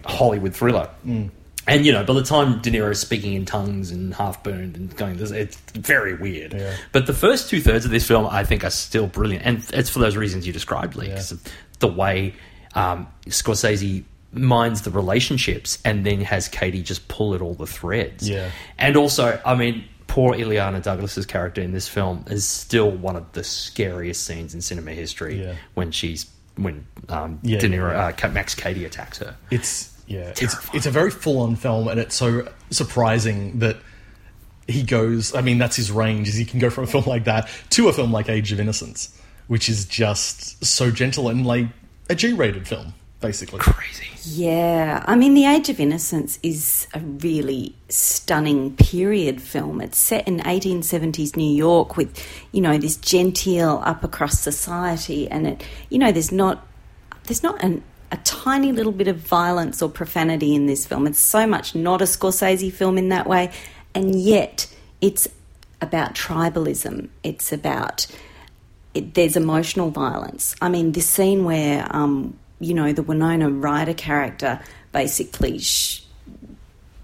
Hollywood 0.05 0.55
thriller. 0.55 0.91
Mm. 1.07 1.31
And 1.67 1.87
you 1.87 1.93
know, 1.93 2.05
by 2.05 2.15
the 2.15 2.23
time 2.23 2.61
De 2.61 2.71
Niro's 2.71 3.01
speaking 3.01 3.33
in 3.35 3.45
tongues 3.47 3.91
and 3.91 4.13
half 4.15 4.43
burned 4.43 4.77
and 4.77 4.95
going, 4.97 5.19
it's 5.19 5.57
very 5.73 6.15
weird. 6.15 6.61
But 6.93 7.07
the 7.07 7.15
first 7.15 7.49
two 7.49 7.61
thirds 7.61 7.85
of 7.85 7.91
this 7.91 8.07
film, 8.07 8.27
I 8.27 8.45
think, 8.45 8.65
are 8.65 8.71
still 8.71 9.07
brilliant, 9.07 9.45
and 9.47 9.65
it's 9.73 9.89
for 9.91 9.99
those 9.99 10.17
reasons 10.17 10.47
you 10.47 10.53
described, 10.53 10.95
Lee, 10.97 11.09
'cause 11.09 11.33
of 11.33 11.43
the 11.79 11.89
way 11.89 12.35
um, 12.75 13.07
Scorsese 13.27 14.05
minds 14.33 14.83
the 14.83 14.91
relationships, 14.91 15.79
and 15.85 16.05
then 16.05 16.21
has 16.23 16.49
Cady 16.49 16.83
just 16.83 17.07
pull 17.09 17.35
at 17.35 17.41
all 17.41 17.55
the 17.55 17.67
threads. 17.67 18.29
Yeah. 18.29 18.51
And 18.79 18.97
also, 18.97 19.41
I 19.47 19.55
mean, 19.55 19.85
poor 20.09 20.35
Illeana 20.35 20.83
Douglas's 20.83 21.25
character 21.25 21.61
in 21.63 21.73
this 21.73 21.87
film 21.89 22.25
is 22.29 22.45
still 22.47 22.91
one 22.91 23.15
of 23.17 23.31
the 23.33 23.45
scariest 23.45 24.25
scenes 24.25 24.53
in 24.55 24.61
cinema 24.61 24.91
history 24.93 25.41
Yeah. 25.43 25.55
when 25.75 25.93
she's 25.93 26.27
when 26.57 26.87
um, 27.09 27.39
Yeah, 27.43 27.59
De 27.59 27.69
Niro, 27.69 27.93
yeah. 27.93 28.27
Uh, 28.29 28.31
Max 28.33 28.55
Cady 28.55 28.85
attacks 28.85 29.19
her. 29.19 29.35
It's 29.51 29.91
yeah, 30.07 30.33
it's 30.41 30.57
it's 30.75 30.87
a 30.87 30.91
very 30.91 31.11
full 31.11 31.41
on 31.41 31.57
film, 31.57 31.89
and 31.89 31.99
it's 31.99 32.15
so 32.15 32.49
surprising 32.71 33.59
that 33.61 33.77
he 34.67 34.83
goes. 34.83 35.35
I 35.35 35.41
mean, 35.41 35.59
that's 35.59 35.77
his 35.77 35.91
range. 35.91 36.29
Is 36.29 36.35
he 36.35 36.45
can 36.45 36.59
go 36.59 36.71
from 36.71 36.85
a 36.85 36.87
film 36.87 37.05
like 37.07 37.25
that 37.25 37.49
to 37.71 37.89
a 37.89 37.93
film 37.93 38.13
like 38.13 38.29
Age 38.29 38.53
of 38.53 38.61
Innocence, 38.61 39.19
which 39.47 39.69
is 39.69 39.85
just 39.87 40.65
so 40.65 40.91
gentle 40.91 41.29
and 41.29 41.47
like 41.47 41.67
a 42.11 42.15
G 42.15 42.33
rated 42.33 42.69
film, 42.69 42.95
basically. 43.21 43.61
Crazy. 43.61 44.09
Yeah, 44.27 45.05
I 45.07 45.17
mean, 45.17 45.35
The 45.35 45.45
Age 45.45 45.69
of 45.69 45.79
Innocence 45.79 46.39
is 46.43 46.89
a 46.95 47.01
really 47.01 47.75
stunning 47.91 48.75
period 48.75 49.43
film. 49.43 49.83
It's 49.83 49.99
set 49.99 50.27
in 50.27 50.41
1870s 50.41 51.37
New 51.37 51.55
York 51.55 51.99
with, 51.99 52.27
you 52.51 52.63
know, 52.63 52.79
this 52.79 52.97
genteel 52.97 53.83
upper 53.85 54.09
crust 54.09 54.43
society, 54.43 55.29
and 55.29 55.47
it, 55.47 55.65
you 55.91 55.99
know, 55.99 56.11
there's 56.11 56.33
not, 56.33 56.67
there's 57.25 57.43
not 57.43 57.63
an, 57.63 57.85
a 58.15 58.17
tiny 58.19 58.71
little 58.71 58.93
bit 58.93 59.09
of 59.09 59.17
violence 59.17 59.83
or 59.83 59.89
profanity 59.89 60.55
in 60.55 60.67
this 60.67 60.87
film. 60.87 61.09
It's 61.09 61.19
so 61.19 61.49
much 61.49 61.75
not 61.75 62.01
a 62.01 62.05
Scorsese 62.05 62.73
film 62.73 62.97
in 62.97 63.09
that 63.09 63.27
way, 63.27 63.51
and 63.93 64.15
yet 64.15 64.73
it's 65.01 65.27
about 65.81 66.15
tribalism. 66.15 67.09
It's 67.25 67.53
about 67.53 68.07
it, 68.95 69.15
there's 69.15 69.37
emotional 69.37 69.91
violence. 69.91 70.55
I 70.63 70.69
mean, 70.69 70.93
this 70.93 71.09
scene 71.09 71.45
where, 71.45 71.89
um, 71.91 72.39
you 72.61 72.73
know, 72.73 72.93
the 72.93 73.03
Winona 73.03 73.51
Ryder 73.51 73.95
character 73.95 74.61
basically, 74.93 75.59
sh- 75.59 76.05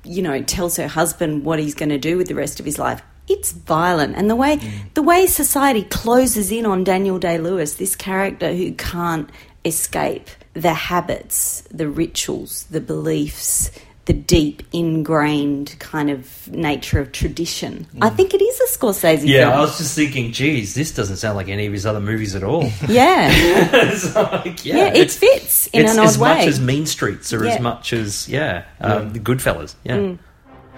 you 0.04 0.22
know, 0.22 0.40
tells 0.42 0.76
her 0.76 0.86
husband 0.86 1.44
what 1.44 1.58
he's 1.58 1.74
going 1.74 1.88
to 1.88 1.98
do 1.98 2.16
with 2.16 2.28
the 2.28 2.36
rest 2.36 2.60
of 2.60 2.66
his 2.66 2.78
life. 2.78 3.02
It's 3.28 3.50
violent, 3.50 4.14
and 4.16 4.30
the 4.30 4.36
way 4.36 4.60
the 4.94 5.02
way 5.02 5.26
society 5.26 5.82
closes 5.82 6.52
in 6.52 6.66
on 6.66 6.84
Daniel 6.84 7.18
Day 7.18 7.38
Lewis, 7.38 7.74
this 7.74 7.96
character 7.96 8.52
who 8.52 8.72
can't 8.72 9.28
escape 9.64 10.30
the 10.54 10.74
habits, 10.74 11.62
the 11.70 11.88
rituals, 11.88 12.64
the 12.70 12.80
beliefs, 12.80 13.70
the 14.06 14.12
deep 14.14 14.62
ingrained 14.72 15.76
kind 15.78 16.10
of 16.10 16.48
nature 16.48 16.98
of 16.98 17.12
tradition. 17.12 17.86
I 18.00 18.10
think 18.10 18.34
it 18.34 18.42
is 18.42 18.60
a 18.60 18.78
Scorsese 18.78 19.22
Yeah, 19.24 19.44
film. 19.50 19.52
I 19.52 19.60
was 19.60 19.78
just 19.78 19.94
thinking, 19.94 20.32
geez, 20.32 20.74
this 20.74 20.90
doesn't 20.92 21.18
sound 21.18 21.36
like 21.36 21.48
any 21.48 21.66
of 21.66 21.72
his 21.72 21.86
other 21.86 22.00
movies 22.00 22.34
at 22.34 22.42
all. 22.42 22.64
Yeah. 22.88 23.28
It's 23.72 24.14
like, 24.16 24.64
Yeah, 24.64 24.88
it 24.88 24.96
it's- 24.96 25.16
fits 25.16 25.68
in 25.68 25.82
it's 25.82 25.92
an 25.92 26.00
odd 26.00 26.06
as 26.06 26.18
much 26.18 26.38
way. 26.38 26.46
as 26.48 26.60
Mean 26.60 26.86
Streets 26.86 27.32
or 27.32 27.44
Yeah. 27.44 27.52
as 27.52 27.60
much 27.60 27.92
as 27.92 28.28
yeah, 28.28 28.64
um, 28.80 29.12
the 29.12 29.20
Goodfellas. 29.20 29.74
Yeah. 29.84 29.96
Mm. 29.98 30.18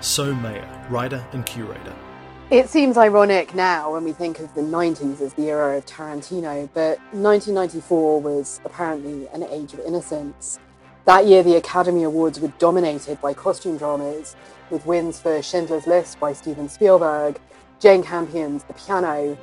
So 0.00 0.34
Mayer, 0.34 0.86
writer 0.90 1.24
and 1.32 1.46
curator. 1.46 1.94
It 2.52 2.68
seems 2.68 2.98
ironic 2.98 3.54
now 3.54 3.94
when 3.94 4.04
we 4.04 4.12
think 4.12 4.38
of 4.38 4.54
the 4.54 4.60
90s 4.60 5.22
as 5.22 5.32
the 5.32 5.48
era 5.48 5.78
of 5.78 5.86
Tarantino, 5.86 6.68
but 6.74 6.98
1994 7.14 8.20
was 8.20 8.60
apparently 8.66 9.26
an 9.28 9.42
age 9.44 9.72
of 9.72 9.80
innocence. 9.80 10.58
That 11.06 11.24
year, 11.24 11.42
the 11.42 11.56
Academy 11.56 12.02
Awards 12.02 12.40
were 12.40 12.52
dominated 12.58 13.18
by 13.22 13.32
costume 13.32 13.78
dramas, 13.78 14.36
with 14.68 14.84
wins 14.84 15.18
for 15.18 15.40
Schindler's 15.40 15.86
List 15.86 16.20
by 16.20 16.34
Steven 16.34 16.68
Spielberg, 16.68 17.40
Jane 17.80 18.02
Campion's 18.02 18.64
The 18.64 18.74
Piano, 18.74 19.38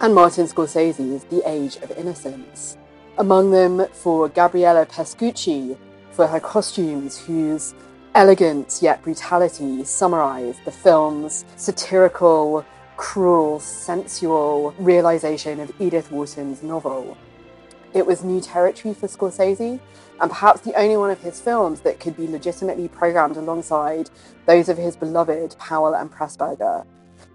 and 0.00 0.14
Martin 0.14 0.46
Scorsese's 0.46 1.24
The 1.24 1.46
Age 1.46 1.76
of 1.76 1.90
Innocence. 1.90 2.78
Among 3.18 3.50
them 3.50 3.86
for 3.92 4.30
Gabriella 4.30 4.86
Pescucci 4.86 5.76
for 6.12 6.26
her 6.28 6.40
costumes, 6.40 7.18
whose 7.18 7.74
elegance 8.14 8.80
yet 8.80 9.02
brutality 9.02 9.84
summarize 9.84 10.56
the 10.64 10.70
film's 10.70 11.44
satirical, 11.56 12.64
cruel, 12.96 13.58
sensual 13.58 14.72
realization 14.78 15.58
of 15.58 15.72
Edith 15.80 16.12
Wharton's 16.12 16.62
novel. 16.62 17.16
It 17.92 18.06
was 18.06 18.22
new 18.22 18.40
territory 18.40 18.94
for 18.94 19.08
Scorsese, 19.08 19.80
and 20.20 20.30
perhaps 20.30 20.60
the 20.60 20.78
only 20.78 20.96
one 20.96 21.10
of 21.10 21.20
his 21.20 21.40
films 21.40 21.80
that 21.80 21.98
could 21.98 22.16
be 22.16 22.28
legitimately 22.28 22.86
programmed 22.86 23.36
alongside 23.36 24.10
those 24.46 24.68
of 24.68 24.78
his 24.78 24.94
beloved 24.96 25.56
Powell 25.58 25.94
and 25.94 26.10
Pressburger. 26.10 26.86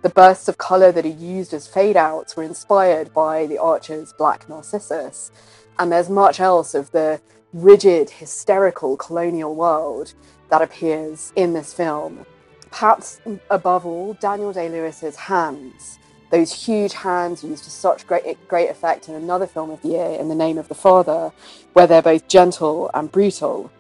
The 0.02 0.10
bursts 0.10 0.48
of 0.48 0.58
colour 0.58 0.94
that 0.94 1.04
he 1.04 1.12
used 1.12 1.54
as 1.54 1.68
fade 1.68 1.98
outs 1.98 2.38
were 2.38 2.44
inspired 2.44 3.14
by 3.14 3.48
the 3.48 3.58
Archer's 3.58 4.14
Black 4.14 4.48
Narcissus, 4.48 5.30
and 5.78 5.92
there's 5.92 6.10
much 6.10 6.40
else 6.40 6.74
of 6.74 6.92
the 6.92 7.20
rigid, 7.52 8.10
hysterical 8.10 8.96
colonial 8.96 9.56
world 9.56 10.14
that 10.50 10.62
appears 10.62 11.32
in 11.36 11.54
this 11.54 11.74
film. 11.74 12.26
Perhaps 12.72 13.22
above 13.50 13.86
all, 13.86 14.14
Daniel 14.14 14.54
Day 14.54 14.70
Lewis's 14.70 15.16
hands, 15.16 16.00
those 16.32 16.66
huge 16.66 16.94
hands 16.94 17.44
used 17.44 17.64
to 17.64 17.72
such 17.72 18.06
great, 18.06 18.48
great 18.48 18.70
effect 18.70 19.10
in 19.10 19.16
another 19.16 19.48
film 19.48 19.72
of 19.72 19.82
the 19.82 19.90
year, 19.90 20.12
In 20.20 20.30
the 20.30 20.36
Name 20.36 20.58
of 20.60 20.68
the 20.68 20.76
Father, 20.76 21.32
where 21.74 21.88
they're 21.88 22.04
both 22.04 22.28
gentle 22.28 22.92
and 22.94 23.12
brutal. 23.12 23.72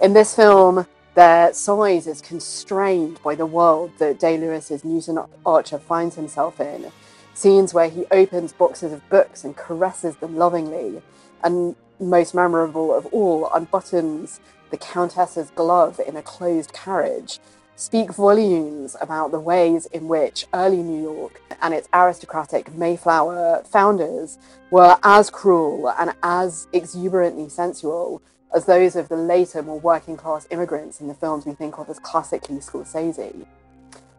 In 0.00 0.12
this 0.12 0.34
film, 0.34 0.86
their 1.14 1.52
size 1.52 2.06
is 2.06 2.20
constrained 2.20 3.20
by 3.22 3.34
the 3.34 3.46
world 3.46 3.90
that 3.98 4.20
Day 4.20 4.38
Lewis's 4.38 4.84
Newland 4.84 5.28
Archer 5.44 5.78
finds 5.78 6.14
himself 6.14 6.60
in. 6.60 6.92
Scenes 7.34 7.74
where 7.74 7.88
he 7.88 8.06
opens 8.12 8.52
boxes 8.52 8.92
of 8.92 9.08
books 9.10 9.42
and 9.42 9.56
caresses 9.56 10.16
them 10.16 10.36
lovingly, 10.36 11.02
and 11.42 11.74
most 11.98 12.34
memorable 12.34 12.94
of 12.94 13.06
all, 13.06 13.50
unbuttons 13.50 14.38
the 14.70 14.76
Countess's 14.76 15.50
glove 15.50 16.00
in 16.06 16.16
a 16.16 16.22
closed 16.22 16.72
carriage, 16.72 17.38
speak 17.76 18.12
volumes 18.12 18.94
about 19.00 19.30
the 19.30 19.40
ways 19.40 19.86
in 19.86 20.06
which 20.06 20.46
early 20.52 20.82
New 20.82 21.02
York 21.02 21.40
and 21.62 21.72
its 21.72 21.88
aristocratic 21.92 22.72
Mayflower 22.74 23.62
founders 23.64 24.38
were 24.70 24.98
as 25.02 25.30
cruel 25.30 25.90
and 25.98 26.14
as 26.22 26.68
exuberantly 26.72 27.48
sensual 27.48 28.22
as 28.54 28.66
those 28.66 28.96
of 28.96 29.08
the 29.08 29.16
later, 29.16 29.62
more 29.62 29.78
working 29.78 30.16
class 30.16 30.46
immigrants 30.50 31.00
in 31.00 31.08
the 31.08 31.14
films 31.14 31.46
we 31.46 31.52
think 31.52 31.78
of 31.78 31.88
as 31.88 31.98
classically 32.00 32.56
Scorsese. 32.56 33.46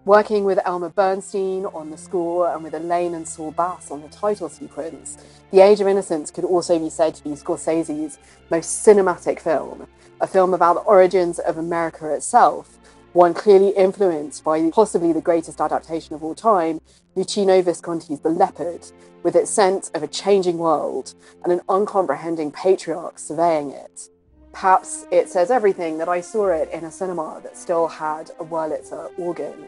Working 0.06 0.46
with 0.46 0.58
Elmer 0.66 0.90
Bernstein 0.90 1.68
on 1.68 1.92
the 1.92 1.98
score 1.98 2.52
and 2.52 2.64
with 2.64 2.74
Elaine 2.74 3.14
and 3.14 3.28
Saul 3.28 3.52
Bass 3.52 3.92
on 3.92 4.02
the 4.02 4.08
title 4.08 4.50
sequence, 4.50 5.16
The 5.52 5.60
Age 5.60 5.80
of 5.80 5.86
Innocence 5.88 6.32
could 6.32 6.44
also 6.44 6.80
be 6.80 6.90
said 6.90 7.14
to 7.14 7.24
be 7.24 7.30
Scorsese's 7.32 8.18
most 8.50 8.84
cinematic 8.84 9.40
film, 9.40 9.86
a 10.20 10.26
film 10.26 10.56
about 10.56 10.74
the 10.74 10.80
origins 10.82 11.38
of 11.38 11.60
America 11.60 12.12
itself, 12.12 12.80
one 13.14 13.36
clearly 13.36 13.70
influenced 13.78 14.44
by 14.44 14.72
possibly 14.72 15.14
the 15.14 15.22
greatest 15.22 15.62
adaptation 15.62 16.16
of 16.16 16.24
all 16.24 16.34
time, 16.34 16.82
Luchino 17.16 17.64
Visconti's 17.64 18.22
The 18.22 18.30
Leopard, 18.30 18.88
with 19.22 19.36
its 19.36 19.52
sense 19.52 19.90
of 19.90 20.02
a 20.02 20.08
changing 20.08 20.58
world 20.58 21.14
and 21.44 21.54
an 21.54 21.62
uncomprehending 21.70 22.54
patriarch 22.54 23.20
surveying 23.20 23.70
it. 23.70 24.10
Perhaps 24.52 25.06
it 25.12 25.30
says 25.30 25.52
everything 25.52 26.00
that 26.00 26.10
I 26.10 26.22
saw 26.22 26.48
it 26.48 26.72
in 26.72 26.86
a 26.86 26.92
cinema 26.92 27.40
that 27.44 27.56
still 27.56 27.88
had 27.88 28.32
a 28.40 28.44
Wurlitzer 28.44 29.12
organ. 29.20 29.68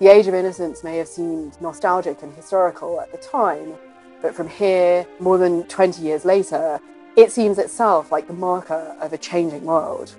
The 0.00 0.08
Age 0.08 0.26
of 0.26 0.34
Innocence 0.34 0.82
may 0.82 0.96
have 0.98 1.06
seemed 1.06 1.60
nostalgic 1.60 2.22
and 2.22 2.34
historical 2.34 3.00
at 3.00 3.12
the 3.12 3.18
time, 3.18 3.74
but 4.20 4.34
from 4.34 4.48
here, 4.48 5.06
more 5.20 5.38
than 5.38 5.62
20 5.64 6.02
years 6.02 6.24
later, 6.24 6.80
it 7.16 7.30
seems 7.30 7.58
itself 7.58 8.10
like 8.10 8.26
the 8.26 8.32
marker 8.32 8.96
of 9.00 9.12
a 9.12 9.18
changing 9.18 9.64
world. 9.64 10.12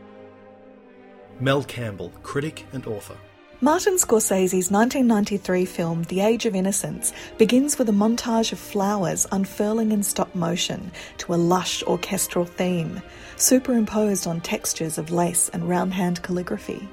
Mel 1.41 1.61
Campbell, 1.63 2.13
critic 2.23 2.65
and 2.71 2.87
author. 2.87 3.17
Martin 3.59 3.95
Scorsese's 3.95 4.71
1993 4.71 5.65
film 5.65 6.03
The 6.03 6.21
Age 6.21 6.45
of 6.45 6.55
Innocence 6.55 7.11
begins 7.37 7.77
with 7.77 7.89
a 7.89 7.93
montage 7.93 8.53
of 8.53 8.59
flowers 8.59 9.27
unfurling 9.33 9.91
in 9.91 10.03
stop 10.03 10.33
motion 10.35 10.91
to 11.17 11.33
a 11.33 11.35
lush 11.35 11.83
orchestral 11.83 12.45
theme, 12.45 13.01
superimposed 13.35 14.25
on 14.25 14.39
textures 14.39 14.97
of 14.97 15.11
lace 15.11 15.49
and 15.49 15.67
round 15.67 15.93
hand 15.93 16.21
calligraphy. 16.21 16.87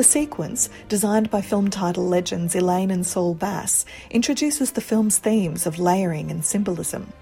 The 0.00 0.04
sequence, 0.04 0.70
designed 0.88 1.28
by 1.30 1.42
film 1.42 1.68
title 1.68 2.08
legends 2.08 2.54
Elaine 2.54 2.90
and 2.90 3.06
Saul 3.06 3.34
Bass, 3.34 3.84
introduces 4.10 4.72
the 4.72 4.80
film's 4.80 5.18
themes 5.18 5.66
of 5.66 5.78
layering 5.78 6.30
and 6.30 6.42
symbolism. 6.42 7.12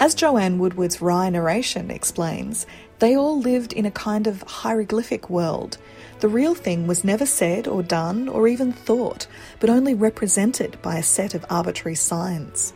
As 0.00 0.16
Joanne 0.16 0.58
Woodward's 0.58 1.00
wry 1.00 1.30
narration 1.30 1.92
explains, 1.92 2.66
they 2.98 3.16
all 3.16 3.38
lived 3.38 3.72
in 3.72 3.86
a 3.86 3.92
kind 3.92 4.26
of 4.26 4.42
hieroglyphic 4.42 5.30
world. 5.30 5.78
The 6.18 6.26
real 6.26 6.56
thing 6.56 6.88
was 6.88 7.04
never 7.04 7.24
said 7.24 7.68
or 7.68 7.84
done 7.84 8.28
or 8.28 8.48
even 8.48 8.72
thought, 8.72 9.28
but 9.60 9.70
only 9.70 9.94
represented 9.94 10.82
by 10.82 10.96
a 10.96 11.04
set 11.04 11.34
of 11.34 11.46
arbitrary 11.48 11.94
signs. 11.94 12.72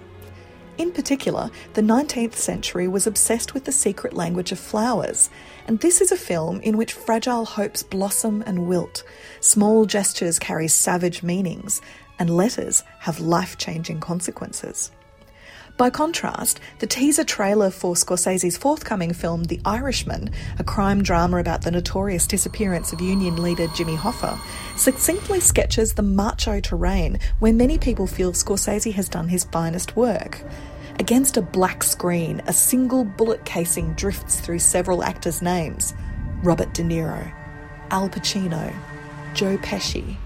In 0.79 0.91
particular, 0.91 1.51
the 1.75 1.83
19th 1.83 2.35
century 2.35 2.89
was 2.89 3.07
obsessed 3.07 3.53
with 3.53 3.65
the 3.65 3.73
secret 3.73 4.15
language 4.15 4.53
of 4.53 4.59
flowers, 4.59 5.29
and 5.67 5.79
this 5.81 6.01
is 6.01 6.11
a 6.11 6.17
film 6.17 6.61
in 6.63 6.77
which 6.77 6.95
fragile 6.95 7.45
hopes 7.45 7.83
blossom 7.83 8.43
and 8.47 8.67
wilt, 8.67 9.05
small 9.41 9.85
gestures 9.85 10.39
carry 10.39 10.69
savage 10.69 11.23
meanings, 11.23 11.83
and 12.19 12.31
letters 12.31 12.85
have 13.01 13.21
life 13.21 13.59
changing 13.59 14.01
consequences. 14.01 14.91
By 15.79 15.91
contrast, 15.91 16.61
the 16.81 16.87
teaser 16.87 17.25
trailer 17.25 17.71
for 17.71 17.95
Scorsese's 17.95 18.59
forthcoming 18.59 19.13
film, 19.13 19.45
The 19.45 19.61
Irishman, 19.65 20.31
a 20.59 20.65
crime 20.65 21.03
drama 21.03 21.39
about 21.39 21.63
the 21.63 21.71
notorious 21.71 22.27
disappearance 22.27 22.93
of 22.93 23.01
union 23.01 23.43
leader 23.43 23.67
Jimmy 23.69 23.97
Hoffa, 23.97 24.39
succinctly 24.77 25.41
sketches 25.41 25.95
the 25.95 26.03
macho 26.03 26.61
terrain 26.61 27.19
where 27.39 27.53
many 27.53 27.79
people 27.79 28.07
feel 28.07 28.33
Scorsese 28.33 28.93
has 28.93 29.09
done 29.09 29.29
his 29.29 29.45
finest 29.45 29.97
work. 29.97 30.45
Against 30.99 31.39
a 31.39 31.43
black 31.43 31.83
screen, 31.83 32.43
a 32.47 32.53
single 32.53 33.05
bullet 33.05 33.45
casing 33.45 33.95
drifts 33.95 34.41
through 34.41 34.59
several 34.59 35.03
actors' 35.03 35.43
names 35.43 35.95
Robert 36.43 36.75
De 36.75 36.83
Niro, 36.83 37.33
Al 37.91 38.09
Pacino, 38.09 38.75
Joe 39.33 39.57
Pesci, 39.59 40.17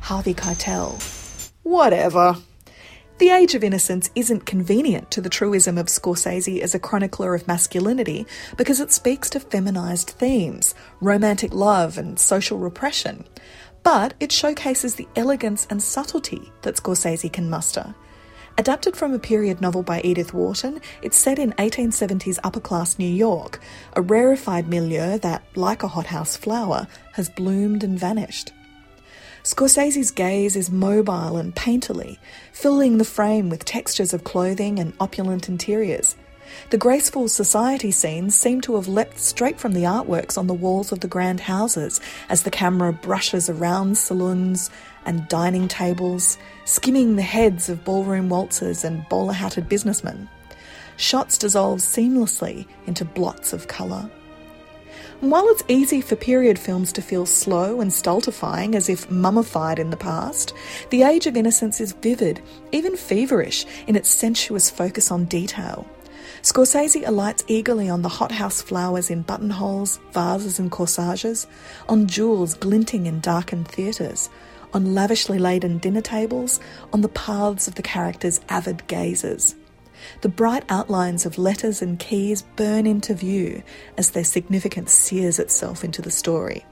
Harvey 0.00 0.34
Keitel. 0.34 1.50
Whatever. 1.62 2.36
The 3.18 3.30
Age 3.30 3.54
of 3.54 3.62
Innocence 3.62 4.10
isn't 4.16 4.44
convenient 4.44 5.12
to 5.12 5.20
the 5.20 5.28
truism 5.28 5.78
of 5.78 5.86
Scorsese 5.86 6.60
as 6.60 6.74
a 6.74 6.80
chronicler 6.80 7.32
of 7.32 7.46
masculinity 7.46 8.26
because 8.56 8.80
it 8.80 8.90
speaks 8.90 9.30
to 9.30 9.40
feminized 9.40 10.10
themes, 10.10 10.74
romantic 11.00 11.54
love, 11.54 11.96
and 11.96 12.18
social 12.18 12.58
repression. 12.58 13.24
But 13.84 14.14
it 14.18 14.32
showcases 14.32 14.96
the 14.96 15.06
elegance 15.14 15.64
and 15.70 15.80
subtlety 15.80 16.52
that 16.62 16.74
Scorsese 16.74 17.32
can 17.32 17.48
muster. 17.48 17.94
Adapted 18.58 18.96
from 18.96 19.14
a 19.14 19.18
period 19.20 19.60
novel 19.60 19.84
by 19.84 20.00
Edith 20.02 20.34
Wharton, 20.34 20.80
it's 21.00 21.16
set 21.16 21.38
in 21.38 21.52
1870s 21.52 22.40
upper 22.42 22.60
class 22.60 22.98
New 22.98 23.06
York, 23.06 23.60
a 23.92 24.02
rarefied 24.02 24.68
milieu 24.68 25.18
that, 25.18 25.44
like 25.54 25.84
a 25.84 25.88
hothouse 25.88 26.36
flower, 26.36 26.88
has 27.12 27.28
bloomed 27.28 27.84
and 27.84 27.96
vanished. 27.96 28.52
Scorsese's 29.44 30.10
gaze 30.10 30.56
is 30.56 30.70
mobile 30.70 31.36
and 31.36 31.54
painterly, 31.54 32.16
filling 32.50 32.96
the 32.96 33.04
frame 33.04 33.50
with 33.50 33.66
textures 33.66 34.14
of 34.14 34.24
clothing 34.24 34.78
and 34.78 34.94
opulent 34.98 35.50
interiors. 35.50 36.16
The 36.70 36.78
graceful 36.78 37.28
society 37.28 37.90
scenes 37.90 38.34
seem 38.34 38.62
to 38.62 38.76
have 38.76 38.88
leapt 38.88 39.18
straight 39.18 39.60
from 39.60 39.74
the 39.74 39.82
artworks 39.82 40.38
on 40.38 40.46
the 40.46 40.54
walls 40.54 40.92
of 40.92 41.00
the 41.00 41.08
grand 41.08 41.40
houses 41.40 42.00
as 42.30 42.44
the 42.44 42.50
camera 42.50 42.90
brushes 42.90 43.50
around 43.50 43.98
saloons 43.98 44.70
and 45.04 45.28
dining 45.28 45.68
tables, 45.68 46.38
skimming 46.64 47.16
the 47.16 47.22
heads 47.22 47.68
of 47.68 47.84
ballroom 47.84 48.30
waltzers 48.30 48.82
and 48.82 49.06
bowler 49.10 49.34
hatted 49.34 49.68
businessmen. 49.68 50.26
Shots 50.96 51.36
dissolve 51.36 51.80
seamlessly 51.80 52.66
into 52.86 53.04
blots 53.04 53.52
of 53.52 53.68
colour. 53.68 54.10
While 55.24 55.48
it's 55.48 55.64
easy 55.68 56.02
for 56.02 56.16
period 56.16 56.58
films 56.58 56.92
to 56.92 57.00
feel 57.00 57.24
slow 57.24 57.80
and 57.80 57.90
stultifying 57.90 58.74
as 58.74 58.90
if 58.90 59.10
mummified 59.10 59.78
in 59.78 59.88
the 59.88 59.96
past, 59.96 60.52
The 60.90 61.02
Age 61.02 61.26
of 61.26 61.34
Innocence 61.34 61.80
is 61.80 61.94
vivid, 61.94 62.42
even 62.72 62.94
feverish, 62.94 63.64
in 63.86 63.96
its 63.96 64.10
sensuous 64.10 64.68
focus 64.68 65.10
on 65.10 65.24
detail. 65.24 65.88
Scorsese 66.42 67.08
alights 67.08 67.42
eagerly 67.48 67.88
on 67.88 68.02
the 68.02 68.08
hothouse 68.10 68.60
flowers 68.60 69.08
in 69.08 69.22
buttonholes, 69.22 69.98
vases, 70.12 70.58
and 70.58 70.70
corsages, 70.70 71.46
on 71.88 72.06
jewels 72.06 72.52
glinting 72.52 73.06
in 73.06 73.20
darkened 73.20 73.66
theatres, 73.66 74.28
on 74.74 74.94
lavishly 74.94 75.38
laden 75.38 75.78
dinner 75.78 76.02
tables, 76.02 76.60
on 76.92 77.00
the 77.00 77.08
paths 77.08 77.66
of 77.66 77.76
the 77.76 77.82
characters' 77.82 78.42
avid 78.50 78.86
gazers. 78.88 79.54
The 80.20 80.28
bright 80.28 80.64
outlines 80.68 81.26
of 81.26 81.38
letters 81.38 81.82
and 81.82 81.98
keys 81.98 82.42
burn 82.56 82.86
into 82.86 83.14
view 83.14 83.62
as 83.96 84.10
their 84.10 84.24
significance 84.24 84.92
sears 84.92 85.38
itself 85.38 85.84
into 85.84 86.02
the 86.02 86.10
story. 86.10 86.64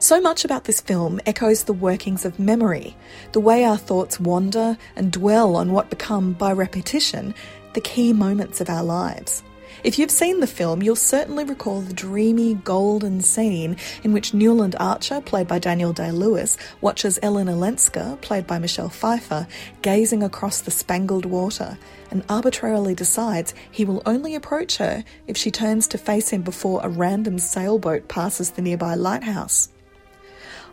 So 0.00 0.20
much 0.20 0.44
about 0.44 0.64
this 0.64 0.80
film 0.80 1.20
echoes 1.26 1.64
the 1.64 1.72
workings 1.72 2.24
of 2.24 2.38
memory, 2.38 2.96
the 3.32 3.40
way 3.40 3.64
our 3.64 3.76
thoughts 3.76 4.20
wander 4.20 4.78
and 4.94 5.10
dwell 5.10 5.56
on 5.56 5.72
what 5.72 5.90
become, 5.90 6.34
by 6.34 6.52
repetition, 6.52 7.34
the 7.74 7.80
key 7.80 8.12
moments 8.12 8.60
of 8.60 8.70
our 8.70 8.84
lives. 8.84 9.42
If 9.84 9.96
you've 9.96 10.10
seen 10.10 10.40
the 10.40 10.48
film, 10.48 10.82
you'll 10.82 10.96
certainly 10.96 11.44
recall 11.44 11.82
the 11.82 11.92
dreamy, 11.92 12.54
golden 12.54 13.20
scene 13.20 13.76
in 14.02 14.12
which 14.12 14.34
Newland 14.34 14.74
Archer, 14.80 15.20
played 15.20 15.46
by 15.46 15.60
Daniel 15.60 15.92
Day 15.92 16.10
Lewis, 16.10 16.58
watches 16.80 17.18
Ellen 17.22 17.48
Olenska, 17.48 18.18
played 18.20 18.44
by 18.44 18.58
Michelle 18.58 18.88
Pfeiffer, 18.88 19.46
gazing 19.82 20.24
across 20.24 20.60
the 20.60 20.72
spangled 20.72 21.24
water 21.24 21.78
and 22.10 22.24
arbitrarily 22.28 22.94
decides 22.94 23.54
he 23.70 23.84
will 23.84 24.02
only 24.04 24.34
approach 24.34 24.78
her 24.78 25.04
if 25.28 25.36
she 25.36 25.50
turns 25.50 25.86
to 25.88 25.98
face 25.98 26.30
him 26.30 26.42
before 26.42 26.80
a 26.82 26.88
random 26.88 27.38
sailboat 27.38 28.08
passes 28.08 28.50
the 28.50 28.62
nearby 28.62 28.94
lighthouse. 28.94 29.68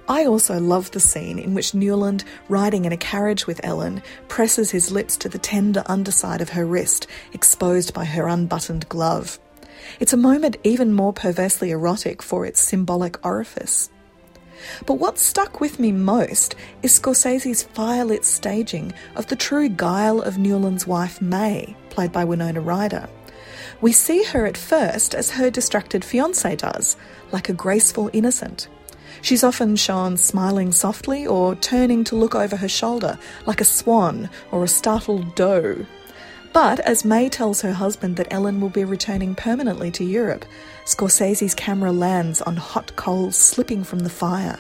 I 0.08 0.26
also 0.26 0.60
love 0.60 0.92
the 0.92 1.00
scene 1.00 1.40
in 1.40 1.54
which 1.54 1.74
Newland, 1.74 2.24
riding 2.48 2.86
in 2.86 2.92
a 2.92 2.98
carriage 2.98 3.48
with 3.48 3.60
Ellen, 3.64 4.04
presses 4.28 4.70
his 4.70 4.92
lips 4.92 5.18
to 5.18 5.30
the 5.30 5.40
tender 5.40 5.84
underside 5.88 6.42
of 6.42 6.50
her 6.50 6.66
wrist, 6.66 7.08
exposed 7.34 7.94
by 7.94 8.06
her 8.06 8.28
unbuttoned 8.28 8.88
glove. 8.88 9.40
It's 10.00 10.14
a 10.14 10.18
moment 10.18 10.58
even 10.64 10.94
more 10.94 11.14
perversely 11.14 11.72
erotic 11.72 12.22
for 12.22 12.46
its 12.46 12.62
symbolic 12.62 13.24
orifice. 13.26 13.90
But 14.86 14.96
what 14.96 15.18
stuck 15.18 15.60
with 15.60 15.80
me 15.80 15.92
most 15.92 16.56
is 16.82 16.98
Scorsese's 17.00 17.68
firelit 17.74 18.24
staging 18.24 18.94
of 19.16 19.28
the 19.28 19.36
true 19.36 19.70
guile 19.70 20.22
of 20.22 20.38
Newland's 20.38 20.88
wife 20.88 21.22
May, 21.22 21.76
played 21.90 22.12
by 22.12 22.26
Winona 22.26 22.62
Ryder. 22.62 23.10
We 23.82 23.92
see 23.92 24.24
her 24.24 24.46
at 24.46 24.58
first 24.58 25.14
as 25.14 25.32
her 25.32 25.50
distracted 25.50 26.06
fiance 26.06 26.56
does, 26.56 26.96
like 27.32 27.50
a 27.50 27.54
graceful 27.54 28.10
innocent. 28.14 28.70
She's 29.26 29.44
often 29.44 29.76
shown 29.76 30.18
smiling 30.18 30.72
softly 30.72 31.26
or 31.26 31.56
turning 31.56 32.04
to 32.04 32.16
look 32.16 32.36
over 32.36 32.56
her 32.58 32.68
shoulder 32.68 33.18
like 33.48 33.60
a 33.60 33.64
swan 33.64 34.30
or 34.52 34.64
a 34.64 34.68
startled 34.68 35.34
doe. 35.34 35.84
But 36.54 36.80
as 36.82 37.04
May 37.04 37.28
tells 37.30 37.60
her 37.62 37.74
husband 37.74 38.18
that 38.18 38.32
Ellen 38.32 38.62
will 38.62 38.70
be 38.70 38.84
returning 38.84 39.34
permanently 39.34 39.90
to 39.94 40.04
Europe, 40.04 40.46
Scorsese's 40.86 41.56
camera 41.56 41.92
lands 41.92 42.40
on 42.44 42.56
hot 42.56 42.96
coals 42.98 43.36
slipping 43.36 43.84
from 43.84 44.02
the 44.02 44.12
fire, 44.12 44.60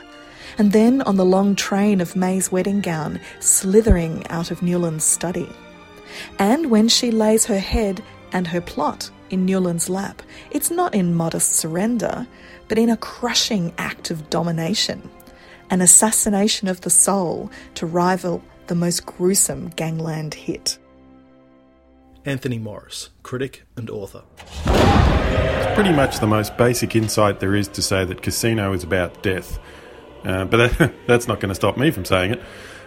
and 0.58 0.72
then 0.72 1.04
on 1.04 1.18
the 1.18 1.26
long 1.26 1.56
train 1.56 2.02
of 2.02 2.16
May's 2.16 2.52
wedding 2.52 2.82
gown 2.82 3.20
slithering 3.40 4.26
out 4.32 4.50
of 4.50 4.64
Newland's 4.64 5.06
study. 5.06 5.48
And 6.40 6.72
when 6.72 6.88
she 6.88 7.12
lays 7.12 7.46
her 7.46 7.60
head 7.60 8.02
and 8.32 8.48
her 8.48 8.62
plot 8.62 9.12
in 9.30 9.46
Newland's 9.46 9.90
lap, 9.90 10.24
it's 10.50 10.72
not 10.72 10.96
in 10.96 11.14
modest 11.14 11.54
surrender, 11.54 12.26
but 12.68 12.78
in 12.78 12.90
a 12.90 12.98
crushing 12.98 13.74
act 13.78 14.12
of 14.12 14.30
domination, 14.30 15.10
an 15.70 15.82
assassination 15.82 16.68
of 16.68 16.82
the 16.82 16.90
soul 16.90 17.52
to 17.76 17.86
rival 17.86 18.44
the 18.68 18.76
most 18.76 19.06
gruesome 19.06 19.70
gangland 19.70 20.34
hit. 20.34 20.78
Anthony 22.26 22.58
Morris, 22.58 23.10
critic 23.22 23.64
and 23.78 23.90
author. 23.90 24.24
It's 24.66 25.76
pretty 25.76 25.92
much 25.92 26.20
the 26.20 26.28
most 26.28 26.58
basic 26.58 26.96
insight 26.96 27.40
there 27.40 27.56
is 27.56 27.68
to 27.70 27.82
say 27.82 28.04
that 28.06 28.24
Casino 28.24 28.74
is 28.74 28.84
about 28.84 29.22
death. 29.22 29.60
uh, 30.24 30.46
but 30.46 30.78
that, 30.78 30.94
that's 31.08 31.28
not 31.28 31.40
going 31.40 31.50
to 31.50 31.56
stop 31.56 31.78
me 31.78 31.92
from 31.92 32.06
saying 32.06 32.34
it. 32.34 32.42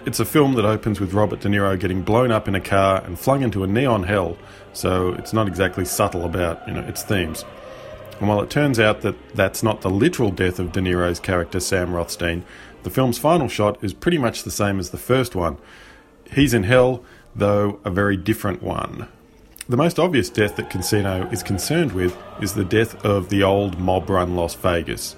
It's 0.07 0.21
a 0.21 0.25
film 0.25 0.55
that 0.55 0.65
opens 0.65 1.01
with 1.01 1.13
Robert 1.13 1.41
De 1.41 1.49
Niro 1.49 1.79
getting 1.79 2.03
blown 2.03 2.33
up 2.33 2.49
in 2.49 2.55
a 2.55 2.61
car 2.61 3.03
and 3.05 3.19
flung 3.19 3.43
into 3.43 3.63
a 3.63 3.67
neon 3.67 4.05
hell, 4.05 4.39
so 4.73 5.13
it's 5.13 5.33
not 5.33 5.47
exactly 5.49 5.85
subtle 5.85 6.25
about 6.25 6.67
you 6.67 6.75
know 6.75 6.81
its 6.83 7.03
themes. 7.03 7.45
And 8.19 8.28
while 8.28 8.43
it 8.43 8.51
turns 8.51 8.81
out 8.81 9.03
that 9.03 9.16
that's 9.35 9.62
not 9.62 9.81
the 9.81 9.90
literal 9.90 10.31
death 10.31 10.59
of 10.59 10.73
De 10.73 10.81
Niro's 10.81 11.20
character 11.20 11.61
Sam 11.61 11.93
Rothstein, 11.93 12.45
the 12.82 12.90
film's 12.90 13.19
final 13.19 13.49
shot 13.49 13.82
is 13.82 13.93
pretty 13.93 14.19
much 14.19 14.43
the 14.43 14.51
same 14.51 14.78
as 14.78 14.90
the 14.90 14.99
first 14.99 15.35
one. 15.35 15.59
He's 16.32 16.55
in 16.55 16.65
hell, 16.65 17.05
though 17.35 17.81
a 17.85 17.90
very 17.90 18.16
different 18.16 18.62
one. 18.62 19.09
The 19.69 19.77
most 19.77 19.99
obvious 19.99 20.31
death 20.31 20.57
that 20.57 20.70
Casino 20.70 21.28
is 21.31 21.43
concerned 21.43 21.93
with 21.93 22.16
is 22.40 22.55
the 22.55 22.65
death 22.65 23.05
of 23.05 23.28
the 23.28 23.43
old 23.43 23.78
mob 23.78 24.09
run 24.09 24.35
Las 24.35 24.55
Vegas. 24.55 25.15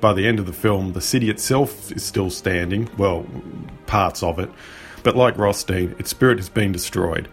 By 0.00 0.12
the 0.12 0.26
end 0.26 0.40
of 0.40 0.46
the 0.46 0.52
film, 0.52 0.92
the 0.92 1.00
city 1.00 1.30
itself 1.30 1.92
is 1.92 2.02
still 2.02 2.28
standing, 2.28 2.90
well, 2.98 3.24
parts 3.86 4.22
of 4.22 4.40
it, 4.40 4.50
but 5.04 5.16
like 5.16 5.38
Rothstein, 5.38 5.94
its 5.98 6.10
spirit 6.10 6.38
has 6.38 6.48
been 6.48 6.72
destroyed. 6.72 7.28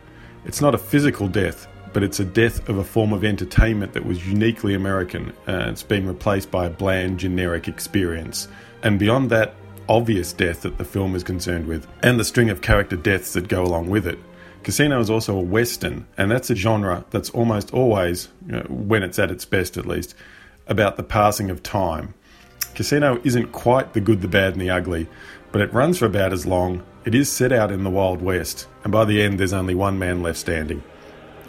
It's 0.45 0.61
not 0.61 0.75
a 0.75 0.77
physical 0.77 1.27
death, 1.27 1.67
but 1.93 2.03
it's 2.03 2.19
a 2.19 2.25
death 2.25 2.67
of 2.69 2.77
a 2.77 2.83
form 2.83 3.13
of 3.13 3.23
entertainment 3.23 3.93
that 3.93 4.05
was 4.05 4.27
uniquely 4.27 4.73
American. 4.73 5.33
Uh, 5.47 5.67
it's 5.69 5.83
been 5.83 6.07
replaced 6.07 6.51
by 6.51 6.65
a 6.65 6.69
bland, 6.69 7.19
generic 7.19 7.67
experience. 7.67 8.47
And 8.83 8.99
beyond 8.99 9.29
that 9.29 9.55
obvious 9.87 10.31
death 10.33 10.61
that 10.61 10.77
the 10.77 10.85
film 10.85 11.15
is 11.15 11.23
concerned 11.23 11.65
with, 11.65 11.87
and 12.03 12.19
the 12.19 12.23
string 12.23 12.49
of 12.49 12.61
character 12.61 12.95
deaths 12.95 13.33
that 13.33 13.47
go 13.47 13.63
along 13.63 13.89
with 13.89 14.05
it, 14.07 14.19
Casino 14.63 14.99
is 14.99 15.09
also 15.09 15.35
a 15.35 15.41
western, 15.41 16.05
and 16.17 16.29
that's 16.29 16.49
a 16.49 16.55
genre 16.55 17.05
that's 17.09 17.29
almost 17.31 17.73
always, 17.73 18.29
you 18.45 18.53
know, 18.53 18.65
when 18.69 19.03
it's 19.03 19.17
at 19.17 19.31
its 19.31 19.45
best 19.45 19.77
at 19.77 19.85
least, 19.85 20.15
about 20.67 20.97
the 20.97 21.03
passing 21.03 21.49
of 21.49 21.63
time. 21.63 22.13
Casino 22.75 23.19
isn't 23.23 23.51
quite 23.51 23.93
the 23.93 24.01
good, 24.01 24.21
the 24.21 24.27
bad, 24.27 24.53
and 24.53 24.61
the 24.61 24.69
ugly, 24.69 25.07
but 25.51 25.61
it 25.61 25.73
runs 25.73 25.97
for 25.97 26.05
about 26.05 26.33
as 26.33 26.45
long. 26.45 26.83
It 27.05 27.15
is 27.15 27.31
set 27.31 27.51
out 27.51 27.71
in 27.71 27.83
the 27.83 27.89
Wild 27.89 28.21
West, 28.21 28.67
and 28.83 28.91
by 28.91 29.05
the 29.05 29.21
end, 29.21 29.39
there's 29.39 29.53
only 29.53 29.73
one 29.73 29.97
man 29.97 30.21
left 30.21 30.37
standing. 30.37 30.83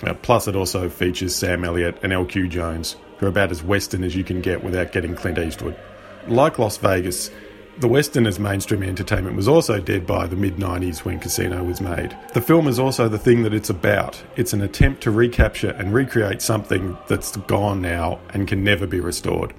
Uh, 0.03 0.15
plus, 0.15 0.49
it 0.49 0.57
also 0.57 0.89
features 0.89 1.35
Sam 1.35 1.65
Elliott 1.65 1.99
and 2.03 2.13
L.Q. 2.13 2.49
Jones, 2.49 2.97
who 3.19 3.27
are 3.27 3.29
about 3.29 3.51
as 3.51 3.63
western 3.63 4.03
as 4.03 4.17
you 4.17 4.25
can 4.25 4.41
get 4.41 4.65
without 4.65 4.93
getting 4.93 5.15
Clint 5.15 5.39
Eastwood. 5.39 5.79
Like 6.27 6.59
Las 6.59 6.79
Vegas, 6.79 7.31
the 7.79 7.89
Western 7.89 8.27
as 8.27 8.39
mainstream 8.39 8.83
entertainment 8.83 9.37
was 9.37 9.49
also 9.49 9.81
dead 9.81 10.07
by 10.07 10.27
the 10.27 10.37
mid 10.37 10.57
90s 10.57 11.05
when 11.05 11.19
Casino 11.19 11.65
was 11.65 11.81
made. 11.81 12.17
The 12.35 12.43
film 12.43 12.67
is 12.67 12.79
also 12.79 13.09
the 13.09 13.19
thing 13.19 13.43
that 13.43 13.55
it's 13.55 13.71
about. 13.71 14.23
It's 14.37 14.53
an 14.53 14.63
attempt 14.63 15.03
to 15.03 15.11
recapture 15.11 15.71
and 15.71 15.95
recreate 15.95 16.43
something 16.43 16.97
that's 17.09 17.37
gone 17.37 17.81
now 17.81 18.21
and 18.31 18.49
can 18.49 18.63
never 18.65 18.87
be 18.87 19.01
restored. 19.01 19.55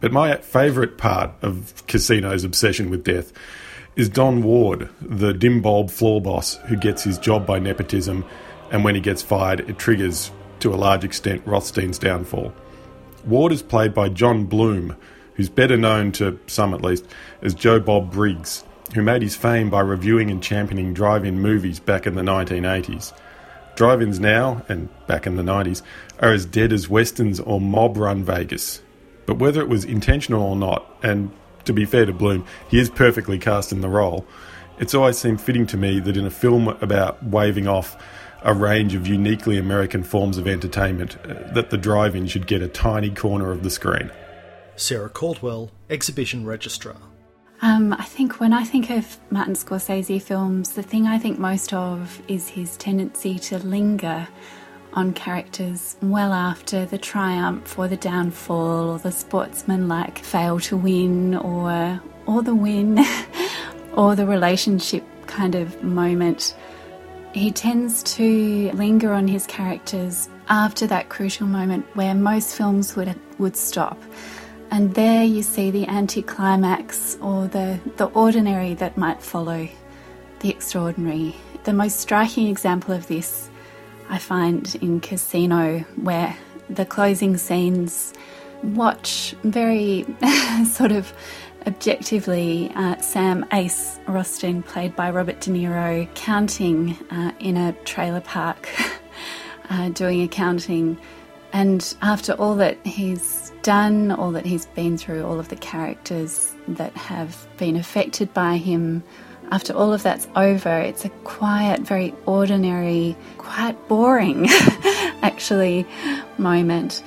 But 0.00 0.12
my 0.12 0.36
favourite 0.38 0.98
part 0.98 1.30
of 1.42 1.86
Casino's 1.86 2.44
obsession 2.44 2.90
with 2.90 3.04
death 3.04 3.32
is 3.94 4.08
Don 4.08 4.42
Ward, 4.42 4.88
the 5.00 5.32
dim 5.32 5.62
bulb 5.62 5.90
floor 5.90 6.20
boss 6.20 6.56
who 6.66 6.76
gets 6.76 7.04
his 7.04 7.18
job 7.18 7.46
by 7.46 7.58
nepotism, 7.58 8.24
and 8.72 8.82
when 8.82 8.94
he 8.96 9.00
gets 9.00 9.22
fired, 9.22 9.60
it 9.60 9.78
triggers, 9.78 10.32
to 10.60 10.74
a 10.74 10.76
large 10.76 11.04
extent, 11.04 11.42
Rothstein's 11.46 11.98
downfall. 11.98 12.52
Ward 13.24 13.52
is 13.52 13.62
played 13.62 13.94
by 13.94 14.08
John 14.08 14.46
Bloom, 14.46 14.96
who's 15.34 15.50
better 15.50 15.76
known 15.76 16.10
to 16.12 16.40
some 16.46 16.74
at 16.74 16.82
least 16.82 17.06
as 17.42 17.54
Joe 17.54 17.78
Bob 17.78 18.10
Briggs, 18.10 18.64
who 18.94 19.02
made 19.02 19.22
his 19.22 19.36
fame 19.36 19.70
by 19.70 19.80
reviewing 19.80 20.30
and 20.30 20.42
championing 20.42 20.94
drive 20.94 21.24
in 21.24 21.40
movies 21.40 21.78
back 21.78 22.06
in 22.06 22.14
the 22.14 22.22
1980s. 22.22 23.12
Drive 23.76 24.02
ins 24.02 24.18
now, 24.18 24.64
and 24.68 24.88
back 25.06 25.26
in 25.26 25.36
the 25.36 25.42
90s, 25.42 25.82
are 26.20 26.32
as 26.32 26.46
dead 26.46 26.72
as 26.72 26.88
westerns 26.88 27.40
or 27.40 27.60
mob 27.60 27.96
run 27.96 28.24
Vegas. 28.24 28.82
But 29.26 29.38
whether 29.38 29.60
it 29.60 29.68
was 29.68 29.84
intentional 29.84 30.42
or 30.42 30.56
not, 30.56 30.86
and 31.02 31.30
to 31.66 31.72
be 31.72 31.84
fair 31.84 32.06
to 32.06 32.12
Bloom, 32.12 32.46
he 32.68 32.78
is 32.78 32.90
perfectly 32.90 33.38
cast 33.38 33.70
in 33.70 33.82
the 33.82 33.88
role, 33.88 34.26
it's 34.78 34.94
always 34.94 35.18
seemed 35.18 35.40
fitting 35.40 35.66
to 35.68 35.76
me 35.76 36.00
that 36.00 36.16
in 36.16 36.26
a 36.26 36.30
film 36.30 36.68
about 36.68 37.22
waving 37.22 37.68
off 37.68 37.96
a 38.44 38.54
range 38.54 38.94
of 38.94 39.06
uniquely 39.06 39.58
American 39.58 40.02
forms 40.02 40.38
of 40.38 40.46
entertainment, 40.46 41.16
uh, 41.24 41.52
that 41.52 41.70
the 41.70 41.78
drive 41.78 42.16
in 42.16 42.26
should 42.26 42.46
get 42.46 42.62
a 42.62 42.68
tiny 42.68 43.10
corner 43.10 43.50
of 43.50 43.62
the 43.62 43.70
screen. 43.70 44.10
Sarah 44.76 45.08
Caldwell, 45.08 45.70
Exhibition 45.90 46.44
Registrar. 46.44 46.96
Um, 47.60 47.92
I 47.92 48.04
think 48.04 48.40
when 48.40 48.52
I 48.52 48.64
think 48.64 48.90
of 48.90 49.18
Martin 49.30 49.54
Scorsese 49.54 50.20
films, 50.20 50.70
the 50.72 50.82
thing 50.82 51.06
I 51.06 51.18
think 51.18 51.38
most 51.38 51.72
of 51.72 52.20
is 52.26 52.48
his 52.48 52.76
tendency 52.76 53.38
to 53.38 53.58
linger 53.58 54.26
on 54.94 55.12
characters 55.12 55.96
well 56.02 56.32
after 56.32 56.84
the 56.84 56.98
triumph 56.98 57.78
or 57.78 57.88
the 57.88 57.96
downfall 57.96 58.90
or 58.90 58.98
the 58.98 59.12
sportsman-like 59.12 60.18
fail 60.18 60.58
to 60.60 60.76
win 60.76 61.34
or 61.36 62.00
or 62.26 62.42
the 62.42 62.54
win 62.54 63.04
or 63.94 64.16
the 64.16 64.26
relationship 64.26 65.04
kind 65.26 65.54
of 65.54 65.82
moment. 65.82 66.54
He 67.32 67.50
tends 67.50 68.02
to 68.16 68.70
linger 68.72 69.12
on 69.12 69.26
his 69.26 69.46
characters 69.46 70.28
after 70.48 70.86
that 70.88 71.08
crucial 71.08 71.46
moment 71.46 71.86
where 71.94 72.14
most 72.14 72.54
films 72.54 72.94
would 72.94 73.18
would 73.38 73.56
stop. 73.56 73.98
And 74.70 74.94
there 74.94 75.24
you 75.24 75.42
see 75.42 75.70
the 75.70 75.86
anticlimax 75.86 77.18
or 77.20 77.46
the, 77.46 77.78
the 77.96 78.06
ordinary 78.06 78.72
that 78.74 78.96
might 78.96 79.22
follow 79.22 79.68
the 80.40 80.48
extraordinary. 80.48 81.34
The 81.64 81.74
most 81.74 82.00
striking 82.00 82.48
example 82.48 82.94
of 82.94 83.06
this 83.06 83.50
I 84.08 84.18
find 84.18 84.74
in 84.76 85.00
Casino, 85.00 85.80
where 85.96 86.36
the 86.70 86.86
closing 86.86 87.36
scenes 87.36 88.14
watch 88.62 89.34
very 89.44 90.06
sort 90.66 90.92
of 90.92 91.12
objectively 91.66 92.70
uh, 92.74 93.00
Sam 93.00 93.46
Ace 93.52 93.98
Rothstein, 94.06 94.62
played 94.62 94.94
by 94.96 95.10
Robert 95.10 95.40
De 95.40 95.50
Niro, 95.50 96.12
counting 96.14 96.92
uh, 97.10 97.32
in 97.38 97.56
a 97.56 97.72
trailer 97.84 98.20
park, 98.20 98.68
uh, 99.70 99.88
doing 99.90 100.22
accounting. 100.22 100.98
And 101.52 101.94
after 102.02 102.32
all 102.32 102.56
that 102.56 102.84
he's 102.86 103.52
done, 103.62 104.10
all 104.10 104.32
that 104.32 104.46
he's 104.46 104.66
been 104.66 104.96
through, 104.96 105.24
all 105.24 105.38
of 105.38 105.48
the 105.48 105.56
characters 105.56 106.54
that 106.68 106.94
have 106.96 107.46
been 107.58 107.76
affected 107.76 108.32
by 108.32 108.56
him. 108.56 109.02
After 109.50 109.74
all 109.74 109.92
of 109.92 110.02
that's 110.02 110.26
over, 110.34 110.78
it's 110.78 111.04
a 111.04 111.10
quiet, 111.24 111.80
very 111.80 112.14
ordinary, 112.24 113.16
quite 113.36 113.76
boring, 113.88 114.46
actually, 115.22 115.86
moment. 116.38 117.02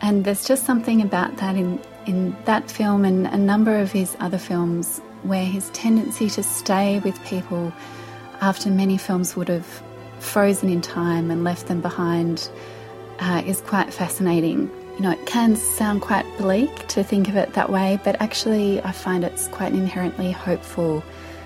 And 0.00 0.24
there's 0.24 0.46
just 0.46 0.64
something 0.64 1.02
about 1.02 1.36
that 1.36 1.56
in, 1.56 1.78
in 2.10 2.36
that 2.44 2.70
film 2.70 3.04
and 3.04 3.26
a 3.28 3.38
number 3.38 3.78
of 3.78 3.90
his 3.92 4.16
other 4.20 4.38
films 4.38 4.98
where 5.22 5.44
his 5.44 5.70
tendency 5.70 6.28
to 6.28 6.42
stay 6.42 6.98
with 7.00 7.16
people 7.24 7.72
after 8.40 8.68
many 8.70 8.98
films 8.98 9.36
would 9.36 9.48
have 9.48 9.82
frozen 10.18 10.68
in 10.68 10.80
time 10.80 11.30
and 11.30 11.44
left 11.44 11.66
them 11.66 11.80
behind 11.80 12.50
uh, 13.20 13.42
is 13.46 13.60
quite 13.60 13.92
fascinating 13.92 14.70
you 15.00 15.06
know, 15.06 15.12
it 15.12 15.24
can 15.24 15.56
sound 15.56 16.02
quite 16.02 16.26
bleak 16.36 16.86
to 16.88 17.02
think 17.02 17.26
of 17.26 17.34
it 17.34 17.54
that 17.54 17.70
way, 17.70 17.98
but 18.04 18.20
actually, 18.20 18.82
I 18.82 18.92
find 18.92 19.24
it's 19.24 19.48
quite 19.48 19.72
inherently 19.72 20.30
hopeful 20.30 21.02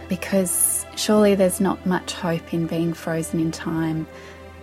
because 0.08 0.84
surely 0.96 1.36
there's 1.36 1.60
not 1.60 1.86
much 1.86 2.14
hope 2.14 2.52
in 2.52 2.66
being 2.66 2.92
frozen 2.92 3.38
in 3.38 3.52
time. 3.52 4.08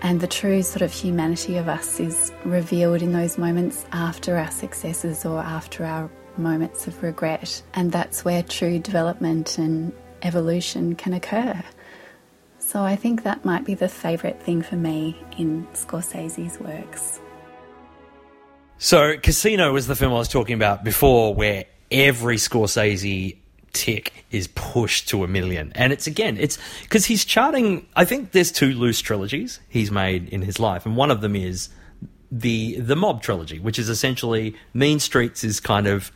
And 0.01 0.19
the 0.19 0.27
true 0.27 0.63
sort 0.63 0.81
of 0.81 0.91
humanity 0.91 1.57
of 1.57 1.67
us 1.67 1.99
is 1.99 2.31
revealed 2.43 3.01
in 3.01 3.11
those 3.11 3.37
moments 3.37 3.85
after 3.91 4.37
our 4.37 4.49
successes 4.49 5.25
or 5.25 5.39
after 5.39 5.85
our 5.85 6.09
moments 6.37 6.87
of 6.87 7.03
regret. 7.03 7.61
And 7.73 7.91
that's 7.91 8.25
where 8.25 8.41
true 8.41 8.79
development 8.79 9.57
and 9.57 9.93
evolution 10.23 10.95
can 10.95 11.13
occur. 11.13 11.61
So 12.57 12.81
I 12.81 12.95
think 12.95 13.23
that 13.23 13.43
might 13.43 13.65
be 13.65 13.73
the 13.73 13.89
favourite 13.89 14.41
thing 14.41 14.61
for 14.61 14.75
me 14.75 15.17
in 15.37 15.67
Scorsese's 15.73 16.59
works. 16.59 17.19
So, 18.77 19.17
Casino 19.19 19.73
was 19.73 19.85
the 19.85 19.95
film 19.95 20.11
I 20.11 20.17
was 20.17 20.27
talking 20.27 20.55
about 20.55 20.83
before, 20.83 21.35
where 21.35 21.65
every 21.91 22.37
Scorsese 22.37 23.37
tick 23.73 24.25
is 24.31 24.47
pushed 24.47 25.09
to 25.09 25.23
a 25.23 25.27
million. 25.27 25.71
And 25.75 25.93
it's 25.93 26.07
again, 26.07 26.37
it's 26.37 26.57
because 26.81 27.05
he's 27.05 27.25
charting. 27.25 27.87
I 27.95 28.05
think 28.05 28.31
there's 28.31 28.51
two 28.51 28.73
loose 28.73 29.01
trilogies 29.01 29.59
he's 29.69 29.91
made 29.91 30.29
in 30.29 30.41
his 30.41 30.59
life, 30.59 30.85
and 30.85 30.95
one 30.95 31.11
of 31.11 31.21
them 31.21 31.35
is 31.35 31.69
the 32.31 32.79
the 32.79 32.95
Mob 32.95 33.21
trilogy, 33.21 33.59
which 33.59 33.77
is 33.77 33.89
essentially 33.89 34.55
Mean 34.73 34.99
Streets 34.99 35.43
is 35.43 35.59
kind 35.59 35.87
of 35.87 36.11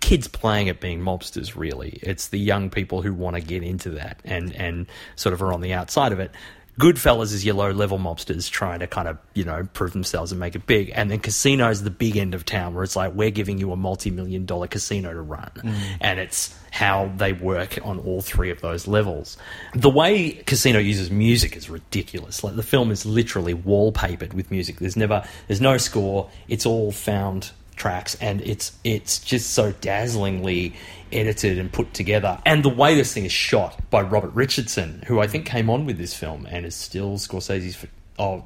kids 0.00 0.26
playing 0.28 0.68
at 0.68 0.80
being 0.80 1.00
mobsters. 1.00 1.54
Really, 1.54 1.98
it's 2.02 2.28
the 2.28 2.38
young 2.38 2.70
people 2.70 3.02
who 3.02 3.12
want 3.12 3.36
to 3.36 3.42
get 3.42 3.62
into 3.62 3.90
that 3.90 4.20
and 4.24 4.54
and 4.54 4.86
sort 5.16 5.32
of 5.32 5.42
are 5.42 5.52
on 5.52 5.60
the 5.60 5.72
outside 5.72 6.12
of 6.12 6.20
it. 6.20 6.30
Goodfellas 6.78 7.32
is 7.32 7.44
your 7.44 7.54
low 7.54 7.70
level 7.70 7.98
mobsters 7.98 8.50
trying 8.50 8.80
to 8.80 8.88
kind 8.88 9.06
of, 9.06 9.18
you 9.34 9.44
know, 9.44 9.68
prove 9.74 9.92
themselves 9.92 10.32
and 10.32 10.40
make 10.40 10.56
it 10.56 10.66
big. 10.66 10.90
And 10.94 11.10
then 11.10 11.20
Casino 11.20 11.70
is 11.70 11.84
the 11.84 11.90
big 11.90 12.16
end 12.16 12.34
of 12.34 12.44
town 12.44 12.74
where 12.74 12.82
it's 12.82 12.96
like, 12.96 13.12
we're 13.12 13.30
giving 13.30 13.58
you 13.58 13.70
a 13.70 13.76
multi 13.76 14.10
million 14.10 14.44
dollar 14.44 14.66
casino 14.66 15.12
to 15.12 15.20
run. 15.20 15.50
Mm. 15.56 15.78
And 16.00 16.18
it's 16.18 16.54
how 16.72 17.12
they 17.16 17.32
work 17.32 17.78
on 17.84 18.00
all 18.00 18.20
three 18.20 18.50
of 18.50 18.60
those 18.60 18.88
levels. 18.88 19.36
The 19.74 19.90
way 19.90 20.32
Casino 20.32 20.80
uses 20.80 21.10
music 21.12 21.56
is 21.56 21.70
ridiculous. 21.70 22.42
Like 22.42 22.56
the 22.56 22.64
film 22.64 22.90
is 22.90 23.06
literally 23.06 23.54
wallpapered 23.54 24.34
with 24.34 24.50
music. 24.50 24.80
There's 24.80 24.96
never, 24.96 25.24
there's 25.46 25.60
no 25.60 25.76
score. 25.76 26.28
It's 26.48 26.66
all 26.66 26.90
found 26.90 27.52
tracks, 27.76 28.16
and 28.20 28.40
it's 28.42 28.72
it's 28.84 29.18
just 29.18 29.50
so 29.52 29.72
dazzlingly 29.72 30.74
edited 31.14 31.58
and 31.58 31.72
put 31.72 31.94
together. 31.94 32.40
And 32.44 32.64
the 32.64 32.68
way 32.68 32.94
this 32.94 33.12
thing 33.12 33.24
is 33.24 33.32
shot 33.32 33.78
by 33.90 34.02
Robert 34.02 34.34
Richardson, 34.34 35.02
who 35.06 35.20
I 35.20 35.26
think 35.26 35.48
hmm. 35.48 35.52
came 35.52 35.70
on 35.70 35.86
with 35.86 35.98
this 35.98 36.14
film 36.14 36.46
and 36.50 36.66
is 36.66 36.74
still 36.74 37.16
Scorsese's. 37.16 37.86
Oh, 38.18 38.44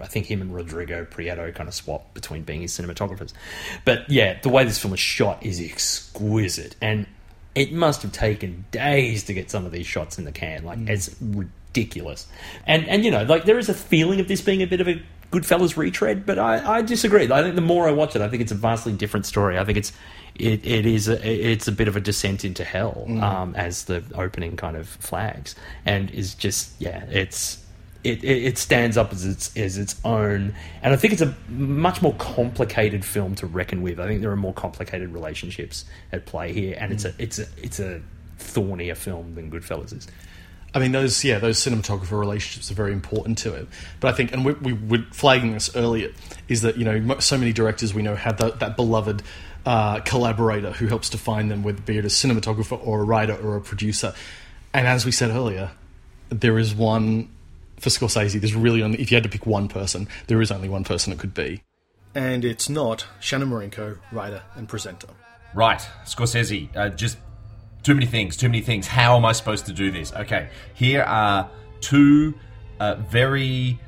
I 0.00 0.06
think 0.06 0.26
him 0.26 0.40
and 0.40 0.54
Rodrigo 0.54 1.04
Prieto 1.04 1.52
kind 1.54 1.68
of 1.68 1.74
swap 1.74 2.14
between 2.14 2.42
being 2.42 2.60
his 2.60 2.72
cinematographers. 2.72 3.32
But 3.84 4.08
yeah, 4.10 4.38
the 4.40 4.48
way 4.48 4.64
this 4.64 4.78
film 4.78 4.94
is 4.94 5.00
shot 5.00 5.42
is 5.42 5.60
exquisite, 5.60 6.76
and 6.80 7.06
it 7.54 7.72
must 7.72 8.02
have 8.02 8.12
taken 8.12 8.64
days 8.70 9.24
to 9.24 9.34
get 9.34 9.50
some 9.50 9.64
of 9.66 9.72
these 9.72 9.86
shots 9.86 10.18
in 10.18 10.24
the 10.24 10.32
can. 10.32 10.64
Like 10.64 10.78
hmm. 10.78 10.88
it's 10.88 11.14
ridiculous, 11.20 12.26
and 12.66 12.86
and 12.88 13.04
you 13.04 13.10
know, 13.10 13.24
like 13.24 13.44
there 13.44 13.58
is 13.58 13.68
a 13.68 13.74
feeling 13.74 14.20
of 14.20 14.28
this 14.28 14.40
being 14.40 14.62
a 14.62 14.66
bit 14.66 14.80
of 14.80 14.88
a 14.88 15.02
Goodfellas 15.30 15.76
retread, 15.76 16.24
but 16.24 16.38
I, 16.38 16.78
I 16.78 16.82
disagree. 16.82 17.30
I 17.30 17.42
think 17.42 17.54
the 17.54 17.60
more 17.60 17.86
I 17.86 17.92
watch 17.92 18.16
it, 18.16 18.22
I 18.22 18.28
think 18.28 18.40
it's 18.40 18.52
a 18.52 18.56
vastly 18.56 18.94
different 18.94 19.26
story. 19.26 19.58
I 19.58 19.64
think 19.64 19.76
it's 19.76 19.92
it, 20.38 20.64
it 20.64 20.86
is 20.86 21.08
a, 21.08 21.26
it's 21.26 21.68
a 21.68 21.72
bit 21.72 21.88
of 21.88 21.96
a 21.96 22.00
descent 22.00 22.44
into 22.44 22.64
hell 22.64 23.04
Mm. 23.08 23.22
um, 23.22 23.54
as 23.56 23.84
the 23.84 24.02
opening 24.14 24.56
kind 24.56 24.76
of 24.76 24.88
flags, 24.88 25.54
and 25.84 26.10
is 26.10 26.34
just 26.34 26.72
yeah, 26.78 27.04
it's 27.10 27.64
it, 28.04 28.22
it, 28.22 28.58
stands 28.58 28.96
up 28.96 29.12
as 29.12 29.24
its 29.24 29.56
as 29.56 29.76
its 29.76 30.00
own, 30.04 30.54
and 30.82 30.94
I 30.94 30.96
think 30.96 31.12
it's 31.12 31.22
a 31.22 31.34
much 31.48 32.00
more 32.00 32.14
complicated 32.14 33.04
film 33.04 33.34
to 33.36 33.46
reckon 33.46 33.82
with. 33.82 33.98
I 33.98 34.06
think 34.06 34.20
there 34.20 34.30
are 34.30 34.36
more 34.36 34.54
complicated 34.54 35.12
relationships 35.12 35.84
at 36.12 36.24
play 36.24 36.52
here, 36.52 36.76
and 36.78 36.92
it's 36.92 37.04
a 37.04 37.12
it's 37.18 37.38
a 37.38 37.46
it's 37.56 37.80
a 37.80 38.00
thornier 38.38 38.94
film 38.94 39.34
than 39.34 39.50
Goodfellas 39.50 39.96
is. 39.96 40.06
I 40.74 40.78
mean, 40.80 40.92
those 40.92 41.24
yeah, 41.24 41.38
those 41.38 41.58
cinematographer 41.58 42.18
relationships 42.18 42.70
are 42.70 42.74
very 42.74 42.92
important 42.92 43.38
to 43.38 43.54
it. 43.54 43.66
But 44.00 44.12
I 44.12 44.16
think, 44.16 44.32
and 44.32 44.44
we, 44.44 44.52
we 44.52 44.72
were 44.74 45.04
flagging 45.12 45.52
this 45.52 45.74
earlier, 45.74 46.10
is 46.46 46.62
that 46.62 46.76
you 46.76 46.84
know 46.84 47.18
so 47.18 47.38
many 47.38 47.52
directors 47.52 47.94
we 47.94 48.02
know 48.02 48.14
have 48.14 48.36
that, 48.38 48.60
that 48.60 48.76
beloved 48.76 49.22
uh, 49.68 50.00
collaborator 50.00 50.72
who 50.72 50.86
helps 50.86 51.10
define 51.10 51.48
them, 51.48 51.62
whether 51.62 51.82
be 51.82 51.98
it 51.98 52.04
a 52.06 52.08
cinematographer 52.08 52.80
or 52.82 53.02
a 53.02 53.04
writer 53.04 53.34
or 53.34 53.54
a 53.54 53.60
producer. 53.60 54.14
And 54.72 54.86
as 54.86 55.04
we 55.04 55.12
said 55.12 55.30
earlier, 55.30 55.72
there 56.30 56.58
is 56.58 56.74
one 56.74 57.28
for 57.78 57.90
Scorsese. 57.90 58.40
There's 58.40 58.54
really 58.54 58.82
only 58.82 58.98
if 58.98 59.10
you 59.10 59.16
had 59.16 59.24
to 59.24 59.28
pick 59.28 59.44
one 59.44 59.68
person, 59.68 60.08
there 60.26 60.40
is 60.40 60.50
only 60.50 60.70
one 60.70 60.84
person 60.84 61.12
it 61.12 61.18
could 61.18 61.34
be. 61.34 61.62
And 62.14 62.46
it's 62.46 62.70
not 62.70 63.04
Shannon 63.20 63.50
Marinko, 63.50 63.98
writer 64.10 64.42
and 64.56 64.66
presenter. 64.66 65.08
Right, 65.54 65.86
Scorsese, 66.06 66.74
uh, 66.74 66.88
just 66.88 67.18
too 67.82 67.92
many 67.92 68.06
things, 68.06 68.38
too 68.38 68.48
many 68.48 68.62
things. 68.62 68.86
How 68.86 69.16
am 69.18 69.26
I 69.26 69.32
supposed 69.32 69.66
to 69.66 69.74
do 69.74 69.90
this? 69.90 70.14
Okay, 70.14 70.48
here 70.72 71.02
are 71.02 71.50
two 71.82 72.32
uh, 72.80 72.94
very 72.94 73.78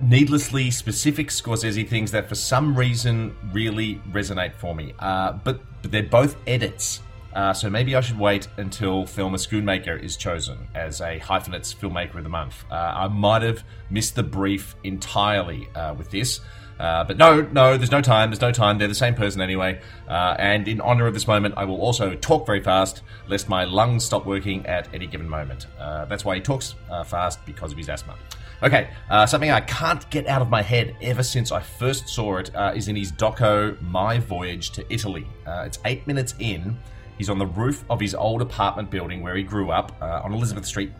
needlessly 0.00 0.70
specific 0.70 1.28
Scorsese 1.28 1.88
things 1.88 2.10
that 2.12 2.28
for 2.28 2.34
some 2.34 2.74
reason 2.74 3.36
really 3.52 4.00
resonate 4.10 4.54
for 4.54 4.74
me. 4.74 4.94
Uh, 4.98 5.32
but, 5.32 5.60
but 5.82 5.90
they're 5.90 6.02
both 6.02 6.36
edits. 6.46 7.00
Uh, 7.32 7.52
so 7.52 7.70
maybe 7.70 7.94
I 7.94 8.00
should 8.00 8.18
wait 8.18 8.48
until 8.56 9.06
Thelma 9.06 9.36
Schoonmaker 9.36 10.02
is 10.02 10.16
chosen 10.16 10.58
as 10.74 11.00
a 11.00 11.18
hyphenates 11.18 11.72
filmmaker 11.72 12.16
of 12.16 12.24
the 12.24 12.28
month. 12.28 12.64
Uh, 12.70 12.74
I 12.74 13.08
might 13.08 13.42
have 13.42 13.62
missed 13.88 14.16
the 14.16 14.24
brief 14.24 14.74
entirely 14.82 15.68
uh, 15.74 15.94
with 15.94 16.10
this. 16.10 16.40
Uh, 16.80 17.04
but 17.04 17.18
no, 17.18 17.42
no, 17.52 17.76
there's 17.76 17.90
no 17.90 18.00
time. 18.00 18.30
There's 18.30 18.40
no 18.40 18.52
time. 18.52 18.78
They're 18.78 18.88
the 18.88 18.94
same 18.94 19.14
person 19.14 19.42
anyway. 19.42 19.80
Uh, 20.08 20.34
and 20.38 20.66
in 20.66 20.80
honor 20.80 21.06
of 21.06 21.14
this 21.14 21.26
moment, 21.26 21.54
I 21.56 21.66
will 21.66 21.80
also 21.80 22.14
talk 22.14 22.46
very 22.46 22.62
fast, 22.62 23.02
lest 23.28 23.48
my 23.48 23.64
lungs 23.64 24.04
stop 24.04 24.24
working 24.24 24.64
at 24.66 24.88
any 24.94 25.06
given 25.06 25.28
moment. 25.28 25.66
That's 25.78 26.24
why 26.24 26.36
he 26.36 26.40
talks 26.40 26.74
fast 27.04 27.44
because 27.44 27.70
of 27.70 27.78
his 27.78 27.90
asthma. 27.90 28.16
Okay, 28.62 28.90
uh, 29.08 29.24
something 29.24 29.50
I 29.50 29.60
can't 29.60 30.08
get 30.10 30.26
out 30.26 30.42
of 30.42 30.50
my 30.50 30.60
head 30.60 30.94
ever 31.00 31.22
since 31.22 31.50
I 31.50 31.60
first 31.60 32.10
saw 32.10 32.36
it 32.36 32.54
uh, 32.54 32.72
is 32.76 32.88
in 32.88 32.96
his 32.96 33.10
doco 33.10 33.80
My 33.80 34.18
Voyage 34.18 34.70
to 34.72 34.84
Italy. 34.92 35.26
Uh, 35.46 35.62
it's 35.64 35.78
eight 35.86 36.06
minutes 36.06 36.34
in. 36.40 36.76
He's 37.16 37.30
on 37.30 37.38
the 37.38 37.46
roof 37.46 37.86
of 37.88 38.00
his 38.00 38.14
old 38.14 38.42
apartment 38.42 38.90
building 38.90 39.22
where 39.22 39.34
he 39.34 39.42
grew 39.42 39.70
up 39.70 39.96
uh, 40.02 40.20
on 40.22 40.34
Elizabeth 40.34 40.66
Street. 40.66 40.92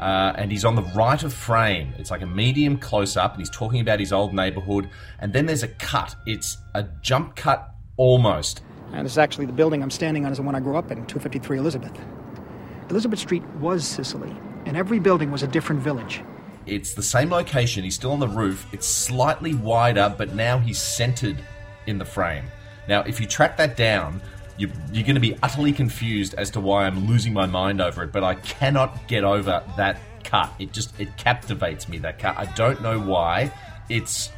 Uh, 0.00 0.32
and 0.36 0.50
he's 0.50 0.64
on 0.64 0.74
the 0.74 0.82
right 0.96 1.22
of 1.22 1.32
frame. 1.32 1.94
It's 1.98 2.10
like 2.10 2.22
a 2.22 2.26
medium 2.26 2.76
close 2.78 3.16
up, 3.16 3.34
and 3.34 3.40
he's 3.40 3.50
talking 3.50 3.80
about 3.80 4.00
his 4.00 4.12
old 4.12 4.34
neighborhood. 4.34 4.90
And 5.20 5.32
then 5.32 5.46
there's 5.46 5.62
a 5.62 5.68
cut. 5.68 6.16
It's 6.26 6.58
a 6.74 6.82
jump 7.00 7.36
cut 7.36 7.76
almost. 7.96 8.62
And 8.92 9.04
this 9.04 9.12
is 9.12 9.18
actually 9.18 9.46
the 9.46 9.52
building 9.52 9.84
I'm 9.84 9.90
standing 9.90 10.26
on 10.26 10.32
is 10.32 10.38
the 10.38 10.42
one 10.42 10.56
I 10.56 10.60
grew 10.60 10.76
up 10.76 10.90
in, 10.90 10.96
253 11.06 11.58
Elizabeth. 11.58 11.96
Elizabeth 12.90 13.20
Street 13.20 13.44
was 13.60 13.86
Sicily, 13.86 14.34
and 14.66 14.76
every 14.76 14.98
building 14.98 15.30
was 15.30 15.44
a 15.44 15.46
different 15.46 15.80
village. 15.80 16.24
It's 16.66 16.94
the 16.94 17.02
same 17.02 17.30
location. 17.30 17.84
He's 17.84 17.94
still 17.94 18.12
on 18.12 18.20
the 18.20 18.28
roof. 18.28 18.66
It's 18.72 18.86
slightly 18.86 19.54
wider, 19.54 20.14
but 20.16 20.34
now 20.34 20.58
he's 20.58 20.78
centered 20.78 21.36
in 21.86 21.98
the 21.98 22.04
frame. 22.04 22.44
Now, 22.88 23.02
if 23.02 23.20
you 23.20 23.26
track 23.26 23.56
that 23.58 23.76
down, 23.76 24.20
you, 24.56 24.70
you're 24.92 25.04
going 25.04 25.14
to 25.14 25.20
be 25.20 25.36
utterly 25.42 25.72
confused 25.72 26.34
as 26.34 26.50
to 26.50 26.60
why 26.60 26.86
I'm 26.86 27.06
losing 27.06 27.32
my 27.32 27.46
mind 27.46 27.80
over 27.80 28.04
it. 28.04 28.12
But 28.12 28.24
I 28.24 28.34
cannot 28.36 29.08
get 29.08 29.24
over 29.24 29.62
that 29.76 30.00
cut. 30.22 30.52
It 30.58 30.72
just 30.72 30.98
it 30.98 31.16
captivates 31.16 31.88
me. 31.88 31.98
That 31.98 32.18
cut. 32.18 32.36
I 32.36 32.46
don't 32.54 32.82
know 32.82 33.00
why. 33.00 33.52
It's 33.88 34.30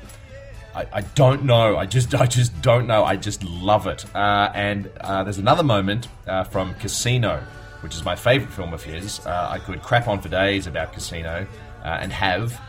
I, 0.75 0.87
I 0.93 1.01
don't 1.01 1.45
know. 1.45 1.77
I 1.77 1.87
just 1.87 2.15
I 2.15 2.27
just 2.27 2.61
don't 2.63 2.87
know. 2.87 3.05
I 3.05 3.17
just 3.17 3.43
love 3.45 3.87
it. 3.87 4.05
Uh, 4.15 4.51
and 4.55 4.91
uh, 5.01 5.25
there's 5.25 5.39
another 5.39 5.63
moment 5.63 6.09
uh, 6.27 6.45
from 6.45 6.75
Casino, 6.75 7.43
which 7.81 7.95
is 7.95 8.05
my 8.05 8.17
favourite 8.17 8.53
film 8.53 8.73
of 8.75 8.83
his. 8.83 9.25
Uh, 9.25 9.49
I 9.51 9.59
could 9.59 9.83
crap 9.83 10.09
on 10.09 10.21
for 10.21 10.29
days 10.29 10.67
about 10.67 10.93
Casino 10.93 11.47
and 11.89 12.13
have 12.13 12.61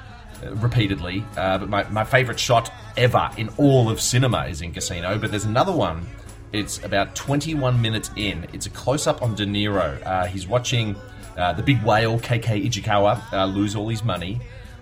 uh, 0.44 0.54
repeatedly. 0.56 1.24
Uh, 1.36 1.58
but 1.58 1.70
my, 1.70 1.84
my 1.90 2.04
favourite 2.04 2.40
shot 2.40 2.72
ever 2.96 3.30
in 3.38 3.50
all 3.58 3.90
of 3.90 4.00
cinema 4.00 4.46
is 4.46 4.62
in 4.62 4.72
Casino. 4.72 5.18
But 5.18 5.32
there's 5.32 5.46
another 5.46 5.72
one. 5.72 6.06
It's 6.54 6.84
about 6.84 7.16
21 7.16 7.82
minutes 7.82 8.12
in. 8.16 8.48
It's 8.54 8.66
a 8.66 8.70
close 8.70 9.08
up 9.08 9.22
on 9.22 9.36
De 9.36 9.46
Niro. 9.46 10.02
Uh, 10.06 10.26
he's 10.26 10.48
watching 10.48 10.96
uh, 11.38 11.54
the 11.54 11.64
big 11.64 11.82
whale 11.84 12.20
KK 12.20 12.66
Ichikawa 12.66 13.22
uh, 13.34 13.46
lose 13.46 13.76
all 13.76 13.90
his 13.90 14.04
money. 14.04 14.42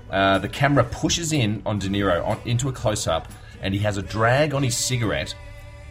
Uh, 0.10 0.38
the 0.40 0.50
camera 0.50 0.84
pushes 0.84 1.34
in 1.34 1.62
on 1.66 1.80
De 1.80 1.90
Niro 1.90 2.26
on, 2.26 2.40
into 2.46 2.70
a 2.70 2.72
close 2.72 3.08
up, 3.08 3.32
and 3.62 3.74
he 3.74 3.80
has 3.80 3.98
a 3.98 4.02
drag 4.02 4.54
on 4.54 4.64
his 4.64 4.78
cigarette, 4.78 5.36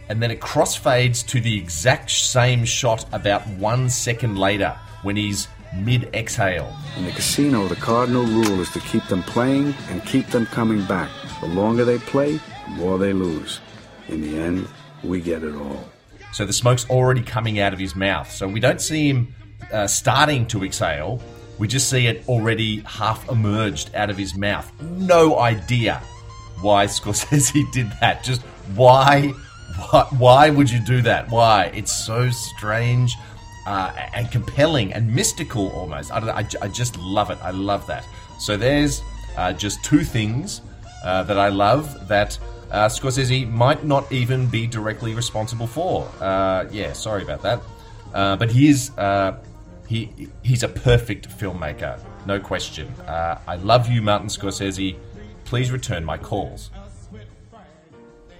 and 0.09 0.21
then 0.21 0.31
it 0.31 0.39
crossfades 0.39 1.25
to 1.27 1.41
the 1.41 1.57
exact 1.57 2.09
same 2.09 2.65
shot 2.65 3.05
about 3.11 3.45
one 3.47 3.89
second 3.89 4.37
later 4.37 4.77
when 5.03 5.15
he's 5.15 5.47
mid 5.77 6.13
exhale. 6.13 6.75
In 6.97 7.05
the 7.05 7.11
casino, 7.11 7.67
the 7.67 7.75
cardinal 7.75 8.23
rule 8.23 8.61
is 8.61 8.69
to 8.71 8.79
keep 8.81 9.05
them 9.07 9.23
playing 9.23 9.73
and 9.89 10.03
keep 10.05 10.27
them 10.27 10.45
coming 10.45 10.83
back. 10.85 11.09
The 11.41 11.47
longer 11.47 11.85
they 11.85 11.97
play, 11.97 12.39
the 12.65 12.71
more 12.71 12.97
they 12.97 13.13
lose. 13.13 13.59
In 14.07 14.21
the 14.21 14.37
end, 14.37 14.67
we 15.03 15.21
get 15.21 15.43
it 15.43 15.55
all. 15.55 15.89
So 16.31 16.45
the 16.45 16.53
smoke's 16.53 16.89
already 16.89 17.21
coming 17.21 17.59
out 17.59 17.73
of 17.73 17.79
his 17.79 17.95
mouth. 17.95 18.29
So 18.31 18.47
we 18.47 18.59
don't 18.59 18.81
see 18.81 19.09
him 19.09 19.33
uh, 19.71 19.87
starting 19.87 20.45
to 20.47 20.63
exhale. 20.63 21.21
We 21.57 21.67
just 21.67 21.89
see 21.89 22.07
it 22.07 22.27
already 22.27 22.81
half 22.81 23.29
emerged 23.29 23.95
out 23.95 24.09
of 24.09 24.17
his 24.17 24.35
mouth. 24.35 24.69
No 24.81 25.39
idea 25.39 26.01
why 26.61 26.85
Scorsese 26.87 27.71
did 27.71 27.89
that. 28.01 28.23
Just 28.23 28.41
why? 28.75 29.33
Why, 29.89 30.07
why 30.17 30.49
would 30.49 30.69
you 30.69 30.79
do 30.79 31.01
that? 31.01 31.29
Why? 31.29 31.65
It's 31.73 31.91
so 31.91 32.29
strange 32.29 33.15
uh, 33.65 33.91
and 34.13 34.31
compelling 34.31 34.93
and 34.93 35.13
mystical 35.13 35.69
almost. 35.71 36.13
I, 36.13 36.19
know, 36.19 36.31
I, 36.31 36.47
I 36.61 36.67
just 36.67 36.97
love 36.97 37.31
it. 37.31 37.37
I 37.41 37.51
love 37.51 37.87
that. 37.87 38.07
So 38.39 38.57
there's 38.57 39.01
uh, 39.37 39.53
just 39.53 39.83
two 39.83 40.03
things 40.03 40.61
uh, 41.03 41.23
that 41.23 41.37
I 41.37 41.49
love 41.49 42.07
that 42.07 42.37
uh, 42.71 42.87
Scorsese 42.87 43.49
might 43.49 43.83
not 43.83 44.11
even 44.11 44.47
be 44.47 44.67
directly 44.67 45.13
responsible 45.13 45.67
for. 45.67 46.09
Uh, 46.19 46.65
yeah, 46.71 46.93
sorry 46.93 47.23
about 47.23 47.41
that. 47.43 47.61
Uh, 48.13 48.35
but 48.35 48.49
he 48.49 48.69
is 48.69 48.91
uh, 48.97 49.37
he 49.87 50.29
he's 50.43 50.63
a 50.63 50.67
perfect 50.67 51.29
filmmaker, 51.29 51.99
no 52.25 52.39
question. 52.39 52.91
I 53.07 53.55
love 53.57 53.89
you, 53.89 54.01
Martin 54.01 54.29
Scorsese. 54.29 54.95
Please 55.43 55.71
return 55.71 56.03
my 56.03 56.17
calls. 56.17 56.71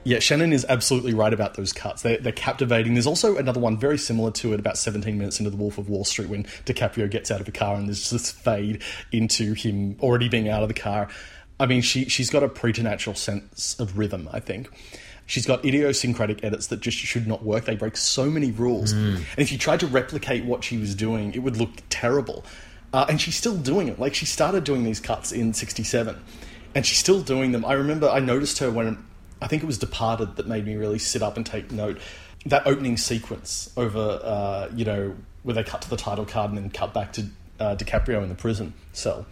Yeah, 0.05 0.19
Shannon 0.19 0.53
is 0.53 0.65
absolutely 0.69 1.13
right 1.15 1.33
about 1.33 1.55
those 1.55 1.73
cuts. 1.73 2.03
They're, 2.03 2.17
they're 2.19 2.31
captivating. 2.31 2.93
There's 2.93 3.07
also 3.07 3.37
another 3.37 3.59
one 3.59 3.75
very 3.77 3.97
similar 3.97 4.29
to 4.33 4.53
it, 4.53 4.59
about 4.59 4.77
17 4.77 5.17
minutes 5.17 5.39
into 5.39 5.49
The 5.49 5.57
Wolf 5.57 5.77
of 5.79 5.89
Wall 5.89 6.05
Street, 6.05 6.29
when 6.29 6.43
DiCaprio 6.65 7.09
gets 7.09 7.31
out 7.31 7.41
of 7.41 7.47
a 7.47 7.51
car 7.51 7.75
and 7.75 7.87
there's 7.87 8.11
this 8.11 8.29
fade 8.31 8.83
into 9.11 9.53
him 9.53 9.97
already 10.01 10.29
being 10.29 10.47
out 10.47 10.61
of 10.61 10.67
the 10.69 10.75
car. 10.75 11.09
I 11.59 11.65
mean, 11.65 11.81
she 11.81 12.05
she's 12.05 12.29
got 12.29 12.43
a 12.43 12.47
preternatural 12.49 13.15
sense 13.15 13.79
of 13.79 13.97
rhythm. 13.97 14.29
I 14.31 14.39
think 14.41 14.69
she's 15.25 15.45
got 15.47 15.65
idiosyncratic 15.65 16.43
edits 16.43 16.67
that 16.67 16.81
just 16.81 16.97
should 16.97 17.25
not 17.27 17.43
work. 17.43 17.65
They 17.65 17.75
break 17.75 17.97
so 17.97 18.29
many 18.29 18.51
rules, 18.51 18.93
Mm. 18.93 19.15
and 19.15 19.25
if 19.37 19.51
you 19.51 19.57
tried 19.57 19.79
to 19.79 19.87
replicate 19.87 20.45
what 20.45 20.63
she 20.63 20.77
was 20.77 20.93
doing, 20.93 21.33
it 21.33 21.39
would 21.39 21.57
look 21.57 21.71
terrible. 21.89 22.43
Uh, 22.93 23.05
and 23.09 23.19
she's 23.19 23.35
still 23.35 23.57
doing 23.57 23.87
it. 23.87 23.97
Like 23.99 24.13
she 24.13 24.25
started 24.25 24.63
doing 24.65 24.83
these 24.83 24.99
cuts 24.99 25.31
in 25.31 25.53
'67, 25.53 26.15
and 26.75 26.85
she's 26.85 26.97
still 26.99 27.21
doing 27.21 27.53
them. 27.53 27.65
I 27.65 27.73
remember 27.73 28.07
I 28.09 28.19
noticed 28.19 28.59
her 28.59 28.69
when 28.69 29.03
I 29.45 29.47
think 29.47 29.61
it 29.61 29.67
was 29.67 29.77
Departed 29.77 30.37
that 30.37 30.47
made 30.47 30.65
me 30.65 30.75
really 30.75 30.97
sit 30.97 31.21
up 31.21 31.37
and 31.37 31.45
take 31.45 31.71
note. 31.71 31.99
That 32.47 32.65
opening 32.65 32.97
sequence 32.97 33.71
over, 33.77 34.19
uh, 34.23 34.69
you 34.75 34.85
know, 34.85 35.15
where 35.43 35.53
they 35.53 35.63
cut 35.63 35.83
to 35.83 35.89
the 35.89 35.97
title 35.97 36.25
card 36.25 36.49
and 36.49 36.57
then 36.57 36.71
cut 36.71 36.95
back 36.95 37.13
to 37.13 37.27
uh, 37.59 37.75
DiCaprio 37.75 38.23
in 38.23 38.29
the 38.29 38.35
prison 38.35 38.73
cell. 38.91 39.27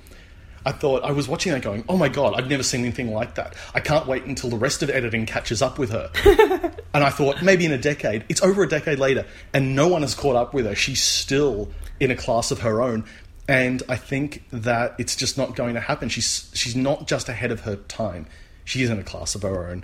I 0.67 0.72
thought 0.72 1.03
I 1.03 1.11
was 1.11 1.27
watching 1.27 1.51
that 1.51 1.64
going, 1.64 1.83
oh 1.90 1.98
my 1.98 2.09
god, 2.09 2.35
I've 2.35 2.48
never 2.48 2.61
seen 2.61 2.82
anything 2.82 3.11
like 3.11 3.33
that. 3.35 3.56
I 3.74 3.80
can't 3.80 4.06
wait 4.06 4.25
until 4.25 4.51
the 4.51 4.56
rest 4.56 4.83
of 4.83 4.92
editing 4.92 5.25
catches 5.25 5.64
up 5.64 5.80
with 5.80 5.90
her. 5.90 6.11
and 6.93 7.03
I 7.03 7.09
thought 7.09 7.42
maybe 7.42 7.66
in 7.66 7.72
a 7.72 7.77
decade. 7.80 8.24
It's 8.30 8.43
over 8.43 8.61
a 8.61 8.69
decade 8.69 9.00
later, 9.00 9.25
and 9.51 9.75
no 9.75 9.88
one 9.88 10.03
has 10.03 10.14
caught 10.14 10.35
up 10.35 10.53
with 10.53 10.67
her. 10.67 10.75
She's 10.75 11.01
still 11.01 11.72
in 12.00 12.11
a 12.11 12.16
class 12.16 12.51
of 12.51 12.59
her 12.59 12.83
own. 12.83 13.06
And 13.48 13.82
I 13.90 13.95
think 13.95 14.43
that 14.51 14.93
it's 15.00 15.16
just 15.16 15.40
not 15.40 15.56
going 15.56 15.74
to 15.74 15.82
happen. 15.82 16.08
She's 16.08 16.51
she's 16.53 16.75
not 16.75 17.08
just 17.08 17.30
ahead 17.30 17.51
of 17.51 17.61
her 17.61 17.77
time. 17.77 18.27
She 18.64 18.83
is 18.83 18.92
in 18.92 19.00
a 19.00 19.03
class 19.03 19.33
of 19.33 19.42
her 19.42 19.67
own. 19.67 19.83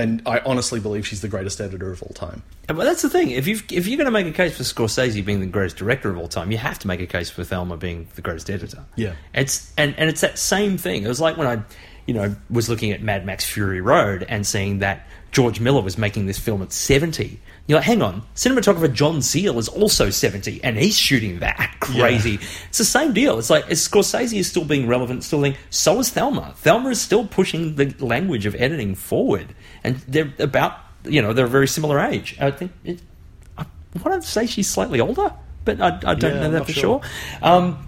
And 0.00 0.22
I 0.26 0.40
honestly 0.40 0.80
believe 0.80 1.06
she's 1.06 1.20
the 1.20 1.28
greatest 1.28 1.60
editor 1.60 1.92
of 1.92 2.02
all 2.02 2.14
time. 2.14 2.42
But 2.66 2.84
that's 2.84 3.02
the 3.02 3.10
thing. 3.10 3.30
If 3.30 3.46
you 3.46 3.60
if 3.70 3.86
you're 3.86 3.98
going 3.98 4.06
to 4.06 4.10
make 4.10 4.26
a 4.26 4.32
case 4.32 4.56
for 4.56 4.62
Scorsese 4.62 5.24
being 5.24 5.40
the 5.40 5.46
greatest 5.46 5.76
director 5.76 6.10
of 6.10 6.18
all 6.18 6.28
time, 6.28 6.50
you 6.50 6.58
have 6.58 6.78
to 6.80 6.88
make 6.88 7.00
a 7.00 7.06
case 7.06 7.28
for 7.30 7.44
Thelma 7.44 7.76
being 7.76 8.08
the 8.14 8.22
greatest 8.22 8.48
editor. 8.48 8.84
Yeah. 8.96 9.14
It's 9.34 9.72
and 9.76 9.94
and 9.98 10.08
it's 10.08 10.22
that 10.22 10.38
same 10.38 10.78
thing. 10.78 11.02
It 11.02 11.08
was 11.08 11.20
like 11.20 11.36
when 11.36 11.46
I, 11.46 11.62
you 12.06 12.14
know, 12.14 12.34
was 12.48 12.68
looking 12.68 12.92
at 12.92 13.02
Mad 13.02 13.26
Max 13.26 13.44
Fury 13.44 13.80
Road 13.80 14.24
and 14.28 14.46
seeing 14.46 14.78
that 14.78 15.06
George 15.32 15.60
Miller 15.60 15.82
was 15.82 15.96
making 15.96 16.26
this 16.26 16.38
film 16.38 16.62
at 16.62 16.72
70. 16.72 17.38
You're 17.66 17.78
like, 17.78 17.86
hang 17.86 18.02
on, 18.02 18.22
cinematographer 18.34 18.92
John 18.92 19.22
Seale 19.22 19.56
is 19.58 19.68
also 19.68 20.10
70 20.10 20.64
and 20.64 20.76
he's 20.76 20.98
shooting 20.98 21.38
that 21.38 21.76
crazy. 21.80 22.32
Yeah. 22.32 22.48
It's 22.68 22.78
the 22.78 22.84
same 22.84 23.12
deal. 23.12 23.38
It's 23.38 23.50
like 23.50 23.64
it's 23.68 23.86
Scorsese 23.86 24.38
is 24.38 24.48
still 24.48 24.64
being 24.64 24.88
relevant, 24.88 25.22
still 25.22 25.42
being, 25.42 25.56
so 25.70 26.00
is 26.00 26.10
Thelma. 26.10 26.54
Thelma 26.56 26.88
is 26.88 27.00
still 27.00 27.26
pushing 27.26 27.76
the 27.76 27.94
language 28.04 28.44
of 28.46 28.56
editing 28.56 28.96
forward. 28.96 29.54
And 29.84 29.96
they're 30.08 30.32
about, 30.38 30.78
you 31.04 31.22
know, 31.22 31.32
they're 31.32 31.46
a 31.46 31.48
very 31.48 31.68
similar 31.68 31.98
age. 31.98 32.36
I 32.40 32.50
think, 32.50 32.72
it, 32.84 33.00
I 33.58 33.64
want 34.04 34.22
to 34.22 34.28
say 34.28 34.46
she's 34.46 34.68
slightly 34.68 35.00
older, 35.00 35.32
but 35.64 35.80
I, 35.80 35.98
I 36.04 36.14
don't 36.14 36.34
Yeah, 36.34 36.40
know 36.40 36.50
that 36.52 36.66
for 36.66 36.72
sure. 36.72 37.02
sure. 37.02 37.10
Um, 37.42 37.86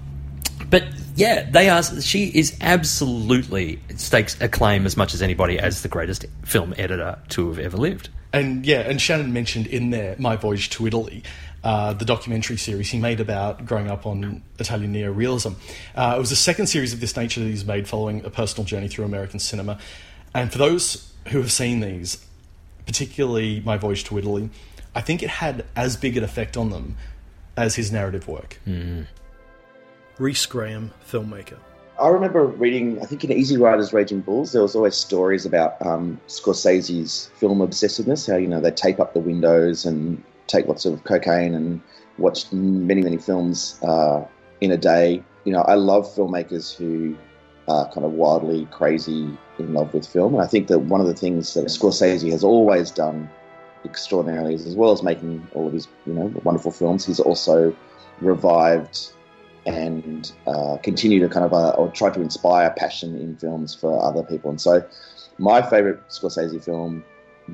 but 0.71 0.85
yeah, 1.17 1.49
they 1.51 1.69
are. 1.69 1.83
She 1.83 2.27
is 2.27 2.57
absolutely 2.61 3.81
stakes 3.97 4.41
a 4.41 4.49
claim 4.49 4.87
as 4.87 4.97
much 4.97 5.13
as 5.13 5.21
anybody 5.23 5.59
as 5.59 5.83
the 5.83 5.89
greatest 5.89 6.25
film 6.45 6.73
editor 6.79 7.19
to 7.31 7.49
have 7.49 7.59
ever 7.59 7.77
lived. 7.77 8.09
And 8.33 8.65
yeah, 8.65 8.81
and 8.81 8.99
Shannon 9.01 9.33
mentioned 9.35 9.67
in 9.67 9.91
there 9.91 10.17
My 10.19 10.37
Voyage 10.37 10.71
to 10.71 10.87
Italy, 10.87 11.23
uh, 11.63 11.93
the 11.93 12.07
documentary 12.07 12.57
series 12.57 12.91
he 12.91 12.99
made 12.99 13.21
about 13.21 13.67
growing 13.67 13.91
up 13.91 14.07
on 14.07 14.43
Italian 14.59 14.95
neorealism. 14.95 15.57
Uh, 15.95 16.15
it 16.17 16.19
was 16.19 16.31
the 16.31 16.37
second 16.37 16.69
series 16.69 16.95
of 16.95 17.01
this 17.01 17.15
nature 17.15 17.41
that 17.41 17.47
he's 17.47 17.67
made 17.67 17.87
following 17.87 18.25
a 18.25 18.31
personal 18.31 18.65
journey 18.65 18.89
through 18.89 19.05
American 19.05 19.39
cinema. 19.39 19.79
And 20.35 20.51
for 20.51 20.57
those 20.57 21.12
who 21.29 21.39
have 21.39 21.53
seen 21.53 21.81
these, 21.81 22.25
particularly 22.87 23.61
My 23.65 23.77
Voyage 23.77 24.05
to 24.05 24.19
Italy, 24.19 24.51
I 24.95 25.01
think 25.01 25.23
it 25.23 25.29
had 25.29 25.65
as 25.75 25.97
big 25.97 26.17
an 26.17 26.25
effect 26.25 26.57
on 26.57 26.71
them 26.71 26.97
as 27.57 27.77
his 27.77 27.93
narrative 27.93 28.29
work. 28.29 28.59
Reese 30.19 30.47
Graham, 30.47 30.93
filmmaker. 31.07 31.59
I 32.01 32.09
remember 32.09 32.45
reading, 32.47 33.01
I 33.01 33.05
think 33.05 33.23
in 33.23 33.33
Easy 33.33 33.57
Riders 33.57 33.93
Raging 33.93 34.21
Bulls, 34.21 34.53
there 34.53 34.63
was 34.63 34.75
always 34.75 34.97
stories 34.97 35.47
about 35.47 35.85
um, 35.85 36.21
Scorsese's 36.27 37.31
film 37.37 37.61
obsessiveness, 37.61 38.31
how, 38.31 38.37
you 38.37 38.49
know, 38.49 38.61
they 38.61 38.71
tape 38.71 38.99
up 38.99 39.15
the 39.15 39.21
windows 39.21 39.85
and 39.85 40.23
take 40.47 40.67
lots 40.67 40.85
of 40.85 41.05
cocaine 41.05 41.55
and 41.55 41.81
watch 42.19 42.53
many, 42.53 43.03
many 43.03 43.19
films 43.19 43.79
uh, 43.83 44.25
in 44.61 44.73
a 44.73 44.77
day. 44.77 45.23
You 45.45 45.53
know, 45.53 45.63
I 45.63 45.75
love 45.75 46.07
filmmakers 46.07 46.75
who 46.75 47.17
are 47.69 47.87
kind 47.93 48.05
of 48.05 48.13
wildly 48.13 48.67
crazy 48.71 49.37
in 49.59 49.75
love 49.75 49.93
with 49.93 50.07
film. 50.07 50.35
And 50.35 50.43
I 50.43 50.47
think 50.47 50.69
that 50.69 50.81
one 50.81 51.01
of 51.01 51.07
the 51.07 51.15
things 51.15 51.55
that 51.55 51.67
Scorsese 51.67 52.31
has 52.31 52.45
always 52.45 52.91
done 52.91 53.29
extraordinarily 53.85 54.55
is, 54.55 54.67
as 54.67 54.77
well 54.77 54.93
as 54.93 55.03
making 55.03 55.47
all 55.55 55.67
of 55.67 55.73
his, 55.73 55.89
you 56.07 56.13
know, 56.13 56.33
wonderful 56.45 56.71
films, 56.71 57.05
he's 57.05 57.21
also 57.21 57.75
revived 58.21 59.13
and 59.67 60.33
uh, 60.47 60.77
continue 60.83 61.21
to 61.21 61.29
kind 61.29 61.47
of 61.47 61.53
uh, 61.53 61.71
or 61.71 61.91
try 61.91 62.11
to 62.11 62.21
inspire 62.21 62.71
passion 62.71 63.15
in 63.21 63.37
films 63.37 63.75
for 63.75 64.03
other 64.03 64.23
people. 64.23 64.51
And 64.51 64.61
so, 64.61 64.85
my 65.39 65.63
favorite 65.63 66.01
Scorsese 66.09 66.63
film, 66.63 67.05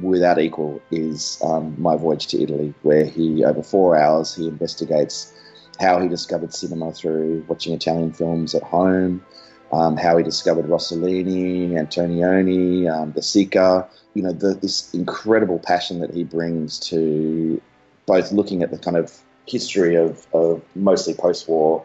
without 0.02 0.38
equal, 0.38 0.80
is 0.90 1.38
um, 1.44 1.74
My 1.78 1.96
Voyage 1.96 2.26
to 2.28 2.42
Italy, 2.42 2.74
where 2.82 3.04
he 3.04 3.44
over 3.44 3.62
four 3.62 3.96
hours 3.96 4.34
he 4.34 4.48
investigates 4.48 5.34
how 5.80 6.00
he 6.00 6.08
discovered 6.08 6.52
cinema 6.52 6.92
through 6.92 7.44
watching 7.46 7.72
Italian 7.72 8.12
films 8.12 8.54
at 8.54 8.62
home. 8.62 9.24
Um, 9.70 9.98
how 9.98 10.16
he 10.16 10.24
discovered 10.24 10.64
Rossellini, 10.64 11.72
Antonioni, 11.72 12.90
um, 12.90 13.10
De 13.10 13.20
Sica, 13.20 13.86
you 14.14 14.22
know, 14.22 14.32
the, 14.32 14.54
this 14.54 14.94
incredible 14.94 15.58
passion 15.58 16.00
that 16.00 16.14
he 16.14 16.24
brings 16.24 16.78
to 16.80 17.60
both 18.06 18.32
looking 18.32 18.62
at 18.62 18.70
the 18.70 18.78
kind 18.78 18.96
of 18.96 19.20
history 19.46 19.94
of, 19.94 20.26
of 20.32 20.62
mostly 20.74 21.12
post-war 21.12 21.84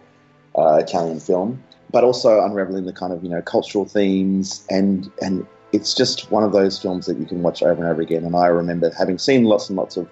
uh, 0.58 0.76
Italian 0.76 1.20
film, 1.20 1.62
but 1.92 2.04
also 2.04 2.44
unraveling 2.44 2.86
the 2.86 2.94
kind 2.94 3.12
of 3.12 3.24
you 3.24 3.30
know 3.30 3.42
cultural 3.42 3.86
themes 3.86 4.66
and 4.70 5.12
and 5.22 5.46
it's 5.74 5.94
just 5.94 6.32
one 6.32 6.44
of 6.44 6.54
those 6.54 6.80
films 6.80 7.08
that 7.08 7.18
you 7.18 7.26
can 7.26 7.42
watch 7.42 7.64
over 7.64 7.82
and 7.82 7.92
over 7.92 8.02
again. 8.02 8.24
And 8.24 8.36
I 8.36 8.46
remember 8.46 8.92
having 8.92 9.18
seen 9.18 9.46
lots 9.46 9.70
and 9.70 9.78
lots 9.78 9.98
of 9.98 10.08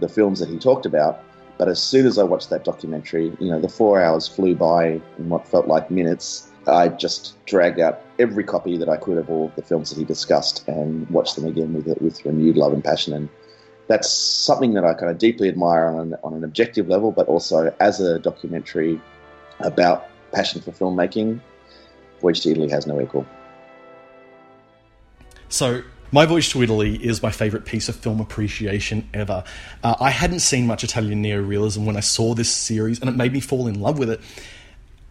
the 0.00 0.08
films 0.08 0.40
that 0.40 0.48
he 0.48 0.58
talked 0.58 0.86
about, 0.86 1.22
but 1.58 1.68
as 1.68 1.80
soon 1.80 2.06
as 2.06 2.18
I 2.18 2.24
watched 2.24 2.48
that 2.50 2.64
documentary, 2.64 3.26
you 3.38 3.50
know, 3.50 3.60
the 3.60 3.68
four 3.68 4.02
hours 4.02 4.26
flew 4.26 4.54
by 4.54 5.00
in 5.18 5.28
what 5.28 5.46
felt 5.46 5.68
like 5.68 5.90
minutes. 5.90 6.48
I 6.68 6.88
just 6.88 7.34
dragged 7.46 7.80
out 7.80 8.00
every 8.18 8.44
copy 8.44 8.76
that 8.76 8.88
I 8.88 8.96
could 8.96 9.18
of 9.18 9.30
all 9.30 9.52
the 9.56 9.62
films 9.62 9.90
that 9.90 9.98
he 9.98 10.04
discussed 10.04 10.66
and 10.68 11.08
watched 11.10 11.36
them 11.36 11.46
again 11.46 11.74
with 11.74 11.86
with 12.00 12.24
renewed 12.24 12.56
love 12.56 12.72
and 12.72 12.82
passion. 12.82 13.12
And 13.12 13.28
that's 13.88 14.10
something 14.10 14.74
that 14.74 14.84
I 14.84 14.94
kind 14.94 15.10
of 15.10 15.18
deeply 15.18 15.48
admire 15.48 15.86
on 15.86 15.98
an, 16.12 16.16
on 16.24 16.34
an 16.34 16.44
objective 16.44 16.88
level, 16.88 17.12
but 17.12 17.28
also 17.28 17.74
as 17.80 18.00
a 18.00 18.18
documentary 18.18 19.00
about 19.60 20.08
passion 20.32 20.60
for 20.60 20.72
filmmaking. 20.72 21.40
Voyage 22.20 22.40
to 22.42 22.50
Italy 22.50 22.70
has 22.70 22.86
no 22.86 23.00
equal. 23.00 23.26
So, 25.48 25.82
My 26.10 26.26
Voyage 26.26 26.50
to 26.50 26.62
Italy 26.62 26.96
is 26.96 27.22
my 27.22 27.30
favourite 27.30 27.66
piece 27.66 27.88
of 27.88 27.96
film 27.96 28.20
appreciation 28.20 29.08
ever. 29.12 29.44
Uh, 29.82 29.94
I 30.00 30.10
hadn't 30.10 30.40
seen 30.40 30.66
much 30.66 30.82
Italian 30.82 31.22
neorealism 31.22 31.84
when 31.84 31.96
I 31.96 32.00
saw 32.00 32.34
this 32.34 32.50
series, 32.50 33.00
and 33.00 33.10
it 33.10 33.16
made 33.16 33.32
me 33.32 33.40
fall 33.40 33.66
in 33.66 33.80
love 33.80 33.98
with 33.98 34.10
it. 34.10 34.20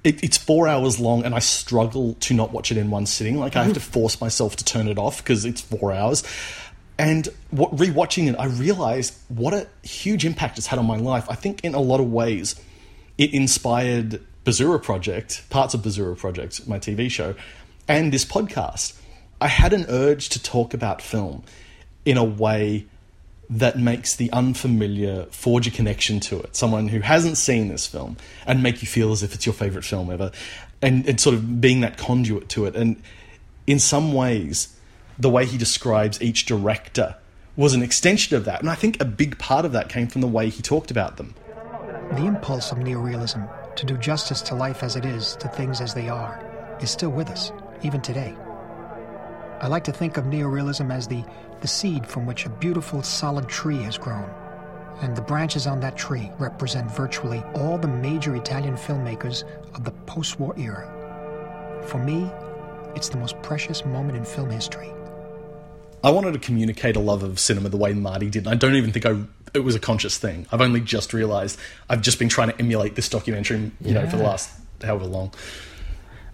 It. 0.03 0.23
It's 0.23 0.37
four 0.37 0.67
hours 0.67 0.99
long, 0.99 1.23
and 1.23 1.33
I 1.33 1.39
struggle 1.39 2.15
to 2.15 2.33
not 2.33 2.51
watch 2.51 2.71
it 2.71 2.77
in 2.77 2.89
one 2.89 3.05
sitting. 3.05 3.37
Like, 3.37 3.55
I 3.55 3.63
have 3.63 3.73
to 3.73 3.79
mm. 3.79 3.83
force 3.83 4.19
myself 4.21 4.55
to 4.57 4.65
turn 4.65 4.87
it 4.87 4.97
off 4.97 5.17
because 5.17 5.45
it's 5.45 5.61
four 5.61 5.91
hours. 5.91 6.23
And 6.97 7.27
what, 7.49 7.75
rewatching 7.75 8.29
it, 8.29 8.35
I 8.37 8.45
realised 8.45 9.15
what 9.27 9.53
a 9.53 9.67
huge 9.83 10.25
impact 10.25 10.57
it's 10.57 10.67
had 10.67 10.79
on 10.79 10.85
my 10.85 10.97
life. 10.97 11.25
I 11.29 11.35
think 11.35 11.63
in 11.63 11.73
a 11.73 11.79
lot 11.79 11.99
of 11.99 12.11
ways, 12.11 12.55
it 13.17 13.33
inspired 13.33 14.21
Bazura 14.45 14.81
Project, 14.81 15.49
parts 15.49 15.73
of 15.73 15.81
Bazura 15.81 16.17
Project, 16.17 16.67
my 16.67 16.77
TV 16.79 17.09
show, 17.09 17.35
and 17.87 18.11
this 18.13 18.25
podcast. 18.25 18.99
I 19.41 19.47
had 19.47 19.73
an 19.73 19.85
urge 19.89 20.29
to 20.29 20.41
talk 20.41 20.73
about 20.73 21.01
film 21.01 21.43
in 22.05 22.17
a 22.17 22.23
way 22.23 22.85
that 23.49 23.77
makes 23.77 24.15
the 24.15 24.31
unfamiliar 24.31 25.25
forge 25.25 25.67
a 25.67 25.71
connection 25.71 26.19
to 26.21 26.39
it. 26.39 26.55
Someone 26.55 26.87
who 26.87 27.01
hasn't 27.01 27.37
seen 27.37 27.67
this 27.67 27.85
film 27.85 28.17
and 28.47 28.63
make 28.63 28.81
you 28.81 28.87
feel 28.87 29.11
as 29.11 29.21
if 29.21 29.35
it's 29.35 29.45
your 29.45 29.53
favorite 29.53 29.85
film 29.85 30.09
ever, 30.09 30.31
and, 30.81 31.07
and 31.07 31.19
sort 31.19 31.35
of 31.35 31.61
being 31.61 31.81
that 31.81 31.97
conduit 31.97 32.49
to 32.49 32.65
it. 32.65 32.75
And 32.75 33.01
in 33.67 33.79
some 33.79 34.13
ways, 34.13 34.75
the 35.19 35.29
way 35.29 35.45
he 35.45 35.57
describes 35.57 36.21
each 36.21 36.45
director 36.45 37.15
was 37.55 37.73
an 37.73 37.83
extension 37.83 38.35
of 38.35 38.45
that. 38.45 38.61
And 38.61 38.69
I 38.69 38.75
think 38.75 38.99
a 38.99 39.05
big 39.05 39.37
part 39.37 39.65
of 39.65 39.71
that 39.73 39.89
came 39.89 40.07
from 40.07 40.21
the 40.21 40.27
way 40.27 40.49
he 40.49 40.61
talked 40.61 40.89
about 40.89 41.17
them. 41.17 41.35
The 42.11 42.25
impulse 42.25 42.71
of 42.71 42.79
neorealism 42.79 43.47
to 43.75 43.85
do 43.85 43.97
justice 43.97 44.41
to 44.43 44.55
life 44.55 44.83
as 44.83 44.95
it 44.95 45.05
is, 45.05 45.35
to 45.37 45.47
things 45.47 45.81
as 45.81 45.93
they 45.93 46.09
are, 46.09 46.43
is 46.81 46.91
still 46.91 47.09
with 47.09 47.29
us, 47.29 47.51
even 47.83 48.01
today. 48.01 48.35
I 49.61 49.67
like 49.67 49.83
to 49.85 49.91
think 49.91 50.17
of 50.17 50.25
neorealism 50.25 50.91
as 50.91 51.07
the, 51.07 51.23
the 51.63 51.67
seed 51.69 52.05
from 52.05 52.25
which 52.25 52.45
a 52.45 52.49
beautiful, 52.49 53.01
solid 53.01 53.47
tree 53.47 53.81
has 53.81 53.97
grown. 53.97 54.29
And 55.01 55.15
the 55.15 55.21
branches 55.21 55.65
on 55.65 55.79
that 55.79 55.95
tree 55.95 56.29
represent 56.37 56.91
virtually 56.91 57.41
all 57.55 57.77
the 57.77 57.87
major 57.87 58.35
Italian 58.35 58.75
filmmakers 58.75 59.45
of 59.73 59.85
the 59.85 59.91
post 60.05 60.41
war 60.41 60.53
era. 60.57 60.85
For 61.87 61.97
me, 61.97 62.29
it's 62.95 63.07
the 63.07 63.17
most 63.17 63.41
precious 63.41 63.85
moment 63.85 64.17
in 64.17 64.25
film 64.25 64.49
history. 64.49 64.91
I 66.03 66.11
wanted 66.11 66.33
to 66.33 66.39
communicate 66.39 66.97
a 66.97 66.99
love 66.99 67.23
of 67.23 67.39
cinema 67.39 67.69
the 67.69 67.77
way 67.77 67.93
Marty 67.93 68.29
did. 68.29 68.45
And 68.45 68.49
I 68.49 68.55
don't 68.55 68.75
even 68.75 68.91
think 68.91 69.05
I, 69.05 69.15
it 69.53 69.63
was 69.63 69.73
a 69.73 69.79
conscious 69.79 70.17
thing. 70.17 70.45
I've 70.51 70.59
only 70.59 70.81
just 70.81 71.13
realised 71.13 71.57
I've 71.89 72.01
just 72.01 72.19
been 72.19 72.29
trying 72.29 72.49
to 72.49 72.59
emulate 72.59 72.95
this 72.95 73.07
documentary, 73.07 73.71
you 73.79 73.93
know, 73.93 74.05
for 74.09 74.17
the 74.17 74.23
last 74.23 74.51
however 74.83 75.05
long. 75.05 75.33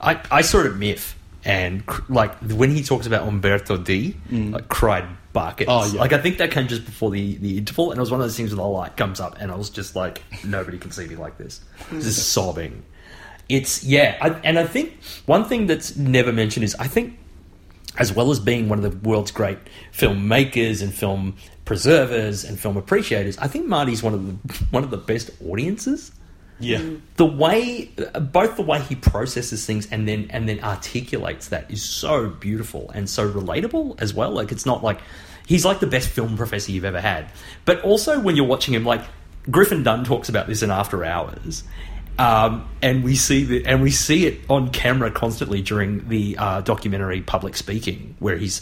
I, 0.01 0.19
I 0.32 0.41
saw 0.41 0.61
it 0.61 0.66
at 0.66 0.75
MIFF, 0.75 1.16
and 1.45 1.85
cr- 1.85 2.11
like 2.11 2.35
when 2.40 2.72
he 2.72 2.82
talks 2.82 3.06
about 3.06 3.27
Umberto 3.27 3.77
D, 3.77 4.16
mm. 4.32 4.56
I 4.56 4.61
cried 4.61 5.06
buckets. 5.33 5.69
Oh, 5.72 5.85
yeah. 5.85 5.99
Like 5.99 6.14
I 6.14 6.19
think 6.19 6.38
that 6.38 6.51
came 6.51 6.67
just 6.67 6.85
before 6.85 7.11
the, 7.11 7.35
the 7.38 7.58
interval, 7.58 7.91
and 7.91 7.98
it 7.98 8.01
was 8.01 8.11
one 8.11 8.19
of 8.19 8.25
those 8.25 8.38
things 8.38 8.51
where 8.51 8.58
the 8.58 8.67
light 8.67 8.98
comes 8.98 9.19
up, 9.19 9.38
and 9.40 9.51
I 9.51 9.56
was 9.56 9.69
just 9.69 9.95
like, 9.95 10.24
nobody 10.43 10.77
can 10.77 10.91
see 10.91 11.08
me 11.08 11.16
like 11.16 11.38
this, 11.38 11.61
just 11.91 12.30
sobbing. 12.33 12.83
It's 13.48 13.83
yeah, 13.83 14.17
I, 14.22 14.30
and 14.43 14.59
I 14.59 14.66
think 14.66 15.01
one 15.25 15.45
thing 15.45 15.66
that's 15.67 15.95
never 15.95 16.32
mentioned 16.32 16.64
is 16.64 16.75
I 16.75 16.88
think, 16.88 17.17
as 17.98 18.14
well 18.14 18.30
as 18.32 18.40
being 18.40 18.69
one 18.69 18.83
of 18.83 18.83
the 18.83 19.09
world's 19.09 19.32
great 19.32 19.58
filmmakers 19.91 20.83
and 20.83 20.93
film 20.93 21.35
preservers 21.66 22.43
and 22.43 22.59
film 22.59 22.77
appreciators, 22.77 23.38
I 23.38 23.48
think 23.48 23.67
Marty's 23.67 24.03
one 24.03 24.14
of 24.14 24.25
the 24.25 24.66
one 24.72 24.83
of 24.83 24.91
the 24.91 24.98
best 24.98 25.32
audiences. 25.45 26.11
Yeah. 26.60 26.82
The 27.16 27.26
way, 27.26 27.92
both 28.20 28.56
the 28.56 28.64
way 28.64 28.82
he 28.82 28.96
processes 28.96 29.66
things 29.66 29.88
and 29.92 30.08
then 30.08 30.28
and 30.30 30.48
then 30.48 30.60
articulates 30.60 31.50
that 31.50 31.72
is 31.72 31.84
so 31.84 32.30
beautiful 32.30 32.90
and 32.92 33.10
so 33.10 33.30
relatable 33.30 34.02
as 34.02 34.14
well. 34.14 34.32
Like 34.32 34.52
it's 34.52 34.66
not 34.66 34.84
like 34.84 35.00
he's 35.48 35.66
like 35.66 35.80
the 35.80 35.88
best 35.88 36.10
film 36.10 36.38
professor 36.38 36.72
you've 36.72 36.86
ever 36.86 37.02
had. 37.02 37.32
But 37.66 37.82
also 37.82 38.20
when 38.20 38.36
you're 38.36 38.46
watching 38.48 38.74
him, 38.74 38.86
like 38.86 39.02
Griffin 39.50 39.84
Dunne 39.84 40.04
talks 40.04 40.30
about 40.30 40.48
this 40.48 40.62
in 40.62 40.72
After 40.72 41.04
Hours. 41.04 41.64
Um, 42.18 42.68
and 42.82 43.04
we 43.04 43.16
see 43.16 43.46
the, 43.46 43.66
and 43.66 43.82
we 43.82 43.92
see 43.92 44.28
it 44.28 44.42
on 44.50 44.72
camera 44.72 45.10
constantly 45.10 45.62
during 45.62 46.10
the 46.10 46.38
uh, 46.38 46.62
documentary 46.62 47.22
Public 47.22 47.56
Speaking, 47.56 48.16
where 48.20 48.36
he's 48.38 48.62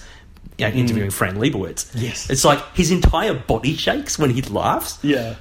you 0.59 0.67
know, 0.67 0.73
interviewing 0.73 1.09
Fran 1.09 1.37
Lebowitz. 1.37 1.89
Yes. 1.95 2.29
it's 2.29 2.45
like 2.45 2.63
his 2.75 2.91
entire 2.91 3.33
body 3.33 3.75
shakes 3.75 4.19
when 4.19 4.29
he 4.29 4.43
laughs. 4.43 5.03
Yeah. 5.03 5.35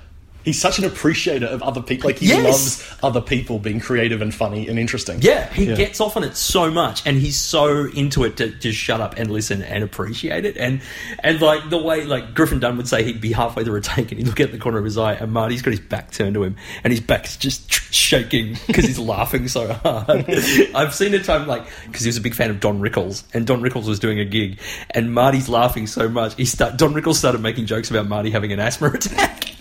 He's 0.46 0.58
such 0.60 0.78
an 0.78 0.84
appreciator 0.84 1.44
of 1.46 1.60
other 1.62 1.82
people. 1.82 2.08
Like, 2.08 2.20
he 2.20 2.28
Yes. 2.28 2.44
loves 2.44 2.94
other 3.02 3.20
people 3.20 3.58
being 3.58 3.80
creative 3.80 4.22
and 4.22 4.32
funny 4.32 4.68
and 4.68 4.78
interesting. 4.78 5.18
Yeah, 5.20 5.52
he 5.52 5.66
gets 5.66 6.00
off 6.00 6.16
on 6.16 6.22
it 6.24 6.36
so 6.36 6.70
much, 6.70 7.02
and 7.04 7.18
he's 7.18 7.36
so 7.36 7.86
into 7.88 8.22
it 8.24 8.36
to 8.38 8.50
just 8.50 8.78
shut 8.78 9.00
up 9.00 9.18
and 9.18 9.28
listen 9.30 9.60
and 9.62 9.82
appreciate 9.82 10.44
it. 10.46 10.56
And 10.56 10.80
and 11.18 11.40
like 11.42 11.68
the 11.68 11.78
way 11.78 12.04
like 12.04 12.32
Griffin 12.34 12.60
Dunne 12.60 12.76
would 12.76 12.86
say, 12.88 13.02
he'd 13.02 13.20
be 13.20 13.32
halfway 13.32 13.64
through 13.64 13.74
a 13.76 13.80
take 13.80 14.12
and 14.12 14.18
he'd 14.20 14.26
look 14.28 14.38
at 14.38 14.52
the 14.52 14.58
corner 14.58 14.78
of 14.78 14.84
his 14.84 14.96
eye, 14.96 15.14
and 15.14 15.32
Marty's 15.32 15.62
got 15.62 15.72
his 15.72 15.80
back 15.80 16.12
turned 16.12 16.34
to 16.34 16.44
him, 16.44 16.54
and 16.84 16.92
his 16.92 17.00
back's 17.00 17.36
just 17.36 17.68
shaking 17.92 18.56
because 18.68 18.84
he's 18.84 18.98
laughing 19.16 19.48
so 19.48 19.72
hard. 19.72 20.26
I've 20.76 20.94
seen 20.94 21.12
a 21.14 21.22
time 21.22 21.48
like 21.48 21.64
because 21.86 22.02
he 22.02 22.08
was 22.08 22.18
a 22.18 22.20
big 22.20 22.34
fan 22.34 22.50
of 22.50 22.60
Don 22.60 22.80
Rickles, 22.80 23.24
and 23.34 23.46
Don 23.48 23.60
Rickles 23.62 23.88
was 23.88 23.98
doing 23.98 24.20
a 24.20 24.24
gig, 24.24 24.60
and 24.90 25.12
Marty's 25.12 25.48
laughing 25.48 25.88
so 25.88 26.08
much, 26.08 26.36
he 26.36 26.44
start 26.44 26.76
Don 26.76 26.94
Rickles 26.94 27.14
started 27.16 27.40
making 27.40 27.66
jokes 27.66 27.90
about 27.90 28.06
Marty 28.06 28.30
having 28.30 28.52
an 28.52 28.60
asthma 28.60 28.88
attack. 28.94 29.55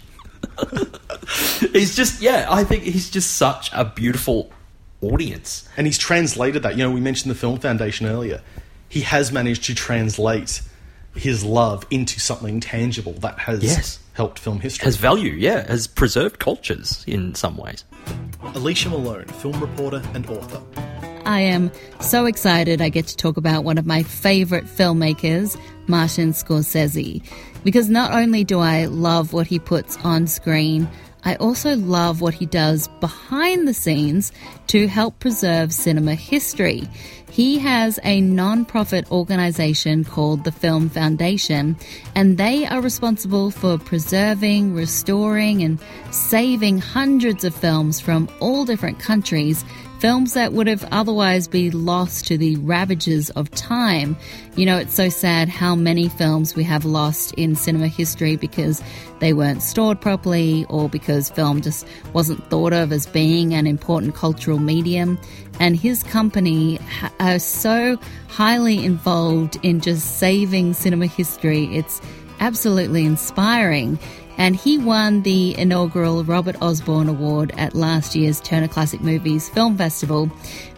he's 1.74 1.96
just 1.96 2.22
yeah, 2.22 2.48
I 2.50 2.64
think 2.64 2.84
he's 2.84 3.10
just 3.10 3.36
such 3.36 3.70
a 3.74 3.86
beautiful 3.86 4.52
audience. 5.02 5.68
And 5.78 5.88
he's 5.88 5.98
translated 5.98 6.64
that. 6.64 6.78
You 6.78 6.84
know, 6.84 6.92
we 6.92 7.02
mentioned 7.02 7.32
the 7.32 7.36
Film 7.38 7.60
Foundation 7.60 8.08
earlier. 8.08 8.42
He 8.90 9.02
has 9.02 9.32
managed 9.32 9.66
to 9.66 9.76
translate 9.76 10.62
his 11.16 11.44
love 11.44 11.86
into 11.90 12.20
something 12.20 12.60
tangible 12.60 13.14
that 13.14 13.40
has 13.40 13.64
Yes. 13.64 14.00
helped 14.14 14.38
film 14.40 14.60
history. 14.60 14.86
Has 14.86 14.98
value, 14.98 15.32
yeah, 15.34 15.66
has 15.68 15.88
preserved 15.88 16.40
cultures 16.40 17.04
in 17.08 17.34
some 17.36 17.56
ways. 17.58 17.86
Alicia 18.54 18.90
Malone, 18.90 19.26
film 19.26 19.60
reporter 19.60 20.02
and 20.14 20.26
author. 20.28 20.62
I 21.26 21.40
am 21.40 21.72
so 22.02 22.26
excited 22.26 22.82
I 22.82 22.90
get 22.90 23.08
to 23.08 23.18
talk 23.18 23.38
about 23.38 23.64
one 23.64 23.78
of 23.78 23.86
my 23.86 24.04
favorite 24.04 24.66
filmmakers, 24.66 25.58
Martin 25.88 26.34
Scorsese. 26.34 27.24
Because 27.66 27.90
not 27.90 28.14
only 28.14 28.44
do 28.44 28.60
I 28.60 28.86
love 28.86 29.34
what 29.34 29.48
he 29.48 29.58
puts 29.58 29.98
on 30.06 30.28
screen, 30.28 30.88
I 31.24 31.36
also 31.38 31.76
love 31.76 32.22
what 32.22 32.36
he 32.36 32.46
does 32.46 32.88
behind 33.00 33.68
the 33.68 33.74
scenes 33.74 34.32
to 34.68 34.88
help 34.88 35.18
preserve 35.20 35.74
cinema 35.74 36.14
history. 36.14 36.88
He 37.32 37.58
has 37.58 38.00
a 38.04 38.22
non-profit 38.22 39.12
organization 39.12 40.04
called 40.04 40.44
the 40.44 40.52
Film 40.52 40.90
Foundation, 40.90 41.76
and 42.14 42.38
they 42.38 42.68
are 42.68 42.82
responsible 42.82 43.50
for 43.50 43.80
preserving, 43.80 44.76
restoring, 44.76 45.64
and 45.64 45.80
saving 46.12 46.78
hundreds 46.78 47.44
of 47.44 47.56
films 47.56 48.00
from 48.00 48.30
all 48.40 48.64
different 48.64 49.00
countries 49.00 49.66
films 50.06 50.36
that 50.36 50.54
would 50.54 50.68
have 50.68 50.88
otherwise 50.92 51.48
been 51.48 51.84
lost 51.84 52.28
to 52.28 52.38
the 52.38 52.56
ravages 52.58 53.32
of 53.32 53.50
time. 53.50 54.16
You 54.56 54.68
know, 54.68 54.78
it's 54.78 54.94
so 54.94 55.10
sad 55.10 55.50
how 55.50 55.74
many 55.74 56.10
films 56.10 56.56
we 56.56 56.64
have 56.64 56.86
lost 56.86 57.34
in 57.34 57.56
cinema 57.56 57.88
history 57.88 58.36
because 58.36 58.84
they 59.18 59.34
weren't 59.34 59.64
stored 59.64 60.00
properly 60.00 60.64
or 60.70 60.90
because 60.90 61.32
film 61.32 61.60
just 61.60 61.88
wasn't 62.14 62.48
thought 62.52 62.72
of 62.72 62.92
as 62.92 63.08
being 63.08 63.56
an 63.56 63.66
important 63.66 64.14
cultural 64.14 64.60
medium. 64.60 65.18
And 65.60 65.76
his 65.76 66.04
company 66.04 66.78
are 67.20 67.40
so 67.40 67.98
highly 68.28 68.86
involved 68.86 69.58
in 69.64 69.82
just 69.82 70.20
saving 70.20 70.76
cinema 70.76 71.08
history. 71.08 71.76
It's 71.76 72.00
absolutely 72.40 73.06
inspiring. 73.06 73.98
And 74.38 74.56
he 74.56 74.78
won 74.78 75.22
the 75.22 75.58
inaugural 75.58 76.24
Robert 76.24 76.56
Osborne 76.62 77.10
Award 77.10 77.54
at 77.58 77.76
last 77.76 78.16
year's 78.16 78.42
Turner 78.42 78.68
Classic 78.68 79.02
Movies 79.02 79.50
Film 79.50 79.78
Festival 79.78 80.30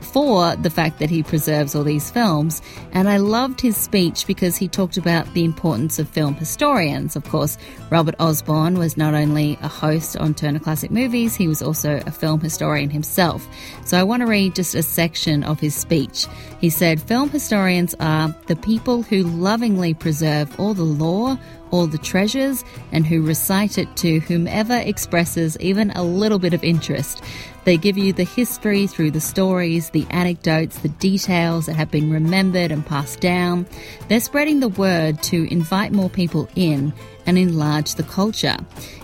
for 0.01 0.55
the 0.55 0.69
fact 0.69 0.99
that 0.99 1.09
he 1.09 1.21
preserves 1.21 1.75
all 1.75 1.83
these 1.83 2.09
films. 2.09 2.61
And 2.91 3.09
I 3.09 3.17
loved 3.17 3.61
his 3.61 3.77
speech 3.77 4.25
because 4.25 4.57
he 4.57 4.67
talked 4.67 4.97
about 4.97 5.31
the 5.33 5.43
importance 5.43 5.99
of 5.99 6.09
film 6.09 6.35
historians. 6.35 7.15
Of 7.15 7.23
course, 7.25 7.57
Robert 7.89 8.15
Osborne 8.19 8.77
was 8.77 8.97
not 8.97 9.13
only 9.13 9.57
a 9.61 9.67
host 9.67 10.17
on 10.17 10.33
Turner 10.33 10.59
Classic 10.59 10.91
Movies, 10.91 11.35
he 11.35 11.47
was 11.47 11.61
also 11.61 12.01
a 12.05 12.11
film 12.11 12.39
historian 12.39 12.89
himself. 12.89 13.47
So 13.85 13.97
I 13.97 14.03
want 14.03 14.21
to 14.21 14.27
read 14.27 14.55
just 14.55 14.75
a 14.75 14.83
section 14.83 15.43
of 15.43 15.59
his 15.59 15.75
speech. 15.75 16.27
He 16.59 16.69
said, 16.69 17.01
Film 17.01 17.29
historians 17.29 17.93
are 17.99 18.33
the 18.47 18.55
people 18.55 19.03
who 19.03 19.23
lovingly 19.23 19.93
preserve 19.93 20.59
all 20.59 20.73
the 20.73 20.83
lore, 20.83 21.37
all 21.71 21.87
the 21.87 21.97
treasures, 21.97 22.63
and 22.91 23.05
who 23.05 23.21
recite 23.21 23.77
it 23.77 23.95
to 23.97 24.19
whomever 24.21 24.75
expresses 24.77 25.57
even 25.59 25.91
a 25.91 26.03
little 26.03 26.39
bit 26.39 26.53
of 26.53 26.63
interest. 26.63 27.23
They 27.65 27.75
give 27.75 27.97
you 27.97 28.13
the 28.13 28.23
history 28.23 28.87
through 28.87 29.11
the 29.11 29.19
stories, 29.19 29.89
the 29.89 30.07
anecdotes, 30.09 30.79
the 30.79 30.87
details 30.87 31.65
that 31.65 31.75
have 31.75 31.91
been 31.91 32.09
remembered 32.09 32.71
and 32.71 32.85
passed 32.85 33.19
down. 33.19 33.65
They're 34.07 34.21
spreading 34.21 34.61
the 34.61 34.69
word 34.69 35.21
to 35.23 35.51
invite 35.51 35.91
more 35.91 36.09
people 36.09 36.47
in 36.55 36.93
and 37.25 37.37
enlarge 37.37 37.95
the 37.95 38.03
culture. 38.03 38.55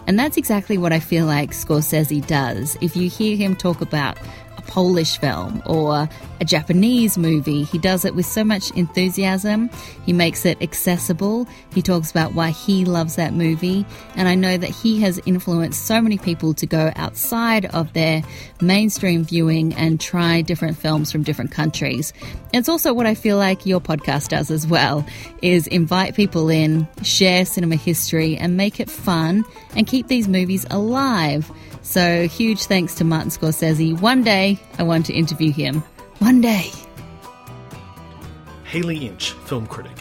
And 0.07 0.17
that's 0.17 0.37
exactly 0.37 0.77
what 0.77 0.93
I 0.93 0.99
feel 0.99 1.25
like 1.25 1.51
Scorsese 1.51 2.25
does. 2.25 2.77
If 2.79 2.95
you 2.95 3.09
hear 3.09 3.35
him 3.35 3.55
talk 3.55 3.81
about 3.81 4.17
Polish 4.67 5.17
film 5.17 5.61
or 5.65 6.09
a 6.39 6.45
Japanese 6.45 7.17
movie. 7.17 7.63
He 7.63 7.77
does 7.77 8.05
it 8.05 8.15
with 8.15 8.25
so 8.25 8.43
much 8.43 8.71
enthusiasm. 8.71 9.69
He 10.05 10.13
makes 10.13 10.45
it 10.45 10.61
accessible. 10.61 11.47
He 11.73 11.81
talks 11.81 12.11
about 12.11 12.33
why 12.33 12.49
he 12.49 12.85
loves 12.85 13.15
that 13.15 13.33
movie. 13.33 13.85
And 14.15 14.27
I 14.27 14.35
know 14.35 14.57
that 14.57 14.69
he 14.69 15.01
has 15.01 15.19
influenced 15.25 15.85
so 15.85 16.01
many 16.01 16.17
people 16.17 16.53
to 16.55 16.65
go 16.65 16.91
outside 16.95 17.65
of 17.67 17.93
their 17.93 18.23
mainstream 18.61 19.23
viewing 19.23 19.73
and 19.75 19.99
try 19.99 20.41
different 20.41 20.77
films 20.77 21.11
from 21.11 21.23
different 21.23 21.51
countries. 21.51 22.13
It's 22.53 22.69
also 22.69 22.93
what 22.93 23.05
I 23.05 23.15
feel 23.15 23.37
like 23.37 23.65
your 23.65 23.81
podcast 23.81 24.29
does 24.29 24.51
as 24.51 24.67
well, 24.67 25.05
is 25.41 25.67
invite 25.67 26.15
people 26.15 26.49
in, 26.49 26.87
share 27.03 27.45
cinema 27.45 27.75
history 27.75 28.37
and 28.37 28.57
make 28.57 28.79
it 28.79 28.89
fun 28.89 29.45
and 29.75 29.87
keep 29.87 30.07
these 30.07 30.27
movies 30.27 30.65
alive. 30.69 31.51
So 31.83 32.27
huge 32.27 32.63
thanks 32.65 32.95
to 32.95 33.03
Martin 33.03 33.29
Scorsese. 33.29 33.99
One 34.01 34.23
day 34.23 34.59
I 34.79 34.83
want 34.83 35.05
to 35.07 35.13
interview 35.13 35.51
him. 35.51 35.83
One 36.19 36.41
day. 36.41 36.71
Haley 38.63 39.05
Inch, 39.05 39.31
film 39.31 39.67
critic. 39.67 39.95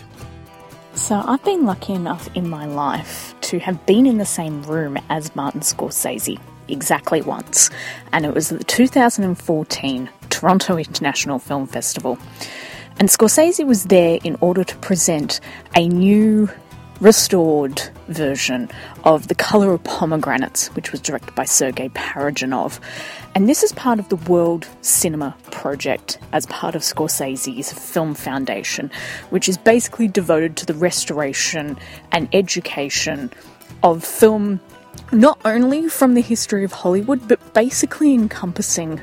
So, 0.94 1.22
I've 1.26 1.42
been 1.44 1.64
lucky 1.64 1.94
enough 1.94 2.28
in 2.34 2.48
my 2.48 2.66
life 2.66 3.34
to 3.42 3.58
have 3.58 3.84
been 3.86 4.06
in 4.06 4.18
the 4.18 4.26
same 4.26 4.62
room 4.62 4.98
as 5.08 5.34
Martin 5.34 5.60
Scorsese 5.62 6.38
exactly 6.68 7.22
once, 7.22 7.70
and 8.12 8.24
it 8.24 8.34
was 8.34 8.52
at 8.52 8.58
the 8.58 8.64
2014 8.64 10.08
Toronto 10.30 10.76
International 10.76 11.38
Film 11.38 11.66
Festival. 11.66 12.18
And 12.98 13.08
Scorsese 13.08 13.66
was 13.66 13.84
there 13.84 14.18
in 14.22 14.36
order 14.40 14.64
to 14.64 14.76
present 14.78 15.40
a 15.74 15.88
new, 15.88 16.48
restored 17.02 17.82
version 18.06 18.70
of 19.02 19.26
The 19.26 19.34
Colour 19.34 19.72
of 19.72 19.82
Pomegranates, 19.82 20.68
which 20.76 20.92
was 20.92 21.00
directed 21.00 21.34
by 21.34 21.44
Sergei 21.44 21.88
Parajanov. 21.88 22.78
And 23.34 23.48
this 23.48 23.64
is 23.64 23.72
part 23.72 23.98
of 23.98 24.08
the 24.08 24.16
World 24.16 24.68
Cinema 24.82 25.34
Project 25.50 26.18
as 26.32 26.46
part 26.46 26.76
of 26.76 26.82
Scorsese's 26.82 27.72
Film 27.72 28.14
Foundation, 28.14 28.88
which 29.30 29.48
is 29.48 29.58
basically 29.58 30.06
devoted 30.06 30.56
to 30.58 30.66
the 30.66 30.74
restoration 30.74 31.76
and 32.12 32.28
education 32.32 33.32
of 33.82 34.04
film, 34.04 34.60
not 35.10 35.40
only 35.44 35.88
from 35.88 36.14
the 36.14 36.22
history 36.22 36.62
of 36.62 36.70
Hollywood, 36.70 37.26
but 37.26 37.52
basically 37.52 38.14
encompassing 38.14 39.00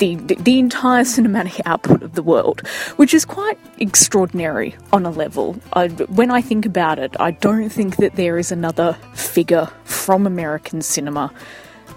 the, 0.00 0.16
the, 0.16 0.58
entire 0.58 1.04
cinematic 1.04 1.60
output 1.66 2.02
of 2.02 2.14
the 2.14 2.22
world, 2.22 2.66
which 2.96 3.12
is 3.14 3.24
quite 3.24 3.58
extraordinary 3.78 4.74
on 4.92 5.04
a 5.04 5.10
level. 5.10 5.56
I, 5.74 5.88
when 5.88 6.30
I 6.30 6.40
think 6.40 6.64
about 6.66 6.98
it, 6.98 7.14
I 7.20 7.32
don't 7.32 7.68
think 7.68 7.96
that 7.96 8.16
there 8.16 8.38
is 8.38 8.50
another 8.50 8.94
figure 9.14 9.68
from 9.84 10.26
American 10.26 10.80
cinema 10.80 11.32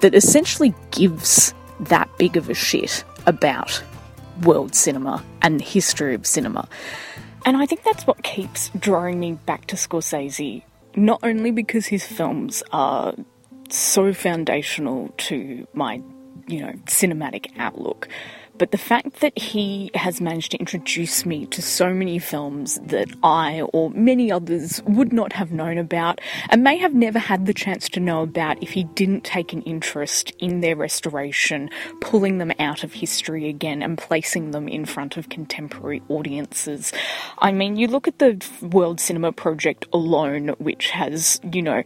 that 0.02 0.14
essentially 0.14 0.76
gives 0.92 1.54
that 1.80 2.10
big 2.18 2.36
of 2.36 2.50
a 2.50 2.54
shit 2.54 3.04
about 3.26 3.82
world 4.42 4.76
cinema 4.76 5.24
and 5.42 5.60
the 5.60 5.64
history 5.64 6.14
of 6.14 6.26
cinema. 6.26 6.68
And 7.46 7.56
I 7.56 7.66
think 7.66 7.84
that's 7.84 8.06
what 8.06 8.22
keeps 8.24 8.70
drawing 8.78 9.20
me 9.20 9.34
back 9.34 9.68
to 9.68 9.76
Scorsese, 9.78 10.64
not 10.96 11.20
only 11.24 11.52
because 11.52 11.86
his 11.86 12.06
films 12.06 12.64
are 12.72 13.16
so 13.70 14.14
foundational 14.14 15.14
to 15.18 15.68
my, 15.74 16.02
you 16.48 16.62
know, 16.62 16.74
cinematic 16.86 17.52
outlook, 17.58 18.08
but 18.58 18.72
the 18.72 18.78
fact 18.78 19.22
that 19.22 19.38
he 19.38 19.90
has 19.96 20.22
managed 20.22 20.52
to 20.52 20.58
introduce 20.58 21.26
me 21.26 21.48
to 21.48 21.62
so 21.62 21.92
many 21.92 22.20
films 22.20 22.80
that 22.86 23.10
I 23.24 23.62
or 23.74 23.90
many 23.90 24.32
others 24.32 24.82
would 24.86 25.12
not 25.12 25.34
have 25.34 25.52
known 25.52 25.80
about 25.80 26.22
and 26.50 26.64
may 26.64 26.78
have 26.78 26.94
never 26.94 27.18
had 27.18 27.48
the 27.48 27.54
chance 27.54 27.90
to 27.90 28.00
know 28.00 28.22
about 28.22 28.62
if 28.62 28.70
he 28.70 28.84
didn't 28.84 29.24
take 29.24 29.54
an 29.54 29.64
interest 29.64 30.32
in 30.38 30.62
their 30.62 30.76
restoration, 30.76 31.72
pulling 32.00 32.38
them 32.38 32.52
out 32.60 32.84
of 32.84 32.94
history 32.94 33.50
again 33.50 33.82
and 33.82 33.98
placing 33.98 34.52
them 34.52 34.68
in 34.68 34.86
front 34.86 35.18
of 35.18 35.30
contemporary 35.30 36.04
audiences. 36.08 36.94
I 37.40 37.52
mean, 37.52 37.76
you 37.76 37.88
look 37.88 38.08
at 38.08 38.20
the 38.20 38.40
World 38.62 39.00
Cinema 39.00 39.32
Project 39.32 39.88
alone, 39.92 40.50
which 40.60 40.92
has, 40.92 41.40
you 41.52 41.64
know, 41.64 41.82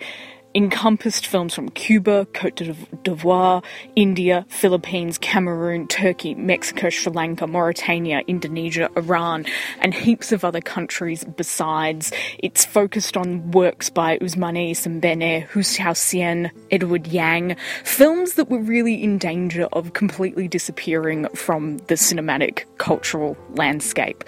encompassed 0.58 1.28
films 1.28 1.54
from 1.54 1.70
Cuba, 1.70 2.26
Cote 2.34 2.56
d'Ivoire, 2.56 3.64
India, 3.96 4.44
Philippines, 4.50 5.20
Cameroon, 5.20 5.88
Turkey, 5.88 6.34
Mexico, 6.34 6.90
Sri 6.90 7.14
Lanka, 7.14 7.46
Mauritania, 7.46 8.24
Indonesia, 8.28 8.90
Iran, 8.98 9.46
and 9.82 9.94
heaps 9.94 10.32
of 10.32 10.44
other 10.44 10.60
countries 10.60 11.24
besides. 11.24 12.12
It's 12.40 12.66
focused 12.66 13.16
on 13.16 13.52
works 13.52 13.92
by 13.92 14.18
Ousmane 14.18 14.72
Sembene, 14.72 15.44
Hou 15.44 15.60
Hsiao-hsien, 15.60 16.50
Edward 16.72 17.06
Yang, 17.06 17.56
films 17.84 18.34
that 18.34 18.50
were 18.50 18.58
really 18.58 19.04
in 19.04 19.20
danger 19.20 19.66
of 19.74 19.94
completely 19.94 20.48
disappearing 20.48 21.28
from 21.36 21.78
the 21.86 21.94
cinematic 21.94 22.64
cultural 22.80 23.38
landscape. 23.54 24.24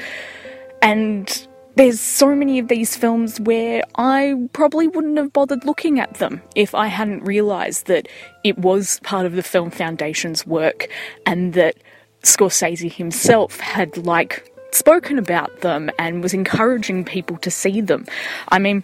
And 0.83 1.47
there's 1.79 2.01
so 2.01 2.35
many 2.35 2.59
of 2.59 2.67
these 2.67 2.97
films 2.97 3.39
where 3.39 3.81
I 3.95 4.35
probably 4.51 4.89
wouldn't 4.89 5.15
have 5.15 5.31
bothered 5.31 5.63
looking 5.63 5.97
at 5.97 6.15
them 6.15 6.41
if 6.53 6.75
I 6.75 6.87
hadn't 6.87 7.23
realised 7.23 7.85
that 7.85 8.09
it 8.43 8.57
was 8.57 8.99
part 9.03 9.25
of 9.25 9.31
the 9.31 9.43
Film 9.43 9.71
Foundation's 9.71 10.45
work 10.45 10.89
and 11.25 11.53
that 11.53 11.77
Scorsese 12.23 12.91
himself 12.91 13.61
had, 13.61 13.95
like, 13.95 14.53
spoken 14.73 15.17
about 15.17 15.61
them 15.61 15.89
and 15.97 16.21
was 16.21 16.33
encouraging 16.33 17.05
people 17.05 17.37
to 17.37 17.49
see 17.49 17.79
them. 17.79 18.05
I 18.49 18.59
mean, 18.59 18.83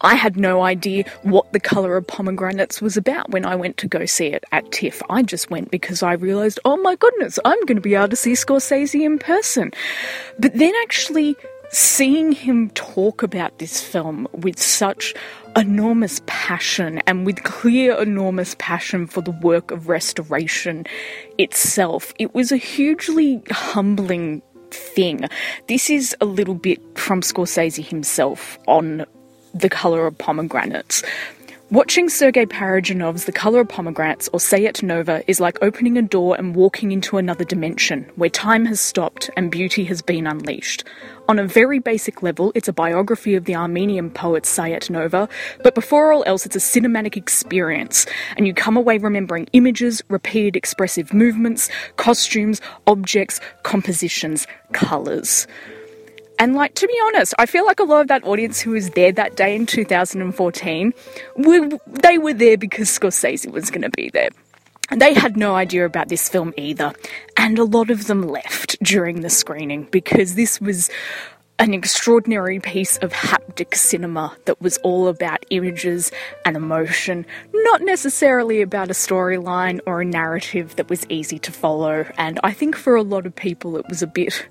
I 0.00 0.14
had 0.16 0.36
no 0.36 0.62
idea 0.62 1.04
what 1.22 1.52
the 1.52 1.60
colour 1.60 1.96
of 1.96 2.08
pomegranates 2.08 2.82
was 2.82 2.96
about 2.96 3.30
when 3.30 3.46
I 3.46 3.54
went 3.54 3.76
to 3.78 3.88
go 3.88 4.04
see 4.04 4.26
it 4.26 4.44
at 4.50 4.70
TIFF. 4.72 5.00
I 5.08 5.22
just 5.22 5.48
went 5.50 5.70
because 5.70 6.02
I 6.02 6.14
realised, 6.14 6.58
oh 6.64 6.76
my 6.76 6.96
goodness, 6.96 7.38
I'm 7.44 7.60
going 7.66 7.76
to 7.76 7.80
be 7.80 7.94
able 7.94 8.08
to 8.08 8.16
see 8.16 8.32
Scorsese 8.32 9.00
in 9.00 9.20
person. 9.20 9.70
But 10.40 10.54
then 10.54 10.72
actually 10.82 11.36
seeing 11.70 12.32
him 12.32 12.70
talk 12.70 13.22
about 13.22 13.58
this 13.58 13.80
film 13.80 14.28
with 14.32 14.58
such 14.60 15.14
enormous 15.56 16.20
passion 16.26 17.00
and 17.06 17.24
with 17.24 17.42
clear 17.42 18.00
enormous 18.00 18.54
passion 18.58 19.06
for 19.06 19.22
the 19.22 19.30
work 19.30 19.70
of 19.70 19.88
restoration 19.88 20.84
itself, 21.38 22.12
it 22.18 22.34
was 22.34 22.52
a 22.52 22.56
hugely 22.56 23.42
humbling 23.50 24.42
thing. 24.70 25.28
This 25.68 25.90
is 25.90 26.14
a 26.20 26.24
little 26.26 26.54
bit 26.54 26.80
from 26.98 27.22
Scorsese 27.22 27.84
himself 27.84 28.58
on 28.66 29.06
the 29.54 29.70
colour 29.70 30.06
of 30.06 30.18
pomegranates. 30.18 31.02
Watching 31.68 32.08
Sergei 32.08 32.46
Parajanov's 32.46 33.24
The 33.24 33.32
Color 33.32 33.62
of 33.62 33.68
Pomegranates 33.68 34.28
or 34.28 34.38
Sayat 34.38 34.84
Nova 34.84 35.24
is 35.26 35.40
like 35.40 35.58
opening 35.62 35.98
a 35.98 36.02
door 36.02 36.36
and 36.36 36.54
walking 36.54 36.92
into 36.92 37.18
another 37.18 37.42
dimension 37.42 38.08
where 38.14 38.30
time 38.30 38.66
has 38.66 38.80
stopped 38.80 39.30
and 39.36 39.50
beauty 39.50 39.82
has 39.86 40.00
been 40.00 40.28
unleashed. 40.28 40.84
On 41.28 41.40
a 41.40 41.46
very 41.46 41.80
basic 41.80 42.22
level, 42.22 42.52
it's 42.54 42.68
a 42.68 42.72
biography 42.72 43.34
of 43.34 43.46
the 43.46 43.56
Armenian 43.56 44.10
poet 44.10 44.44
Sayat 44.44 44.88
Nova, 44.88 45.28
but 45.64 45.74
before 45.74 46.12
all 46.12 46.22
else, 46.24 46.46
it's 46.46 46.54
a 46.54 46.60
cinematic 46.60 47.16
experience, 47.16 48.06
and 48.36 48.46
you 48.46 48.54
come 48.54 48.76
away 48.76 48.98
remembering 48.98 49.48
images, 49.52 50.00
repeated 50.08 50.54
expressive 50.54 51.12
movements, 51.12 51.68
costumes, 51.96 52.60
objects, 52.86 53.40
compositions, 53.64 54.46
colours. 54.72 55.48
And 56.38 56.54
like 56.54 56.74
to 56.74 56.86
be 56.86 57.00
honest, 57.06 57.34
I 57.38 57.46
feel 57.46 57.66
like 57.66 57.80
a 57.80 57.84
lot 57.84 58.02
of 58.02 58.08
that 58.08 58.22
audience 58.24 58.60
who 58.60 58.72
was 58.72 58.90
there 58.90 59.10
that 59.10 59.34
day 59.34 59.56
in 59.56 59.66
2014, 59.66 60.94
were, 61.38 61.68
they 61.88 62.18
were 62.18 62.34
there 62.34 62.56
because 62.56 62.88
Scorsese 62.88 63.50
was 63.50 63.70
going 63.70 63.82
to 63.82 63.90
be 63.90 64.10
there. 64.10 64.28
They 64.94 65.14
had 65.14 65.36
no 65.36 65.54
idea 65.56 65.84
about 65.84 66.08
this 66.08 66.28
film 66.28 66.54
either, 66.56 66.92
and 67.36 67.58
a 67.58 67.64
lot 67.64 67.90
of 67.90 68.06
them 68.06 68.22
left 68.22 68.82
during 68.82 69.20
the 69.20 69.30
screening 69.30 69.88
because 69.90 70.34
this 70.36 70.60
was 70.60 70.90
an 71.58 71.72
extraordinary 71.72 72.60
piece 72.60 72.98
of 72.98 73.12
haptic 73.12 73.74
cinema 73.74 74.36
that 74.44 74.60
was 74.60 74.76
all 74.78 75.08
about 75.08 75.44
images 75.50 76.12
and 76.44 76.56
emotion, 76.56 77.26
not 77.52 77.80
necessarily 77.80 78.60
about 78.60 78.90
a 78.90 78.94
storyline 78.94 79.80
or 79.86 80.02
a 80.02 80.04
narrative 80.04 80.76
that 80.76 80.90
was 80.90 81.06
easy 81.08 81.38
to 81.38 81.50
follow. 81.50 82.06
And 82.18 82.38
I 82.44 82.52
think 82.52 82.76
for 82.76 82.94
a 82.94 83.02
lot 83.02 83.26
of 83.26 83.34
people 83.34 83.76
it 83.76 83.88
was 83.88 84.02
a 84.02 84.06
bit 84.06 84.46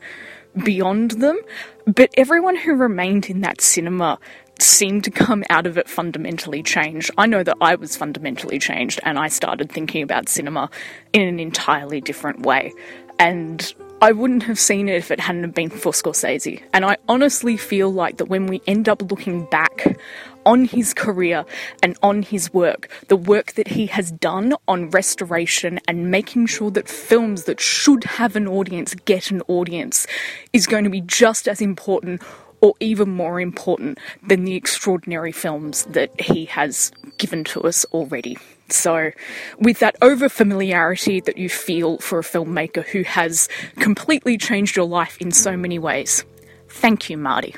beyond 0.64 1.12
them. 1.12 1.40
But 1.86 2.10
everyone 2.18 2.56
who 2.56 2.74
remained 2.74 3.30
in 3.30 3.42
that 3.42 3.62
cinema 3.62 4.18
seemed 4.62 5.04
to 5.04 5.12
come 5.12 5.44
out 5.50 5.68
of 5.68 5.78
it 5.78 5.90
fundamentally 5.90 6.64
changed. 6.64 7.12
I 7.18 7.26
know 7.26 7.44
that 7.44 7.58
I 7.62 7.76
was 7.76 7.96
fundamentally 7.96 8.60
changed 8.60 9.00
and 9.04 9.20
I 9.20 9.28
started 9.28 9.72
thinking 9.72 10.04
about 10.04 10.30
cinema 10.30 10.70
in 11.14 11.22
an 11.22 11.40
entirely 11.40 12.02
different 12.02 12.46
way. 12.46 12.74
And 13.20 13.74
I 14.02 14.12
wouldn't 14.12 14.44
have 14.44 14.60
seen 14.60 14.90
it 14.90 14.96
if 14.96 15.10
it 15.10 15.20
hadn't 15.20 15.56
been 15.56 15.70
for 15.70 15.92
Scorsese. 15.92 16.62
And 16.74 16.86
I 16.86 16.98
honestly 17.08 17.58
feel 17.58 17.92
like 17.92 18.18
that 18.18 18.26
when 18.26 18.48
we 18.48 18.62
end 18.68 18.90
up 18.90 19.02
looking 19.10 19.46
back 19.46 19.98
on 20.46 20.66
his 20.66 20.94
career 20.94 21.46
and 21.82 21.98
on 22.04 22.22
his 22.22 22.54
work, 22.54 22.90
the 23.08 23.16
work 23.16 23.54
that 23.54 23.70
he 23.70 23.88
has 23.88 24.12
done 24.12 24.54
on 24.68 24.90
restoration 24.90 25.80
and 25.88 26.12
making 26.12 26.46
sure 26.46 26.70
that 26.72 26.88
films 26.88 27.46
that 27.46 27.60
should 27.60 28.04
have 28.04 28.36
an 28.36 28.48
audience 28.48 28.94
get 29.06 29.32
an 29.32 29.42
audience 29.48 30.06
is 30.54 30.68
going 30.68 30.84
to 30.84 30.90
be 30.90 31.02
just 31.02 31.48
as 31.48 31.62
important 31.62 32.22
or 32.62 32.74
even 32.80 33.10
more 33.10 33.40
important 33.40 34.00
than 34.26 34.44
the 34.44 34.56
extraordinary 34.56 35.32
films 35.32 35.86
that 35.86 36.10
he 36.20 36.46
has 36.46 36.92
given 37.18 37.44
to 37.46 37.62
us 37.62 37.86
already. 37.86 38.38
So, 38.70 39.12
with 39.60 39.80
that 39.80 39.96
over 40.02 40.28
familiarity 40.28 41.20
that 41.22 41.38
you 41.38 41.50
feel 41.50 42.00
for 42.00 42.20
a 42.20 42.24
filmmaker 42.24 42.84
who 42.84 43.04
has 43.04 43.48
completely 43.80 44.38
changed 44.38 44.76
your 44.76 44.88
life 44.88 45.18
in 45.22 45.32
so 45.32 45.56
many 45.56 45.78
ways, 45.78 46.26
thank 46.68 47.10
you, 47.10 47.18
Marty. 47.18 47.56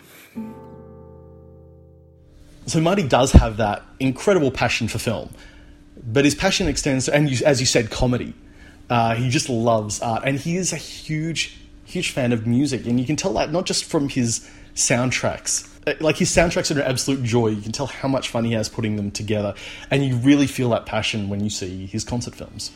So, 2.66 2.82
Marty 2.82 3.08
does 3.08 3.32
have 3.32 3.58
that 3.58 3.84
incredible 4.02 4.52
passion 4.52 4.90
for 4.90 4.98
film, 4.98 5.30
but 6.06 6.26
his 6.26 6.36
passion 6.36 6.68
extends 6.68 7.06
to, 7.06 7.16
and 7.16 7.30
you, 7.30 7.46
as 7.46 7.62
you 7.62 7.66
said, 7.66 7.90
comedy. 7.90 8.34
Uh, 8.90 9.16
he 9.16 9.30
just 9.30 9.50
loves 9.50 10.02
art, 10.02 10.24
and 10.26 10.38
he 10.38 10.58
is 10.58 10.74
a 10.74 10.78
huge, 10.78 11.58
huge 11.86 12.12
fan 12.12 12.34
of 12.34 12.46
music, 12.46 12.86
and 12.86 13.00
you 13.00 13.06
can 13.06 13.16
tell 13.16 13.34
that 13.34 13.52
not 13.52 13.66
just 13.66 13.86
from 13.86 14.10
his 14.10 14.50
soundtracks. 14.78 15.68
Uh, 15.86 15.94
like 16.00 16.18
his 16.18 16.30
soundtracks 16.30 16.76
are 16.76 16.80
an 16.80 16.88
absolute 16.88 17.24
joy. 17.24 17.48
You 17.48 17.62
can 17.62 17.72
tell 17.72 17.88
how 17.88 18.08
much 18.08 18.30
fun 18.30 18.46
he 18.46 18.54
has 18.54 18.70
putting 18.70 18.96
them 18.96 19.12
together, 19.12 19.54
and 19.92 20.06
you 20.06 20.16
really 20.18 20.48
feel 20.48 20.70
that 20.70 20.86
passion 20.86 21.30
when 21.30 21.44
you 21.44 21.50
see 21.50 21.86
his 21.86 22.04
concert 22.04 22.36
films. 22.36 22.72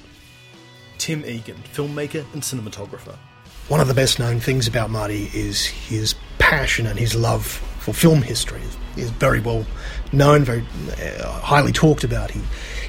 Tim 0.98 1.26
Egan, 1.26 1.58
filmmaker 1.74 2.26
and 2.34 2.42
cinematographer. 2.42 3.16
One 3.68 3.80
of 3.80 3.88
the 3.88 3.94
best 3.94 4.20
known 4.20 4.40
things 4.40 4.68
about 4.68 4.90
Marty 4.90 5.30
is 5.34 5.66
his 5.66 6.16
passion 6.40 6.86
and 6.86 7.00
his 7.00 7.16
love 7.16 7.46
for 7.80 7.94
film 7.94 8.22
history. 8.22 8.62
He's 8.96 9.10
very 9.10 9.40
well 9.40 9.66
known, 10.12 10.44
very 10.44 10.64
uh, 11.02 11.32
highly 11.40 11.72
talked 11.72 12.04
about. 12.04 12.32
He 12.32 12.42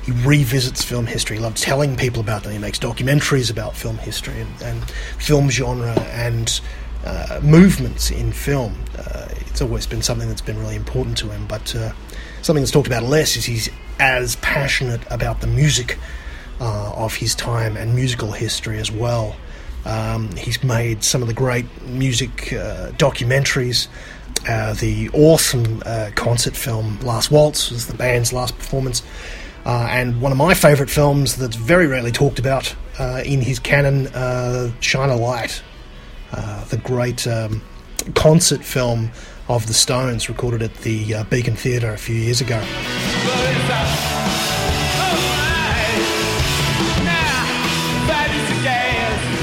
he 0.04 0.12
revisits 0.26 0.82
film 0.82 1.06
history. 1.06 1.36
He 1.36 1.42
loves 1.42 1.60
telling 1.60 1.96
people 1.96 2.20
about 2.20 2.42
them. 2.42 2.52
He 2.52 2.58
makes 2.58 2.78
documentaries 2.78 3.50
about 3.50 3.76
film 3.76 3.98
history 3.98 4.40
and, 4.40 4.62
and 4.62 4.90
film 5.18 5.48
genre 5.48 5.92
and 6.10 6.60
uh, 7.04 7.40
movements 7.42 8.10
in 8.10 8.32
film. 8.32 8.76
Uh, 8.96 9.26
it's 9.40 9.60
always 9.60 9.86
been 9.86 10.02
something 10.02 10.28
that's 10.28 10.40
been 10.40 10.58
really 10.58 10.76
important 10.76 11.18
to 11.18 11.28
him, 11.28 11.46
but 11.46 11.74
uh, 11.74 11.92
something 12.42 12.62
that's 12.62 12.70
talked 12.70 12.86
about 12.86 13.02
less 13.02 13.36
is 13.36 13.44
he's 13.44 13.68
as 13.98 14.36
passionate 14.36 15.00
about 15.10 15.40
the 15.40 15.46
music 15.46 15.98
uh, 16.60 16.92
of 16.94 17.14
his 17.14 17.34
time 17.34 17.76
and 17.76 17.94
musical 17.94 18.30
history 18.30 18.78
as 18.78 18.90
well. 18.90 19.34
Um, 19.84 20.30
he's 20.36 20.62
made 20.62 21.02
some 21.02 21.22
of 21.22 21.28
the 21.28 21.34
great 21.34 21.66
music 21.82 22.52
uh, 22.52 22.92
documentaries. 22.92 23.88
Uh, 24.48 24.74
the 24.74 25.08
awesome 25.12 25.80
concert 26.14 26.56
film 26.56 26.98
Last 27.00 27.30
Waltz 27.30 27.70
was 27.70 27.86
the 27.86 27.94
band's 27.94 28.32
last 28.32 28.56
performance. 28.56 29.02
and 29.64 30.20
one 30.20 30.32
of 30.32 30.38
my 30.38 30.54
favourite 30.54 30.90
films 30.90 31.36
that's 31.36 31.56
very 31.56 31.86
rarely 31.86 32.12
talked 32.12 32.38
about 32.38 32.74
in 33.24 33.40
his 33.40 33.58
canon, 33.58 34.06
Shine 34.80 35.10
a 35.10 35.16
Light, 35.16 35.62
uh, 36.32 36.64
the 36.66 36.78
great 36.78 37.26
um, 37.26 37.62
concert 38.14 38.64
film 38.64 39.10
of 39.48 39.66
the 39.66 39.74
Stones, 39.74 40.28
recorded 40.28 40.62
at 40.62 40.74
the 40.78 41.14
uh, 41.14 41.24
Beacon 41.24 41.56
Theatre 41.56 41.92
a 41.92 41.98
few 41.98 42.14
years 42.14 42.40
ago. 42.40 42.60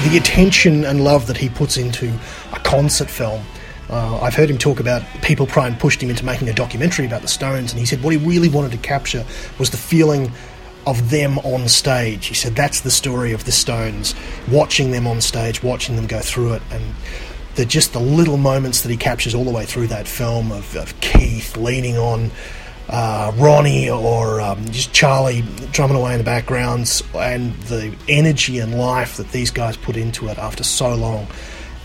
The 0.08 0.16
attention 0.16 0.84
and 0.84 1.04
love 1.04 1.26
that 1.26 1.36
he 1.36 1.48
puts 1.48 1.76
into 1.76 2.12
a 2.52 2.58
concert 2.60 3.08
film. 3.10 3.44
Uh, 3.90 4.20
I've 4.20 4.34
heard 4.34 4.48
him 4.48 4.58
talk 4.58 4.80
about 4.80 5.02
people 5.22 5.46
trying 5.46 5.76
pushed 5.76 6.02
him 6.02 6.10
into 6.10 6.24
making 6.24 6.48
a 6.48 6.52
documentary 6.52 7.06
about 7.06 7.22
the 7.22 7.28
Stones, 7.28 7.72
and 7.72 7.78
he 7.78 7.86
said 7.86 8.02
what 8.02 8.12
he 8.12 8.16
really 8.16 8.48
wanted 8.48 8.72
to 8.72 8.78
capture 8.78 9.24
was 9.58 9.70
the 9.70 9.76
feeling 9.76 10.32
of 10.86 11.10
them 11.10 11.38
on 11.40 11.68
stage. 11.68 12.26
He 12.26 12.34
said 12.34 12.54
that's 12.54 12.80
the 12.80 12.90
story 12.90 13.32
of 13.32 13.44
the 13.44 13.52
Stones, 13.52 14.14
watching 14.50 14.90
them 14.90 15.06
on 15.06 15.20
stage, 15.20 15.62
watching 15.62 15.96
them 15.96 16.06
go 16.06 16.20
through 16.20 16.54
it, 16.54 16.62
and 16.70 16.94
the 17.56 17.64
just 17.64 17.92
the 17.92 18.00
little 18.00 18.36
moments 18.36 18.82
that 18.82 18.90
he 18.90 18.96
captures 18.96 19.34
all 19.34 19.44
the 19.44 19.50
way 19.50 19.66
through 19.66 19.88
that 19.88 20.06
film 20.06 20.52
of, 20.52 20.74
of 20.76 20.98
Keith 21.00 21.56
leaning 21.56 21.98
on 21.98 22.30
uh, 22.88 23.32
Ronnie 23.36 23.88
or 23.88 24.40
um, 24.40 24.64
just 24.66 24.92
Charlie 24.92 25.42
drumming 25.72 25.96
away 25.96 26.12
in 26.12 26.18
the 26.18 26.24
backgrounds, 26.24 27.02
and 27.14 27.54
the 27.62 27.94
energy 28.08 28.58
and 28.58 28.78
life 28.78 29.16
that 29.16 29.30
these 29.30 29.50
guys 29.50 29.76
put 29.76 29.96
into 29.96 30.28
it 30.28 30.38
after 30.38 30.64
so 30.64 30.94
long. 30.94 31.26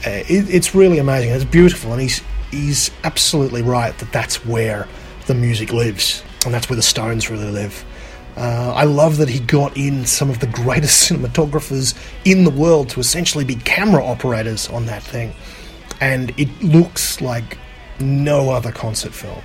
Uh, 0.05 0.23
it, 0.27 0.53
it's 0.53 0.73
really 0.73 0.97
amazing. 0.97 1.29
It's 1.31 1.43
beautiful, 1.43 1.91
and 1.93 2.01
he's 2.01 2.21
he's 2.51 2.91
absolutely 3.03 3.61
right 3.61 3.97
that 3.99 4.11
that's 4.11 4.45
where 4.45 4.87
the 5.27 5.35
music 5.35 5.71
lives, 5.71 6.23
and 6.45 6.53
that's 6.53 6.69
where 6.69 6.75
the 6.75 6.81
Stones 6.81 7.29
really 7.29 7.51
live. 7.51 7.85
Uh, 8.37 8.73
I 8.75 8.83
love 8.83 9.17
that 9.17 9.29
he 9.29 9.39
got 9.39 9.77
in 9.77 10.05
some 10.05 10.29
of 10.29 10.39
the 10.39 10.47
greatest 10.47 11.09
cinematographers 11.11 11.95
in 12.25 12.43
the 12.43 12.49
world 12.49 12.89
to 12.89 12.99
essentially 12.99 13.45
be 13.45 13.55
camera 13.55 14.03
operators 14.03 14.69
on 14.69 14.85
that 14.87 15.03
thing, 15.03 15.33
and 16.01 16.37
it 16.37 16.49
looks 16.61 17.21
like 17.21 17.57
no 17.99 18.49
other 18.49 18.71
concert 18.71 19.13
film. 19.13 19.41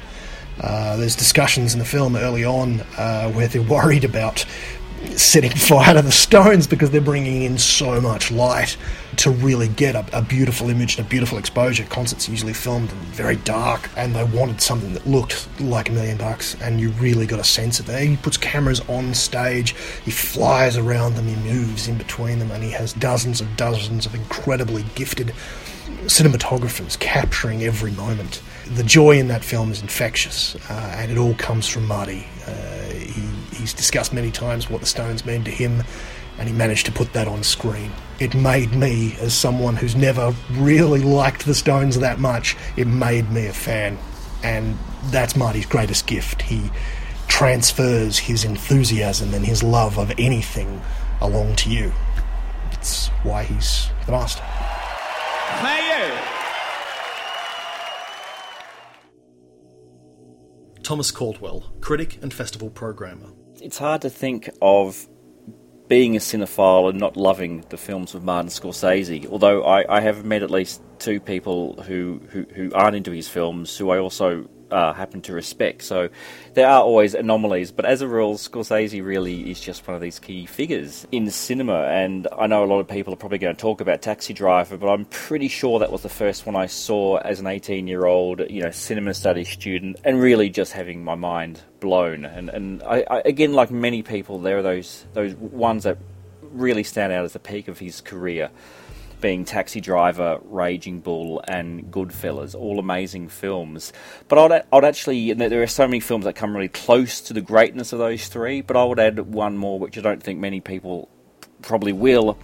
Uh, 0.60 0.96
there's 0.96 1.16
discussions 1.16 1.72
in 1.72 1.78
the 1.78 1.84
film 1.84 2.16
early 2.16 2.44
on 2.44 2.80
uh, 2.98 3.30
where 3.32 3.48
they're 3.48 3.62
worried 3.62 4.04
about 4.04 4.44
setting 5.16 5.50
fire 5.56 5.94
to 5.94 6.02
the 6.02 6.12
stones 6.12 6.66
because 6.66 6.90
they're 6.90 7.00
bringing 7.00 7.42
in 7.42 7.58
so 7.58 8.00
much 8.00 8.30
light 8.30 8.76
to 9.16 9.30
really 9.30 9.68
get 9.68 9.94
a, 9.94 10.18
a, 10.18 10.22
beautiful 10.22 10.70
image 10.70 10.96
and 10.98 11.06
a 11.06 11.08
beautiful 11.08 11.38
exposure. 11.38 11.84
Concerts 11.84 12.28
usually 12.28 12.52
filmed 12.52 12.90
in 12.90 12.98
very 12.98 13.36
dark, 13.36 13.90
and 13.96 14.14
they 14.14 14.24
wanted 14.24 14.60
something 14.60 14.92
that 14.94 15.06
looked 15.06 15.48
like 15.60 15.88
a 15.88 15.92
million 15.92 16.16
bucks, 16.16 16.54
and 16.62 16.80
you 16.80 16.90
really 16.92 17.26
got 17.26 17.40
a 17.40 17.44
sense 17.44 17.80
of 17.80 17.88
it. 17.88 18.08
He 18.08 18.16
puts 18.16 18.36
cameras 18.36 18.80
on 18.88 19.12
stage, 19.14 19.74
he 20.04 20.10
flies 20.10 20.76
around 20.76 21.14
them, 21.14 21.26
he 21.26 21.36
moves 21.36 21.88
in 21.88 21.98
between 21.98 22.38
them, 22.38 22.50
and 22.50 22.62
he 22.62 22.70
has 22.70 22.92
dozens 22.92 23.40
and 23.40 23.56
dozens 23.56 24.06
of 24.06 24.14
incredibly 24.14 24.84
gifted 24.94 25.34
cinematographers 26.06 26.98
capturing 26.98 27.62
every 27.64 27.90
moment 27.92 28.40
the 28.74 28.84
joy 28.84 29.18
in 29.18 29.28
that 29.28 29.44
film 29.44 29.72
is 29.72 29.82
infectious, 29.82 30.54
uh, 30.70 30.94
and 30.96 31.10
it 31.10 31.18
all 31.18 31.34
comes 31.34 31.66
from 31.66 31.86
Marty. 31.86 32.26
Uh, 32.46 32.79
he's 33.60 33.74
discussed 33.74 34.12
many 34.12 34.30
times 34.30 34.68
what 34.68 34.80
the 34.80 34.86
Stones 34.86 35.24
mean 35.24 35.44
to 35.44 35.50
him, 35.50 35.82
and 36.38 36.48
he 36.48 36.54
managed 36.54 36.86
to 36.86 36.92
put 36.92 37.12
that 37.12 37.28
on 37.28 37.42
screen. 37.42 37.92
It 38.18 38.34
made 38.34 38.72
me, 38.72 39.14
as 39.20 39.34
someone 39.34 39.76
who's 39.76 39.94
never 39.94 40.34
really 40.52 41.00
liked 41.00 41.46
the 41.46 41.54
Stones 41.54 41.98
that 42.00 42.18
much, 42.18 42.56
it 42.76 42.86
made 42.86 43.30
me 43.30 43.46
a 43.46 43.52
fan, 43.52 43.98
and 44.42 44.76
that's 45.06 45.36
Marty's 45.36 45.66
greatest 45.66 46.06
gift. 46.06 46.42
He 46.42 46.70
transfers 47.28 48.18
his 48.18 48.44
enthusiasm 48.44 49.34
and 49.34 49.44
his 49.46 49.62
love 49.62 49.98
of 49.98 50.10
anything 50.18 50.80
along 51.20 51.56
to 51.56 51.70
you. 51.70 51.92
It's 52.72 53.08
why 53.22 53.44
he's 53.44 53.88
the 54.06 54.12
master. 54.12 54.42
Mayor. 55.62 56.18
Thomas 60.82 61.10
Caldwell, 61.10 61.72
critic 61.80 62.18
and 62.22 62.32
festival 62.32 62.70
programmer. 62.70 63.28
It's 63.60 63.76
hard 63.76 64.00
to 64.02 64.10
think 64.10 64.48
of 64.62 65.06
being 65.86 66.16
a 66.16 66.18
cinephile 66.18 66.88
and 66.88 66.98
not 66.98 67.16
loving 67.16 67.64
the 67.68 67.76
films 67.76 68.14
of 68.14 68.24
Martin 68.24 68.48
Scorsese. 68.48 69.26
Although 69.26 69.64
I, 69.64 69.98
I 69.98 70.00
have 70.00 70.24
met 70.24 70.42
at 70.42 70.50
least 70.50 70.80
two 70.98 71.20
people 71.20 71.82
who, 71.82 72.22
who, 72.30 72.46
who 72.54 72.72
aren't 72.74 72.96
into 72.96 73.10
his 73.10 73.28
films 73.28 73.76
who 73.76 73.90
I 73.90 73.98
also 73.98 74.48
uh, 74.70 74.92
happen 74.92 75.20
to 75.22 75.32
respect. 75.32 75.82
So 75.82 76.08
there 76.54 76.68
are 76.68 76.82
always 76.82 77.14
anomalies, 77.14 77.72
but 77.72 77.84
as 77.84 78.02
a 78.02 78.08
rule, 78.08 78.34
Scorsese 78.34 79.04
really 79.04 79.50
is 79.50 79.60
just 79.60 79.86
one 79.86 79.94
of 79.94 80.00
these 80.00 80.18
key 80.18 80.46
figures 80.46 81.06
in 81.12 81.30
cinema. 81.30 81.84
And 81.84 82.28
I 82.36 82.46
know 82.46 82.64
a 82.64 82.66
lot 82.66 82.80
of 82.80 82.88
people 82.88 83.12
are 83.12 83.16
probably 83.16 83.38
going 83.38 83.54
to 83.54 83.60
talk 83.60 83.80
about 83.80 84.02
Taxi 84.02 84.32
Driver, 84.32 84.76
but 84.76 84.88
I'm 84.88 85.04
pretty 85.06 85.48
sure 85.48 85.78
that 85.78 85.92
was 85.92 86.02
the 86.02 86.08
first 86.08 86.46
one 86.46 86.56
I 86.56 86.66
saw 86.66 87.18
as 87.18 87.40
an 87.40 87.46
18 87.46 87.86
year 87.86 88.06
old, 88.06 88.40
you 88.50 88.62
know, 88.62 88.70
cinema 88.70 89.14
studies 89.14 89.48
student, 89.48 89.98
and 90.04 90.20
really 90.20 90.50
just 90.50 90.72
having 90.72 91.04
my 91.04 91.14
mind 91.14 91.60
blown. 91.80 92.24
And 92.24 92.48
and 92.50 92.82
I, 92.82 93.04
I, 93.10 93.22
again, 93.24 93.52
like 93.52 93.70
many 93.70 94.02
people, 94.02 94.38
there 94.38 94.58
are 94.58 94.62
those 94.62 95.06
those 95.14 95.34
ones 95.34 95.84
that 95.84 95.98
really 96.42 96.82
stand 96.82 97.12
out 97.12 97.24
as 97.24 97.32
the 97.32 97.38
peak 97.38 97.68
of 97.68 97.78
his 97.78 98.00
career 98.00 98.50
being 99.20 99.44
Taxi 99.44 99.80
Driver, 99.80 100.40
Raging 100.44 101.00
Bull, 101.00 101.42
and 101.46 101.90
Goodfellas, 101.90 102.54
all 102.54 102.78
amazing 102.78 103.28
films. 103.28 103.92
But 104.28 104.38
I'd, 104.38 104.64
I'd 104.72 104.84
actually, 104.84 105.32
there 105.32 105.62
are 105.62 105.66
so 105.66 105.86
many 105.86 106.00
films 106.00 106.24
that 106.24 106.34
come 106.34 106.54
really 106.54 106.68
close 106.68 107.20
to 107.22 107.32
the 107.32 107.40
greatness 107.40 107.92
of 107.92 107.98
those 107.98 108.28
three, 108.28 108.60
but 108.60 108.76
I 108.76 108.84
would 108.84 108.98
add 108.98 109.18
one 109.18 109.56
more, 109.56 109.78
which 109.78 109.98
I 109.98 110.00
don't 110.00 110.22
think 110.22 110.40
many 110.40 110.60
people 110.60 111.08
probably 111.62 111.92
will, 111.92 112.38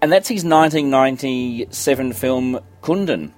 and 0.00 0.10
that's 0.10 0.28
his 0.28 0.44
1997 0.44 2.12
film 2.12 2.60
Kundun 2.82 3.32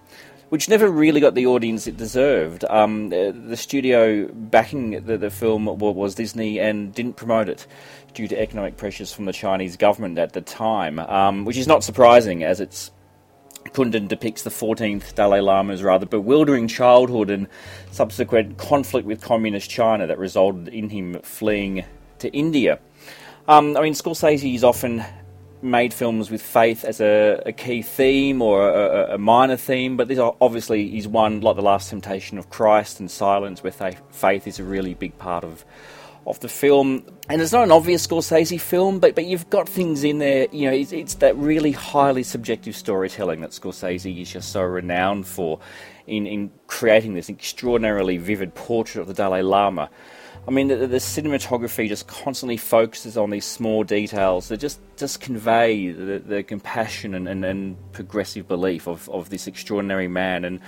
which 0.55 0.69
never 0.69 0.89
really 0.89 1.21
got 1.21 1.35
the 1.35 1.47
audience 1.47 1.89
it 1.89 1.97
deserved. 1.97 2.65
Um, 2.71 3.09
the 3.09 3.57
studio 3.57 4.29
backing 4.33 5.05
the, 5.05 5.19
the, 5.19 5.29
film 5.29 5.65
was 5.65 6.15
Disney 6.15 6.61
and 6.61 6.95
didn't 6.95 7.15
promote 7.15 7.49
it 7.49 7.67
due 8.15 8.29
to 8.29 8.41
economic 8.41 8.77
pressures 8.77 9.13
from 9.13 9.25
the 9.25 9.33
Chinese 9.33 9.77
government 9.77 10.19
at 10.19 10.33
the 10.33 10.41
time, 10.41 10.99
um, 10.99 11.45
which 11.45 11.57
is 11.57 11.67
not 11.67 11.85
surprising 11.85 12.43
as 12.43 12.61
it's 12.61 12.91
Kundun 13.73 14.09
depicts 14.09 14.43
the 14.43 14.51
14th 14.51 15.15
Dalai 15.15 15.41
Lama's 15.41 15.83
rather 15.83 16.07
bewildering 16.07 16.69
childhood 16.69 17.31
and 17.31 17.49
subsequent 17.91 18.59
conflict 18.59 19.07
with 19.07 19.21
communist 19.21 19.71
China 19.71 20.07
that 20.07 20.19
resulted 20.19 20.69
in 20.69 20.91
him 20.91 21.19
fleeing 21.23 21.85
to 22.19 22.31
India. 22.33 22.79
Um, 23.49 23.77
I 23.77 23.81
mean, 23.81 23.95
Scorsese 23.95 24.55
is 24.55 24.65
often 24.65 25.05
made 25.61 25.95
films 25.95 26.31
with 26.31 26.43
faith 26.43 26.85
as 26.85 27.01
a, 27.01 27.43
a 27.47 27.53
key 27.53 27.83
theme 27.83 28.43
or 28.43 28.69
a, 28.69 29.15
a, 29.15 29.19
minor 29.19 29.57
theme, 29.57 29.97
but 29.97 30.09
this 30.09 30.19
obviously 30.19 30.97
is 30.99 31.09
one 31.09 31.41
like 31.41 31.57
The 31.57 31.63
Last 31.63 31.91
Temptation 31.91 32.37
of 32.37 32.51
Christ 32.51 33.01
and 33.01 33.11
Silence, 33.11 33.63
where 33.63 33.73
faith 33.73 34.47
is 34.47 34.59
a 34.59 34.65
really 34.65 34.95
big 34.95 35.17
part 35.19 35.43
of 35.43 35.65
of 36.27 36.41
the 36.41 36.49
film. 36.49 37.05
And 37.29 37.41
it's 37.41 37.53
not 37.53 37.65
an 37.65 37.73
obvious 37.73 38.07
Scorsese 38.07 38.61
film, 38.61 38.99
but 38.99 39.15
but 39.15 39.27
you've 39.27 39.49
got 39.51 39.69
things 39.69 40.05
in 40.05 40.19
there. 40.19 40.47
You 40.53 40.71
know, 40.71 40.77
it's, 40.77 40.93
it's 40.93 41.15
that 41.17 41.37
really 41.37 41.73
highly 41.73 42.23
subjective 42.23 42.77
storytelling 42.77 43.41
that 43.41 43.51
Scorsese 43.51 44.21
is 44.21 44.31
just 44.31 44.53
so 44.53 44.63
renowned 44.63 45.27
for, 45.27 45.61
in 46.07 46.27
in 46.27 46.51
creating 46.67 47.15
this 47.15 47.29
extraordinarily 47.29 48.17
vivid 48.17 48.55
portrait 48.55 49.03
of 49.03 49.09
the 49.09 49.15
Dalai 49.15 49.43
Lama. 49.43 49.91
I 50.47 50.51
mean, 50.51 50.69
the, 50.69 50.87
the, 50.87 50.99
cinematography 50.99 51.89
just 51.89 52.07
constantly 52.07 52.59
focuses 52.59 53.17
on 53.17 53.31
these 53.31 53.47
small 53.47 53.83
details 53.83 54.49
that 54.49 54.59
just, 54.59 54.79
just 54.99 55.21
convey 55.21 55.91
the, 55.91 56.19
the 56.19 56.43
compassion 56.43 57.15
and, 57.15 57.27
and, 57.27 57.47
and, 57.47 57.93
progressive 57.93 58.47
belief 58.47 58.87
of, 58.87 59.09
of 59.09 59.31
this 59.31 59.47
extraordinary 59.47 60.09
man. 60.09 60.45
And 60.45 60.61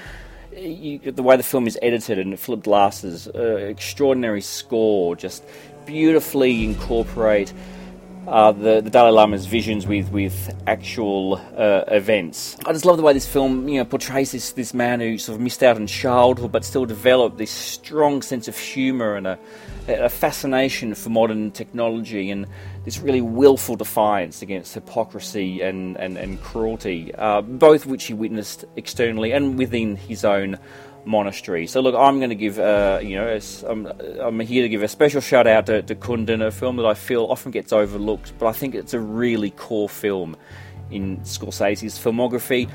you, 0.56 0.98
the 0.98 1.22
way 1.22 1.36
the 1.36 1.42
film 1.42 1.66
is 1.66 1.78
edited 1.82 2.18
and 2.18 2.38
Philip 2.38 2.64
Glass's 2.64 3.28
uh, 3.28 3.56
extraordinary 3.56 4.40
score 4.40 5.16
just 5.16 5.44
beautifully 5.84 6.64
incorporate 6.64 7.52
uh, 8.26 8.50
the, 8.50 8.80
the 8.80 8.90
Dalai 8.90 9.10
Lama's 9.10 9.46
visions 9.46 9.86
with 9.86 10.10
with 10.10 10.54
actual 10.66 11.40
uh, 11.56 11.84
events. 11.88 12.56
I 12.66 12.72
just 12.72 12.84
love 12.84 12.96
the 12.96 13.02
way 13.02 13.12
this 13.12 13.26
film 13.26 13.68
you 13.68 13.78
know 13.78 13.84
portrays 13.84 14.32
this 14.32 14.52
this 14.52 14.74
man 14.74 15.00
who 15.00 15.18
sort 15.18 15.36
of 15.36 15.40
missed 15.42 15.62
out 15.62 15.76
on 15.76 15.86
childhood 15.86 16.50
but 16.50 16.64
still 16.64 16.86
developed 16.86 17.38
this 17.38 17.52
strong 17.52 18.22
sense 18.22 18.48
of 18.48 18.58
humour 18.58 19.14
and 19.14 19.26
a, 19.26 19.38
a 19.88 20.08
fascination 20.08 20.94
for 20.94 21.10
modern 21.10 21.50
technology 21.50 22.30
and 22.30 22.46
this 22.84 22.98
really 22.98 23.20
willful 23.20 23.76
defiance 23.76 24.42
against 24.42 24.74
hypocrisy 24.74 25.62
and 25.62 25.96
and, 25.96 26.16
and 26.16 26.40
cruelty, 26.42 27.14
uh, 27.14 27.40
both 27.42 27.86
which 27.86 28.04
he 28.04 28.14
witnessed 28.14 28.64
externally 28.76 29.32
and 29.32 29.58
within 29.58 29.96
his 29.96 30.24
own 30.24 30.58
monastery. 31.06 31.66
So 31.66 31.80
look, 31.80 31.94
I'm 31.94 32.18
going 32.18 32.30
to 32.30 32.36
give, 32.36 32.58
uh, 32.58 32.98
you 33.02 33.16
know, 33.16 33.38
I'm, 33.66 33.86
I'm, 34.20 34.40
here 34.40 34.62
to 34.62 34.68
give 34.68 34.82
a 34.82 34.88
special 34.88 35.20
shout 35.20 35.46
out 35.46 35.66
to, 35.66 35.82
to 35.82 35.94
Kundun, 35.94 36.44
a 36.44 36.50
film 36.50 36.76
that 36.76 36.86
I 36.86 36.94
feel 36.94 37.26
often 37.26 37.52
gets 37.52 37.72
overlooked, 37.72 38.32
but 38.38 38.46
I 38.46 38.52
think 38.52 38.74
it's 38.74 38.92
a 38.92 39.00
really 39.00 39.50
core 39.50 39.88
film 39.88 40.36
in 40.90 41.18
Scorsese's 41.18 41.98
filmography 41.98 42.70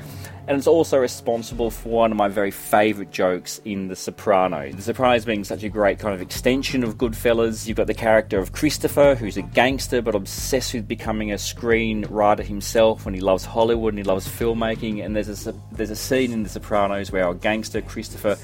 and 0.48 0.58
it's 0.58 0.66
also 0.66 0.98
responsible 0.98 1.70
for 1.70 1.88
one 1.90 2.10
of 2.10 2.16
my 2.16 2.26
very 2.26 2.50
favourite 2.50 3.12
jokes 3.12 3.60
in 3.64 3.86
The 3.86 3.94
Sopranos. 3.94 4.74
The 4.74 4.82
Sopranos 4.82 5.24
being 5.24 5.44
such 5.44 5.62
a 5.62 5.68
great 5.68 6.00
kind 6.00 6.14
of 6.14 6.20
extension 6.20 6.82
of 6.82 6.98
Goodfellas. 6.98 7.68
You've 7.68 7.76
got 7.76 7.86
the 7.86 7.94
character 7.94 8.40
of 8.40 8.50
Christopher, 8.50 9.14
who's 9.14 9.36
a 9.36 9.42
gangster 9.42 10.02
but 10.02 10.16
obsessed 10.16 10.74
with 10.74 10.88
becoming 10.88 11.30
a 11.30 11.36
screenwriter 11.36 12.42
himself 12.42 13.04
when 13.04 13.14
he 13.14 13.20
loves 13.20 13.44
Hollywood 13.44 13.94
and 13.94 13.98
he 13.98 14.04
loves 14.04 14.26
filmmaking. 14.26 15.04
And 15.04 15.14
there's 15.14 15.46
a, 15.46 15.54
there's 15.70 15.90
a 15.90 15.96
scene 15.96 16.32
in 16.32 16.42
The 16.42 16.48
Sopranos 16.48 17.12
where 17.12 17.24
our 17.24 17.34
gangster, 17.34 17.80
Christopher, 17.80 18.36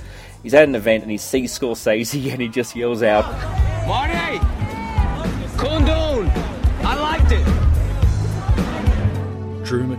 is 0.45 0.55
at 0.55 0.69
an 0.69 0.77
event 0.77 1.03
and 1.03 1.11
he 1.11 1.19
sees 1.19 1.59
Scorsese 1.59 2.31
and 2.33 2.41
he 2.41 2.49
just 2.49 2.77
yells 2.77 3.03
out, 3.03 3.25
Marty! 3.89 4.39
Kundun! 5.57 5.98
Drew. 9.69 9.99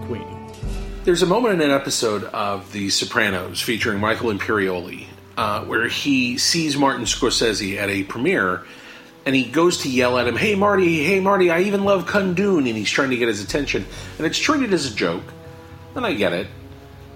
There's 1.04 1.22
a 1.22 1.28
moment 1.28 1.54
in 1.54 1.62
an 1.62 1.70
episode 1.70 2.24
of 2.24 2.72
The 2.72 2.90
Sopranos 2.90 3.62
featuring 3.62 4.00
Michael 4.00 4.32
Imperioli 4.32 5.06
uh, 5.38 5.64
where 5.64 5.88
he 5.88 6.40
sees 6.40 6.76
Martin 6.76 7.06
Scorsese 7.06 7.78
at 7.78 7.88
a 7.88 8.04
premiere 8.04 8.64
and 9.28 9.36
he 9.36 9.44
goes 9.44 9.78
to 9.84 9.90
yell 9.90 10.18
at 10.18 10.26
him, 10.26 10.36
"Hey 10.36 10.56
Marty, 10.56 11.04
hey 11.04 11.20
Marty, 11.20 11.52
I 11.52 11.62
even 11.62 11.84
love 11.84 12.08
Kundun," 12.08 12.68
and 12.68 12.76
he's 12.76 12.90
trying 12.90 13.12
to 13.12 13.16
get 13.16 13.28
his 13.28 13.44
attention, 13.44 13.86
and 14.18 14.26
it's 14.26 14.40
treated 14.40 14.74
as 14.74 14.92
a 14.92 14.96
joke, 14.96 15.26
and 15.94 16.04
I 16.04 16.14
get 16.14 16.34
it. 16.34 16.48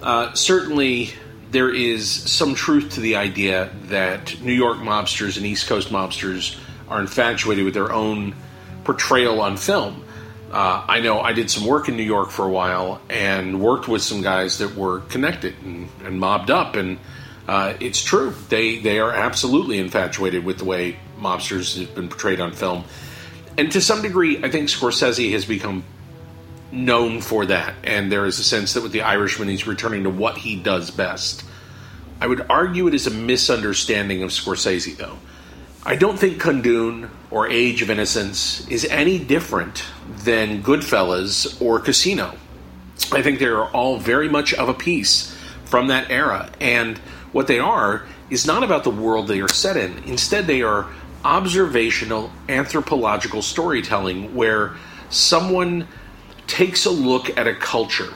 Uh, 0.03 0.31
certainly, 0.33 1.09
there 1.49 1.73
is 1.73 2.07
some 2.07 2.53
truth 2.53 2.91
to 2.91 2.99
the 2.99 3.15
idea 3.15 3.71
that 3.85 4.39
New 4.41 4.53
York 4.53 4.77
mobsters 4.77 5.37
and 5.37 5.45
East 5.47 5.65
Coast 5.65 5.89
mobsters 5.89 6.55
are 6.87 7.01
infatuated 7.01 7.65
with 7.65 7.73
their 7.73 7.91
own 7.91 8.35
portrayal 8.83 9.41
on 9.41 9.57
film. 9.57 10.02
Uh, 10.53 10.85
I 10.87 10.99
know 10.99 11.19
I 11.19 11.33
did 11.33 11.49
some 11.49 11.65
work 11.65 11.89
in 11.89 11.97
New 11.97 12.03
York 12.03 12.29
for 12.29 12.45
a 12.45 12.49
while 12.49 13.01
and 13.09 13.59
worked 13.59 13.87
with 13.87 14.03
some 14.03 14.21
guys 14.21 14.59
that 14.59 14.75
were 14.75 14.99
connected 14.99 15.55
and, 15.63 15.89
and 16.03 16.19
mobbed 16.19 16.51
up, 16.51 16.75
and 16.75 16.99
uh, 17.47 17.73
it's 17.79 18.03
true. 18.03 18.35
They 18.49 18.77
they 18.77 18.99
are 18.99 19.11
absolutely 19.11 19.79
infatuated 19.79 20.45
with 20.45 20.59
the 20.59 20.65
way 20.65 20.97
mobsters 21.19 21.79
have 21.79 21.95
been 21.95 22.07
portrayed 22.07 22.39
on 22.39 22.51
film, 22.51 22.83
and 23.57 23.71
to 23.71 23.81
some 23.81 24.03
degree, 24.03 24.43
I 24.43 24.51
think 24.51 24.69
Scorsese 24.69 25.31
has 25.31 25.43
become 25.43 25.83
known 26.71 27.21
for 27.21 27.45
that. 27.47 27.73
And 27.83 28.11
there 28.11 28.25
is 28.25 28.39
a 28.39 28.43
sense 28.43 28.73
that 28.73 28.83
with 28.83 28.91
The 28.91 29.01
Irishman, 29.01 29.47
he's 29.47 29.65
returning 29.65 30.03
to 30.03 30.09
what 30.09 30.37
he 30.37 30.55
does 30.55 30.91
best. 30.91 31.43
I 32.19 32.27
would 32.27 32.45
argue 32.49 32.87
it 32.87 32.93
is 32.93 33.07
a 33.07 33.11
misunderstanding 33.11 34.23
of 34.23 34.29
Scorsese, 34.29 34.97
though. 34.97 35.17
I 35.85 35.97
don't 35.97 36.17
think 36.17 36.41
Kundun 36.41 37.09
or 37.29 37.49
Age 37.49 37.81
of 37.81 37.89
Innocence 37.89 38.65
is 38.69 38.85
any 38.85 39.19
different 39.19 39.83
than 40.19 40.63
Goodfellas 40.63 41.61
or 41.61 41.81
Casino. 41.81 42.35
I 43.11 43.21
think 43.21 43.39
they 43.39 43.47
are 43.47 43.69
all 43.71 43.97
very 43.97 44.29
much 44.29 44.53
of 44.53 44.69
a 44.69 44.73
piece 44.73 45.35
from 45.65 45.87
that 45.87 46.09
era. 46.09 46.49
And 46.61 46.99
what 47.33 47.47
they 47.47 47.59
are 47.59 48.05
is 48.29 48.47
not 48.47 48.63
about 48.63 48.85
the 48.85 48.91
world 48.91 49.27
they 49.27 49.41
are 49.41 49.49
set 49.49 49.75
in. 49.75 49.97
Instead, 50.05 50.47
they 50.47 50.61
are 50.61 50.87
observational, 51.25 52.31
anthropological 52.47 53.41
storytelling 53.41 54.33
where 54.35 54.75
someone 55.09 55.85
takes 56.47 56.85
a 56.85 56.91
look 56.91 57.37
at 57.37 57.45
a 57.45 57.55
culture 57.55 58.13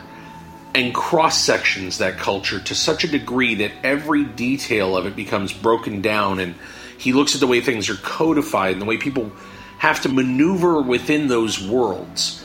and 0.73 0.93
cross 0.93 1.43
sections 1.43 1.97
that 1.97 2.17
culture 2.17 2.61
to 2.61 2.73
such 2.73 3.03
a 3.03 3.07
degree 3.09 3.55
that 3.55 3.73
every 3.83 4.23
detail 4.23 4.95
of 4.95 5.05
it 5.05 5.17
becomes 5.17 5.51
broken 5.51 6.01
down 6.01 6.39
and 6.39 6.55
he 6.97 7.13
looks 7.13 7.35
at 7.35 7.39
the 7.39 7.47
way 7.47 7.61
things 7.61 7.89
are 7.89 7.95
codified 7.95 8.73
and 8.73 8.81
the 8.81 8.85
way 8.85 8.97
people 8.97 9.31
have 9.77 10.01
to 10.01 10.09
maneuver 10.09 10.81
within 10.81 11.27
those 11.27 11.61
worlds. 11.61 12.43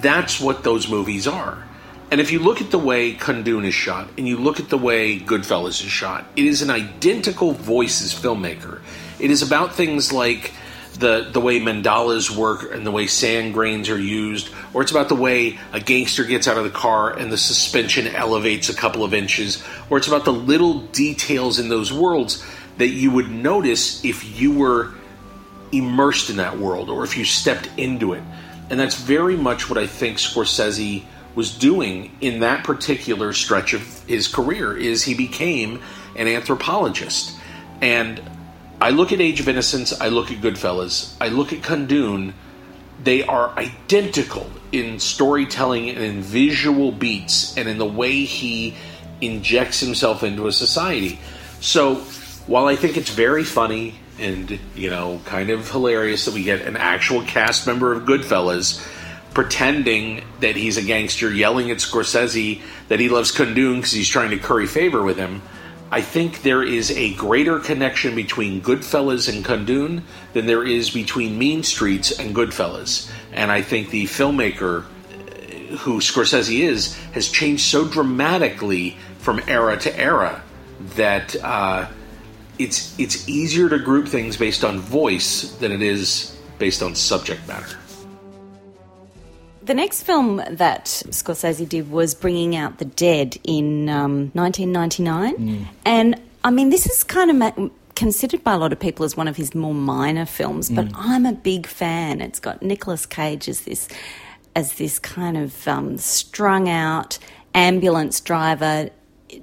That's 0.00 0.40
what 0.40 0.64
those 0.64 0.88
movies 0.88 1.26
are. 1.26 1.66
And 2.10 2.20
if 2.20 2.30
you 2.30 2.40
look 2.40 2.60
at 2.60 2.70
the 2.70 2.78
way 2.78 3.14
Kundun 3.14 3.64
is 3.64 3.74
shot 3.74 4.08
and 4.18 4.28
you 4.28 4.36
look 4.36 4.60
at 4.60 4.68
the 4.68 4.76
way 4.76 5.18
Goodfellas 5.18 5.82
is 5.82 5.90
shot, 5.90 6.26
it 6.36 6.44
is 6.44 6.60
an 6.60 6.70
identical 6.70 7.52
voices 7.52 8.12
filmmaker. 8.12 8.80
It 9.18 9.30
is 9.30 9.42
about 9.42 9.74
things 9.74 10.12
like 10.12 10.52
the 10.98 11.30
the 11.32 11.40
way 11.40 11.58
mandalas 11.58 12.30
work 12.30 12.74
and 12.74 12.86
the 12.86 12.90
way 12.90 13.06
sand 13.06 13.54
grains 13.54 13.88
are 13.88 13.98
used, 13.98 14.52
or 14.74 14.82
it's 14.82 14.90
about 14.90 15.08
the 15.08 15.14
way 15.14 15.58
a 15.72 15.80
gangster 15.80 16.24
gets 16.24 16.46
out 16.46 16.58
of 16.58 16.64
the 16.64 16.70
car 16.70 17.16
and 17.16 17.32
the 17.32 17.38
suspension 17.38 18.06
elevates 18.06 18.68
a 18.68 18.74
couple 18.74 19.04
of 19.04 19.14
inches, 19.14 19.64
or 19.88 19.96
it's 19.96 20.08
about 20.08 20.26
the 20.26 20.32
little 20.32 20.80
details 20.88 21.58
in 21.58 21.70
those 21.70 21.92
worlds 21.92 22.44
that 22.82 22.88
you 22.88 23.12
would 23.12 23.30
notice 23.30 24.04
if 24.04 24.40
you 24.40 24.50
were 24.50 24.92
immersed 25.70 26.30
in 26.30 26.38
that 26.38 26.58
world 26.58 26.90
or 26.90 27.04
if 27.04 27.16
you 27.16 27.24
stepped 27.24 27.70
into 27.76 28.12
it. 28.12 28.24
And 28.70 28.80
that's 28.80 28.96
very 28.96 29.36
much 29.36 29.70
what 29.70 29.78
I 29.78 29.86
think 29.86 30.18
Scorsese 30.18 31.04
was 31.36 31.56
doing 31.56 32.10
in 32.20 32.40
that 32.40 32.64
particular 32.64 33.32
stretch 33.34 33.72
of 33.72 33.82
his 34.08 34.26
career 34.26 34.76
is 34.76 35.04
he 35.04 35.14
became 35.14 35.80
an 36.16 36.26
anthropologist. 36.26 37.38
And 37.80 38.20
I 38.80 38.90
look 38.90 39.12
at 39.12 39.20
Age 39.20 39.38
of 39.38 39.48
Innocence, 39.48 40.00
I 40.00 40.08
look 40.08 40.32
at 40.32 40.38
Goodfellas, 40.38 41.14
I 41.20 41.28
look 41.28 41.52
at 41.52 41.60
Kundun, 41.60 42.32
they 43.04 43.22
are 43.22 43.56
identical 43.56 44.50
in 44.72 44.98
storytelling 44.98 45.88
and 45.88 46.00
in 46.00 46.20
visual 46.20 46.90
beats 46.90 47.56
and 47.56 47.68
in 47.68 47.78
the 47.78 47.86
way 47.86 48.24
he 48.24 48.74
injects 49.20 49.78
himself 49.78 50.24
into 50.24 50.48
a 50.48 50.52
society. 50.52 51.20
So 51.60 52.04
while 52.52 52.66
I 52.66 52.76
think 52.76 52.98
it's 52.98 53.08
very 53.08 53.44
funny 53.44 53.94
and, 54.18 54.60
you 54.74 54.90
know, 54.90 55.22
kind 55.24 55.48
of 55.48 55.70
hilarious 55.70 56.26
that 56.26 56.34
we 56.34 56.42
get 56.42 56.60
an 56.60 56.76
actual 56.76 57.22
cast 57.22 57.66
member 57.66 57.94
of 57.94 58.02
Goodfellas 58.02 58.86
pretending 59.32 60.22
that 60.40 60.54
he's 60.54 60.76
a 60.76 60.82
gangster, 60.82 61.32
yelling 61.32 61.70
at 61.70 61.78
Scorsese 61.78 62.60
that 62.88 63.00
he 63.00 63.08
loves 63.08 63.32
Kundun 63.32 63.76
because 63.76 63.92
he's 63.92 64.06
trying 64.06 64.32
to 64.32 64.38
curry 64.38 64.66
favor 64.66 65.02
with 65.02 65.16
him, 65.16 65.40
I 65.90 66.02
think 66.02 66.42
there 66.42 66.62
is 66.62 66.90
a 66.90 67.14
greater 67.14 67.58
connection 67.58 68.14
between 68.14 68.60
Goodfellas 68.60 69.34
and 69.34 69.42
Kundun 69.42 70.02
than 70.34 70.44
there 70.44 70.62
is 70.62 70.90
between 70.90 71.38
Mean 71.38 71.62
Streets 71.62 72.18
and 72.18 72.36
Goodfellas. 72.36 73.10
And 73.32 73.50
I 73.50 73.62
think 73.62 73.88
the 73.88 74.04
filmmaker 74.04 74.84
uh, 74.84 75.76
who 75.78 76.00
Scorsese 76.00 76.60
is 76.60 76.98
has 77.12 77.30
changed 77.30 77.64
so 77.64 77.88
dramatically 77.88 78.98
from 79.20 79.40
era 79.48 79.78
to 79.78 79.98
era 79.98 80.42
that 80.96 81.34
uh, 81.42 81.86
it's 82.64 82.98
it's 82.98 83.28
easier 83.28 83.68
to 83.68 83.78
group 83.78 84.08
things 84.08 84.36
based 84.36 84.64
on 84.64 84.78
voice 84.80 85.52
than 85.60 85.72
it 85.72 85.82
is 85.82 86.36
based 86.58 86.82
on 86.82 86.94
subject 86.94 87.46
matter. 87.48 87.76
The 89.64 89.74
next 89.74 90.02
film 90.02 90.36
that 90.50 90.86
Scorsese 90.86 91.68
did 91.68 91.90
was 91.90 92.14
Bringing 92.14 92.56
Out 92.56 92.78
the 92.78 92.84
Dead 92.84 93.36
in 93.44 93.88
um, 93.88 94.30
1999. 94.34 95.36
Mm. 95.36 95.66
And 95.84 96.20
I 96.42 96.50
mean, 96.50 96.70
this 96.70 96.84
is 96.86 97.04
kind 97.04 97.30
of 97.30 97.36
ma- 97.36 97.68
considered 97.94 98.42
by 98.42 98.54
a 98.54 98.58
lot 98.58 98.72
of 98.72 98.80
people 98.80 99.04
as 99.04 99.16
one 99.16 99.28
of 99.28 99.36
his 99.36 99.54
more 99.54 99.74
minor 99.74 100.26
films, 100.26 100.68
but 100.68 100.86
Mm. 100.86 100.92
I'm 100.96 101.26
a 101.26 101.32
big 101.32 101.68
fan. 101.68 102.20
It's 102.20 102.40
got 102.40 102.60
Nicolas 102.62 103.06
Cage 103.06 103.48
as 103.48 103.60
this 103.60 103.88
as 104.56 104.74
this 104.74 104.98
kind 104.98 105.36
of 105.36 105.66
um, 105.68 105.96
strung 105.96 106.68
out 106.68 107.18
ambulance 107.54 108.20
driver 108.20 108.90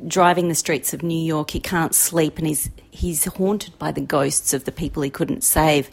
driving 0.08 0.50
the 0.50 0.56
streets 0.56 0.94
of 0.94 1.04
New 1.04 1.22
York. 1.22 1.52
He 1.52 1.60
can't 1.60 1.96
sleep 1.96 2.38
and 2.38 2.48
he's 2.48 2.70
he's 2.92 3.26
haunted 3.26 3.78
by 3.80 3.92
the 3.92 4.02
ghosts 4.02 4.54
of 4.54 4.66
the 4.66 4.72
people 4.72 5.04
he 5.04 5.10
couldn't 5.10 5.44
save. 5.44 5.90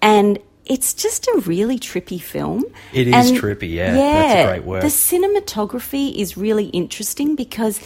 And 0.00 0.38
it's 0.64 0.94
just 0.94 1.26
a 1.26 1.42
really 1.44 1.78
trippy 1.78 2.20
film. 2.20 2.64
It 2.92 3.08
is 3.08 3.32
trippy, 3.32 3.72
yeah. 3.72 3.94
That's 3.94 4.40
a 4.40 4.52
great 4.52 4.64
word. 4.64 4.82
The 4.82 4.88
cinematography 4.88 6.14
is 6.14 6.36
really 6.36 6.66
interesting 6.66 7.34
because, 7.34 7.80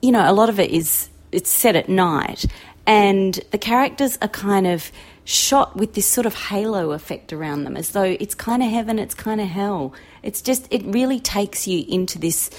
you 0.00 0.12
know, 0.12 0.28
a 0.28 0.32
lot 0.32 0.48
of 0.48 0.58
it 0.58 0.70
is 0.70 1.08
it's 1.30 1.50
set 1.50 1.76
at 1.76 1.88
night 1.88 2.46
and 2.86 3.40
the 3.50 3.58
characters 3.58 4.18
are 4.20 4.28
kind 4.28 4.66
of 4.66 4.90
shot 5.24 5.76
with 5.76 5.94
this 5.94 6.06
sort 6.06 6.26
of 6.26 6.34
halo 6.34 6.90
effect 6.90 7.32
around 7.32 7.64
them 7.64 7.76
as 7.76 7.90
though 7.90 8.02
it's 8.02 8.34
kind 8.34 8.62
of 8.62 8.70
heaven, 8.70 8.98
it's 8.98 9.14
kind 9.14 9.40
of 9.40 9.46
hell. 9.46 9.94
It's 10.22 10.42
just 10.42 10.66
it 10.70 10.82
really 10.84 11.20
takes 11.20 11.66
you 11.68 11.84
into 11.88 12.18
this 12.18 12.50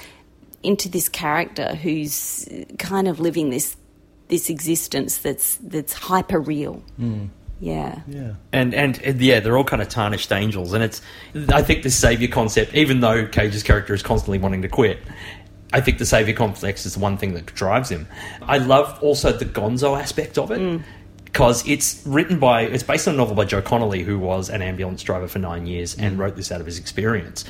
into 0.63 0.89
this 0.89 1.09
character 1.09 1.75
who's 1.75 2.47
kind 2.79 3.07
of 3.07 3.19
living 3.19 3.49
this 3.49 3.75
this 4.29 4.49
existence 4.49 5.17
that's 5.17 5.57
that's 5.57 5.93
hyper 5.93 6.39
real. 6.39 6.81
Mm. 6.99 7.29
Yeah. 7.59 8.01
Yeah. 8.07 8.33
And, 8.51 8.73
and 8.73 9.01
and 9.01 9.21
yeah, 9.21 9.39
they're 9.39 9.57
all 9.57 9.63
kind 9.63 9.81
of 9.81 9.89
tarnished 9.89 10.31
angels, 10.31 10.73
and 10.73 10.83
it's 10.83 11.01
I 11.49 11.61
think 11.61 11.83
the 11.83 11.91
savior 11.91 12.27
concept, 12.27 12.73
even 12.73 12.99
though 12.99 13.27
Cage's 13.27 13.63
character 13.63 13.93
is 13.93 14.03
constantly 14.03 14.39
wanting 14.39 14.63
to 14.63 14.67
quit, 14.67 14.99
I 15.71 15.81
think 15.81 15.97
the 15.97 16.05
savior 16.05 16.33
complex 16.33 16.85
is 16.85 16.95
the 16.95 16.99
one 16.99 17.17
thing 17.17 17.33
that 17.35 17.45
drives 17.47 17.89
him. 17.89 18.07
I 18.41 18.57
love 18.57 19.01
also 19.01 19.31
the 19.31 19.45
Gonzo 19.45 19.99
aspect 19.99 20.37
of 20.37 20.51
it 20.51 20.81
because 21.33 21.67
it's 21.67 22.05
written 22.05 22.37
by 22.37 22.61
it's 22.61 22.83
based 22.83 23.07
on 23.07 23.15
a 23.15 23.17
novel 23.17 23.35
by 23.35 23.45
Joe 23.45 23.61
Connelly, 23.61 24.03
who 24.03 24.19
was 24.19 24.49
an 24.49 24.61
ambulance 24.61 25.01
driver 25.01 25.27
for 25.27 25.39
nine 25.39 25.65
years 25.65 25.97
and 25.97 26.19
wrote 26.19 26.35
this 26.35 26.51
out 26.51 26.59
of 26.59 26.67
his 26.67 26.77
experience. 26.77 27.43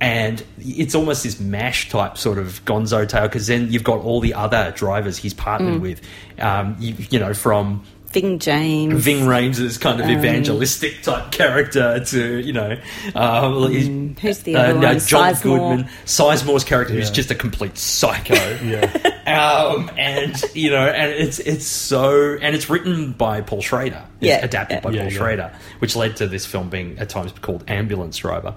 And 0.00 0.44
it's 0.58 0.94
almost 0.94 1.22
this 1.22 1.40
mash 1.40 1.88
type 1.88 2.18
sort 2.18 2.36
of 2.38 2.62
Gonzo 2.64 3.08
tale 3.08 3.22
because 3.22 3.46
then 3.46 3.72
you've 3.72 3.84
got 3.84 4.00
all 4.00 4.20
the 4.20 4.34
other 4.34 4.72
drivers 4.76 5.16
he's 5.16 5.32
partnered 5.32 5.76
Mm. 5.76 5.80
with, 5.80 6.00
um, 6.40 6.76
you, 6.78 6.94
you 7.10 7.18
know, 7.18 7.32
from 7.32 7.84
Ving 8.14 8.38
Rhames. 8.38 8.94
Ving 8.94 9.26
Rhames' 9.26 9.80
kind 9.80 10.00
of 10.00 10.06
Um, 10.06 10.12
evangelistic 10.12 11.02
type 11.02 11.30
character 11.32 12.00
to, 12.00 12.38
you 12.38 12.52
know, 12.52 12.76
uh, 13.14 13.42
Mm, 13.42 14.18
who's 14.20 14.38
the 14.40 14.56
uh, 14.56 14.60
other 14.60 14.78
no, 14.80 14.86
one? 14.88 14.98
John 15.00 15.34
Sizemore. 15.34 15.42
Goodman. 15.42 15.88
Sizemore's 16.06 16.64
character 16.64 16.94
who's 16.94 17.10
just 17.10 17.30
a 17.30 17.34
complete 17.34 17.76
psycho. 17.76 18.34
Yeah. 18.64 19.10
Um, 19.26 19.90
and, 19.96 20.40
you 20.54 20.70
know, 20.70 20.86
and 20.86 21.10
it's 21.12 21.38
it's 21.38 21.66
so. 21.66 22.36
And 22.40 22.54
it's 22.54 22.68
written 22.70 23.12
by 23.12 23.40
Paul 23.40 23.62
Schrader. 23.62 24.02
It's 24.20 24.28
Yeah. 24.28 24.44
adapted 24.44 24.82
by 24.82 24.90
Yeah, 24.90 25.02
Paul 25.02 25.12
yeah. 25.12 25.18
Schrader, 25.18 25.52
which 25.80 25.96
led 25.96 26.16
to 26.16 26.26
this 26.28 26.44
film 26.46 26.68
being 26.68 26.98
at 26.98 27.08
times 27.08 27.32
called 27.40 27.64
Ambulance 27.68 28.18
Driver. 28.18 28.54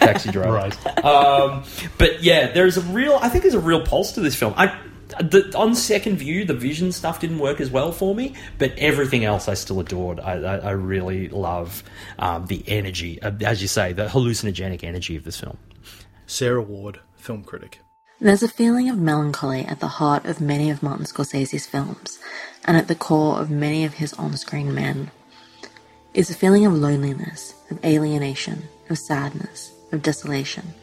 Taxi 0.00 0.30
driver, 0.32 0.52
Right. 0.52 1.04
Um, 1.04 1.62
but 1.96 2.22
yeah, 2.24 2.50
there's 2.52 2.76
a 2.76 2.80
real. 2.82 3.18
I 3.22 3.28
think 3.28 3.42
there's 3.42 3.54
a 3.54 3.60
real 3.60 3.82
pulse 3.86 4.12
to 4.12 4.20
this 4.20 4.34
film. 4.34 4.52
I, 4.56 4.76
the, 5.18 5.52
on 5.56 5.74
second 5.74 6.16
view, 6.16 6.44
the 6.44 6.54
vision 6.54 6.92
stuff 6.92 7.20
didn't 7.20 7.38
work 7.38 7.60
as 7.60 7.70
well 7.70 7.92
for 7.92 8.14
me, 8.14 8.34
but 8.58 8.72
everything 8.78 9.24
else 9.24 9.48
I 9.48 9.54
still 9.54 9.80
adored. 9.80 10.20
I, 10.20 10.34
I, 10.34 10.56
I 10.56 10.70
really 10.70 11.28
love 11.28 11.82
um, 12.18 12.46
the 12.46 12.62
energy, 12.66 13.20
uh, 13.22 13.32
as 13.44 13.62
you 13.62 13.68
say, 13.68 13.92
the 13.92 14.06
hallucinogenic 14.06 14.84
energy 14.84 15.16
of 15.16 15.24
this 15.24 15.38
film. 15.40 15.58
Sarah 16.26 16.62
Ward, 16.62 17.00
film 17.16 17.42
critic. 17.44 17.80
There's 18.20 18.42
a 18.42 18.48
feeling 18.48 18.90
of 18.90 18.98
melancholy 18.98 19.64
at 19.64 19.80
the 19.80 19.88
heart 19.88 20.26
of 20.26 20.40
many 20.40 20.70
of 20.70 20.82
Martin 20.82 21.06
Scorsese's 21.06 21.66
films, 21.66 22.18
and 22.64 22.76
at 22.76 22.86
the 22.88 22.94
core 22.94 23.40
of 23.40 23.50
many 23.50 23.84
of 23.84 23.94
his 23.94 24.12
on 24.14 24.36
screen 24.36 24.74
men. 24.74 25.10
is 26.12 26.30
a 26.30 26.34
feeling 26.34 26.66
of 26.66 26.74
loneliness, 26.74 27.54
of 27.70 27.82
alienation, 27.84 28.64
of 28.90 28.98
sadness, 28.98 29.72
of 29.92 30.02
desolation, 30.02 30.74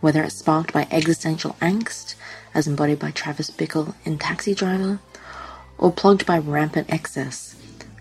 whether 0.00 0.22
it's 0.22 0.36
sparked 0.36 0.72
by 0.72 0.86
existential 0.90 1.56
angst, 1.60 2.14
as 2.56 2.66
embodied 2.66 2.98
by 2.98 3.10
Travis 3.10 3.50
Bickle 3.50 3.94
in 4.06 4.18
Taxi 4.18 4.54
Driver, 4.54 4.98
or 5.76 5.92
plugged 5.92 6.24
by 6.24 6.38
rampant 6.38 6.90
excess, 6.90 7.54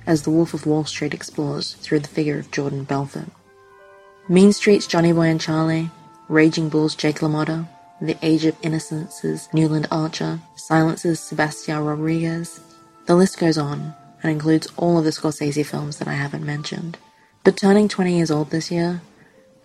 as 0.08 0.22
The 0.22 0.32
Wolf 0.32 0.54
of 0.54 0.66
Wall 0.66 0.86
Street 0.86 1.14
explores 1.14 1.74
through 1.74 2.00
the 2.00 2.08
figure 2.08 2.40
of 2.40 2.52
Jordan 2.52 2.86
Belfort. 2.86 3.28
Mean 4.30 4.54
Street's 4.54 4.88
Johnny 4.88 5.12
Boy 5.12 5.28
and 5.28 5.42
Charlie, 5.42 5.92
Raging 6.30 6.70
Bull's 6.70 6.96
Jake 6.96 7.20
LaMotta, 7.20 7.68
The 8.00 8.18
Age 8.22 8.46
of 8.46 8.56
Innocence's 8.62 9.50
Newland 9.54 9.90
Archer, 9.92 10.40
Silence's 10.56 11.20
Sebastian 11.20 11.84
Rodriguez. 11.84 12.62
The 13.08 13.16
list 13.16 13.38
goes 13.38 13.58
on 13.58 13.94
and 14.24 14.32
includes 14.32 14.70
all 14.78 14.98
of 14.98 15.04
the 15.04 15.10
Scorsese 15.10 15.66
films 15.66 15.98
that 15.98 16.08
I 16.08 16.14
haven't 16.14 16.46
mentioned. 16.46 16.98
But 17.44 17.58
turning 17.58 17.90
20 17.90 18.16
years 18.16 18.32
old 18.32 18.52
this 18.52 18.72
year, 18.72 19.02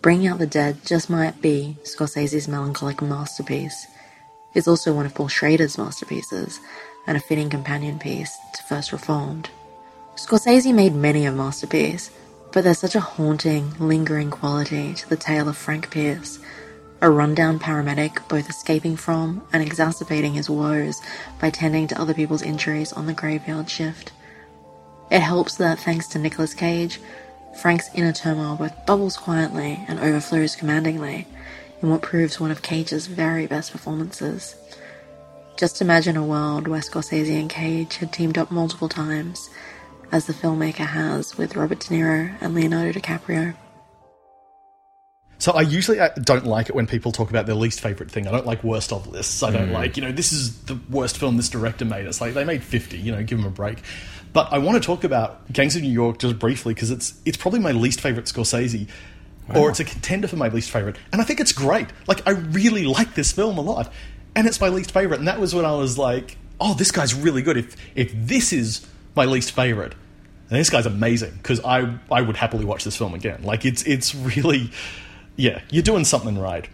Bringing 0.01 0.27
Out 0.27 0.39
the 0.39 0.47
Dead 0.47 0.85
just 0.85 1.09
might 1.09 1.41
be 1.41 1.77
Scorsese's 1.83 2.47
melancholic 2.47 3.01
masterpiece. 3.01 3.87
It's 4.53 4.67
also 4.67 4.93
one 4.93 5.05
of 5.05 5.15
Paul 5.15 5.29
Schrader's 5.29 5.77
masterpieces, 5.77 6.59
and 7.07 7.17
a 7.17 7.21
fitting 7.21 7.49
companion 7.49 7.99
piece 7.99 8.37
to 8.53 8.63
First 8.63 8.91
Reformed. 8.91 9.49
Scorsese 10.15 10.73
made 10.73 10.93
many 10.93 11.25
a 11.25 11.31
masterpiece, 11.31 12.11
but 12.51 12.63
there's 12.63 12.79
such 12.79 12.95
a 12.95 12.99
haunting, 12.99 13.73
lingering 13.79 14.29
quality 14.29 14.93
to 14.93 15.09
the 15.09 15.15
tale 15.15 15.47
of 15.47 15.57
Frank 15.57 15.89
Pierce, 15.89 16.39
a 17.01 17.09
rundown 17.09 17.59
paramedic 17.59 18.27
both 18.27 18.49
escaping 18.49 18.95
from 18.95 19.41
and 19.51 19.63
exacerbating 19.63 20.33
his 20.33 20.49
woes 20.49 21.01
by 21.39 21.49
tending 21.49 21.87
to 21.87 21.99
other 21.99 22.13
people's 22.13 22.43
injuries 22.43 22.93
on 22.93 23.07
the 23.07 23.13
graveyard 23.13 23.69
shift. 23.69 24.11
It 25.09 25.21
helps 25.21 25.55
that, 25.57 25.79
thanks 25.79 26.07
to 26.09 26.19
Nicolas 26.19 26.53
Cage, 26.53 26.99
Frank's 27.61 27.89
inner 27.93 28.13
turmoil 28.13 28.55
both 28.55 28.85
bubbles 28.85 29.17
quietly 29.17 29.83
and 29.87 29.99
overflows 29.99 30.55
commandingly 30.55 31.27
in 31.81 31.89
what 31.89 32.01
proves 32.01 32.39
one 32.39 32.51
of 32.51 32.61
Cage's 32.61 33.07
very 33.07 33.47
best 33.47 33.71
performances. 33.71 34.55
Just 35.57 35.81
imagine 35.81 36.17
a 36.17 36.25
world 36.25 36.67
where 36.67 36.81
Scorsese 36.81 37.39
and 37.39 37.49
Cage 37.49 37.97
had 37.97 38.11
teamed 38.13 38.37
up 38.37 38.51
multiple 38.51 38.89
times, 38.89 39.49
as 40.11 40.25
the 40.25 40.33
filmmaker 40.33 40.85
has 40.85 41.37
with 41.37 41.55
Robert 41.55 41.79
De 41.79 41.87
Niro 41.87 42.35
and 42.41 42.53
Leonardo 42.53 42.99
DiCaprio. 42.99 43.53
So 45.37 45.53
I 45.53 45.61
usually 45.61 45.99
uh, 45.99 46.09
don't 46.21 46.45
like 46.45 46.69
it 46.69 46.75
when 46.75 46.85
people 46.85 47.11
talk 47.11 47.31
about 47.31 47.47
their 47.47 47.55
least 47.55 47.81
favorite 47.81 48.11
thing. 48.11 48.27
I 48.27 48.31
don't 48.31 48.45
like 48.45 48.63
worst 48.63 48.93
of 48.93 49.07
lists. 49.07 49.41
I 49.41 49.49
don't 49.49 49.69
Mm. 49.69 49.73
like, 49.73 49.97
you 49.97 50.03
know, 50.03 50.11
this 50.11 50.31
is 50.31 50.55
the 50.65 50.79
worst 50.89 51.17
film 51.17 51.35
this 51.37 51.49
director 51.49 51.83
made. 51.83 52.05
It's 52.05 52.21
like 52.21 52.35
they 52.35 52.43
made 52.43 52.63
50, 52.63 52.97
you 52.99 53.11
know, 53.11 53.23
give 53.23 53.39
them 53.39 53.47
a 53.47 53.51
break. 53.51 53.79
But 54.33 54.53
I 54.53 54.59
want 54.59 54.81
to 54.81 54.85
talk 54.85 55.03
about 55.03 55.51
Gangs 55.51 55.75
of 55.75 55.81
New 55.81 55.89
York 55.89 56.19
just 56.19 56.37
briefly 56.37 56.75
because 56.75 56.91
it's 56.91 57.19
it's 57.25 57.37
probably 57.37 57.59
my 57.59 57.71
least 57.71 58.01
favorite 58.01 58.25
Scorsese. 58.27 58.87
Or 59.59 59.69
it's 59.69 59.79
a 59.79 59.83
contender 59.85 60.27
for 60.27 60.35
my 60.37 60.47
least 60.49 60.71
favorite. 60.71 60.97
And 61.11 61.21
I 61.21 61.25
think 61.25 61.39
it's 61.39 61.51
great. 61.51 61.87
Like 62.07 62.27
I 62.27 62.31
really 62.31 62.85
like 62.85 63.15
this 63.15 63.31
film 63.31 63.57
a 63.57 63.61
lot. 63.61 63.91
And 64.35 64.47
it's 64.47 64.61
my 64.61 64.69
least 64.69 64.91
favorite. 64.91 65.19
And 65.19 65.27
that 65.27 65.39
was 65.39 65.53
when 65.53 65.65
I 65.65 65.73
was 65.75 65.97
like, 65.97 66.37
"Oh, 66.59 66.73
this 66.73 66.91
guy's 66.91 67.13
really 67.13 67.41
good. 67.41 67.57
If 67.57 67.75
if 67.95 68.11
this 68.15 68.53
is 68.53 68.85
my 69.15 69.25
least 69.25 69.51
favorite, 69.51 69.93
and 70.49 70.59
this 70.59 70.69
guy's 70.69 70.85
amazing 70.85 71.33
because 71.33 71.59
I 71.65 71.95
I 72.09 72.21
would 72.21 72.37
happily 72.37 72.63
watch 72.65 72.83
this 72.83 72.95
film 72.95 73.13
again. 73.13 73.43
Like 73.43 73.65
it's 73.65 73.83
it's 73.83 74.15
really 74.15 74.71
yeah, 75.35 75.61
you're 75.69 75.83
doing 75.83 76.05
something 76.05 76.37
right. 76.39 76.67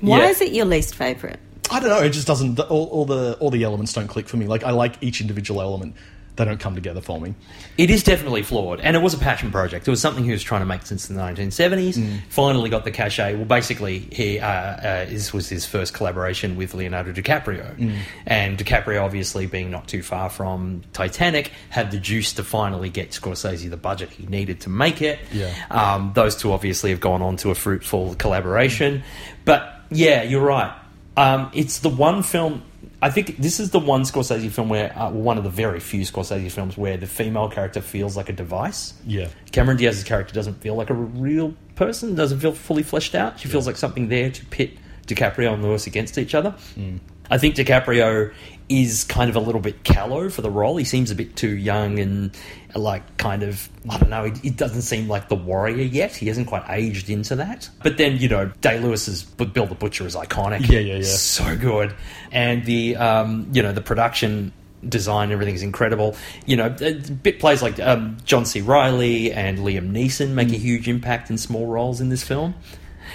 Why 0.00 0.18
Yeah. 0.20 0.28
is 0.28 0.40
it 0.40 0.52
your 0.52 0.66
least 0.66 0.94
favourite? 0.94 1.38
I 1.70 1.80
don't 1.80 1.88
know. 1.88 2.00
It 2.00 2.10
just 2.10 2.26
doesn't. 2.26 2.58
All, 2.60 2.86
all 2.86 3.04
the 3.04 3.36
all 3.40 3.50
the 3.50 3.62
elements 3.64 3.92
don't 3.92 4.06
click 4.08 4.28
for 4.28 4.36
me. 4.36 4.46
Like 4.46 4.64
I 4.64 4.70
like 4.70 4.94
each 5.00 5.20
individual 5.20 5.60
element. 5.60 5.94
They 6.36 6.44
don't 6.44 6.60
come 6.60 6.74
together 6.74 7.00
for 7.00 7.18
me. 7.20 7.34
It 7.78 7.88
is 7.90 8.02
definitely 8.02 8.42
flawed, 8.42 8.80
and 8.80 8.94
it 8.94 9.00
was 9.00 9.14
a 9.14 9.18
passion 9.18 9.50
project. 9.50 9.88
It 9.88 9.90
was 9.90 10.00
something 10.02 10.22
he 10.22 10.32
was 10.32 10.42
trying 10.42 10.60
to 10.60 10.66
make 10.66 10.84
since 10.84 11.06
the 11.08 11.14
1970s. 11.14 11.94
Mm. 11.96 12.18
Finally 12.28 12.68
got 12.68 12.84
the 12.84 12.90
cachet. 12.90 13.36
Well, 13.36 13.46
basically, 13.46 14.00
he 14.12 14.38
uh, 14.38 14.46
uh, 14.46 15.04
this 15.06 15.32
was 15.32 15.48
his 15.48 15.64
first 15.64 15.94
collaboration 15.94 16.56
with 16.56 16.74
Leonardo 16.74 17.12
DiCaprio, 17.12 17.74
Mm. 17.76 17.98
and 18.26 18.58
DiCaprio, 18.58 19.02
obviously 19.02 19.46
being 19.46 19.70
not 19.70 19.88
too 19.88 20.02
far 20.02 20.28
from 20.28 20.82
Titanic, 20.92 21.52
had 21.70 21.90
the 21.90 21.98
juice 21.98 22.34
to 22.34 22.44
finally 22.44 22.90
get 22.90 23.10
Scorsese 23.12 23.68
the 23.70 23.76
budget 23.78 24.10
he 24.10 24.26
needed 24.26 24.60
to 24.60 24.68
make 24.68 25.00
it. 25.00 25.18
Yeah. 25.32 25.52
Um, 25.70 26.12
those 26.14 26.36
two 26.36 26.52
obviously 26.52 26.90
have 26.90 27.00
gone 27.00 27.22
on 27.22 27.36
to 27.38 27.50
a 27.50 27.54
fruitful 27.54 28.14
collaboration. 28.16 29.02
But 29.46 29.72
yeah, 29.90 30.22
you're 30.22 30.44
right. 30.44 30.72
Um, 31.16 31.50
it's 31.54 31.78
the 31.78 31.88
one 31.88 32.22
film. 32.22 32.62
I 33.02 33.10
think 33.10 33.36
this 33.36 33.60
is 33.60 33.70
the 33.70 33.78
one 33.78 34.02
Scorsese 34.02 34.50
film 34.50 34.70
where, 34.70 34.96
uh, 34.98 35.10
one 35.10 35.36
of 35.36 35.44
the 35.44 35.50
very 35.50 35.80
few 35.80 36.00
Scorsese 36.00 36.50
films 36.50 36.78
where 36.78 36.96
the 36.96 37.06
female 37.06 37.48
character 37.48 37.82
feels 37.82 38.16
like 38.16 38.28
a 38.30 38.32
device. 38.32 38.94
Yeah. 39.06 39.28
Cameron 39.52 39.76
Diaz's 39.76 40.04
character 40.04 40.32
doesn't 40.32 40.54
feel 40.62 40.74
like 40.76 40.88
a 40.88 40.94
real 40.94 41.54
person, 41.74 42.14
doesn't 42.14 42.40
feel 42.40 42.52
fully 42.52 42.82
fleshed 42.82 43.14
out. 43.14 43.38
She 43.38 43.48
feels 43.48 43.66
like 43.66 43.76
something 43.76 44.08
there 44.08 44.30
to 44.30 44.44
pit 44.46 44.78
DiCaprio 45.06 45.52
and 45.52 45.62
Lewis 45.62 45.86
against 45.86 46.16
each 46.16 46.34
other. 46.34 46.54
Mm. 46.74 47.00
I 47.30 47.38
think 47.38 47.54
DiCaprio 47.56 48.32
is 48.68 49.04
kind 49.04 49.30
of 49.30 49.36
a 49.36 49.40
little 49.40 49.60
bit 49.60 49.84
callow 49.84 50.28
for 50.28 50.42
the 50.42 50.50
role. 50.50 50.76
He 50.76 50.84
seems 50.84 51.10
a 51.10 51.14
bit 51.14 51.36
too 51.36 51.56
young 51.56 51.98
and 51.98 52.36
like 52.74 53.16
kind 53.16 53.42
of 53.42 53.68
I 53.88 53.98
don't 53.98 54.10
know. 54.10 54.24
He 54.42 54.50
doesn't 54.50 54.82
seem 54.82 55.08
like 55.08 55.28
the 55.28 55.36
warrior 55.36 55.82
yet. 55.84 56.14
He 56.16 56.26
hasn't 56.26 56.48
quite 56.48 56.64
aged 56.68 57.08
into 57.08 57.36
that. 57.36 57.70
But 57.82 57.96
then 57.96 58.16
you 58.18 58.28
know, 58.28 58.46
Day 58.60 58.80
Lewis's 58.80 59.22
Bill 59.22 59.66
the 59.66 59.74
Butcher 59.74 60.06
is 60.06 60.16
iconic. 60.16 60.68
Yeah, 60.68 60.80
yeah, 60.80 60.96
yeah. 60.96 61.02
So 61.04 61.56
good, 61.56 61.94
and 62.32 62.64
the 62.64 62.96
um, 62.96 63.48
you 63.52 63.62
know 63.62 63.72
the 63.72 63.80
production 63.82 64.52
design 64.86 65.32
everything's 65.32 65.62
incredible 65.62 66.14
you 66.44 66.54
know 66.54 66.68
bit 66.68 67.40
plays 67.40 67.60
like 67.60 67.80
um, 67.80 68.16
john 68.24 68.44
c 68.44 68.60
Reilly 68.60 69.32
and 69.32 69.58
liam 69.58 69.90
neeson 69.90 70.28
make 70.30 70.48
Mm. 70.48 70.54
a 70.54 70.58
huge 70.58 70.86
impact 70.88 71.28
in 71.30 71.38
small 71.38 71.66
roles 71.66 72.00
in 72.00 72.08
this 72.08 72.22
film 72.22 72.54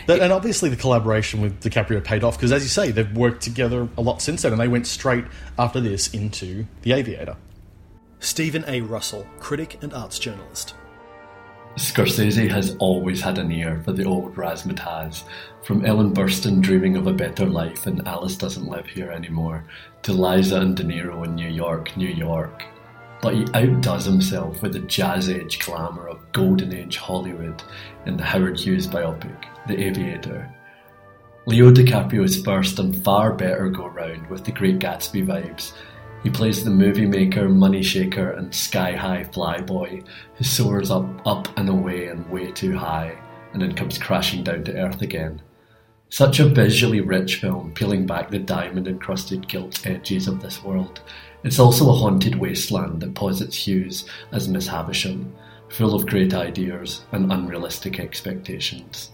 But, 0.08 0.22
and 0.22 0.32
obviously 0.32 0.70
the 0.70 0.76
collaboration 0.76 1.42
with 1.42 1.62
DiCaprio 1.62 2.04
paid 2.04 2.24
off 2.24 2.38
because, 2.38 2.52
as 2.52 2.64
you 2.64 2.70
say, 2.70 2.92
they've 2.92 3.12
worked 3.16 3.42
together 3.42 3.88
a 3.98 4.02
lot 4.02 4.22
since 4.22 4.42
then, 4.42 4.52
and 4.52 4.62
they 4.62 4.68
went 4.68 4.88
straight 4.88 5.26
after 5.58 5.80
this 5.80 6.14
into 6.14 6.66
The 6.82 6.94
Aviator. 6.94 7.38
Stephen 8.20 8.64
A. 8.68 8.82
Russell, 8.82 9.26
critic 9.40 9.80
and 9.82 9.94
arts 9.94 10.20
journalist. 10.20 10.76
Scorsese 11.76 12.50
has 12.52 12.76
always 12.80 13.22
had 13.22 13.38
an 13.38 13.52
ear 13.52 13.82
for 13.86 13.94
the 13.94 14.04
old 14.04 14.36
razzmatazz, 14.36 15.24
from 15.64 15.86
Ellen 15.86 16.14
Burstyn 16.14 16.62
dreaming 16.62 16.98
of 16.98 17.08
a 17.08 17.14
better 17.14 17.46
life 17.46 17.88
and 17.88 18.06
Alice 18.08 18.36
doesn't 18.36 18.68
live 18.68 18.86
here 18.86 19.10
anymore, 19.10 19.64
to 20.04 20.12
Liza 20.12 20.60
and 20.60 20.76
De 20.76 20.84
Niro 20.84 21.24
in 21.24 21.34
New 21.34 21.50
York, 21.50 21.96
New 21.96 22.10
York. 22.10 22.64
But 23.22 23.36
he 23.36 23.46
outdoes 23.54 24.06
himself 24.06 24.62
with 24.62 24.74
the 24.74 24.80
jazz 24.80 25.30
age 25.30 25.60
glamour 25.60 26.10
of 26.10 26.32
golden 26.34 26.74
age 26.74 26.98
Hollywood 26.98 27.64
in 28.06 28.18
the 28.18 28.24
Howard 28.24 28.60
Hughes 28.60 28.88
biopic, 28.88 29.46
The 29.68 29.80
Aviator. 29.80 30.54
Leo 31.46 31.72
DiCaprio's 31.72 32.42
first 32.44 32.80
and 32.80 33.04
far 33.04 33.34
better 33.34 33.70
go 33.70 33.88
round 33.88 34.28
with 34.28 34.44
the 34.44 34.52
Great 34.52 34.80
Gatsby 34.80 35.26
vibes. 35.26 35.74
He 36.24 36.30
plays 36.30 36.64
the 36.64 36.72
movie 36.72 37.06
maker, 37.06 37.50
money 37.50 37.84
shaker, 37.84 38.32
and 38.32 38.54
sky 38.54 38.94
high 38.94 39.24
flyboy 39.24 40.06
who 40.36 40.44
soars 40.44 40.92
up, 40.92 41.06
up 41.26 41.48
and 41.58 41.70
away 41.70 42.08
and 42.08 42.30
way 42.30 42.52
too 42.52 42.76
high, 42.76 43.16
and 43.54 43.62
then 43.62 43.76
comes 43.76 43.98
crashing 43.98 44.44
down 44.44 44.64
to 44.64 44.78
earth 44.78 45.02
again. 45.02 45.42
Such 46.10 46.40
a 46.40 46.50
visually 46.50 47.02
rich 47.02 47.38
film, 47.38 47.72
peeling 47.74 48.06
back 48.06 48.30
the 48.30 48.40
diamond 48.40 48.88
encrusted 48.88 49.48
gilt 49.48 49.86
edges 49.88 50.28
of 50.28 50.42
this 50.42 50.64
world. 50.64 51.02
It's 51.44 51.60
also 51.60 51.90
a 51.90 51.94
haunted 51.94 52.36
wasteland 52.36 53.02
that 53.02 53.16
posits 53.16 53.56
Hughes 53.56 54.06
as 54.32 54.48
Miss 54.48 54.68
Havisham, 54.68 55.34
full 55.70 55.96
of 55.96 56.06
great 56.06 56.34
ideas 56.34 57.04
and 57.12 57.32
unrealistic 57.32 58.00
expectations. 58.00 59.12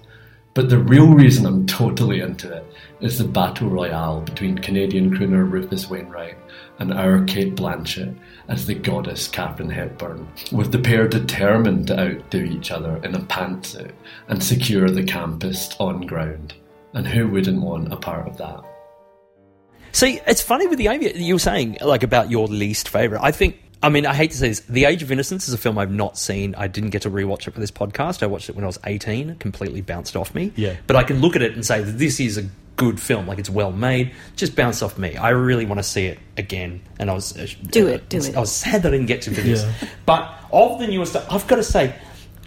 But 0.57 0.69
the 0.69 0.79
real 0.79 1.13
reason 1.13 1.45
I'm 1.45 1.67
totally 1.67 2.19
into 2.19 2.51
it 2.51 2.65
is 2.99 3.19
the 3.19 3.25
battle 3.25 3.69
royale 3.69 4.21
between 4.21 4.57
Canadian 4.57 5.15
crooner 5.15 5.47
Rufus 5.47 5.87
Wainwright 5.87 6.35
and 6.79 6.91
our 6.91 7.23
Cate 7.25 7.55
Blanchett 7.55 8.17
as 8.47 8.65
the 8.65 8.73
goddess 8.73 9.27
Katharine 9.27 9.69
Hepburn, 9.69 10.27
with 10.51 10.71
the 10.71 10.79
pair 10.79 11.07
determined 11.07 11.85
to 11.85 11.99
outdo 11.99 12.43
each 12.43 12.71
other 12.71 12.99
in 13.03 13.13
a 13.13 13.19
pantsuit 13.19 13.91
and 14.29 14.43
secure 14.43 14.89
the 14.89 15.03
campus 15.03 15.75
on 15.79 16.07
ground. 16.07 16.55
And 16.95 17.05
who 17.05 17.27
wouldn't 17.27 17.61
want 17.61 17.93
a 17.93 17.97
part 17.97 18.27
of 18.27 18.37
that? 18.37 18.63
See, 19.91 20.19
it's 20.25 20.41
funny 20.41 20.65
with 20.65 20.79
the 20.79 20.87
Aviator. 20.87 21.19
You 21.19 21.35
were 21.35 21.39
saying 21.39 21.77
like 21.81 22.01
about 22.01 22.31
your 22.31 22.47
least 22.47 22.89
favorite. 22.89 23.21
I 23.21 23.29
think. 23.31 23.57
I 23.81 23.89
mean, 23.89 24.05
I 24.05 24.13
hate 24.13 24.31
to 24.31 24.37
say 24.37 24.49
this. 24.49 24.61
The 24.61 24.85
Age 24.85 25.03
of 25.03 25.11
Innocence 25.11 25.47
is 25.47 25.53
a 25.53 25.57
film 25.57 25.77
I've 25.77 25.91
not 25.91 26.17
seen. 26.17 26.55
I 26.55 26.67
didn't 26.67 26.89
get 26.89 27.03
to 27.03 27.11
rewatch 27.11 27.47
it 27.47 27.51
for 27.51 27.59
this 27.59 27.71
podcast. 27.71 28.23
I 28.23 28.25
watched 28.25 28.49
it 28.49 28.55
when 28.55 28.63
I 28.63 28.67
was 28.67 28.79
eighteen. 28.85 29.29
It 29.29 29.39
completely 29.39 29.81
bounced 29.81 30.15
off 30.15 30.33
me. 30.33 30.51
Yeah. 30.55 30.75
But 30.87 30.95
I 30.95 31.03
can 31.03 31.19
look 31.21 31.35
at 31.35 31.41
it 31.41 31.53
and 31.53 31.65
say 31.65 31.83
that 31.83 31.91
this 31.91 32.19
is 32.19 32.37
a 32.37 32.49
good 32.77 32.99
film. 32.99 33.27
Like 33.27 33.39
it's 33.39 33.49
well 33.49 33.71
made. 33.71 34.13
Just 34.35 34.55
bounced 34.55 34.81
off 34.81 34.97
me. 34.97 35.15
I 35.17 35.29
really 35.29 35.65
want 35.65 35.79
to 35.79 35.83
see 35.83 36.05
it 36.05 36.19
again. 36.37 36.81
And 36.99 37.09
I 37.09 37.13
was 37.13 37.37
uh, 37.37 37.47
Do 37.69 37.87
it, 37.87 38.07
do 38.09 38.17
it. 38.17 38.35
I 38.35 38.39
was 38.39 38.51
sad 38.51 38.83
that 38.83 38.89
I 38.89 38.91
didn't 38.91 39.07
get 39.07 39.23
to 39.23 39.31
for 39.33 39.41
this. 39.41 39.63
Yeah. 39.63 39.89
But 40.05 40.33
of 40.51 40.79
the 40.79 40.87
newer 40.87 41.05
stuff, 41.05 41.27
I've 41.31 41.47
got 41.47 41.57
to 41.57 41.63
say, 41.63 41.95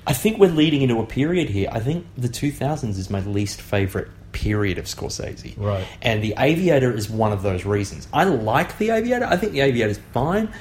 I 0.07 0.13
think 0.13 0.39
we're 0.39 0.51
leading 0.51 0.83
into 0.83 0.99
a 1.01 1.07
period 1.07 1.51
here. 1.51 1.69
I 1.71 1.81
think 1.81 2.07
the 2.17 2.29
2000s 2.29 2.97
is 2.97 3.11
my 3.11 3.21
least 3.21 3.61
favorite 3.61 4.09
period 4.33 4.79
of 4.79 4.87
Scorsese. 4.87 5.59
Right. 5.59 5.87
And 6.01 6.23
The 6.23 6.35
Aviator 6.39 6.93
is 6.93 7.11
one 7.11 7.33
of 7.33 7.43
those 7.43 7.65
reasons. 7.65 8.09
I 8.13 8.25
like 8.25 8.79
The 8.79 8.91
Aviator. 8.91 9.27
I 9.27 9.37
think 9.37 9.53
The 9.53 9.61
Aviator 9.61 9.91
is 9.91 10.01
fine. 10.13 10.53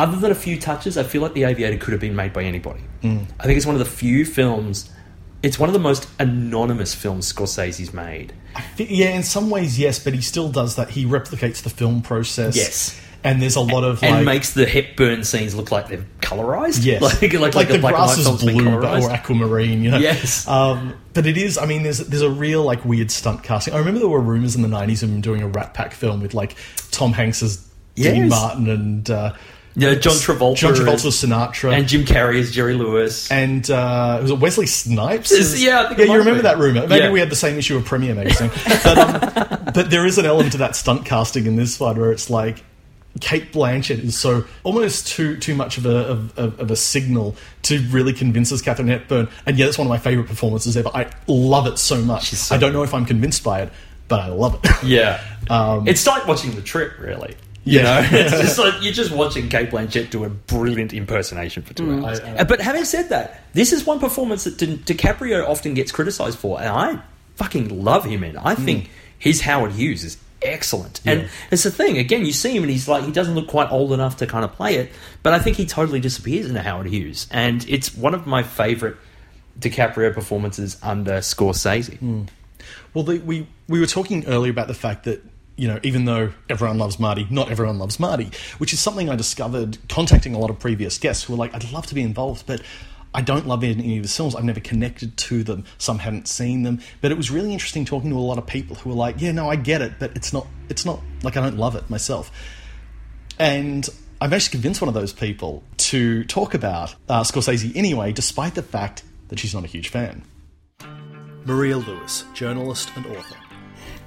Other 0.00 0.16
than 0.16 0.30
a 0.30 0.34
few 0.34 0.58
touches, 0.58 0.96
I 0.96 1.02
feel 1.02 1.20
like 1.20 1.34
The 1.34 1.44
Aviator 1.44 1.76
could 1.76 1.92
have 1.92 2.00
been 2.00 2.16
made 2.16 2.32
by 2.32 2.42
anybody. 2.42 2.80
Mm. 3.02 3.26
I 3.38 3.44
think 3.44 3.58
it's 3.58 3.66
one 3.66 3.74
of 3.74 3.80
the 3.80 3.84
few 3.84 4.24
films. 4.24 4.90
It's 5.42 5.58
one 5.58 5.68
of 5.68 5.74
the 5.74 5.78
most 5.78 6.08
anonymous 6.18 6.94
films 6.94 7.30
Scorsese's 7.30 7.92
made. 7.92 8.32
Yeah, 8.78 9.10
in 9.10 9.22
some 9.22 9.50
ways, 9.50 9.78
yes, 9.78 9.98
but 9.98 10.14
he 10.14 10.22
still 10.22 10.50
does 10.50 10.76
that. 10.76 10.88
He 10.90 11.04
replicates 11.04 11.62
the 11.62 11.68
film 11.68 12.00
process. 12.00 12.56
Yes. 12.56 13.00
And 13.22 13.42
there's 13.42 13.56
a 13.56 13.60
lot 13.60 13.84
of 13.84 14.02
and 14.02 14.16
like, 14.16 14.24
makes 14.24 14.54
the 14.54 14.64
Hepburn 14.64 15.24
scenes 15.24 15.54
look 15.54 15.70
like 15.70 15.88
they're 15.88 16.06
colorized. 16.22 16.86
Yes, 16.86 17.02
like, 17.22 17.34
like, 17.34 17.54
like, 17.54 17.68
the 17.68 17.74
and 17.74 17.82
grass 17.82 18.16
is 18.16 18.26
blue 18.42 18.66
or 18.66 18.82
aquamarine. 18.86 19.82
You 19.82 19.90
know? 19.90 19.98
Yes. 19.98 20.48
Um, 20.48 20.94
but 21.12 21.26
it 21.26 21.36
is. 21.36 21.58
I 21.58 21.66
mean, 21.66 21.82
there's 21.82 21.98
there's 21.98 22.22
a 22.22 22.30
real 22.30 22.62
like 22.62 22.82
weird 22.86 23.10
stunt 23.10 23.42
casting. 23.42 23.74
I 23.74 23.78
remember 23.78 24.00
there 24.00 24.08
were 24.08 24.20
rumors 24.20 24.56
in 24.56 24.62
the 24.62 24.68
'90s 24.68 25.02
of 25.02 25.10
him 25.10 25.20
doing 25.20 25.42
a 25.42 25.48
Rat 25.48 25.74
Pack 25.74 25.92
film 25.92 26.22
with 26.22 26.32
like 26.32 26.56
Tom 26.92 27.12
Hanks 27.12 27.42
as 27.42 27.68
Dean 27.94 28.30
Martin 28.30 28.70
and 28.70 29.10
uh, 29.10 29.34
Yeah, 29.80 29.94
John 29.94 30.12
Travolta 30.14 30.56
John 30.56 30.74
Travolta 30.74 30.94
as- 30.94 31.06
as 31.06 31.14
Sinatra, 31.30 31.72
and 31.76 31.88
Jim 31.88 32.04
Carrey 32.04 32.36
is 32.36 32.50
Jerry 32.52 32.74
Lewis, 32.74 33.30
and 33.30 33.68
uh, 33.70 34.18
was 34.22 34.30
it 34.30 34.38
Wesley 34.38 34.66
Snipes? 34.66 35.30
Is- 35.32 35.62
yeah, 35.62 35.94
yeah. 35.96 36.04
You 36.04 36.18
remember 36.18 36.36
be. 36.40 36.42
that 36.42 36.58
rumor? 36.58 36.86
Maybe 36.86 37.04
Yeah. 37.04 37.10
we 37.10 37.20
had 37.20 37.30
the 37.30 37.36
same 37.36 37.56
issue 37.58 37.76
of 37.76 37.84
Premiere 37.84 38.14
magazine, 38.14 38.50
but, 38.84 38.98
um, 38.98 39.72
but 39.74 39.90
there 39.90 40.04
is 40.06 40.18
an 40.18 40.26
element 40.26 40.52
to 40.52 40.58
that 40.58 40.76
stunt 40.76 41.04
casting 41.04 41.46
in 41.46 41.56
this 41.56 41.78
one 41.80 41.98
where 41.98 42.12
it's 42.12 42.30
like. 42.30 42.64
Cate 43.20 43.52
Blanchett 43.52 44.04
is 44.04 44.16
so 44.16 44.44
almost 44.62 45.08
too 45.08 45.36
too 45.36 45.56
much 45.56 45.78
of 45.78 45.84
a 45.84 45.96
of, 46.06 46.38
of, 46.38 46.60
of 46.60 46.70
a 46.70 46.76
signal 46.76 47.34
to 47.62 47.80
really 47.90 48.12
convince 48.12 48.52
us 48.52 48.62
Katharine 48.62 48.86
Hepburn, 48.86 49.28
and 49.46 49.58
yet 49.58 49.68
it's 49.68 49.76
one 49.76 49.88
of 49.88 49.90
my 49.90 49.98
favorite 49.98 50.28
performances 50.28 50.76
ever. 50.76 50.90
I 50.94 51.10
love 51.26 51.66
it 51.66 51.76
so 51.78 52.00
much. 52.02 52.52
I 52.52 52.56
don't 52.56 52.72
know 52.72 52.84
if 52.84 52.94
I'm 52.94 53.04
convinced 53.04 53.42
by 53.42 53.62
it, 53.62 53.72
but 54.06 54.20
I 54.20 54.28
love 54.28 54.60
it. 54.62 54.70
Yeah. 54.84 55.20
Um, 55.50 55.88
it's 55.88 56.06
like 56.06 56.28
watching 56.28 56.52
The 56.52 56.62
Trip, 56.62 56.92
really. 57.00 57.34
Yeah. 57.64 58.00
You 58.06 58.12
know, 58.12 58.18
it's 58.20 58.30
just 58.32 58.58
like 58.64 58.82
you're 58.82 58.92
just 58.92 59.10
watching 59.12 59.48
Cate 59.48 59.70
Blanchett 59.70 60.10
do 60.10 60.24
a 60.24 60.28
brilliant 60.30 60.92
impersonation 60.92 61.62
for 61.62 61.74
two 61.74 61.84
Mm. 61.84 62.04
hours. 62.06 62.20
I- 62.20 62.30
I- 62.30 62.36
Uh, 62.38 62.44
but 62.44 62.60
having 62.60 62.84
said 62.84 63.08
that, 63.10 63.42
this 63.52 63.72
is 63.72 63.84
one 63.86 63.98
performance 64.00 64.44
that 64.44 64.56
Di- 64.58 64.76
DiCaprio 64.94 65.46
often 65.48 65.74
gets 65.74 65.92
criticised 65.92 66.38
for, 66.38 66.58
and 66.60 66.68
I 66.68 66.98
fucking 67.36 67.82
love 67.84 68.04
him 68.04 68.24
in. 68.24 68.36
I 68.36 68.54
think 68.54 68.88
his 69.18 69.40
Howard 69.42 69.72
Hughes 69.72 70.04
is 70.04 70.16
excellent, 70.42 71.00
and 71.04 71.28
it's 71.50 71.64
the 71.64 71.70
thing. 71.70 71.98
Again, 71.98 72.24
you 72.24 72.32
see 72.32 72.56
him, 72.56 72.62
and 72.62 72.70
he's 72.72 72.88
like 72.88 73.04
he 73.04 73.12
doesn't 73.12 73.34
look 73.34 73.48
quite 73.48 73.70
old 73.70 73.92
enough 73.92 74.16
to 74.18 74.26
kind 74.26 74.44
of 74.44 74.52
play 74.54 74.76
it, 74.76 74.90
but 75.22 75.32
I 75.34 75.38
think 75.38 75.56
he 75.58 75.66
totally 75.66 76.00
disappears 76.00 76.46
into 76.46 76.62
Howard 76.62 76.86
Hughes, 76.86 77.26
and 77.30 77.64
it's 77.68 77.94
one 77.94 78.14
of 78.14 78.26
my 78.26 78.42
favourite 78.42 78.96
DiCaprio 79.58 80.14
performances 80.14 80.78
under 80.82 81.18
Scorsese. 81.18 81.98
Mm. 81.98 82.28
Well, 82.94 83.04
the, 83.04 83.18
we 83.18 83.46
we 83.68 83.80
were 83.80 83.86
talking 83.86 84.26
earlier 84.26 84.50
about 84.50 84.68
the 84.68 84.74
fact 84.74 85.04
that 85.04 85.22
you 85.60 85.68
know 85.68 85.78
even 85.82 86.06
though 86.06 86.32
everyone 86.48 86.78
loves 86.78 86.98
Marty, 86.98 87.26
not 87.28 87.50
everyone 87.50 87.78
loves 87.78 88.00
Marty, 88.00 88.30
which 88.56 88.72
is 88.72 88.80
something 88.80 89.10
I 89.10 89.14
discovered 89.14 89.76
contacting 89.90 90.34
a 90.34 90.38
lot 90.38 90.48
of 90.48 90.58
previous 90.58 90.96
guests 90.96 91.24
who 91.24 91.34
were 91.34 91.38
like, 91.38 91.54
"I'd 91.54 91.70
love 91.70 91.86
to 91.86 91.94
be 91.94 92.02
involved, 92.02 92.46
but." 92.46 92.62
I 93.12 93.22
don't 93.22 93.44
love 93.44 93.64
any 93.64 93.96
of 93.96 94.04
the 94.04 94.08
films. 94.08 94.36
I've 94.36 94.44
never 94.44 94.60
connected 94.60 95.16
to 95.16 95.42
them. 95.42 95.64
Some 95.78 95.98
haven't 95.98 96.28
seen 96.28 96.62
them, 96.62 96.78
but 97.00 97.10
it 97.10 97.16
was 97.16 97.28
really 97.28 97.52
interesting 97.52 97.84
talking 97.84 98.08
to 98.10 98.16
a 98.16 98.20
lot 98.20 98.38
of 98.38 98.46
people 98.46 98.76
who 98.76 98.90
were 98.90 98.94
like, 98.94 99.16
"Yeah, 99.18 99.32
no, 99.32 99.50
I 99.50 99.56
get 99.56 99.82
it, 99.82 99.94
but 99.98 100.12
it's 100.14 100.32
not. 100.32 100.46
It's 100.68 100.84
not 100.84 101.00
like 101.24 101.36
I 101.36 101.40
don't 101.40 101.56
love 101.56 101.74
it 101.74 101.90
myself." 101.90 102.30
And 103.36 103.88
I 104.20 104.28
managed 104.28 104.44
to 104.44 104.50
convince 104.52 104.80
one 104.80 104.86
of 104.86 104.94
those 104.94 105.12
people 105.12 105.64
to 105.90 106.22
talk 106.22 106.54
about 106.54 106.94
uh, 107.08 107.22
Scorsese 107.22 107.74
anyway, 107.74 108.12
despite 108.12 108.54
the 108.54 108.62
fact 108.62 109.02
that 109.26 109.40
she's 109.40 109.54
not 109.54 109.64
a 109.64 109.66
huge 109.66 109.88
fan. 109.88 110.22
Maria 111.44 111.78
Lewis, 111.78 112.22
journalist 112.32 112.92
and 112.94 113.06
author. 113.06 113.39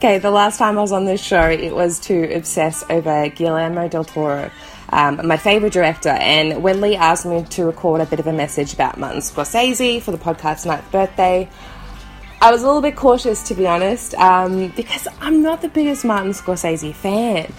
Okay, 0.03 0.17
the 0.17 0.31
last 0.31 0.57
time 0.57 0.77
I 0.77 0.81
was 0.81 0.91
on 0.91 1.05
this 1.05 1.23
show, 1.23 1.43
it 1.43 1.73
was 1.73 1.97
to 2.01 2.35
obsess 2.35 2.83
over 2.89 3.29
Guillermo 3.29 3.87
del 3.87 4.03
Toro, 4.03 4.51
um, 4.89 5.25
my 5.25 5.37
favourite 5.37 5.71
director. 5.71 6.09
And 6.09 6.61
when 6.61 6.81
Lee 6.81 6.97
asked 6.97 7.25
me 7.25 7.45
to 7.51 7.63
record 7.63 8.01
a 8.01 8.05
bit 8.05 8.19
of 8.19 8.27
a 8.27 8.33
message 8.33 8.73
about 8.73 8.97
Martin 8.97 9.21
Scorsese 9.21 10.01
for 10.01 10.11
the 10.11 10.17
podcast's 10.17 10.65
ninth 10.65 10.91
birthday, 10.91 11.47
I 12.41 12.51
was 12.51 12.63
a 12.63 12.65
little 12.65 12.81
bit 12.81 12.97
cautious, 12.97 13.43
to 13.43 13.53
be 13.55 13.65
honest, 13.65 14.13
um, 14.15 14.73
because 14.75 15.07
I'm 15.21 15.41
not 15.41 15.61
the 15.61 15.69
biggest 15.69 16.03
Martin 16.03 16.33
Scorsese 16.33 16.93
fan. 16.93 17.53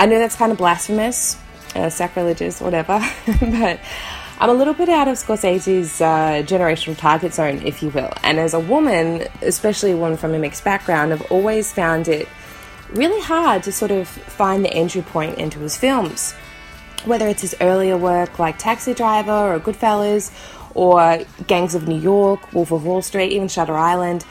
I 0.00 0.06
know 0.06 0.18
that's 0.18 0.34
kind 0.34 0.50
of 0.50 0.58
blasphemous, 0.58 1.36
uh, 1.76 1.88
sacrilegious, 1.88 2.60
whatever, 2.60 2.98
but 3.40 3.78
I'm 4.38 4.50
a 4.50 4.54
little 4.54 4.74
bit 4.74 4.90
out 4.90 5.08
of 5.08 5.16
Scorsese's 5.16 6.00
uh, 6.02 6.42
generational 6.44 6.96
target 6.96 7.32
zone, 7.32 7.62
if 7.64 7.82
you 7.82 7.88
will. 7.88 8.12
And 8.22 8.38
as 8.38 8.52
a 8.52 8.60
woman, 8.60 9.26
especially 9.40 9.94
one 9.94 10.18
from 10.18 10.34
a 10.34 10.38
mixed 10.38 10.62
background, 10.62 11.14
I've 11.14 11.30
always 11.32 11.72
found 11.72 12.06
it 12.06 12.28
really 12.92 13.20
hard 13.22 13.62
to 13.62 13.72
sort 13.72 13.90
of 13.90 14.06
find 14.06 14.62
the 14.62 14.72
entry 14.72 15.00
point 15.00 15.38
into 15.38 15.60
his 15.60 15.78
films. 15.78 16.32
Whether 17.06 17.28
it's 17.28 17.40
his 17.40 17.56
earlier 17.62 17.96
work 17.96 18.38
like 18.38 18.58
Taxi 18.58 18.92
Driver 18.92 19.54
or 19.54 19.58
Goodfellas 19.58 20.30
or 20.74 21.24
Gangs 21.46 21.74
of 21.74 21.88
New 21.88 21.98
York, 21.98 22.52
Wolf 22.52 22.72
of 22.72 22.84
Wall 22.84 23.00
Street, 23.00 23.32
even 23.32 23.48
Shutter 23.48 23.76
Island, 23.76 24.26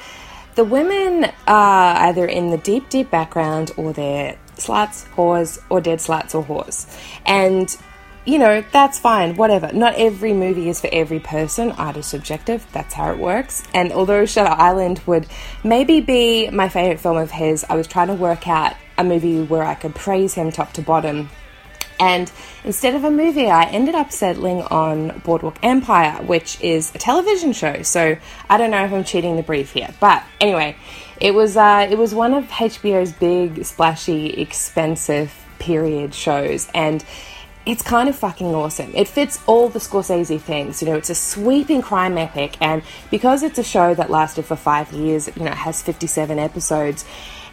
the 0.54 0.64
women 0.64 1.32
are 1.48 1.96
either 1.96 2.28
in 2.28 2.52
the 2.52 2.58
deep, 2.60 2.90
deep 2.90 3.10
background 3.10 3.72
or 3.76 3.92
they're 3.92 4.38
sluts, 4.56 5.08
whores, 5.16 5.60
or 5.70 5.82
dead 5.82 5.98
sluts 5.98 6.36
or 6.36 6.44
whores. 6.44 6.86
And 7.26 7.76
you 8.26 8.40
know, 8.40 8.64
that's 8.72 9.00
fine, 9.00 9.36
whatever. 9.36 9.72
Not 9.72 9.96
every 9.96 10.34
movie 10.34 10.70
is 10.70 10.82
for 10.82 10.90
every 10.92 11.20
person. 11.20 11.72
Art 11.72 11.98
is 11.98 12.08
subjective, 12.08 12.66
that's 12.72 12.94
how 12.94 13.12
it 13.12 13.20
works. 13.20 13.64
And 13.74 13.92
although 13.92 14.26
Shutter 14.26 14.50
Island 14.50 15.02
would 15.06 15.28
maybe 15.64 16.02
be 16.02 16.50
my 16.50 16.68
favourite 16.70 17.00
film 17.00 17.18
of 17.18 17.32
his, 17.32 17.64
I 17.70 17.76
was 17.76 17.88
trying 17.88 18.08
to 18.08 18.16
work 18.16 18.48
out 18.48 18.76
a 18.98 19.04
movie 19.04 19.44
where 19.44 19.64
I 19.64 19.76
could 19.76 19.94
praise 19.94 20.34
him 20.34 20.52
top 20.52 20.74
to 20.74 20.82
bottom. 20.82 21.30
And 22.00 22.30
instead 22.64 22.96
of 22.96 23.04
a 23.04 23.12
movie, 23.12 23.50
I 23.50 23.66
ended 23.66 23.96
up 23.96 24.12
settling 24.12 24.64
on 24.64 25.22
Boardwalk 25.24 25.58
Empire, 25.64 26.22
which 26.24 26.60
is 26.62 26.94
a 26.94 26.98
television 26.98 27.54
show. 27.54 27.84
So 27.84 28.18
I 28.50 28.58
don't 28.58 28.72
know 28.72 28.84
if 28.84 28.92
I'm 28.92 29.04
cheating 29.04 29.36
the 29.38 29.44
brief 29.44 29.72
here, 29.72 29.90
but 30.00 30.24
anyway, 30.42 30.76
it 31.22 31.34
was 31.34 31.56
uh, 31.56 31.88
it 31.90 31.98
was 31.98 32.14
one 32.14 32.34
of 32.34 32.46
HBO's 32.46 33.14
big, 33.14 33.64
splashy, 33.64 34.32
expensive 34.42 35.34
period 35.60 36.14
shows, 36.14 36.68
and 36.74 37.04
it's 37.66 37.82
kind 37.82 38.08
of 38.08 38.16
fucking 38.16 38.54
awesome. 38.54 38.92
It 38.94 39.08
fits 39.08 39.42
all 39.48 39.70
the 39.70 39.80
Scorsese 39.80 40.40
things. 40.40 40.82
You 40.82 40.90
know, 40.90 40.96
it's 40.96 41.10
a 41.10 41.16
sweeping 41.16 41.82
crime 41.82 42.18
epic, 42.18 42.58
and 42.62 42.84
because 43.10 43.44
it's 43.44 43.58
a 43.58 43.64
show 43.64 43.94
that 43.96 44.10
lasted 44.10 44.46
for 44.46 44.56
five 44.56 44.92
years, 44.94 45.28
you 45.36 45.44
know, 45.44 45.52
it 45.52 45.58
has 45.58 45.82
57 45.82 46.38
episodes, 46.38 47.06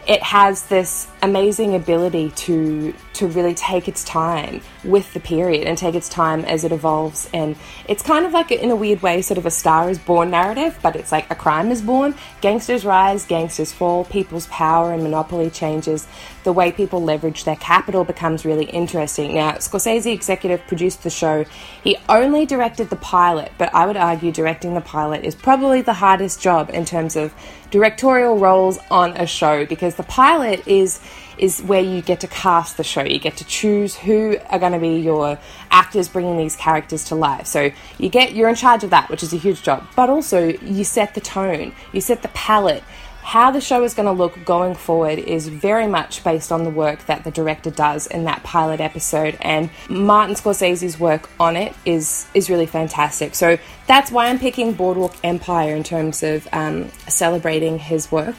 it 0.05 0.21
has 0.21 0.63
this 0.63 1.07
amazing 1.21 1.75
ability 1.75 2.29
to 2.31 2.93
to 3.13 3.27
really 3.27 3.53
take 3.53 3.87
its 3.87 4.03
time 4.03 4.59
with 4.83 5.13
the 5.13 5.19
period 5.19 5.65
and 5.65 5.77
take 5.77 5.95
its 5.95 6.09
time 6.09 6.43
as 6.43 6.65
it 6.65 6.73
evolves 6.73 7.29
and 7.33 7.55
it's 7.87 8.03
kind 8.03 8.25
of 8.25 8.33
like 8.33 8.51
in 8.51 8.69
a 8.69 8.75
weird 8.75 9.01
way 9.01 9.21
sort 9.21 9.37
of 9.37 9.45
a 9.45 9.51
star 9.51 9.89
is 9.89 9.97
born 9.97 10.29
narrative 10.29 10.77
but 10.83 10.95
it's 10.97 11.11
like 11.11 11.29
a 11.31 11.35
crime 11.35 11.71
is 11.71 11.81
born 11.81 12.13
gangsters 12.41 12.83
rise 12.83 13.25
gangsters 13.25 13.71
fall 13.71 14.03
people's 14.05 14.47
power 14.47 14.91
and 14.91 15.03
monopoly 15.03 15.49
changes 15.49 16.05
the 16.43 16.53
way 16.53 16.71
people 16.71 17.01
leverage 17.01 17.43
their 17.43 17.55
capital 17.55 18.03
becomes 18.03 18.45
really 18.45 18.65
interesting 18.65 19.35
now 19.35 19.51
scorsese 19.53 20.11
executive 20.11 20.65
produced 20.67 21.03
the 21.03 21.09
show 21.09 21.45
he 21.83 21.97
only 22.09 22.45
directed 22.45 22.89
the 22.89 22.95
pilot 22.97 23.51
but 23.57 23.73
i 23.73 23.85
would 23.85 23.97
argue 23.97 24.31
directing 24.31 24.73
the 24.73 24.81
pilot 24.81 25.23
is 25.23 25.35
probably 25.35 25.81
the 25.81 25.93
hardest 25.93 26.41
job 26.41 26.69
in 26.71 26.85
terms 26.85 27.15
of 27.15 27.33
directorial 27.71 28.37
roles 28.37 28.77
on 28.91 29.17
a 29.17 29.25
show 29.25 29.65
because 29.65 29.95
the 29.95 30.03
pilot 30.03 30.67
is 30.67 30.99
is 31.37 31.61
where 31.63 31.81
you 31.81 32.01
get 32.01 32.19
to 32.19 32.27
cast 32.27 32.77
the 32.77 32.83
show. 32.83 33.03
You 33.03 33.19
get 33.19 33.37
to 33.37 33.45
choose 33.45 33.95
who 33.95 34.37
are 34.49 34.59
going 34.59 34.73
to 34.73 34.79
be 34.79 34.99
your 34.99 35.39
actors 35.71 36.07
bringing 36.07 36.37
these 36.37 36.55
characters 36.55 37.05
to 37.05 37.15
life. 37.15 37.47
So 37.47 37.71
you 37.97 38.09
get 38.09 38.33
you're 38.33 38.49
in 38.49 38.55
charge 38.55 38.83
of 38.83 38.91
that, 38.91 39.09
which 39.09 39.23
is 39.23 39.33
a 39.33 39.37
huge 39.37 39.63
job. 39.63 39.85
But 39.95 40.09
also 40.09 40.47
you 40.47 40.83
set 40.83 41.15
the 41.15 41.21
tone, 41.21 41.73
you 41.91 42.01
set 42.01 42.21
the 42.21 42.29
palette. 42.29 42.83
How 43.23 43.51
the 43.51 43.61
show 43.61 43.83
is 43.83 43.93
going 43.93 44.05
to 44.05 44.11
look 44.11 44.43
going 44.45 44.75
forward 44.75 45.17
is 45.17 45.47
very 45.47 45.87
much 45.87 46.23
based 46.23 46.51
on 46.51 46.63
the 46.65 46.69
work 46.69 47.05
that 47.05 47.23
the 47.23 47.31
director 47.31 47.71
does 47.71 48.05
in 48.05 48.25
that 48.25 48.43
pilot 48.43 48.81
episode, 48.81 49.37
and 49.41 49.69
Martin 49.89 50.35
Scorsese's 50.35 50.99
work 50.99 51.29
on 51.39 51.55
it 51.55 51.73
is 51.85 52.27
is 52.33 52.49
really 52.49 52.67
fantastic. 52.67 53.33
So 53.33 53.57
that's 53.87 54.11
why 54.11 54.27
I'm 54.27 54.39
picking 54.39 54.73
Boardwalk 54.73 55.15
Empire 55.23 55.73
in 55.73 55.83
terms 55.83 56.21
of 56.21 56.47
um, 56.51 56.89
celebrating 57.07 57.79
his 57.79 58.11
work. 58.11 58.35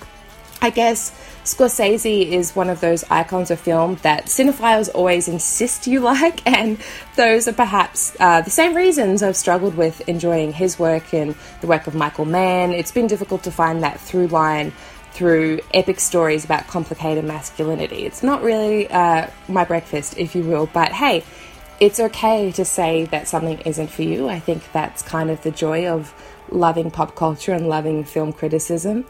I 0.60 0.70
guess 0.70 1.10
Scorsese 1.44 2.26
is 2.26 2.56
one 2.56 2.70
of 2.70 2.80
those 2.80 3.04
icons 3.10 3.50
of 3.50 3.60
film 3.60 3.96
that 3.96 4.26
cinephiles 4.26 4.88
always 4.94 5.28
insist 5.28 5.86
you 5.86 6.00
like, 6.12 6.44
and 6.46 6.78
those 7.16 7.46
are 7.46 7.52
perhaps 7.52 8.16
uh, 8.18 8.40
the 8.40 8.50
same 8.50 8.74
reasons 8.74 9.22
I've 9.22 9.36
struggled 9.36 9.76
with 9.76 10.08
enjoying 10.08 10.52
his 10.52 10.78
work 10.78 11.12
and 11.12 11.34
the 11.60 11.66
work 11.66 11.86
of 11.86 11.94
Michael 11.94 12.24
Mann. 12.24 12.72
It's 12.72 12.92
been 12.92 13.06
difficult 13.06 13.42
to 13.44 13.50
find 13.50 13.82
that 13.82 14.00
through 14.00 14.28
line 14.28 14.72
through 15.12 15.60
epic 15.72 16.00
stories 16.00 16.44
about 16.44 16.66
complicated 16.66 17.24
masculinity. 17.24 18.04
It's 18.04 18.22
not 18.22 18.42
really 18.42 18.90
uh, 18.90 19.28
my 19.46 19.64
breakfast, 19.64 20.18
if 20.18 20.34
you 20.34 20.42
will, 20.42 20.66
but 20.72 20.90
hey, 20.90 21.22
it's 21.78 22.00
okay 22.00 22.50
to 22.52 22.64
say 22.64 23.04
that 23.06 23.28
something 23.28 23.60
isn't 23.60 23.90
for 23.90 24.02
you. 24.02 24.28
I 24.28 24.40
think 24.40 24.72
that's 24.72 25.02
kind 25.02 25.30
of 25.30 25.42
the 25.42 25.52
joy 25.52 25.88
of 25.88 26.12
loving 26.50 26.90
pop 26.90 27.14
culture 27.14 27.52
and 27.52 27.68
loving 27.68 28.04
film 28.04 28.32
criticism. 28.32 29.04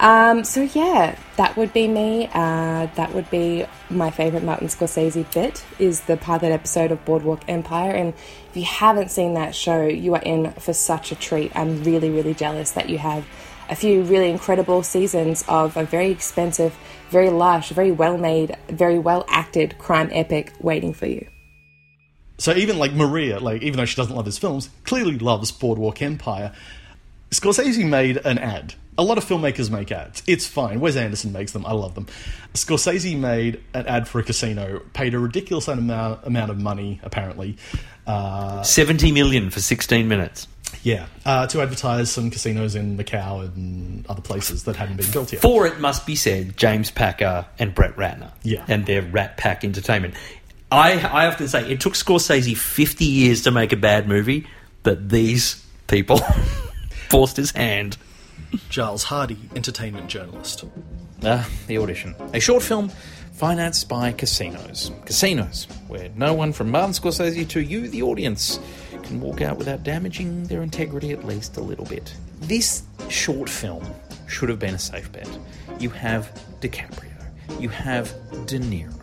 Um, 0.00 0.44
so 0.44 0.62
yeah, 0.62 1.18
that 1.36 1.56
would 1.56 1.72
be 1.72 1.88
me. 1.88 2.28
Uh, 2.32 2.86
that 2.94 3.12
would 3.14 3.28
be 3.30 3.66
my 3.90 4.10
favorite 4.10 4.44
Martin 4.44 4.68
Scorsese 4.68 5.32
bit 5.34 5.64
is 5.78 6.02
the 6.02 6.16
pilot 6.16 6.52
episode 6.52 6.92
of 6.92 7.04
Boardwalk 7.04 7.42
Empire. 7.48 7.90
And 7.90 8.14
if 8.50 8.56
you 8.56 8.64
haven't 8.64 9.10
seen 9.10 9.34
that 9.34 9.54
show, 9.54 9.84
you 9.86 10.14
are 10.14 10.22
in 10.22 10.52
for 10.52 10.72
such 10.72 11.10
a 11.10 11.16
treat. 11.16 11.50
I'm 11.56 11.82
really, 11.82 12.10
really 12.10 12.34
jealous 12.34 12.72
that 12.72 12.88
you 12.88 12.98
have 12.98 13.26
a 13.68 13.74
few 13.74 14.02
really 14.02 14.30
incredible 14.30 14.82
seasons 14.82 15.44
of 15.48 15.76
a 15.76 15.84
very 15.84 16.10
expensive, 16.10 16.76
very 17.10 17.30
lush, 17.30 17.70
very 17.70 17.90
well 17.90 18.16
made, 18.16 18.56
very 18.68 18.98
well 18.98 19.24
acted 19.28 19.78
crime 19.78 20.10
epic 20.12 20.52
waiting 20.60 20.94
for 20.94 21.06
you. 21.06 21.26
So 22.38 22.54
even 22.54 22.78
like 22.78 22.92
Maria, 22.92 23.40
like 23.40 23.62
even 23.62 23.78
though 23.78 23.84
she 23.84 23.96
doesn't 23.96 24.14
love 24.14 24.26
his 24.26 24.38
films, 24.38 24.70
clearly 24.84 25.18
loves 25.18 25.50
Boardwalk 25.50 26.00
Empire. 26.00 26.54
Scorsese 27.32 27.86
made 27.86 28.18
an 28.18 28.38
ad. 28.38 28.74
A 28.98 29.04
lot 29.04 29.16
of 29.16 29.24
filmmakers 29.24 29.70
make 29.70 29.92
ads. 29.92 30.22
It's 30.26 30.46
fine. 30.46 30.80
Wes 30.80 30.96
Anderson 30.96 31.32
makes 31.32 31.52
them. 31.52 31.64
I 31.64 31.72
love 31.72 31.94
them. 31.94 32.06
Scorsese 32.54 33.16
made 33.16 33.62
an 33.72 33.86
ad 33.86 34.08
for 34.08 34.18
a 34.18 34.24
casino, 34.24 34.80
paid 34.92 35.14
a 35.14 35.20
ridiculous 35.20 35.68
amount, 35.68 36.26
amount 36.26 36.50
of 36.50 36.58
money, 36.60 37.00
apparently. 37.04 37.56
Uh, 38.08 38.62
70 38.62 39.12
million 39.12 39.50
for 39.50 39.60
16 39.60 40.08
minutes. 40.08 40.48
yeah, 40.82 41.06
uh, 41.24 41.46
to 41.46 41.60
advertise 41.62 42.10
some 42.10 42.28
casinos 42.30 42.74
in 42.74 42.98
Macau 42.98 43.44
and 43.44 44.04
other 44.08 44.20
places 44.22 44.64
that 44.64 44.74
hadn't 44.74 44.96
been 44.96 45.10
built 45.12 45.32
yet. 45.32 45.42
For 45.42 45.66
it 45.66 45.78
must 45.78 46.04
be 46.04 46.16
said, 46.16 46.56
James 46.56 46.90
Packer 46.90 47.46
and 47.58 47.72
Brett 47.74 47.94
Ratner. 47.96 48.32
Yeah. 48.42 48.64
And 48.66 48.84
their 48.84 49.02
RatPac 49.02 49.62
Entertainment. 49.62 50.14
I, 50.72 50.98
I 50.98 51.26
often 51.28 51.46
say 51.46 51.70
it 51.70 51.80
took 51.80 51.94
Scorsese 51.94 52.56
50 52.56 53.04
years 53.04 53.42
to 53.42 53.50
make 53.52 53.72
a 53.72 53.76
bad 53.76 54.08
movie, 54.08 54.46
but 54.82 55.08
these 55.08 55.64
people 55.86 56.18
forced 57.10 57.36
his 57.36 57.52
hand. 57.52 57.96
Giles 58.68 59.04
Hardie, 59.04 59.38
entertainment 59.56 60.08
journalist. 60.08 60.64
Ah, 61.24 61.48
the 61.66 61.78
audition. 61.78 62.14
A 62.32 62.40
short 62.40 62.62
film 62.62 62.90
financed 63.32 63.88
by 63.88 64.12
casinos. 64.12 64.90
Casinos, 65.04 65.66
where 65.86 66.10
no 66.16 66.34
one 66.34 66.52
from 66.52 66.70
Martin 66.70 66.92
Scorsese 66.92 67.48
to 67.48 67.60
you, 67.60 67.88
the 67.88 68.02
audience, 68.02 68.58
can 69.02 69.20
walk 69.20 69.40
out 69.40 69.56
without 69.58 69.82
damaging 69.82 70.44
their 70.44 70.62
integrity 70.62 71.12
at 71.12 71.24
least 71.24 71.56
a 71.56 71.60
little 71.60 71.84
bit. 71.84 72.14
This 72.40 72.82
short 73.08 73.48
film 73.48 73.84
should 74.26 74.48
have 74.48 74.58
been 74.58 74.74
a 74.74 74.78
safe 74.78 75.10
bet. 75.12 75.28
You 75.78 75.90
have 75.90 76.32
DiCaprio, 76.60 77.14
you 77.60 77.68
have 77.68 78.12
De 78.46 78.58
Niro, 78.58 78.97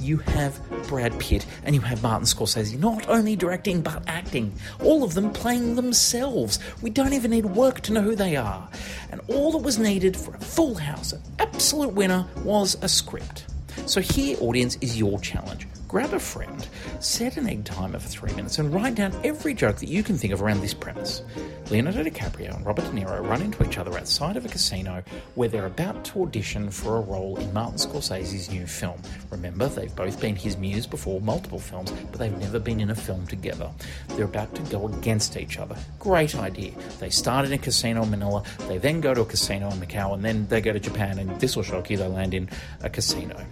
you 0.00 0.18
have 0.18 0.60
Brad 0.88 1.18
Pitt, 1.20 1.46
and 1.64 1.74
you 1.74 1.80
have 1.80 2.02
Martin 2.02 2.26
Scorsese 2.26 2.78
not 2.78 3.08
only 3.08 3.36
directing 3.36 3.82
but 3.82 4.02
acting. 4.06 4.52
All 4.82 5.04
of 5.04 5.14
them 5.14 5.32
playing 5.32 5.76
themselves. 5.76 6.58
We 6.82 6.90
don't 6.90 7.12
even 7.12 7.30
need 7.30 7.46
work 7.46 7.80
to 7.82 7.92
know 7.92 8.02
who 8.02 8.16
they 8.16 8.36
are. 8.36 8.68
And 9.10 9.20
all 9.28 9.52
that 9.52 9.58
was 9.58 9.78
needed 9.78 10.16
for 10.16 10.34
a 10.34 10.40
full 10.40 10.74
house, 10.74 11.12
an 11.12 11.22
absolute 11.38 11.92
winner, 11.92 12.26
was 12.44 12.76
a 12.82 12.88
script. 12.88 13.46
So 13.86 14.00
here, 14.00 14.36
audience, 14.40 14.76
is 14.80 14.98
your 14.98 15.18
challenge. 15.20 15.66
Grab 15.90 16.14
a 16.14 16.20
friend, 16.20 16.68
set 17.00 17.36
an 17.36 17.48
egg 17.48 17.64
timer 17.64 17.98
for 17.98 18.08
three 18.08 18.32
minutes, 18.34 18.60
and 18.60 18.72
write 18.72 18.94
down 18.94 19.12
every 19.24 19.52
joke 19.52 19.78
that 19.78 19.88
you 19.88 20.04
can 20.04 20.16
think 20.16 20.32
of 20.32 20.40
around 20.40 20.60
this 20.60 20.72
premise. 20.72 21.22
Leonardo 21.68 22.04
DiCaprio 22.04 22.54
and 22.54 22.64
Robert 22.64 22.84
De 22.84 22.90
Niro 22.90 23.28
run 23.28 23.42
into 23.42 23.64
each 23.64 23.76
other 23.76 23.98
outside 23.98 24.36
of 24.36 24.44
a 24.44 24.48
casino 24.48 25.02
where 25.34 25.48
they're 25.48 25.66
about 25.66 26.04
to 26.04 26.22
audition 26.22 26.70
for 26.70 26.96
a 26.96 27.00
role 27.00 27.36
in 27.38 27.52
Martin 27.52 27.76
Scorsese's 27.76 28.48
new 28.50 28.66
film. 28.66 29.00
Remember, 29.30 29.68
they've 29.68 29.94
both 29.96 30.20
been 30.20 30.36
his 30.36 30.56
muse 30.56 30.86
before 30.86 31.20
multiple 31.20 31.58
films, 31.58 31.90
but 31.90 32.20
they've 32.20 32.38
never 32.38 32.60
been 32.60 32.78
in 32.78 32.90
a 32.90 32.94
film 32.94 33.26
together. 33.26 33.68
They're 34.10 34.26
about 34.26 34.54
to 34.56 34.62
go 34.62 34.86
against 34.86 35.36
each 35.36 35.58
other. 35.58 35.76
Great 35.98 36.36
idea. 36.36 36.70
They 37.00 37.10
start 37.10 37.46
in 37.46 37.52
a 37.52 37.58
casino 37.58 38.04
in 38.04 38.10
Manila, 38.10 38.44
they 38.68 38.78
then 38.78 39.00
go 39.00 39.12
to 39.12 39.22
a 39.22 39.26
casino 39.26 39.70
in 39.70 39.80
Macau, 39.80 40.14
and 40.14 40.24
then 40.24 40.46
they 40.46 40.60
go 40.60 40.72
to 40.72 40.80
Japan, 40.80 41.18
and 41.18 41.40
this 41.40 41.56
will 41.56 41.64
shock 41.64 41.90
you, 41.90 41.96
they 41.96 42.06
land 42.06 42.32
in 42.32 42.48
a 42.82 42.90
casino. 42.90 43.44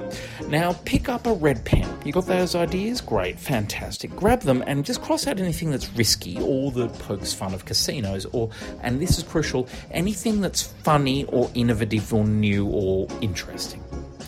Now, 0.49 0.75
pick 0.85 1.09
up 1.09 1.27
a 1.27 1.35
red 1.35 1.65
pen. 1.65 1.89
You 2.05 2.13
got 2.13 2.28
those 2.29 2.55
ideas? 2.55 3.01
Great, 3.01 3.39
fantastic. 3.39 4.15
Grab 4.15 4.41
them 4.43 4.63
and 4.67 4.85
just 4.85 5.03
cross 5.03 5.27
out 5.27 5.41
anything 5.41 5.71
that's 5.71 5.91
risky 5.95 6.39
or 6.41 6.71
that 6.73 6.97
pokes 7.01 7.33
fun 7.33 7.55
of 7.55 7.65
casinos, 7.65 8.27
or, 8.27 8.51
and 8.83 9.01
this 9.01 9.19
is 9.19 9.25
crucial, 9.25 9.69
anything 9.91 10.41
that's 10.41 10.63
funny 10.63 11.25
or 11.27 11.51
innovative 11.55 12.13
or 12.15 12.25
new 12.25 12.67
or 12.67 13.09
interesting. 13.21 13.83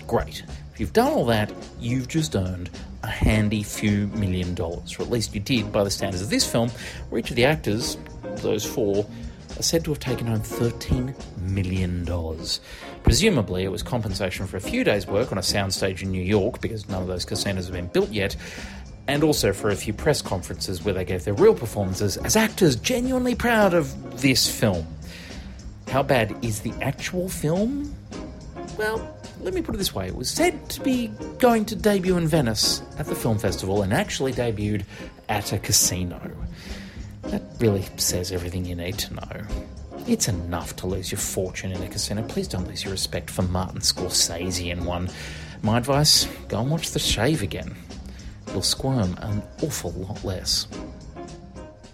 Great. 0.07 0.43
If 0.73 0.81
you've 0.81 0.93
done 0.93 1.13
all 1.13 1.27
that, 1.27 1.53
you've 1.79 2.09
just 2.09 2.35
earned 2.35 2.71
a 3.03 3.07
handy 3.07 3.63
few 3.63 4.09
million 4.09 4.55
dollars, 4.55 4.99
or 4.99 5.03
at 5.03 5.11
least 5.11 5.35
you 5.35 5.41
did 5.41 5.71
by 5.71 5.85
the 5.85 5.91
standards 5.91 6.23
of 6.23 6.31
this 6.31 6.51
film, 6.51 6.71
where 7.11 7.21
each 7.21 7.31
of 7.31 7.37
the 7.37 7.45
actors, 7.45 7.97
those 8.37 8.65
four, 8.65 9.07
are 9.59 9.63
said 9.63 9.85
to 9.85 9.91
have 9.91 10.01
taken 10.01 10.27
home 10.27 10.41
$13 10.41 11.15
million. 11.43 12.05
Presumably, 13.03 13.65
it 13.65 13.73
was 13.73 13.83
compensation 13.83 14.47
for 14.47 14.57
a 14.57 14.61
few 14.61 14.85
days' 14.85 15.07
work 15.07 15.33
on 15.33 15.39
a 15.39 15.43
soundstage 15.43 16.03
in 16.03 16.11
New 16.11 16.23
York, 16.23 16.61
because 16.61 16.89
none 16.89 17.03
of 17.03 17.09
those 17.09 17.25
casinos 17.25 17.67
have 17.67 17.75
been 17.75 17.89
built 17.89 18.11
yet, 18.11 18.37
and 19.09 19.25
also 19.25 19.53
for 19.53 19.71
a 19.71 19.77
few 19.77 19.93
press 19.93 20.23
conferences 20.23 20.85
where 20.85 20.95
they 20.95 21.05
gave 21.05 21.25
their 21.25 21.35
real 21.35 21.55
performances 21.55 22.17
as 22.19 22.37
actors 22.37 22.77
genuinely 22.77 23.35
proud 23.35 23.75
of 23.75 24.21
this 24.21 24.49
film. 24.49 24.87
How 25.89 26.03
bad 26.05 26.37
is 26.45 26.61
the 26.61 26.73
actual 26.81 27.29
film? 27.29 27.93
Well, 28.79 29.17
let 29.41 29.55
me 29.55 29.63
put 29.63 29.75
it 29.75 29.79
this 29.79 29.95
way 29.95 30.07
it 30.07 30.15
was 30.15 30.31
said 30.31 30.69
to 30.71 30.81
be 30.81 31.09
going 31.39 31.65
to 31.65 31.77
debut 31.77 32.17
in 32.17 32.29
Venice 32.29 32.83
at 32.99 33.07
the 33.07 33.15
film 33.15 33.39
festival 33.39 33.83
and 33.83 33.93
actually 33.93 34.33
debuted 34.33 34.85
at 35.29 35.53
a 35.53 35.59
casino. 35.59 36.21
That 37.23 37.43
really 37.59 37.87
says 37.97 38.33
everything 38.33 38.65
you 38.65 38.75
need 38.75 38.99
to 38.99 39.15
know. 39.15 39.43
It's 40.07 40.29
enough 40.29 40.75
to 40.77 40.87
lose 40.87 41.13
your 41.13 41.19
fortune 41.19 41.73
in 41.73 41.83
a 41.83 41.89
casino. 41.89 42.23
Please 42.27 42.49
don't 42.49 42.67
lose 42.67 42.83
your 42.83 42.93
respect 42.93 43.31
for 43.31 43.43
Martin 43.43 43.81
Scorsese 43.81 44.71
in 44.71 44.85
one. 44.85 45.09
My 45.63 45.79
advice 45.79 46.27
go 46.49 46.61
and 46.61 46.71
watch 46.71 46.91
The 46.91 46.99
Shave 46.99 47.43
again. 47.43 47.77
You'll 48.49 48.63
squirm 48.63 49.17
an 49.21 49.43
awful 49.63 49.93
lot 49.93 50.25
less. 50.25 50.67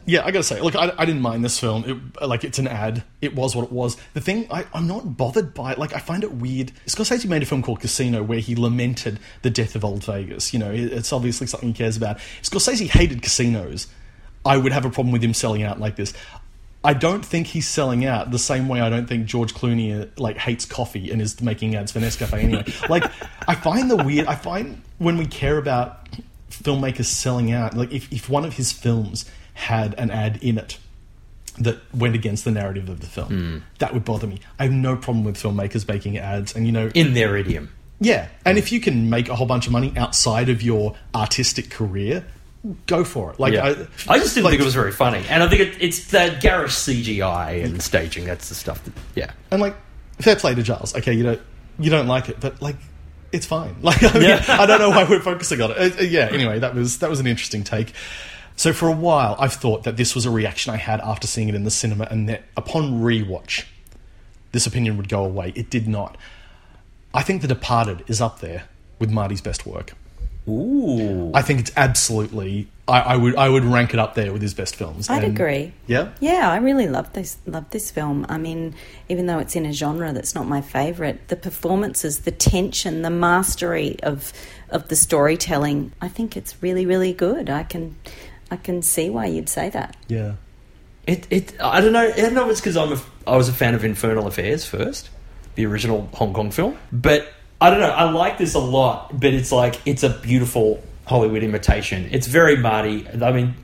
Yeah, 0.09 0.25
I 0.25 0.31
gotta 0.31 0.45
say, 0.45 0.61
look, 0.61 0.77
I, 0.77 0.93
I 0.97 1.05
didn't 1.05 1.21
mind 1.21 1.45
this 1.45 1.59
film. 1.59 2.13
It, 2.21 2.27
like, 2.27 2.45
it's 2.45 2.61
an 2.61 2.69
ad. 2.69 3.03
It 3.21 3.35
was 3.35 3.57
what 3.57 3.65
it 3.65 3.73
was. 3.73 3.97
The 4.15 4.21
thing, 4.21 4.47
I, 4.53 4.65
I'm 4.73 4.87
not 4.87 5.17
bothered 5.17 5.53
by 5.53 5.73
it. 5.73 5.79
Like, 5.79 5.95
I 5.95 5.99
find 5.99 6.23
it 6.23 6.33
weird. 6.33 6.71
Scorsese 6.87 7.29
made 7.29 7.43
a 7.43 7.47
film 7.47 7.61
called 7.61 7.81
Casino 7.81 8.23
where 8.23 8.39
he 8.39 8.55
lamented 8.55 9.19
the 9.43 9.51
death 9.51 9.75
of 9.75 9.85
Old 9.85 10.05
Vegas. 10.05 10.53
You 10.55 10.61
know, 10.61 10.71
it, 10.71 10.93
it's 10.93 11.13
obviously 11.13 11.49
something 11.49 11.71
he 11.71 11.75
cares 11.75 11.97
about. 11.97 12.19
Scorsese 12.43 12.89
hated 12.89 13.21
casinos. 13.21 13.89
I 14.45 14.57
would 14.57 14.71
have 14.71 14.85
a 14.85 14.91
problem 14.91 15.11
with 15.13 15.25
him 15.25 15.35
selling 15.35 15.65
out 15.65 15.81
like 15.81 15.97
this. 15.97 16.15
I 16.87 16.95
don't 16.95 17.25
think 17.25 17.49
he's 17.49 17.67
selling 17.69 18.05
out 18.07 18.31
the 18.31 18.39
same 18.39 18.69
way 18.69 18.81
I 18.81 18.89
don't 18.89 19.07
think 19.09 19.27
George 19.27 19.53
Clooney 19.55 20.01
uh, 20.03 20.07
like 20.17 20.37
hates 20.39 20.65
coffee 20.65 21.11
and 21.11 21.21
is 21.21 21.41
making 21.43 21.75
ads 21.75 21.93
for 21.93 21.99
Nescafe 22.01 22.33
anyway. 22.33 22.65
like, 22.89 23.05
I 23.49 23.55
find 23.57 23.91
the 23.91 23.97
weird. 23.97 24.27
I 24.29 24.37
find 24.37 24.81
when 24.99 25.17
we 25.19 25.27
care 25.27 25.59
about 25.59 26.07
filmmakers 26.51 27.07
selling 27.07 27.53
out, 27.53 27.77
like 27.77 27.93
if, 27.93 28.11
if 28.13 28.29
one 28.29 28.45
of 28.45 28.55
his 28.55 28.71
films 28.73 29.29
had 29.55 29.95
an 29.99 30.11
ad 30.11 30.39
in 30.43 30.59
it 30.59 30.79
that 31.59 31.79
went 31.95 32.15
against 32.15 32.45
the 32.45 32.51
narrative 32.51 32.89
of 32.89 33.01
the 33.01 33.07
film, 33.07 33.29
Hmm. 33.29 33.59
that 33.79 33.93
would 33.95 34.05
bother 34.05 34.27
me. 34.27 34.41
I 34.59 34.65
have 34.65 34.73
no 34.73 34.95
problem 34.97 35.25
with 35.25 35.37
filmmakers 35.37 35.89
making 35.89 36.19
ads, 36.19 36.55
and 36.55 36.67
you 36.67 36.73
know, 36.73 36.91
In 36.95 37.15
their 37.15 37.37
idiom. 37.37 37.71
yeah, 37.99 38.29
and 38.45 38.59
if 38.59 38.71
you 38.73 38.79
can 38.81 39.09
make 39.11 39.29
a 39.29 39.35
whole 39.35 39.47
bunch 39.47 39.67
of 39.67 39.73
money 39.73 39.93
outside 39.97 40.49
of 40.51 40.63
your 40.63 40.95
artistic 41.15 41.71
career, 41.71 42.25
go 42.87 43.05
for 43.05 43.33
it. 43.33 43.39
Like, 43.41 43.53
Yeah. 43.55 43.65
I, 44.09 44.15
I 44.15 44.19
just 44.19 44.35
didn't 44.35 44.45
like- 44.45 44.53
think 44.53 44.63
it 44.63 44.65
was 44.65 44.75
very 44.75 44.93
funny. 44.93 45.25
And 45.29 45.43
I 45.43 45.49
think 45.49 45.61
it, 45.63 45.77
it's 45.81 46.07
that 46.13 46.41
garish 46.41 46.73
CGI 46.73 47.65
and 47.65 47.81
staging. 47.83 48.25
That's 48.25 48.49
the 48.49 48.55
stuff 48.55 48.83
that, 48.85 48.95
yeah. 49.15 49.31
And 49.51 49.61
like, 49.63 49.77
fair 50.21 50.37
play 50.37 50.55
to 50.55 50.63
Giles. 50.63 50.95
Okay, 50.97 51.13
you 51.13 51.23
don't 51.23 51.41
you 51.79 51.91
don't 51.91 52.07
like 52.07 52.29
it, 52.29 52.41
but 52.41 52.61
like, 52.63 52.77
it's 53.33 53.47
fine. 53.47 53.77
Like, 53.83 54.03
I, 54.03 54.13
mean, 54.15 54.23
Yeah. 54.23 54.45
I 54.49 54.67
don't 54.67 54.79
know 54.79 54.91
why 54.91 55.05
we're 55.05 55.21
focusing 55.21 55.61
on 55.61 55.73
it. 55.73 55.77
Uh, 55.77 56.01
uh, 56.01 56.03
yeah. 56.03 56.29
Anyway, 56.33 56.59
that 56.59 56.75
was 56.75 56.99
that 56.99 57.11
was 57.11 57.21
an 57.21 57.27
interesting 57.27 57.65
take. 57.65 57.93
So 58.57 58.73
for 58.73 58.89
a 58.89 58.93
while, 58.93 59.37
I've 59.39 59.53
thought 59.53 59.85
that 59.85 59.99
this 59.99 60.15
was 60.15 60.25
a 60.25 60.31
reaction 60.31 60.73
I 60.73 60.79
had 60.79 61.01
after 61.01 61.27
seeing 61.27 61.49
it 61.51 61.55
in 61.55 61.65
the 61.65 61.71
cinema, 61.71 62.09
and 62.11 62.29
that 62.31 62.45
upon 62.57 63.03
rewatch, 63.03 63.65
this 64.53 64.67
opinion 64.67 64.97
would 64.97 65.11
go 65.11 65.23
away. 65.25 65.53
It 65.55 65.69
did 65.69 65.87
not. 65.87 66.17
I 67.13 67.23
think 67.23 67.43
The 67.43 67.49
Departed 67.49 68.05
is 68.09 68.21
up 68.23 68.41
there 68.41 68.65
with 68.99 69.11
Marty's 69.11 69.43
best 69.43 69.67
work. 69.67 69.93
Ooh. 70.49 71.33
I 71.35 71.43
think 71.43 71.61
it's 71.61 71.73
absolutely. 71.77 72.69
I, 72.89 73.01
I 73.01 73.17
would 73.17 73.35
I 73.35 73.49
would 73.49 73.65
rank 73.65 73.95
it 73.95 73.99
up 73.99 74.15
there 74.15 74.33
with 74.33 74.43
his 74.43 74.55
best 74.55 74.77
films. 74.77 75.11
I'd 75.11 75.25
And- 75.25 75.37
agree. 75.37 75.73
Yeah. 75.89 76.13
Yeah, 76.21 76.49
I 76.51 76.59
really 76.59 76.87
love 76.87 77.13
this 77.15 77.37
love 77.47 77.69
this 77.71 77.91
film. 77.91 78.25
I 78.29 78.39
mean, 78.39 78.75
even 79.09 79.27
though 79.27 79.41
it's 79.41 79.57
in 79.57 79.67
a 79.67 79.73
genre 79.73 80.13
that's 80.13 80.35
not 80.37 80.47
my 80.47 80.61
favorite, 80.61 81.27
the 81.29 81.37
performances, 81.37 82.21
the 82.21 82.31
tension, 82.31 83.03
the 83.03 83.11
mastery 83.11 83.97
of 84.05 84.33
of 84.71 84.87
the 84.89 84.95
storytelling, 84.97 85.93
I 86.01 86.09
think 86.09 86.37
it's 86.37 86.63
really 86.63 86.87
really 86.87 87.13
good. 87.13 87.51
I 87.51 87.65
can 87.65 87.97
I 88.51 88.57
can 88.57 88.83
see 88.83 89.11
why 89.11 89.27
you'd 89.27 89.49
say 89.49 89.69
that. 89.71 89.97
Yeah. 90.07 90.35
It, 91.09 91.27
it, 91.31 91.61
I 91.61 91.81
don't 91.81 91.93
know. 91.93 92.01
I 92.01 92.11
don't 92.21 92.35
know 92.35 92.45
if 92.47 92.51
it's 92.53 92.61
because 92.61 92.77
I'm 92.77 92.93
a, 92.93 93.01
I 93.29 93.37
was 93.37 93.49
a 93.49 93.53
fan 93.53 93.75
of 93.77 93.85
Infernal 93.85 94.27
Affairs 94.27 94.67
first, 94.67 95.09
the 95.55 95.65
original 95.67 96.09
Hong 96.15 96.33
Kong 96.35 96.51
film. 96.51 96.77
But 96.93 97.33
I 97.61 97.71
don't 97.71 97.81
know. 97.81 97.91
I 97.91 98.11
like 98.11 98.39
this 98.39 98.55
a 98.55 98.59
lot. 98.59 99.19
But 99.19 99.33
it's 99.35 99.53
like 99.53 99.81
it's 99.87 100.03
a 100.03 100.11
beautiful 100.11 100.83
Hollywood 101.07 101.43
imitation. 101.43 102.09
It's 102.13 102.27
very 102.27 102.57
Marty. 102.57 103.07
I 103.09 103.33
mean, 103.33 103.55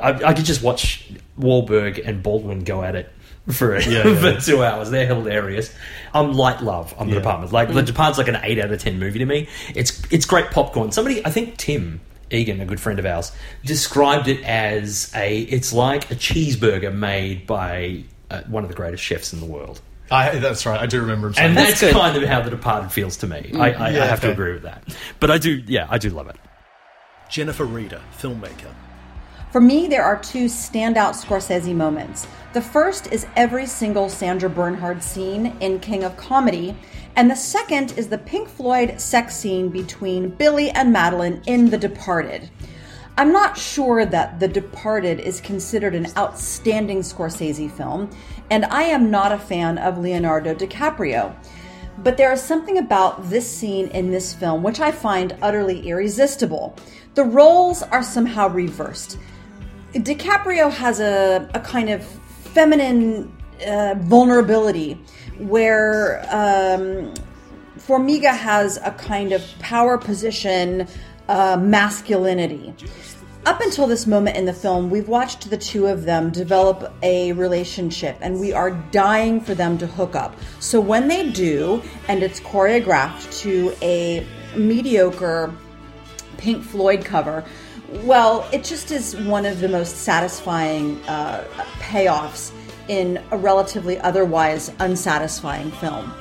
I, 0.00 0.10
I 0.24 0.34
could 0.34 0.44
just 0.44 0.62
watch 0.62 1.08
Wahlberg 1.38 2.02
and 2.06 2.22
Baldwin 2.22 2.64
go 2.64 2.82
at 2.82 2.94
it 2.96 3.10
for 3.50 3.78
Yeah, 3.78 3.88
yeah, 3.88 4.02
for 4.20 4.30
yeah. 4.30 4.38
two 4.38 4.64
hours. 4.64 4.90
They're 4.90 5.06
hilarious. 5.06 5.74
I'm 6.14 6.32
light 6.32 6.62
love 6.62 6.94
on 6.98 7.08
the 7.08 7.16
Departed. 7.16 7.52
Like 7.52 7.68
Mm. 7.68 7.74
the 7.74 7.82
Departed's 7.82 8.18
like 8.18 8.28
an 8.28 8.38
eight 8.42 8.58
out 8.58 8.70
of 8.72 8.80
ten 8.80 8.98
movie 8.98 9.18
to 9.20 9.26
me. 9.26 9.48
It's 9.74 10.02
it's 10.10 10.26
great 10.26 10.50
popcorn. 10.50 10.92
Somebody, 10.92 11.24
I 11.24 11.30
think 11.30 11.56
Tim 11.56 12.00
Egan, 12.30 12.60
a 12.60 12.64
good 12.64 12.80
friend 12.80 12.98
of 12.98 13.06
ours, 13.06 13.30
described 13.64 14.26
it 14.28 14.42
as 14.44 15.12
a. 15.14 15.40
It's 15.42 15.72
like 15.72 16.10
a 16.10 16.14
cheeseburger 16.14 16.92
made 16.94 17.46
by 17.46 18.04
uh, 18.30 18.42
one 18.48 18.62
of 18.64 18.68
the 18.70 18.76
greatest 18.76 19.02
chefs 19.02 19.32
in 19.32 19.40
the 19.40 19.46
world. 19.46 19.80
I, 20.12 20.38
that's 20.38 20.66
right. 20.66 20.80
I 20.80 20.86
do 20.86 21.00
remember 21.00 21.28
him 21.28 21.34
saying 21.34 21.48
And 21.48 21.56
that. 21.56 21.78
that's, 21.78 21.92
kind 21.92 22.16
of 22.16 22.28
how 22.28 22.42
The 22.42 22.50
Departed 22.50 22.92
feels 22.92 23.16
to 23.18 23.26
me. 23.26 23.50
Mm. 23.52 23.60
I, 23.60 23.72
I, 23.72 23.90
Yeah, 23.90 24.04
I 24.04 24.06
have 24.06 24.20
to 24.20 24.30
agree 24.30 24.52
with 24.52 24.62
that. 24.62 24.82
But 25.20 25.30
I 25.30 25.38
do, 25.38 25.62
yeah, 25.66 25.86
I 25.90 25.98
do 25.98 26.10
love 26.10 26.28
it. 26.28 26.36
Jennifer 27.30 27.64
Reeder, 27.64 28.00
filmmaker. 28.18 28.72
For 29.52 29.60
me, 29.60 29.86
there 29.86 30.02
are 30.04 30.18
two 30.18 30.46
standout 30.46 31.14
Scorsese 31.14 31.74
moments. 31.74 32.26
The 32.52 32.62
first 32.62 33.12
is 33.12 33.26
every 33.36 33.66
single 33.66 34.08
Sandra 34.08 34.48
Bernhard 34.48 35.02
scene 35.02 35.56
in 35.60 35.78
King 35.80 36.04
of 36.04 36.16
Comedy, 36.16 36.76
and 37.16 37.30
the 37.30 37.34
second 37.34 37.92
is 37.98 38.08
the 38.08 38.18
Pink 38.18 38.48
Floyd 38.48 39.00
sex 39.00 39.36
scene 39.36 39.68
between 39.68 40.30
Billy 40.30 40.70
and 40.70 40.92
Madeline 40.92 41.42
in 41.46 41.68
The 41.68 41.76
Departed. 41.76 42.48
I'm 43.18 43.30
not 43.30 43.58
sure 43.58 44.06
that 44.06 44.40
The 44.40 44.48
Departed 44.48 45.20
is 45.20 45.40
considered 45.40 45.94
an 45.94 46.06
outstanding 46.16 47.00
Scorsese 47.00 47.70
film, 47.70 48.08
and 48.50 48.64
I 48.64 48.84
am 48.84 49.10
not 49.10 49.32
a 49.32 49.38
fan 49.38 49.76
of 49.76 49.98
Leonardo 49.98 50.54
DiCaprio. 50.54 51.34
But 51.98 52.16
there 52.16 52.32
is 52.32 52.42
something 52.42 52.78
about 52.78 53.28
this 53.28 53.48
scene 53.48 53.88
in 53.88 54.10
this 54.10 54.32
film 54.32 54.62
which 54.62 54.80
I 54.80 54.90
find 54.92 55.36
utterly 55.42 55.86
irresistible. 55.88 56.74
The 57.14 57.24
roles 57.24 57.82
are 57.82 58.02
somehow 58.02 58.48
reversed. 58.48 59.18
DiCaprio 59.92 60.70
has 60.72 61.00
a, 61.00 61.50
a 61.52 61.60
kind 61.60 61.90
of 61.90 62.02
feminine 62.04 63.30
uh, 63.66 63.94
vulnerability 63.98 64.94
where 65.38 66.20
um, 66.30 67.12
Farmiga 67.76 68.34
has 68.34 68.78
a 68.78 68.92
kind 68.92 69.32
of 69.32 69.44
power 69.58 69.98
position 69.98 70.88
uh, 71.32 71.56
masculinity. 71.56 72.74
Up 73.46 73.60
until 73.62 73.86
this 73.86 74.06
moment 74.06 74.36
in 74.36 74.44
the 74.44 74.52
film, 74.52 74.90
we've 74.90 75.08
watched 75.08 75.48
the 75.48 75.56
two 75.56 75.86
of 75.86 76.04
them 76.04 76.30
develop 76.30 76.92
a 77.02 77.32
relationship 77.32 78.18
and 78.20 78.38
we 78.38 78.52
are 78.52 78.70
dying 78.92 79.40
for 79.40 79.54
them 79.54 79.78
to 79.78 79.86
hook 79.86 80.14
up. 80.14 80.36
So 80.60 80.78
when 80.78 81.08
they 81.08 81.30
do, 81.30 81.82
and 82.06 82.22
it's 82.22 82.38
choreographed 82.38 83.40
to 83.40 83.74
a 83.80 84.26
mediocre 84.54 85.52
Pink 86.36 86.62
Floyd 86.62 87.02
cover, 87.02 87.44
well, 88.04 88.46
it 88.52 88.62
just 88.62 88.90
is 88.90 89.16
one 89.16 89.46
of 89.46 89.60
the 89.60 89.68
most 89.68 89.96
satisfying 89.98 91.02
uh, 91.04 91.44
payoffs 91.78 92.52
in 92.88 93.22
a 93.30 93.38
relatively 93.38 93.98
otherwise 94.00 94.70
unsatisfying 94.80 95.70
film. 95.72 96.12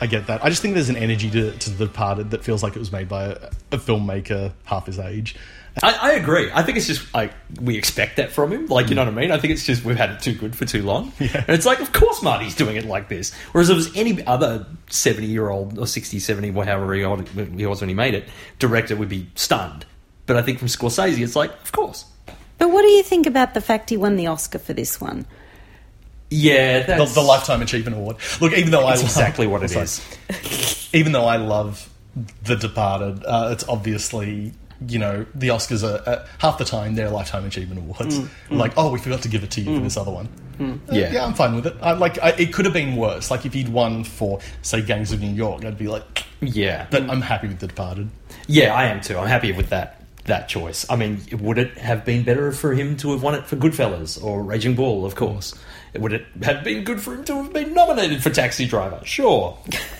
I 0.00 0.06
get 0.06 0.26
that. 0.26 0.44
I 0.44 0.48
just 0.48 0.62
think 0.62 0.74
there's 0.74 0.88
an 0.88 0.96
energy 0.96 1.30
to, 1.30 1.52
to 1.52 1.70
The 1.70 1.86
Departed 1.86 2.30
that 2.30 2.44
feels 2.44 2.62
like 2.62 2.76
it 2.76 2.78
was 2.78 2.92
made 2.92 3.08
by 3.08 3.24
a, 3.24 3.50
a 3.72 3.78
filmmaker 3.78 4.52
half 4.64 4.86
his 4.86 4.98
age. 4.98 5.36
I, 5.82 5.92
I 5.92 6.12
agree. 6.12 6.50
I 6.52 6.62
think 6.62 6.78
it's 6.78 6.86
just 6.86 7.12
like 7.12 7.32
we 7.60 7.76
expect 7.76 8.16
that 8.16 8.30
from 8.30 8.52
him. 8.52 8.66
Like, 8.66 8.86
you 8.86 8.90
hmm. 8.90 8.96
know 8.96 9.04
what 9.04 9.12
I 9.12 9.20
mean? 9.20 9.30
I 9.30 9.38
think 9.38 9.52
it's 9.52 9.64
just 9.64 9.84
we've 9.84 9.96
had 9.96 10.10
it 10.10 10.20
too 10.20 10.34
good 10.34 10.56
for 10.56 10.64
too 10.64 10.82
long. 10.82 11.12
And 11.20 11.50
it's 11.50 11.66
like, 11.66 11.80
of 11.80 11.92
course 11.92 12.22
Marty's 12.22 12.54
doing 12.54 12.76
it 12.76 12.86
like 12.86 13.08
this. 13.08 13.34
Whereas 13.52 13.68
if 13.68 13.74
it 13.74 13.76
was 13.76 13.96
any 13.96 14.26
other 14.26 14.66
70 14.88 15.26
year 15.26 15.50
old 15.50 15.78
or 15.78 15.86
60, 15.86 16.18
70, 16.18 16.52
however 16.52 16.94
he 16.94 17.04
old 17.04 17.28
he 17.28 17.66
was 17.66 17.80
when 17.80 17.88
he 17.88 17.94
made 17.94 18.14
it, 18.14 18.28
director 18.58 18.96
would 18.96 19.08
be 19.08 19.28
stunned. 19.34 19.84
But 20.24 20.36
I 20.36 20.42
think 20.42 20.58
from 20.58 20.68
Scorsese, 20.68 21.20
it's 21.20 21.36
like, 21.36 21.50
of 21.62 21.72
course. 21.72 22.06
But 22.58 22.70
what 22.70 22.82
do 22.82 22.88
you 22.88 23.02
think 23.02 23.26
about 23.26 23.54
the 23.54 23.60
fact 23.60 23.90
he 23.90 23.96
won 23.96 24.16
the 24.16 24.26
Oscar 24.26 24.58
for 24.58 24.72
this 24.72 25.00
one? 25.00 25.26
Yeah, 26.30 26.80
the, 26.80 26.86
that's 26.96 27.14
the 27.14 27.20
Lifetime 27.22 27.62
Achievement 27.62 27.96
Award. 27.96 28.16
Look, 28.40 28.52
even 28.52 28.70
though 28.70 28.80
I 28.86 28.94
love, 28.94 29.02
exactly 29.02 29.46
what 29.46 29.62
it 29.62 29.68
sorry. 29.70 29.84
is. 29.84 30.88
even 30.92 31.12
though 31.12 31.26
I 31.26 31.36
love 31.36 31.88
The 32.44 32.56
Departed, 32.56 33.24
uh, 33.24 33.50
it's 33.52 33.66
obviously 33.68 34.52
you 34.86 34.98
know 34.98 35.24
the 35.34 35.48
Oscars 35.48 35.82
are 35.82 36.06
uh, 36.06 36.26
half 36.38 36.58
the 36.58 36.64
time 36.64 36.96
they're 36.96 37.08
Lifetime 37.10 37.46
Achievement 37.46 37.80
Awards. 37.80 38.18
Mm, 38.18 38.28
mm. 38.50 38.56
Like, 38.58 38.72
oh, 38.76 38.92
we 38.92 38.98
forgot 38.98 39.22
to 39.22 39.28
give 39.28 39.42
it 39.44 39.50
to 39.52 39.60
you 39.60 39.74
for 39.76 39.80
Mm. 39.80 39.84
this 39.84 39.96
other 39.96 40.10
one. 40.10 40.28
Mm. 40.58 40.74
Uh, 40.90 40.94
Yeah. 40.94 41.12
yeah, 41.12 41.24
I'm 41.24 41.32
fine 41.34 41.54
with 41.54 41.66
it. 41.66 41.76
I, 41.80 41.92
like, 41.92 42.18
I, 42.22 42.30
it 42.30 42.52
could 42.52 42.64
have 42.66 42.74
been 42.74 42.96
worse. 42.96 43.30
Like 43.30 43.46
if 43.46 43.52
he'd 43.54 43.68
won 43.70 44.04
for 44.04 44.40
say 44.62 44.82
Gangs 44.82 45.12
of 45.12 45.20
New 45.22 45.32
York, 45.32 45.64
I'd 45.64 45.78
be 45.78 45.86
like, 45.88 46.24
Yeah. 46.40 46.86
But 46.90 47.08
I'm 47.08 47.22
happy 47.22 47.48
with 47.48 47.60
The 47.60 47.68
Departed. 47.68 48.10
Yeah, 48.48 48.74
I 48.74 48.84
am 48.86 49.00
too. 49.00 49.16
I'm 49.16 49.28
happy 49.28 49.52
with 49.52 49.68
that 49.70 50.02
that 50.24 50.48
choice. 50.48 50.84
I 50.90 50.96
mean, 50.96 51.20
would 51.40 51.56
it 51.56 51.78
have 51.78 52.04
been 52.04 52.24
better 52.24 52.50
for 52.50 52.74
him 52.74 52.96
to 52.96 53.12
have 53.12 53.22
won 53.22 53.36
it 53.36 53.46
for 53.46 53.54
Goodfellas 53.56 54.20
or 54.22 54.42
Raging 54.42 54.74
Bull? 54.74 55.06
Of 55.06 55.14
course. 55.14 55.54
Would 56.00 56.12
it 56.12 56.26
have 56.42 56.64
been 56.64 56.84
good 56.84 57.00
for 57.00 57.14
him 57.14 57.24
to 57.24 57.42
have 57.42 57.52
been 57.52 57.74
nominated 57.74 58.22
for 58.22 58.30
Taxi 58.30 58.66
Driver? 58.66 59.00
Sure. 59.04 59.56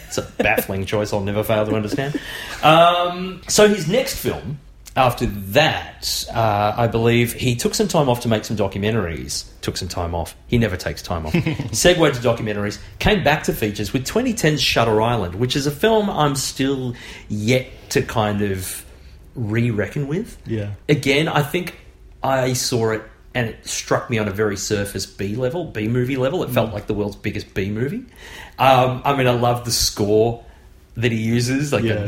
It's 0.07 0.19
a 0.19 0.23
baffling 0.39 0.85
choice 0.85 1.13
I'll 1.13 1.21
never 1.21 1.43
fail 1.43 1.67
to 1.67 1.75
understand. 1.75 2.21
Um, 2.63 3.43
so 3.49 3.69
his 3.69 3.89
next 3.89 4.19
film, 4.19 4.59
after 4.97 5.27
that, 5.27 6.27
uh, 6.33 6.75
I 6.77 6.87
believe 6.87 7.35
he 7.35 7.55
took 7.55 7.75
some 7.75 7.89
time 7.89 8.09
off 8.09 8.21
to 8.21 8.29
make 8.29 8.45
some 8.45 8.57
documentaries. 8.57 9.45
Took 9.61 9.77
some 9.77 9.89
time 9.89 10.15
off. 10.15 10.35
He 10.47 10.59
never 10.59 10.77
takes 10.77 11.03
time 11.03 11.27
off. 11.27 11.33
Segued 11.73 12.15
to 12.15 12.21
documentaries. 12.21 12.79
Came 12.99 13.23
back 13.23 13.43
to 13.45 13.53
features 13.53 13.93
with 13.93 14.07
2010's 14.07 14.63
Shutter 14.63 15.03
Island, 15.03 15.35
which 15.35 15.55
is 15.57 15.67
a 15.67 15.71
film 15.71 16.09
I'm 16.09 16.35
still 16.35 16.95
yet 17.29 17.67
to 17.91 18.03
kind 18.03 18.43
of 18.43 18.85
re-reckon 19.35 20.09
with. 20.09 20.39
Yeah. 20.47 20.73
Again, 20.89 21.29
I 21.29 21.43
think 21.43 21.79
I 22.23 22.55
saw 22.55 22.93
it 22.93 23.03
and 23.37 23.51
it 23.51 23.67
struck 23.67 24.09
me 24.09 24.17
on 24.17 24.29
a 24.29 24.31
very 24.31 24.57
surface 24.57 25.05
B 25.05 25.37
level, 25.37 25.67
B 25.67 25.89
movie 25.89 26.17
level. 26.17 26.43
It 26.43 26.49
felt 26.49 26.73
like 26.73 26.87
the 26.87 26.95
world's 26.95 27.17
biggest 27.17 27.53
B 27.53 27.69
movie. 27.69 28.07
Um, 28.59 29.03
I 29.05 29.15
mean, 29.15 29.27
I 29.27 29.33
love 29.33 29.67
the 29.67 29.71
score 29.71 30.43
that 30.95 31.13
he 31.13 31.19
uses, 31.19 31.71
like 31.71 31.83
the 31.83 32.07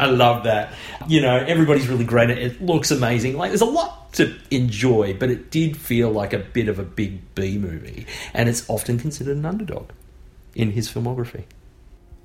I 0.00 0.06
love 0.06 0.44
that. 0.44 0.74
You 1.06 1.20
know, 1.20 1.36
everybody's 1.36 1.86
really 1.86 2.04
great. 2.04 2.28
It 2.28 2.38
It 2.38 2.60
looks 2.60 2.90
amazing. 2.90 3.36
Like, 3.36 3.52
there's 3.52 3.60
a 3.60 3.66
lot 3.66 4.12
to 4.14 4.34
enjoy, 4.50 5.14
but 5.14 5.30
it 5.30 5.52
did 5.52 5.76
feel 5.76 6.10
like 6.10 6.32
a 6.32 6.40
bit 6.40 6.66
of 6.66 6.80
a 6.80 6.84
big 6.84 7.32
B 7.36 7.56
movie, 7.56 8.04
and 8.32 8.48
it's 8.48 8.68
often 8.68 8.98
considered 8.98 9.36
an 9.36 9.46
underdog 9.46 9.90
in 10.56 10.72
his 10.72 10.88
filmography. 10.90 11.44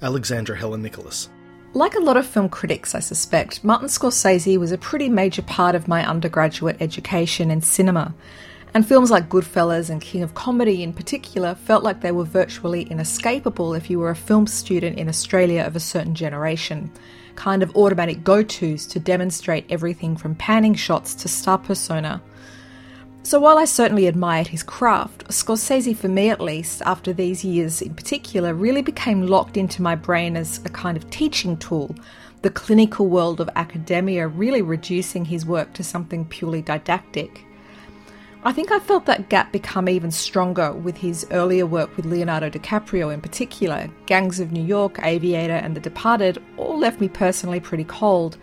Alexandra 0.01 0.57
Heller 0.57 0.79
Nicholas. 0.79 1.29
Like 1.75 1.93
a 1.93 1.99
lot 1.99 2.17
of 2.17 2.25
film 2.25 2.49
critics, 2.49 2.95
I 2.95 2.99
suspect, 2.99 3.63
Martin 3.63 3.89
Scorsese 3.89 4.57
was 4.57 4.71
a 4.71 4.77
pretty 4.77 5.07
major 5.07 5.43
part 5.43 5.75
of 5.75 5.87
my 5.87 6.03
undergraduate 6.03 6.77
education 6.79 7.51
in 7.51 7.61
cinema. 7.61 8.15
And 8.73 8.87
films 8.87 9.11
like 9.11 9.29
Goodfellas 9.29 9.91
and 9.91 10.01
King 10.01 10.23
of 10.23 10.33
Comedy 10.33 10.81
in 10.81 10.93
particular 10.93 11.53
felt 11.53 11.83
like 11.83 12.01
they 12.01 12.11
were 12.11 12.23
virtually 12.23 12.83
inescapable 12.83 13.75
if 13.75 13.87
you 13.87 13.99
were 13.99 14.09
a 14.09 14.15
film 14.15 14.47
student 14.47 14.97
in 14.97 15.07
Australia 15.07 15.61
of 15.61 15.75
a 15.75 15.79
certain 15.79 16.15
generation. 16.15 16.91
Kind 17.35 17.61
of 17.61 17.75
automatic 17.75 18.23
go 18.23 18.41
tos 18.41 18.87
to 18.87 18.99
demonstrate 18.99 19.67
everything 19.69 20.17
from 20.17 20.33
panning 20.33 20.73
shots 20.73 21.13
to 21.13 21.27
star 21.27 21.59
persona. 21.59 22.19
So 23.21 23.39
while 23.39 23.57
I 23.57 23.65
certainly 23.65 24.07
admired 24.07 24.47
his 24.47 24.63
craft, 24.63 25.27
Scorsese, 25.27 25.95
for 25.95 26.07
me 26.07 26.29
at 26.29 26.41
least, 26.41 26.81
after 26.83 27.13
these 27.13 27.43
years 27.43 27.81
in 27.81 27.93
particular, 27.93 28.53
really 28.53 28.81
became 28.81 29.27
locked 29.27 29.57
into 29.57 29.81
my 29.81 29.93
brain 29.93 30.35
as 30.35 30.59
a 30.65 30.69
kind 30.69 30.97
of 30.97 31.09
teaching 31.09 31.57
tool, 31.57 31.95
the 32.41 32.49
clinical 32.49 33.07
world 33.07 33.41
of 33.41 33.49
academia 33.55 34.27
really 34.27 34.61
reducing 34.61 35.25
his 35.25 35.45
work 35.45 35.73
to 35.73 35.83
something 35.83 36.25
purely 36.25 36.61
didactic. 36.61 37.45
I 38.41 38.53
think 38.53 38.71
I 38.71 38.79
felt 38.79 39.05
that 39.05 39.27
gap 39.27 39.51
become 39.51 39.89
even 39.89 40.11
stronger 40.11 40.71
with 40.71 40.95
his 40.95 41.27
earlier 41.29 41.65
work 41.65 41.97
with 41.97 42.05
Leonardo 42.05 42.49
DiCaprio 42.49 43.13
in 43.13 43.19
particular. 43.19 43.89
Gangs 44.05 44.39
of 44.39 44.53
New 44.53 44.63
York, 44.63 44.97
Aviator, 45.03 45.55
and 45.55 45.75
The 45.75 45.81
Departed 45.81 46.41
all 46.55 46.79
left 46.79 47.01
me 47.01 47.09
personally 47.09 47.59
pretty 47.59 47.83
cold. 47.83 48.37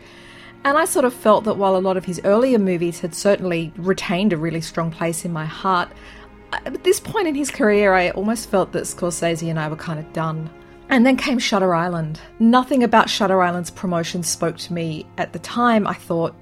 And 0.67 0.77
I 0.77 0.85
sort 0.85 1.05
of 1.05 1.15
felt 1.15 1.45
that 1.45 1.59
while 1.59 1.77
a 1.77 1.79
lot 1.79 1.97
of 1.97 2.05
his 2.05 2.21
earlier 2.25 2.59
movies 2.59 2.99
had 2.99 3.15
certainly 3.15 3.73
retained 3.77 4.33
a 4.33 4.37
really 4.37 4.61
strong 4.61 4.91
place 4.91 5.25
in 5.25 5.33
my 5.33 5.45
heart, 5.45 5.89
uh, 6.53 6.59
at 6.65 6.83
this 6.83 6.99
point 6.99 7.29
in 7.29 7.37
his 7.37 7.53
career, 7.53 7.95
I 7.95 8.11
almost 8.11 8.51
felt 8.51 8.73
that 8.73 8.83
Scorsese 8.83 9.49
and 9.49 9.61
I 9.61 9.69
were 9.69 9.77
kind 9.77 10.01
of 10.01 10.13
done. 10.13 10.51
And 10.89 11.07
then 11.07 11.17
came 11.17 11.39
Shutter 11.39 11.73
Island. 11.73 12.21
Nothing 12.41 12.83
about 12.83 13.09
Shutter 13.09 13.41
Island's 13.41 13.71
promotion 13.71 14.25
spoke 14.25 14.57
to 14.57 14.73
me 14.73 15.07
at 15.19 15.33
the 15.33 15.39
time. 15.39 15.87
I 15.87 15.95
thought, 15.95 16.35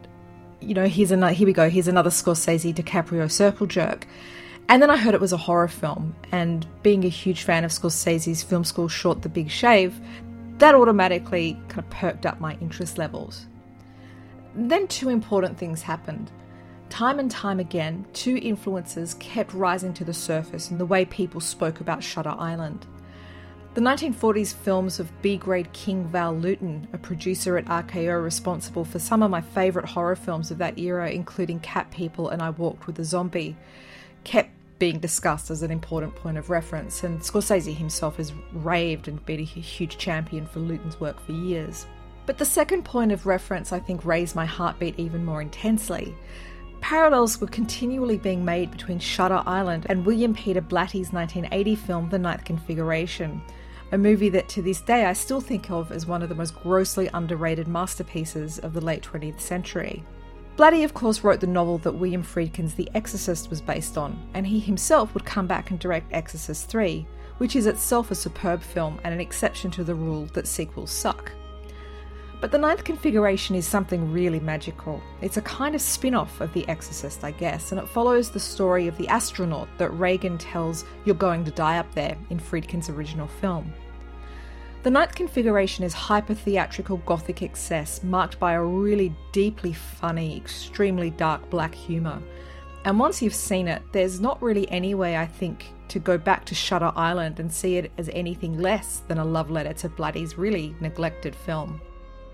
you 0.59 0.73
know, 0.73 0.87
here's 0.87 1.11
another, 1.11 1.35
here 1.35 1.47
we 1.47 1.53
go, 1.53 1.69
here's 1.69 1.89
another 1.89 2.09
Scorsese 2.09 2.75
DiCaprio 2.75 3.31
circle 3.31 3.67
jerk. 3.67 4.07
And 4.71 4.81
then 4.81 4.89
I 4.89 4.97
heard 4.97 5.13
it 5.13 5.21
was 5.21 5.35
a 5.35 5.37
horror 5.37 5.69
film, 5.69 6.17
and 6.33 6.67
being 6.83 7.05
a 7.05 7.11
huge 7.11 7.43
fan 7.43 7.63
of 7.63 7.73
Scorsese's 7.73 8.43
film 8.43 8.65
school 8.65 8.89
short 8.89 9.21
The 9.21 9.29
Big 9.29 9.51
Shave, 9.51 10.01
that 10.57 10.75
automatically 10.75 11.61
kind 11.69 11.81
of 11.81 11.91
perked 11.91 12.25
up 12.25 12.41
my 12.41 12.57
interest 12.63 12.97
levels. 12.97 13.45
Then 14.55 14.87
two 14.89 15.09
important 15.09 15.59
things 15.59 15.83
happened. 15.83 16.31
Time 16.89 17.19
and 17.19 17.31
time 17.31 17.59
again, 17.59 18.07
two 18.13 18.39
influences 18.41 19.15
kept 19.15 19.53
rising 19.53 19.93
to 19.95 20.05
the 20.05 20.15
surface 20.15 20.71
in 20.71 20.79
the 20.79 20.87
way 20.87 21.05
people 21.05 21.41
spoke 21.41 21.81
about 21.81 22.03
Shutter 22.03 22.35
Island. 22.39 22.87
The 23.75 23.81
1940s 23.81 24.55
films 24.55 25.01
of 25.01 25.11
B 25.21 25.37
grade 25.37 25.73
King 25.73 26.05
Val 26.05 26.33
Lewton, 26.33 26.87
a 26.93 26.99
producer 26.99 27.59
at 27.59 27.65
RKO 27.65 28.23
responsible 28.23 28.85
for 28.85 29.01
some 29.01 29.21
of 29.25 29.33
my 29.33 29.41
favourite 29.41 29.89
horror 29.89 30.15
films 30.15 30.53
of 30.53 30.59
that 30.59 30.79
era, 30.79 31.11
including 31.11 31.59
Cat 31.59 31.91
People 31.91 32.29
and 32.29 32.41
I 32.41 32.51
Walked 32.51 32.87
with 32.87 33.01
a 33.01 33.05
Zombie, 33.05 33.57
kept 34.23 34.51
being 34.79 35.01
discussed 35.01 35.51
as 35.51 35.63
an 35.63 35.73
important 35.73 36.15
point 36.15 36.39
of 36.39 36.51
reference, 36.51 37.03
and 37.03 37.19
Scorsese 37.19 37.75
himself 37.75 38.19
has 38.19 38.33
raved 38.53 39.09
and 39.09 39.25
been 39.27 39.41
a 39.41 39.45
huge 39.45 39.99
champion 39.99 40.47
for 40.47 40.61
Lewton's 40.61 41.01
work 41.01 41.19
for 41.27 41.33
years. 41.33 41.87
But 42.27 42.39
the 42.39 42.45
second 42.45 42.85
point 42.85 43.13
of 43.13 43.27
reference, 43.27 43.73
I 43.73 43.79
think, 43.79 44.05
raised 44.05 44.35
my 44.35 44.47
heartbeat 44.47 44.99
even 44.99 45.25
more 45.25 45.43
intensely. 45.43 46.17
Parallels 46.81 47.41
were 47.41 47.47
continually 47.47 48.19
being 48.19 48.45
made 48.45 48.71
between 48.71 48.99
Shutter 48.99 49.43
Island 49.47 49.87
and 49.89 50.05
William 50.05 50.35
Peter 50.35 50.61
Blatty's 50.61 51.13
1980 51.13 51.75
film 51.77 52.09
The 52.11 52.19
Ninth 52.19 52.45
Configuration, 52.45 53.43
a 53.93 53.99
movie 53.99 54.29
that 54.31 54.49
to 54.51 54.63
this 54.63 54.81
day 54.81 55.07
I 55.07 55.13
still 55.13 55.41
think 55.41 55.71
of 55.71 55.93
as 55.93 56.07
one 56.07 56.23
of 56.23 56.29
the 56.29 56.35
most 56.35 56.55
grossly 56.55 57.09
underrated 57.15 57.69
masterpieces 57.69 58.59
of 58.59 58.73
the 58.73 58.81
late 58.81 59.03
20th 59.03 59.41
century. 59.41 60.05
Blatty, 60.57 60.85
of 60.85 60.95
course, 60.95 61.25
wrote 61.25 61.41
the 61.41 61.47
novel 61.47 61.79
that 61.79 61.95
William 61.95 62.23
Friedkin's 62.23 62.75
The 62.75 62.89
Exorcist 62.95 63.51
was 63.51 63.61
based 63.61 63.99
on, 63.99 64.17
and 64.35 64.47
he 64.47 64.61
himself 64.61 65.13
would 65.15 65.25
come 65.25 65.47
back 65.47 65.71
and 65.71 65.81
direct 65.81 66.13
Exorcist 66.13 66.69
3, 66.69 67.07
which 67.39 67.57
is 67.57 67.67
itself 67.67 68.11
a 68.11 68.15
superb 68.15 68.63
film 68.63 69.01
and 69.05 69.13
an 69.13 69.21
exception 69.21 69.71
to 69.73 69.85
the 69.85 69.95
rule 69.95 70.27
that 70.35 70.47
sequels 70.47 70.91
suck. 70.91 71.33
But 72.45 72.51
the 72.51 72.59
ninth 72.59 72.85
configuration 72.85 73.57
is 73.57 73.67
something 73.67 74.13
really 74.13 74.39
magical. 74.39 75.03
It's 75.23 75.39
a 75.39 75.41
kind 75.41 75.75
of 75.75 75.81
spin 75.81 76.15
off 76.15 76.43
of 76.43 76.53
The 76.53 76.69
Exorcist, 76.69 77.25
I 77.25 77.31
guess, 77.31 77.73
and 77.73 77.81
it 77.81 77.89
follows 77.89 78.29
the 78.29 78.39
story 78.39 78.87
of 78.87 78.99
the 78.99 79.09
astronaut 79.09 79.67
that 79.79 79.89
Regan 79.93 80.37
tells 80.37 80.85
you're 81.07 81.15
going 81.15 81.47
to 81.47 81.51
die 81.51 81.79
up 81.79 81.91
there 81.95 82.19
in 82.29 82.39
Friedkin's 82.39 82.91
original 82.91 83.29
film. 83.29 83.73
The 84.83 84.91
ninth 84.91 85.15
configuration 85.15 85.87
is 85.87 85.95
hyper 85.95 86.35
theatrical 86.35 86.99
gothic 87.07 87.41
excess, 87.41 88.03
marked 88.03 88.39
by 88.39 88.53
a 88.53 88.63
really 88.63 89.17
deeply 89.33 89.73
funny, 89.73 90.37
extremely 90.37 91.09
dark 91.09 91.49
black 91.49 91.75
humour. 91.75 92.21
And 92.85 93.01
once 93.01 93.23
you've 93.23 93.35
seen 93.35 93.69
it, 93.69 93.81
there's 93.93 94.21
not 94.21 94.43
really 94.43 94.71
any 94.71 94.95
way, 94.95 95.17
I 95.17 95.25
think, 95.25 95.73
to 95.89 95.99
go 95.99 96.19
back 96.19 96.45
to 96.45 96.55
Shutter 96.55 96.93
Island 96.95 97.41
and 97.41 97.51
see 97.51 97.79
it 97.79 97.91
as 97.97 98.11
anything 98.13 98.59
less 98.59 98.99
than 99.09 99.17
a 99.17 99.25
love 99.25 99.51
letter 99.51 99.73
to 99.73 99.89
Blatty's 99.89 100.37
really 100.37 100.77
neglected 100.83 101.35
film. 101.35 101.81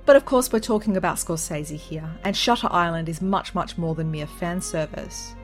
But 0.07 0.17
of 0.17 0.25
course, 0.25 0.53
we're 0.53 0.61
talking 0.61 0.97
about 0.97 1.17
Scorsese 1.17 1.77
here, 1.77 2.11
and 2.25 2.37
Shutter 2.37 2.69
Island 2.71 3.09
is 3.09 3.21
much, 3.21 3.55
much 3.55 3.79
more 3.79 3.95
than 3.95 4.11
mere 4.11 4.27
fan 4.27 4.61
service. 4.61 5.35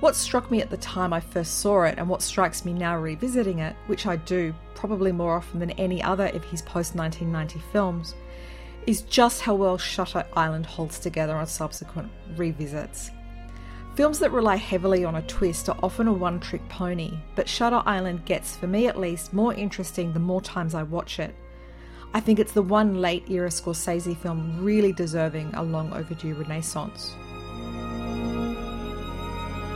What 0.00 0.16
struck 0.16 0.50
me 0.50 0.60
at 0.60 0.70
the 0.70 0.76
time 0.76 1.12
I 1.12 1.20
first 1.20 1.60
saw 1.60 1.84
it, 1.84 1.98
and 1.98 2.08
what 2.08 2.20
strikes 2.20 2.64
me 2.64 2.72
now 2.72 2.98
revisiting 2.98 3.60
it, 3.60 3.74
which 3.86 4.06
I 4.06 4.16
do 4.16 4.54
probably 4.74 5.12
more 5.12 5.36
often 5.36 5.60
than 5.60 5.70
any 5.72 6.02
other 6.02 6.26
of 6.26 6.44
his 6.44 6.60
post 6.60 6.94
1990 6.94 7.60
films, 7.72 8.14
is 8.86 9.02
just 9.02 9.40
how 9.40 9.54
well 9.54 9.78
Shutter 9.78 10.26
Island 10.34 10.66
holds 10.66 10.98
together 10.98 11.36
on 11.36 11.46
subsequent 11.46 12.10
revisits. 12.36 13.10
Films 13.94 14.18
that 14.18 14.32
rely 14.32 14.56
heavily 14.56 15.04
on 15.04 15.14
a 15.14 15.22
twist 15.22 15.68
are 15.68 15.78
often 15.82 16.08
a 16.08 16.12
one 16.12 16.40
trick 16.40 16.68
pony, 16.68 17.12
but 17.36 17.48
Shutter 17.48 17.80
Island 17.86 18.24
gets, 18.24 18.56
for 18.56 18.66
me 18.66 18.88
at 18.88 18.98
least, 18.98 19.32
more 19.32 19.54
interesting 19.54 20.12
the 20.12 20.18
more 20.18 20.42
times 20.42 20.74
I 20.74 20.82
watch 20.82 21.20
it. 21.20 21.34
I 22.14 22.20
think 22.20 22.38
it's 22.38 22.52
the 22.52 22.62
one 22.62 23.00
late 23.00 23.28
era 23.28 23.48
Scorsese 23.48 24.16
film 24.16 24.64
really 24.64 24.92
deserving 24.92 25.52
a 25.54 25.64
long 25.64 25.92
overdue 25.92 26.34
renaissance. 26.34 27.12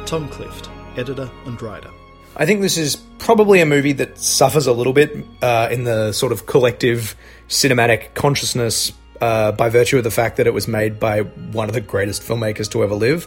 Tom 0.06 0.28
Clift, 0.28 0.70
editor 0.96 1.28
and 1.46 1.60
writer. 1.60 1.90
I 2.36 2.46
think 2.46 2.60
this 2.60 2.78
is 2.78 2.94
probably 3.18 3.60
a 3.60 3.66
movie 3.66 3.92
that 3.94 4.18
suffers 4.18 4.68
a 4.68 4.72
little 4.72 4.92
bit 4.92 5.26
uh, 5.42 5.68
in 5.72 5.82
the 5.82 6.12
sort 6.12 6.30
of 6.30 6.46
collective 6.46 7.16
cinematic 7.48 8.14
consciousness 8.14 8.92
uh, 9.20 9.50
by 9.50 9.68
virtue 9.68 9.98
of 9.98 10.04
the 10.04 10.10
fact 10.12 10.36
that 10.36 10.46
it 10.46 10.54
was 10.54 10.68
made 10.68 11.00
by 11.00 11.22
one 11.22 11.68
of 11.68 11.74
the 11.74 11.80
greatest 11.80 12.22
filmmakers 12.22 12.70
to 12.70 12.84
ever 12.84 12.94
live. 12.94 13.26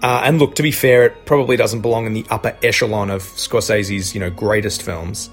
Uh, 0.00 0.22
and 0.24 0.38
look, 0.38 0.54
to 0.54 0.62
be 0.62 0.70
fair, 0.70 1.06
it 1.06 1.26
probably 1.26 1.56
doesn't 1.56 1.80
belong 1.80 2.06
in 2.06 2.12
the 2.12 2.24
upper 2.30 2.56
echelon 2.62 3.10
of 3.10 3.22
Scorsese's, 3.22 4.14
you 4.14 4.20
know, 4.20 4.30
greatest 4.30 4.84
films. 4.84 5.28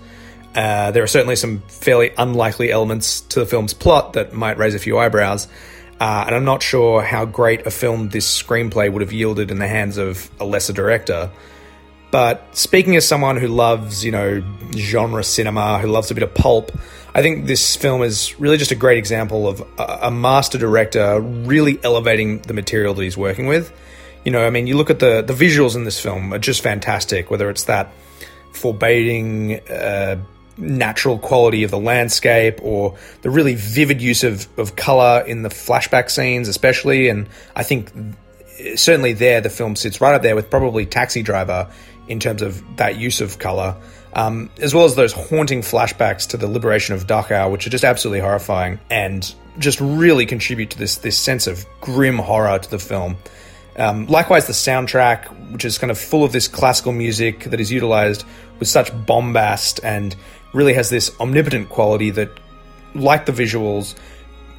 Uh, 0.55 0.91
there 0.91 1.03
are 1.03 1.07
certainly 1.07 1.35
some 1.35 1.59
fairly 1.67 2.11
unlikely 2.17 2.71
elements 2.71 3.21
to 3.21 3.39
the 3.39 3.45
film's 3.45 3.73
plot 3.73 4.13
that 4.13 4.33
might 4.33 4.57
raise 4.57 4.73
a 4.73 4.79
few 4.79 4.97
eyebrows, 4.97 5.47
uh, 5.99 6.23
and 6.25 6.35
I'm 6.35 6.45
not 6.45 6.63
sure 6.63 7.01
how 7.01 7.25
great 7.25 7.67
a 7.67 7.71
film 7.71 8.09
this 8.09 8.41
screenplay 8.41 8.91
would 8.91 9.01
have 9.01 9.11
yielded 9.13 9.51
in 9.51 9.59
the 9.59 9.67
hands 9.67 9.97
of 9.97 10.29
a 10.39 10.45
lesser 10.45 10.73
director. 10.73 11.29
But 12.11 12.55
speaking 12.55 12.95
as 12.95 13.05
someone 13.05 13.35
who 13.35 13.47
loves, 13.49 14.05
you 14.05 14.11
know, 14.11 14.41
genre 14.73 15.23
cinema, 15.23 15.79
who 15.79 15.87
loves 15.87 16.11
a 16.11 16.13
bit 16.13 16.23
of 16.23 16.33
pulp, 16.33 16.71
I 17.13 17.21
think 17.21 17.45
this 17.45 17.75
film 17.75 18.03
is 18.03 18.39
really 18.39 18.57
just 18.57 18.71
a 18.71 18.75
great 18.75 18.97
example 18.97 19.47
of 19.47 19.61
a, 19.77 19.99
a 20.03 20.11
master 20.11 20.57
director 20.57 21.19
really 21.19 21.77
elevating 21.83 22.39
the 22.39 22.53
material 22.53 22.93
that 22.93 23.03
he's 23.03 23.17
working 23.17 23.47
with. 23.47 23.73
You 24.23 24.31
know, 24.31 24.45
I 24.45 24.49
mean, 24.49 24.67
you 24.67 24.77
look 24.77 24.89
at 24.89 24.99
the 24.99 25.21
the 25.21 25.33
visuals 25.33 25.75
in 25.75 25.83
this 25.83 25.99
film 25.99 26.33
are 26.33 26.39
just 26.39 26.61
fantastic. 26.61 27.29
Whether 27.29 27.49
it's 27.49 27.65
that 27.65 27.91
forbidding, 28.53 29.59
uh, 29.69 30.17
natural 30.57 31.19
quality 31.19 31.63
of 31.63 31.71
the 31.71 31.79
landscape 31.79 32.59
or 32.61 32.95
the 33.21 33.29
really 33.29 33.55
vivid 33.55 34.01
use 34.01 34.23
of, 34.23 34.47
of 34.57 34.75
color 34.75 35.23
in 35.27 35.41
the 35.41 35.49
flashback 35.49 36.09
scenes, 36.09 36.47
especially. 36.47 37.09
And 37.09 37.27
I 37.55 37.63
think 37.63 37.91
certainly 38.75 39.13
there, 39.13 39.41
the 39.41 39.49
film 39.49 39.75
sits 39.75 40.01
right 40.01 40.15
up 40.15 40.21
there 40.21 40.35
with 40.35 40.49
probably 40.49 40.85
Taxi 40.85 41.21
Driver 41.21 41.69
in 42.07 42.19
terms 42.19 42.41
of 42.41 42.63
that 42.77 42.97
use 42.97 43.21
of 43.21 43.39
color. 43.39 43.75
Um, 44.13 44.49
as 44.61 44.73
well 44.73 44.85
as 44.85 44.95
those 44.95 45.11
haunting 45.11 45.59
flashbacks 45.59 46.29
to 46.29 46.37
the 46.37 46.47
liberation 46.47 46.95
of 46.95 47.05
Dachau, 47.05 47.51
which 47.51 47.67
are 47.67 47.69
just 47.69 47.83
absolutely 47.83 48.21
horrifying 48.21 48.79
and 48.89 49.35
just 49.59 49.81
really 49.81 50.25
contribute 50.25 50.69
to 50.69 50.77
this 50.77 50.99
this 50.99 51.17
sense 51.17 51.47
of 51.47 51.65
grim 51.81 52.17
horror 52.17 52.57
to 52.57 52.71
the 52.71 52.79
film. 52.79 53.17
Um, 53.77 54.05
likewise, 54.07 54.47
the 54.47 54.53
soundtrack, 54.53 55.51
which 55.51 55.65
is 55.65 55.77
kind 55.77 55.91
of 55.91 55.97
full 55.97 56.23
of 56.23 56.31
this 56.31 56.47
classical 56.47 56.93
music 56.93 57.43
that 57.45 57.59
is 57.59 57.69
utilized 57.71 58.23
with 58.59 58.69
such 58.69 58.89
bombast 59.05 59.81
and 59.83 60.15
really 60.55 60.73
has 60.73 60.89
this 60.89 61.11
omnipotent 61.19 61.69
quality 61.69 62.09
that, 62.11 62.31
like 62.95 63.25
the 63.25 63.33
visuals, 63.33 63.93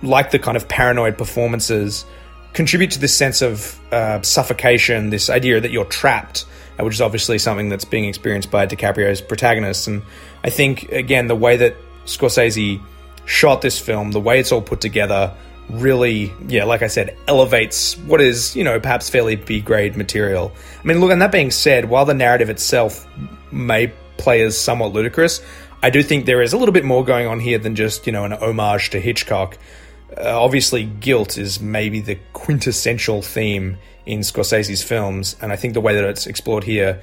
like 0.02 0.31
the 0.31 0.39
kind 0.39 0.57
of 0.57 0.68
paranoid 0.68 1.16
performances, 1.16 2.05
contribute 2.52 2.91
to 2.92 3.00
this 3.00 3.16
sense 3.16 3.42
of 3.42 3.81
uh, 3.92 4.20
suffocation, 4.23 5.10
this 5.10 5.31
idea 5.31 5.60
that 5.60 5.70
you're 5.70 5.86
trapped, 5.86 6.44
uh, 6.78 6.84
which 6.84 6.94
is 6.94 7.00
obviously 7.00 7.39
something 7.39 7.70
that's 7.70 7.84
being 7.84 8.05
experienced 8.05 8.50
by 8.50 8.66
DiCaprio's 8.66 9.20
protagonist. 9.20 9.89
And 9.89 10.02
I 10.44 10.50
think, 10.50 10.92
again, 10.92 11.28
the 11.28 11.34
way 11.34 11.57
that 11.57 11.76
Scorsese 12.05 12.81
shot 13.25 13.62
this 13.62 13.81
film, 13.81 14.12
the 14.12 14.20
way 14.20 14.39
it's 14.39 14.52
all 14.52 14.62
put 14.62 14.83
together, 14.83 15.34
really, 15.70 16.33
yeah, 16.47 16.65
like 16.65 16.83
I 16.83 16.86
said, 16.89 17.16
elevates 17.26 17.97
what 17.99 18.20
is, 18.20 18.55
you 18.55 18.65
know, 18.65 18.78
perhaps 18.78 19.08
fairly 19.08 19.36
B 19.36 19.60
grade 19.60 19.97
material. 19.97 20.52
I 20.83 20.86
mean, 20.86 21.00
look, 21.00 21.10
and 21.10 21.23
that 21.23 21.33
being 21.33 21.50
said, 21.50 21.86
while 21.86 22.05
the 22.05 22.15
narrative 22.15 22.50
itself 22.50 23.07
may 23.50 23.92
play 24.16 24.42
as 24.42 24.58
somewhat 24.58 24.92
ludicrous, 24.92 25.41
I 25.86 25.90
do 25.90 26.02
think 26.02 26.26
there 26.26 26.42
is 26.42 26.52
a 26.52 26.58
little 26.58 26.73
bit 26.73 26.84
more 26.84 27.05
going 27.05 27.28
on 27.28 27.39
here 27.39 27.58
than 27.58 27.76
just, 27.76 28.08
you 28.08 28.12
know, 28.12 28.24
an 28.24 28.32
homage 28.32 28.90
to 28.90 28.98
Hitchcock. 29.00 29.56
Uh, 30.18 30.36
obviously, 30.36 30.82
guilt 30.82 31.39
is 31.39 31.60
maybe 31.60 32.00
the 32.00 32.18
quintessential 32.32 33.23
theme 33.23 33.78
in 34.05 34.18
Scorsese's 34.18 34.82
films, 34.82 35.36
and 35.40 35.52
I 35.52 35.56
think 35.56 35.74
the 35.74 35.81
way 35.81 35.94
that 35.94 36.02
it's 36.02 36.26
explored 36.26 36.65
here, 36.65 37.00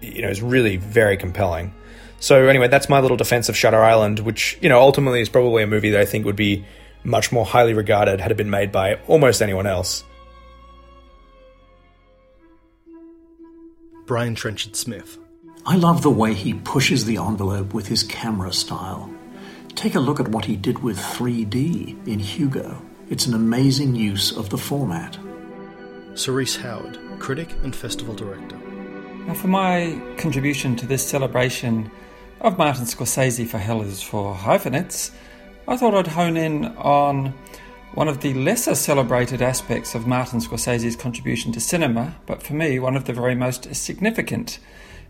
you 0.00 0.22
know, 0.22 0.30
is 0.30 0.40
really 0.40 0.78
very 0.78 1.18
compelling. 1.18 1.74
So 2.20 2.46
anyway, 2.48 2.68
that's 2.68 2.88
my 2.88 3.00
little 3.00 3.18
defense 3.18 3.50
of 3.50 3.56
Shutter 3.56 3.82
Island, 3.82 4.20
which, 4.20 4.56
you 4.62 4.70
know, 4.70 4.80
ultimately 4.80 5.20
is 5.20 5.28
probably 5.28 5.62
a 5.62 5.66
movie 5.66 5.90
that 5.90 6.00
I 6.00 6.06
think 6.06 6.24
would 6.24 6.34
be 6.34 6.64
much 7.04 7.32
more 7.32 7.44
highly 7.44 7.74
regarded 7.74 8.18
had 8.18 8.30
it 8.30 8.38
been 8.38 8.48
made 8.48 8.72
by 8.72 8.94
almost 9.08 9.42
anyone 9.42 9.66
else. 9.66 10.04
Brian 14.06 14.34
Trenchard 14.34 14.74
Smith. 14.74 15.18
I 15.64 15.76
love 15.76 16.02
the 16.02 16.10
way 16.10 16.34
he 16.34 16.54
pushes 16.54 17.04
the 17.04 17.18
envelope 17.18 17.72
with 17.72 17.86
his 17.86 18.02
camera 18.02 18.52
style. 18.52 19.08
Take 19.76 19.94
a 19.94 20.00
look 20.00 20.18
at 20.18 20.26
what 20.26 20.44
he 20.44 20.56
did 20.56 20.82
with 20.82 20.98
3D 20.98 22.08
in 22.08 22.18
Hugo. 22.18 22.82
It's 23.08 23.26
an 23.26 23.34
amazing 23.34 23.94
use 23.94 24.36
of 24.36 24.50
the 24.50 24.58
format. 24.58 25.16
Cerise 26.14 26.56
Howard, 26.56 26.98
critic 27.20 27.54
and 27.62 27.76
festival 27.76 28.12
director. 28.12 28.56
Now, 29.28 29.34
for 29.34 29.46
my 29.46 30.02
contribution 30.18 30.74
to 30.76 30.86
this 30.86 31.08
celebration 31.08 31.92
of 32.40 32.58
Martin 32.58 32.84
Scorsese 32.84 33.46
for 33.46 33.58
Hell 33.58 33.82
is 33.82 34.02
for 34.02 34.34
Hyphenates, 34.34 35.12
I 35.68 35.76
thought 35.76 35.94
I'd 35.94 36.08
hone 36.08 36.36
in 36.36 36.76
on 36.76 37.34
one 37.94 38.08
of 38.08 38.20
the 38.20 38.34
lesser 38.34 38.74
celebrated 38.74 39.40
aspects 39.40 39.94
of 39.94 40.08
Martin 40.08 40.40
Scorsese's 40.40 40.96
contribution 40.96 41.52
to 41.52 41.60
cinema, 41.60 42.16
but 42.26 42.42
for 42.42 42.54
me, 42.54 42.80
one 42.80 42.96
of 42.96 43.04
the 43.04 43.12
very 43.12 43.36
most 43.36 43.72
significant 43.76 44.58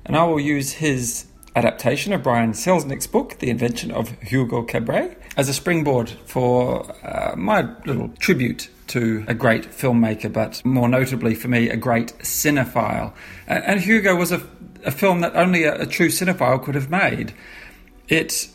and 0.05 0.17
I 0.17 0.25
will 0.25 0.41
use 0.41 0.73
his 0.73 1.27
adaptation 1.55 2.13
of 2.13 2.23
Brian 2.23 2.53
Selznick's 2.53 3.07
book, 3.07 3.39
The 3.39 3.51
Invention 3.51 3.91
of 3.91 4.11
Hugo 4.23 4.63
Cabret, 4.63 5.19
as 5.37 5.49
a 5.49 5.55
springboard 5.55 6.11
for 6.25 6.91
uh, 7.05 7.35
my 7.37 7.69
little 7.85 8.09
tribute 8.19 8.69
to 8.89 9.25
a 9.27 9.35
great 9.35 9.65
filmmaker, 9.65 10.33
but 10.33 10.65
more 10.65 10.89
notably 10.89 11.35
for 11.35 11.49
me, 11.49 11.69
a 11.69 11.77
great 11.77 12.09
cinephile. 12.19 13.13
And, 13.47 13.65
and 13.65 13.81
Hugo 13.81 14.17
was 14.17 14.33
a, 14.33 14.43
a, 14.85 14.91
film 14.91 15.21
that 15.21 15.35
only 15.37 15.65
a, 15.65 15.83
a 15.83 15.87
true 15.87 16.09
cinephile 16.09 16.63
could 16.63 16.75
have 16.75 16.91
made. 16.91 17.33
It 18.09 18.49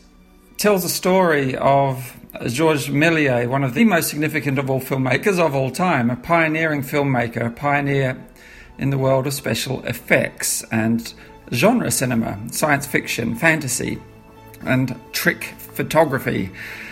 tells 0.56 0.84
a 0.84 0.88
story 0.88 1.56
of 1.56 2.16
Georges 2.46 2.88
Méliès, 2.88 3.48
one 3.48 3.64
of 3.64 3.74
the 3.74 3.84
most 3.84 4.10
significant 4.10 4.58
of 4.58 4.68
all 4.70 4.80
filmmakers 4.80 5.38
of 5.38 5.54
all 5.54 5.70
time, 5.70 6.10
a 6.10 6.16
pioneering 6.16 6.82
filmmaker, 6.82 7.46
a 7.46 7.50
pioneer 7.50 8.24
in 8.78 8.90
the 8.90 8.98
world 8.98 9.26
of 9.26 9.34
special 9.34 9.82
effects 9.84 10.62
and 10.70 11.14
genre 11.52 11.90
cinema, 11.90 12.38
science 12.50 12.86
fiction, 12.86 13.34
fantasy, 13.34 13.98
and 14.62 14.98
trick 15.12 15.54
photography. 15.58 16.50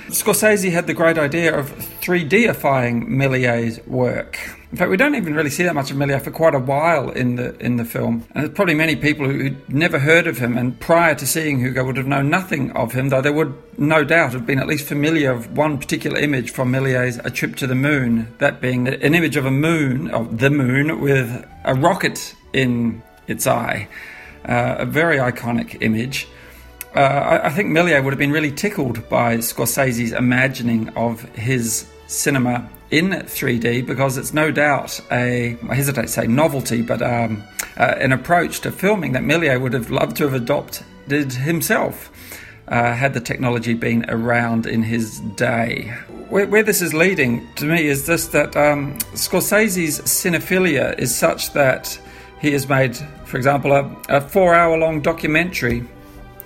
Scorsese 0.08 0.70
had 0.70 0.86
the 0.86 0.94
great 0.94 1.18
idea 1.18 1.56
of 1.58 1.72
3Difying 2.00 3.08
Méliès's 3.08 3.84
work. 3.88 4.38
In 4.70 4.78
fact, 4.78 4.90
we 4.90 4.96
don't 4.96 5.16
even 5.16 5.34
really 5.34 5.50
see 5.50 5.64
that 5.64 5.74
much 5.74 5.90
of 5.90 5.96
Méliès 5.96 6.22
for 6.22 6.30
quite 6.30 6.54
a 6.54 6.60
while 6.60 7.10
in 7.10 7.36
the 7.36 7.56
in 7.58 7.76
the 7.76 7.84
film. 7.84 8.24
And 8.34 8.44
there's 8.44 8.54
probably 8.54 8.74
many 8.74 8.94
people 8.94 9.26
who, 9.26 9.32
who'd 9.32 9.68
never 9.68 9.98
heard 9.98 10.28
of 10.28 10.38
him, 10.38 10.56
and 10.56 10.78
prior 10.78 11.14
to 11.16 11.26
seeing 11.26 11.58
Hugo 11.58 11.84
would 11.84 11.96
have 11.96 12.06
known 12.06 12.30
nothing 12.30 12.70
of 12.72 12.92
him, 12.92 13.08
though 13.08 13.20
they 13.20 13.30
would 13.30 13.54
no 13.78 14.04
doubt 14.04 14.32
have 14.32 14.46
been 14.46 14.60
at 14.60 14.68
least 14.68 14.86
familiar 14.86 15.32
of 15.32 15.56
one 15.56 15.78
particular 15.78 16.18
image 16.18 16.50
from 16.50 16.70
Méliès's 16.70 17.20
A 17.24 17.30
Trip 17.30 17.56
to 17.56 17.66
the 17.66 17.74
Moon, 17.74 18.32
that 18.38 18.60
being 18.60 18.86
an 18.86 19.14
image 19.14 19.36
of 19.36 19.46
a 19.46 19.50
moon, 19.50 20.10
of 20.10 20.38
the 20.38 20.50
moon, 20.50 21.00
with 21.00 21.44
a 21.64 21.74
rocket 21.74 22.34
in 22.52 23.02
its 23.26 23.46
eye. 23.46 23.88
Uh, 24.46 24.76
a 24.78 24.86
very 24.86 25.18
iconic 25.18 25.82
image. 25.82 26.28
Uh, 26.94 27.00
I, 27.00 27.46
I, 27.46 27.50
think 27.50 27.68
Méliès 27.68 28.02
would 28.02 28.12
have 28.12 28.18
been 28.18 28.30
really 28.30 28.52
tickled 28.52 29.08
by 29.08 29.38
Scorsese's 29.38 30.12
imagining 30.12 30.88
of 30.90 31.20
his 31.34 31.90
cinema 32.06 32.68
in 32.90 33.10
3D 33.10 33.84
because 33.84 34.16
it's 34.16 34.32
no 34.32 34.50
doubt 34.50 35.00
a, 35.10 35.58
I 35.68 35.74
hesitate 35.74 36.02
to 36.02 36.08
say 36.08 36.26
novelty, 36.26 36.82
but 36.82 37.02
um, 37.02 37.42
uh, 37.76 37.96
an 37.98 38.12
approach 38.12 38.60
to 38.60 38.70
filming 38.70 39.12
that 39.12 39.22
Méliès 39.24 39.60
would 39.60 39.72
have 39.72 39.90
loved 39.90 40.16
to 40.18 40.24
have 40.24 40.34
adopted 40.34 41.32
himself. 41.32 42.12
Uh, 42.68 42.92
had 42.94 43.14
the 43.14 43.20
technology 43.20 43.74
been 43.74 44.04
around 44.08 44.66
in 44.66 44.82
his 44.82 45.20
day. 45.36 45.82
Where, 46.30 46.48
where, 46.48 46.64
this 46.64 46.82
is 46.82 46.92
leading 46.92 47.46
to 47.54 47.64
me 47.64 47.86
is 47.86 48.06
this 48.06 48.26
that 48.28 48.56
um, 48.56 48.98
Scorsese's 49.14 50.00
cinephilia 50.00 50.98
is 50.98 51.14
such 51.14 51.52
that 51.52 51.96
he 52.40 52.50
has 52.50 52.68
made, 52.68 52.96
for 53.26 53.36
example, 53.36 53.72
a, 53.72 53.96
a 54.08 54.20
four 54.20 54.54
hour 54.54 54.78
long 54.78 55.00
documentary, 55.00 55.84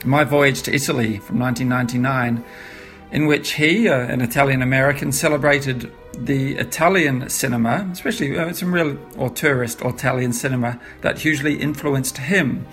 My 0.05 0.25
Voyage 0.25 0.63
to 0.63 0.75
Italy 0.75 1.19
from 1.19 1.39
1999, 1.39 2.43
in 3.13 3.27
which 3.27 3.53
he, 3.53 3.89
uh, 3.89 3.99
an 3.99 4.21
Italian 4.21 4.63
American, 4.63 5.13
celebrated 5.13 5.93
the 6.15 6.57
Italian 6.57 7.29
cinema, 7.29 7.89
especially 7.93 8.39
uh, 8.39 8.53
some 8.53 8.73
real 8.73 8.99
or 9.17 9.31
tourist 9.31 9.85
or 9.85 9.91
Italian 9.91 10.33
cinema, 10.33 10.81
that 11.03 11.19
hugely 11.19 11.61
influenced 11.61 12.17
him. 12.19 12.67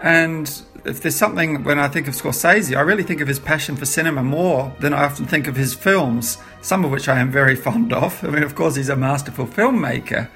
And 0.00 0.50
if 0.84 1.00
there's 1.00 1.16
something 1.16 1.64
when 1.64 1.78
I 1.78 1.88
think 1.88 2.08
of 2.08 2.14
Scorsese, 2.14 2.76
I 2.76 2.80
really 2.82 3.02
think 3.02 3.20
of 3.20 3.28
his 3.28 3.40
passion 3.40 3.76
for 3.76 3.86
cinema 3.86 4.22
more 4.22 4.72
than 4.80 4.92
I 4.92 5.04
often 5.04 5.26
think 5.26 5.48
of 5.48 5.56
his 5.56 5.74
films, 5.74 6.38
some 6.62 6.84
of 6.84 6.90
which 6.90 7.08
I 7.08 7.20
am 7.20 7.30
very 7.30 7.56
fond 7.66 7.92
of. 7.92 8.22
I 8.22 8.28
mean, 8.28 8.42
of 8.42 8.54
course, 8.54 8.76
he's 8.76 8.90
a 8.90 8.96
masterful 8.96 9.46
filmmaker. 9.46 10.28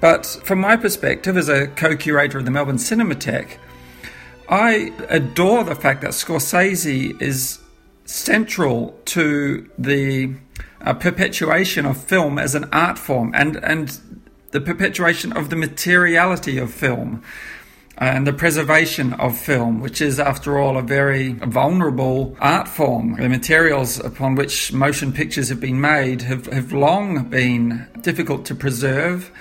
But 0.00 0.26
from 0.44 0.60
my 0.60 0.76
perspective 0.76 1.36
as 1.36 1.48
a 1.48 1.66
co 1.68 1.96
curator 1.96 2.38
of 2.38 2.44
the 2.44 2.50
Melbourne 2.50 2.76
Cinematheque, 2.76 3.58
I 4.48 4.92
adore 5.08 5.64
the 5.64 5.74
fact 5.74 6.00
that 6.02 6.10
Scorsese 6.10 7.20
is 7.20 7.58
central 8.04 8.98
to 9.04 9.68
the 9.78 10.34
uh, 10.80 10.94
perpetuation 10.94 11.84
of 11.84 12.02
film 12.02 12.38
as 12.38 12.54
an 12.54 12.68
art 12.72 12.98
form 12.98 13.32
and, 13.34 13.56
and 13.56 14.00
the 14.52 14.60
perpetuation 14.60 15.32
of 15.32 15.50
the 15.50 15.56
materiality 15.56 16.56
of 16.56 16.72
film 16.72 17.22
and 17.98 18.26
the 18.26 18.32
preservation 18.32 19.12
of 19.14 19.36
film, 19.36 19.80
which 19.80 20.00
is, 20.00 20.20
after 20.20 20.56
all, 20.56 20.78
a 20.78 20.82
very 20.82 21.32
vulnerable 21.32 22.36
art 22.40 22.68
form. 22.68 23.16
The 23.16 23.28
materials 23.28 23.98
upon 23.98 24.36
which 24.36 24.72
motion 24.72 25.12
pictures 25.12 25.48
have 25.48 25.60
been 25.60 25.80
made 25.80 26.22
have, 26.22 26.46
have 26.46 26.72
long 26.72 27.24
been 27.24 27.88
difficult 28.00 28.46
to 28.46 28.54
preserve 28.54 29.32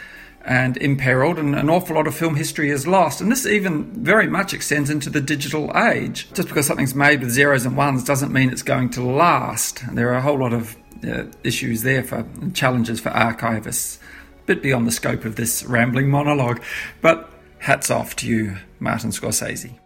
and 0.48 0.78
imperiled, 0.78 1.38
and 1.38 1.54
an 1.56 1.70
awful 1.70 1.98
lot 1.98 2.08
of 2.08 2.16
film 2.16 2.36
history 2.36 2.72
is 2.72 2.88
lost. 2.88 3.20
And 3.20 3.30
this 3.30 3.46
even 3.46 4.04
very 4.04 4.28
much 4.28 4.54
extends 4.54 4.90
into 4.90 5.10
the 5.10 5.20
digital 5.20 5.72
age. 5.78 6.32
Just 6.34 6.48
because 6.48 6.66
something's 6.66 6.96
made 6.96 7.20
with 7.20 7.32
zeros 7.32 7.66
and 7.66 7.76
ones 7.76 8.04
doesn't 8.04 8.32
mean 8.32 8.50
it's 8.50 8.64
going 8.64 8.90
to 8.92 9.02
last. 9.02 9.84
And 9.84 9.98
There 9.98 10.10
are 10.10 10.18
a 10.18 10.22
whole 10.22 10.40
lot 10.40 10.54
of 10.54 10.78
uh, 11.06 11.26
issues 11.44 11.82
there 11.82 12.02
for 12.02 12.26
challenges 12.54 13.02
for 13.02 13.10
archivists. 13.10 14.00
A 14.44 14.46
bit 14.46 14.64
beyond 14.64 14.88
the 14.88 14.92
scope 14.92 15.26
of 15.26 15.36
this 15.36 15.66
rambling 15.66 16.10
monologue, 16.10 16.64
but 17.02 17.30
hats 17.60 17.92
off 17.92 18.16
to 18.18 18.28
you, 18.28 18.58
Martin 18.80 19.12
Scorsese. 19.12 19.78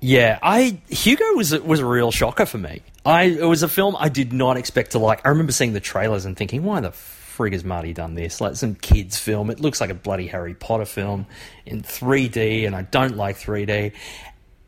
Yeah, 0.00 0.38
I 0.42 0.78
Hugo 0.88 1.24
was 1.32 1.58
was 1.60 1.80
a 1.80 1.86
real 1.86 2.12
shocker 2.12 2.46
for 2.46 2.58
me. 2.58 2.82
I 3.04 3.24
it 3.24 3.46
was 3.46 3.64
a 3.64 3.68
film 3.68 3.96
I 3.98 4.08
did 4.08 4.32
not 4.32 4.56
expect 4.56 4.92
to 4.92 4.98
like. 4.98 5.26
I 5.26 5.30
remember 5.30 5.52
seeing 5.52 5.72
the 5.72 5.80
trailers 5.80 6.26
and 6.26 6.36
thinking, 6.36 6.62
why 6.62 6.80
the 6.80 6.92
frig 7.36 7.52
has 7.52 7.64
Marty 7.64 7.92
done 7.92 8.14
this? 8.14 8.40
Like 8.40 8.56
some 8.56 8.74
kids' 8.74 9.18
film. 9.18 9.50
It 9.50 9.60
looks 9.60 9.80
like 9.80 9.90
a 9.90 9.94
bloody 9.94 10.26
Harry 10.28 10.54
Potter 10.54 10.84
film 10.84 11.26
in 11.64 11.82
3D, 11.82 12.66
and 12.66 12.74
I 12.74 12.82
don't 12.82 13.16
like 13.16 13.36
3D. 13.36 13.92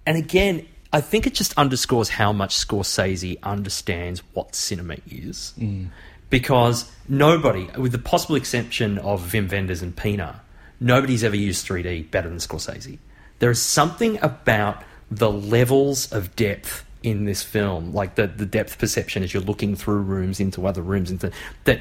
And 0.06 0.16
again, 0.16 0.66
I 0.92 1.00
think 1.00 1.26
it 1.26 1.34
just 1.34 1.56
underscores 1.58 2.08
how 2.08 2.32
much 2.32 2.56
Scorsese 2.56 3.42
understands 3.42 4.22
what 4.32 4.54
cinema 4.54 4.96
is. 5.10 5.52
Mm. 5.58 5.88
Because 6.30 6.90
nobody, 7.08 7.68
with 7.78 7.92
the 7.92 7.98
possible 7.98 8.36
exception 8.36 8.98
of 8.98 9.32
Wim 9.32 9.50
Wenders 9.50 9.82
and 9.82 9.96
Pina, 9.96 10.40
nobody's 10.80 11.24
ever 11.24 11.36
used 11.36 11.66
3D 11.66 12.10
better 12.10 12.28
than 12.28 12.38
Scorsese. 12.38 12.98
There 13.38 13.50
is 13.50 13.62
something 13.62 14.18
about 14.22 14.82
the 15.10 15.30
levels 15.30 16.12
of 16.12 16.34
depth 16.36 16.84
in 17.02 17.24
this 17.24 17.42
film, 17.42 17.92
like 17.92 18.16
the, 18.16 18.26
the 18.26 18.46
depth 18.46 18.78
perception 18.78 19.22
as 19.22 19.32
you're 19.32 19.42
looking 19.42 19.76
through 19.76 20.00
rooms 20.00 20.40
into 20.40 20.66
other 20.66 20.82
rooms, 20.82 21.10
into 21.10 21.30
that 21.64 21.80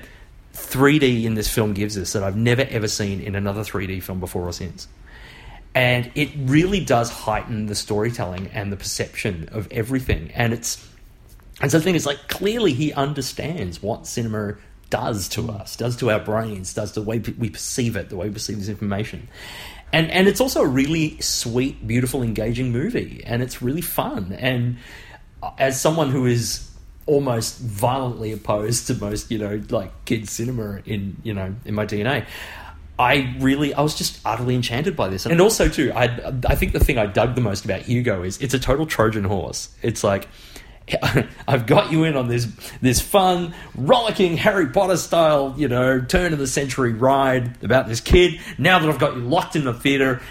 3D 0.57 1.23
in 1.23 1.35
this 1.35 1.47
film 1.47 1.73
gives 1.73 1.97
us 1.97 2.13
that 2.13 2.23
I've 2.23 2.35
never 2.35 2.63
ever 2.63 2.87
seen 2.87 3.21
in 3.21 3.35
another 3.35 3.61
3D 3.61 4.01
film 4.03 4.19
before 4.19 4.47
or 4.47 4.51
since. 4.51 4.87
And 5.75 6.11
it 6.15 6.31
really 6.35 6.83
does 6.83 7.11
heighten 7.11 7.67
the 7.67 7.75
storytelling 7.75 8.47
and 8.47 8.71
the 8.71 8.77
perception 8.77 9.49
of 9.51 9.71
everything. 9.71 10.31
And 10.33 10.53
it's 10.53 10.85
and 11.61 11.71
so 11.71 11.77
the 11.77 11.83
thing 11.83 11.95
is 11.95 12.05
like 12.05 12.27
clearly 12.27 12.73
he 12.73 12.91
understands 12.93 13.81
what 13.81 14.07
cinema 14.07 14.55
does 14.89 15.29
to 15.29 15.49
us, 15.51 15.75
does 15.75 15.95
to 15.97 16.09
our 16.11 16.19
brains, 16.19 16.73
does 16.73 16.93
the 16.93 17.01
way 17.01 17.19
we 17.19 17.49
perceive 17.49 17.95
it, 17.95 18.09
the 18.09 18.15
way 18.15 18.27
we 18.27 18.33
perceive 18.33 18.57
this 18.57 18.69
information. 18.69 19.27
And 19.93 20.09
and 20.11 20.27
it's 20.27 20.41
also 20.41 20.63
a 20.63 20.67
really 20.67 21.21
sweet, 21.21 21.87
beautiful, 21.87 22.23
engaging 22.23 22.71
movie, 22.71 23.23
and 23.25 23.41
it's 23.41 23.61
really 23.61 23.81
fun. 23.81 24.33
And 24.33 24.77
as 25.59 25.79
someone 25.79 26.09
who 26.09 26.25
is 26.25 26.67
almost 27.07 27.59
violently 27.59 28.31
opposed 28.31 28.87
to 28.87 28.93
most, 28.93 29.31
you 29.31 29.39
know, 29.39 29.61
like 29.69 29.91
kids 30.05 30.31
cinema 30.31 30.81
in, 30.85 31.17
you 31.23 31.33
know, 31.33 31.55
in 31.65 31.73
my 31.73 31.85
DNA. 31.85 32.25
I 32.99 33.35
really, 33.39 33.73
I 33.73 33.81
was 33.81 33.95
just 33.95 34.19
utterly 34.25 34.55
enchanted 34.55 34.95
by 34.95 35.07
this, 35.07 35.25
and 35.27 35.39
also 35.39 35.69
too, 35.69 35.91
I, 35.93 36.05
I 36.47 36.55
think 36.55 36.73
the 36.73 36.79
thing 36.79 36.97
I 36.97 37.05
dug 37.05 37.35
the 37.35 37.41
most 37.41 37.63
about 37.63 37.81
Hugo 37.81 38.23
is 38.23 38.41
it's 38.41 38.55
a 38.55 38.59
total 38.59 38.87
Trojan 38.87 39.23
horse. 39.23 39.69
It's 39.83 40.03
like 40.03 40.27
I've 41.47 41.65
got 41.65 41.91
you 41.91 42.05
in 42.05 42.15
on 42.15 42.27
this 42.27 42.47
this 42.81 43.01
fun, 43.01 43.53
rollicking 43.75 44.37
Harry 44.37 44.67
Potter 44.67 44.97
style, 44.97 45.53
you 45.57 45.67
know, 45.67 45.99
turn 45.99 46.33
of 46.33 46.39
the 46.39 46.47
century 46.47 46.93
ride 46.93 47.61
about 47.63 47.87
this 47.87 47.99
kid. 47.99 48.39
Now 48.57 48.79
that 48.79 48.89
I've 48.89 48.99
got 48.99 49.15
you 49.15 49.21
locked 49.21 49.55
in 49.55 49.65
the 49.65 49.73
theater, 49.73 50.21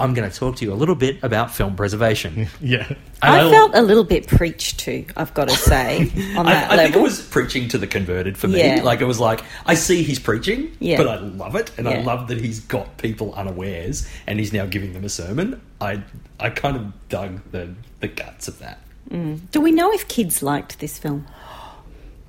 I'm 0.00 0.14
going 0.14 0.28
to 0.30 0.36
talk 0.36 0.56
to 0.56 0.64
you 0.64 0.72
a 0.72 0.74
little 0.74 0.94
bit 0.94 1.22
about 1.22 1.50
film 1.54 1.76
preservation. 1.76 2.48
yeah. 2.60 2.92
I, 3.22 3.46
I 3.46 3.50
felt 3.50 3.74
a 3.74 3.82
little 3.82 4.04
bit 4.04 4.26
preached 4.26 4.80
to, 4.80 5.04
I've 5.16 5.34
got 5.34 5.48
to 5.48 5.54
say, 5.56 6.00
on 6.36 6.46
that 6.46 6.70
I, 6.70 6.74
I 6.74 6.76
level. 6.76 6.84
think 6.84 6.96
it 6.96 7.02
was 7.02 7.20
preaching 7.20 7.68
to 7.68 7.78
the 7.78 7.86
converted 7.86 8.36
for 8.38 8.48
me. 8.48 8.58
Yeah. 8.58 8.82
Like, 8.82 9.00
it 9.00 9.04
was 9.04 9.20
like, 9.20 9.42
I 9.66 9.74
see 9.74 10.02
he's 10.02 10.18
preaching, 10.18 10.76
Yeah. 10.80 10.96
but 10.96 11.06
I 11.08 11.16
love 11.16 11.54
it, 11.54 11.70
and 11.78 11.88
I 11.88 12.00
love 12.02 12.28
that 12.28 12.40
he's 12.40 12.60
got 12.60 12.96
people 12.96 13.34
unawares, 13.34 14.08
and 14.26 14.38
he's 14.38 14.52
now 14.52 14.66
giving 14.66 14.92
them 14.94 15.04
a 15.04 15.08
sermon. 15.10 15.60
I 15.80 16.02
I 16.38 16.50
kind 16.50 16.76
of 16.76 17.08
dug 17.08 17.40
the, 17.52 17.74
the 18.00 18.08
guts 18.08 18.48
of 18.48 18.58
that. 18.60 18.80
Mm. 19.10 19.50
Do 19.50 19.60
we 19.60 19.72
know 19.72 19.92
if 19.92 20.08
kids 20.08 20.42
liked 20.42 20.78
this 20.78 20.98
film? 20.98 21.26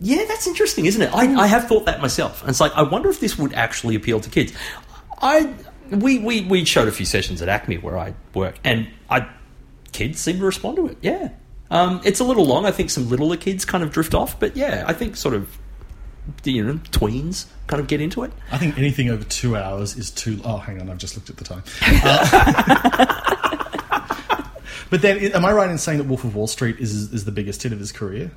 Yeah, 0.03 0.25
that's 0.27 0.47
interesting, 0.47 0.87
isn't 0.87 0.99
it? 1.03 1.13
I, 1.13 1.31
I 1.41 1.45
have 1.45 1.67
thought 1.67 1.85
that 1.85 2.01
myself. 2.01 2.41
And 2.41 2.49
it's 2.49 2.59
like, 2.59 2.71
I 2.75 2.81
wonder 2.81 3.07
if 3.11 3.19
this 3.19 3.37
would 3.37 3.53
actually 3.53 3.93
appeal 3.93 4.19
to 4.19 4.31
kids. 4.31 4.51
I 5.21 5.53
we, 5.91 6.19
we, 6.19 6.41
we 6.41 6.65
showed 6.65 6.87
a 6.87 6.91
few 6.91 7.05
sessions 7.05 7.41
at 7.41 7.49
ACMI 7.49 7.81
where 7.81 7.97
I 7.97 8.13
work, 8.33 8.55
and 8.63 8.87
I 9.09 9.27
kids 9.91 10.19
seem 10.19 10.39
to 10.39 10.45
respond 10.45 10.77
to 10.77 10.87
it. 10.87 10.97
Yeah. 11.01 11.29
Um, 11.69 12.01
it's 12.03 12.19
a 12.19 12.23
little 12.23 12.45
long. 12.45 12.65
I 12.65 12.71
think 12.71 12.89
some 12.89 13.09
littler 13.09 13.37
kids 13.37 13.65
kind 13.65 13.83
of 13.83 13.91
drift 13.91 14.13
off, 14.13 14.39
but 14.39 14.57
yeah, 14.57 14.83
I 14.87 14.93
think 14.93 15.15
sort 15.15 15.35
of, 15.35 15.57
you 16.43 16.63
know, 16.63 16.73
tweens 16.91 17.45
kind 17.67 17.79
of 17.79 17.87
get 17.87 18.01
into 18.01 18.23
it. 18.23 18.31
I 18.51 18.57
think 18.57 18.77
anything 18.77 19.09
over 19.09 19.23
two 19.23 19.55
hours 19.55 19.95
is 19.95 20.11
too. 20.11 20.41
Oh, 20.43 20.57
hang 20.57 20.81
on, 20.81 20.89
I've 20.89 20.97
just 20.97 21.15
looked 21.15 21.29
at 21.29 21.37
the 21.37 21.45
time. 21.45 21.63
Uh, 23.93 24.41
but 24.89 25.01
then, 25.01 25.17
am 25.33 25.45
I 25.45 25.51
right 25.53 25.69
in 25.69 25.77
saying 25.77 25.97
that 25.99 26.05
Wolf 26.05 26.23
of 26.23 26.35
Wall 26.35 26.47
Street 26.47 26.79
is 26.79 27.13
is 27.13 27.25
the 27.25 27.31
biggest 27.31 27.63
hit 27.63 27.71
of 27.71 27.79
his 27.79 27.91
career? 27.91 28.31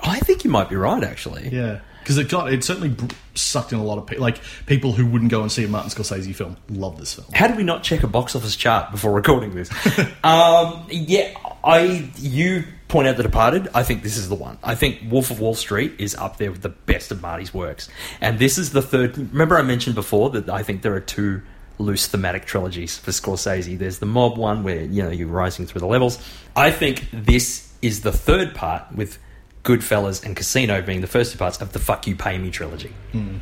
I 0.00 0.18
think 0.20 0.44
you 0.44 0.50
might 0.50 0.68
be 0.68 0.76
right, 0.76 1.02
actually. 1.02 1.48
Yeah, 1.48 1.80
because 2.06 2.18
it 2.18 2.28
got 2.28 2.52
it 2.52 2.62
certainly 2.62 2.90
br- 2.90 3.12
sucked 3.34 3.72
in 3.72 3.80
a 3.80 3.82
lot 3.82 3.98
of 3.98 4.06
people. 4.06 4.22
Like 4.22 4.38
people 4.66 4.92
who 4.92 5.04
wouldn't 5.04 5.28
go 5.28 5.42
and 5.42 5.50
see 5.50 5.64
a 5.64 5.68
Martin 5.68 5.90
Scorsese 5.90 6.32
film 6.32 6.56
love 6.68 7.00
this 7.00 7.14
film. 7.14 7.26
How 7.34 7.48
did 7.48 7.56
we 7.56 7.64
not 7.64 7.82
check 7.82 8.04
a 8.04 8.06
box 8.06 8.36
office 8.36 8.54
chart 8.54 8.92
before 8.92 9.12
recording 9.12 9.56
this? 9.56 9.68
um, 10.22 10.86
yeah, 10.88 11.36
I 11.64 12.08
you 12.16 12.62
point 12.86 13.08
out 13.08 13.16
The 13.16 13.24
Departed, 13.24 13.66
I 13.74 13.82
think 13.82 14.04
this 14.04 14.16
is 14.16 14.28
the 14.28 14.36
one. 14.36 14.56
I 14.62 14.76
think 14.76 15.00
Wolf 15.10 15.32
of 15.32 15.40
Wall 15.40 15.56
Street 15.56 15.94
is 15.98 16.14
up 16.14 16.36
there 16.36 16.52
with 16.52 16.62
the 16.62 16.68
best 16.68 17.10
of 17.10 17.20
Marty's 17.20 17.52
works. 17.52 17.88
And 18.20 18.38
this 18.38 18.56
is 18.56 18.70
the 18.70 18.82
third. 18.82 19.18
Remember, 19.18 19.58
I 19.58 19.62
mentioned 19.62 19.96
before 19.96 20.30
that 20.30 20.48
I 20.48 20.62
think 20.62 20.82
there 20.82 20.94
are 20.94 21.00
two 21.00 21.42
loose 21.78 22.06
thematic 22.06 22.44
trilogies 22.44 22.96
for 22.96 23.10
Scorsese. 23.10 23.76
There's 23.76 23.98
the 23.98 24.06
mob 24.06 24.38
one 24.38 24.62
where, 24.62 24.82
you 24.82 25.02
know, 25.02 25.10
you're 25.10 25.26
rising 25.26 25.66
through 25.66 25.80
the 25.80 25.88
levels. 25.88 26.24
I 26.54 26.70
think 26.70 27.08
this 27.12 27.68
is 27.82 28.02
the 28.02 28.12
third 28.12 28.54
part 28.54 28.92
with 28.94 29.18
Goodfellas 29.66 30.24
and 30.24 30.36
Casino 30.36 30.80
being 30.80 31.00
the 31.00 31.08
first 31.08 31.32
two 31.32 31.38
parts 31.38 31.60
of 31.60 31.72
the 31.72 31.80
Fuck 31.80 32.06
You 32.06 32.14
Pay 32.14 32.38
Me 32.38 32.50
trilogy. 32.50 32.94
Mm. 33.12 33.40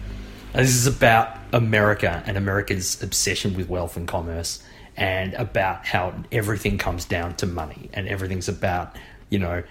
This 0.54 0.74
is 0.74 0.86
about 0.86 1.36
America 1.52 2.22
and 2.26 2.38
America's 2.38 3.02
obsession 3.02 3.54
with 3.54 3.68
wealth 3.68 3.96
and 3.96 4.08
commerce 4.08 4.62
and 4.96 5.34
about 5.34 5.84
how 5.84 6.14
everything 6.32 6.78
comes 6.78 7.04
down 7.04 7.34
to 7.36 7.46
money 7.46 7.90
and 7.92 8.08
everything's 8.08 8.48
about, 8.48 8.96
you 9.28 9.38
know, 9.38 9.62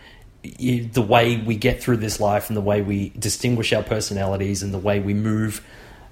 the 0.43 1.01
way 1.01 1.38
we 1.38 1.56
get 1.56 1.82
through 1.82 1.98
this 1.98 2.19
life 2.19 2.49
and 2.49 2.57
the 2.57 2.61
way 2.61 2.82
we 2.82 3.09
distinguish 3.17 3.73
our 3.73 3.83
personalities 3.83 4.61
and 4.61 4.73
the 4.73 4.80
way 4.80 4.99
we 4.99 5.14
move, 5.14 5.65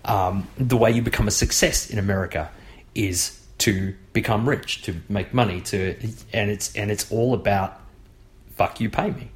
um, 0.05 0.47
the 0.57 0.77
way 0.77 0.89
you 0.89 1.01
become 1.01 1.27
a 1.27 1.31
success 1.31 1.89
in 1.89 1.99
America 1.99 2.49
is 2.95 3.39
to 3.59 3.93
become 4.13 4.47
rich, 4.49 4.81
to 4.83 4.95
make 5.07 5.33
money, 5.33 5.61
to 5.61 5.95
and 6.33 6.49
it's 6.49 6.75
and 6.75 6.89
it's 6.89 7.11
all 7.11 7.33
about 7.33 7.79
fuck 8.55 8.79
you, 8.79 8.89
pay 8.89 9.11
me. 9.11 9.30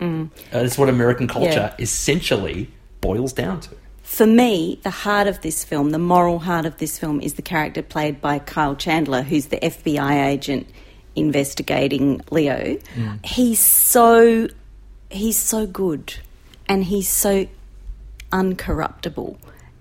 Mm. 0.00 0.30
Uh, 0.52 0.62
That's 0.62 0.76
what 0.78 0.88
American 0.88 1.28
culture 1.28 1.50
Yeah. 1.50 1.74
essentially 1.78 2.70
boils 3.00 3.32
down 3.32 3.60
to. 3.60 3.70
For 4.02 4.26
me, 4.26 4.78
the 4.82 4.90
heart 4.90 5.26
of 5.26 5.40
this 5.40 5.64
film, 5.64 5.90
the 5.90 5.98
moral 5.98 6.38
heart 6.40 6.66
of 6.66 6.76
this 6.78 6.98
film, 6.98 7.20
is 7.20 7.34
the 7.34 7.42
character 7.42 7.82
played 7.82 8.20
by 8.20 8.38
Kyle 8.38 8.76
Chandler, 8.76 9.22
who's 9.22 9.46
the 9.46 9.56
FBI 9.64 10.26
agent 10.26 10.66
investigating 11.16 12.20
Leo. 12.30 12.76
Mm. 12.96 13.24
He's 13.24 13.60
so 13.60 14.48
he's 15.10 15.38
so 15.38 15.66
good, 15.66 16.14
and 16.68 16.84
he's 16.84 17.08
so 17.08 17.46
uncorruptible, 18.32 19.36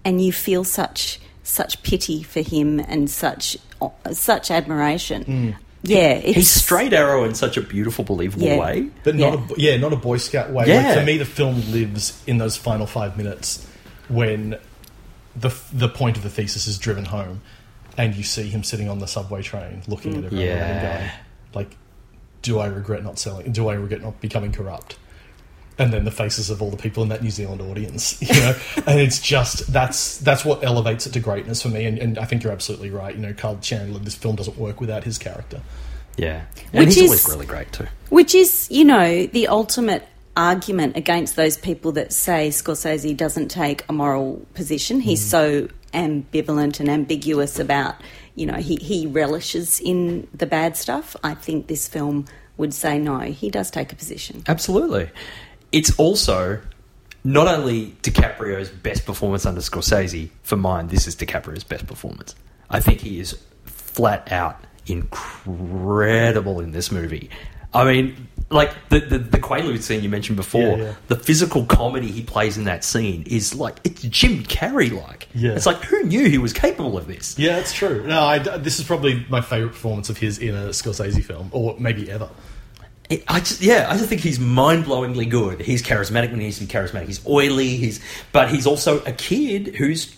and 0.05 0.21
you 0.23 0.31
feel 0.31 0.63
such 0.63 1.19
such 1.43 1.83
pity 1.83 2.23
for 2.23 2.41
him 2.41 2.79
and 2.79 3.09
such 3.09 3.57
such 4.11 4.49
admiration. 4.51 5.23
Mm. 5.25 5.55
Yeah, 5.83 6.15
He's 6.15 6.49
straight 6.49 6.93
arrow 6.93 7.25
in 7.25 7.35
such 7.35 7.57
a 7.57 7.61
beautiful, 7.61 8.05
believable 8.05 8.47
Yeah. 8.47 8.57
way. 8.57 8.89
but 9.03 9.15
not 9.15 9.33
a, 9.33 9.53
yeah, 9.57 9.75
not 9.75 9.91
a 9.91 9.97
Boy 9.97 10.17
Scout 10.17 10.49
way. 10.49 10.65
Yeah. 10.65 10.87
Like, 10.87 10.99
for 10.99 11.05
me, 11.05 11.17
the 11.17 11.25
film 11.25 11.61
lives 11.71 12.21
in 12.25 12.37
those 12.37 12.55
final 12.55 12.87
five 12.87 13.17
minutes 13.17 13.67
when 14.07 14.57
the 15.35 15.53
the 15.73 15.89
point 15.89 16.15
of 16.15 16.23
the 16.23 16.29
thesis 16.29 16.67
is 16.67 16.77
driven 16.77 17.05
home, 17.05 17.41
and 17.97 18.15
you 18.15 18.23
see 18.23 18.49
him 18.49 18.63
sitting 18.63 18.89
on 18.89 18.99
the 18.99 19.07
subway 19.07 19.41
train, 19.41 19.81
looking 19.87 20.15
at 20.15 20.23
mm. 20.23 20.25
everyone 20.25 20.57
and 20.57 20.99
going, 20.99 21.11
like, 21.53 21.75
"Do 22.41 22.59
I 22.59 22.67
regret 22.67 23.03
not 23.03 23.19
selling? 23.19 23.51
Do 23.51 23.67
I 23.67 23.73
regret 23.73 24.01
not 24.01 24.21
becoming 24.21 24.53
corrupt?" 24.53 24.95
And 25.77 25.91
then 25.91 26.05
the 26.05 26.11
faces 26.11 26.49
of 26.49 26.61
all 26.61 26.69
the 26.69 26.77
people 26.77 27.01
in 27.01 27.09
that 27.09 27.23
New 27.23 27.31
Zealand 27.31 27.61
audience, 27.61 28.21
you 28.21 28.33
know, 28.33 28.55
and 28.85 28.99
it's 28.99 29.19
just 29.19 29.71
that's 29.73 30.17
that's 30.19 30.45
what 30.45 30.63
elevates 30.63 31.07
it 31.07 31.13
to 31.13 31.19
greatness 31.19 31.61
for 31.61 31.69
me. 31.69 31.85
And, 31.85 31.97
and 31.97 32.17
I 32.17 32.25
think 32.25 32.43
you're 32.43 32.53
absolutely 32.53 32.91
right. 32.91 33.15
You 33.15 33.21
know, 33.21 33.33
Carl 33.33 33.57
Chandler, 33.61 33.99
this 33.99 34.15
film 34.15 34.35
doesn't 34.35 34.57
work 34.57 34.79
without 34.79 35.03
his 35.03 35.17
character. 35.17 35.61
Yeah, 36.15 36.43
and 36.71 36.85
Which 36.85 36.95
he's 36.95 37.05
always 37.05 37.27
really 37.27 37.45
great 37.47 37.71
too. 37.71 37.87
Which 38.09 38.35
is, 38.35 38.67
you 38.69 38.85
know, 38.85 39.25
the 39.25 39.47
ultimate 39.47 40.07
argument 40.35 40.95
against 40.95 41.35
those 41.35 41.57
people 41.57 41.91
that 41.93 42.11
say 42.11 42.49
Scorsese 42.49 43.15
doesn't 43.15 43.49
take 43.49 43.83
a 43.89 43.93
moral 43.93 44.45
position. 44.53 44.99
He's 44.99 45.23
mm. 45.25 45.29
so 45.29 45.67
ambivalent 45.93 46.79
and 46.79 46.89
ambiguous 46.89 47.59
about, 47.59 47.95
you 48.35 48.45
know, 48.45 48.55
he, 48.55 48.75
he 48.77 49.05
relishes 49.05 49.79
in 49.79 50.27
the 50.33 50.45
bad 50.45 50.75
stuff. 50.75 51.15
I 51.23 51.35
think 51.35 51.67
this 51.67 51.87
film 51.87 52.25
would 52.57 52.73
say 52.73 52.99
no, 52.99 53.19
he 53.19 53.49
does 53.49 53.71
take 53.71 53.91
a 53.91 53.95
position. 53.95 54.43
Absolutely. 54.47 55.09
It's 55.73 55.97
also 55.99 56.61
not 57.25 57.47
only 57.47 57.87
DiCaprio's 58.03 58.69
best 58.69 59.05
performance 59.05 59.45
under 59.45 59.59
Scorsese, 59.61 60.29
for 60.43 60.55
mine, 60.55 60.87
this 60.87 61.07
is 61.07 61.15
DiCaprio's 61.15 61.63
best 61.65 61.87
performance. 61.87 62.35
I 62.69 62.79
think 62.79 63.01
he 63.01 63.19
is 63.19 63.37
flat 63.65 64.31
out 64.31 64.63
incredible 64.87 66.59
in 66.59 66.71
this 66.71 66.91
movie. 66.91 67.29
I 67.73 67.85
mean, 67.85 68.27
like 68.49 68.71
the, 68.89 68.99
the, 68.99 69.17
the 69.17 69.39
Quaalude 69.39 69.81
scene 69.81 70.03
you 70.03 70.09
mentioned 70.09 70.35
before, 70.35 70.61
Yeah, 70.61 70.75
yeah. 70.75 70.93
the 71.07 71.15
physical 71.15 71.65
comedy 71.65 72.11
he 72.11 72.21
plays 72.21 72.57
in 72.57 72.65
that 72.65 72.83
scene 72.83 73.23
is 73.25 73.55
like, 73.55 73.79
it's 73.83 74.03
Jim 74.03 74.43
Carrey 74.43 74.91
like. 74.91 75.27
Yeah. 75.33 75.53
It's 75.53 75.65
like, 75.65 75.77
who 75.77 76.03
knew 76.03 76.29
he 76.29 76.37
was 76.37 76.53
capable 76.53 76.97
of 76.97 77.07
this? 77.07 77.37
Yeah, 77.39 77.57
it's 77.57 77.73
true. 77.73 78.05
No, 78.05 78.21
I, 78.21 78.37
this 78.39 78.79
is 78.79 78.85
probably 78.85 79.25
my 79.29 79.41
favorite 79.41 79.69
performance 79.71 80.09
of 80.09 80.17
his 80.17 80.37
in 80.37 80.53
a 80.55 80.67
Scorsese 80.69 81.23
film, 81.23 81.49
or 81.51 81.75
maybe 81.79 82.11
ever. 82.11 82.29
It- 83.09 83.23
I 83.27 83.39
just, 83.39 83.61
yeah, 83.61 83.87
I 83.89 83.97
just 83.97 84.09
think 84.09 84.21
he's 84.21 84.39
mind-blowingly 84.39 85.29
good. 85.29 85.61
He's 85.61 85.83
charismatic 85.83 86.31
when 86.31 86.39
he 86.39 86.45
needs 86.47 86.59
to 86.59 86.65
be 86.65 86.71
charismatic. 86.71 87.07
He's 87.07 87.25
oily. 87.27 87.75
He's, 87.77 87.99
but 88.31 88.49
he's 88.49 88.65
also 88.65 89.01
a 89.03 89.11
kid 89.11 89.75
who's, 89.75 90.15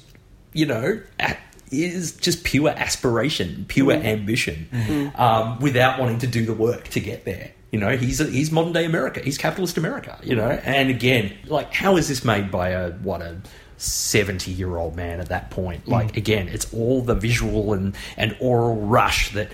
you 0.54 0.66
know, 0.66 1.00
a- 1.20 1.38
is 1.72 2.14
just 2.14 2.44
pure 2.44 2.70
aspiration, 2.70 3.66
pure 3.68 3.94
Mm. 3.96 4.06
ambition, 4.06 4.68
Mm. 4.72 5.20
um, 5.20 5.60
without 5.60 6.00
wanting 6.00 6.20
to 6.20 6.28
do 6.28 6.46
the 6.46 6.54
work 6.54 6.88
to 6.90 7.00
get 7.00 7.26
there. 7.26 7.52
You 7.72 7.80
know, 7.80 7.98
he's 7.98 8.22
a, 8.22 8.26
he's 8.26 8.52
modern 8.52 8.72
day 8.72 8.86
America. 8.86 9.20
He's 9.22 9.38
capitalist 9.38 9.78
America. 9.78 10.18
You 10.24 10.36
know, 10.36 10.50
and 10.64 10.90
again, 10.90 11.34
like, 11.48 11.74
how 11.74 11.98
is 11.98 12.08
this 12.08 12.24
made 12.24 12.50
by 12.52 12.70
a 12.70 12.92
what 12.92 13.22
a 13.22 13.38
seventy 13.78 14.52
year 14.52 14.78
old 14.78 14.96
man 14.96 15.20
at 15.20 15.28
that 15.30 15.50
point? 15.52 15.86
Like, 15.88 16.14
Mm. 16.14 16.18
again, 16.18 16.48
it's 16.48 16.72
all 16.74 17.02
the 17.02 17.16
visual 17.16 17.74
and 17.74 17.94
and 18.16 18.38
oral 18.40 18.76
rush 18.78 19.32
that 19.34 19.50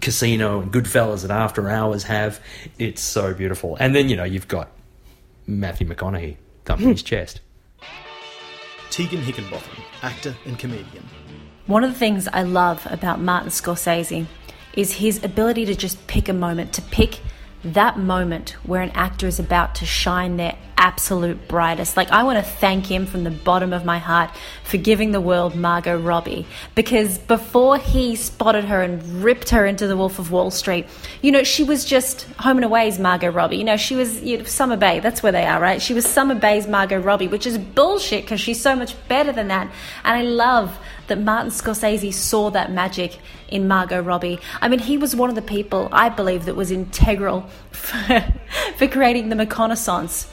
Casino 0.00 0.60
and 0.60 0.72
Goodfellas 0.72 1.22
and 1.22 1.32
After 1.32 1.68
Hours 1.68 2.04
have. 2.04 2.40
It's 2.78 3.02
so 3.02 3.34
beautiful. 3.34 3.76
And 3.80 3.94
then 3.94 4.08
you 4.08 4.16
know 4.16 4.24
you've 4.24 4.48
got 4.48 4.70
Matthew 5.46 5.86
McConaughey 5.86 6.36
thumping 6.64 6.88
his 6.88 7.00
hmm. 7.00 7.06
chest. 7.06 7.40
Tegan 8.90 9.22
Hickenbotham, 9.22 9.82
actor 10.02 10.36
and 10.44 10.58
comedian. 10.58 11.08
One 11.66 11.84
of 11.84 11.92
the 11.92 11.98
things 11.98 12.28
I 12.28 12.42
love 12.42 12.86
about 12.90 13.20
Martin 13.20 13.48
Scorsese 13.48 14.26
is 14.74 14.92
his 14.92 15.22
ability 15.24 15.64
to 15.66 15.74
just 15.74 16.06
pick 16.06 16.28
a 16.28 16.32
moment, 16.32 16.72
to 16.74 16.82
pick 16.82 17.20
that 17.64 17.98
moment 17.98 18.50
where 18.64 18.82
an 18.82 18.90
actor 18.90 19.26
is 19.26 19.38
about 19.38 19.76
to 19.76 19.86
shine 19.86 20.36
their 20.36 20.56
absolute 20.82 21.46
brightest. 21.46 21.96
Like, 21.96 22.10
I 22.10 22.24
want 22.24 22.44
to 22.44 22.50
thank 22.50 22.86
him 22.86 23.06
from 23.06 23.22
the 23.22 23.30
bottom 23.30 23.72
of 23.72 23.84
my 23.84 23.98
heart 23.98 24.30
for 24.64 24.78
giving 24.78 25.12
the 25.12 25.20
world 25.20 25.54
Margot 25.54 25.96
Robbie 25.96 26.44
because 26.74 27.18
before 27.18 27.78
he 27.78 28.16
spotted 28.16 28.64
her 28.64 28.82
and 28.82 29.22
ripped 29.22 29.50
her 29.50 29.64
into 29.64 29.86
The 29.86 29.96
Wolf 29.96 30.18
of 30.18 30.32
Wall 30.32 30.50
Street, 30.50 30.86
you 31.20 31.30
know, 31.30 31.44
she 31.44 31.62
was 31.62 31.84
just 31.84 32.24
Home 32.40 32.56
and 32.56 32.64
Away's 32.64 32.98
Margot 32.98 33.30
Robbie. 33.30 33.58
You 33.58 33.64
know, 33.64 33.76
she 33.76 33.94
was 33.94 34.22
you 34.22 34.38
know, 34.38 34.44
Summer 34.44 34.76
Bay, 34.76 34.98
that's 34.98 35.22
where 35.22 35.30
they 35.30 35.46
are, 35.46 35.60
right? 35.60 35.80
She 35.80 35.94
was 35.94 36.04
Summer 36.04 36.34
Bay's 36.34 36.66
Margot 36.66 36.98
Robbie, 36.98 37.28
which 37.28 37.46
is 37.46 37.58
bullshit 37.58 38.24
because 38.24 38.40
she's 38.40 38.60
so 38.60 38.74
much 38.74 38.96
better 39.06 39.30
than 39.30 39.48
that. 39.48 39.70
And 40.02 40.18
I 40.18 40.22
love 40.22 40.76
that 41.12 41.20
Martin 41.20 41.50
Scorsese 41.50 42.12
saw 42.14 42.48
that 42.50 42.72
magic 42.72 43.18
in 43.48 43.68
Margot 43.68 44.00
Robbie. 44.00 44.40
I 44.62 44.68
mean, 44.68 44.78
he 44.78 44.96
was 44.96 45.14
one 45.14 45.28
of 45.28 45.34
the 45.34 45.42
people 45.42 45.90
I 45.92 46.08
believe 46.08 46.46
that 46.46 46.56
was 46.56 46.70
integral 46.70 47.42
for, 47.70 48.24
for 48.76 48.88
creating 48.88 49.28
the 49.28 49.36
McConaissance. 49.36 50.26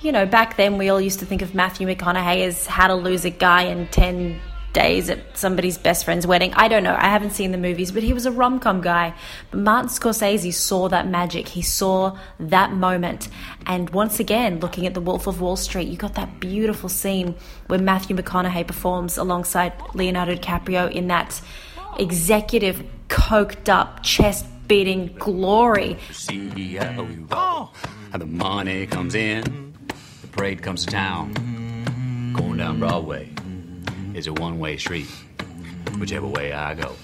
You 0.00 0.10
know, 0.10 0.24
back 0.24 0.56
then 0.56 0.78
we 0.78 0.88
all 0.88 1.02
used 1.02 1.18
to 1.18 1.26
think 1.26 1.42
of 1.42 1.54
Matthew 1.54 1.86
McConaughey 1.86 2.46
as 2.46 2.66
how 2.66 2.86
to 2.86 2.94
lose 2.94 3.26
a 3.26 3.30
guy 3.30 3.64
in 3.64 3.88
10 3.88 4.40
days 4.72 5.10
at 5.10 5.36
somebody's 5.36 5.78
best 5.78 6.04
friend's 6.04 6.26
wedding. 6.26 6.52
I 6.54 6.68
don't 6.68 6.82
know. 6.82 6.96
I 6.98 7.08
haven't 7.08 7.30
seen 7.30 7.52
the 7.52 7.58
movies, 7.58 7.92
but 7.92 8.02
he 8.02 8.12
was 8.12 8.26
a 8.26 8.32
rom 8.32 8.60
com 8.60 8.80
guy. 8.80 9.14
But 9.50 9.60
Martin 9.60 9.88
Scorsese 9.88 10.52
saw 10.52 10.88
that 10.88 11.06
magic. 11.06 11.48
He 11.48 11.62
saw 11.62 12.16
that 12.40 12.72
moment. 12.72 13.28
And 13.66 13.90
once 13.90 14.20
again, 14.20 14.60
looking 14.60 14.86
at 14.86 14.94
The 14.94 15.00
Wolf 15.00 15.26
of 15.26 15.40
Wall 15.40 15.56
Street, 15.56 15.88
you 15.88 15.96
got 15.96 16.14
that 16.14 16.40
beautiful 16.40 16.88
scene 16.88 17.34
where 17.66 17.78
Matthew 17.78 18.16
McConaughey 18.16 18.66
performs 18.66 19.18
alongside 19.18 19.72
Leonardo 19.94 20.34
DiCaprio 20.34 20.90
in 20.90 21.08
that 21.08 21.40
executive, 21.98 22.84
coked 23.08 23.68
up, 23.68 24.02
chest 24.02 24.46
beating 24.68 25.14
glory. 25.18 25.98
CEO. 26.10 27.26
Oh. 27.30 27.70
How 28.10 28.18
the 28.18 28.26
money 28.26 28.86
comes 28.86 29.14
in, 29.14 29.74
the 30.20 30.26
parade 30.28 30.62
comes 30.62 30.84
to 30.84 30.90
town. 30.90 31.32
Going 32.34 32.58
down 32.58 32.78
Broadway 32.78 33.31
is 34.14 34.26
a 34.26 34.32
one 34.32 34.58
way 34.58 34.76
street, 34.76 35.06
whichever 35.98 36.26
way 36.26 36.52
I 36.52 36.74
go. 36.74 36.94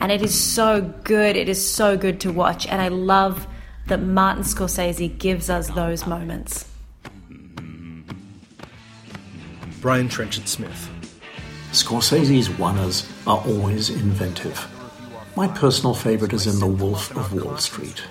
and 0.00 0.12
it 0.12 0.22
is 0.22 0.38
so 0.38 0.80
good. 1.04 1.36
It 1.36 1.48
is 1.48 1.66
so 1.66 1.96
good 1.96 2.20
to 2.20 2.32
watch, 2.32 2.66
and 2.66 2.80
I 2.80 2.88
love 2.88 3.46
that 3.86 4.02
Martin 4.02 4.42
Scorsese 4.42 5.16
gives 5.18 5.48
us 5.48 5.68
those 5.70 6.06
moments. 6.06 6.68
Brian 9.80 10.08
Trenchard 10.08 10.48
Smith. 10.48 10.90
Scorsese's 11.72 12.50
one-ers 12.50 13.08
are 13.26 13.38
always 13.46 13.90
inventive. 13.90 14.66
My 15.36 15.46
personal 15.48 15.94
favorite 15.94 16.32
is 16.32 16.46
in 16.46 16.58
The 16.58 16.66
Wolf 16.66 17.14
of 17.16 17.32
Wall 17.32 17.56
Street. 17.58 18.02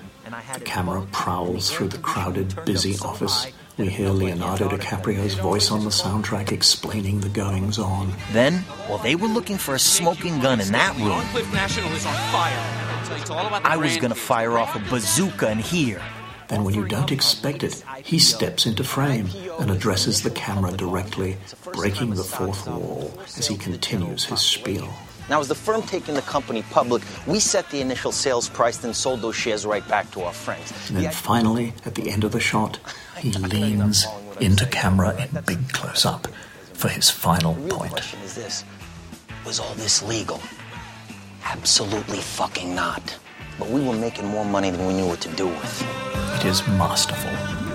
The 0.54 0.60
camera 0.60 1.04
prowls 1.12 1.70
through 1.70 1.88
the 1.88 1.98
crowded, 1.98 2.54
busy 2.64 2.96
office. 3.04 3.48
We 3.78 3.88
hear 3.88 4.08
Leonardo 4.08 4.70
DiCaprio's 4.70 5.34
voice 5.34 5.70
on 5.70 5.84
the 5.84 5.90
soundtrack 5.90 6.50
explaining 6.50 7.20
the 7.20 7.28
goings 7.28 7.78
on. 7.78 8.10
Then, 8.32 8.60
while 8.88 8.96
they 8.96 9.16
were 9.16 9.28
looking 9.28 9.58
for 9.58 9.74
a 9.74 9.78
smoking 9.78 10.40
gun 10.40 10.62
in 10.62 10.72
that 10.72 10.96
room, 10.96 11.20
Cliff 11.26 11.52
National 11.52 11.92
is 11.92 12.06
on 12.06 12.14
fire. 12.32 12.56
I'll 12.56 13.06
tell 13.06 13.18
you 13.18 13.34
all 13.34 13.46
about 13.48 13.62
the 13.64 13.68
I 13.68 13.76
was 13.76 13.98
gonna 13.98 14.14
fire 14.14 14.56
off 14.56 14.74
a 14.76 14.78
bazooka 14.90 15.50
in 15.50 15.58
here. 15.58 16.00
Then, 16.48 16.64
when 16.64 16.74
you 16.74 16.86
don't 16.86 17.12
expect 17.12 17.64
it, 17.64 17.84
he 18.02 18.18
steps 18.18 18.64
into 18.64 18.82
frame 18.82 19.28
and 19.58 19.70
addresses 19.70 20.22
the 20.22 20.30
camera 20.30 20.72
directly, 20.72 21.36
breaking 21.74 22.14
the 22.14 22.24
fourth 22.24 22.66
wall 22.66 23.12
as 23.36 23.46
he 23.46 23.58
continues 23.58 24.24
his 24.24 24.40
spiel. 24.40 24.88
Now, 25.28 25.40
as 25.40 25.48
the 25.48 25.54
firm 25.54 25.82
taking 25.82 26.14
the 26.14 26.22
company 26.22 26.62
public, 26.70 27.02
we 27.26 27.40
set 27.40 27.68
the 27.70 27.80
initial 27.80 28.12
sales 28.12 28.48
price, 28.48 28.76
then 28.78 28.94
sold 28.94 29.22
those 29.22 29.34
shares 29.34 29.66
right 29.66 29.86
back 29.88 30.10
to 30.12 30.22
our 30.22 30.32
friends. 30.32 30.72
And 30.88 30.98
then 30.98 31.12
finally, 31.12 31.72
at 31.84 31.94
the 31.96 32.10
end 32.10 32.24
of 32.24 32.32
the 32.32 32.40
shot, 32.40 32.78
he 33.18 33.32
leans 33.32 34.06
into 34.40 34.66
camera 34.66 35.16
in 35.20 35.40
big 35.46 35.72
close 35.72 36.04
up 36.06 36.28
for 36.74 36.88
his 36.88 37.10
final 37.10 37.54
The 37.54 37.60
real 37.62 37.78
point. 37.78 37.92
question 37.92 38.20
is 38.20 38.34
this 38.34 38.64
Was 39.44 39.58
all 39.58 39.74
this 39.74 40.02
legal? 40.02 40.40
Absolutely 41.44 42.18
fucking 42.18 42.74
not. 42.74 43.18
But 43.58 43.70
we 43.70 43.82
were 43.82 43.94
making 43.94 44.26
more 44.26 44.44
money 44.44 44.70
than 44.70 44.86
we 44.86 44.94
knew 44.94 45.06
what 45.06 45.20
to 45.22 45.28
do 45.30 45.46
with. 45.46 45.86
It 46.36 46.44
is 46.44 46.66
masterful. 46.68 47.65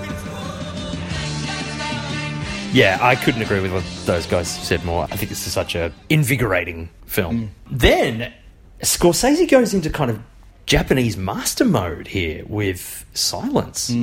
Yeah, 2.74 2.98
I 3.02 3.16
couldn't 3.16 3.42
agree 3.42 3.60
with 3.60 3.74
what 3.74 3.84
those 4.06 4.26
guys 4.26 4.48
said 4.50 4.84
more. 4.86 5.04
I 5.12 5.16
think 5.18 5.30
this 5.30 5.46
is 5.46 5.54
such 5.54 5.76
a 5.76 5.92
invigorating 6.10 6.90
film. 7.06 7.52
Then 7.70 8.32
Scorsese 8.82 9.50
goes 9.50 9.74
into 9.74 9.90
kind 9.90 10.10
of 10.10 10.20
Japanese 10.66 11.18
master 11.18 11.66
mode 11.66 12.08
here 12.08 12.44
with 12.48 13.06
Silence. 13.14 13.94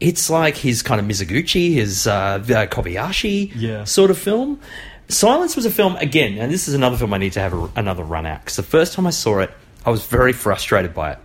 It's 0.00 0.30
like 0.30 0.56
his 0.56 0.82
kind 0.82 1.00
of 1.00 1.06
Mizoguchi, 1.06 1.74
his 1.74 2.06
uh, 2.06 2.12
uh, 2.12 2.66
Kobayashi 2.66 3.52
Yeah. 3.54 3.84
sort 3.84 4.10
of 4.10 4.18
film. 4.18 4.60
Silence 5.08 5.54
was 5.54 5.66
a 5.66 5.70
film 5.70 5.96
again, 5.96 6.38
and 6.38 6.52
this 6.52 6.68
is 6.68 6.74
another 6.74 6.96
film 6.96 7.12
I 7.14 7.18
need 7.18 7.32
to 7.34 7.40
have 7.40 7.52
a, 7.52 7.70
another 7.76 8.02
run 8.02 8.26
at 8.26 8.40
because 8.42 8.56
the 8.56 8.62
first 8.62 8.92
time 8.94 9.06
I 9.06 9.10
saw 9.10 9.38
it, 9.40 9.50
I 9.84 9.90
was 9.90 10.04
very 10.06 10.32
frustrated 10.32 10.94
by 10.94 11.12
it. 11.12 11.18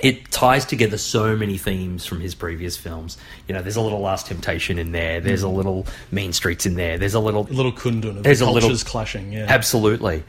It 0.00 0.30
ties 0.30 0.64
together 0.64 0.98
so 0.98 1.36
many 1.36 1.58
themes 1.58 2.06
from 2.06 2.20
his 2.20 2.34
previous 2.34 2.76
films. 2.76 3.18
You 3.46 3.54
know, 3.54 3.62
there's 3.62 3.76
a 3.76 3.80
little 3.80 4.00
Last 4.00 4.26
Temptation 4.26 4.78
in 4.78 4.92
there. 4.92 5.20
There's 5.20 5.42
a 5.42 5.46
mm. 5.46 5.54
little 5.54 5.86
Mean 6.10 6.32
Streets 6.32 6.66
in 6.66 6.74
there. 6.74 6.98
There's 6.98 7.14
a 7.14 7.20
little 7.20 7.46
A 7.46 7.52
little 7.52 7.72
kundun 7.72 8.16
of 8.16 8.22
there's 8.22 8.40
the 8.40 8.46
a 8.46 8.50
little 8.50 8.68
cultures 8.68 8.84
clashing. 8.84 9.32
Yeah, 9.32 9.46
Absolutely. 9.48 10.24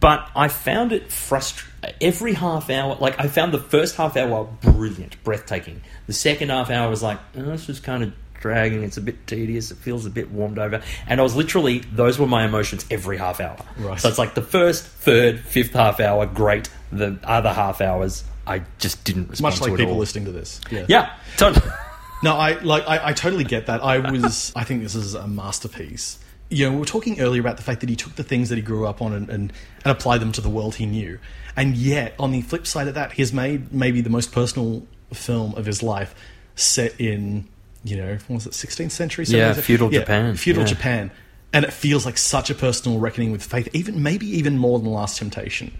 But 0.00 0.28
I 0.36 0.48
found 0.48 0.92
it 0.92 1.10
frustrating. 1.10 1.96
Every 2.00 2.34
half 2.34 2.68
hour, 2.68 2.96
like 3.00 3.18
I 3.18 3.28
found 3.28 3.54
the 3.54 3.60
first 3.60 3.96
half 3.96 4.16
hour 4.16 4.44
brilliant, 4.60 5.22
breathtaking. 5.24 5.80
The 6.06 6.12
second 6.12 6.50
half 6.50 6.70
hour 6.70 6.90
was 6.90 7.02
like, 7.02 7.18
oh, 7.36 7.42
this 7.42 7.68
is 7.68 7.80
kind 7.80 8.02
of 8.02 8.12
dragging. 8.40 8.82
It's 8.82 8.96
a 8.96 9.00
bit 9.00 9.26
tedious. 9.26 9.70
It 9.70 9.78
feels 9.78 10.04
a 10.04 10.10
bit 10.10 10.30
warmed 10.30 10.58
over. 10.58 10.82
And 11.06 11.20
I 11.20 11.22
was 11.22 11.34
literally, 11.34 11.78
those 11.78 12.18
were 12.18 12.26
my 12.26 12.44
emotions 12.44 12.84
every 12.90 13.16
half 13.16 13.40
hour. 13.40 13.56
Right. 13.78 13.98
So 13.98 14.08
it's 14.08 14.18
like 14.18 14.34
the 14.34 14.42
first, 14.42 14.84
third, 14.84 15.40
fifth 15.40 15.72
half 15.72 16.00
hour, 16.00 16.26
great. 16.26 16.68
The 16.90 17.18
other 17.24 17.52
half 17.52 17.80
hours, 17.80 18.24
I 18.48 18.62
just 18.78 19.04
didn't 19.04 19.28
respond 19.30 19.54
much 19.54 19.60
like 19.60 19.76
people 19.76 19.92
all. 19.92 19.98
listening 19.98 20.24
to 20.24 20.32
this. 20.32 20.60
Yeah, 20.70 20.86
Yeah, 20.88 21.12
totally. 21.36 21.70
No, 22.20 22.34
I 22.34 22.58
like 22.60 22.84
I, 22.88 23.10
I 23.10 23.12
totally 23.12 23.44
get 23.44 23.66
that. 23.66 23.82
I 23.82 23.98
was 23.98 24.52
I 24.56 24.64
think 24.64 24.82
this 24.82 24.96
is 24.96 25.14
a 25.14 25.28
masterpiece. 25.28 26.18
You 26.50 26.64
know, 26.66 26.72
we 26.72 26.78
were 26.80 26.84
talking 26.86 27.20
earlier 27.20 27.40
about 27.40 27.58
the 27.58 27.62
fact 27.62 27.80
that 27.80 27.88
he 27.88 27.94
took 27.94 28.16
the 28.16 28.24
things 28.24 28.48
that 28.48 28.56
he 28.56 28.62
grew 28.62 28.86
up 28.86 29.00
on 29.02 29.12
and, 29.12 29.28
and, 29.28 29.52
and 29.84 29.92
applied 29.92 30.18
them 30.18 30.32
to 30.32 30.40
the 30.40 30.48
world 30.48 30.76
he 30.76 30.86
knew. 30.86 31.18
And 31.56 31.76
yet, 31.76 32.14
on 32.18 32.32
the 32.32 32.40
flip 32.40 32.66
side 32.66 32.88
of 32.88 32.94
that, 32.94 33.12
he 33.12 33.22
has 33.22 33.32
made 33.32 33.72
maybe 33.72 34.00
the 34.00 34.10
most 34.10 34.32
personal 34.32 34.84
film 35.12 35.54
of 35.56 35.66
his 35.66 35.82
life 35.82 36.14
set 36.56 36.98
in, 37.00 37.46
you 37.84 37.96
know, 37.98 38.14
what 38.26 38.44
was 38.44 38.46
it, 38.46 38.52
16th 38.52 38.90
century? 38.90 39.24
Yeah, 39.28 39.52
17th? 39.52 39.60
feudal 39.60 39.90
Japan. 39.90 40.36
Feudal 40.36 40.62
Yeah. 40.62 40.68
Japan. 40.68 41.10
And 41.52 41.64
it 41.64 41.72
feels 41.72 42.04
like 42.06 42.18
such 42.18 42.50
a 42.50 42.54
personal 42.54 42.98
reckoning 42.98 43.30
with 43.30 43.42
faith, 43.44 43.68
even 43.74 44.02
maybe 44.02 44.26
even 44.26 44.56
more 44.58 44.78
than 44.78 44.90
Last 44.90 45.18
Temptation. 45.18 45.72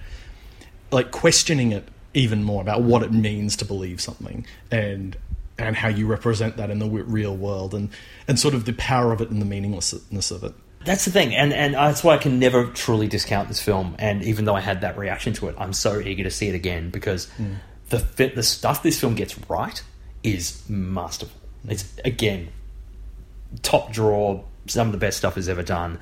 Like 0.90 1.10
questioning 1.10 1.72
it 1.72 1.88
even 2.18 2.42
more 2.42 2.60
about 2.60 2.82
what 2.82 3.02
it 3.02 3.12
means 3.12 3.56
to 3.56 3.64
believe 3.64 4.00
something 4.00 4.44
and 4.70 5.16
and 5.58 5.74
how 5.76 5.88
you 5.88 6.06
represent 6.06 6.56
that 6.56 6.70
in 6.70 6.78
the 6.78 6.88
real 6.88 7.34
world 7.36 7.74
and 7.74 7.88
and 8.28 8.38
sort 8.38 8.54
of 8.54 8.64
the 8.64 8.72
power 8.74 9.12
of 9.12 9.20
it 9.20 9.30
and 9.30 9.40
the 9.40 9.46
meaninglessness 9.46 10.30
of 10.30 10.44
it. 10.44 10.52
That's 10.84 11.04
the 11.04 11.10
thing, 11.10 11.34
and 11.34 11.52
and 11.52 11.74
that's 11.74 12.04
why 12.04 12.14
I 12.14 12.18
can 12.18 12.38
never 12.38 12.66
truly 12.66 13.08
discount 13.08 13.48
this 13.48 13.60
film. 13.60 13.96
And 13.98 14.22
even 14.22 14.44
though 14.44 14.54
I 14.54 14.60
had 14.60 14.80
that 14.82 14.96
reaction 14.96 15.32
to 15.34 15.48
it, 15.48 15.54
I'm 15.58 15.72
so 15.72 15.98
eager 16.00 16.22
to 16.24 16.30
see 16.30 16.48
it 16.48 16.54
again 16.54 16.90
because 16.90 17.26
Mm. 17.38 17.56
the 17.90 18.32
the 18.34 18.42
stuff 18.42 18.82
this 18.82 18.98
film 19.00 19.14
gets 19.14 19.36
right 19.48 19.82
is 20.22 20.62
masterful. 20.68 21.40
It's 21.68 21.84
again 22.04 22.48
top 23.62 23.92
drawer, 23.92 24.44
some 24.66 24.86
of 24.88 24.92
the 24.92 24.98
best 24.98 25.18
stuff 25.18 25.34
he's 25.34 25.48
ever 25.48 25.62
done, 25.62 25.98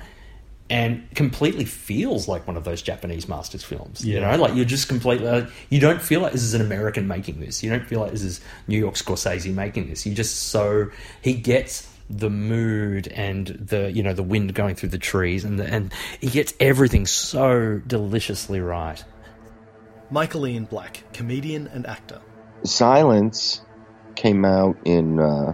and 0.69 1.07
completely 1.15 1.65
feels 1.65 2.27
like 2.27 2.45
one 2.45 2.57
of 2.57 2.63
those 2.63 2.81
Japanese 2.81 3.27
masters 3.27 3.63
films. 3.63 4.05
You 4.05 4.19
know, 4.19 4.35
like 4.37 4.55
you're 4.55 4.65
just 4.65 4.87
completely 4.87 5.27
like, 5.27 5.49
you 5.69 5.79
don't 5.79 6.01
feel 6.01 6.21
like 6.21 6.33
this 6.33 6.43
is 6.43 6.53
an 6.53 6.61
American 6.61 7.07
making 7.07 7.39
this. 7.39 7.63
You 7.63 7.69
don't 7.69 7.85
feel 7.85 8.01
like 8.01 8.11
this 8.11 8.23
is 8.23 8.41
New 8.67 8.77
York 8.77 8.95
Scorsese 8.95 9.53
making 9.53 9.89
this. 9.89 10.05
You 10.05 10.13
just 10.13 10.49
so 10.49 10.89
he 11.21 11.33
gets 11.33 11.89
the 12.09 12.29
mood 12.29 13.07
and 13.09 13.47
the 13.47 13.91
you 13.91 14.01
know 14.01 14.13
the 14.13 14.23
wind 14.23 14.53
going 14.53 14.75
through 14.75 14.89
the 14.89 14.97
trees 14.97 15.43
and 15.43 15.59
the, 15.59 15.65
and 15.65 15.93
he 16.19 16.27
gets 16.27 16.53
everything 16.59 17.05
so 17.05 17.81
deliciously 17.85 18.59
right. 18.59 19.03
Michael 20.09 20.47
Ian 20.47 20.65
Black, 20.65 21.03
comedian 21.13 21.67
and 21.67 21.85
actor. 21.85 22.21
Silence 22.63 23.61
came 24.15 24.45
out 24.45 24.77
in 24.85 25.19
uh, 25.19 25.53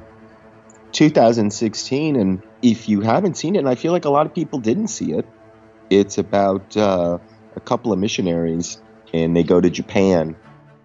2016, 0.92 2.16
and 2.16 2.42
if 2.64 2.88
you 2.88 3.02
haven't 3.02 3.36
seen 3.36 3.56
it, 3.56 3.60
and 3.60 3.70
I 3.70 3.76
feel 3.76 3.92
like 3.92 4.06
a 4.06 4.10
lot 4.10 4.26
of 4.26 4.34
people 4.34 4.58
didn't 4.58 4.88
see 4.88 5.12
it, 5.12 5.28
it's 5.90 6.18
about 6.18 6.76
uh, 6.76 7.20
a 7.56 7.60
couple 7.60 7.92
of 7.92 8.00
missionaries, 8.00 8.82
and 9.14 9.36
they 9.36 9.44
go 9.44 9.60
to 9.60 9.70
Japan 9.70 10.36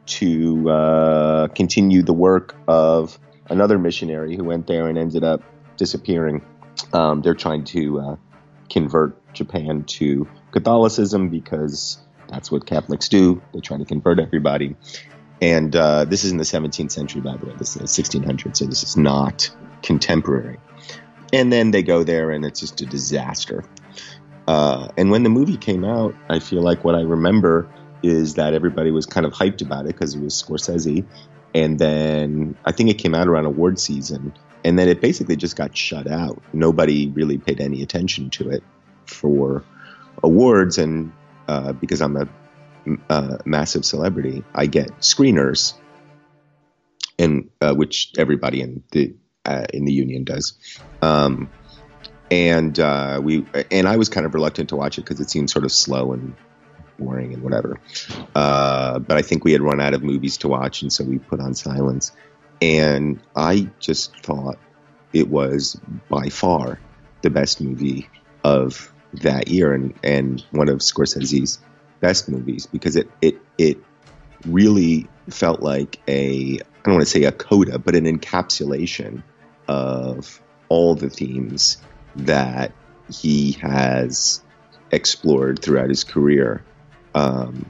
to 0.07 0.68
uh, 0.68 1.48
continue 1.48 2.02
the 2.02 2.12
work 2.12 2.57
of 2.66 3.18
another 3.48 3.78
missionary 3.78 4.36
who 4.36 4.42
went 4.42 4.66
there 4.66 4.89
and 4.89 4.98
ended 4.98 5.23
up 5.23 5.42
disappearing. 5.76 6.44
Um, 6.92 7.23
they're 7.23 7.34
trying 7.34 7.65
to 7.65 8.00
uh, 8.00 8.16
convert 8.68 9.32
Japan 9.32 9.84
to 9.84 10.26
Catholicism 10.50 11.28
because 11.28 11.98
that's 12.28 12.50
what 12.50 12.66
Catholics 12.66 13.08
do. 13.08 13.40
They 13.55 13.60
try 13.60 13.78
to 13.78 13.84
convert 13.84 14.18
everybody. 14.18 14.76
And 15.40 15.74
uh, 15.76 16.05
this 16.07 16.24
is 16.24 16.32
in 16.32 16.39
the 16.39 16.44
17th 16.44 16.90
century, 16.90 17.20
by 17.20 17.36
the 17.36 17.47
way. 17.47 17.55
This 17.57 17.76
is 17.76 17.97
1600, 17.97 18.57
so 18.57 18.66
this 18.66 18.82
is 18.82 18.97
not 18.97 19.48
contemporary. 19.82 20.58
And 21.32 21.52
then 21.52 21.70
they 21.70 21.82
go 21.82 22.05
there, 22.05 22.31
and 22.31 22.44
it's 22.44 22.60
just 22.60 22.81
a 22.81 22.86
disaster. 22.86 23.65
Uh, 24.47 24.89
and 24.97 25.10
when 25.10 25.24
the 25.24 25.28
movie 25.28 25.58
came 25.58 25.84
out, 25.84 26.15
I 26.31 26.39
feel 26.39 26.62
like 26.62 26.84
what 26.84 26.94
I 26.94 27.02
remember 27.02 27.68
is 28.02 28.34
that 28.34 28.55
everybody 28.55 28.90
was 28.90 29.05
kind 29.05 29.26
of 29.26 29.32
hyped 29.32 29.60
about 29.60 29.84
it 29.84 29.89
because 29.89 30.15
it 30.15 30.20
was 30.20 30.42
Scorsese. 30.42 31.05
And 31.55 31.78
then 31.78 32.57
I 32.65 32.73
think 32.73 32.89
it 32.90 32.94
came 32.94 33.15
out 33.15 33.28
around 33.28 33.47
award 33.47 33.78
season, 33.78 34.32
and 34.65 34.78
then 34.78 34.89
it 34.89 35.00
basically 35.00 35.36
just 35.36 35.57
got 35.57 35.76
shut 35.76 36.07
out. 36.07 36.42
Nobody 36.52 37.08
really 37.08 37.39
paid 37.39 37.60
any 37.60 37.82
attention 37.82 38.31
to 38.31 38.50
it 38.50 38.62
for 39.07 39.65
awards, 40.23 40.78
and 40.78 41.12
uh, 41.47 41.73
because 41.73 42.00
I'm 42.00 42.16
a 42.16 42.28
uh, 43.10 43.39
massive 43.44 43.84
celebrity, 43.84 44.44
I 44.55 44.66
get 44.66 44.89
screeners, 45.00 45.74
and 47.18 47.50
uh, 47.60 47.74
which 47.74 48.12
everybody 48.18 48.60
in 48.60 48.82
the 48.92 49.15
uh, 49.44 49.66
in 49.73 49.84
the 49.84 49.92
union 49.92 50.24
does. 50.24 50.55
Um, 51.02 51.51
and 52.31 52.78
uh, 52.78 53.20
we 53.23 53.47
and 53.70 53.89
I 53.89 53.97
was 53.97 54.09
kind 54.09 54.27
of 54.27 54.35
reluctant 54.35 54.70
to 54.70 54.77
watch 54.77 54.99
it 54.99 55.02
because 55.02 55.20
it 55.20 55.31
seemed 55.31 55.51
sort 55.51 55.65
of 55.65 55.73
slow 55.73 56.12
and 56.12 56.35
boring 56.99 57.33
and 57.33 57.43
whatever. 57.43 57.81
Uh, 58.35 58.99
but 58.99 59.17
I 59.17 59.23
think 59.23 59.44
we 59.44 59.52
had 59.52 59.62
run 59.62 59.81
out 59.81 59.94
of 59.94 60.02
movies 60.02 60.39
to 60.39 60.49
watch, 60.49 60.83
and 60.83 60.93
so 60.93 61.05
we 61.05 61.18
put 61.18 61.41
on 61.41 61.55
Silence. 61.55 62.12
And 62.60 63.20
I 63.36 63.70
just 63.78 64.17
thought 64.18 64.59
it 65.12 65.28
was 65.28 65.81
by 66.09 66.28
far 66.28 66.81
the 67.23 67.31
best 67.31 67.60
movie 67.60 68.09
of 68.44 68.93
that 69.15 69.49
year, 69.49 69.73
and, 69.73 69.94
and 70.02 70.44
one 70.51 70.68
of 70.68 70.78
Scorsese's 70.78 71.60
best 72.01 72.28
movies 72.28 72.67
because 72.67 72.97
it 72.97 73.10
it 73.20 73.41
it 73.57 73.78
really 74.47 75.09
felt 75.31 75.60
like 75.60 75.99
a 76.09 76.59
I 76.59 76.83
don't 76.85 76.94
want 76.94 77.07
to 77.07 77.10
say 77.10 77.25
a 77.25 77.33
coda, 77.33 77.78
but 77.78 77.94
an 77.94 78.05
encapsulation 78.05 79.23
of 79.67 80.41
all 80.68 80.94
the 80.94 81.10
themes 81.10 81.78
that 82.16 82.72
he 83.10 83.52
has 83.52 84.42
explored 84.90 85.60
throughout 85.60 85.88
his 85.88 86.05
career. 86.05 86.64
Um, 87.14 87.64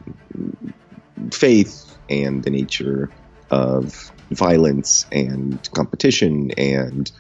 faith 1.33 1.97
and 2.09 2.43
the 2.43 2.51
nature 2.51 3.11
of 3.51 4.13
violence 4.31 5.07
and 5.11 5.69
competition 5.73 6.51
and 6.59 7.11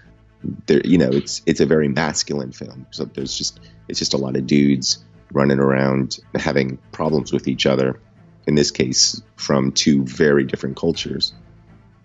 there 0.66 0.80
you 0.84 0.98
know 0.98 1.10
it's 1.10 1.42
it's 1.46 1.60
a 1.60 1.66
very 1.66 1.88
masculine 1.88 2.52
film 2.52 2.86
so 2.90 3.04
there's 3.04 3.36
just 3.36 3.60
it's 3.88 3.98
just 3.98 4.14
a 4.14 4.16
lot 4.16 4.36
of 4.36 4.46
dudes 4.46 5.04
running 5.32 5.58
around 5.58 6.18
having 6.34 6.78
problems 6.92 7.32
with 7.32 7.48
each 7.48 7.66
other 7.66 8.00
in 8.46 8.54
this 8.54 8.70
case 8.70 9.20
from 9.36 9.72
two 9.72 10.04
very 10.04 10.44
different 10.44 10.76
cultures 10.76 11.34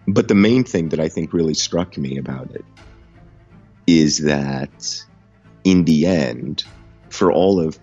but 0.08 0.28
the 0.28 0.36
main 0.36 0.64
thing 0.64 0.90
that 0.90 1.00
i 1.00 1.10
think 1.10 1.34
really 1.34 1.54
struck 1.54 1.98
me 1.98 2.18
about 2.18 2.50
it 2.52 2.66
is 3.88 4.20
that 4.20 5.04
in 5.64 5.86
the 5.86 6.06
end 6.06 6.64
for 7.10 7.32
all 7.32 7.60
of 7.60 7.80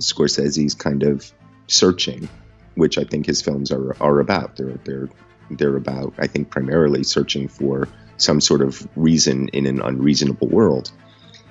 scorsese's 0.00 0.74
kind 0.74 1.02
of 1.02 1.32
searching 1.68 2.28
which 2.74 2.98
i 2.98 3.04
think 3.04 3.26
his 3.26 3.40
films 3.40 3.70
are 3.70 3.96
are 4.02 4.20
about 4.20 4.56
they're 4.56 4.78
they're 4.84 5.08
They're 5.50 5.76
about, 5.76 6.14
I 6.18 6.26
think, 6.26 6.48
primarily 6.48 7.04
searching 7.04 7.48
for 7.48 7.86
some 8.16 8.40
sort 8.40 8.62
of 8.62 8.88
reason 8.96 9.48
in 9.48 9.66
an 9.66 9.80
unreasonable 9.82 10.48
world. 10.48 10.90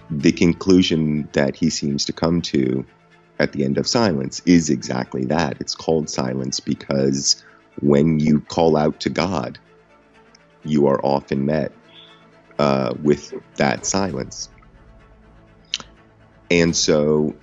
The 0.10 0.32
conclusion 0.32 1.30
that 1.34 1.56
he 1.56 1.70
seems 1.70 2.06
to 2.06 2.14
come 2.14 2.42
to 2.54 2.86
at 3.38 3.52
the 3.52 3.64
end 3.64 3.78
of 3.78 3.86
silence 3.86 4.42
is 4.46 4.72
exactly 4.72 5.26
that. 5.26 5.62
It's 5.62 5.76
called 5.76 6.10
silence 6.10 6.60
because 6.60 7.44
when 7.82 8.20
you 8.20 8.42
call 8.42 8.76
out 8.76 9.00
to 9.02 9.10
God, 9.12 9.60
you 10.66 10.88
are 10.88 11.00
often 11.06 11.46
met 11.46 11.72
uh, 12.60 12.94
with 13.02 13.34
that 13.56 13.86
silence. 13.86 14.50
And 16.52 16.76
so 16.76 17.36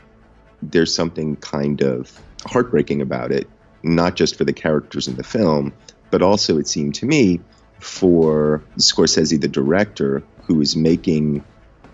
there's 0.62 0.94
something 0.94 1.36
kind 1.36 1.82
of 1.82 2.20
heartbreaking 2.46 3.02
about 3.02 3.32
it, 3.32 3.48
not 3.82 4.14
just 4.14 4.36
for 4.36 4.44
the 4.44 4.52
characters 4.52 5.08
in 5.08 5.16
the 5.16 5.24
film, 5.24 5.72
but 6.10 6.22
also 6.22 6.58
it 6.58 6.68
seemed 6.68 6.94
to 6.96 7.06
me 7.06 7.40
for 7.80 8.62
Scorsese, 8.76 9.40
the 9.40 9.48
director, 9.48 10.22
who 10.44 10.60
is 10.60 10.76
making 10.76 11.44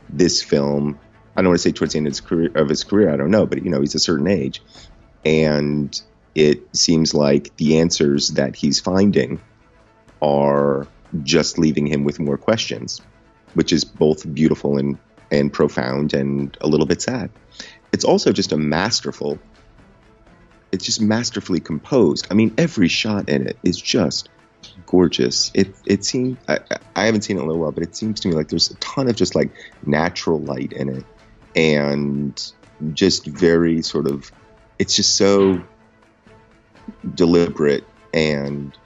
this 0.09 0.43
film. 0.43 0.99
I 1.37 1.43
don't 1.43 1.51
want 1.51 1.59
to 1.61 1.63
say 1.63 1.73
towards 1.73 1.93
the 1.93 1.99
end 1.99 2.07
of 2.07 2.13
his 2.13 2.21
career, 2.21 2.51
of 2.55 2.69
his 2.69 2.85
career. 2.85 3.13
I 3.13 3.17
don't 3.17 3.31
know, 3.31 3.47
but 3.47 3.63
you 3.63 3.71
know, 3.71 3.81
he's 3.81 3.95
a 3.95 4.01
certain 4.01 4.27
age, 4.27 4.63
and 5.25 5.99
it 6.35 6.77
seems 6.77 7.15
like 7.15 7.57
the 7.57 7.79
answers 7.79 8.31
that 8.31 8.57
he's 8.57 8.81
finding 8.81 9.41
are 10.21 10.87
just 11.23 11.59
leaving 11.59 11.87
him 11.87 12.05
with 12.05 12.19
more 12.19 12.37
questions, 12.37 13.01
which 13.55 13.73
is 13.73 13.85
both 13.85 14.33
beautiful 14.35 14.79
and 14.79 14.99
and 15.31 15.53
profound 15.53 16.15
and 16.15 16.57
a 16.61 16.69
little 16.69 16.87
bit 16.87 17.03
sad. 17.03 17.31
It's 17.93 18.05
also 18.05 18.33
just 18.33 18.53
a 18.53 18.57
masterful. 18.57 19.39
It's 20.73 20.85
just 20.85 21.01
masterfully 21.01 21.61
composed. 21.61 22.29
I 22.31 22.35
mean, 22.35 22.55
every 22.59 22.89
shot 22.89 23.29
in 23.29 23.47
it 23.47 23.59
is 23.63 23.81
just 23.81 24.29
gorgeous. 24.87 25.51
It 25.55 25.75
it 25.87 26.05
seemed 26.05 26.39
I, 26.49 26.59
I 26.95 27.07
haven't 27.07 27.23
seen 27.23 27.37
it 27.37 27.41
in 27.41 27.45
a 27.45 27.49
little 27.49 27.63
while, 27.63 27.73
but 27.73 27.83
it 27.83 27.97
seems 27.97 28.21
to 28.21 28.29
me 28.29 28.35
like 28.35 28.49
there's 28.49 28.71
a 28.71 28.77
ton 28.77 29.09
of 29.09 29.17
just 29.17 29.35
like 29.35 29.51
natural 29.85 30.41
light 30.41 30.73
in 30.73 30.89
it, 30.89 31.05
and 31.55 32.53
just 32.93 33.27
very 33.27 33.83
sort 33.83 34.07
of. 34.07 34.31
It's 34.79 34.95
just 34.95 35.17
so 35.17 35.63
deliberate 37.15 37.85
and 38.13 38.77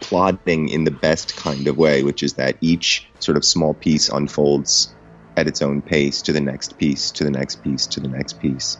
plotting 0.00 0.68
in 0.68 0.84
the 0.84 0.90
best 0.90 1.36
kind 1.36 1.66
of 1.66 1.76
way, 1.76 2.02
which 2.02 2.22
is 2.22 2.34
that 2.34 2.56
each 2.60 3.08
sort 3.18 3.36
of 3.36 3.44
small 3.44 3.74
piece 3.74 4.08
unfolds 4.08 4.94
at 5.36 5.46
its 5.48 5.62
own 5.62 5.82
pace 5.82 6.22
to 6.22 6.32
the 6.32 6.40
next 6.40 6.78
piece, 6.78 7.10
to 7.12 7.24
the 7.24 7.30
next 7.30 7.62
piece, 7.62 7.86
to 7.88 8.00
the 8.00 8.08
next 8.08 8.40
piece, 8.40 8.78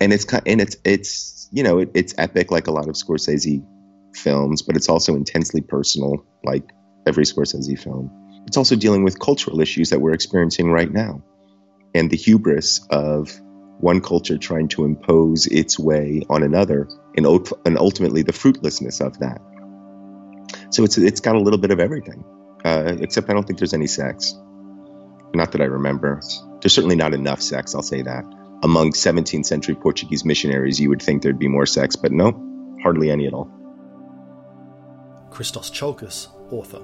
and 0.00 0.12
it's 0.12 0.26
and 0.46 0.60
it's 0.60 0.76
it's 0.84 1.48
you 1.52 1.62
know 1.62 1.78
it, 1.78 1.90
it's 1.94 2.14
epic 2.18 2.50
like 2.50 2.66
a 2.66 2.72
lot 2.72 2.88
of 2.88 2.94
Scorsese 2.94 3.64
films, 4.14 4.62
but 4.62 4.76
it's 4.76 4.88
also 4.88 5.14
intensely 5.14 5.60
personal, 5.60 6.24
like 6.44 6.70
every 7.06 7.24
Scorsese 7.24 7.78
film. 7.78 8.10
It's 8.46 8.56
also 8.56 8.76
dealing 8.76 9.04
with 9.04 9.18
cultural 9.18 9.60
issues 9.60 9.90
that 9.90 10.00
we're 10.00 10.12
experiencing 10.12 10.70
right 10.70 10.90
now 10.90 11.22
and 11.94 12.10
the 12.10 12.16
hubris 12.16 12.86
of 12.90 13.40
one 13.78 14.00
culture 14.00 14.38
trying 14.38 14.68
to 14.68 14.84
impose 14.84 15.46
its 15.46 15.78
way 15.78 16.22
on 16.28 16.42
another 16.42 16.88
and, 17.16 17.26
and 17.64 17.78
ultimately 17.78 18.22
the 18.22 18.32
fruitlessness 18.32 19.00
of 19.00 19.18
that. 19.20 19.40
So 20.74 20.82
it's, 20.82 20.98
it's 20.98 21.20
got 21.20 21.36
a 21.36 21.38
little 21.38 21.60
bit 21.60 21.70
of 21.70 21.78
everything, 21.78 22.24
uh, 22.64 22.96
except 22.98 23.30
I 23.30 23.32
don't 23.32 23.44
think 23.44 23.60
there's 23.60 23.74
any 23.74 23.86
sex. 23.86 24.34
Not 25.32 25.52
that 25.52 25.60
I 25.60 25.66
remember. 25.66 26.20
There's 26.60 26.72
certainly 26.72 26.96
not 26.96 27.14
enough 27.14 27.40
sex, 27.40 27.76
I'll 27.76 27.82
say 27.82 28.02
that. 28.02 28.24
Among 28.64 28.90
17th 28.90 29.46
century 29.46 29.76
Portuguese 29.76 30.24
missionaries, 30.24 30.80
you 30.80 30.88
would 30.88 31.00
think 31.00 31.22
there'd 31.22 31.38
be 31.38 31.46
more 31.46 31.64
sex, 31.64 31.94
but 31.94 32.10
no, 32.10 32.32
hardly 32.82 33.08
any 33.12 33.28
at 33.28 33.34
all. 33.34 33.48
Christos 35.30 35.70
Tsiolkas, 35.70 36.26
author. 36.50 36.82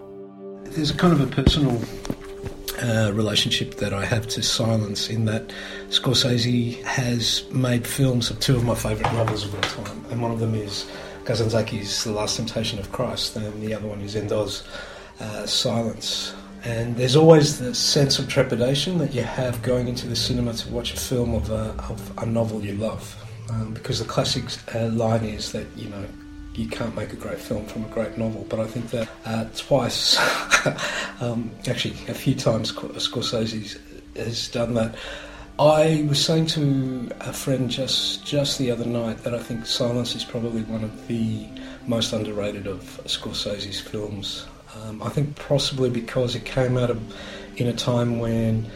There's 0.71 0.93
a 0.93 0.97
kind 0.97 1.13
of 1.13 1.21
a 1.21 1.27
personal 1.27 1.83
uh, 2.81 3.11
relationship 3.13 3.79
that 3.79 3.93
I 3.93 4.05
have 4.05 4.29
to 4.29 4.43
silence 4.45 5.11
in 5.11 5.25
that 5.25 5.53
Scorsese 5.89 6.81
has 6.85 7.43
made 7.51 7.89
films 7.89 8.31
of 8.31 8.39
two 8.39 8.55
of 8.55 8.63
my 8.63 8.77
favourite 8.77 9.13
novels 9.15 9.47
of 9.47 9.53
all 9.53 9.85
time, 9.85 10.05
and 10.13 10.23
one 10.23 10.31
of 10.31 10.39
them 10.39 10.55
is 10.55 10.89
Kazantzaki's 11.31 12.03
The 12.03 12.11
Last 12.11 12.39
Temptation 12.39 12.81
of 12.81 12.91
Christ, 12.91 13.37
and 13.37 13.63
the 13.63 13.73
other 13.73 13.87
one 13.87 14.01
is 14.01 14.17
Endo's 14.17 14.65
uh, 15.21 15.47
Silence. 15.47 16.35
And 16.65 16.97
there's 16.97 17.15
always 17.15 17.61
the 17.61 17.73
sense 17.73 18.19
of 18.19 18.29
trepidation 18.29 18.99
that 18.99 19.15
you 19.15 19.23
have 19.23 19.63
going 19.63 19.87
into 19.87 20.09
the 20.09 20.17
cinema 20.17 20.55
to 20.55 20.69
watch 20.73 20.93
a 20.93 20.97
film 20.97 21.37
of 21.37 21.49
a, 21.53 21.73
of 21.89 22.19
a 22.19 22.27
novel 22.27 22.65
you 22.65 22.75
love. 22.75 23.17
Um, 23.49 23.73
because 23.73 24.01
the 24.01 24.07
classic 24.07 24.43
uh, 24.75 24.89
line 24.89 25.23
is 25.23 25.53
that, 25.53 25.69
you 25.77 25.89
know, 25.89 26.05
you 26.57 26.67
can't 26.67 26.97
make 26.97 27.13
a 27.13 27.17
great 27.17 27.39
film 27.39 27.65
from 27.67 27.85
a 27.85 27.89
great 27.89 28.19
novel. 28.19 28.45
But 28.49 28.59
I 28.59 28.67
think 28.67 28.91
that 28.91 29.09
uh, 29.25 29.45
twice, 29.57 30.19
um, 31.21 31.53
actually 31.69 31.95
a 32.09 32.15
few 32.15 32.35
times, 32.35 32.73
Scorsese 32.73 33.79
has 34.17 34.49
done 34.49 34.75
that. 34.75 34.97
I 35.61 36.07
was 36.09 36.25
saying 36.25 36.47
to 36.57 37.11
a 37.21 37.35
friend 37.35 37.69
just 37.69 38.25
just 38.25 38.59
the 38.59 38.71
other 38.71 38.87
night 38.87 39.19
that 39.25 39.35
I 39.35 39.39
think 39.41 39.67
Silence 39.67 40.15
is 40.15 40.25
probably 40.25 40.63
one 40.63 40.83
of 40.83 41.07
the 41.07 41.47
most 41.87 42.15
underrated 42.15 42.67
of 42.67 42.81
Scorsese's 43.05 43.79
films. 43.79 44.47
Um, 44.75 45.03
I 45.03 45.11
think 45.11 45.37
possibly 45.37 45.91
because 45.91 46.35
it 46.35 46.47
came 46.47 46.79
out 46.79 46.89
of 46.89 46.99
in 47.59 47.67
a 47.67 47.75
time 47.75 48.21
when, 48.21 48.71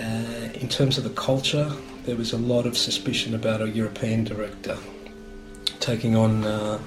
uh, 0.00 0.48
in 0.54 0.70
terms 0.70 0.96
of 0.96 1.04
the 1.04 1.10
culture, 1.10 1.70
there 2.04 2.16
was 2.16 2.32
a 2.32 2.38
lot 2.38 2.64
of 2.64 2.78
suspicion 2.78 3.34
about 3.34 3.60
a 3.60 3.68
European 3.68 4.24
director 4.24 4.78
taking 5.80 6.16
on, 6.16 6.44
uh, 6.44 6.78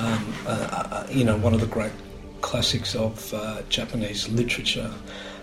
um, 0.00 0.34
uh, 0.48 1.06
you 1.08 1.22
know, 1.22 1.36
one 1.36 1.54
of 1.54 1.60
the 1.60 1.68
great 1.68 1.92
classics 2.40 2.96
of 2.96 3.32
uh, 3.32 3.62
Japanese 3.68 4.28
literature. 4.28 4.90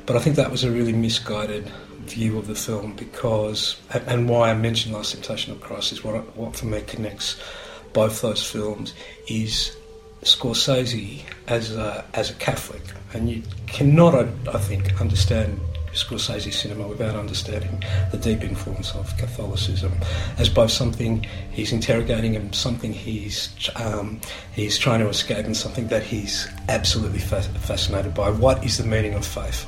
But 0.06 0.18
I 0.18 0.19
think 0.19 0.35
that 0.35 0.52
was 0.52 0.66
a 0.66 0.72
really 0.72 0.92
misguided 0.92 1.72
view 2.03 2.38
of 2.38 2.48
the 2.48 2.56
film 2.56 2.93
because, 2.95 3.80
and 3.91 4.30
why 4.30 4.51
I 4.51 4.53
mentioned 4.53 4.93
Last 4.93 5.14
Temptation 5.14 5.51
of 5.51 5.61
Christ 5.61 5.91
is 5.91 6.03
what, 6.03 6.35
what 6.35 6.56
for 6.56 6.65
me 6.65 6.82
connects 6.82 7.41
both 7.93 8.22
those 8.22 8.43
films 8.43 8.93
is 9.27 9.75
Scorsese 10.23 11.22
as 11.48 11.75
a, 11.75 12.06
as 12.14 12.32
a 12.32 12.33
Catholic, 12.35 12.82
and 13.14 13.30
you 13.30 13.43
cannot, 13.67 14.15
I, 14.15 14.57
think, 14.57 14.99
understand 14.99 15.59
Scorsese 15.93 16.51
cinema 16.51 16.88
without 16.88 17.15
understanding 17.15 17.83
the 18.11 18.17
deep 18.17 18.41
influence 18.41 18.95
of 18.95 19.15
Catholicism 19.17 19.93
as 20.38 20.49
both 20.49 20.72
something 20.72 21.23
he's 21.51 21.72
interrogating 21.72 22.35
and 22.35 22.53
something 22.56 22.91
he's 22.91 23.49
um, 23.75 24.19
he's 24.53 24.77
trying 24.77 25.01
to 25.01 25.07
escape 25.07 25.45
and 25.45 25.56
something 25.56 25.88
that 25.90 26.03
he's 26.03 26.48
absolutely 26.67 27.19
fa- 27.19 27.41
fascinated 27.41 28.14
by. 28.15 28.32
What 28.32 28.64
is 28.65 28.77
the 28.77 28.85
meaning 28.85 29.14
of 29.14 29.25
faith? 29.25 29.67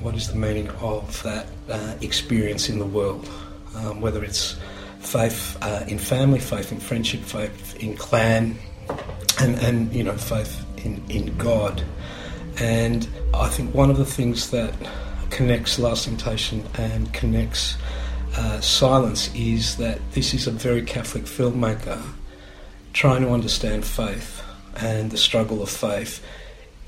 What 0.00 0.14
is 0.14 0.28
the 0.28 0.36
meaning 0.36 0.68
of 0.80 1.22
that 1.24 1.46
uh, 1.68 1.94
experience 2.00 2.70
in 2.70 2.78
the 2.78 2.86
world? 2.86 3.28
Um, 3.76 4.00
whether 4.00 4.24
it's 4.24 4.56
faith 5.00 5.58
uh, 5.60 5.84
in 5.86 5.98
family, 5.98 6.40
faith 6.40 6.72
in 6.72 6.80
friendship, 6.80 7.20
faith 7.20 7.76
in 7.76 7.96
clan, 7.96 8.58
and, 9.40 9.56
and 9.56 9.94
you 9.94 10.02
know 10.02 10.16
faith 10.16 10.64
in, 10.84 11.02
in 11.10 11.36
God. 11.36 11.84
And 12.58 13.06
I 13.34 13.48
think 13.48 13.74
one 13.74 13.90
of 13.90 13.98
the 13.98 14.04
things 14.04 14.50
that 14.50 14.74
connects 15.28 15.78
Last 15.78 16.04
Temptation 16.04 16.64
and 16.74 17.12
connects 17.12 17.76
uh, 18.36 18.60
Silence 18.60 19.30
is 19.34 19.76
that 19.76 19.98
this 20.12 20.32
is 20.34 20.46
a 20.46 20.50
very 20.50 20.82
Catholic 20.82 21.24
filmmaker 21.24 22.02
trying 22.92 23.22
to 23.22 23.30
understand 23.30 23.84
faith 23.84 24.42
and 24.76 25.10
the 25.10 25.18
struggle 25.18 25.62
of 25.62 25.68
faith 25.68 26.24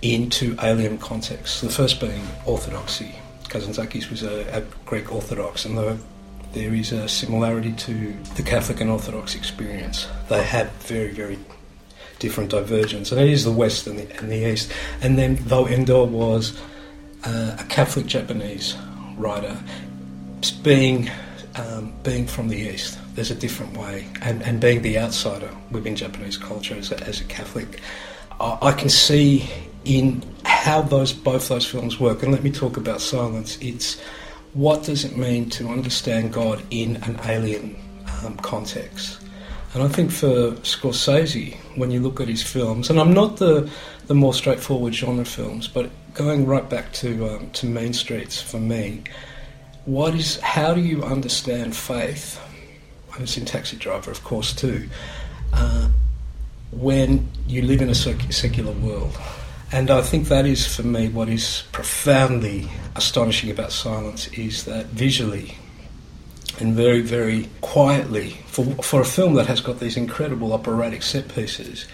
into 0.02 0.56
alien 0.62 0.98
contexts. 0.98 1.60
The 1.60 1.70
first 1.70 2.00
being 2.00 2.26
orthodoxy. 2.44 3.14
Kazantzakis 3.44 4.10
was 4.10 4.22
a, 4.22 4.44
a 4.56 4.60
Greek 4.84 5.12
Orthodox, 5.12 5.64
and 5.64 5.78
though 5.78 5.98
there 6.52 6.74
is 6.74 6.92
a 6.92 7.08
similarity 7.08 7.72
to 7.72 8.12
the 8.34 8.42
Catholic 8.42 8.80
and 8.80 8.90
Orthodox 8.90 9.34
experience, 9.34 10.08
they 10.28 10.42
have 10.42 10.70
very, 10.72 11.12
very 11.12 11.38
different 12.18 12.50
diversions, 12.50 13.12
and 13.12 13.20
it 13.20 13.28
is 13.28 13.44
the 13.44 13.52
West 13.52 13.86
and 13.86 13.98
the, 13.98 14.16
and 14.18 14.30
the 14.30 14.50
East. 14.52 14.72
And 15.00 15.18
then, 15.18 15.38
though 15.42 15.66
Endo 15.66 16.04
was 16.04 16.58
uh, 17.24 17.56
a 17.58 17.64
Catholic 17.64 18.06
Japanese 18.06 18.76
writer, 19.16 19.56
being 20.62 21.10
um, 21.56 21.92
being 22.02 22.26
from 22.26 22.48
the 22.48 22.56
East, 22.56 22.98
there's 23.14 23.30
a 23.30 23.34
different 23.34 23.76
way, 23.76 24.08
and, 24.22 24.42
and 24.42 24.60
being 24.60 24.82
the 24.82 24.98
outsider 24.98 25.50
within 25.70 25.94
Japanese 25.94 26.38
culture 26.38 26.74
as 26.74 26.90
a, 26.90 27.00
as 27.04 27.20
a 27.20 27.24
Catholic, 27.24 27.80
I, 28.40 28.58
I 28.62 28.72
can 28.72 28.88
see 28.88 29.50
in 29.84 30.22
how 30.44 30.82
those 30.82 31.12
both 31.12 31.48
those 31.48 31.66
films 31.66 31.98
work. 31.98 32.22
And 32.22 32.32
let 32.32 32.42
me 32.42 32.50
talk 32.50 32.76
about 32.76 33.00
Silence. 33.00 33.58
It's 33.60 34.00
what 34.54 34.84
does 34.84 35.04
it 35.04 35.16
mean 35.16 35.48
to 35.50 35.68
understand 35.68 36.32
God 36.32 36.62
in 36.70 36.96
an 37.04 37.18
alien 37.24 37.76
um, 38.24 38.36
context? 38.38 39.18
And 39.74 39.82
I 39.82 39.88
think 39.88 40.10
for 40.10 40.52
Scorsese, 40.62 41.56
when 41.76 41.90
you 41.90 42.00
look 42.00 42.20
at 42.20 42.28
his 42.28 42.42
films, 42.42 42.90
and 42.90 43.00
I'm 43.00 43.14
not 43.14 43.38
the, 43.38 43.70
the 44.06 44.14
more 44.14 44.34
straightforward 44.34 44.94
genre 44.94 45.24
films, 45.24 45.66
but 45.66 45.90
going 46.12 46.44
right 46.44 46.68
back 46.68 46.92
to 46.94 47.26
um, 47.28 47.50
to 47.52 47.66
Mean 47.66 47.94
Streets 47.94 48.40
for 48.40 48.58
me, 48.58 49.02
what 49.86 50.14
is 50.14 50.38
how 50.40 50.74
do 50.74 50.80
you 50.82 51.02
understand 51.02 51.74
faith? 51.74 52.40
And 53.14 53.22
it's 53.22 53.36
in 53.36 53.46
Taxi 53.46 53.76
Driver, 53.76 54.10
of 54.10 54.22
course, 54.24 54.54
too. 54.54 54.88
Uh, 55.52 55.88
when 56.70 57.28
you 57.46 57.62
live 57.62 57.82
in 57.82 57.90
a 57.90 57.94
secular 57.94 58.72
world. 58.72 59.18
And 59.72 59.90
I 59.90 60.02
think 60.02 60.28
that 60.28 60.44
is, 60.44 60.66
for 60.66 60.82
me, 60.82 61.08
what 61.08 61.30
is 61.30 61.64
profoundly 61.72 62.68
astonishing 62.94 63.50
about 63.50 63.72
silence 63.72 64.28
is 64.28 64.64
that 64.66 64.86
visually 64.86 65.56
and 66.60 66.74
very, 66.74 67.00
very 67.00 67.48
quietly, 67.62 68.36
for, 68.46 68.66
for 68.82 69.00
a 69.00 69.04
film 69.06 69.32
that 69.34 69.46
has 69.46 69.62
got 69.62 69.80
these 69.80 69.96
incredible 69.96 70.52
operatic 70.52 71.02
set 71.02 71.34
pieces, 71.34 71.86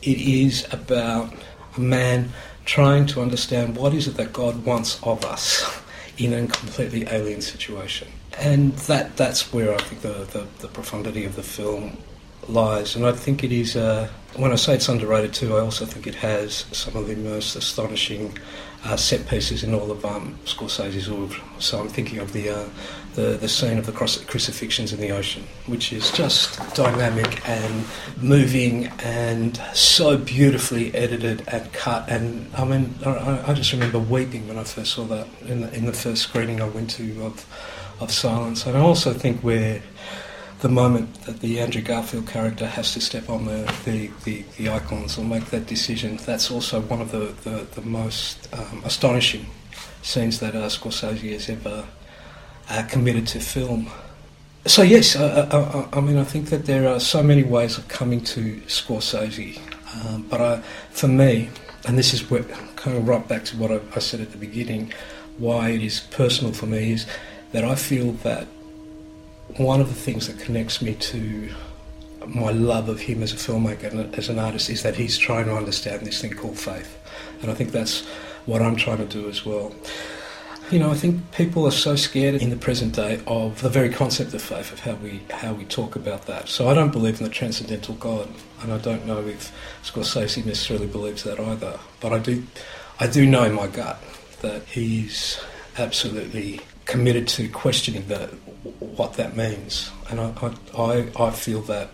it 0.00 0.18
is 0.18 0.66
about 0.72 1.34
a 1.76 1.80
man 1.80 2.30
trying 2.64 3.04
to 3.06 3.20
understand 3.20 3.76
what 3.76 3.92
is 3.92 4.08
it 4.08 4.16
that 4.16 4.32
God 4.32 4.64
wants 4.64 4.98
of 5.02 5.22
us 5.26 5.80
in 6.16 6.32
a 6.32 6.46
completely 6.46 7.06
alien 7.08 7.42
situation. 7.42 8.08
And 8.38 8.72
that, 8.88 9.18
that's 9.18 9.52
where 9.52 9.74
I 9.74 9.78
think 9.78 10.00
the, 10.00 10.24
the, 10.32 10.46
the 10.60 10.68
profundity 10.68 11.26
of 11.26 11.36
the 11.36 11.42
film 11.42 11.98
lies. 12.48 12.96
And 12.96 13.06
I 13.06 13.12
think 13.12 13.44
it 13.44 13.52
is, 13.52 13.76
uh, 13.76 14.08
when 14.36 14.52
I 14.52 14.56
say 14.56 14.74
it's 14.74 14.88
underrated 14.88 15.34
too, 15.34 15.56
I 15.56 15.60
also 15.60 15.84
think 15.84 16.06
it 16.06 16.16
has 16.16 16.66
some 16.72 16.96
of 16.96 17.06
the 17.06 17.16
most 17.16 17.56
astonishing 17.56 18.36
uh, 18.84 18.96
set 18.96 19.26
pieces 19.26 19.64
in 19.64 19.74
all 19.74 19.90
of 19.90 20.04
um, 20.04 20.38
Scorsese's 20.44 21.08
oeuvre. 21.08 21.40
So 21.58 21.80
I'm 21.80 21.88
thinking 21.88 22.18
of 22.18 22.32
the, 22.32 22.48
uh, 22.50 22.68
the, 23.14 23.36
the 23.36 23.48
scene 23.48 23.76
of 23.76 23.86
the 23.86 23.92
crucifixions 23.92 24.92
in 24.92 25.00
the 25.00 25.10
ocean, 25.10 25.42
which 25.66 25.92
is 25.92 26.12
just 26.12 26.58
dynamic 26.74 27.46
and 27.48 27.84
moving 28.22 28.86
and 29.02 29.60
so 29.74 30.16
beautifully 30.16 30.94
edited 30.94 31.42
and 31.48 31.72
cut. 31.72 32.08
And 32.08 32.48
I 32.56 32.64
mean, 32.64 32.94
I, 33.04 33.50
I 33.50 33.54
just 33.54 33.72
remember 33.72 33.98
weeping 33.98 34.46
when 34.46 34.56
I 34.56 34.64
first 34.64 34.92
saw 34.92 35.04
that 35.04 35.26
in 35.46 35.62
the, 35.62 35.74
in 35.74 35.86
the 35.86 35.92
first 35.92 36.22
screening 36.22 36.60
I 36.60 36.68
went 36.68 36.90
to 36.90 37.24
of, 37.24 37.44
of 38.00 38.12
Silence. 38.12 38.64
And 38.66 38.76
I 38.76 38.80
also 38.80 39.12
think 39.12 39.40
where 39.40 39.82
the 40.60 40.68
moment 40.68 41.14
that 41.22 41.40
the 41.40 41.60
Andrew 41.60 41.82
Garfield 41.82 42.26
character 42.26 42.66
has 42.66 42.92
to 42.94 43.00
step 43.00 43.30
on 43.30 43.46
the, 43.46 43.72
the, 43.84 44.10
the, 44.24 44.44
the 44.56 44.68
icons 44.68 45.16
or 45.16 45.24
make 45.24 45.46
that 45.46 45.66
decision, 45.66 46.16
that's 46.16 46.50
also 46.50 46.80
one 46.80 47.00
of 47.00 47.12
the, 47.12 47.32
the, 47.48 47.66
the 47.74 47.82
most 47.82 48.52
um, 48.52 48.82
astonishing 48.84 49.46
scenes 50.02 50.40
that 50.40 50.54
uh, 50.54 50.66
Scorsese 50.66 51.32
has 51.32 51.48
ever 51.48 51.86
uh, 52.70 52.82
committed 52.88 53.26
to 53.28 53.40
film. 53.40 53.88
So, 54.66 54.82
yes, 54.82 55.16
I, 55.16 55.42
I, 55.42 55.88
I, 55.92 56.00
mean, 56.00 56.18
I 56.18 56.24
think 56.24 56.50
that 56.50 56.66
there 56.66 56.88
are 56.88 56.98
so 56.98 57.22
many 57.22 57.44
ways 57.44 57.78
of 57.78 57.86
coming 57.88 58.20
to 58.24 58.56
Scorsese, 58.66 59.60
um, 59.94 60.22
but 60.28 60.40
I, 60.40 60.60
for 60.90 61.08
me, 61.08 61.50
and 61.86 61.96
this 61.96 62.12
is 62.12 62.28
where, 62.30 62.42
kind 62.74 62.96
of 62.96 63.06
right 63.06 63.26
back 63.26 63.44
to 63.46 63.56
what 63.56 63.70
I, 63.70 63.80
I 63.94 64.00
said 64.00 64.20
at 64.20 64.32
the 64.32 64.38
beginning, 64.38 64.92
why 65.38 65.70
it 65.70 65.82
is 65.82 66.00
personal 66.00 66.52
for 66.52 66.66
me 66.66 66.92
is 66.92 67.06
that 67.52 67.64
I 67.64 67.76
feel 67.76 68.12
that 68.24 68.48
one 69.56 69.80
of 69.80 69.88
the 69.88 69.94
things 69.94 70.26
that 70.28 70.38
connects 70.38 70.82
me 70.82 70.94
to 70.94 71.48
my 72.26 72.50
love 72.50 72.88
of 72.88 73.00
him 73.00 73.22
as 73.22 73.32
a 73.32 73.36
filmmaker 73.36 73.90
and 73.90 74.14
as 74.14 74.28
an 74.28 74.38
artist 74.38 74.68
is 74.68 74.82
that 74.82 74.94
he's 74.94 75.16
trying 75.16 75.46
to 75.46 75.54
understand 75.54 76.06
this 76.06 76.20
thing 76.20 76.32
called 76.34 76.58
faith. 76.58 76.98
And 77.40 77.50
I 77.50 77.54
think 77.54 77.72
that's 77.72 78.04
what 78.46 78.62
I'm 78.62 78.76
trying 78.76 78.98
to 78.98 79.06
do 79.06 79.28
as 79.28 79.44
well. 79.44 79.74
You 80.70 80.78
know, 80.78 80.90
I 80.90 80.94
think 80.94 81.32
people 81.32 81.66
are 81.66 81.70
so 81.70 81.96
scared 81.96 82.34
in 82.42 82.50
the 82.50 82.56
present 82.56 82.94
day 82.94 83.22
of 83.26 83.62
the 83.62 83.70
very 83.70 83.88
concept 83.88 84.34
of 84.34 84.42
faith, 84.42 84.70
of 84.70 84.80
how 84.80 84.96
we 84.96 85.22
how 85.30 85.54
we 85.54 85.64
talk 85.64 85.96
about 85.96 86.26
that. 86.26 86.48
So 86.48 86.68
I 86.68 86.74
don't 86.74 86.92
believe 86.92 87.20
in 87.20 87.24
the 87.24 87.32
transcendental 87.32 87.94
God, 87.94 88.28
and 88.62 88.70
I 88.70 88.76
don't 88.76 89.06
know 89.06 89.26
if 89.26 89.50
Scorsese 89.82 90.44
necessarily 90.44 90.86
believes 90.86 91.22
that 91.22 91.40
either. 91.40 91.80
But 92.00 92.12
I 92.12 92.18
do, 92.18 92.44
I 93.00 93.06
do 93.06 93.24
know 93.24 93.44
in 93.44 93.54
my 93.54 93.66
gut 93.66 93.98
that 94.42 94.64
he's 94.64 95.40
absolutely 95.78 96.60
committed 96.84 97.28
to 97.28 97.48
questioning 97.48 98.06
that 98.08 98.30
what 98.62 99.14
that 99.14 99.36
means, 99.36 99.90
and 100.10 100.20
I, 100.20 100.32
I, 100.76 101.08
I 101.16 101.30
feel 101.30 101.60
that 101.62 101.90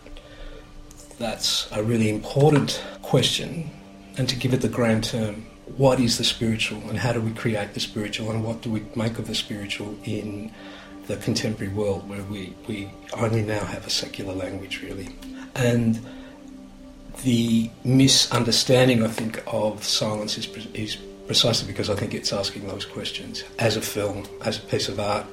that's 1.18 1.68
a 1.72 1.82
really 1.82 2.08
important 2.08 2.82
question, 3.02 3.70
and 4.16 4.28
to 4.28 4.36
give 4.36 4.54
it 4.54 4.60
the 4.60 4.68
grand 4.68 5.04
term, 5.04 5.46
what 5.76 6.00
is 6.00 6.18
the 6.18 6.24
spiritual, 6.24 6.80
and 6.88 6.98
how 6.98 7.12
do 7.12 7.20
we 7.20 7.32
create 7.32 7.74
the 7.74 7.80
spiritual, 7.80 8.30
and 8.30 8.44
what 8.44 8.62
do 8.62 8.70
we 8.70 8.84
make 8.96 9.18
of 9.18 9.26
the 9.26 9.34
spiritual 9.34 9.96
in 10.04 10.50
the 11.06 11.16
contemporary 11.18 11.72
world 11.72 12.08
where 12.08 12.22
we, 12.24 12.54
we 12.66 12.90
only 13.14 13.42
now 13.42 13.64
have 13.64 13.86
a 13.86 13.90
secular 13.90 14.34
language, 14.34 14.82
really, 14.82 15.08
and 15.54 16.00
the 17.22 17.70
misunderstanding, 17.84 19.04
I 19.04 19.08
think, 19.08 19.42
of 19.46 19.84
silence 19.84 20.36
is, 20.36 20.48
is 20.74 20.96
precisely 21.26 21.66
because 21.66 21.88
I 21.88 21.94
think 21.94 22.14
it's 22.14 22.32
asking 22.32 22.66
those 22.66 22.84
questions. 22.84 23.44
As 23.58 23.76
a 23.76 23.80
film, 23.80 24.26
as 24.42 24.58
a 24.58 24.62
piece 24.62 24.88
of 24.88 24.98
art. 24.98 25.26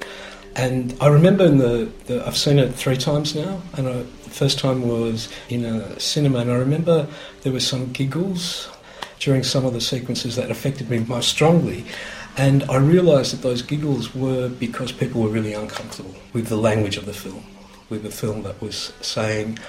And 0.55 0.95
I 0.99 1.07
remember 1.07 1.45
in 1.45 1.57
the, 1.57 1.91
the 2.05 2.25
I've 2.27 2.38
seen 2.38 2.59
it 2.59 2.73
three 2.73 2.97
times 2.97 3.35
now, 3.35 3.61
and 3.77 3.88
I, 3.88 3.93
the 3.93 4.30
first 4.30 4.59
time 4.59 4.88
was 4.88 5.30
in 5.49 5.63
a 5.63 5.99
cinema, 5.99 6.39
and 6.39 6.51
I 6.51 6.55
remember 6.55 7.07
there 7.41 7.53
were 7.53 7.59
some 7.59 7.91
giggles 7.93 8.69
during 9.19 9.43
some 9.43 9.65
of 9.65 9.73
the 9.73 9.81
sequences 9.81 10.35
that 10.35 10.51
affected 10.51 10.89
me 10.89 10.99
most 10.99 11.30
strongly. 11.30 11.85
And 12.38 12.63
I 12.69 12.77
realised 12.77 13.33
that 13.33 13.41
those 13.41 13.61
giggles 13.61 14.15
were 14.15 14.49
because 14.49 14.91
people 14.91 15.21
were 15.21 15.30
really 15.30 15.53
uncomfortable 15.53 16.15
with 16.33 16.47
the 16.47 16.57
language 16.57 16.97
of 16.97 17.05
the 17.05 17.13
film, 17.13 17.45
with 17.89 18.03
the 18.03 18.11
film 18.11 18.43
that 18.43 18.59
was 18.61 18.93
saying, 19.01 19.59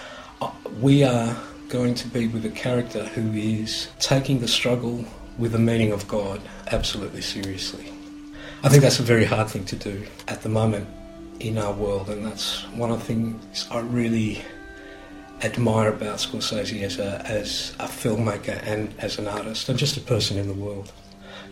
uh, 0.41 0.51
we 0.81 1.05
are 1.05 1.36
going 1.69 1.94
to 1.94 2.09
be 2.09 2.28
with 2.28 2.44
a 2.47 2.51
character 2.51 3.05
who 3.07 3.33
is 3.33 3.89
taking 3.99 4.41
the 4.41 4.49
struggle 4.49 5.05
with 5.39 5.52
the 5.52 5.59
meaning 5.59 5.93
of 5.93 6.07
God 6.09 6.41
absolutely 6.70 7.23
seriously. 7.23 7.92
I 8.65 8.69
think 8.69 8.83
that's 8.83 9.01
a 9.01 9.03
very 9.03 9.25
hard 9.25 9.49
thing 9.49 9.65
to 9.67 9.77
do 9.77 10.07
at 10.29 10.43
the 10.43 10.49
moment 10.49 10.89
in 11.41 11.59
our 11.59 11.73
world, 11.73 12.09
and 12.09 12.25
that's 12.25 12.63
one 12.75 12.93
of 12.93 13.01
the 13.01 13.05
things 13.05 13.67
I 13.71 13.81
really 13.81 14.41
admire 15.43 15.89
about 15.89 16.19
Scorsese 16.19 16.83
as 16.83 17.01
a, 17.01 17.21
as 17.27 17.75
a 17.81 17.87
filmmaker 17.87 18.63
and 18.65 18.95
as 18.99 19.19
an 19.19 19.27
artist, 19.27 19.69
and 19.69 19.77
just 19.77 19.97
a 19.97 20.01
person 20.01 20.39
in 20.39 20.47
the 20.47 20.55
world. 20.55 20.93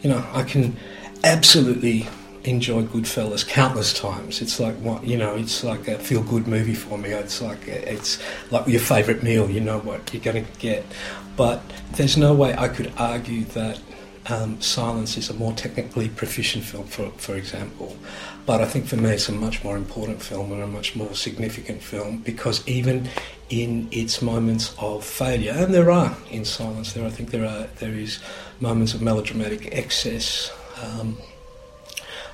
You 0.03 0.11
know, 0.11 0.25
I 0.33 0.45
can 0.45 0.77
absolutely 1.25 2.07
enjoy 2.45 2.85
Goodfellas 2.85 3.47
countless 3.47 3.93
times. 3.93 4.41
It's 4.41 4.61
like 4.61 4.77
what 4.77 5.05
you 5.05 5.17
know. 5.17 5.35
It's 5.35 5.65
like 5.65 5.89
a 5.89 5.99
feel-good 5.99 6.47
movie 6.47 6.75
for 6.75 6.97
me. 6.97 7.11
It's 7.11 7.43
like 7.43 7.67
it's 7.67 8.19
like 8.53 8.69
your 8.69 8.81
favourite 8.81 9.23
meal. 9.23 9.51
You 9.51 9.61
know 9.61 9.81
what 9.81 10.15
you're 10.15 10.23
going 10.23 10.45
to 10.45 10.53
get. 10.61 10.87
But 11.37 11.61
there's 11.93 12.17
no 12.17 12.35
way 12.35 12.55
I 12.57 12.69
could 12.69 12.93
argue 12.97 13.45
that 13.47 13.81
um, 14.29 14.61
Silence 14.61 15.17
is 15.17 15.31
a 15.31 15.35
more 15.35 15.53
technically 15.53 16.09
proficient 16.09 16.65
film, 16.65 16.87
for, 16.87 17.11
for 17.13 17.37
example. 17.37 17.97
But 18.47 18.61
I 18.61 18.67
think 18.67 18.87
for 18.87 18.97
me 18.97 19.11
it's 19.11 19.29
a 19.29 19.33
much 19.33 19.63
more 19.65 19.77
important 19.77 20.23
film 20.23 20.53
and 20.53 20.63
a 20.63 20.67
much 20.67 20.97
more 20.97 21.15
significant 21.15 21.83
film 21.83 22.19
because 22.19 22.67
even 22.67 23.09
in 23.49 23.89
its 23.91 24.23
moments 24.23 24.75
of 24.79 25.05
failure, 25.05 25.53
and 25.53 25.73
there 25.73 25.91
are 25.91 26.17
in 26.31 26.45
Silence, 26.45 26.93
there 26.93 27.07
I 27.07 27.11
think 27.11 27.31
there 27.31 27.45
are 27.45 27.67
there 27.79 27.93
is 27.93 28.21
moments 28.61 28.95
of 28.95 29.03
melodramatic 29.03 29.69
excess. 29.73 30.53
Um, 30.83 31.19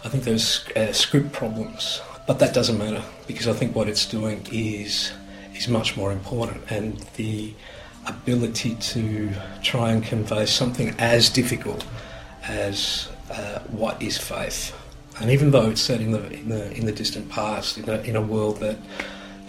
I 0.05 0.08
think 0.08 0.24
there's 0.24 0.66
uh, 0.76 0.92
script 0.92 1.32
problems, 1.32 2.00
but 2.26 2.39
that 2.39 2.55
doesn't 2.55 2.78
matter 2.78 3.02
because 3.26 3.48
I 3.48 3.52
think 3.52 3.74
what 3.74 3.89
it's 3.89 4.06
doing 4.06 4.47
is 4.52 5.12
is 5.55 5.68
much 5.68 5.97
more 5.97 6.12
important, 6.12 6.70
and 6.70 6.98
the 7.16 7.55
ability 8.07 8.75
to 8.76 9.31
try 9.62 9.93
and 9.93 10.02
convey 10.02 10.47
something 10.47 10.94
as 10.99 11.28
difficult 11.28 11.86
as 12.44 13.09
uh, 13.31 13.60
what 13.70 14.01
is 14.02 14.17
faith. 14.18 14.75
And 15.20 15.31
even 15.31 15.51
though 15.51 15.70
it's 15.70 15.81
set 15.81 16.01
in 16.01 16.12
the 16.12 16.31
in 16.33 16.49
the, 16.49 16.73
in 16.73 16.86
the 16.86 16.93
distant 16.93 17.28
past, 17.31 17.78
in 17.78 17.89
a, 17.89 17.99
in 18.02 18.17
a 18.17 18.23
world 18.23 18.59
that 18.59 18.76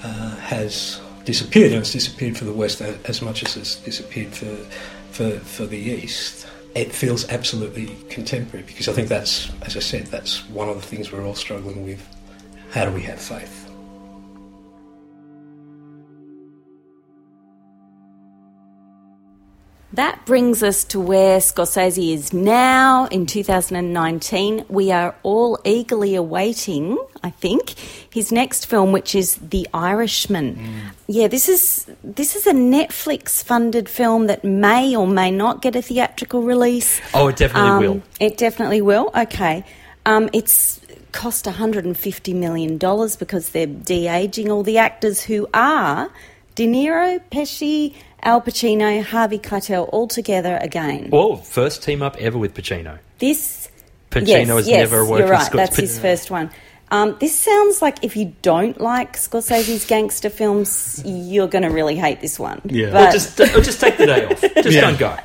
uh, 0.04 0.36
has 0.38 1.02
disappeared, 1.26 1.74
and 1.74 1.82
it's 1.82 1.92
disappeared 1.92 2.38
for 2.38 2.46
the 2.46 2.54
West 2.54 2.82
as 2.82 3.22
much 3.22 3.44
as 3.44 3.58
it's 3.58 3.76
disappeared 3.76 4.34
for, 4.34 4.56
for, 5.12 5.32
for 5.40 5.66
the 5.66 5.78
East, 5.78 6.48
it 6.74 6.94
feels 6.94 7.28
absolutely 7.30 7.98
contemporary 8.10 8.66
because 8.66 8.88
I 8.88 8.94
think 8.94 9.10
that's, 9.10 9.52
as 9.64 9.76
I 9.76 9.82
said, 9.82 10.06
that's 10.08 10.48
one 10.50 10.70
of 10.70 10.76
the 10.78 10.82
things 10.82 11.12
we're 11.12 11.26
all 11.26 11.36
struggling 11.36 11.84
with. 11.84 12.08
How 12.72 12.86
do 12.86 12.92
we 12.92 13.02
have 13.02 13.20
faith? 13.20 13.67
That 19.98 20.28
brings 20.28 20.62
us 20.62 20.84
to 20.94 21.00
where 21.00 21.40
Scorsese 21.40 22.14
is 22.14 22.32
now 22.32 23.08
in 23.08 23.26
2019. 23.26 24.66
We 24.70 24.92
are 24.92 25.16
all 25.24 25.58
eagerly 25.66 26.14
awaiting, 26.14 27.00
I 27.24 27.32
think, 27.32 27.72
his 28.12 28.32
next 28.32 28.68
film, 28.68 28.92
which 28.92 29.16
is 29.16 29.38
The 29.38 29.68
Irishman. 29.74 30.56
Mm. 30.56 30.80
Yeah, 31.08 31.28
this 31.28 31.50
is 31.50 31.88
this 32.04 32.36
is 32.36 32.46
a 32.46 32.54
Netflix 32.54 33.44
funded 33.44 33.90
film 33.90 34.28
that 34.28 34.44
may 34.44 34.96
or 34.96 35.08
may 35.08 35.32
not 35.32 35.64
get 35.64 35.76
a 35.76 35.82
theatrical 35.82 36.44
release. 36.44 37.02
Oh, 37.16 37.30
it 37.30 37.38
definitely 37.38 37.70
um, 37.72 37.80
will. 37.80 38.04
It 38.20 38.38
definitely 38.38 38.84
will. 38.84 39.10
Okay, 39.16 39.66
um, 40.06 40.30
it's 40.32 40.80
cost 41.12 41.48
150 41.48 42.34
million 42.36 42.78
dollars 42.78 43.16
because 43.16 43.50
they're 43.50 43.66
de 43.66 44.08
aging 44.08 44.52
all 44.52 44.62
the 44.62 44.78
actors 44.78 45.24
who 45.24 45.48
are 45.56 46.12
De 46.58 46.66
Niro, 46.66 47.22
Pesci. 47.32 47.94
Al 48.24 48.42
Pacino, 48.42 49.04
Harvey 49.04 49.38
Keitel 49.38 49.88
all 49.94 50.08
together 50.08 50.58
again. 50.60 51.10
Well, 51.12 51.36
first 51.36 51.84
team 51.84 52.02
up 52.02 52.18
ever 52.18 52.36
with 52.40 52.56
Pacino. 52.56 52.98
This 53.20 53.70
Pacino 54.10 54.28
yes, 54.28 54.48
has 54.50 54.68
yes, 54.68 54.80
never 54.80 55.06
worked 55.06 55.20
you're 55.20 55.28
with 55.28 55.30
right. 55.30 55.46
Scott. 55.46 55.56
That's 55.58 55.76
his 55.78 56.00
first 56.00 56.32
one. 56.32 56.50
Um, 56.90 57.16
this 57.20 57.36
sounds 57.36 57.80
like 57.82 58.04
if 58.04 58.18
you 58.18 58.34
don't 58.42 58.82
like 58.82 59.18
Scorsese's 59.18 59.86
gangster 59.86 60.32
films, 60.32 61.00
you're 61.06 61.48
going 61.48 61.62
to 61.62 61.70
really 61.70 61.96
hate 61.96 62.22
this 62.22 62.40
one. 62.40 62.60
Yeah. 62.66 62.90
But 62.92 63.10
Or 63.10 63.12
just, 63.12 63.40
or 63.40 63.62
just 63.62 63.80
take 63.80 63.98
the 63.98 64.08
day 64.08 64.26
off. 64.26 64.42
Just 64.56 64.72
Yeah. 64.72 64.82
don't 64.82 64.98
go. 65.00 65.16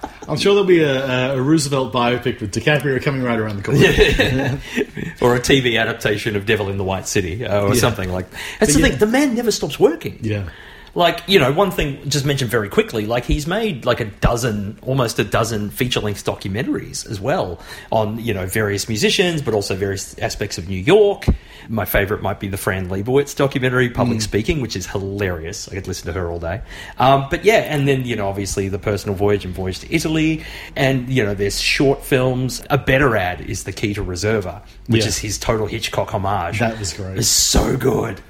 I'm 0.28 0.36
sure 0.36 0.54
there'll 0.54 0.66
be 0.66 0.80
a, 0.82 1.34
a 1.34 1.40
Roosevelt 1.40 1.92
biopic 1.92 2.40
with 2.40 2.52
DiCaprio 2.52 3.02
coming 3.02 3.22
right 3.22 3.38
around 3.38 3.56
the 3.56 3.62
corner. 3.62 3.80
or 5.20 5.34
a 5.36 5.40
TV 5.40 5.80
adaptation 5.80 6.36
of 6.36 6.46
Devil 6.46 6.68
in 6.68 6.78
the 6.78 6.84
White 6.84 7.06
City 7.08 7.44
uh, 7.44 7.62
or 7.62 7.74
Yeah. 7.74 7.80
something 7.80 8.10
like. 8.12 8.28
That's 8.58 8.72
But 8.72 8.74
the 8.74 8.80
yeah. 8.80 8.88
thing. 8.90 8.98
The 8.98 9.06
man 9.06 9.34
never 9.34 9.50
stops 9.50 9.78
working. 9.78 10.18
Yeah. 10.22 10.48
Like 10.96 11.22
you 11.26 11.38
know, 11.38 11.52
one 11.52 11.70
thing 11.70 12.08
just 12.08 12.24
mentioned 12.24 12.50
very 12.50 12.70
quickly. 12.70 13.04
Like 13.04 13.26
he's 13.26 13.46
made 13.46 13.84
like 13.84 14.00
a 14.00 14.06
dozen, 14.06 14.78
almost 14.80 15.18
a 15.18 15.24
dozen 15.24 15.68
feature-length 15.68 16.24
documentaries 16.24 17.08
as 17.08 17.20
well 17.20 17.60
on 17.92 18.18
you 18.18 18.32
know 18.32 18.46
various 18.46 18.88
musicians, 18.88 19.42
but 19.42 19.52
also 19.52 19.76
various 19.76 20.18
aspects 20.18 20.56
of 20.56 20.70
New 20.70 20.80
York. 20.80 21.26
My 21.68 21.84
favorite 21.84 22.22
might 22.22 22.40
be 22.40 22.48
the 22.48 22.56
Fran 22.56 22.88
Lebowitz 22.88 23.36
documentary, 23.36 23.90
Public 23.90 24.18
Mm. 24.18 24.22
Speaking, 24.22 24.60
which 24.62 24.74
is 24.74 24.86
hilarious. 24.86 25.68
I 25.68 25.74
could 25.74 25.86
listen 25.86 26.06
to 26.06 26.12
her 26.18 26.30
all 26.30 26.38
day. 26.38 26.62
Um, 26.96 27.26
but 27.28 27.44
yeah, 27.44 27.58
and 27.68 27.86
then 27.86 28.06
you 28.06 28.16
know, 28.16 28.28
obviously 28.28 28.68
the 28.68 28.78
Personal 28.78 29.14
Voyage 29.16 29.44
and 29.44 29.54
Voyage 29.54 29.80
to 29.80 29.94
Italy, 29.94 30.44
and 30.74 31.10
you 31.10 31.22
know, 31.22 31.34
there's 31.34 31.60
short 31.60 32.02
films. 32.04 32.64
A 32.70 32.78
better 32.78 33.16
ad 33.16 33.42
is 33.42 33.64
the 33.64 33.72
Key 33.72 33.92
to 33.94 34.02
Reserva, 34.02 34.62
which 34.88 35.02
Yeah. 35.02 35.08
is 35.08 35.18
his 35.18 35.38
total 35.38 35.66
Hitchcock 35.66 36.14
homage. 36.14 36.60
That 36.60 36.78
was 36.78 36.92
great. 36.92 37.18
It's 37.18 37.28
so 37.28 37.76
good. 37.76 38.20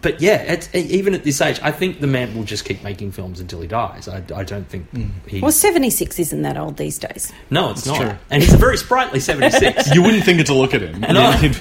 But 0.00 0.20
yeah, 0.20 0.44
at, 0.46 0.74
even 0.74 1.14
at 1.14 1.24
this 1.24 1.40
age, 1.40 1.58
I 1.62 1.70
think 1.70 2.00
the 2.00 2.06
man 2.06 2.34
will 2.34 2.44
just 2.44 2.64
keep 2.64 2.82
making 2.82 3.12
films 3.12 3.40
until 3.40 3.60
he 3.60 3.68
dies. 3.68 4.08
I, 4.08 4.22
I 4.34 4.44
don't 4.44 4.68
think 4.68 4.88
hmm. 4.90 5.08
he. 5.26 5.40
well, 5.40 5.52
76 5.52 6.18
isn't 6.18 6.42
that 6.42 6.56
old 6.56 6.76
these 6.76 6.98
days. 6.98 7.32
no, 7.50 7.70
it's, 7.70 7.80
It's 7.80 7.88
not. 7.88 7.96
true. 8.00 8.14
And 8.30 8.42
he's 8.42 8.52
a 8.52 8.58
very 8.58 8.76
sprightly 8.76 9.20
76. 9.20 9.90
you 9.94 10.02
wouldn't 10.02 10.24
think 10.24 10.40
it 10.40 10.46
to 10.46 10.54
look 10.54 10.74
at 10.74 10.82
him. 10.82 11.00
No. 11.00 11.40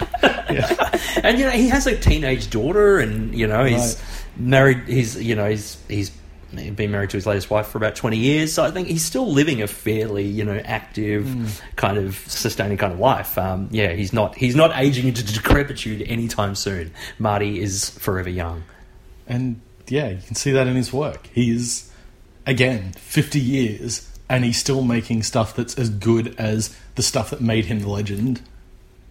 Yeah. 0.51 0.99
and 1.23 1.39
you 1.39 1.45
know, 1.45 1.51
he 1.51 1.69
has 1.69 1.87
a 1.87 1.97
teenage 1.97 2.49
daughter, 2.49 2.99
and 2.99 3.33
you 3.33 3.47
know, 3.47 3.63
he's 3.63 3.95
Right. 3.95 4.03
married. 4.37 4.79
He's 4.85 5.15
you 5.21 5.33
know, 5.33 5.49
he's 5.49 5.77
he's 5.87 6.11
been 6.51 6.91
married 6.91 7.09
to 7.11 7.17
his 7.17 7.25
latest 7.25 7.49
wife 7.49 7.67
for 7.67 7.77
about 7.77 7.95
twenty 7.95 8.17
years. 8.17 8.53
So 8.53 8.63
I 8.63 8.71
think 8.71 8.87
he's 8.87 9.03
still 9.03 9.31
living 9.31 9.61
a 9.61 9.67
fairly 9.67 10.25
you 10.25 10.43
know 10.43 10.57
active, 10.65 11.23
Mm. 11.25 11.61
kind 11.75 11.97
of 11.97 12.15
sustaining 12.27 12.77
kind 12.77 12.93
of 12.93 12.99
life. 12.99 13.37
Um, 13.37 13.67
yeah, 13.71 13.91
he's 13.93 14.13
not 14.13 14.35
he's 14.35 14.55
not 14.55 14.71
aging 14.75 15.07
into 15.07 15.23
decrepitude 15.25 16.01
anytime 16.03 16.55
soon. 16.55 16.91
Marty 17.19 17.59
is 17.61 17.89
forever 17.91 18.29
young. 18.29 18.63
And 19.27 19.61
yeah, 19.87 20.09
you 20.09 20.19
can 20.25 20.35
see 20.35 20.51
that 20.51 20.67
in 20.67 20.75
his 20.75 20.91
work. 20.93 21.27
He 21.33 21.51
is, 21.51 21.91
again, 22.45 22.93
50 22.93 23.39
years, 23.39 24.07
and 24.29 24.43
he's 24.45 24.57
still 24.57 24.81
making 24.83 25.23
stuff 25.23 25.55
that's 25.55 25.77
as 25.77 25.89
good 25.89 26.35
as 26.37 26.75
the 26.95 27.03
stuff 27.03 27.29
that 27.31 27.41
made 27.41 27.65
him 27.65 27.79
the 27.81 27.89
legend. 27.89 28.41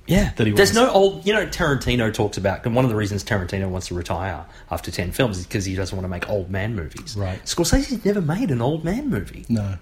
Yeah, 0.07 0.33
that 0.37 0.47
he 0.47 0.53
There's 0.53 0.71
was. 0.71 0.77
no 0.77 0.91
old, 0.91 1.25
you 1.27 1.33
know, 1.33 1.47
Tarantino 1.47 2.13
talks 2.13 2.37
about, 2.37 2.67
and 2.67 2.75
one 2.75 2.85
of 2.85 2.91
the 2.91 2.97
reasons 2.97 3.23
Tarantino 3.23 3.69
wants 3.69 3.87
to 3.89 3.95
retire 3.95 4.45
after 4.71 4.91
10 4.91 5.13
films 5.13 5.39
is 5.39 5.47
because 5.47 5.65
he 5.65 5.77
doesn't 5.77 5.97
want 5.97 6.05
to 6.05 6.09
make 6.09 6.29
old 6.29 6.51
man 6.51 6.75
movies. 6.75 7.15
Right. 7.17 7.41
Scorsese's 7.45 8.05
never 8.05 8.21
made 8.21 8.51
an 8.51 8.61
old 8.61 8.85
man 8.85 9.09
movie. 9.09 9.45
No. 9.49 9.77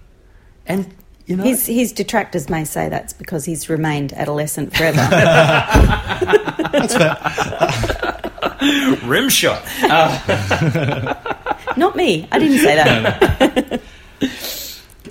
And, 0.66 0.94
you 1.26 1.36
know. 1.36 1.44
His, 1.44 1.66
his 1.66 1.92
detractors 1.92 2.50
may 2.50 2.64
say 2.64 2.90
that's 2.90 3.14
because 3.14 3.46
he's 3.46 3.70
remained 3.70 4.12
adolescent 4.12 4.76
forever. 4.76 4.96
That's 6.72 6.94
fair. 6.94 7.16
Rim 9.08 9.28
shot. 9.30 9.62
Uh, 9.82 11.14
Not 11.76 11.96
me. 11.96 12.28
I 12.30 12.38
didn't 12.38 12.58
say 12.58 12.76
that. 12.76 13.80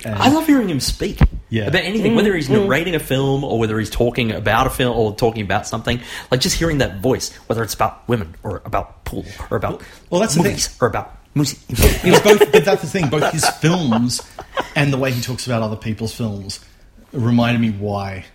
I 0.06 0.30
love 0.30 0.46
hearing 0.48 0.70
him 0.70 0.80
speak 0.80 1.20
Yeah. 1.50 1.68
about 1.68 1.84
anything, 1.84 2.14
Mm, 2.14 2.16
whether 2.16 2.36
he's 2.36 2.50
mm. 2.50 2.62
narrating 2.62 2.96
a 2.96 3.00
film 3.00 3.44
or 3.44 3.60
whether 3.60 3.78
he's 3.80 3.90
talking 3.90 4.32
about 4.32 4.68
a 4.68 4.70
film 4.70 4.98
or 4.98 5.16
talking 5.16 5.42
about 5.42 5.68
something. 5.68 6.00
Like 6.32 6.42
just 6.42 6.58
hearing 6.58 6.80
that 6.80 7.02
voice, 7.02 7.34
whether 7.48 7.64
it's 7.64 7.74
about 7.74 8.08
women 8.08 8.36
or 8.44 8.62
about 8.66 9.04
pool 9.06 9.26
or 9.50 9.58
about 9.58 9.82
Well, 10.10 10.22
that's 10.22 10.36
the 10.36 10.44
movies 10.44 10.76
or 10.82 10.88
about 10.88 11.18
music. 11.36 11.60
It 11.70 12.12
was 12.12 12.22
both, 12.22 12.52
but 12.52 12.66
that's 12.66 12.82
the 12.82 12.88
thing. 12.88 13.10
Both 13.10 13.32
his 13.32 13.48
films 13.62 14.22
and 14.76 14.92
the 14.92 14.98
way 14.98 15.12
he 15.12 15.22
talks 15.22 15.46
about 15.46 15.62
other 15.62 15.76
people's 15.76 16.14
films 16.14 16.60
reminded 17.14 17.62
me 17.62 17.72
why 17.72 18.26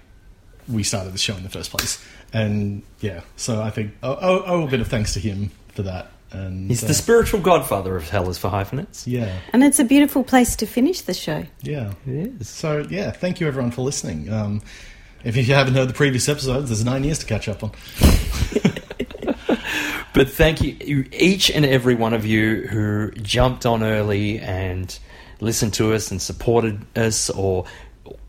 we 0.68 0.82
started 0.82 1.12
the 1.12 1.18
show 1.18 1.36
in 1.36 1.42
the 1.42 1.48
first 1.48 1.70
place. 1.70 2.02
And 2.32 2.82
yeah, 3.00 3.20
so 3.36 3.60
I 3.60 3.70
think 3.70 3.92
oh, 4.02 4.16
oh, 4.20 4.44
oh 4.46 4.62
a 4.66 4.70
bit 4.70 4.80
of 4.80 4.88
thanks 4.88 5.14
to 5.14 5.20
him 5.20 5.50
for 5.74 5.82
that. 5.82 6.10
And 6.32 6.68
He's 6.70 6.82
uh, 6.82 6.86
the 6.88 6.94
spiritual 6.94 7.40
godfather 7.40 7.94
of 7.96 8.08
Hell 8.08 8.28
is 8.30 8.38
for 8.38 8.48
Hyphenates. 8.48 9.06
yeah, 9.06 9.38
and 9.52 9.62
it's 9.62 9.78
a 9.78 9.84
beautiful 9.84 10.24
place 10.24 10.56
to 10.56 10.66
finish 10.66 11.02
the 11.02 11.14
show. 11.14 11.44
yeah, 11.62 11.92
it 12.06 12.32
is. 12.40 12.48
So 12.48 12.86
yeah, 12.90 13.10
thank 13.10 13.40
you 13.40 13.46
everyone 13.48 13.70
for 13.70 13.82
listening. 13.82 14.32
Um, 14.32 14.62
if 15.24 15.36
you 15.36 15.44
haven't 15.44 15.74
heard 15.74 15.88
the 15.88 15.94
previous 15.94 16.28
episodes, 16.28 16.68
there's 16.70 16.84
nine 16.84 17.04
years 17.04 17.18
to 17.20 17.26
catch 17.26 17.48
up 17.48 17.62
on. 17.62 17.70
But 20.14 20.28
thank 20.28 20.60
you, 20.60 20.76
you- 20.84 21.06
each 21.10 21.50
and 21.50 21.64
every 21.64 21.94
one 21.94 22.12
of 22.12 22.26
you 22.26 22.66
who 22.68 23.10
jumped 23.12 23.64
on 23.64 23.82
early 23.82 24.38
and 24.40 24.96
listened 25.40 25.72
to 25.74 25.94
us 25.94 26.10
and 26.10 26.20
supported 26.20 26.84
us 26.94 27.30
or 27.30 27.64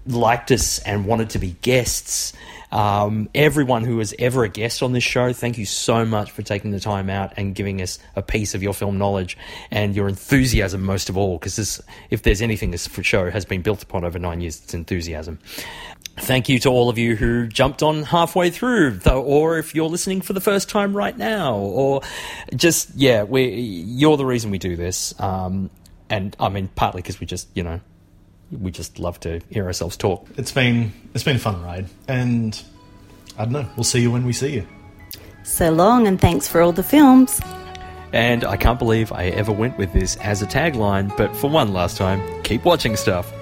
liked 0.08 0.50
us 0.52 0.80
and 0.80 1.06
wanted 1.06 1.32
to 1.32 1.40
be 1.40 1.58
guests. 1.62 2.32
Um, 2.74 3.30
everyone 3.36 3.84
who 3.84 3.98
was 3.98 4.16
ever 4.18 4.44
a 4.44 4.50
guest 4.50 4.82
on 4.82 4.94
this 4.94 5.04
show, 5.04 5.32
thank 5.32 5.60
you 5.60 5.66
so 5.66 6.06
much 6.06 6.32
for 6.32 6.42
taking 6.42 6.72
the 6.72 6.80
time 6.80 7.08
out 7.08 7.34
and 7.38 7.54
giving 7.54 7.84
us 7.84 8.00
a 8.16 8.24
piece 8.24 8.56
of 8.56 8.64
your 8.64 8.74
film 8.74 8.98
knowledge 8.98 9.38
and 9.70 9.96
your 9.96 10.10
enthusiasm 10.10 10.82
most 10.82 11.08
of 11.08 11.16
all. 11.16 11.38
Because 11.38 11.84
if 12.10 12.24
there's 12.24 12.42
anything 12.42 12.72
this 12.72 12.90
show 13.04 13.30
has 13.30 13.46
been 13.46 13.62
built 13.62 13.84
upon 13.84 14.04
over 14.04 14.18
nine 14.18 14.42
years, 14.42 14.60
it's 14.64 14.74
enthusiasm. 14.74 15.38
Thank 16.18 16.50
you 16.50 16.58
to 16.60 16.70
all 16.70 16.90
of 16.90 16.98
you 16.98 17.16
who 17.16 17.46
jumped 17.46 17.84
on 17.84 18.02
halfway 18.04 18.50
through, 18.50 18.98
though, 18.98 19.22
or 19.22 19.60
if 19.60 19.76
you're 19.76 19.90
listening 19.90 20.22
for 20.22 20.34
the 20.34 20.42
first 20.42 20.68
time 20.68 20.98
right 20.98 21.18
now, 21.18 21.56
or 21.56 22.02
just 22.56 22.96
yeah, 22.96 23.22
we 23.22 23.50
you're 23.52 24.18
the 24.18 24.26
reason 24.26 24.50
we 24.50 24.58
do 24.58 24.76
this. 24.76 25.14
Um, 25.20 25.70
and 26.10 26.36
I 26.40 26.50
mean, 26.50 26.70
partly 26.74 27.04
because 27.04 27.20
we 27.20 27.28
just 27.28 27.50
you 27.56 27.64
know 27.64 27.82
we 28.52 28.72
just 28.72 29.00
love 29.00 29.20
to 29.22 29.42
hear 29.50 29.66
ourselves 29.66 29.98
talk. 29.98 30.28
It's 30.38 30.52
been 30.52 30.94
it's 31.14 31.24
been 31.24 31.38
a 31.38 31.40
fun 31.40 31.62
ride, 31.64 31.88
and 32.08 32.62
I 33.38 33.46
don't 33.46 33.54
know. 33.54 33.68
We'll 33.76 33.84
see 33.84 34.02
you 34.02 34.12
when 34.12 34.26
we 34.26 34.34
see 34.34 34.54
you. 34.54 34.68
So 35.44 35.72
long, 35.72 36.08
and 36.08 36.20
thanks 36.20 36.48
for 36.48 36.62
all 36.62 36.72
the 36.72 36.84
films. 36.84 37.42
And 38.14 38.44
I 38.46 38.58
can't 38.58 38.78
believe 38.78 39.12
I 39.12 39.26
ever 39.26 39.52
went 39.52 39.78
with 39.78 39.92
this 39.92 40.18
as 40.18 40.42
a 40.44 40.46
tagline, 40.46 41.16
but 41.18 41.36
for 41.36 41.50
one 41.50 41.74
last 41.74 41.98
time, 41.98 42.22
keep 42.44 42.64
watching 42.64 42.96
stuff. 42.96 43.34